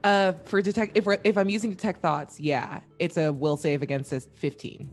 Uh, 0.02 0.32
for 0.44 0.62
detect, 0.62 0.96
if 0.96 1.06
if 1.24 1.36
I'm 1.36 1.48
using 1.48 1.70
detect 1.70 2.00
thoughts, 2.00 2.40
yeah, 2.40 2.80
it's 2.98 3.16
a 3.16 3.32
will 3.32 3.56
save 3.56 3.82
against 3.82 4.12
a 4.12 4.20
15. 4.20 4.88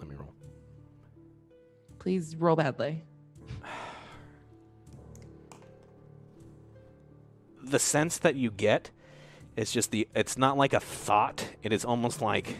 Okay. 0.00 0.08
Let 0.08 0.08
me 0.08 0.16
roll. 0.16 0.34
Please 1.98 2.36
roll 2.36 2.56
badly. 2.56 3.04
The 7.62 7.78
sense 7.78 8.18
that 8.18 8.34
you 8.34 8.50
get 8.50 8.90
is 9.56 9.70
just 9.70 9.90
the 9.90 10.08
it's 10.14 10.38
not 10.38 10.56
like 10.56 10.72
a 10.72 10.80
thought. 10.80 11.50
It 11.62 11.72
is 11.72 11.84
almost 11.84 12.22
like 12.22 12.56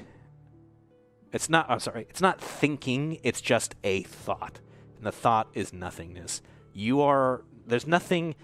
it's 1.32 1.48
not 1.48 1.68
I'm 1.68 1.80
sorry, 1.80 2.06
it's 2.08 2.20
not 2.20 2.40
thinking, 2.40 3.18
it's 3.22 3.40
just 3.40 3.74
a 3.82 4.02
thought. 4.02 4.60
And 4.96 5.06
the 5.06 5.12
thought 5.12 5.48
is 5.54 5.72
nothingness. 5.72 6.42
You 6.72 7.00
are 7.00 7.42
there's 7.66 7.86
nothing 7.86 8.34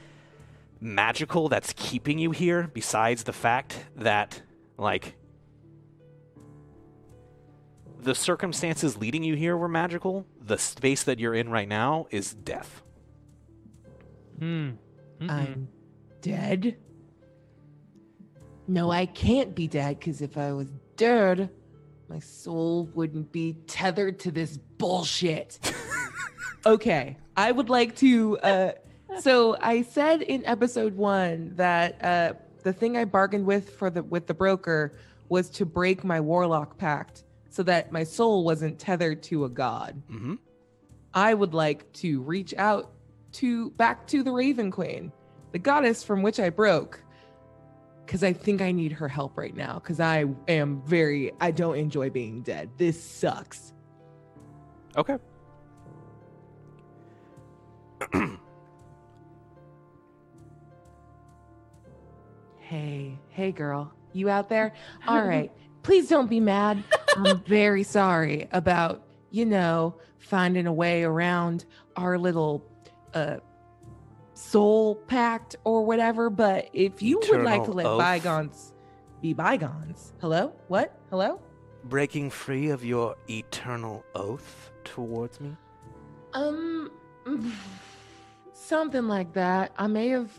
magical 0.81 1.49
that's 1.49 1.73
keeping 1.76 2.18
you 2.18 2.31
here 2.31 2.70
besides 2.73 3.25
the 3.25 3.33
fact 3.33 3.84
that 3.97 4.42
like 4.78 5.15
the 8.07 8.15
circumstances 8.15 8.97
leading 8.97 9.25
you 9.25 9.35
here 9.35 9.57
were 9.57 9.67
magical. 9.67 10.25
The 10.41 10.59
space 10.59 11.02
that 11.02 11.18
you're 11.18 11.35
in 11.35 11.51
right 11.51 11.67
now 11.67 12.07
is 12.12 12.35
death. 12.35 12.85
Hmm. 14.39 14.70
I'm 15.28 15.67
dead. 16.20 16.76
No, 18.68 18.93
I 18.93 19.07
can't 19.07 19.57
be 19.57 19.67
dead 19.67 19.99
because 19.99 20.23
if 20.23 20.39
I 20.39 20.52
was 20.52 20.68
dead, 20.94 21.51
my 22.09 22.20
soul 22.20 22.89
wouldn't 22.94 23.33
be 23.33 23.57
tethered 23.67 24.20
to 24.20 24.31
this 24.31 24.57
bullshit. 24.78 25.59
okay, 26.67 27.17
I 27.36 27.51
would 27.51 27.68
like 27.68 27.97
to. 27.97 28.39
Uh, 28.39 28.73
so 29.18 29.57
I 29.60 29.83
said 29.83 30.23
in 30.23 30.47
episode 30.47 30.97
one 30.97 31.57
that 31.57 32.05
uh, 32.05 32.35
the 32.62 32.73
thing 32.73 32.97
I 32.97 33.05
bargained 33.05 33.47
with 33.47 33.70
for 33.70 33.91
the 33.91 34.05
with 34.05 34.28
the 34.28 34.35
broker 34.35 34.97
was 35.28 35.51
to 35.51 35.67
break 35.67 36.05
my 36.05 36.20
warlock 36.20 36.78
pact 36.78 37.25
so 37.57 37.62
that 37.62 37.91
my 37.91 38.05
soul 38.05 38.44
wasn't 38.44 38.78
tethered 38.78 39.23
to 39.23 39.47
a 39.47 39.49
god. 39.49 40.02
Mm-hmm. 40.10 40.35
I 41.15 41.33
would 41.33 41.55
like 41.55 41.91
to 41.94 42.20
reach 42.20 42.52
out 42.59 42.93
to 43.33 43.70
back 43.70 44.07
to 44.09 44.23
the 44.23 44.31
Raven 44.31 44.70
Queen, 44.70 45.10
the 45.52 45.59
goddess 45.59 46.05
from 46.05 46.23
which 46.23 46.39
I 46.39 46.51
broke, 46.51 47.02
because 48.05 48.23
I 48.23 48.35
think 48.35 48.60
I 48.60 48.73
need 48.73 48.93
her 48.93 49.09
help 49.09 49.39
right 49.39 49.57
now. 49.57 49.81
Because 49.83 50.01
I 50.01 50.26
am 50.49 50.83
very, 50.83 51.33
I 51.41 51.51
don't 51.51 51.76
enjoy 51.76 52.10
being 52.10 52.43
dead. 52.43 52.68
This 52.76 53.02
sucks. 53.02 53.73
Okay. 54.94 55.17
Hey, 62.59 63.17
hey, 63.28 63.52
girl, 63.52 63.93
you 64.12 64.28
out 64.28 64.49
there? 64.49 64.75
All 65.07 65.23
right, 65.23 65.52
please 65.86 66.08
don't 66.08 66.28
be 66.28 66.40
mad. 66.40 66.82
I'm 67.16 67.40
very 67.44 67.84
sorry 67.84 68.48
about, 68.50 69.05
you 69.31 69.44
know, 69.44 69.94
finding 70.18 70.66
a 70.66 70.73
way 70.73 71.05
around 71.05 71.65
our 71.97 72.18
little 72.18 72.65
uh 73.15 73.36
soul 74.34 74.97
pact 75.06 75.55
or 75.62 75.86
whatever. 75.86 76.28
But 76.28 76.68
if 76.73 77.00
you 77.02 77.20
would 77.28 77.42
like 77.42 77.65
to 77.65 77.70
let 77.70 77.86
oath. 77.86 78.00
bygones 78.00 78.73
be 79.23 79.32
bygones, 79.32 80.12
hello? 80.20 80.52
What? 80.66 80.98
Hello? 81.08 81.40
Breaking 81.84 82.31
free 82.31 82.70
of 82.70 82.84
your 82.84 83.15
eternal 83.31 84.05
oath 84.16 84.73
towards 84.82 85.40
me? 85.40 85.56
Um, 86.34 86.90
something 88.52 89.06
like 89.06 89.32
that. 89.34 89.70
I 89.78 89.86
may 89.86 90.08
have, 90.08 90.32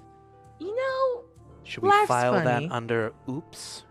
you 0.59 0.75
know, 0.75 1.23
Should 1.63 1.83
we 1.83 1.89
file 2.05 2.33
funny. 2.33 2.67
that 2.67 2.71
under 2.75 3.13
oops? 3.29 3.85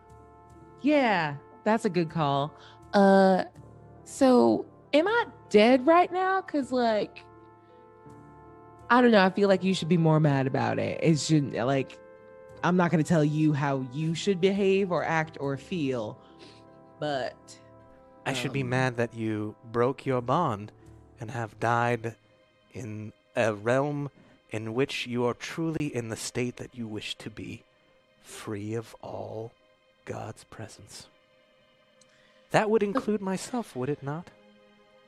Yeah, 0.82 1.36
that's 1.66 1.84
a 1.84 1.90
good 1.90 2.08
call. 2.08 2.54
Uh, 2.94 3.42
so 4.04 4.64
am 4.94 5.08
I 5.08 5.24
dead 5.50 5.84
right 5.84 6.10
now? 6.12 6.40
Cause 6.40 6.70
like, 6.70 7.24
I 8.88 9.02
don't 9.02 9.10
know. 9.10 9.22
I 9.22 9.30
feel 9.30 9.48
like 9.48 9.64
you 9.64 9.74
should 9.74 9.88
be 9.88 9.96
more 9.96 10.20
mad 10.20 10.46
about 10.46 10.78
it. 10.78 11.00
It 11.02 11.18
shouldn't 11.18 11.54
like. 11.54 11.98
I'm 12.62 12.76
not 12.76 12.90
gonna 12.92 13.02
tell 13.02 13.24
you 13.24 13.52
how 13.52 13.84
you 13.92 14.14
should 14.14 14.40
behave 14.40 14.92
or 14.92 15.04
act 15.04 15.38
or 15.40 15.56
feel, 15.56 16.16
but 17.00 17.58
I 18.24 18.32
should 18.32 18.52
be 18.52 18.62
Um, 18.62 18.70
mad 18.70 18.96
that 18.96 19.14
you 19.14 19.56
broke 19.72 20.06
your 20.06 20.22
bond 20.22 20.70
and 21.20 21.32
have 21.32 21.58
died 21.58 22.14
in 22.72 23.12
a 23.34 23.54
realm 23.54 24.10
in 24.50 24.72
which 24.72 25.06
you 25.08 25.24
are 25.24 25.34
truly 25.34 25.94
in 25.94 26.08
the 26.10 26.16
state 26.16 26.56
that 26.58 26.76
you 26.76 26.86
wish 26.86 27.16
to 27.16 27.28
be, 27.28 27.64
free 28.22 28.74
of 28.74 28.94
all 29.02 29.50
God's 30.04 30.44
presence. 30.44 31.08
That 32.56 32.70
would 32.70 32.82
include 32.90 33.20
myself, 33.20 33.76
would 33.76 33.90
it 33.90 34.02
not? 34.02 34.30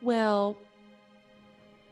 well, 0.02 0.57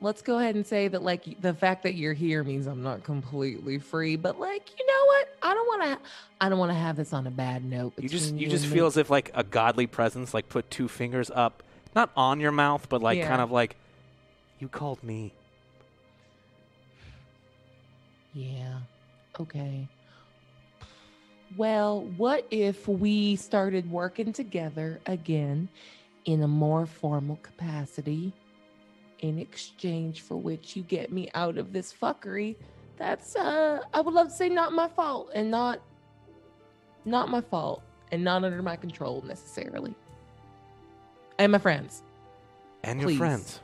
let's 0.03 0.21
go 0.21 0.39
ahead 0.39 0.55
and 0.55 0.67
say 0.67 0.87
that 0.89 1.03
like 1.03 1.41
the 1.41 1.55
fact 1.55 1.83
that 1.85 1.95
you're 1.95 2.13
here 2.13 2.45
means 2.45 2.67
I'm 2.67 2.83
not 2.83 3.03
completely 3.05 3.79
free. 3.79 4.17
But 4.17 4.39
like, 4.39 4.69
you 4.79 4.87
know 4.87 5.07
what? 5.07 5.29
I 5.43 5.55
don't 5.55 5.67
want 5.67 5.83
to. 6.03 6.09
I 6.43 6.49
don't 6.51 6.59
want 6.59 6.71
to 6.73 6.79
have 6.79 6.97
this 6.97 7.15
on 7.15 7.27
a 7.27 7.31
bad 7.31 7.65
note. 7.65 7.95
You 7.97 8.07
just 8.09 8.27
between 8.27 8.43
you 8.43 8.49
just 8.51 8.67
feel 8.67 8.85
me. 8.85 8.89
as 8.89 8.97
if 8.99 9.09
like 9.09 9.31
a 9.35 9.43
godly 9.43 9.87
presence 9.87 10.35
like 10.35 10.51
put 10.51 10.71
two 10.71 10.89
fingers 10.89 11.31
up, 11.35 11.63
not 11.95 12.11
on 12.15 12.39
your 12.39 12.53
mouth, 12.53 12.87
but 12.91 13.01
like 13.03 13.17
Yeah. 13.17 13.27
kind 13.27 13.41
of 13.41 13.51
like 13.51 13.77
you 14.61 14.69
called 14.69 15.03
me. 15.03 15.33
Yeah. 18.35 18.81
Okay. 19.41 19.89
Well, 21.55 22.03
what 22.17 22.47
if 22.51 22.89
we 22.89 23.37
started 23.37 23.91
working 23.91 24.33
together 24.33 25.01
again 25.07 25.69
in 26.25 26.43
a 26.43 26.49
more 26.49 26.87
formal 26.87 27.37
capacity 27.37 28.33
in 29.21 29.39
exchange 29.39 30.23
for 30.23 30.37
which 30.37 30.77
you 30.77 30.83
get 30.83 31.13
me 31.13 31.31
out 31.35 31.57
of 31.57 31.73
this 31.73 31.95
fuckery? 31.95 32.57
That's 32.99 33.37
uh 33.37 33.81
I 33.93 34.01
would 34.01 34.15
love 34.15 34.29
to 34.29 34.35
say 34.35 34.49
not 34.49 34.73
my 34.73 34.89
fault 34.89 35.31
and 35.35 35.51
not 35.51 35.81
not 37.05 37.29
my 37.29 37.41
fault 37.41 37.83
and 38.11 38.25
not 38.25 38.45
under 38.45 38.63
my 38.63 38.77
control 38.77 39.23
necessarily. 39.27 39.95
And 41.39 41.53
my 41.53 41.59
friends. 41.59 42.03
And 42.83 43.01
your 43.01 43.11
friends. 43.13 43.61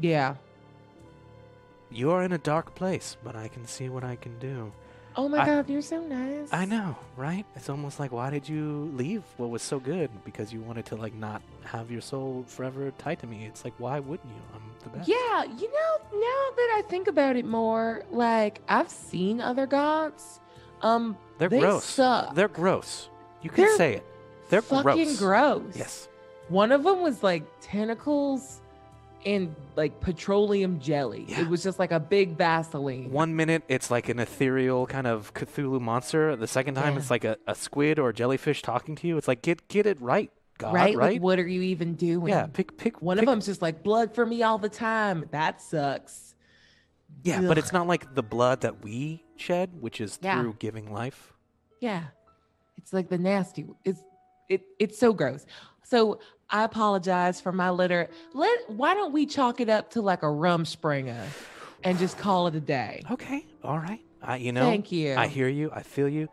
Yeah. 0.00 0.36
You 1.90 2.10
are 2.12 2.22
in 2.22 2.32
a 2.32 2.38
dark 2.38 2.74
place, 2.74 3.16
but 3.24 3.34
I 3.34 3.48
can 3.48 3.66
see 3.66 3.88
what 3.88 4.04
I 4.04 4.16
can 4.16 4.38
do. 4.38 4.72
Oh 5.16 5.28
my 5.28 5.38
I- 5.42 5.46
god, 5.46 5.68
you're 5.68 5.82
so 5.82 6.00
nice. 6.00 6.48
I 6.52 6.64
know, 6.64 6.96
right? 7.16 7.44
It's 7.56 7.68
almost 7.68 7.98
like 7.98 8.12
why 8.12 8.30
did 8.30 8.48
you 8.48 8.90
leave 8.94 9.22
what 9.36 9.50
was 9.50 9.62
so 9.62 9.78
good? 9.80 10.10
Because 10.24 10.52
you 10.52 10.60
wanted 10.60 10.86
to 10.86 10.96
like 10.96 11.14
not 11.14 11.42
have 11.64 11.90
your 11.90 12.00
soul 12.00 12.44
forever 12.46 12.92
tied 12.98 13.18
to 13.20 13.26
me. 13.26 13.44
It's 13.46 13.64
like 13.64 13.74
why 13.78 13.98
wouldn't 13.98 14.28
you? 14.28 14.40
I'm 14.54 14.62
the 14.84 14.90
best. 14.98 15.08
Yeah, 15.08 15.44
you 15.44 15.70
know, 15.70 15.96
now 16.12 16.56
that 16.56 16.74
I 16.78 16.82
think 16.88 17.08
about 17.08 17.36
it 17.36 17.44
more, 17.44 18.04
like 18.10 18.60
I've 18.68 18.88
seen 18.90 19.40
other 19.40 19.66
gods. 19.66 20.40
Um, 20.82 21.16
They're 21.38 21.48
they 21.48 21.60
gross. 21.60 21.84
suck. 21.84 22.34
They're 22.34 22.48
gross. 22.48 23.08
You 23.42 23.50
can 23.50 23.64
They're 23.64 23.76
say 23.76 23.94
it. 23.96 24.06
They're 24.48 24.62
fucking 24.62 25.16
gross. 25.16 25.18
gross. 25.18 25.76
Yes. 25.76 26.08
One 26.48 26.72
of 26.72 26.82
them 26.84 27.02
was 27.02 27.22
like 27.22 27.44
tentacles 27.60 28.60
and 29.26 29.54
like 29.76 30.00
petroleum 30.00 30.80
jelly. 30.80 31.26
Yeah. 31.28 31.40
It 31.42 31.48
was 31.48 31.62
just 31.62 31.78
like 31.78 31.92
a 31.92 32.00
big 32.00 32.36
Vaseline. 32.38 33.10
One 33.10 33.36
minute 33.36 33.62
it's 33.68 33.90
like 33.90 34.08
an 34.08 34.18
ethereal 34.18 34.86
kind 34.86 35.06
of 35.06 35.32
Cthulhu 35.34 35.80
monster. 35.80 36.36
The 36.36 36.46
second 36.46 36.74
time 36.74 36.94
Yeah. 36.94 37.00
it's 37.00 37.10
like 37.10 37.24
a, 37.24 37.36
a 37.46 37.54
squid 37.54 37.98
or 37.98 38.10
a 38.10 38.14
jellyfish 38.14 38.62
talking 38.62 38.96
to 38.96 39.06
you. 39.06 39.16
It's 39.18 39.28
like 39.28 39.42
get 39.42 39.68
get 39.68 39.86
it 39.86 40.00
right, 40.00 40.30
God. 40.58 40.72
right? 40.74 40.96
Right? 40.96 41.12
Like, 41.14 41.22
what 41.22 41.38
are 41.38 41.46
you 41.46 41.62
even 41.62 41.94
doing? 41.94 42.28
yeah. 42.28 42.46
Pick 42.46 42.76
pick 42.78 43.02
One 43.02 43.16
pick, 43.18 43.24
of 43.24 43.32
them's 43.32 43.46
just 43.46 43.60
like 43.62 43.82
blood 43.82 44.14
for 44.14 44.24
me 44.24 44.42
all 44.42 44.58
the 44.58 44.68
time. 44.70 45.26
That 45.32 45.60
sucks. 45.60 46.34
Yeah, 47.22 47.42
but 47.42 47.58
it's 47.58 47.72
not 47.72 47.86
like 47.86 48.14
the 48.14 48.22
blood 48.22 48.62
that 48.62 48.82
we 48.82 49.24
shed, 49.36 49.70
which 49.80 50.00
is 50.00 50.18
Yeah. 50.22 50.40
through 50.40 50.54
giving 50.58 50.92
life. 50.92 51.34
Yeah. 51.80 52.04
It's 52.78 52.92
like 52.94 53.08
the 53.10 53.18
nasty. 53.18 53.66
It's 53.84 54.00
it 54.48 54.62
it's 54.78 54.98
so 54.98 55.12
gross. 55.12 55.44
So 55.90 56.20
I 56.48 56.62
apologize 56.62 57.40
for 57.40 57.50
my 57.50 57.70
litter. 57.70 58.08
Let 58.32 58.70
why 58.70 58.94
don't 58.94 59.12
we 59.12 59.26
chalk 59.26 59.60
it 59.60 59.68
up 59.68 59.90
to 59.92 60.00
like 60.00 60.22
a 60.22 60.26
rumspringa 60.26 61.20
and 61.82 61.98
just 61.98 62.16
call 62.16 62.46
it 62.46 62.54
a 62.54 62.60
day? 62.60 63.02
Okay. 63.10 63.44
All 63.64 63.78
right. 63.78 64.00
I 64.22 64.36
you 64.36 64.52
know 64.52 64.64
Thank 64.66 64.92
you. 64.92 65.16
I 65.16 65.26
hear 65.26 65.48
you. 65.48 65.70
I 65.74 65.82
feel 65.82 66.08
you. 66.08 66.28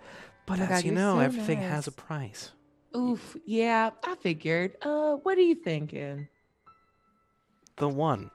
But 0.46 0.60
my 0.60 0.66
as 0.66 0.70
God, 0.70 0.84
you 0.86 0.92
know, 0.92 1.16
so 1.16 1.20
everything 1.22 1.60
has 1.60 1.88
a 1.88 1.92
price. 1.92 2.52
Oof. 2.96 3.36
Yeah, 3.48 3.90
I 4.04 4.14
figured. 4.16 4.76
Uh 4.84 5.16
what 5.16 5.40
are 5.40 5.42
you 5.42 5.56
thinking? 5.56 6.28
The 7.78 7.90
one. 7.90 8.30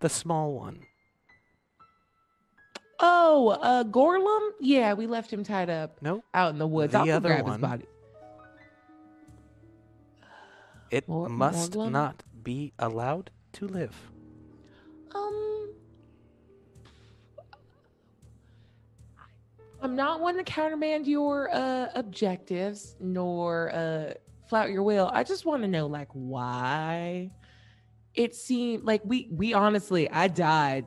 The 0.00 0.08
small 0.08 0.52
one. 0.52 0.80
Oh, 2.98 3.50
uh 3.62 3.84
Gorlum? 3.84 4.50
Yeah, 4.60 4.94
we 4.94 5.06
left 5.06 5.32
him 5.32 5.44
tied 5.44 5.70
up 5.70 6.02
No, 6.02 6.24
out 6.34 6.50
in 6.50 6.58
the 6.58 6.66
woods. 6.66 6.92
The 6.92 6.98
I'll 6.98 7.12
other 7.12 7.28
grab 7.28 7.44
one. 7.44 7.52
his 7.52 7.60
body. 7.60 7.84
It 10.90 11.08
Mor- 11.08 11.28
must 11.28 11.72
Morglum? 11.72 11.90
not 11.92 12.22
be 12.42 12.72
allowed 12.78 13.30
to 13.54 13.66
live. 13.68 13.94
Um 15.14 15.68
I'm 19.80 19.94
not 19.94 20.20
one 20.20 20.36
to 20.36 20.42
countermand 20.42 21.06
your 21.06 21.54
uh, 21.54 21.88
objectives 21.94 22.96
nor 23.00 23.72
uh, 23.72 24.14
flout 24.48 24.70
your 24.70 24.82
will. 24.82 25.08
I 25.12 25.22
just 25.22 25.44
want 25.46 25.62
to 25.62 25.68
know, 25.68 25.86
like, 25.86 26.08
why 26.12 27.30
it 28.14 28.34
seemed 28.34 28.82
like 28.84 29.02
we 29.04 29.28
we 29.30 29.54
honestly, 29.54 30.10
I 30.10 30.26
died 30.28 30.84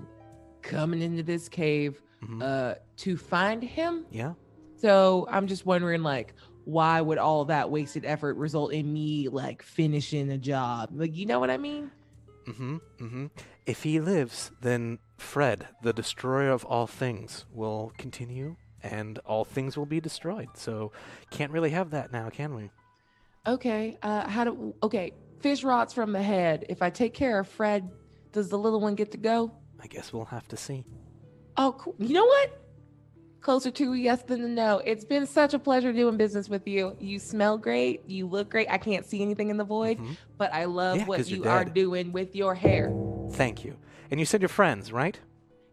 coming 0.62 1.02
into 1.02 1.24
this 1.24 1.48
cave 1.48 2.02
Mhm. 2.22 2.44
uh, 2.44 2.76
to 2.98 3.16
find 3.18 3.64
him. 3.64 4.06
Yeah. 4.12 4.34
So 4.76 5.26
I'm 5.32 5.48
just 5.48 5.66
wondering, 5.66 6.04
like, 6.04 6.34
why 6.66 7.02
would 7.02 7.18
all 7.18 7.46
that 7.46 7.70
wasted 7.70 8.06
effort 8.06 8.38
result 8.38 8.74
in 8.74 8.92
me 8.92 9.30
like 9.30 9.62
finishing 9.62 10.32
a 10.32 10.38
job? 10.38 10.90
Like, 10.94 11.16
you 11.16 11.26
know 11.26 11.40
what 11.40 11.50
I 11.50 11.58
mean? 11.58 11.92
Mm-hmm. 12.48 12.78
Mm-hmm. 13.00 13.26
If 13.66 13.84
he 13.84 14.00
lives, 14.00 14.52
then 14.62 15.00
Fred, 15.18 15.68
the 15.84 15.94
destroyer 15.94 16.52
of 16.52 16.66
all 16.66 16.88
things, 16.88 17.46
will 17.52 17.94
continue, 17.98 18.56
and 18.82 19.20
all 19.20 19.46
things 19.46 19.78
will 19.78 19.86
be 19.86 20.00
destroyed. 20.00 20.50
So, 20.56 20.92
can't 21.30 21.52
really 21.52 21.70
have 21.70 21.92
that 21.92 22.12
now, 22.12 22.30
can 22.30 22.56
we? 22.56 22.72
Okay. 23.46 23.98
Uh, 24.02 24.28
how 24.28 24.44
do? 24.44 24.76
Okay, 24.82 25.14
fish 25.40 25.64
rots 25.64 25.94
from 25.94 26.12
the 26.12 26.22
head. 26.22 26.66
If 26.70 26.82
I 26.82 26.90
take 26.90 27.14
care 27.14 27.40
of 27.40 27.48
Fred, 27.48 27.90
does 28.32 28.50
the 28.50 28.58
little 28.58 28.80
one 28.80 28.96
get 28.96 29.12
to 29.12 29.18
go? 29.18 29.52
I 29.82 29.88
guess 29.88 30.14
we'll 30.14 30.26
have 30.26 30.48
to 30.50 30.58
see. 30.58 30.86
Oh, 31.58 31.76
cool. 31.78 31.96
You 32.00 32.14
know 32.14 32.26
what? 32.26 32.58
Closer 33.42 33.72
to 33.72 33.94
a 33.94 33.98
yes 33.98 34.22
than 34.22 34.44
a 34.44 34.48
no. 34.48 34.78
It's 34.86 35.04
been 35.04 35.26
such 35.26 35.56
a 35.56 35.60
pleasure 35.60 35.92
doing 35.92 36.16
business 36.16 36.48
with 36.48 36.68
you. 36.68 36.96
You 37.00 37.18
smell 37.18 37.58
great. 37.58 38.08
You 38.08 38.28
look 38.28 38.52
great. 38.52 38.68
I 38.70 38.78
can't 38.78 39.04
see 39.04 39.22
anything 39.24 39.50
in 39.50 39.58
the 39.58 39.64
void, 39.64 39.98
Mhm. 39.98 40.16
but 40.38 40.54
I 40.54 40.66
love 40.66 40.98
Yeah, 40.98 41.06
what 41.06 41.28
you 41.28 41.46
are 41.46 41.66
doing 41.66 42.12
with 42.12 42.36
your 42.36 42.54
hair. 42.54 42.94
Thank 43.32 43.66
you. 43.66 43.78
And 44.12 44.20
you 44.20 44.28
said 44.28 44.42
you're 44.42 44.50
friends, 44.50 44.94
right? 44.94 45.20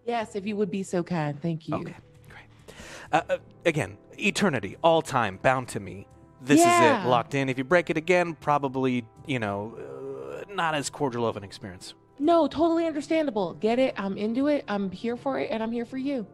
Yes, 0.07 0.35
if 0.35 0.47
you 0.47 0.57
would 0.57 0.71
be 0.71 0.83
so 0.83 1.03
kind. 1.03 1.41
Thank 1.43 1.69
you. 1.69 1.75
Okay, 1.75 1.95
great. 2.31 2.75
Uh, 3.13 3.21
uh, 3.29 3.39
again, 3.67 3.99
eternity, 4.19 4.77
all 4.83 5.03
time, 5.03 5.39
bound 5.43 5.69
to 5.69 5.81
me. 5.81 6.07
This 6.41 6.61
is 6.61 6.67
it, 6.67 7.07
locked 7.07 7.35
in. 7.35 7.51
If 7.51 7.59
you 7.59 7.65
break 7.65 7.91
it 7.91 7.99
again, 7.99 8.35
probably, 8.41 9.05
you 9.27 9.41
know, 9.41 9.75
uh, 9.77 10.45
not 10.55 10.75
as 10.75 10.89
cordial 10.89 11.27
of 11.27 11.37
an 11.37 11.45
experience. 11.45 11.93
No, 12.19 12.47
totally 12.47 12.87
understandable. 12.87 13.55
Get 13.55 13.79
it? 13.79 13.95
I'm 13.99 14.17
into 14.17 14.47
it. 14.47 14.65
I'm 14.69 14.91
here 14.91 15.17
for 15.17 15.39
it, 15.39 15.51
and 15.51 15.63
I'm 15.63 15.73
here 15.73 15.85
for 15.85 15.99
you. 15.99 16.27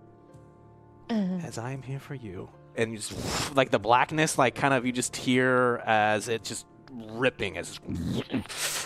Uh, 1.11 1.39
As 1.45 1.59
I 1.59 1.73
am 1.73 1.83
here 1.83 1.99
for 1.99 2.15
you. 2.15 2.49
And 2.77 2.93
you 2.93 2.99
just, 2.99 3.55
like 3.55 3.71
the 3.71 3.79
blackness, 3.79 4.37
like 4.39 4.55
kind 4.55 4.75
of, 4.75 4.85
you 4.85 4.93
just 4.93 5.17
hear 5.17 5.83
as 5.87 6.29
it 6.29 6.43
just 6.43 6.67
ripping, 6.91 7.57
as 7.59 7.81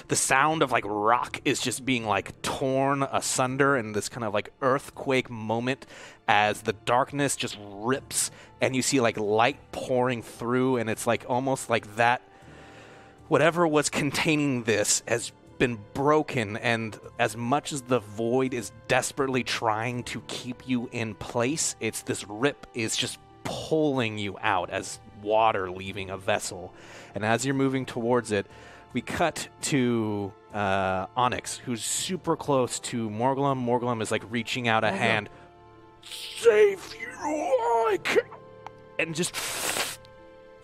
the 0.09 0.17
sound 0.17 0.63
of 0.63 0.73
like 0.73 0.85
rock 0.87 1.41
is 1.45 1.61
just 1.61 1.85
being 1.85 2.07
like 2.07 2.41
torn 2.43 3.03
asunder 3.03 3.77
in 3.77 3.93
this 3.93 4.09
kind 4.09 4.25
of 4.25 4.33
like 4.35 4.51
earthquake 4.63 5.29
moment 5.31 5.87
as 6.27 6.63
the 6.63 6.73
darkness 6.73 7.37
just 7.37 7.59
rips 7.61 8.31
and 8.61 8.75
you 8.75 8.83
see 8.83 9.01
like 9.01 9.19
light 9.19 9.59
pouring 9.73 10.23
through, 10.23 10.77
and 10.77 10.91
it's 10.91 11.07
like 11.07 11.25
almost 11.29 11.71
like 11.71 11.97
that 11.97 12.23
whatever 13.29 13.67
was 13.67 13.91
containing 13.91 14.65
this 14.65 15.03
has 15.07 15.33
been 15.59 15.78
broken 15.93 16.57
and 16.57 16.99
as 17.19 17.37
much 17.37 17.73
as 17.73 17.83
the 17.83 17.99
void 17.99 18.55
is 18.55 18.70
desperately 18.87 19.43
trying 19.43 20.03
to 20.05 20.20
keep 20.28 20.69
you 20.69 20.89
in 20.93 21.15
place 21.15 21.75
it's 21.81 22.03
this 22.03 22.27
rip 22.28 22.67
is 22.75 22.97
just 22.97 23.19
pulling 23.45 24.19
you 24.19 24.37
out 24.41 24.70
as 24.70 25.01
water 25.23 25.70
leaving 25.70 26.11
a 26.11 26.17
vessel 26.17 26.73
and 27.15 27.25
as 27.25 27.45
you're 27.45 27.55
moving 27.55 27.85
towards 27.85 28.31
it 28.31 28.47
we 28.93 29.01
cut 29.01 29.49
to 29.61 30.33
uh, 30.55 31.07
onyx 31.17 31.57
who's 31.59 31.83
super 31.83 32.37
close 32.37 32.78
to 32.78 33.11
morglum 33.11 33.65
morglum 33.65 34.01
is 34.01 34.11
like 34.11 34.23
reaching 34.31 34.69
out 34.69 34.85
a 34.85 34.93
hand 34.93 35.28
save 36.03 36.95
you 37.01 37.09
I 37.19 37.99
can't. 38.05 38.27
and 38.99 39.15
just 39.15 39.35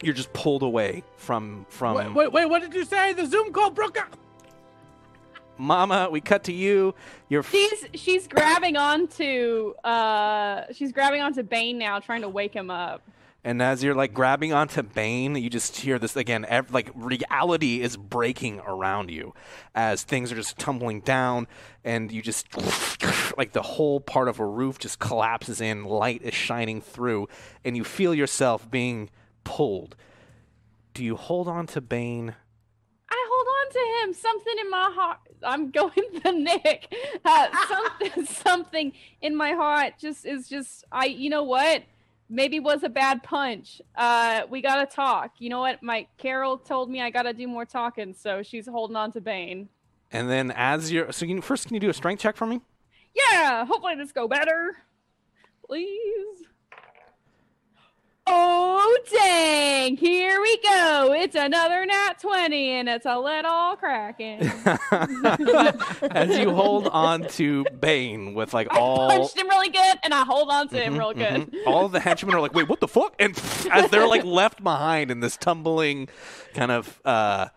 you're 0.02 0.14
just 0.14 0.32
pulled 0.32 0.62
away 0.62 1.02
from 1.16 1.66
from 1.68 1.94
Wait, 1.96 2.14
wait, 2.14 2.32
wait, 2.32 2.46
what 2.46 2.60
did 2.60 2.74
you 2.74 2.84
say? 2.84 3.12
The 3.14 3.26
Zoom 3.26 3.52
call 3.52 3.70
broke 3.70 3.98
up. 3.98 4.16
Mama, 5.58 6.08
we 6.10 6.20
cut 6.20 6.44
to 6.44 6.52
you. 6.52 6.94
You're 7.28 7.40
f- 7.40 7.50
She's 7.50 7.86
she's 7.94 8.26
grabbing 8.28 8.76
onto 8.76 9.74
uh 9.84 10.64
she's 10.72 10.92
grabbing 10.92 11.20
onto 11.22 11.42
Bane 11.42 11.78
now, 11.78 12.00
trying 12.00 12.22
to 12.22 12.28
wake 12.28 12.54
him 12.54 12.70
up. 12.70 13.02
and 13.44 13.60
as 13.62 13.84
you're 13.84 13.94
like 13.94 14.12
grabbing 14.14 14.52
onto 14.52 14.82
Bane, 14.82 15.36
you 15.36 15.48
just 15.50 15.76
hear 15.76 15.98
this 15.98 16.16
again. 16.16 16.44
Ev- 16.48 16.72
like 16.72 16.90
reality 16.94 17.80
is 17.82 17.96
breaking 17.96 18.60
around 18.66 19.10
you 19.10 19.34
as 19.74 20.02
things 20.02 20.32
are 20.32 20.36
just 20.36 20.58
tumbling 20.58 21.00
down, 21.02 21.46
and 21.84 22.10
you 22.10 22.20
just 22.22 22.46
like 23.38 23.52
the 23.52 23.62
whole 23.62 24.00
part 24.00 24.28
of 24.28 24.40
a 24.40 24.46
roof 24.46 24.78
just 24.78 24.98
collapses 24.98 25.60
in. 25.60 25.84
Light 25.84 26.22
is 26.22 26.34
shining 26.34 26.80
through, 26.80 27.28
and 27.64 27.76
you 27.76 27.84
feel 27.84 28.14
yourself 28.14 28.68
being 28.70 29.08
pulled. 29.44 29.94
Do 30.94 31.04
you 31.04 31.16
hold 31.16 31.46
on 31.48 31.66
to 31.68 31.80
Bane? 31.80 32.34
I 33.10 33.26
hold 33.30 33.46
on 33.46 33.72
to 33.72 34.06
him. 34.08 34.14
Something 34.14 34.54
in 34.60 34.70
my 34.70 34.90
heart. 34.94 35.18
I'm 35.44 35.70
going 35.70 35.92
the 36.24 36.32
Nick. 36.32 36.94
Uh, 37.24 37.48
something, 37.68 38.26
something 38.44 38.92
in 39.20 39.36
my 39.36 39.52
heart 39.52 39.94
just 39.98 40.24
is 40.26 40.48
just. 40.48 40.84
I. 40.90 41.06
You 41.06 41.30
know 41.30 41.42
what? 41.42 41.82
Maybe 42.30 42.58
was 42.58 42.82
a 42.82 42.88
bad 42.88 43.22
punch. 43.22 43.82
Uh, 43.94 44.42
we 44.48 44.62
gotta 44.62 44.86
talk. 44.86 45.32
You 45.38 45.50
know 45.50 45.60
what? 45.60 45.82
My 45.82 46.06
Carol 46.16 46.58
told 46.58 46.90
me 46.90 47.00
I 47.00 47.10
gotta 47.10 47.32
do 47.32 47.46
more 47.46 47.64
talking, 47.64 48.14
so 48.14 48.42
she's 48.42 48.66
holding 48.66 48.96
on 48.96 49.12
to 49.12 49.20
Bane. 49.20 49.68
And 50.10 50.30
then 50.30 50.50
as 50.52 50.90
you're 50.90 51.12
so, 51.12 51.26
you, 51.26 51.40
first, 51.40 51.66
can 51.66 51.74
you 51.74 51.80
do 51.80 51.90
a 51.90 51.94
strength 51.94 52.20
check 52.20 52.36
for 52.36 52.46
me? 52.46 52.60
Yeah. 53.14 53.64
Hopefully 53.66 53.94
this 53.96 54.12
go 54.12 54.26
better. 54.28 54.76
Please. 55.66 56.44
Oh 58.26 58.98
dang! 59.12 59.96
Here 59.98 60.40
we 60.40 60.56
go. 60.58 61.12
It's 61.14 61.34
another 61.34 61.84
nat 61.84 62.14
twenty, 62.20 62.70
and 62.70 62.88
it's 62.88 63.04
a 63.04 63.18
let 63.18 63.44
all 63.44 63.76
cracking. 63.76 64.40
as 66.10 66.38
you 66.38 66.50
hold 66.54 66.88
on 66.88 67.28
to 67.28 67.64
Bane 67.80 68.32
with 68.34 68.54
like 68.54 68.72
I 68.72 68.78
all 68.78 69.10
punched 69.10 69.36
him 69.36 69.48
really 69.48 69.68
good, 69.68 69.98
and 70.04 70.14
I 70.14 70.24
hold 70.24 70.48
on 70.50 70.68
to 70.68 70.80
him 70.80 70.94
Mhm, 70.94 70.98
real 70.98 71.12
good. 71.12 71.50
mhm. 71.50 71.66
All 71.66 71.84
of 71.84 71.92
the 71.92 72.00
henchmen 72.00 72.34
are 72.34 72.40
like, 72.40 72.54
"Wait, 72.54 72.66
what 72.68 72.80
the 72.80 72.88
fuck?" 72.88 73.14
And 73.18 73.36
as 73.70 73.90
they're 73.90 74.06
like 74.08 74.24
left 74.24 74.62
behind 74.64 75.10
in 75.10 75.20
this 75.20 75.36
tumbling 75.36 76.08
kind 76.54 76.72
of 76.72 77.00
uh, 77.04 77.48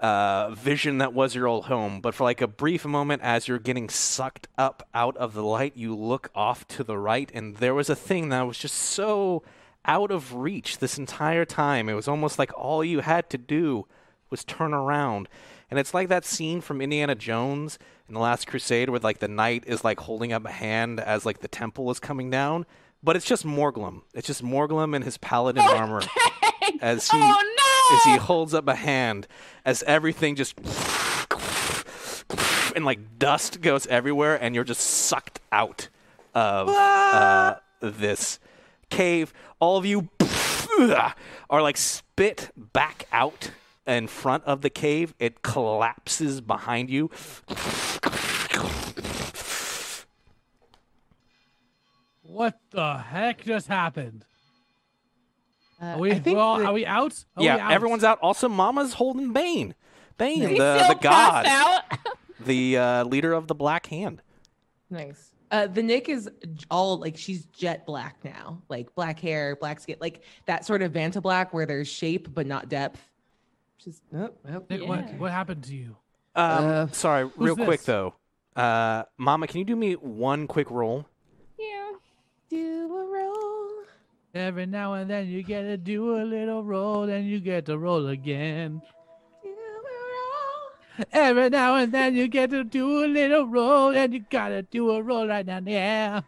uh, 0.00 0.50
vision 0.54 0.98
that 0.98 1.12
was 1.12 1.34
your 1.34 1.46
old 1.46 1.66
home. 1.66 2.00
But 2.00 2.14
for 2.14 2.24
like 2.24 2.40
a 2.40 2.46
brief 2.48 2.86
moment, 2.86 3.20
as 3.22 3.48
you're 3.48 3.58
getting 3.58 3.90
sucked 3.90 4.48
up 4.56 4.88
out 4.94 5.16
of 5.18 5.34
the 5.34 5.42
light, 5.42 5.76
you 5.76 5.94
look 5.94 6.30
off 6.34 6.66
to 6.68 6.84
the 6.84 6.96
right, 6.96 7.30
and 7.34 7.56
there 7.56 7.74
was 7.74 7.90
a 7.90 7.96
thing 7.96 8.30
that 8.30 8.46
was 8.46 8.56
just 8.56 8.76
so 8.76 9.42
out 9.86 10.10
of 10.10 10.34
reach 10.34 10.78
this 10.78 10.98
entire 10.98 11.44
time. 11.44 11.88
It 11.88 11.94
was 11.94 12.08
almost 12.08 12.38
like 12.38 12.52
all 12.58 12.84
you 12.84 13.00
had 13.00 13.30
to 13.30 13.38
do 13.38 13.86
was 14.30 14.44
turn 14.44 14.74
around. 14.74 15.28
And 15.70 15.78
it's 15.80 15.94
like 15.94 16.08
that 16.08 16.24
scene 16.24 16.60
from 16.60 16.80
Indiana 16.80 17.14
Jones 17.14 17.78
in 18.08 18.14
The 18.14 18.20
Last 18.20 18.46
Crusade 18.46 18.88
where 18.88 19.00
like 19.00 19.18
the 19.18 19.28
knight 19.28 19.64
is 19.66 19.84
like 19.84 20.00
holding 20.00 20.32
up 20.32 20.44
a 20.44 20.52
hand 20.52 21.00
as 21.00 21.26
like 21.26 21.40
the 21.40 21.48
temple 21.48 21.90
is 21.90 21.98
coming 21.98 22.30
down. 22.30 22.66
But 23.02 23.16
it's 23.16 23.26
just 23.26 23.46
Morglum. 23.46 24.02
It's 24.14 24.26
just 24.26 24.44
Morglum 24.44 24.94
in 24.94 25.02
his 25.02 25.18
paladin 25.18 25.62
armor 25.62 26.02
as 26.80 27.10
he 27.10 27.18
oh 27.20 27.42
as 27.92 28.02
he 28.04 28.16
holds 28.16 28.52
up 28.52 28.66
a 28.66 28.74
hand 28.74 29.28
as 29.64 29.84
everything 29.84 30.34
just 30.34 30.58
and 32.74 32.84
like 32.84 33.18
dust 33.18 33.60
goes 33.60 33.86
everywhere 33.86 34.34
and 34.34 34.54
you're 34.54 34.64
just 34.64 34.80
sucked 34.80 35.40
out 35.52 35.88
of 36.34 36.68
uh, 36.68 37.56
this 37.80 38.38
cave. 38.90 39.32
All 39.60 39.76
of 39.76 39.86
you 39.86 40.08
are 41.50 41.62
like 41.62 41.76
spit 41.76 42.50
back 42.56 43.06
out 43.12 43.50
in 43.86 44.06
front 44.06 44.44
of 44.44 44.62
the 44.62 44.70
cave. 44.70 45.14
It 45.18 45.42
collapses 45.42 46.40
behind 46.40 46.90
you. 46.90 47.10
What 52.22 52.58
the 52.70 52.98
heck 52.98 53.44
just 53.44 53.68
happened? 53.68 54.24
uh, 55.80 55.84
Are 55.86 55.98
we, 55.98 56.12
I 56.12 56.18
think 56.18 56.36
well, 56.36 56.58
that- 56.58 56.66
are 56.66 56.72
we 56.72 56.84
out? 56.86 57.24
Are 57.36 57.40
we 57.40 57.46
yeah, 57.46 57.56
out? 57.66 57.72
everyone's 57.72 58.04
out. 58.04 58.18
Also, 58.20 58.48
Mama's 58.48 58.94
holding 58.94 59.32
Bane. 59.32 59.74
Bane, 60.18 60.48
He's 60.48 60.58
the, 60.58 60.84
the 60.88 60.98
god, 61.00 61.46
out. 61.46 61.82
the 62.40 62.78
uh, 62.78 63.04
leader 63.04 63.32
of 63.32 63.48
the 63.48 63.54
Black 63.54 63.86
Hand. 63.86 64.22
Nice. 64.90 65.30
Uh, 65.50 65.66
the 65.66 65.82
Nick 65.82 66.08
is 66.08 66.28
all 66.70 66.98
like 66.98 67.16
she's 67.16 67.44
jet 67.46 67.86
black 67.86 68.16
now, 68.24 68.60
like 68.68 68.92
black 68.94 69.18
hair, 69.20 69.56
black 69.56 69.78
skin, 69.80 69.96
like 70.00 70.22
that 70.46 70.64
sort 70.64 70.82
of 70.82 70.92
Vanta 70.92 71.22
black 71.22 71.54
where 71.54 71.66
there's 71.66 71.88
shape 71.88 72.34
but 72.34 72.46
not 72.46 72.68
depth. 72.68 73.00
Just 73.78 74.02
oh, 74.14 74.30
oh, 74.48 74.64
Nick, 74.68 74.80
Yeah. 74.82 74.88
what, 74.88 75.14
what 75.18 75.30
happened 75.32 75.62
to 75.64 75.74
you? 75.74 75.96
Um, 76.34 76.64
Uh, 76.64 76.86
sorry, 76.88 77.30
real 77.36 77.54
quick 77.56 77.82
though. 77.82 78.14
Uh, 78.56 79.04
Mama, 79.18 79.46
can 79.46 79.58
you 79.58 79.64
do 79.64 79.76
me 79.76 79.92
one 79.94 80.46
quick 80.46 80.70
roll? 80.70 81.06
yeah. 81.58 81.92
do 82.50 82.96
a 82.96 83.04
roll. 83.06 83.84
Every 84.34 84.66
now 84.66 84.94
and 84.94 85.08
then 85.08 85.28
you 85.28 85.42
get 85.42 85.62
to 85.62 85.76
do 85.76 86.16
a 86.20 86.24
little 86.24 86.62
roll, 86.64 87.04
and 87.04 87.26
you 87.26 87.40
get 87.40 87.66
to 87.66 87.78
roll 87.78 88.08
again. 88.08 88.82
Do 90.96 91.02
a 91.02 91.04
roll. 91.04 91.06
Every 91.12 91.50
now 91.50 91.76
and 91.76 91.92
then 91.92 92.14
you 92.14 92.28
get 92.28 92.50
to 92.50 92.64
do 92.64 93.04
a 93.04 93.06
little 93.06 93.46
roll, 93.46 93.96
and 93.96 94.12
you 94.14 94.24
gotta 94.30 94.62
do 94.62 94.90
a 94.90 95.02
roll 95.02 95.26
right 95.28 95.44
now, 95.44 95.60
yeah. 95.64 96.22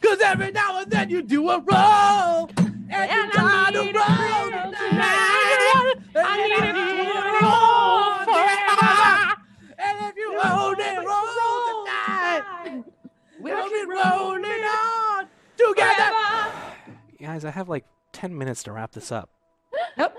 Cause 0.00 0.20
every 0.20 0.52
now 0.52 0.80
and 0.80 0.90
then 0.90 1.10
you 1.10 1.22
do 1.22 1.48
a 1.50 1.58
roll. 1.58 2.50
And, 2.90 2.90
you 2.90 2.98
I 3.00 3.30
gotta 3.32 3.84
need 3.84 3.96
a 3.96 3.98
roll 3.98 4.08
roll 4.08 4.50
tonight. 4.50 5.94
I 6.14 6.38
And 6.38 6.76
need 6.76 7.04
you 7.04 7.10
a 7.10 7.22
gotta 7.22 7.44
roll 7.44 8.24
forever. 8.24 9.34
And 9.78 9.98
if 10.06 10.16
you 10.16 10.28
only 10.42 10.92
roll 11.06 11.24
tonight, 11.84 12.84
we'll 13.40 13.70
be 13.70 13.84
rolling 13.84 14.64
on 14.64 15.26
together. 15.56 16.12
Guys, 17.20 17.44
I 17.44 17.50
have 17.50 17.68
like 17.68 17.84
10 18.12 18.36
minutes 18.36 18.62
to 18.64 18.72
wrap 18.72 18.92
this 18.92 19.10
up. 19.12 19.30
Nope. 19.96 20.14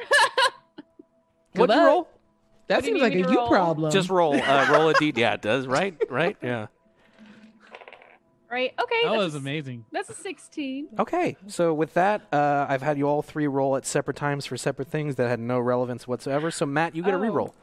What'd 1.54 1.76
you 1.76 1.86
roll? 1.86 2.08
That 2.70 2.76
What 2.78 2.84
do 2.86 2.90
you 2.92 2.94
seems 3.00 3.02
like 3.02 3.14
me 3.16 3.24
a 3.24 3.30
you 3.32 3.38
roll? 3.38 3.50
problem. 3.50 3.92
Just 3.92 4.10
roll, 4.10 4.36
uh, 4.42 4.68
roll 4.72 4.90
a 4.90 4.94
d. 4.94 5.12
Yeah, 5.16 5.34
it 5.34 5.42
does, 5.42 5.68
right? 5.68 5.96
Right? 6.10 6.38
Yeah. 6.42 6.68
Right? 8.50 8.74
Okay. 8.82 9.02
That 9.04 9.18
was 9.18 9.36
a, 9.36 9.38
amazing. 9.40 9.86
That's 9.92 10.10
a 10.10 10.14
16. 10.16 10.88
Okay, 11.00 11.36
so 11.48 11.72
with 11.74 11.94
that, 11.96 12.22
uh, 12.34 12.66
I've 12.68 12.82
had 12.82 12.98
you 12.98 13.08
all 13.08 13.22
three 13.22 13.46
roll 13.48 13.76
at 13.76 13.86
separate 13.86 14.18
times 14.18 14.46
for 14.48 14.58
separate 14.58 14.88
things 14.88 15.16
that 15.18 15.30
had 15.30 15.40
no 15.40 15.60
relevance 15.60 16.08
whatsoever. 16.08 16.50
So, 16.50 16.66
Matt, 16.66 16.96
you 16.96 17.04
get 17.04 17.14
a 17.14 17.18
Oh. 17.18 17.22
reroll. 17.22 17.54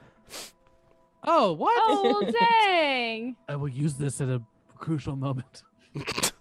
Oh, 1.24 1.52
what? 1.54 1.74
Oh, 1.84 2.30
dang. 2.40 3.34
I 3.48 3.56
will 3.56 3.68
use 3.68 3.94
this 3.94 4.20
at 4.20 4.28
a 4.28 4.42
crucial 4.76 5.16
moment. 5.16 5.62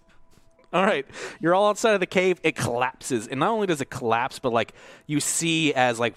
All 0.72 0.84
right, 0.84 1.06
you're 1.40 1.54
all 1.54 1.68
outside 1.70 1.94
of 1.94 2.00
the 2.00 2.06
cave. 2.06 2.38
It 2.42 2.54
collapses, 2.54 3.26
and 3.28 3.40
not 3.40 3.50
only 3.50 3.66
does 3.66 3.80
it 3.80 3.88
collapse, 3.88 4.38
but 4.40 4.52
like 4.52 4.74
you 5.06 5.20
see 5.20 5.72
as 5.72 5.98
like 5.98 6.14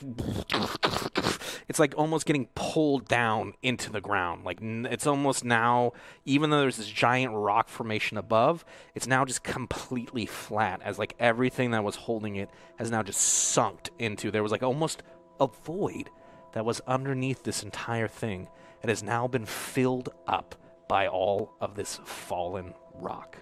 it's 1.67 1.79
like 1.79 1.93
almost 1.97 2.25
getting 2.25 2.47
pulled 2.55 3.07
down 3.07 3.53
into 3.61 3.91
the 3.91 4.01
ground. 4.01 4.45
Like 4.45 4.59
it's 4.61 5.07
almost 5.07 5.43
now, 5.43 5.93
even 6.25 6.49
though 6.49 6.61
there's 6.61 6.77
this 6.77 6.87
giant 6.87 7.33
rock 7.33 7.69
formation 7.69 8.17
above, 8.17 8.65
it's 8.95 9.07
now 9.07 9.25
just 9.25 9.43
completely 9.43 10.25
flat. 10.25 10.81
As 10.83 10.99
like 10.99 11.15
everything 11.19 11.71
that 11.71 11.83
was 11.83 11.95
holding 11.95 12.35
it 12.35 12.49
has 12.77 12.91
now 12.91 13.03
just 13.03 13.21
sunk 13.21 13.89
into. 13.99 14.31
There 14.31 14.43
was 14.43 14.51
like 14.51 14.63
almost 14.63 15.03
a 15.39 15.47
void 15.47 16.09
that 16.53 16.65
was 16.65 16.81
underneath 16.87 17.43
this 17.43 17.63
entire 17.63 18.07
thing. 18.07 18.47
It 18.81 18.89
has 18.89 19.03
now 19.03 19.27
been 19.27 19.45
filled 19.45 20.09
up 20.27 20.55
by 20.87 21.07
all 21.07 21.53
of 21.61 21.75
this 21.75 21.99
fallen 22.03 22.73
rock. 22.95 23.37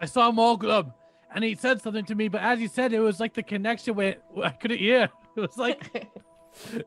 I 0.00 0.06
saw 0.06 0.30
Morglum, 0.30 0.92
and 1.34 1.44
he 1.44 1.54
said 1.54 1.80
something 1.80 2.04
to 2.06 2.14
me, 2.14 2.28
but 2.28 2.42
as 2.42 2.58
he 2.58 2.66
said, 2.66 2.92
it 2.92 3.00
was 3.00 3.20
like 3.20 3.34
the 3.34 3.42
connection 3.42 3.94
went. 3.94 4.18
I 4.42 4.50
couldn't 4.50 4.78
hear. 4.78 5.10
It 5.40 5.40
was 5.40 5.58
like 5.58 6.08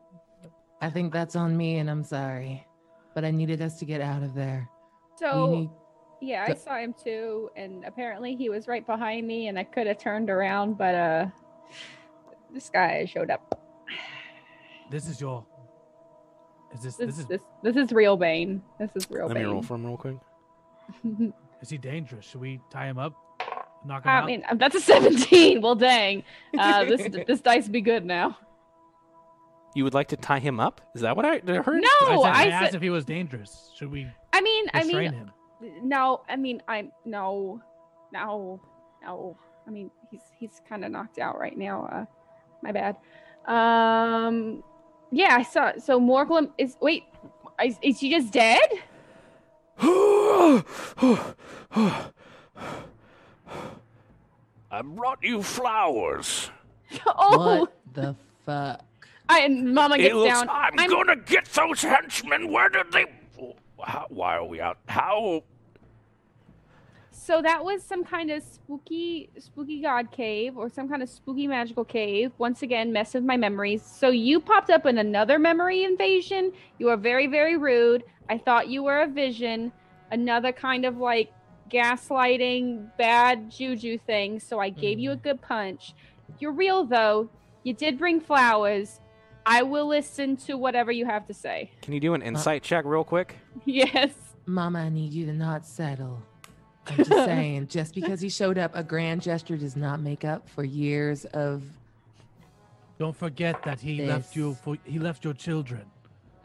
I 0.82 0.90
think 0.90 1.12
that's 1.12 1.36
on 1.36 1.56
me, 1.56 1.78
and 1.78 1.90
I'm 1.90 2.02
sorry, 2.02 2.66
but 3.14 3.24
I 3.24 3.30
needed 3.30 3.60
us 3.62 3.78
to 3.78 3.84
get 3.84 4.00
out 4.00 4.22
of 4.22 4.34
there. 4.34 4.68
So, 5.16 5.50
need- 5.54 5.70
yeah, 6.20 6.46
I 6.48 6.54
saw 6.54 6.78
him 6.78 6.94
too, 7.02 7.50
and 7.54 7.84
apparently 7.84 8.34
he 8.34 8.48
was 8.48 8.66
right 8.66 8.84
behind 8.86 9.26
me, 9.26 9.48
and 9.48 9.58
I 9.58 9.64
could 9.64 9.86
have 9.86 9.98
turned 9.98 10.30
around, 10.30 10.78
but 10.78 10.94
uh, 10.94 11.26
this 12.52 12.70
guy 12.70 13.04
showed 13.04 13.30
up. 13.30 13.60
this 14.90 15.06
is 15.06 15.20
your. 15.20 15.46
Is 16.72 16.82
this 16.82 16.96
This 16.96 17.06
this 17.06 17.18
is 17.18 17.26
this 17.26 17.40
this 17.62 17.76
is 17.76 17.92
real 17.92 18.16
Bane. 18.16 18.62
This 18.78 18.90
is 18.94 19.10
real 19.10 19.26
Let 19.26 19.36
me 19.36 19.44
roll 19.44 19.62
for 19.62 19.74
him 19.74 19.86
real 19.86 19.96
quick. 19.96 20.16
is 21.62 21.70
he 21.70 21.78
dangerous? 21.78 22.24
Should 22.24 22.40
we 22.40 22.60
tie 22.70 22.86
him 22.86 22.98
up? 22.98 23.14
Knock 23.84 24.04
him 24.04 24.10
I 24.10 24.18
out? 24.18 24.26
mean, 24.26 24.42
um, 24.48 24.58
that's 24.58 24.74
a 24.74 24.80
17. 24.80 25.62
Well, 25.62 25.74
dang. 25.74 26.22
Uh, 26.58 26.84
this 26.84 27.08
this 27.26 27.40
dice 27.40 27.68
be 27.68 27.80
good 27.80 28.04
now. 28.04 28.36
You 29.74 29.84
would 29.84 29.94
like 29.94 30.08
to 30.08 30.16
tie 30.16 30.40
him 30.40 30.58
up? 30.60 30.80
Is 30.94 31.02
that 31.02 31.16
what 31.16 31.24
I, 31.24 31.40
I 31.46 31.54
heard? 31.62 31.82
No, 31.82 32.22
I, 32.22 32.32
said, 32.32 32.32
I, 32.32 32.42
I 32.42 32.46
asked 32.48 32.64
said. 32.66 32.74
if 32.74 32.82
he 32.82 32.90
was 32.90 33.04
dangerous. 33.04 33.70
Should 33.76 33.90
we 33.90 34.06
I 34.32 34.40
mean, 34.40 34.66
I 34.74 34.78
restrain 34.78 35.12
mean, 35.12 35.12
him? 35.12 35.30
no. 35.82 36.22
I 36.28 36.36
mean, 36.36 36.60
I'm 36.68 36.90
no, 37.04 37.60
no, 38.12 38.60
no. 39.02 39.36
I 39.66 39.70
mean, 39.70 39.90
he's 40.10 40.22
he's 40.38 40.60
kind 40.68 40.84
of 40.84 40.90
knocked 40.90 41.18
out 41.18 41.38
right 41.38 41.56
now. 41.56 41.88
Uh, 41.92 42.04
my 42.62 42.72
bad. 42.72 42.96
Um, 43.46 44.62
yeah, 45.12 45.36
I 45.38 45.42
saw. 45.42 45.72
So 45.78 46.00
Morglum 46.00 46.50
is 46.58 46.76
wait. 46.80 47.04
Is, 47.64 47.78
is 47.82 48.00
he 48.00 48.10
just 48.10 48.32
dead? 48.32 48.60
I 54.70 54.82
brought 54.82 55.22
you 55.22 55.42
flowers. 55.42 56.50
oh, 57.06 57.60
What 57.60 57.72
the 57.92 58.14
fuck? 58.46 58.84
I 59.28 59.40
and 59.40 59.74
Mama 59.74 59.96
gets 59.96 60.14
looks, 60.14 60.28
down. 60.32 60.48
I'm, 60.48 60.78
I'm- 60.78 60.90
gonna 60.90 61.16
get 61.16 61.46
those 61.46 61.82
henchmen. 61.82 62.50
Where 62.50 62.68
did 62.68 62.90
they? 62.92 63.06
How, 63.82 64.06
why 64.08 64.36
are 64.36 64.44
we 64.44 64.60
out? 64.60 64.78
How? 64.88 65.42
So 67.12 67.40
that 67.42 67.64
was 67.64 67.82
some 67.84 68.02
kind 68.02 68.30
of 68.30 68.42
spooky, 68.42 69.30
spooky 69.38 69.80
god 69.80 70.10
cave 70.10 70.56
or 70.56 70.68
some 70.68 70.88
kind 70.88 71.02
of 71.02 71.08
spooky 71.08 71.46
magical 71.46 71.84
cave. 71.84 72.32
Once 72.38 72.62
again, 72.62 72.92
mess 72.92 73.14
with 73.14 73.22
my 73.22 73.36
memories. 73.36 73.82
So 73.82 74.08
you 74.08 74.40
popped 74.40 74.70
up 74.70 74.84
in 74.84 74.98
another 74.98 75.38
memory 75.38 75.84
invasion. 75.84 76.52
You 76.78 76.88
are 76.88 76.96
very, 76.96 77.28
very 77.28 77.56
rude. 77.56 78.02
I 78.28 78.38
thought 78.38 78.68
you 78.68 78.82
were 78.82 79.02
a 79.02 79.06
vision, 79.06 79.70
another 80.10 80.50
kind 80.50 80.84
of 80.84 80.96
like 80.96 81.32
gaslighting, 81.70 82.96
bad 82.96 83.50
juju 83.50 83.98
thing. 83.98 84.40
So 84.40 84.58
I 84.58 84.68
gave 84.70 84.98
you 84.98 85.12
a 85.12 85.16
mm. 85.16 85.22
good 85.22 85.40
punch. 85.40 85.94
You're 86.38 86.52
real 86.52 86.84
though. 86.84 87.28
You 87.62 87.74
did 87.74 87.98
bring 87.98 88.20
flowers. 88.20 89.00
I 89.46 89.62
will 89.62 89.86
listen 89.86 90.36
to 90.38 90.56
whatever 90.56 90.92
you 90.92 91.06
have 91.06 91.26
to 91.26 91.34
say. 91.34 91.70
Can 91.82 91.92
you 91.92 92.00
do 92.00 92.14
an 92.14 92.22
insight 92.22 92.62
check 92.62 92.84
real 92.84 93.04
quick? 93.04 93.36
Yes. 93.64 94.12
Mama, 94.46 94.80
I 94.80 94.88
need 94.88 95.12
you 95.12 95.26
to 95.26 95.32
not 95.32 95.66
settle. 95.66 96.22
I'm 96.86 96.96
just 96.96 97.10
saying, 97.10 97.68
just 97.68 97.94
because 97.94 98.20
he 98.20 98.28
showed 98.28 98.58
up, 98.58 98.72
a 98.74 98.82
grand 98.82 99.22
gesture 99.22 99.56
does 99.56 99.76
not 99.76 100.00
make 100.00 100.24
up 100.24 100.48
for 100.48 100.64
years 100.64 101.24
of. 101.26 101.62
Don't 102.98 103.16
forget 103.16 103.62
that 103.64 103.80
he 103.80 104.06
left 104.06 104.36
you 104.36 104.54
for 104.62 104.76
he 104.84 104.98
left 104.98 105.24
your 105.24 105.34
children. 105.34 105.82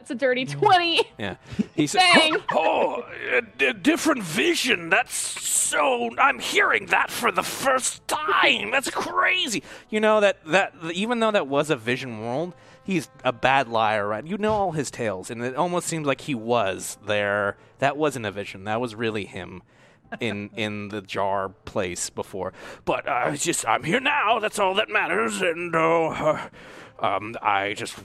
It's 0.06 0.12
a 0.12 0.14
dirty 0.14 0.44
20. 0.44 1.02
Yeah. 1.18 1.34
He 1.74 1.88
said, 1.88 1.98
Dang. 1.98 2.36
Oh, 2.52 3.04
a, 3.32 3.66
a 3.66 3.72
different 3.72 4.22
vision. 4.22 4.88
That's 4.88 5.12
so. 5.12 6.10
I'm 6.16 6.38
hearing 6.38 6.86
that 6.86 7.10
for 7.10 7.32
the 7.32 7.42
first 7.42 8.06
time. 8.06 8.70
That's 8.70 8.88
crazy. 8.88 9.64
you 9.90 9.98
know 9.98 10.20
that 10.20 10.44
that 10.46 10.74
even 10.94 11.18
though 11.18 11.32
that 11.32 11.48
was 11.48 11.70
a 11.70 11.76
vision 11.76 12.20
world, 12.20 12.54
he's 12.84 13.08
a 13.24 13.32
bad 13.32 13.66
liar, 13.66 14.06
right? 14.06 14.24
You 14.24 14.38
know 14.38 14.52
all 14.52 14.70
his 14.70 14.92
tales, 14.92 15.28
and 15.28 15.42
it 15.42 15.56
almost 15.56 15.88
seems 15.88 16.06
like 16.06 16.20
he 16.20 16.36
was 16.36 16.98
there. 17.04 17.56
That 17.80 17.96
wasn't 17.96 18.26
a 18.26 18.30
vision. 18.30 18.62
That 18.62 18.80
was 18.80 18.94
really 18.94 19.24
him 19.24 19.64
in 20.20 20.50
in 20.56 20.90
the 20.90 21.02
jar 21.02 21.48
place 21.48 22.10
before. 22.10 22.52
But 22.84 23.08
uh, 23.08 23.30
it's 23.32 23.44
just 23.44 23.66
I'm 23.66 23.82
here 23.82 23.98
now. 23.98 24.38
That's 24.38 24.60
all 24.60 24.74
that 24.74 24.88
matters. 24.88 25.42
And 25.42 25.74
uh, 25.74 26.48
um, 27.00 27.34
I 27.42 27.74
just 27.74 27.98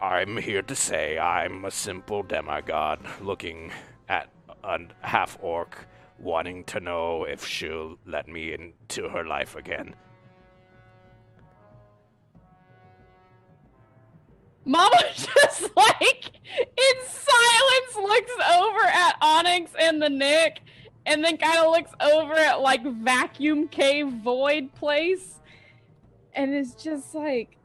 I'm 0.00 0.38
here 0.38 0.62
to 0.62 0.74
say 0.74 1.18
I'm 1.18 1.66
a 1.66 1.70
simple 1.70 2.22
demigod 2.22 3.00
looking 3.20 3.70
at 4.08 4.30
a 4.64 4.78
half 5.02 5.36
orc, 5.42 5.86
wanting 6.18 6.64
to 6.64 6.80
know 6.80 7.24
if 7.24 7.46
she'll 7.46 7.98
let 8.06 8.26
me 8.26 8.54
into 8.54 9.10
her 9.10 9.24
life 9.24 9.56
again. 9.56 9.94
Mama 14.64 14.96
just 15.14 15.76
like 15.76 16.30
in 16.56 17.06
silence 17.06 17.96
looks 17.96 18.32
over 18.54 18.80
at 18.86 19.16
Onyx 19.20 19.72
and 19.78 20.00
the 20.00 20.08
Nick 20.08 20.60
and 21.04 21.22
then 21.22 21.36
kind 21.36 21.58
of 21.58 21.72
looks 21.72 21.92
over 22.00 22.34
at 22.34 22.60
like 22.60 22.82
vacuum 22.84 23.68
cave 23.68 24.08
void 24.08 24.72
place 24.74 25.40
and 26.34 26.54
is 26.54 26.74
just 26.74 27.14
like 27.14 27.56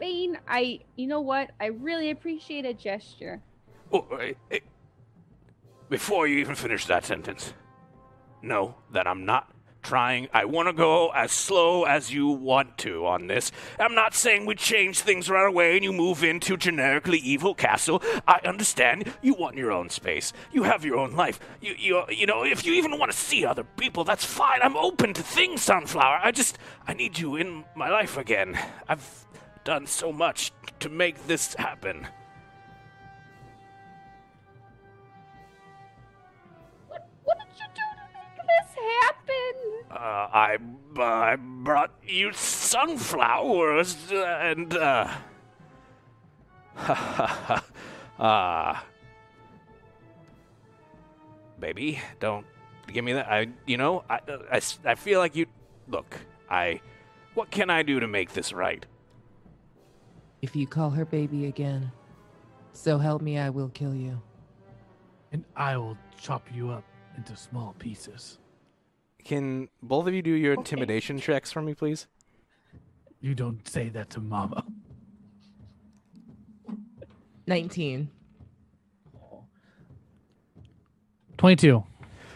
Mean, 0.00 0.38
I 0.48 0.80
you 0.96 1.06
know 1.06 1.20
what? 1.20 1.50
I 1.60 1.66
really 1.66 2.10
appreciate 2.10 2.64
a 2.64 2.74
gesture. 2.74 3.40
Oh, 3.92 4.06
eh, 4.20 4.34
eh, 4.50 4.58
before 5.88 6.26
you 6.26 6.38
even 6.38 6.54
finish 6.54 6.86
that 6.86 7.04
sentence, 7.04 7.52
know 8.42 8.76
that 8.92 9.06
I'm 9.06 9.24
not 9.24 9.52
trying. 9.82 10.28
I 10.32 10.44
want 10.44 10.68
to 10.68 10.72
go 10.72 11.10
as 11.10 11.32
slow 11.32 11.84
as 11.84 12.12
you 12.12 12.28
want 12.28 12.78
to 12.78 13.06
on 13.06 13.26
this. 13.26 13.50
I'm 13.78 13.94
not 13.94 14.14
saying 14.14 14.46
we 14.46 14.54
change 14.54 15.00
things 15.00 15.30
right 15.30 15.46
away 15.46 15.74
and 15.74 15.84
you 15.84 15.92
move 15.92 16.22
into 16.22 16.56
generically 16.56 17.18
evil 17.18 17.54
castle. 17.54 18.02
I 18.28 18.40
understand 18.44 19.12
you 19.22 19.34
want 19.34 19.56
your 19.56 19.72
own 19.72 19.90
space. 19.90 20.32
You 20.52 20.64
have 20.64 20.84
your 20.84 20.98
own 20.98 21.16
life. 21.16 21.40
You 21.60 21.74
you 21.78 22.02
you 22.10 22.26
know, 22.26 22.44
if 22.44 22.64
you 22.64 22.74
even 22.74 22.98
want 22.98 23.10
to 23.10 23.16
see 23.16 23.44
other 23.44 23.64
people, 23.64 24.04
that's 24.04 24.24
fine. 24.24 24.60
I'm 24.62 24.76
open 24.76 25.14
to 25.14 25.22
things, 25.22 25.62
Sunflower. 25.62 26.20
I 26.22 26.30
just 26.30 26.58
I 26.86 26.94
need 26.94 27.18
you 27.18 27.36
in 27.36 27.64
my 27.74 27.90
life 27.90 28.16
again. 28.16 28.58
I've 28.88 29.26
done 29.64 29.86
so 29.86 30.12
much 30.12 30.52
to 30.80 30.88
make 30.88 31.26
this 31.26 31.54
happen. 31.54 32.06
What 36.88 37.08
what 37.24 37.38
did 37.38 37.58
you 37.58 37.66
do 37.74 37.82
to 37.96 38.06
make 38.14 38.36
this 38.46 38.74
happen? 38.98 39.54
Uh, 39.90 40.28
I, 40.32 40.58
I 41.00 41.36
brought 41.36 41.92
you 42.06 42.32
sunflowers 42.32 43.96
and, 44.12 44.74
uh. 44.76 45.08
Ha 46.76 46.94
ha 46.94 47.26
ha. 47.26 47.64
Ah. 48.18 48.84
baby. 51.60 52.00
Don't 52.18 52.46
give 52.92 53.04
me 53.04 53.12
that. 53.12 53.28
I, 53.30 53.48
you 53.66 53.76
know, 53.76 54.04
I, 54.08 54.20
I, 54.50 54.60
I 54.84 54.94
feel 54.94 55.20
like 55.20 55.36
you. 55.36 55.46
Look, 55.88 56.16
I. 56.48 56.80
What 57.34 57.50
can 57.50 57.70
I 57.70 57.82
do 57.82 58.00
to 58.00 58.08
make 58.08 58.32
this 58.32 58.52
right? 58.52 58.84
If 60.42 60.56
you 60.56 60.66
call 60.66 60.90
her 60.90 61.04
baby 61.04 61.46
again, 61.46 61.90
so 62.72 62.98
help 62.98 63.20
me, 63.22 63.38
I 63.38 63.50
will 63.50 63.68
kill 63.68 63.94
you. 63.94 64.20
And 65.32 65.44
I 65.54 65.76
will 65.76 65.96
chop 66.18 66.48
you 66.52 66.70
up 66.70 66.84
into 67.16 67.36
small 67.36 67.74
pieces. 67.78 68.38
Can 69.22 69.68
both 69.82 70.06
of 70.06 70.14
you 70.14 70.22
do 70.22 70.30
your 70.32 70.54
intimidation 70.54 71.18
checks 71.18 71.52
for 71.52 71.60
me, 71.60 71.74
please? 71.74 72.06
You 73.20 73.34
don't 73.34 73.66
say 73.68 73.90
that 73.90 74.08
to 74.10 74.20
Mama. 74.20 74.64
19. 77.46 78.08
22. 81.36 81.84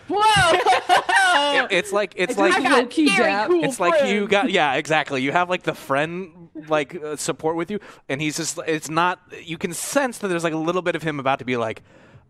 Whoa! 0.09 0.21
It- 0.53 1.73
it's 1.73 1.93
like 1.93 2.13
it's 2.17 2.37
I 2.37 2.49
like 2.49 2.63
got 2.63 2.73
low-key 2.73 3.09
cool 3.17 3.65
it's 3.65 3.81
like 3.81 4.07
you 4.09 4.27
got 4.29 4.51
yeah 4.51 4.75
exactly 4.75 5.23
you 5.23 5.33
have 5.33 5.49
like 5.49 5.63
the 5.63 5.75
friend 5.75 6.31
like 6.55 6.95
uh, 7.03 7.17
support 7.17 7.57
with 7.57 7.71
you. 7.71 7.81
And 8.09 8.21
he's 8.21 8.37
just 8.37 8.59
it's 8.67 8.89
not 8.89 9.21
you 9.43 9.59
can 9.59 9.73
sense 9.73 10.19
that 10.19 10.29
there's 10.29 10.45
like 10.45 10.53
a 10.53 10.59
little 10.59 10.83
bit 10.83 10.97
of 10.97 11.03
him 11.03 11.19
about 11.21 11.39
to 11.41 11.45
be 11.45 11.57
like 11.57 11.83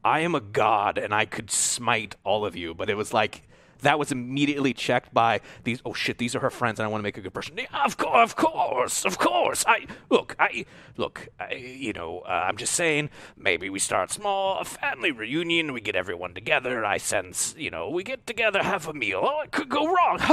i 0.05 0.21
am 0.21 0.35
a 0.35 0.41
god 0.41 0.99
and 0.99 1.15
i 1.15 1.25
could 1.25 1.51
smite 1.51 2.17
all 2.25 2.45
of 2.45 2.57
you. 2.57 2.75
But 2.75 2.91
it 2.91 2.97
was 2.97 3.13
like 3.13 3.43
that 3.83 3.99
was 3.99 4.13
immediately 4.13 4.73
checked 4.73 5.13
by 5.13 5.41
these 5.65 5.81
oh 5.85 5.93
shit 5.93 6.19
these 6.19 6.35
are 6.35 6.41
her 6.41 6.51
friends 6.51 6.79
and 6.79 6.87
i 6.87 6.89
want 6.89 7.01
to 7.01 7.03
make 7.03 7.17
a 7.17 7.21
good 7.21 7.35
person 7.35 7.57
Yeah, 7.57 7.85
of 7.85 7.97
course, 7.97 8.15
of 8.31 8.37
course, 8.37 9.05
of 9.05 9.19
course. 9.19 9.65
I 9.67 9.87
look, 10.11 10.35
I 10.39 10.65
look. 10.97 11.29
I, 11.39 11.55
you 11.55 11.93
know, 11.93 12.21
uh, 12.21 12.45
I'm 12.49 12.57
just 12.57 12.73
saying. 12.75 13.11
Maybe 13.37 13.69
we 13.71 13.79
start 13.79 14.11
small, 14.11 14.59
a 14.59 14.65
family 14.65 15.11
reunion. 15.11 15.73
We 15.73 15.81
get 15.81 15.97
everyone 15.97 16.35
together. 16.35 16.85
I 16.85 16.99
sense, 16.99 17.55
you 17.59 17.71
know, 17.71 17.91
we 17.91 18.03
get 18.03 18.27
together, 18.27 18.63
have 18.63 18.89
a 18.89 18.95
meal. 18.95 19.21
Oh, 19.23 19.41
it 19.43 19.53
could 19.53 19.69
go 19.69 19.87
wrong. 19.87 20.19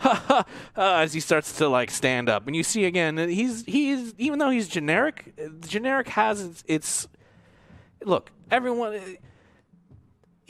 uh, 0.00 0.44
as 0.76 1.12
he 1.12 1.20
starts 1.20 1.52
to 1.58 1.68
like 1.68 1.90
stand 1.90 2.28
up 2.28 2.46
and 2.46 2.56
you 2.56 2.62
see 2.62 2.84
again 2.84 3.18
uh, 3.18 3.26
he's 3.26 3.64
he's 3.64 4.14
even 4.18 4.38
though 4.38 4.50
he's 4.50 4.68
generic 4.68 5.32
uh, 5.42 5.48
generic 5.66 6.08
has 6.08 6.42
its, 6.42 6.64
its 6.66 7.08
look 8.04 8.30
everyone 8.50 9.00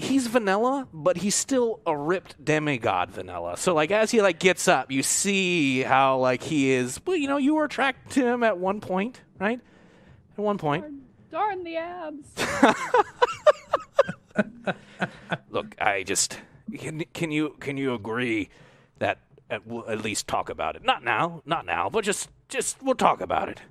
he's 0.02 0.26
vanilla 0.26 0.86
but 0.92 1.18
he's 1.18 1.34
still 1.34 1.80
a 1.86 1.96
ripped 1.96 2.44
demigod 2.44 3.10
vanilla 3.10 3.56
so 3.56 3.74
like 3.74 3.90
as 3.90 4.10
he 4.10 4.20
like 4.20 4.38
gets 4.38 4.68
up 4.68 4.90
you 4.90 5.02
see 5.02 5.82
how 5.82 6.18
like 6.18 6.42
he 6.42 6.70
is 6.70 7.00
well 7.06 7.16
you 7.16 7.28
know 7.28 7.36
you 7.36 7.54
were 7.54 7.64
attracted 7.64 8.10
to 8.10 8.26
him 8.26 8.42
at 8.42 8.58
one 8.58 8.80
point 8.80 9.20
right 9.38 9.60
at 10.36 10.42
one 10.42 10.58
point 10.58 10.84
Darn 11.32 11.64
the 11.64 11.78
abs. 11.78 12.28
Look, 15.50 15.74
I 15.80 16.02
just 16.02 16.38
can. 16.76 17.02
Can 17.14 17.30
you 17.30 17.56
can 17.58 17.78
you 17.78 17.94
agree 17.94 18.50
that 18.98 19.18
uh, 19.50 19.60
we'll 19.64 19.88
at 19.88 20.02
least 20.02 20.28
talk 20.28 20.50
about 20.50 20.76
it? 20.76 20.84
Not 20.84 21.02
now, 21.02 21.40
not 21.46 21.64
now, 21.64 21.88
but 21.88 22.04
just 22.04 22.28
just 22.50 22.82
we'll 22.82 22.96
talk 22.96 23.22
about 23.22 23.48
it. 23.48 23.62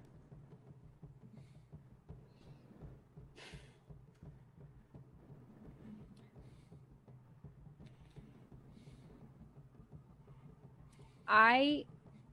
I 11.33 11.85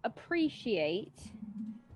appreciate 0.02 1.12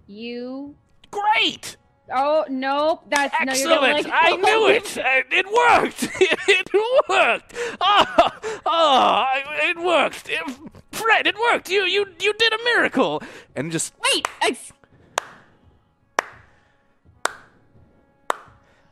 you. 0.07 0.77
Great, 1.11 1.77
Oh 2.15 2.45
nope, 2.49 3.03
that's 3.09 3.35
no. 3.45 3.53
Excellent! 3.53 4.05
like, 4.05 4.07
I 4.13 4.37
knew 4.37 4.69
it. 4.69 4.99
Uh, 4.99 5.23
It 5.31 5.47
worked. 5.47 6.09
It 6.49 6.69
worked. 7.09 7.55
Oh, 7.81 8.31
oh, 8.67 9.27
it 9.69 9.79
worked. 9.79 10.29
It- 10.29 10.59
Fred, 10.93 11.27
it 11.27 11.37
worked. 11.39 11.71
You 11.71 11.83
you 11.83 12.07
you 12.21 12.33
did 12.35 12.53
a 12.53 12.59
miracle. 12.65 13.23
and 13.57 13.73
just 13.73 13.95
Wait, 14.15 14.29
ex- 14.41 14.73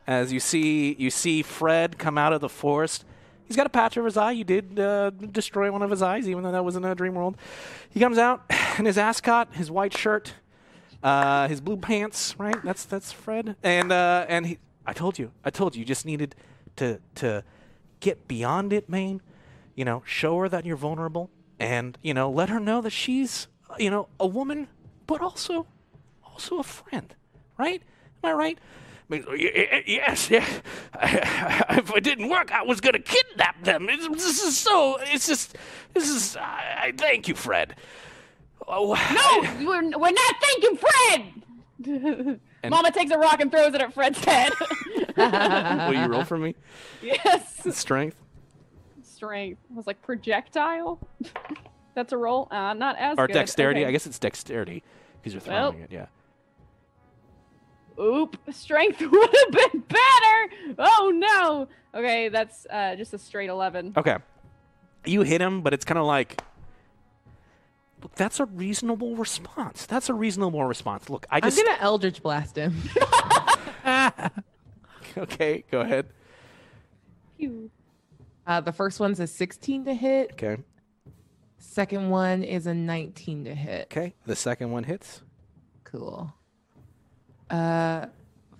as 0.07 0.33
you 0.33 0.39
see 0.39 0.95
you 0.97 1.09
see 1.09 1.41
Fred 1.41 1.97
come 1.97 2.17
out 2.17 2.33
of 2.33 2.41
the 2.41 2.49
forest. 2.49 3.05
He's 3.51 3.57
got 3.57 3.65
a 3.65 3.69
patch 3.69 3.97
over 3.97 4.05
his 4.05 4.15
eye. 4.15 4.31
You 4.31 4.45
did 4.45 4.79
uh, 4.79 5.09
destroy 5.09 5.69
one 5.73 5.81
of 5.81 5.91
his 5.91 6.01
eyes, 6.01 6.29
even 6.29 6.41
though 6.41 6.53
that 6.53 6.63
was 6.63 6.77
in 6.77 6.85
a 6.85 6.95
dream 6.95 7.15
world. 7.15 7.35
He 7.89 7.99
comes 7.99 8.17
out 8.17 8.49
in 8.79 8.85
his 8.85 8.97
ascot, 8.97 9.53
his 9.53 9.69
white 9.69 9.93
shirt, 9.93 10.35
uh, 11.03 11.49
his 11.49 11.59
blue 11.59 11.75
pants. 11.75 12.33
Right, 12.37 12.55
that's 12.63 12.85
that's 12.85 13.11
Fred. 13.11 13.57
And 13.61 13.91
uh, 13.91 14.25
and 14.29 14.45
he, 14.45 14.57
I 14.87 14.93
told 14.93 15.19
you, 15.19 15.33
I 15.43 15.49
told 15.49 15.75
you, 15.75 15.79
you 15.79 15.85
just 15.85 16.05
needed 16.05 16.33
to 16.77 17.01
to 17.15 17.43
get 17.99 18.25
beyond 18.25 18.71
it, 18.71 18.87
man. 18.87 19.19
You 19.75 19.83
know, 19.83 20.01
show 20.05 20.39
her 20.39 20.47
that 20.47 20.65
you're 20.65 20.77
vulnerable, 20.77 21.29
and 21.59 21.97
you 22.01 22.13
know, 22.13 22.31
let 22.31 22.47
her 22.47 22.59
know 22.61 22.79
that 22.79 22.91
she's 22.91 23.47
you 23.77 23.89
know 23.89 24.07
a 24.17 24.27
woman, 24.27 24.69
but 25.07 25.19
also 25.19 25.67
also 26.23 26.59
a 26.59 26.63
friend. 26.63 27.13
Right? 27.57 27.83
Am 28.23 28.29
I 28.29 28.31
right? 28.31 28.59
Y- 29.11 29.83
Yes, 29.87 30.29
yeah. 30.29 30.45
If 31.71 31.95
it 31.95 32.03
didn't 32.03 32.29
work, 32.29 32.51
I 32.51 32.63
was 32.63 32.79
gonna 32.81 32.99
kidnap 32.99 33.63
them. 33.63 33.87
It's, 33.89 34.07
this 34.07 34.41
is 34.43 34.57
so. 34.57 34.97
It's 35.01 35.27
just. 35.27 35.57
This 35.93 36.09
is. 36.09 36.37
I, 36.37 36.79
I 36.87 36.93
thank 36.97 37.27
you, 37.27 37.35
Fred. 37.35 37.75
Oh, 38.67 38.93
no, 39.13 39.65
we're, 39.67 39.99
we're 39.99 40.11
not 40.11 40.35
thanking 40.41 40.77
Fred. 40.77 42.39
Mama 42.69 42.91
takes 42.91 43.11
a 43.11 43.17
rock 43.17 43.41
and 43.41 43.51
throws 43.51 43.73
it 43.73 43.81
at 43.81 43.91
Fred's 43.93 44.23
head. 44.23 44.53
Will 45.17 45.93
you 45.93 46.05
roll 46.05 46.23
for 46.23 46.37
me? 46.37 46.55
yes. 47.01 47.67
Strength. 47.75 48.15
Strength. 49.03 49.59
I 49.71 49.75
was 49.75 49.87
like 49.87 50.01
projectile. 50.03 50.99
That's 51.95 52.13
a 52.13 52.17
roll. 52.17 52.47
Uh, 52.51 52.73
not 52.73 52.97
as 52.97 53.17
Or 53.17 53.27
good. 53.27 53.33
dexterity. 53.33 53.81
Okay. 53.81 53.89
I 53.89 53.91
guess 53.91 54.05
it's 54.05 54.19
dexterity 54.19 54.83
because 55.19 55.33
you're 55.33 55.41
throwing 55.41 55.73
Well. 55.75 55.83
it. 55.83 55.91
Yeah. 55.91 56.05
Oop. 57.99 58.37
Strength 58.51 59.01
would 59.11 59.35
have 59.43 59.71
been 59.71 59.81
better. 59.81 60.75
Oh 60.79 61.11
no. 61.13 61.67
Okay, 61.93 62.29
that's 62.29 62.65
uh, 62.69 62.95
just 62.95 63.13
a 63.13 63.17
straight 63.17 63.49
eleven. 63.49 63.93
Okay. 63.97 64.17
You 65.05 65.21
hit 65.23 65.41
him, 65.41 65.61
but 65.61 65.73
it's 65.73 65.85
kind 65.85 65.97
of 65.97 66.05
like. 66.05 66.41
Look, 68.01 68.15
that's 68.15 68.39
a 68.39 68.45
reasonable 68.45 69.15
response. 69.15 69.85
That's 69.85 70.09
a 70.09 70.13
reasonable 70.13 70.63
response. 70.65 71.09
Look, 71.09 71.27
I 71.29 71.37
I'm 71.37 71.41
just. 71.43 71.57
gonna 71.57 71.77
Eldritch 71.79 72.23
blast 72.23 72.55
him. 72.55 72.75
Okay, 75.17 75.63
go 75.69 75.81
ahead. 75.81 76.07
Phew. 77.37 77.69
Uh, 78.47 78.61
the 78.61 78.71
first 78.71 78.99
one's 78.99 79.19
a 79.19 79.27
16 79.27 79.85
to 79.85 79.93
hit. 79.93 80.31
Okay. 80.33 80.57
Second 81.57 82.09
one 82.09 82.43
is 82.43 82.65
a 82.65 82.73
19 82.73 83.45
to 83.45 83.55
hit. 83.55 83.87
Okay. 83.91 84.13
The 84.25 84.35
second 84.35 84.71
one 84.71 84.83
hits. 84.83 85.21
Cool. 85.83 86.33
Uh, 87.51 88.05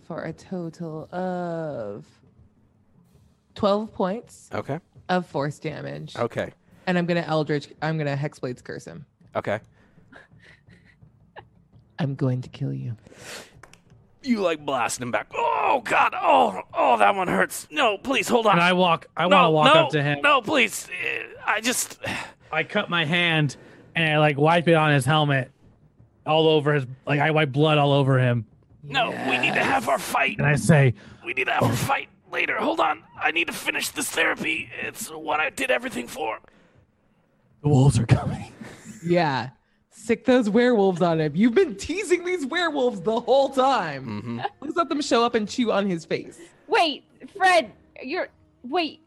for 0.08 0.24
a 0.24 0.34
total 0.34 1.08
of 1.16 2.06
12 3.56 3.94
points 3.94 4.50
Okay. 4.54 4.80
of 5.10 5.26
force 5.26 5.60
damage. 5.60 6.16
Okay. 6.18 6.52
And 6.88 6.98
I'm 6.98 7.06
gonna 7.06 7.22
Eldritch. 7.26 7.70
I'm 7.82 7.98
gonna 7.98 8.18
Hexblades 8.18 8.64
curse 8.64 8.86
him. 8.86 9.06
Okay. 9.36 9.60
I'm 12.00 12.16
going 12.16 12.42
to 12.42 12.50
kill 12.50 12.74
you. 12.74 12.98
you 14.24 14.42
like 14.42 14.66
blasting 14.66 15.04
him 15.04 15.12
back. 15.12 15.28
Oh 15.34 15.82
God. 15.86 16.14
Oh, 16.20 16.62
oh, 16.74 16.98
that 16.98 17.16
one 17.16 17.28
hurts. 17.28 17.68
No, 17.72 17.98
please 17.98 18.28
hold 18.28 18.48
on. 18.48 18.54
And 18.54 18.62
I 18.62 18.74
walk. 18.74 19.08
I 19.16 19.28
no, 19.28 19.30
want 19.30 19.46
to 19.46 19.50
walk 19.52 19.76
no, 19.76 19.82
up 19.86 19.90
to 19.92 20.04
him. 20.04 20.22
No, 20.22 20.42
please. 20.42 20.88
I 21.46 21.62
just. 21.62 22.00
I 22.52 22.64
cut 22.64 22.90
my 22.90 23.06
hand 23.06 23.56
and 23.96 24.14
I 24.14 24.18
like 24.20 24.38
wipe 24.38 24.68
it 24.68 24.74
on 24.74 24.92
his 24.92 25.06
helmet, 25.06 25.52
all 26.26 26.50
over 26.50 26.74
his. 26.74 26.86
Like 27.08 27.22
I 27.22 27.32
wipe 27.32 27.52
blood 27.54 27.78
all 27.78 27.94
over 27.94 28.20
him, 28.20 28.46
No, 28.84 29.10
we 29.30 29.38
need 29.38 29.54
to 29.54 29.64
have 29.64 29.88
our 29.90 30.00
fight. 30.00 30.38
and 30.38 30.48
I 30.48 30.56
say, 30.56 30.94
We 31.26 31.34
need 31.34 31.46
to 31.46 31.52
have 31.52 31.64
our 31.64 31.74
fight 31.76 32.10
later. 32.32 32.58
Hold 32.58 32.80
on. 32.80 33.04
I 33.22 33.32
need 33.32 33.48
to 33.48 33.54
finish 33.54 33.90
this 33.90 34.10
therapy. 34.10 34.70
It's 34.82 35.10
what 35.10 35.40
I 35.40 35.50
did 35.50 35.70
everything 35.72 36.08
for. 36.08 36.40
"The 37.62 37.70
wolves 37.70 38.00
are 38.00 38.06
coming." 38.06 38.52
Yeah. 39.04 39.50
Sick 39.90 40.26
those 40.26 40.48
werewolves 40.48 41.02
on 41.02 41.20
him. 41.20 41.36
You've 41.36 41.56
been 41.56 41.76
teasing 41.76 42.24
these 42.24 42.46
werewolves 42.46 43.02
the 43.02 43.20
whole 43.20 43.50
time. 43.50 44.06
Mm-hmm. 44.06 44.40
Let's 44.62 44.76
let 44.76 44.90
them 44.90 45.02
show 45.02 45.24
up 45.26 45.34
and 45.34 45.50
chew 45.50 45.72
on 45.72 45.90
his 45.90 46.06
face. 46.06 46.40
Wait, 46.68 47.04
Fred, 47.36 47.72
you're 48.04 48.30
wait. 48.64 49.02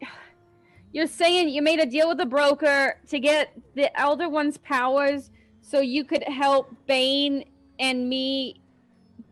You're 0.93 1.07
saying 1.07 1.49
you 1.51 1.63
made 1.63 1.79
a 1.79 1.87
deal 1.87 2.09
with 2.09 2.19
the 2.19 2.27
broker 2.27 2.99
to 3.09 3.19
get 3.21 3.53
the 3.77 3.97
Elder 3.99 4.29
One's 4.29 4.57
powers 4.59 5.31
so 5.63 5.79
you 5.81 6.05
could 6.05 6.25
help 6.25 6.75
Bane 6.87 7.45
and 7.79 8.09
me 8.09 8.61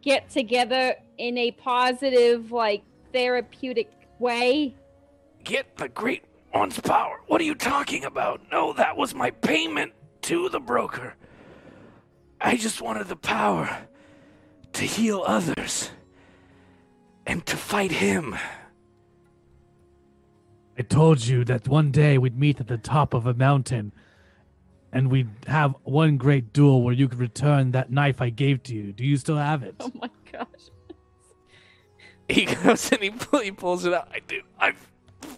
get 0.02 0.28
together 0.30 0.96
in 1.18 1.38
a 1.38 1.52
positive, 1.52 2.52
like 2.52 2.82
therapeutic 3.12 3.90
way? 4.18 4.74
Get 5.44 5.76
the 5.76 5.88
Great 5.88 6.24
One's 6.54 6.78
power. 6.78 7.20
What 7.28 7.40
are 7.40 7.44
you 7.44 7.54
talking 7.54 8.04
about? 8.04 8.42
No, 8.50 8.72
that 8.74 8.96
was 8.96 9.14
my 9.14 9.30
payment 9.30 9.92
to 10.22 10.48
the 10.50 10.60
broker. 10.60 11.14
I 12.40 12.56
just 12.56 12.82
wanted 12.82 13.08
the 13.08 13.16
power 13.16 13.86
to 14.74 14.84
heal 14.84 15.22
others 15.26 15.90
and 17.26 17.44
to 17.46 17.56
fight 17.56 17.92
him. 17.92 18.36
I 20.78 20.82
told 20.82 21.24
you 21.24 21.44
that 21.44 21.68
one 21.68 21.90
day 21.90 22.18
we'd 22.18 22.38
meet 22.38 22.60
at 22.60 22.66
the 22.66 22.78
top 22.78 23.14
of 23.14 23.26
a 23.26 23.34
mountain 23.34 23.92
and 24.92 25.10
we'd 25.10 25.30
have 25.46 25.74
one 25.84 26.16
great 26.16 26.52
duel 26.52 26.82
where 26.82 26.94
you 26.94 27.08
could 27.08 27.18
return 27.18 27.72
that 27.72 27.90
knife 27.90 28.20
I 28.20 28.30
gave 28.30 28.62
to 28.64 28.74
you. 28.74 28.92
Do 28.92 29.04
you 29.04 29.16
still 29.16 29.36
have 29.36 29.62
it? 29.62 29.74
Oh 29.80 29.90
my 29.94 30.10
gosh. 30.30 30.46
He 32.28 32.46
goes 32.46 32.90
and 32.90 33.02
he, 33.02 33.10
pull, 33.10 33.40
he 33.40 33.50
pulls 33.50 33.84
it 33.84 33.92
out. 33.92 34.08
I 34.10 34.20
do. 34.20 34.40
I've 34.58 34.88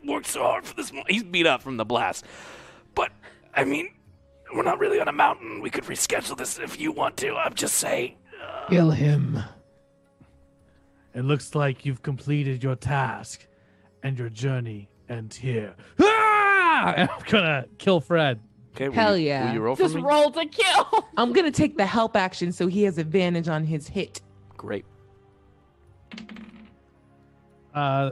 worked 0.05 0.28
so 0.28 0.42
hard 0.42 0.65
for 0.65 0.76
this. 0.76 0.92
Mo-. 0.92 1.02
He's 1.08 1.24
beat 1.24 1.47
up 1.47 1.60
from 1.60 1.76
the 1.76 1.84
blast. 1.84 2.24
But, 2.94 3.10
I 3.52 3.65
mean, 3.65 3.89
we're 4.55 4.62
not 4.62 4.78
really 4.78 5.00
on 5.00 5.08
a 5.08 5.12
mountain. 5.12 5.60
We 5.60 5.70
could 5.70 5.84
reschedule 5.84 6.36
this 6.36 6.58
if 6.58 6.78
you 6.78 6.92
want 6.92 7.16
to. 7.16 7.34
I'm 7.34 7.55
just 7.55 7.76
saying. 7.76 8.16
Kill 8.68 8.91
him. 8.91 9.42
It 11.15 11.24
looks 11.24 11.55
like 11.55 11.84
you've 11.84 12.02
completed 12.02 12.62
your 12.62 12.76
task 12.76 13.44
and 14.05 14.16
your 14.16 14.28
journey 14.28 14.89
ends 15.08 15.36
here. 15.36 15.74
Ah! 16.00 16.94
I'm 16.97 17.08
gonna 17.28 17.66
kill 17.78 18.00
Fred. 18.00 18.41
Okay. 18.75 18.89
will 18.89 18.94
Hell 18.94 19.17
you- 19.17 19.27
yeah. 19.28 19.47
Will 19.47 19.55
you 19.55 19.61
roll 19.61 19.77
for 19.77 19.83
Just 19.83 19.94
me? 19.94 20.03
roll 20.03 20.31
to 20.33 20.44
kill. 20.47 21.05
I'm 21.17 21.33
gonna 21.33 21.51
take 21.53 21.77
the 21.77 21.86
help 21.86 22.17
action 22.17 22.53
so 22.53 22.67
he 22.67 22.83
has 22.85 22.99
advantage 22.99 23.49
on 23.49 23.65
his 23.65 23.89
hit. 23.89 24.20
Great. 24.57 24.85
Uh, 27.75 28.11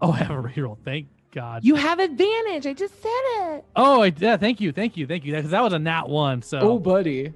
oh, 0.00 0.12
I 0.12 0.18
have 0.18 0.30
a 0.30 0.42
reroll. 0.42 0.76
Thank 0.84 1.08
God. 1.34 1.64
You 1.64 1.74
have 1.76 1.98
advantage. 1.98 2.66
I 2.66 2.74
just 2.74 3.00
said 3.02 3.08
it. 3.36 3.64
Oh, 3.76 4.02
I, 4.02 4.12
yeah. 4.18 4.36
Thank 4.36 4.60
you, 4.60 4.72
thank 4.72 4.96
you, 4.96 5.06
thank 5.06 5.24
you. 5.24 5.32
Because 5.34 5.50
that 5.50 5.62
was 5.62 5.72
a 5.72 5.78
nat 5.78 6.08
one. 6.08 6.42
So 6.42 6.58
Oh, 6.60 6.78
buddy. 6.78 7.32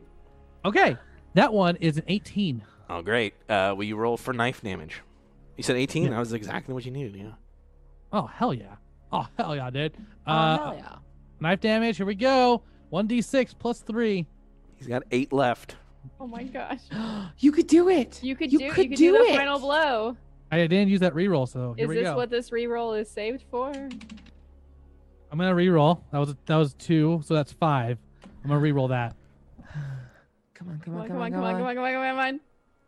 okay, 0.64 0.96
that 1.34 1.52
one 1.52 1.76
is 1.76 1.96
an 1.96 2.04
18. 2.08 2.62
Oh, 2.88 3.02
great. 3.02 3.34
Uh, 3.48 3.74
will 3.76 3.84
you 3.84 3.96
roll 3.96 4.16
for 4.16 4.32
knife 4.32 4.60
damage? 4.62 5.00
You 5.56 5.62
said 5.62 5.76
18? 5.76 6.10
That 6.10 6.18
was 6.18 6.32
exactly 6.32 6.74
what 6.74 6.84
you 6.84 6.90
needed, 6.90 7.16
yeah. 7.16 7.30
Oh 8.12 8.26
hell 8.26 8.52
yeah. 8.54 8.76
Oh 9.12 9.26
hell 9.38 9.56
yeah, 9.56 9.70
dude. 9.70 9.96
Oh, 10.26 10.32
Uh, 10.32 10.58
hell 10.58 10.74
yeah. 10.76 10.94
Knife 11.40 11.60
damage. 11.60 11.96
Here 11.96 12.06
we 12.06 12.14
go. 12.14 12.62
One 12.90 13.06
d 13.06 13.20
six 13.22 13.52
plus 13.54 13.80
three. 13.80 14.26
He's 14.76 14.86
got 14.86 15.02
eight 15.10 15.32
left. 15.32 15.76
Oh 16.20 16.26
my 16.26 16.44
gosh. 16.44 16.80
You 17.38 17.52
could 17.52 17.66
do 17.66 17.88
it. 17.88 18.22
You 18.22 18.36
could 18.36 18.52
You 18.52 18.58
do 18.58 18.70
could 18.70 18.84
you 18.84 18.88
could 18.90 18.98
do 18.98 19.12
do, 19.12 19.18
the 19.24 19.32
it. 19.32 19.36
final 19.36 19.58
blow. 19.58 20.16
I 20.52 20.58
didn't 20.58 20.88
use 20.88 21.00
that 21.00 21.12
reroll, 21.14 21.48
so 21.48 21.74
here 21.76 21.84
Is 21.84 21.88
we 21.88 21.94
this 21.96 22.04
go. 22.04 22.16
what 22.16 22.30
this 22.30 22.50
reroll 22.50 22.98
is 23.00 23.10
saved 23.10 23.44
for? 23.50 23.70
I'm 23.70 25.38
gonna 25.38 25.54
reroll. 25.54 26.00
That 26.12 26.18
was 26.18 26.34
that 26.46 26.56
was 26.56 26.74
two, 26.74 27.20
so 27.24 27.34
that's 27.34 27.52
five. 27.52 27.98
I'm 28.44 28.50
gonna 28.50 28.60
reroll 28.60 28.88
that. 28.90 29.16
Come 30.54 30.68
on, 30.68 30.80
come 30.82 30.96
on, 30.96 31.08
Come 31.08 31.16
on, 31.18 31.22
on, 31.24 31.32
come 31.32 31.42
on, 31.42 31.54
come 31.54 31.64
on, 31.66 31.74
come 31.74 31.84
on, 31.84 31.92
come 31.92 32.02
on, 32.02 32.10
come 32.10 32.18
on. 32.18 32.40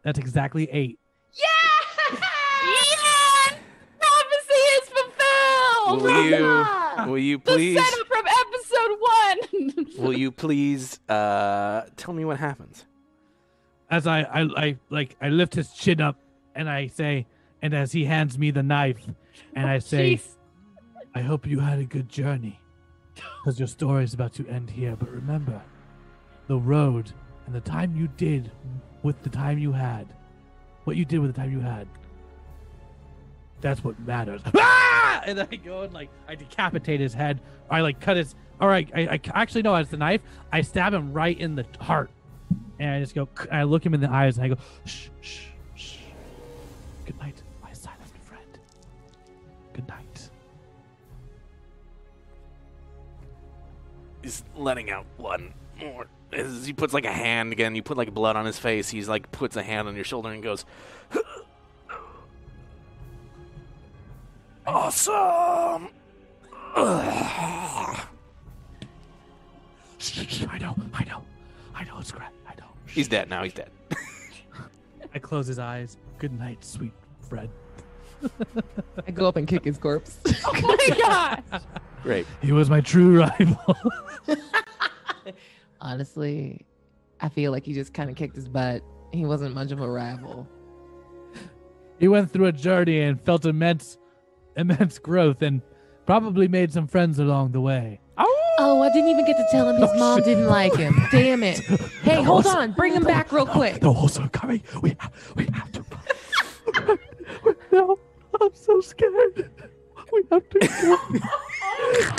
That's 0.03 0.19
exactly 0.19 0.69
eight. 0.73 0.99
Yeah! 1.35 2.17
yeah! 2.23 3.57
Prophecy 4.01 4.63
is 4.79 4.89
fulfilled! 4.89 6.03
Will 6.03 6.25
you, 6.25 7.07
will 7.11 7.19
you 7.19 7.37
the 7.39 7.43
please, 7.45 7.77
setup 7.79 8.07
from 8.07 8.08
episode 8.93 9.01
one! 9.01 9.87
will 9.99 10.17
you 10.17 10.31
please, 10.31 11.01
uh, 11.09 11.83
tell 11.97 12.15
me 12.15 12.25
what 12.25 12.39
happens? 12.39 12.85
As 13.91 14.07
I, 14.07 14.21
I 14.21 14.41
I 14.43 14.77
like 14.91 15.17
I 15.21 15.31
lift 15.31 15.55
his 15.55 15.73
chin 15.73 16.01
up 16.01 16.17
and 16.55 16.69
I 16.69 16.89
say, 16.89 17.27
and 17.63 17.75
as 17.75 17.93
he 17.93 18.05
hands 18.05 18.39
me 18.39 18.51
the 18.51 18.63
knife, 18.63 18.99
and 19.55 19.67
I 19.67 19.79
say, 19.79 20.17
Jeez. 20.17 20.37
I 21.15 21.21
hope 21.21 21.47
you 21.47 21.61
had 21.61 21.79
a 21.79 21.85
good 21.85 22.09
journey. 22.09 22.61
Because 23.15 23.59
your 23.59 23.67
story 23.67 24.05
is 24.05 24.15
about 24.15 24.35
to 24.35 24.47
end 24.47 24.71
here. 24.71 24.95
But 24.95 25.11
remember, 25.11 25.61
the 26.47 26.59
road 26.59 27.13
and 27.47 27.55
the 27.55 27.61
time 27.61 27.97
you 27.97 28.09
did 28.17 28.51
with 29.03 29.21
the 29.23 29.31
time 29.31 29.59
you 29.59 29.73
had, 29.73 30.07
what 30.85 30.97
you 30.97 31.05
did 31.05 31.19
with 31.19 31.35
the 31.35 31.41
time 31.41 31.51
you 31.51 31.61
had, 31.61 31.89
that's 33.61 33.83
what 33.83 33.99
matters. 34.01 34.43
Ah! 34.55 35.23
And 35.27 35.41
I 35.41 35.47
go 35.47 35.83
and 35.83 35.93
like, 35.93 36.11
I 36.29 36.35
decapitate 36.35 37.01
his 37.01 37.15
head. 37.15 37.41
I 37.71 37.81
like 37.81 37.99
cut 38.01 38.17
his. 38.17 38.35
All 38.61 38.69
right, 38.69 38.91
I, 38.95 39.01
I 39.01 39.21
actually 39.35 39.63
no, 39.63 39.75
it's 39.77 39.91
the 39.91 39.97
knife. 39.97 40.21
I 40.53 40.63
stab 40.63 40.93
him 40.93 41.13
right 41.13 41.39
in 41.39 41.55
the 41.55 41.65
heart. 41.81 42.11
And 42.81 42.91
I 42.91 43.01
just 43.01 43.15
go, 43.15 43.29
I 43.51 43.65
look 43.65 43.85
him 43.85 43.95
in 43.95 44.01
the 44.01 44.11
eyes 44.11 44.37
and 44.39 44.47
I 44.47 44.49
go, 44.49 44.57
shh, 44.85 45.09
shh, 45.21 45.47
shh. 45.75 45.97
Good 47.07 47.19
night, 47.19 47.43
my 47.63 47.73
silent 47.73 48.01
friend. 48.25 48.59
Good 49.73 49.89
night. 49.89 50.31
He's 54.23 54.45
letting 54.57 54.91
out 54.91 55.07
one 55.17 55.55
more. 55.81 56.07
As 56.33 56.67
he 56.67 56.73
puts 56.73 56.93
like 56.93 57.05
a 57.05 57.13
hand 57.13 57.53
again, 57.53 57.75
you 57.75 57.83
put 57.83 57.97
like 57.97 58.13
blood 58.13 58.37
on 58.37 58.45
his 58.45 58.59
face. 58.59 58.89
He's 58.91 59.09
like 59.09 59.31
puts 59.33 59.57
a 59.57 59.63
hand 59.63 59.89
on 59.89 59.95
your 59.95 60.05
shoulder 60.05 60.31
and 60.31 60.43
goes, 60.43 60.65
Awesome! 64.67 65.89
Shh, 69.99 70.27
shh, 70.29 70.45
I 70.49 70.59
know, 70.59 70.77
I 70.95 71.05
know, 71.05 71.23
I 71.75 71.85
know 71.85 71.99
it's 71.99 72.13
great. 72.13 72.29
I 72.47 72.55
know. 72.59 72.69
He's 72.87 73.09
dead 73.09 73.29
now. 73.29 73.43
He's 73.43 73.55
dead. 73.55 73.71
I 75.15 75.19
close 75.19 75.47
his 75.47 75.59
eyes. 75.59 75.97
Good 76.19 76.39
night, 76.39 76.65
sweet 76.65 76.93
Fred. 77.29 77.51
I 79.07 79.11
go 79.11 79.27
up 79.27 79.37
and 79.37 79.47
kick 79.47 79.65
his 79.65 79.79
corpse. 79.79 80.19
oh 80.45 80.53
my 80.61 80.97
gosh! 80.99 81.63
Great. 82.03 82.27
He 82.43 82.53
was 82.53 82.71
my 82.71 82.81
true 82.81 83.19
rival. 83.19 83.77
Honestly, 85.81 86.65
I 87.21 87.29
feel 87.29 87.53
like 87.53 87.65
he 87.65 87.73
just 87.73 87.95
kind 87.95 88.11
of 88.11 88.17
kicked 88.17 88.37
his 88.37 88.49
butt. 88.49 88.83
He 89.13 89.25
wasn't 89.25 89.55
much 89.55 89.73
of 89.73 89.81
a 89.81 89.89
rival. 89.89 90.49
he 91.99 92.09
went 92.09 92.31
through 92.31 92.47
a 92.47 92.53
journey 92.53 93.01
and 93.01 93.21
felt 93.21 93.47
immense, 93.47 93.99
immense 94.57 94.99
growth, 94.99 95.43
and 95.43 95.63
probably 96.07 96.49
made 96.49 96.73
some 96.73 96.87
friends 96.87 97.19
along 97.19 97.53
the 97.53 97.61
way. 97.61 98.01
Oh, 98.61 98.83
I 98.83 98.89
didn't 98.93 99.09
even 99.11 99.25
get 99.25 99.37
to 99.37 99.47
tell 99.53 99.69
him 99.69 99.81
his 99.81 99.91
Oh, 99.93 99.99
mom 99.99 100.19
shit. 100.19 100.25
didn't 100.27 100.47
like 100.49 100.75
him. 100.77 101.01
Damn 101.13 101.43
it. 101.45 101.59
Hey, 101.61 102.17
The 102.17 102.23
hold 102.25 102.45
horse- 102.45 102.55
on. 102.57 102.73
Bring 102.73 102.93
him 102.93 103.05
back 103.05 103.31
real 103.33 103.47
quick. 103.47 103.81
The 103.81 103.93
horse 103.93 104.19
are 104.19 104.29
coming. 104.31 104.63
We 104.83 104.97
have, 104.99 105.13
we 105.37 105.45
have 105.55 105.71
to. 105.73 106.99
no, 107.73 107.99
I'm 108.41 108.51
so 108.55 108.81
scared. 108.81 109.51
We 110.13 110.23
have 110.33 110.49
to. 110.49 110.59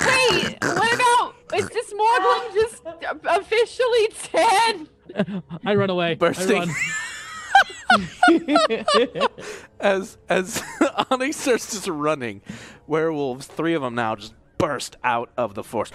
Wait, 0.06 0.56
what 0.62 0.94
about 0.94 1.34
is 1.54 1.68
this 1.68 1.92
Morgling 1.94 2.54
just 2.54 2.82
officially 3.24 4.08
dead? 4.32 4.88
I 5.66 5.74
run 5.74 5.90
away. 5.90 6.12
I 6.12 6.14
Bursting. 6.14 6.58
run. 6.60 6.70
as 9.80 10.16
as 10.28 10.62
Onyx 11.10 11.36
starts 11.36 11.72
just 11.72 11.88
running, 11.88 12.40
werewolves, 12.86 13.46
three 13.46 13.74
of 13.74 13.82
them 13.82 13.94
now, 13.96 14.14
just 14.14 14.34
burst 14.60 14.96
out 15.02 15.30
of 15.36 15.54
the 15.54 15.64
forest. 15.64 15.94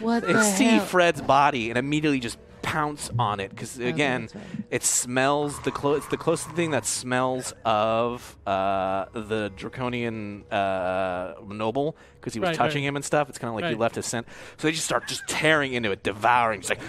What 0.00 0.26
They 0.26 0.32
the 0.32 0.42
see 0.42 0.64
hell? 0.64 0.84
Fred's 0.84 1.20
body 1.22 1.68
and 1.70 1.78
immediately 1.78 2.20
just 2.20 2.38
pounce 2.60 3.08
on 3.18 3.40
it 3.40 3.50
because 3.50 3.78
again, 3.78 4.22
that's 4.22 4.34
right. 4.34 4.44
it 4.70 4.82
smells 4.84 5.58
the 5.62 5.70
clo- 5.70 5.94
it's 5.94 6.08
the 6.08 6.16
closest 6.18 6.50
thing 6.54 6.72
that 6.72 6.84
smells 6.84 7.54
of 7.64 8.36
uh, 8.46 9.06
the 9.14 9.50
Dracosian 9.56 10.42
uh, 10.52 11.34
noble 11.46 11.96
because 12.20 12.34
he 12.34 12.40
was 12.40 12.48
Right, 12.48 12.56
touching 12.56 12.82
right. 12.82 12.88
him 12.88 12.96
and 12.96 13.04
stuff. 13.04 13.28
It's 13.30 13.38
kind 13.38 13.48
of 13.48 13.54
like 13.54 13.70
he 13.70 13.74
left 13.74 13.94
his 13.94 14.04
scent. 14.06 14.26
So 14.58 14.66
they 14.68 14.72
just 14.72 14.84
start 14.84 15.06
just 15.08 15.26
tearing 15.28 15.72
into 15.72 15.90
it, 15.92 16.02
devouring. 16.02 16.60
It's 16.60 16.68
like 16.68 16.80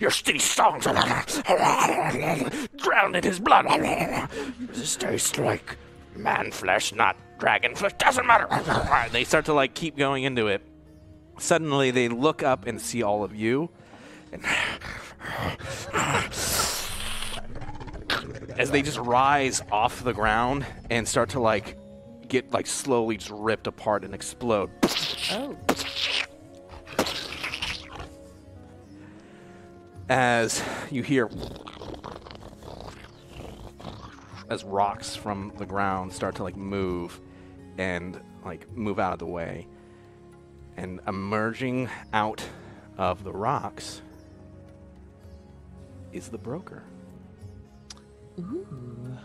Your 0.00 0.10
steady 0.10 0.38
songs 0.38 0.84
drowned 2.76 3.16
in 3.16 3.22
his 3.22 3.40
blood. 3.40 3.66
This 4.58 4.96
tastes 4.96 5.38
like 5.38 5.76
man 6.16 6.50
flesh, 6.50 6.94
not 6.94 7.16
dragon 7.38 7.74
flesh. 7.74 7.92
Doesn't 7.98 8.26
matter. 8.26 8.48
they 9.12 9.24
start 9.24 9.46
to 9.46 9.52
like 9.52 9.74
keep 9.74 9.96
going 9.96 10.24
into 10.24 10.48
it. 10.48 10.62
Suddenly, 11.38 11.90
they 11.90 12.08
look 12.08 12.42
up 12.42 12.66
and 12.66 12.80
see 12.80 13.02
all 13.02 13.24
of 13.24 13.34
you, 13.34 13.70
and 14.32 14.44
as 18.58 18.70
they 18.70 18.82
just 18.82 18.98
rise 18.98 19.62
off 19.72 20.04
the 20.04 20.12
ground 20.12 20.66
and 20.90 21.08
start 21.08 21.30
to 21.30 21.40
like 21.40 21.78
get 22.28 22.52
like 22.52 22.66
slowly 22.66 23.16
just 23.16 23.30
ripped 23.30 23.66
apart 23.66 24.04
and 24.04 24.14
explode. 24.14 24.70
Oh. 25.32 25.56
As 30.08 30.62
you 30.90 31.02
hear 31.02 31.30
as 34.52 34.64
rocks 34.64 35.16
from 35.16 35.50
the 35.56 35.64
ground 35.64 36.12
start 36.12 36.34
to 36.34 36.42
like 36.42 36.56
move 36.56 37.18
and 37.78 38.20
like 38.44 38.70
move 38.76 38.98
out 38.98 39.14
of 39.14 39.18
the 39.18 39.26
way. 39.26 39.66
And 40.76 41.00
emerging 41.08 41.88
out 42.12 42.46
of 42.98 43.24
the 43.24 43.32
rocks 43.32 44.02
is 46.12 46.28
the 46.28 46.38
broker. 46.38 46.82
Ooh. 48.38 49.18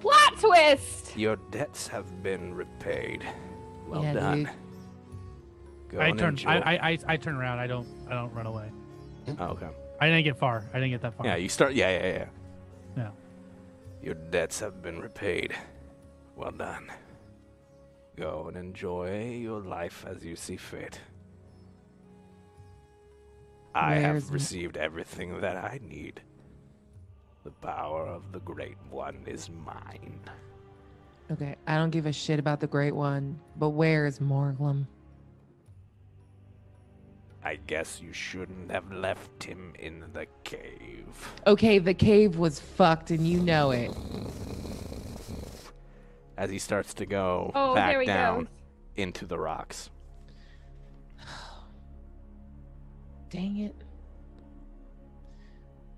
Plot 0.00 0.38
twist! 0.38 1.16
Your 1.16 1.36
debts 1.50 1.88
have 1.88 2.22
been 2.22 2.54
repaid. 2.54 3.26
Well 3.86 4.02
Yeah, 4.02 4.12
done. 4.14 4.44
dude. 4.44 4.50
Go 5.88 6.00
I 6.00 6.12
turn. 6.12 6.38
I, 6.46 6.56
I 6.58 6.90
I 6.90 6.98
I 7.08 7.16
turn 7.16 7.34
around. 7.34 7.58
I 7.58 7.66
don't. 7.66 7.86
I 8.08 8.14
don't 8.14 8.32
run 8.32 8.46
away. 8.46 8.70
oh, 9.40 9.44
okay. 9.46 9.68
I 10.00 10.06
didn't 10.06 10.24
get 10.24 10.38
far. 10.38 10.64
I 10.72 10.74
didn't 10.74 10.90
get 10.90 11.02
that 11.02 11.14
far. 11.16 11.26
Yeah, 11.26 11.34
you 11.36 11.48
start. 11.48 11.74
Yeah, 11.74 11.90
yeah, 11.90 12.06
yeah. 12.06 12.24
Yeah. 12.96 13.10
Your 14.02 14.14
debts 14.14 14.60
have 14.60 14.82
been 14.82 15.00
repaid. 15.00 15.54
Well 16.36 16.52
done. 16.52 16.90
Go 18.16 18.46
and 18.48 18.56
enjoy 18.56 19.30
your 19.30 19.60
life 19.60 20.04
as 20.08 20.24
you 20.24 20.36
see 20.36 20.56
fit. 20.56 20.98
I 23.74 23.96
Where's 23.98 24.02
have 24.02 24.30
received 24.30 24.76
everything 24.76 25.40
that 25.40 25.56
I 25.56 25.80
need. 25.82 26.20
The 27.44 27.50
power 27.50 28.06
of 28.06 28.32
the 28.32 28.40
Great 28.40 28.76
One 28.90 29.24
is 29.26 29.48
mine. 29.48 30.20
Okay, 31.30 31.56
I 31.66 31.76
don't 31.76 31.90
give 31.90 32.06
a 32.06 32.12
shit 32.12 32.38
about 32.38 32.60
the 32.60 32.66
Great 32.66 32.94
One, 32.94 33.38
but 33.56 33.70
where 33.70 34.06
is 34.06 34.18
Morglum? 34.18 34.86
I 37.42 37.56
guess 37.66 38.00
you 38.02 38.12
shouldn't 38.12 38.70
have 38.70 38.92
left 38.92 39.44
him 39.44 39.72
in 39.78 40.04
the 40.12 40.26
cave. 40.44 41.06
Okay, 41.46 41.78
the 41.78 41.94
cave 41.94 42.36
was 42.36 42.60
fucked 42.60 43.10
and 43.10 43.26
you 43.26 43.40
know 43.40 43.70
it. 43.70 43.90
As 46.36 46.50
he 46.50 46.58
starts 46.58 46.92
to 46.94 47.06
go 47.06 47.50
Oh, 47.54 47.74
back 47.74 48.04
down 48.06 48.40
goes. 48.40 48.48
into 48.96 49.24
the 49.26 49.38
rocks. 49.38 49.88
Dang 53.30 53.56
it. 53.58 53.74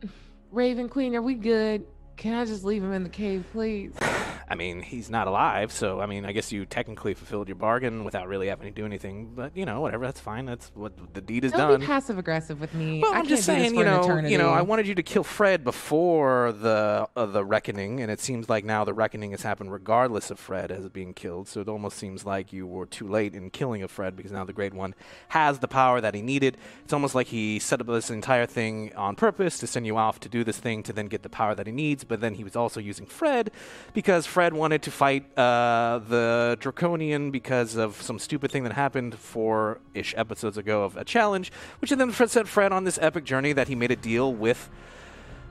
Raven 0.53 0.89
Queen, 0.89 1.15
are 1.17 1.23
we 1.23 1.35
good? 1.35 1.85
Can 2.17 2.35
I 2.35 2.45
just 2.45 2.62
leave 2.65 2.83
him 2.85 2.93
in 2.93 3.03
the 3.03 3.09
cave, 3.09 3.45
please? 3.53 3.95
I 4.49 4.55
mean, 4.55 4.83
he's 4.83 5.11
not 5.11 5.27
alive, 5.27 5.73
so 5.73 6.01
I 6.01 6.07
mean, 6.07 6.25
I 6.25 6.33
guess 6.33 6.53
you 6.53 6.67
technically 6.67 7.15
fulfilled 7.15 7.49
your 7.49 7.57
bargain 7.57 8.05
without 8.05 8.29
really 8.29 8.49
having 8.49 8.67
to 8.67 8.73
do 8.73 8.85
anything. 8.85 9.33
But 9.35 9.57
you 9.57 9.65
know, 9.65 9.81
whatever, 9.81 10.05
that's 10.05 10.21
fine. 10.21 10.47
That's 10.47 10.71
what 10.75 10.93
the 11.15 11.21
deed 11.21 11.45
is 11.45 11.53
Don't 11.53 11.71
done. 11.71 11.81
be 11.81 11.87
passive 11.87 12.19
aggressive 12.19 12.61
with 12.61 12.75
me. 12.75 13.01
Well, 13.01 13.15
I 13.15 13.19
I'm 13.19 13.27
just 13.27 13.45
saying, 13.45 13.75
you 13.75 13.85
know, 13.85 14.19
you 14.21 14.39
know, 14.39 14.51
I 14.51 14.62
wanted 14.62 14.87
you 14.87 14.95
to 14.97 15.03
kill 15.03 15.25
Fred 15.25 15.65
before 15.65 16.53
the 16.53 17.09
uh, 17.17 17.27
the 17.27 17.45
reckoning, 17.45 18.01
and 18.01 18.11
it 18.11 18.21
seems 18.21 18.49
like 18.49 18.65
now 18.65 18.85
the 18.85 18.95
reckoning 18.95 19.31
has 19.31 19.43
happened 19.43 19.73
regardless 19.73 20.31
of 20.31 20.39
Fred 20.39 20.71
as 20.71 20.89
being 20.89 21.15
killed. 21.15 21.49
So 21.49 21.61
it 21.61 21.69
almost 21.69 21.97
seems 21.97 22.27
like 22.27 22.53
you 22.53 22.67
were 22.67 22.87
too 22.87 23.09
late 23.09 23.35
in 23.35 23.51
killing 23.51 23.83
of 23.83 23.91
Fred 23.91 24.17
because 24.17 24.33
now 24.33 24.45
the 24.45 24.53
Great 24.53 24.75
One 24.75 24.95
has 25.29 25.61
the 25.61 25.69
power 25.69 26.01
that 26.01 26.15
he 26.15 26.23
needed. 26.23 26.57
It's 26.85 26.93
almost 26.93 27.15
like 27.15 27.29
he 27.29 27.59
set 27.59 27.81
up 27.81 27.87
this 27.87 28.11
entire 28.11 28.47
thing 28.47 28.95
on 28.97 29.17
purpose 29.17 29.59
to 29.59 29.67
send 29.67 29.87
you 29.87 29.97
off 29.97 30.21
to 30.21 30.29
do 30.29 30.45
this 30.45 30.59
thing 30.59 30.83
to 30.83 30.93
then 30.93 31.07
get 31.07 31.23
the 31.23 31.29
power 31.29 31.55
that 31.55 31.67
he 31.67 31.73
needs. 31.73 32.05
But 32.05 32.21
then 32.21 32.35
he 32.35 32.45
was 32.45 32.57
also 32.57 32.81
using 32.81 33.07
Fred 33.07 33.51
because 33.95 34.27
Fred 34.27 34.42
wanted 34.51 34.83
to 34.83 34.91
fight 34.91 35.27
uh, 35.39 36.01
the 36.09 36.59
Dracosian 36.61 37.31
because 37.31 37.77
of 37.77 38.01
some 38.03 38.19
stupid 38.19 38.51
thing 38.51 38.65
that 38.65 38.73
happened 38.73 39.15
four 39.19 39.81
ish 39.95 40.15
episodes 40.17 40.59
ago 40.59 40.85
of 40.85 40.97
a 40.97 41.05
challenge, 41.05 41.53
which 41.81 41.91
then 41.91 42.11
Fred 42.11 42.31
sent 42.31 42.49
Fred 42.49 42.73
on 42.73 42.85
this 42.85 42.99
epic 43.01 43.25
journey 43.25 43.53
that 43.53 43.69
he 43.69 43.75
made 43.75 43.91
a 43.91 43.97
deal 43.97 44.35
with 44.35 44.69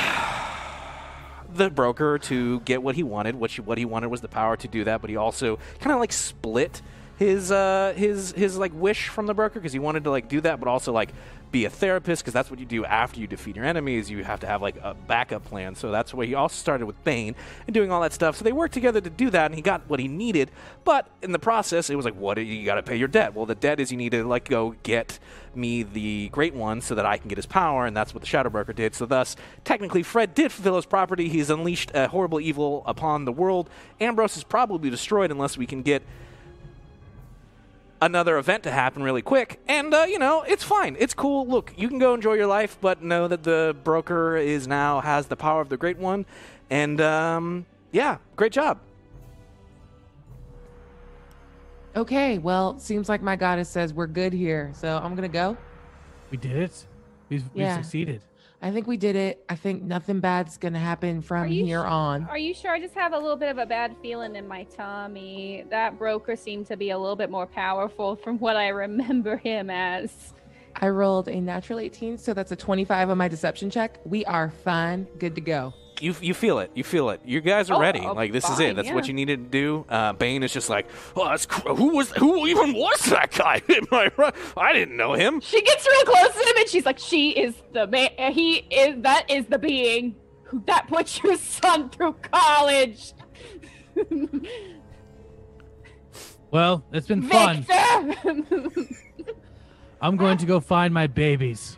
the 1.53 1.69
broker 1.69 2.19
to 2.19 2.59
get 2.61 2.83
what 2.83 2.95
he 2.95 3.03
wanted. 3.03 3.35
What, 3.35 3.51
she, 3.51 3.61
what 3.61 3.77
he 3.77 3.85
wanted 3.85 4.09
was 4.09 4.21
the 4.21 4.27
power 4.27 4.55
to 4.57 4.67
do 4.67 4.83
that, 4.83 5.01
but 5.01 5.09
he 5.09 5.15
also 5.15 5.57
kind 5.79 5.93
of 5.93 5.99
like 5.99 6.13
split 6.13 6.81
his 7.17 7.51
uh, 7.51 7.93
his 7.95 8.31
his 8.33 8.57
like 8.57 8.71
wish 8.75 9.07
from 9.07 9.25
the 9.25 9.33
broker 9.33 9.59
because 9.59 9.73
he 9.73 9.79
wanted 9.79 10.03
to 10.03 10.11
like 10.11 10.29
do 10.29 10.39
that, 10.41 10.59
but 10.59 10.69
also 10.69 10.93
like 10.93 11.13
be 11.51 11.65
a 11.65 11.69
therapist 11.69 12.23
because 12.23 12.33
that's 12.33 12.49
what 12.49 12.59
you 12.59 12.65
do 12.65 12.85
after 12.85 13.19
you 13.19 13.27
defeat 13.27 13.55
your 13.55 13.65
enemies. 13.65 14.09
You 14.09 14.23
have 14.23 14.39
to 14.41 14.47
have 14.47 14.61
like 14.61 14.75
a 14.81 14.93
backup 14.93 15.45
plan. 15.45 15.75
So 15.75 15.91
that's 15.91 16.13
where 16.13 16.27
he 16.27 16.35
also 16.35 16.55
started 16.55 16.85
with 16.85 17.01
Bane 17.03 17.35
and 17.65 17.73
doing 17.73 17.91
all 17.91 18.01
that 18.01 18.13
stuff. 18.13 18.35
So 18.35 18.43
they 18.43 18.51
worked 18.51 18.73
together 18.73 19.01
to 19.01 19.09
do 19.09 19.29
that, 19.29 19.45
and 19.45 19.55
he 19.55 19.61
got 19.61 19.89
what 19.89 19.99
he 19.99 20.07
needed. 20.07 20.51
But 20.83 21.07
in 21.21 21.31
the 21.31 21.39
process, 21.39 21.89
it 21.89 21.95
was 21.95 22.05
like, 22.05 22.15
what 22.15 22.37
you 22.37 22.65
got 22.65 22.75
to 22.75 22.83
pay 22.83 22.95
your 22.95 23.07
debt? 23.07 23.33
Well, 23.33 23.45
the 23.45 23.55
debt 23.55 23.79
is 23.79 23.91
you 23.91 23.97
need 23.97 24.11
to 24.11 24.23
like 24.23 24.49
go 24.49 24.75
get 24.83 25.19
me 25.55 25.83
the 25.83 26.29
Great 26.29 26.53
One 26.53 26.81
so 26.81 26.95
that 26.95 27.05
I 27.05 27.17
can 27.17 27.29
get 27.29 27.37
his 27.37 27.45
power, 27.45 27.85
and 27.85 27.95
that's 27.95 28.13
what 28.13 28.21
the 28.21 28.27
Shadow 28.27 28.49
Broker 28.49 28.73
did. 28.73 28.93
So 28.93 29.05
thus, 29.05 29.35
technically, 29.63 30.03
Fred 30.03 30.33
did 30.33 30.51
fulfill 30.51 30.75
his 30.75 30.85
property. 30.85 31.29
He's 31.29 31.49
unleashed 31.49 31.91
a 31.93 32.07
horrible 32.07 32.39
evil 32.39 32.83
upon 32.85 33.25
the 33.25 33.31
world. 33.31 33.69
Ambrose 33.99 34.37
is 34.37 34.43
probably 34.43 34.89
destroyed 34.89 35.31
unless 35.31 35.57
we 35.57 35.65
can 35.65 35.81
get 35.81 36.03
another 38.01 38.37
event 38.37 38.63
to 38.63 38.71
happen 38.71 39.03
really 39.03 39.21
quick. 39.21 39.59
And, 39.67 39.93
uh, 39.93 40.05
you 40.07 40.19
know, 40.19 40.43
it's 40.43 40.63
fine. 40.63 40.95
It's 40.99 41.13
cool. 41.13 41.47
Look, 41.47 41.73
you 41.77 41.87
can 41.87 41.99
go 41.99 42.13
enjoy 42.13 42.33
your 42.33 42.47
life, 42.47 42.77
but 42.79 43.01
know 43.01 43.27
that 43.27 43.43
the 43.43 43.75
broker 43.83 44.37
is 44.37 44.67
now 44.67 45.01
has 45.01 45.27
the 45.27 45.35
power 45.35 45.61
of 45.61 45.69
the 45.69 45.77
Great 45.77 45.97
One. 45.97 46.25
And, 46.69 46.99
um, 47.01 47.65
yeah, 47.91 48.17
great 48.35 48.51
job. 48.51 48.79
Okay, 51.95 52.37
well, 52.37 52.77
seems 52.77 53.09
like 53.09 53.23
my 53.23 53.35
goddess 53.35 53.69
says 53.69 53.93
we're 53.93 54.05
good 54.05 54.31
here, 54.31 54.71
so 54.75 54.99
I'm 55.01 55.15
gonna 55.15 55.27
go. 55.27 55.57
We 56.29 56.37
did 56.37 56.55
it. 56.57 56.85
We've, 57.29 57.43
Yeah. 57.55 57.77
we 57.77 57.83
succeeded. 57.83 58.21
I 58.61 58.71
think 58.71 58.87
we 58.87 58.97
did 58.97 59.15
it. 59.15 59.43
I 59.49 59.55
think 59.55 59.83
nothing 59.83 60.19
bad's 60.19 60.57
gonna 60.57 60.79
happen 60.79 61.21
from 61.21 61.47
here 61.47 61.83
on. 61.83 62.25
Are 62.25 62.37
you 62.37 62.53
sure? 62.53 62.71
I 62.71 62.79
just 62.79 62.95
have 62.95 63.13
a 63.13 63.17
little 63.17 63.35
bit 63.35 63.49
of 63.49 63.59
a 63.59 63.65
bad 63.65 63.95
feeling 64.01 64.35
in 64.35 64.47
my 64.47 64.63
tummy. 64.63 65.63
That 65.69 65.99
broker 65.99 66.35
seemed 66.35 66.65
to 66.67 66.77
be 66.77 66.89
a 66.89 66.97
little 66.97 67.15
bit 67.15 67.29
more 67.29 67.45
powerful 67.45 68.15
from 68.23 68.39
what 68.39 68.55
I 68.55 68.69
remember 68.69 69.37
him 69.37 69.69
as. 69.69 70.33
I 70.75 70.89
rolled 70.89 71.27
a 71.27 71.39
natural 71.39 71.79
18, 71.79 72.17
so 72.17 72.33
that's 72.33 72.51
a 72.51 72.55
25 72.55 73.09
on 73.09 73.17
my 73.17 73.27
deception 73.27 73.69
check. 73.69 73.99
We 74.05 74.25
are 74.25 74.49
fine, 74.49 75.07
good 75.17 75.35
to 75.35 75.41
go. 75.41 75.73
You, 75.99 76.15
you 76.21 76.33
feel 76.33 76.59
it. 76.59 76.69
You 76.75 76.83
feel 76.83 77.09
it. 77.09 77.21
You 77.25 77.41
guys 77.41 77.69
are 77.71 77.77
Oh, 77.77 77.79
ready. 77.79 78.01
oh, 78.01 78.13
Like 78.13 78.31
this 78.31 78.47
is 78.49 78.59
it. 78.59 78.75
That's 78.75 78.91
what 78.91 79.07
you 79.07 79.13
needed 79.13 79.45
to 79.45 79.49
do. 79.49 79.85
Uh, 79.89 80.13
Bane 80.13 80.43
is 80.43 80.53
just 80.53 80.69
like, 80.69 80.87
oh, 81.15 81.25
that's 81.29 81.45
cr- 81.45 81.69
who 81.73 81.95
was 81.95 82.11
who 82.11 82.45
even 82.47 82.73
was 82.73 83.01
that 83.05 83.31
guy? 83.31 83.61
Am 83.69 83.85
I 83.91 84.11
right? 84.17 84.33
I 84.55 84.73
didn't 84.73 84.95
know 84.95 85.13
him. 85.13 85.41
She 85.41 85.61
gets 85.61 85.87
real 85.87 86.03
close 86.03 86.33
to 86.33 86.39
him 86.49 86.57
and 86.57 86.67
she's 86.69 86.85
like, 86.85 86.99
"She 86.99 87.31
is 87.31 87.55
the 87.73 87.87
man. 87.87 88.09
He 88.31 88.57
is 88.57 89.01
that 89.01 89.29
is 89.29 89.45
the 89.47 89.57
being 89.57 90.15
who 90.43 90.63
that 90.67 90.87
put 90.87 91.23
your 91.23 91.35
son 91.37 91.89
through 91.89 92.13
college." 92.31 93.13
Well, 96.49 96.83
it's 96.93 97.07
been 97.07 97.23
fun. 97.23 97.65
I'm 100.01 100.15
going 100.15 100.37
to 100.37 100.45
go 100.45 100.59
find 100.59 100.93
my 100.93 101.07
babies. 101.07 101.77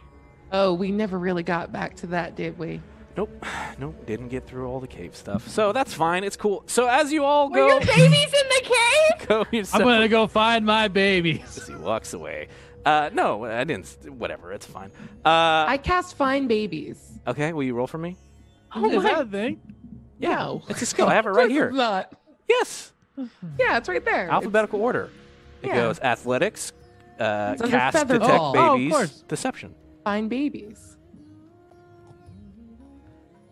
Oh, 0.51 0.73
we 0.73 0.91
never 0.91 1.17
really 1.17 1.43
got 1.43 1.71
back 1.71 1.95
to 1.97 2.07
that, 2.07 2.35
did 2.35 2.57
we? 2.59 2.81
Nope, 3.19 3.45
nope. 3.79 4.05
Didn't 4.05 4.29
get 4.29 4.47
through 4.47 4.67
all 4.67 4.79
the 4.79 4.87
cave 4.87 5.13
stuff. 5.15 5.45
So 5.49 5.73
that's 5.73 5.93
fine. 5.93 6.23
It's 6.23 6.37
cool. 6.37 6.63
So 6.67 6.87
as 6.87 7.11
you 7.11 7.25
all 7.25 7.49
Were 7.49 7.55
go, 7.55 7.67
your 7.67 7.79
babies 7.81 8.33
in 8.33 8.47
the 8.49 8.61
cave? 9.19 9.27
go 9.27 9.45
your 9.51 9.65
I'm 9.73 9.81
going 9.81 10.01
to 10.01 10.07
go 10.07 10.25
find 10.27 10.65
my 10.65 10.87
babies. 10.87 11.57
as 11.57 11.67
he 11.67 11.75
walks 11.75 12.13
away. 12.13 12.47
Uh, 12.85 13.09
no, 13.13 13.43
I 13.43 13.65
didn't. 13.65 13.87
Whatever. 14.09 14.53
It's 14.53 14.65
fine. 14.65 14.91
Uh, 15.25 15.65
I 15.67 15.77
cast 15.83 16.15
Find 16.15 16.47
Babies. 16.47 17.19
okay. 17.27 17.51
Will 17.51 17.63
you 17.63 17.73
roll 17.75 17.87
for 17.87 17.97
me? 17.97 18.15
Oh 18.73 18.85
Is 18.89 18.95
my- 18.95 19.03
that 19.03 19.21
a 19.21 19.25
thing? 19.25 19.59
Yeah, 20.17 20.29
No. 20.35 20.63
it's 20.69 20.81
a 20.81 20.85
skill. 20.85 21.07
I 21.07 21.15
have 21.15 21.25
it 21.25 21.29
right 21.41 21.51
here. 21.51 21.71
not. 21.71 22.13
Yes, 22.47 22.93
Yeah, 23.17 23.77
it's 23.77 23.89
right 23.89 24.03
there. 24.05 24.29
alphabetical 24.29 24.81
order. 24.81 25.09
It 25.61 25.67
Yeah. 25.67 25.75
goes 25.75 25.99
athletics, 25.99 26.71
uh, 27.19 27.55
It's 27.59 27.69
cast, 27.69 27.97
feather 27.97 28.17
detect 28.17 28.37
ball. 28.37 28.53
Oh, 28.57 28.73
of 28.73 28.77
babies, 28.77 28.91
course. 28.93 29.23
deception. 29.27 29.75
Find 30.05 30.29
Babies. 30.29 30.88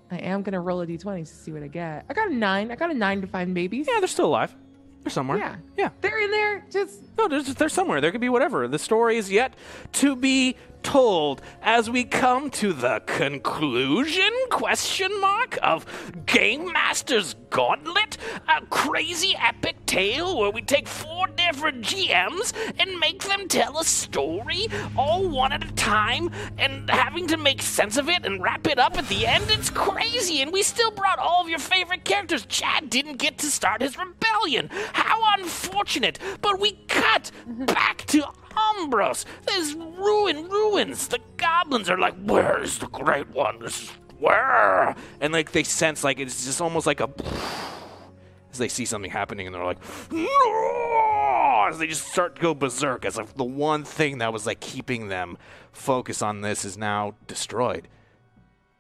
I 0.09 0.17
am 0.17 0.41
gonna 0.41 0.61
roll 0.61 0.81
a 0.81 0.87
d20 0.87 1.19
to 1.19 1.25
see 1.25 1.51
what 1.51 1.63
I 1.63 1.67
get. 1.67 2.05
I 2.09 2.13
got 2.13 2.29
a 2.29 2.33
nine. 2.33 2.71
I 2.71 2.75
got 2.75 2.91
a 2.91 2.93
nine 2.93 3.21
to 3.21 3.27
find 3.27 3.53
babies. 3.53 3.87
Yeah, 3.89 3.99
they're 3.99 4.07
still 4.07 4.27
alive. 4.27 4.55
They're 5.03 5.11
somewhere. 5.11 5.37
Yeah. 5.37 5.55
Yeah. 5.77 5.89
They're 6.01 6.19
in 6.19 6.31
there. 6.31 6.65
Just 6.71 7.01
No, 7.17 7.27
they're, 7.27 7.41
they're 7.41 7.69
somewhere. 7.69 8.01
There 8.01 8.11
could 8.11 8.21
be 8.21 8.29
whatever. 8.29 8.67
The 8.67 8.79
story 8.79 9.17
is 9.17 9.31
yet 9.31 9.53
to 9.93 10.15
be 10.15 10.55
told 10.83 11.41
as 11.61 11.89
we 11.89 12.03
come 12.03 12.49
to 12.49 12.71
the 12.71 13.01
conclusion 13.05 14.31
question 14.49 15.19
mark 15.19 15.57
of 15.61 15.85
Game 16.25 16.71
Master's 16.71 17.35
Gauntlet, 17.49 18.17
a 18.47 18.65
crazy 18.67 19.35
epic 19.37 19.85
tale 19.85 20.37
where 20.37 20.51
we 20.51 20.61
take 20.61 20.87
four 20.87 21.27
different 21.27 21.81
GMs 21.81 22.53
and 22.79 22.99
make 22.99 23.23
them 23.23 23.47
tell 23.47 23.79
a 23.79 23.83
story 23.83 24.67
all 24.95 25.27
one 25.27 25.51
at 25.51 25.63
a 25.63 25.71
time 25.73 26.29
and 26.57 26.89
having 26.89 27.27
to 27.27 27.37
make 27.37 27.61
sense 27.61 27.97
of 27.97 28.07
it 28.07 28.25
and 28.25 28.41
wrap 28.41 28.67
it 28.67 28.79
up 28.79 28.97
at 28.97 29.07
the 29.09 29.25
end. 29.25 29.45
It's 29.49 29.69
crazy 29.69 30.41
and 30.41 30.53
we 30.53 30.63
still 30.63 30.91
brought 30.91 31.19
all 31.19 31.41
of 31.41 31.49
your 31.49 31.59
favorite 31.59 32.05
characters. 32.05 32.45
Chad 32.45 32.89
didn't 32.89 33.17
get 33.17 33.37
to 33.39 33.47
start 33.47 33.81
his 33.81 33.97
rebellion. 33.97 34.69
How 34.93 35.17
unfortunate. 35.37 36.19
But 36.41 36.59
we 36.59 36.73
cut 36.87 37.06
back 37.47 38.05
to 38.07 38.23
Umbros. 38.57 39.25
There's 39.45 39.73
ruin 39.75 40.49
ruins. 40.49 41.07
The 41.07 41.19
goblins 41.37 41.89
are 41.89 41.97
like, 41.97 42.15
where's 42.23 42.79
the 42.79 42.87
great 42.87 43.29
one? 43.29 43.59
This 43.59 43.83
is 43.83 43.91
where? 44.19 44.95
And 45.21 45.33
like 45.33 45.51
they 45.51 45.63
sense 45.63 46.03
like 46.03 46.19
it's 46.19 46.45
just 46.45 46.61
almost 46.61 46.87
like 46.87 46.99
a 46.99 47.09
as 48.51 48.57
they 48.57 48.67
see 48.67 48.85
something 48.85 49.11
happening 49.11 49.45
and 49.47 49.55
they're 49.55 49.63
like, 49.63 49.79
no! 50.11 51.65
As 51.69 51.79
they 51.79 51.87
just 51.87 52.07
start 52.07 52.35
to 52.35 52.41
go 52.41 52.53
berserk 52.53 53.05
as 53.05 53.17
if 53.17 53.35
the 53.35 53.43
one 53.43 53.83
thing 53.83 54.19
that 54.19 54.31
was 54.31 54.45
like 54.45 54.59
keeping 54.59 55.09
them 55.09 55.37
focused 55.71 56.23
on 56.23 56.41
this 56.41 56.65
is 56.65 56.77
now 56.77 57.15
destroyed. 57.27 57.87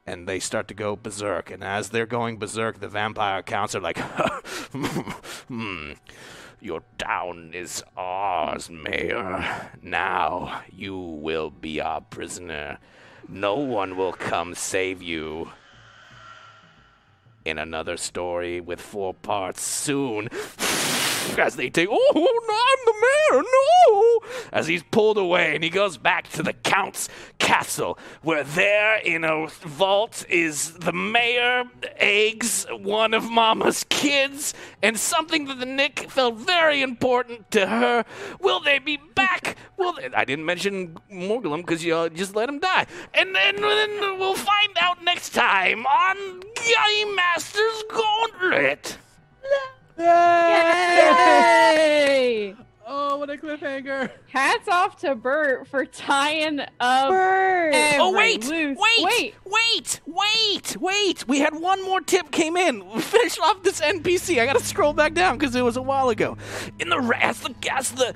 And 0.05 0.25
they 0.25 0.39
start 0.39 0.69
to 0.69 0.73
go 0.73 0.95
berserk. 0.95 1.51
And 1.51 1.61
as 1.61 1.89
they're 1.89 2.05
going 2.05 2.37
berserk, 2.37 2.79
the 2.79 2.87
vampire 2.87 3.43
counts 3.43 3.75
are 3.75 3.81
like, 3.81 3.97
hmm, 4.71 5.91
your 6.61 6.81
town 6.97 7.51
is 7.53 7.83
ours, 7.95 8.69
Mayor. 8.69 9.71
Now 9.81 10.61
you 10.71 10.97
will 10.97 11.49
be 11.49 11.79
our 11.79 12.01
prisoner. 12.01 12.79
No 13.27 13.55
one 13.55 13.97
will 13.97 14.13
come 14.13 14.55
save 14.55 15.01
you 15.01 15.51
in 17.45 17.57
another 17.57 17.97
story 17.97 18.59
with 18.59 18.81
four 18.81 19.13
parts 19.13 19.61
soon. 19.61 20.29
As 21.37 21.55
they 21.55 21.69
take, 21.69 21.87
oh, 21.91 22.11
no, 22.13 22.53
I'm 22.53 22.85
the 22.85 22.93
mayor, 23.05 23.43
no! 23.43 24.19
As 24.51 24.67
he's 24.67 24.83
pulled 24.83 25.17
away 25.17 25.53
and 25.53 25.63
he 25.63 25.69
goes 25.69 25.97
back 25.97 26.29
to 26.29 26.43
the 26.43 26.53
Count's 26.53 27.09
castle, 27.37 27.97
where 28.21 28.43
there 28.43 28.97
in 28.97 29.23
a 29.23 29.47
vault 29.47 30.25
is 30.29 30.73
the 30.73 30.91
mayor, 30.91 31.65
eggs, 31.97 32.65
one 32.71 33.13
of 33.13 33.29
Mama's 33.29 33.85
kids, 33.89 34.53
and 34.81 34.97
something 34.97 35.45
that 35.45 35.59
the 35.59 35.65
Nick 35.65 36.09
felt 36.09 36.35
very 36.35 36.81
important 36.81 37.51
to 37.51 37.67
her. 37.67 38.05
Will 38.39 38.59
they 38.59 38.79
be 38.79 38.97
back? 39.15 39.57
Will? 39.77 39.93
I 40.15 40.25
didn't 40.25 40.45
mention 40.45 40.97
Morgulum 41.11 41.57
because 41.57 41.83
you 41.83 41.95
uh, 41.95 42.09
just 42.09 42.35
let 42.35 42.49
him 42.49 42.59
die. 42.59 42.87
And 43.13 43.35
then, 43.35 43.55
then 43.57 44.19
we'll 44.19 44.35
find 44.35 44.75
out 44.79 45.03
next 45.03 45.33
time 45.33 45.85
on 45.85 46.41
Game 46.55 47.15
Masters 47.15 47.83
Gauntlet. 47.89 48.97
Yay! 50.87 52.55
Oh, 52.89 53.17
what 53.17 53.29
a 53.29 53.35
cliffhanger! 53.37 54.09
Hats 54.31 54.67
off 54.69 54.95
to 54.97 55.13
Bert 55.15 55.67
for 55.67 55.85
tying 55.85 56.61
up 56.79 57.09
Bird. 57.09 57.73
every 57.73 57.99
Oh 57.99 58.13
wait, 58.15 58.45
loose- 58.45 58.77
wait, 58.77 59.03
wait. 59.03 59.35
wait, 59.45 59.99
wait, 60.05 60.77
wait! 60.79 61.27
We 61.27 61.39
had 61.39 61.53
one 61.59 61.83
more 61.83 61.99
tip 62.01 62.31
came 62.31 62.55
in. 62.55 62.81
Finish 62.99 63.37
off 63.39 63.61
this 63.63 63.81
NPC. 63.81 64.39
I 64.41 64.45
gotta 64.45 64.63
scroll 64.63 64.93
back 64.93 65.13
down 65.13 65.37
because 65.37 65.53
it 65.55 65.61
was 65.63 65.75
a 65.77 65.81
while 65.81 66.09
ago. 66.09 66.37
In 66.79 66.89
the 66.89 66.99
ra- 66.99 67.17
as 67.19 67.41
the 67.41 67.53
as 67.71 67.91
the 67.91 68.13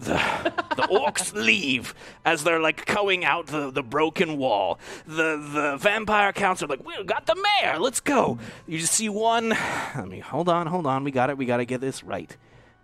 the, 0.00 0.52
the 0.76 0.82
orcs 0.82 1.32
leave 1.46 1.94
as 2.24 2.42
they're 2.42 2.60
like 2.60 2.86
going 2.86 3.24
out 3.24 3.46
the, 3.46 3.70
the 3.70 3.82
broken 3.82 4.38
wall. 4.38 4.78
The 5.06 5.36
the 5.36 5.76
vampire 5.78 6.32
counts 6.32 6.62
are 6.62 6.66
like, 6.66 6.84
we 6.84 7.02
got 7.04 7.26
the 7.26 7.36
mayor. 7.36 7.78
Let's 7.78 8.00
go. 8.00 8.38
You 8.66 8.78
just 8.78 8.94
see 8.94 9.08
one. 9.08 9.50
Let 9.50 10.08
me 10.08 10.18
hold 10.18 10.48
on, 10.48 10.66
hold 10.66 10.86
on. 10.86 11.04
We 11.04 11.10
got 11.10 11.30
it. 11.30 11.38
We 11.38 11.46
got 11.46 11.58
to 11.58 11.64
get 11.64 11.80
this 11.80 12.02
right. 12.02 12.34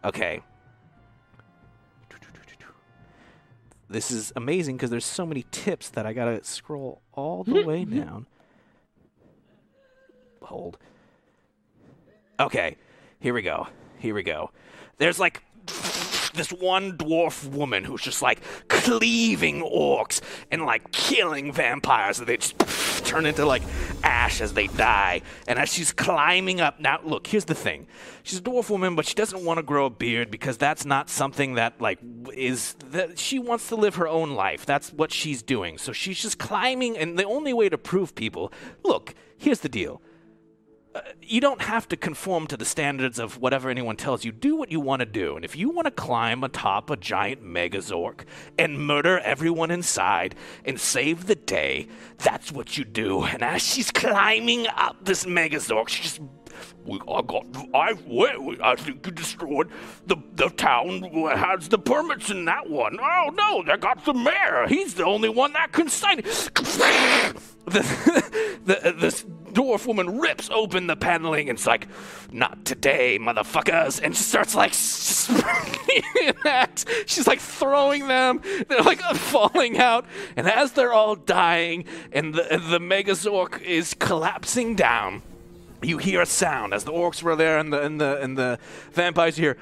Okay. 0.05 0.43
This 3.89 4.11
is 4.11 4.33
amazing 4.35 4.77
because 4.77 4.91
there's 4.91 5.05
so 5.05 5.25
many 5.25 5.45
tips 5.51 5.91
that 5.91 6.07
I 6.07 6.13
gotta 6.13 6.43
scroll 6.43 7.03
all 7.13 7.45
the 7.45 7.63
way 7.65 7.85
down. 7.85 8.27
Hold. 10.43 10.79
Okay, 12.39 12.77
here 13.21 13.33
we 13.33 13.43
go. 13.43 13.69
Here 13.99 14.15
we 14.15 14.23
go. 14.23 14.51
There's 14.99 15.19
like 15.19 15.43
this 16.37 16.51
one 16.51 16.97
dwarf 16.97 17.49
woman 17.51 17.85
who's 17.85 18.03
just 18.03 18.23
like 18.23 18.41
cleaving 18.69 19.63
orcs 19.63 20.21
and 20.51 20.65
like 20.65 20.91
killing 20.93 21.53
vampires 21.53 22.19
and 22.19 22.29
they 22.29 22.37
just 22.37 22.59
turn 23.05 23.27
into 23.27 23.45
like 23.45 23.63
ash 24.03 24.41
as 24.41 24.53
they 24.53 24.67
die. 24.69 25.23
And 25.49 25.59
as 25.59 25.73
she's 25.73 25.93
climbing 25.93 26.61
up, 26.61 26.81
now 26.81 27.01
look, 27.03 27.27
here's 27.27 27.47
the 27.47 27.55
thing. 27.55 27.87
She's 28.23 28.39
a 28.39 28.43
dwarf 28.43 28.71
woman, 28.71 28.95
but 28.95 29.07
she 29.07 29.15
doesn't 29.15 29.45
want 29.45 29.59
to 29.59 29.63
grow 29.63 29.87
a 29.87 29.91
beard 29.91 30.31
because 30.31 30.57
that's 30.57 30.85
not 30.85 31.09
something 31.09 31.55
that 31.55 31.81
like 31.81 31.99
is 32.35 32.75
that 32.91 33.19
she 33.19 33.39
wants 33.39 33.69
to 33.69 33.77
live 33.77 33.97
her 33.97 34.09
own 34.09 34.33
life. 34.33 34.67
That's 34.67 34.93
what 34.93 35.13
she's 35.13 35.43
doing. 35.43 35.79
So 35.79 35.93
she's 35.93 36.21
just 36.21 36.39
climbing 36.39 36.97
and 36.99 37.19
the 37.19 37.25
only 37.25 37.53
way 37.53 37.69
to 37.69 37.79
prove 37.79 38.15
people, 38.15 38.53
look, 38.83 39.15
here's 39.37 39.61
the 39.61 39.69
deal 39.69 40.03
you 41.23 41.41
don't 41.41 41.63
have 41.63 41.89
to 41.89 41.97
conform 41.97 42.47
to 42.49 42.57
the 42.57 42.65
standards 42.65 43.19
of 43.19 43.39
whatever 43.39 43.71
anyone 43.71 43.97
tells 43.97 44.25
you. 44.25 44.33
Do 44.33 44.57
what 44.57 44.71
you 44.71 44.81
want 44.81 45.01
to 45.01 45.07
do. 45.07 45.37
And 45.37 45.45
if 45.45 45.57
you 45.57 45.71
want 45.71 45.87
to 45.87 45.91
climb 45.91 46.45
atop 46.45 46.91
a 46.91 46.97
giant 46.97 47.45
megazord 47.45 48.21
and 48.59 48.87
murder 48.87 49.19
everyone 49.21 49.71
inside 49.71 50.35
and 50.65 50.81
save 50.81 51.27
the 51.27 51.35
day, 51.35 51.89
that's 52.19 52.53
what 52.53 52.79
you 52.79 52.85
do. 52.85 53.25
And 53.25 53.43
as 53.43 53.63
she's 53.63 53.91
climbing 53.91 54.67
up 54.69 55.05
this 55.05 55.25
megazord, 55.25 55.89
she 55.89 56.03
just. 56.03 56.21
We, 56.85 57.01
I 57.01 57.23
got. 57.23 57.47
I. 57.75 57.95
Wait, 58.07 58.61
I 58.63 58.77
think 58.77 59.07
you 59.07 59.13
destroyed 59.13 59.71
the 60.07 60.17
the 60.35 60.49
town 60.51 61.03
has 61.37 61.69
the 61.69 61.79
permits 61.79 62.31
in 62.31 62.45
that 62.45 62.69
one. 62.69 62.99
Oh 63.01 63.31
no, 63.35 63.63
they 63.63 63.77
got 63.77 64.05
the 64.05 64.15
mayor. 64.15 64.67
He's 64.69 64.95
the 64.95 65.05
only 65.05 65.29
one 65.29 65.53
that 65.55 65.73
can 65.73 65.89
sign 65.89 66.21
it. 66.21 66.25
the, 67.67 68.57
the 68.65 68.95
this 68.97 69.25
dwarf 69.57 69.87
woman 69.87 70.19
rips 70.19 70.51
open 70.51 70.87
the 70.87 70.97
paneling 70.97 71.49
and 71.49 71.59
it's 71.59 71.67
like, 71.67 71.89
not 72.31 72.65
today, 72.65 73.19
motherfuckers, 73.19 74.01
and 74.03 74.17
starts 74.17 74.55
like. 74.55 74.73
She's 77.07 77.27
like 77.27 77.41
throwing 77.41 78.07
them. 78.07 78.43
They're 78.69 78.83
like 78.83 79.01
falling 79.01 79.79
out, 79.79 80.05
and 80.37 80.49
as 80.49 80.73
they're 80.73 80.93
all 80.93 81.17
dying 81.17 81.87
and 82.13 82.35
the 82.35 82.43
the 82.43 82.79
Megazord 82.79 83.61
is 83.63 83.95
collapsing 83.95 84.77
down, 84.77 85.23
you 85.83 85.99
hear 85.99 86.23
a 86.23 86.27
sound 86.27 86.75
as 86.75 86.85
the 86.85 86.93
orcs 86.93 87.23
were 87.23 87.37
there 87.37 87.59
and 87.59 87.73
the 87.73 87.83
and 87.83 88.01
the 88.01 88.21
and 88.21 88.37
the 88.37 88.59
vampires 88.93 89.37
hear. 89.37 89.57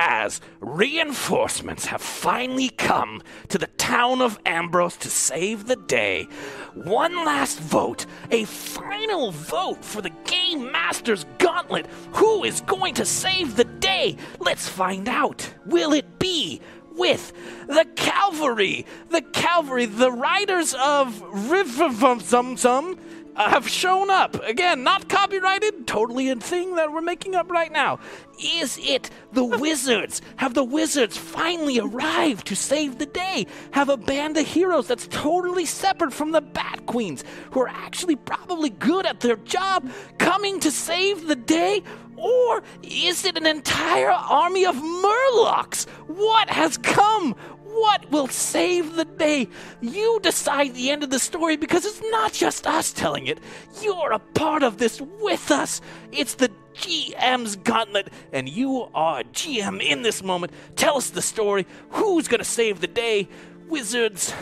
As 0.00 0.40
reinforcements 0.60 1.86
have 1.86 2.00
finally 2.00 2.68
come 2.68 3.20
to 3.48 3.58
the 3.58 3.66
town 3.66 4.22
of 4.22 4.38
Ambrose 4.46 4.96
to 4.98 5.10
save 5.10 5.66
the 5.66 5.74
day, 5.74 6.28
one 6.74 7.24
last 7.24 7.58
vote, 7.58 8.06
a 8.30 8.44
final 8.44 9.32
vote 9.32 9.84
for 9.84 10.00
the 10.00 10.12
Game 10.24 10.70
Masters 10.70 11.26
Gauntlet. 11.38 11.86
Who 12.12 12.44
is 12.44 12.60
going 12.60 12.94
to 12.94 13.04
save 13.04 13.56
the 13.56 13.64
day? 13.64 14.16
Let's 14.38 14.68
find 14.68 15.08
out. 15.08 15.52
Will 15.66 15.92
it 15.92 16.18
be 16.20 16.60
with 16.98 17.32
the 17.66 17.86
cavalry. 17.96 18.84
The 19.10 19.22
cavalry, 19.22 19.86
the 19.86 20.12
riders 20.12 20.74
of 20.74 21.22
River 21.50 21.90
Zum 22.20 22.56
Zum 22.56 22.98
uh, 23.38 23.48
have 23.48 23.68
shown 23.68 24.10
up. 24.10 24.34
Again, 24.44 24.82
not 24.82 25.08
copyrighted, 25.08 25.86
totally 25.86 26.28
a 26.28 26.36
thing 26.36 26.74
that 26.74 26.92
we're 26.92 27.00
making 27.00 27.36
up 27.36 27.50
right 27.50 27.70
now. 27.70 28.00
Is 28.42 28.78
it 28.82 29.10
the 29.32 29.44
wizards? 29.64 30.20
Have 30.36 30.54
the 30.54 30.64
wizards 30.64 31.16
finally 31.16 31.78
arrived 31.78 32.48
to 32.48 32.56
save 32.56 32.98
the 32.98 33.06
day? 33.06 33.46
Have 33.70 33.88
a 33.88 33.96
band 33.96 34.36
of 34.36 34.46
heroes 34.46 34.88
that's 34.88 35.06
totally 35.06 35.66
separate 35.66 36.12
from 36.12 36.32
the 36.32 36.40
Bat 36.40 36.86
Queens, 36.86 37.22
who 37.52 37.60
are 37.60 37.68
actually 37.68 38.16
probably 38.16 38.70
good 38.70 39.06
at 39.06 39.20
their 39.20 39.36
job, 39.36 39.88
coming 40.18 40.58
to 40.60 40.72
save 40.72 41.28
the 41.28 41.36
day? 41.36 41.82
Or 42.18 42.62
is 42.82 43.24
it 43.24 43.36
an 43.36 43.46
entire 43.46 44.10
army 44.10 44.66
of 44.66 44.74
Murlocs? 44.74 45.88
What 46.08 46.50
has 46.50 46.76
come? 46.76 47.34
What 47.64 48.10
will 48.10 48.26
save 48.26 48.96
the 48.96 49.04
day? 49.04 49.48
You 49.80 50.18
decide 50.22 50.74
the 50.74 50.90
end 50.90 51.04
of 51.04 51.10
the 51.10 51.20
story 51.20 51.56
because 51.56 51.84
it's 51.84 52.02
not 52.10 52.32
just 52.32 52.66
us 52.66 52.92
telling 52.92 53.28
it. 53.28 53.38
You're 53.80 54.12
a 54.12 54.18
part 54.18 54.64
of 54.64 54.78
this 54.78 55.00
with 55.00 55.52
us. 55.52 55.80
It's 56.10 56.34
the 56.34 56.50
GM's 56.74 57.56
gauntlet, 57.56 58.08
and 58.32 58.48
you 58.48 58.88
are 58.94 59.20
a 59.20 59.24
GM 59.24 59.80
in 59.80 60.02
this 60.02 60.22
moment. 60.22 60.52
Tell 60.74 60.96
us 60.96 61.10
the 61.10 61.22
story. 61.22 61.66
Who's 61.90 62.26
going 62.26 62.38
to 62.38 62.44
save 62.44 62.80
the 62.80 62.86
day? 62.88 63.28
Wizards, 63.68 64.34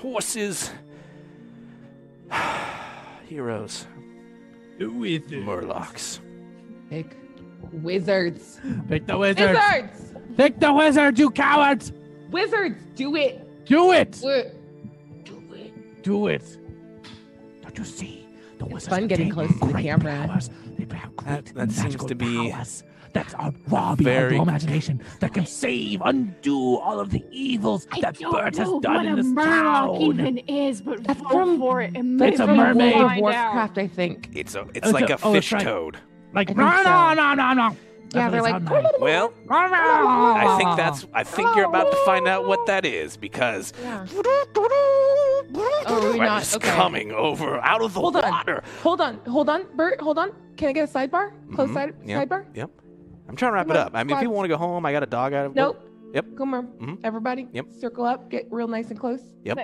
horses, 0.00 0.70
heroes, 3.26 3.86
With 4.78 5.30
Murlocs. 5.30 6.20
Pick 6.90 7.16
wizards. 7.72 8.60
Pick 8.88 9.06
the 9.06 9.16
wizards. 9.18 9.58
Wizards. 9.58 10.14
Pick 10.36 10.60
the 10.60 10.72
wizards, 10.72 11.18
you 11.18 11.30
cowards. 11.30 11.92
Wizards. 12.30 12.76
Do 12.94 13.16
it. 13.16 13.64
Do 13.66 13.92
it. 13.92 14.12
Wi- 14.22 14.52
Do 16.02 16.26
it. 16.28 16.58
Don't 17.62 17.76
you 17.78 17.84
see? 17.84 18.26
The 18.58 18.64
wizards 18.66 18.88
fun 18.88 19.06
getting 19.08 19.30
close 19.30 19.50
to 19.60 19.66
the 19.66 19.82
camera. 19.82 20.26
Powers. 20.26 20.50
They 20.78 20.96
have 20.96 21.14
great 21.16 21.28
That- 21.44 21.54
that 21.54 21.70
seems 21.72 21.96
to 22.04 22.14
be 22.14 22.50
powers. 22.50 22.84
That's 23.14 23.32
our 23.34 23.52
raw 23.68 23.94
beyond 23.96 23.98
very- 24.04 24.36
all 24.36 24.42
imagination 24.42 25.00
that 25.20 25.32
can 25.34 25.46
save, 25.46 26.02
undo 26.04 26.76
all 26.76 27.00
of 27.00 27.10
the 27.10 27.24
evils 27.32 27.86
I 27.90 28.00
that 28.02 28.18
don't 28.18 28.32
Bert 28.32 28.56
has 28.56 28.68
know 28.68 28.80
done 28.80 28.94
what 28.96 29.06
in 29.06 29.12
a 29.12 29.16
this 29.16 29.26
Murloc 29.26 29.44
town. 29.44 30.02
even 30.02 30.38
is, 30.46 30.82
but 30.82 31.02
That's 31.04 31.20
from- 31.22 31.58
for 31.58 31.80
it. 31.80 31.92
It's 31.94 32.40
a 32.40 32.46
mermaid. 32.46 32.94
World 32.94 33.04
of 33.04 33.08
find 33.10 33.18
out. 33.18 33.20
Warcraft, 33.22 33.78
I 33.78 33.86
think. 33.88 34.28
It's 34.34 34.54
a, 34.54 34.66
it's 34.74 34.88
Oh, 34.88 34.90
like 34.90 35.10
a 35.10 35.18
so- 35.18 35.28
oh, 35.28 35.32
that's 35.32 35.46
fish 35.46 35.52
right. 35.54 35.62
toad. 35.64 35.96
Like 36.32 36.54
no, 36.56 36.68
think 36.70 36.84
no, 36.84 37.14
no, 37.14 37.34
no, 37.34 37.52
no. 37.54 37.76
Yeah, 38.14 38.30
they're 38.30 38.42
like. 38.42 38.62
Well, 39.00 39.32
I 39.50 40.44
I 40.46 40.56
think 40.58 40.76
that's. 40.76 41.06
I 41.12 41.24
think 41.24 41.54
you're 41.56 41.66
about 41.66 41.90
to 41.90 41.96
find 42.06 42.26
out 42.26 42.46
what 42.46 42.64
that 42.66 42.84
is 42.86 43.16
because 43.16 43.72
Yeah. 43.82 44.06
Oh, 45.90 46.12
we're 46.16 46.24
not- 46.24 46.42
it's 46.42 46.54
okay. 46.56 46.68
coming 46.68 47.12
over 47.12 47.58
out 47.60 47.80
of 47.80 47.94
the 47.94 48.00
Hold 48.00 48.16
on. 48.16 48.30
water. 48.30 48.62
Hold 48.82 49.00
on. 49.00 49.18
Hold 49.26 49.48
on. 49.48 49.64
Bert, 49.76 50.00
hold 50.00 50.18
on. 50.18 50.32
Can 50.56 50.68
I 50.68 50.72
get 50.72 50.88
a 50.88 50.92
sidebar? 50.92 51.32
Close 51.54 51.70
Mhm. 51.70 51.74
side 51.74 51.94
Yep. 52.04 52.28
sidebar? 52.28 52.44
Yep. 52.54 52.70
I'm 53.28 53.36
trying 53.36 53.50
to 53.52 53.54
wrap 53.54 53.66
Come 53.68 53.76
it 53.76 53.80
on, 53.80 53.86
up. 53.86 53.92
I 53.94 54.04
mean, 54.04 54.10
if 54.10 54.12
squad. 54.16 54.20
people 54.20 54.34
want 54.34 54.44
to 54.44 54.48
go 54.48 54.56
home, 54.58 54.84
I 54.84 54.92
got 54.92 55.02
a 55.02 55.06
dog 55.06 55.32
out 55.32 55.46
of 55.46 55.54
Nope. 55.54 55.80
Yep. 56.14 56.26
Come 56.36 56.54
on. 56.54 56.66
Mhm. 56.80 56.98
Everybody. 57.04 57.48
Yep. 57.52 57.66
Circle 57.78 58.04
up. 58.04 58.28
Get 58.30 58.46
real 58.50 58.68
nice 58.68 58.90
and 58.90 58.98
close. 59.00 59.22
Yep. 59.44 59.58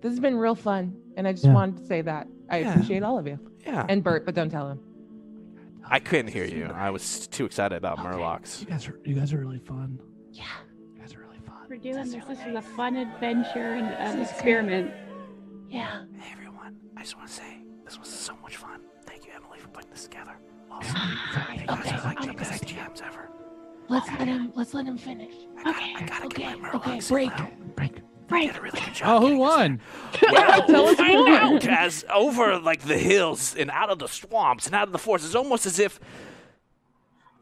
This 0.00 0.10
has 0.10 0.20
been 0.20 0.36
real 0.36 0.54
fun. 0.56 0.94
And 1.16 1.28
I 1.28 1.32
just 1.32 1.44
Yeah. 1.44 1.54
wanted 1.54 1.76
to 1.78 1.84
say 1.86 2.02
that. 2.02 2.26
I 2.50 2.58
Yeah. 2.58 2.72
appreciate 2.72 3.02
all 3.04 3.18
of 3.18 3.26
you. 3.26 3.38
Yeah. 3.64 3.86
And 3.88 4.02
Bert, 4.02 4.24
but 4.26 4.34
don't 4.34 4.50
tell 4.50 4.68
him. 4.68 4.80
I 5.92 5.98
couldn't 6.00 6.28
hear 6.32 6.46
you. 6.46 6.64
I 6.74 6.88
was 6.88 7.26
too 7.28 7.44
excited 7.44 7.76
about 7.76 7.98
You 7.98 8.04
Murlocs. 8.04 8.66
guys 8.66 8.88
are 8.88 8.98
you 9.04 9.14
guys 9.14 9.30
are 9.34 9.38
really 9.38 9.58
fun. 9.58 9.98
Yeah. 10.32 10.44
You 10.94 10.98
guys 10.98 11.14
are 11.14 11.18
really 11.20 11.38
fun. 11.46 11.56
We're 11.68 11.76
doing 11.76 11.96
this. 11.96 12.14
This 12.26 12.38
is 12.46 12.54
a 12.54 12.62
fun 12.62 12.96
adventure 12.96 13.74
and 13.74 13.86
um, 13.88 14.16
an 14.16 14.20
experiment. 14.22 14.90
Good. 14.90 15.74
Yeah. 15.74 16.04
Hey 16.18 16.32
everyone, 16.32 16.76
I 16.96 17.02
just 17.02 17.16
want 17.18 17.28
to 17.28 17.34
say 17.34 17.58
this 17.84 17.98
was 17.98 18.08
so 18.08 18.34
much 18.42 18.56
fun. 18.56 18.80
Thank 19.04 19.26
you, 19.26 19.32
Emily, 19.36 19.58
for 19.58 19.68
putting 19.68 19.90
this 19.90 20.04
together. 20.04 20.38
Awesome. 20.70 20.96
you 21.60 21.66
guys 21.66 21.78
okay, 21.80 21.96
are 21.96 22.04
like 22.04 22.20
the 22.22 22.28
okay, 22.30 22.38
best. 22.38 22.64
GMs 22.64 23.02
ever. 23.06 23.28
Let's 23.90 24.08
let 24.12 24.26
him. 24.28 24.52
Let's 24.54 24.72
let 24.72 24.86
him 24.86 24.96
finish. 24.96 25.34
I 25.58 25.62
gotta, 25.62 25.76
Okay. 25.78 25.94
I 25.94 26.06
gotta 26.06 26.24
okay. 26.26 26.42
get 26.44 26.58
my 26.60 26.70
Okay. 26.72 27.00
Break. 27.06 27.28
now. 27.36 27.50
Break. 27.76 27.92
They 28.32 28.46
Break. 28.46 28.52
did 28.52 28.58
a 28.58 28.62
really 28.62 28.80
good 28.80 28.94
job. 28.94 29.22
Oh, 29.22 29.28
who 29.28 29.36
won? 29.38 29.80
Well, 30.22 30.62
Tell 30.66 30.88
us 30.88 30.96
find 30.96 31.28
out 31.28 31.66
as 31.66 32.04
over 32.12 32.58
like 32.58 32.82
the 32.82 32.98
hills 32.98 33.54
and 33.54 33.70
out 33.70 33.90
of 33.90 33.98
the 33.98 34.08
swamps 34.08 34.66
and 34.66 34.74
out 34.74 34.88
of 34.88 34.92
the 34.92 34.98
forests. 34.98 35.26
It's 35.26 35.36
almost 35.36 35.66
as 35.66 35.78
if 35.78 36.00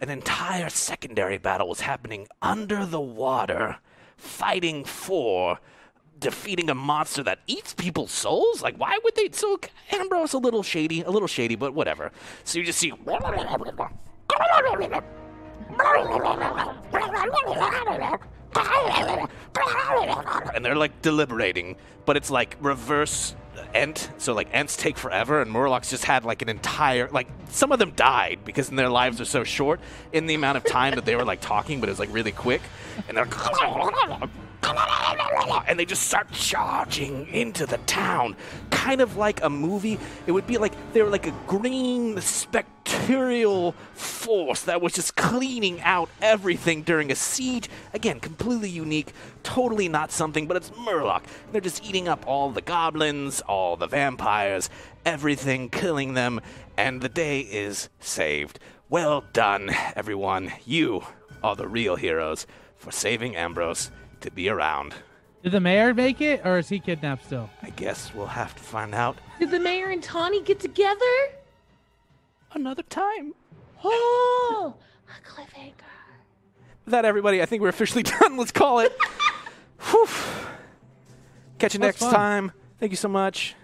an 0.00 0.08
entire 0.08 0.68
secondary 0.68 1.38
battle 1.38 1.68
was 1.68 1.82
happening 1.82 2.26
under 2.42 2.86
the 2.86 3.00
water, 3.00 3.76
fighting 4.16 4.84
for 4.84 5.58
defeating 6.18 6.68
a 6.68 6.74
monster 6.74 7.22
that 7.22 7.40
eats 7.46 7.74
people's 7.74 8.10
souls. 8.10 8.62
Like, 8.62 8.76
why 8.76 8.98
would 9.04 9.14
they? 9.14 9.30
So 9.32 9.60
Ambrose 9.90 10.32
a 10.32 10.38
little 10.38 10.62
shady, 10.62 11.02
a 11.02 11.10
little 11.10 11.28
shady, 11.28 11.54
but 11.54 11.74
whatever. 11.74 12.10
So 12.44 12.58
you 12.58 12.64
just 12.64 12.78
see. 12.78 12.92
and 20.54 20.64
they're 20.64 20.76
like 20.76 21.02
deliberating, 21.02 21.76
but 22.06 22.16
it's 22.16 22.30
like 22.30 22.56
reverse 22.60 23.34
Ent. 23.74 24.10
So 24.18 24.32
like 24.32 24.48
Ents 24.52 24.76
take 24.76 24.96
forever, 24.96 25.42
and 25.42 25.52
Murlocs 25.52 25.90
just 25.90 26.04
had 26.04 26.24
like 26.24 26.42
an 26.42 26.48
entire 26.48 27.08
like 27.08 27.28
some 27.48 27.72
of 27.72 27.78
them 27.78 27.92
died 27.92 28.40
because 28.44 28.68
their 28.68 28.88
lives 28.88 29.20
are 29.20 29.24
so 29.24 29.44
short 29.44 29.80
in 30.12 30.26
the 30.26 30.34
amount 30.34 30.56
of 30.56 30.64
time 30.64 30.94
that 30.94 31.04
they 31.04 31.16
were 31.16 31.24
like 31.24 31.40
talking, 31.40 31.80
but 31.80 31.88
it 31.88 31.92
was 31.92 32.00
like 32.00 32.12
really 32.12 32.32
quick, 32.32 32.62
and 33.08 33.16
they're 33.16 33.26
and 34.62 35.78
they 35.78 35.84
just 35.84 36.02
start 36.02 36.30
charging 36.32 37.28
into 37.28 37.64
the 37.64 37.78
town, 37.78 38.36
kind 38.70 39.00
of 39.00 39.16
like 39.16 39.40
a 39.42 39.48
movie. 39.48 39.98
It 40.26 40.32
would 40.32 40.46
be 40.46 40.58
like 40.58 40.72
they 40.92 41.00
were 41.00 41.08
like 41.08 41.28
a 41.28 41.34
green 41.46 42.20
spectral 42.20 43.72
force 43.94 44.62
that 44.62 44.80
was 44.82 44.92
just 44.92 45.14
cleaning 45.14 45.80
out 45.82 46.10
everything 46.20 46.82
during 46.82 47.12
a 47.12 47.14
siege. 47.14 47.68
Again, 47.94 48.18
completely 48.18 48.68
unique, 48.68 49.12
totally 49.44 49.88
not 49.88 50.10
something, 50.10 50.48
but 50.48 50.56
it's 50.56 50.70
Murloc. 50.70 51.22
They're 51.52 51.60
just 51.60 51.84
eating 51.84 52.08
up 52.08 52.26
all 52.26 52.50
the 52.50 52.62
goblins, 52.62 53.40
all 53.42 53.76
the 53.76 53.86
vampires, 53.86 54.68
everything, 55.06 55.68
killing 55.68 56.14
them, 56.14 56.40
and 56.76 57.00
the 57.00 57.08
day 57.08 57.40
is 57.40 57.88
saved. 58.00 58.58
Well 58.88 59.24
done, 59.32 59.70
everyone. 59.94 60.52
You 60.66 61.04
are 61.44 61.54
the 61.54 61.68
real 61.68 61.94
heroes 61.94 62.44
for 62.76 62.90
saving 62.90 63.36
Ambrose 63.36 63.92
to 64.20 64.30
be 64.30 64.48
around. 64.48 64.94
Did 65.42 65.52
the 65.52 65.60
mayor 65.60 65.94
make 65.94 66.20
it, 66.20 66.42
or 66.44 66.58
is 66.58 66.68
he 66.68 66.78
kidnapped 66.80 67.24
still? 67.24 67.48
I 67.62 67.70
guess 67.70 68.12
we'll 68.14 68.26
have 68.26 68.54
to 68.56 68.62
find 68.62 68.94
out 68.94 69.16
Did 69.38 69.50
the 69.50 69.58
mayor 69.60 69.88
and 69.88 70.02
Tawny 70.02 70.42
get 70.42 70.60
together? 70.60 71.00
another 72.52 72.82
time. 72.82 73.32
Oh, 73.84 74.74
a 75.08 75.28
cliffhanger. 75.28 75.72
With 76.84 76.92
that, 76.92 77.04
everybody, 77.04 77.40
I 77.40 77.46
think 77.46 77.62
we're 77.62 77.68
officially 77.68 78.02
done. 78.20 78.36
Let's 78.36 78.50
call 78.52 78.80
it. 78.80 78.92
Whew. 79.90 80.06
Catch 81.58 81.74
you 81.74 81.80
next 81.80 81.98
fun. 81.98 82.12
time. 82.12 82.52
Thank 82.78 82.92
you 82.92 82.96
so 82.96 83.08
much. 83.08 83.54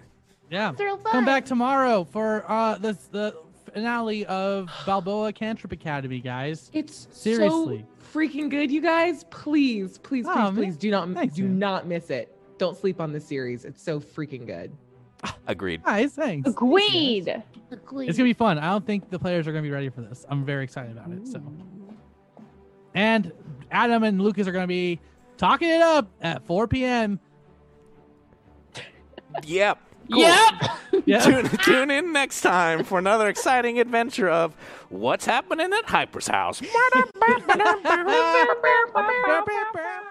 Yeah. 0.51 0.73
Real 0.78 0.97
Come 0.99 1.25
back 1.25 1.44
tomorrow 1.44 2.05
for 2.05 2.44
uh 2.51 2.78
the 2.78 2.97
the 3.10 3.36
finale 3.75 4.25
of 4.26 4.70
Balboa 4.86 5.33
Cantrip 5.33 5.73
Academy, 5.73 6.20
guys. 6.20 6.70
It's 6.73 7.09
Seriously. 7.10 7.85
so 7.89 7.95
freaking 8.12 8.51
good, 8.51 8.70
you 8.70 8.81
guys. 8.81 9.25
Please, 9.31 9.99
please, 9.99 10.25
please, 10.25 10.26
Aw, 10.26 10.51
man. 10.51 10.55
please 10.55 10.76
do 10.76 10.91
not 10.91 11.09
Thanks, 11.12 11.35
do 11.35 11.44
man. 11.44 11.59
not 11.59 11.86
miss 11.86 12.10
it. 12.10 12.33
Don't 12.59 12.76
sleep 12.76 13.01
on 13.01 13.12
this 13.12 13.26
series. 13.26 13.65
It's 13.65 13.83
so 13.83 14.01
freaking 14.01 14.47
good. 14.47 14.73
Agreed. 15.47 15.83
Guys, 15.83 16.12
thanks. 16.15 16.49
Agreed. 16.49 17.28
It's 17.28 18.17
gonna 18.17 18.25
be 18.25 18.33
fun. 18.33 18.59
I 18.59 18.70
don't 18.70 18.86
think 18.86 19.10
the 19.10 19.18
players 19.18 19.47
are 19.47 19.52
gonna 19.52 19.62
be 19.62 19.70
ready 19.70 19.89
for 19.89 20.01
this. 20.02 20.25
I'm 20.28 20.44
very 20.44 20.65
excited 20.65 20.93
about 20.97 21.10
it. 21.10 21.26
So, 21.26 21.43
and 22.94 23.33
Adam 23.70 24.02
and 24.05 24.20
Lucas 24.20 24.47
are 24.47 24.52
gonna 24.52 24.67
be 24.67 25.01
talking 25.36 25.68
it 25.68 25.83
up 25.83 26.09
at 26.20 26.47
4 26.47 26.68
p.m. 26.68 27.20
Yep. 29.44 29.78
Cool. 30.10 30.20
Yeah. 30.20 30.51
Tune, 31.20 31.49
tune 31.59 31.91
in 31.91 32.12
next 32.12 32.41
time 32.41 32.85
for 32.85 32.99
another 32.99 33.28
exciting 33.28 33.78
adventure 33.78 34.28
of 34.28 34.55
what's 34.89 35.25
happening 35.25 35.73
at 35.73 35.85
Hyper's 35.85 36.26
house. 36.26 36.60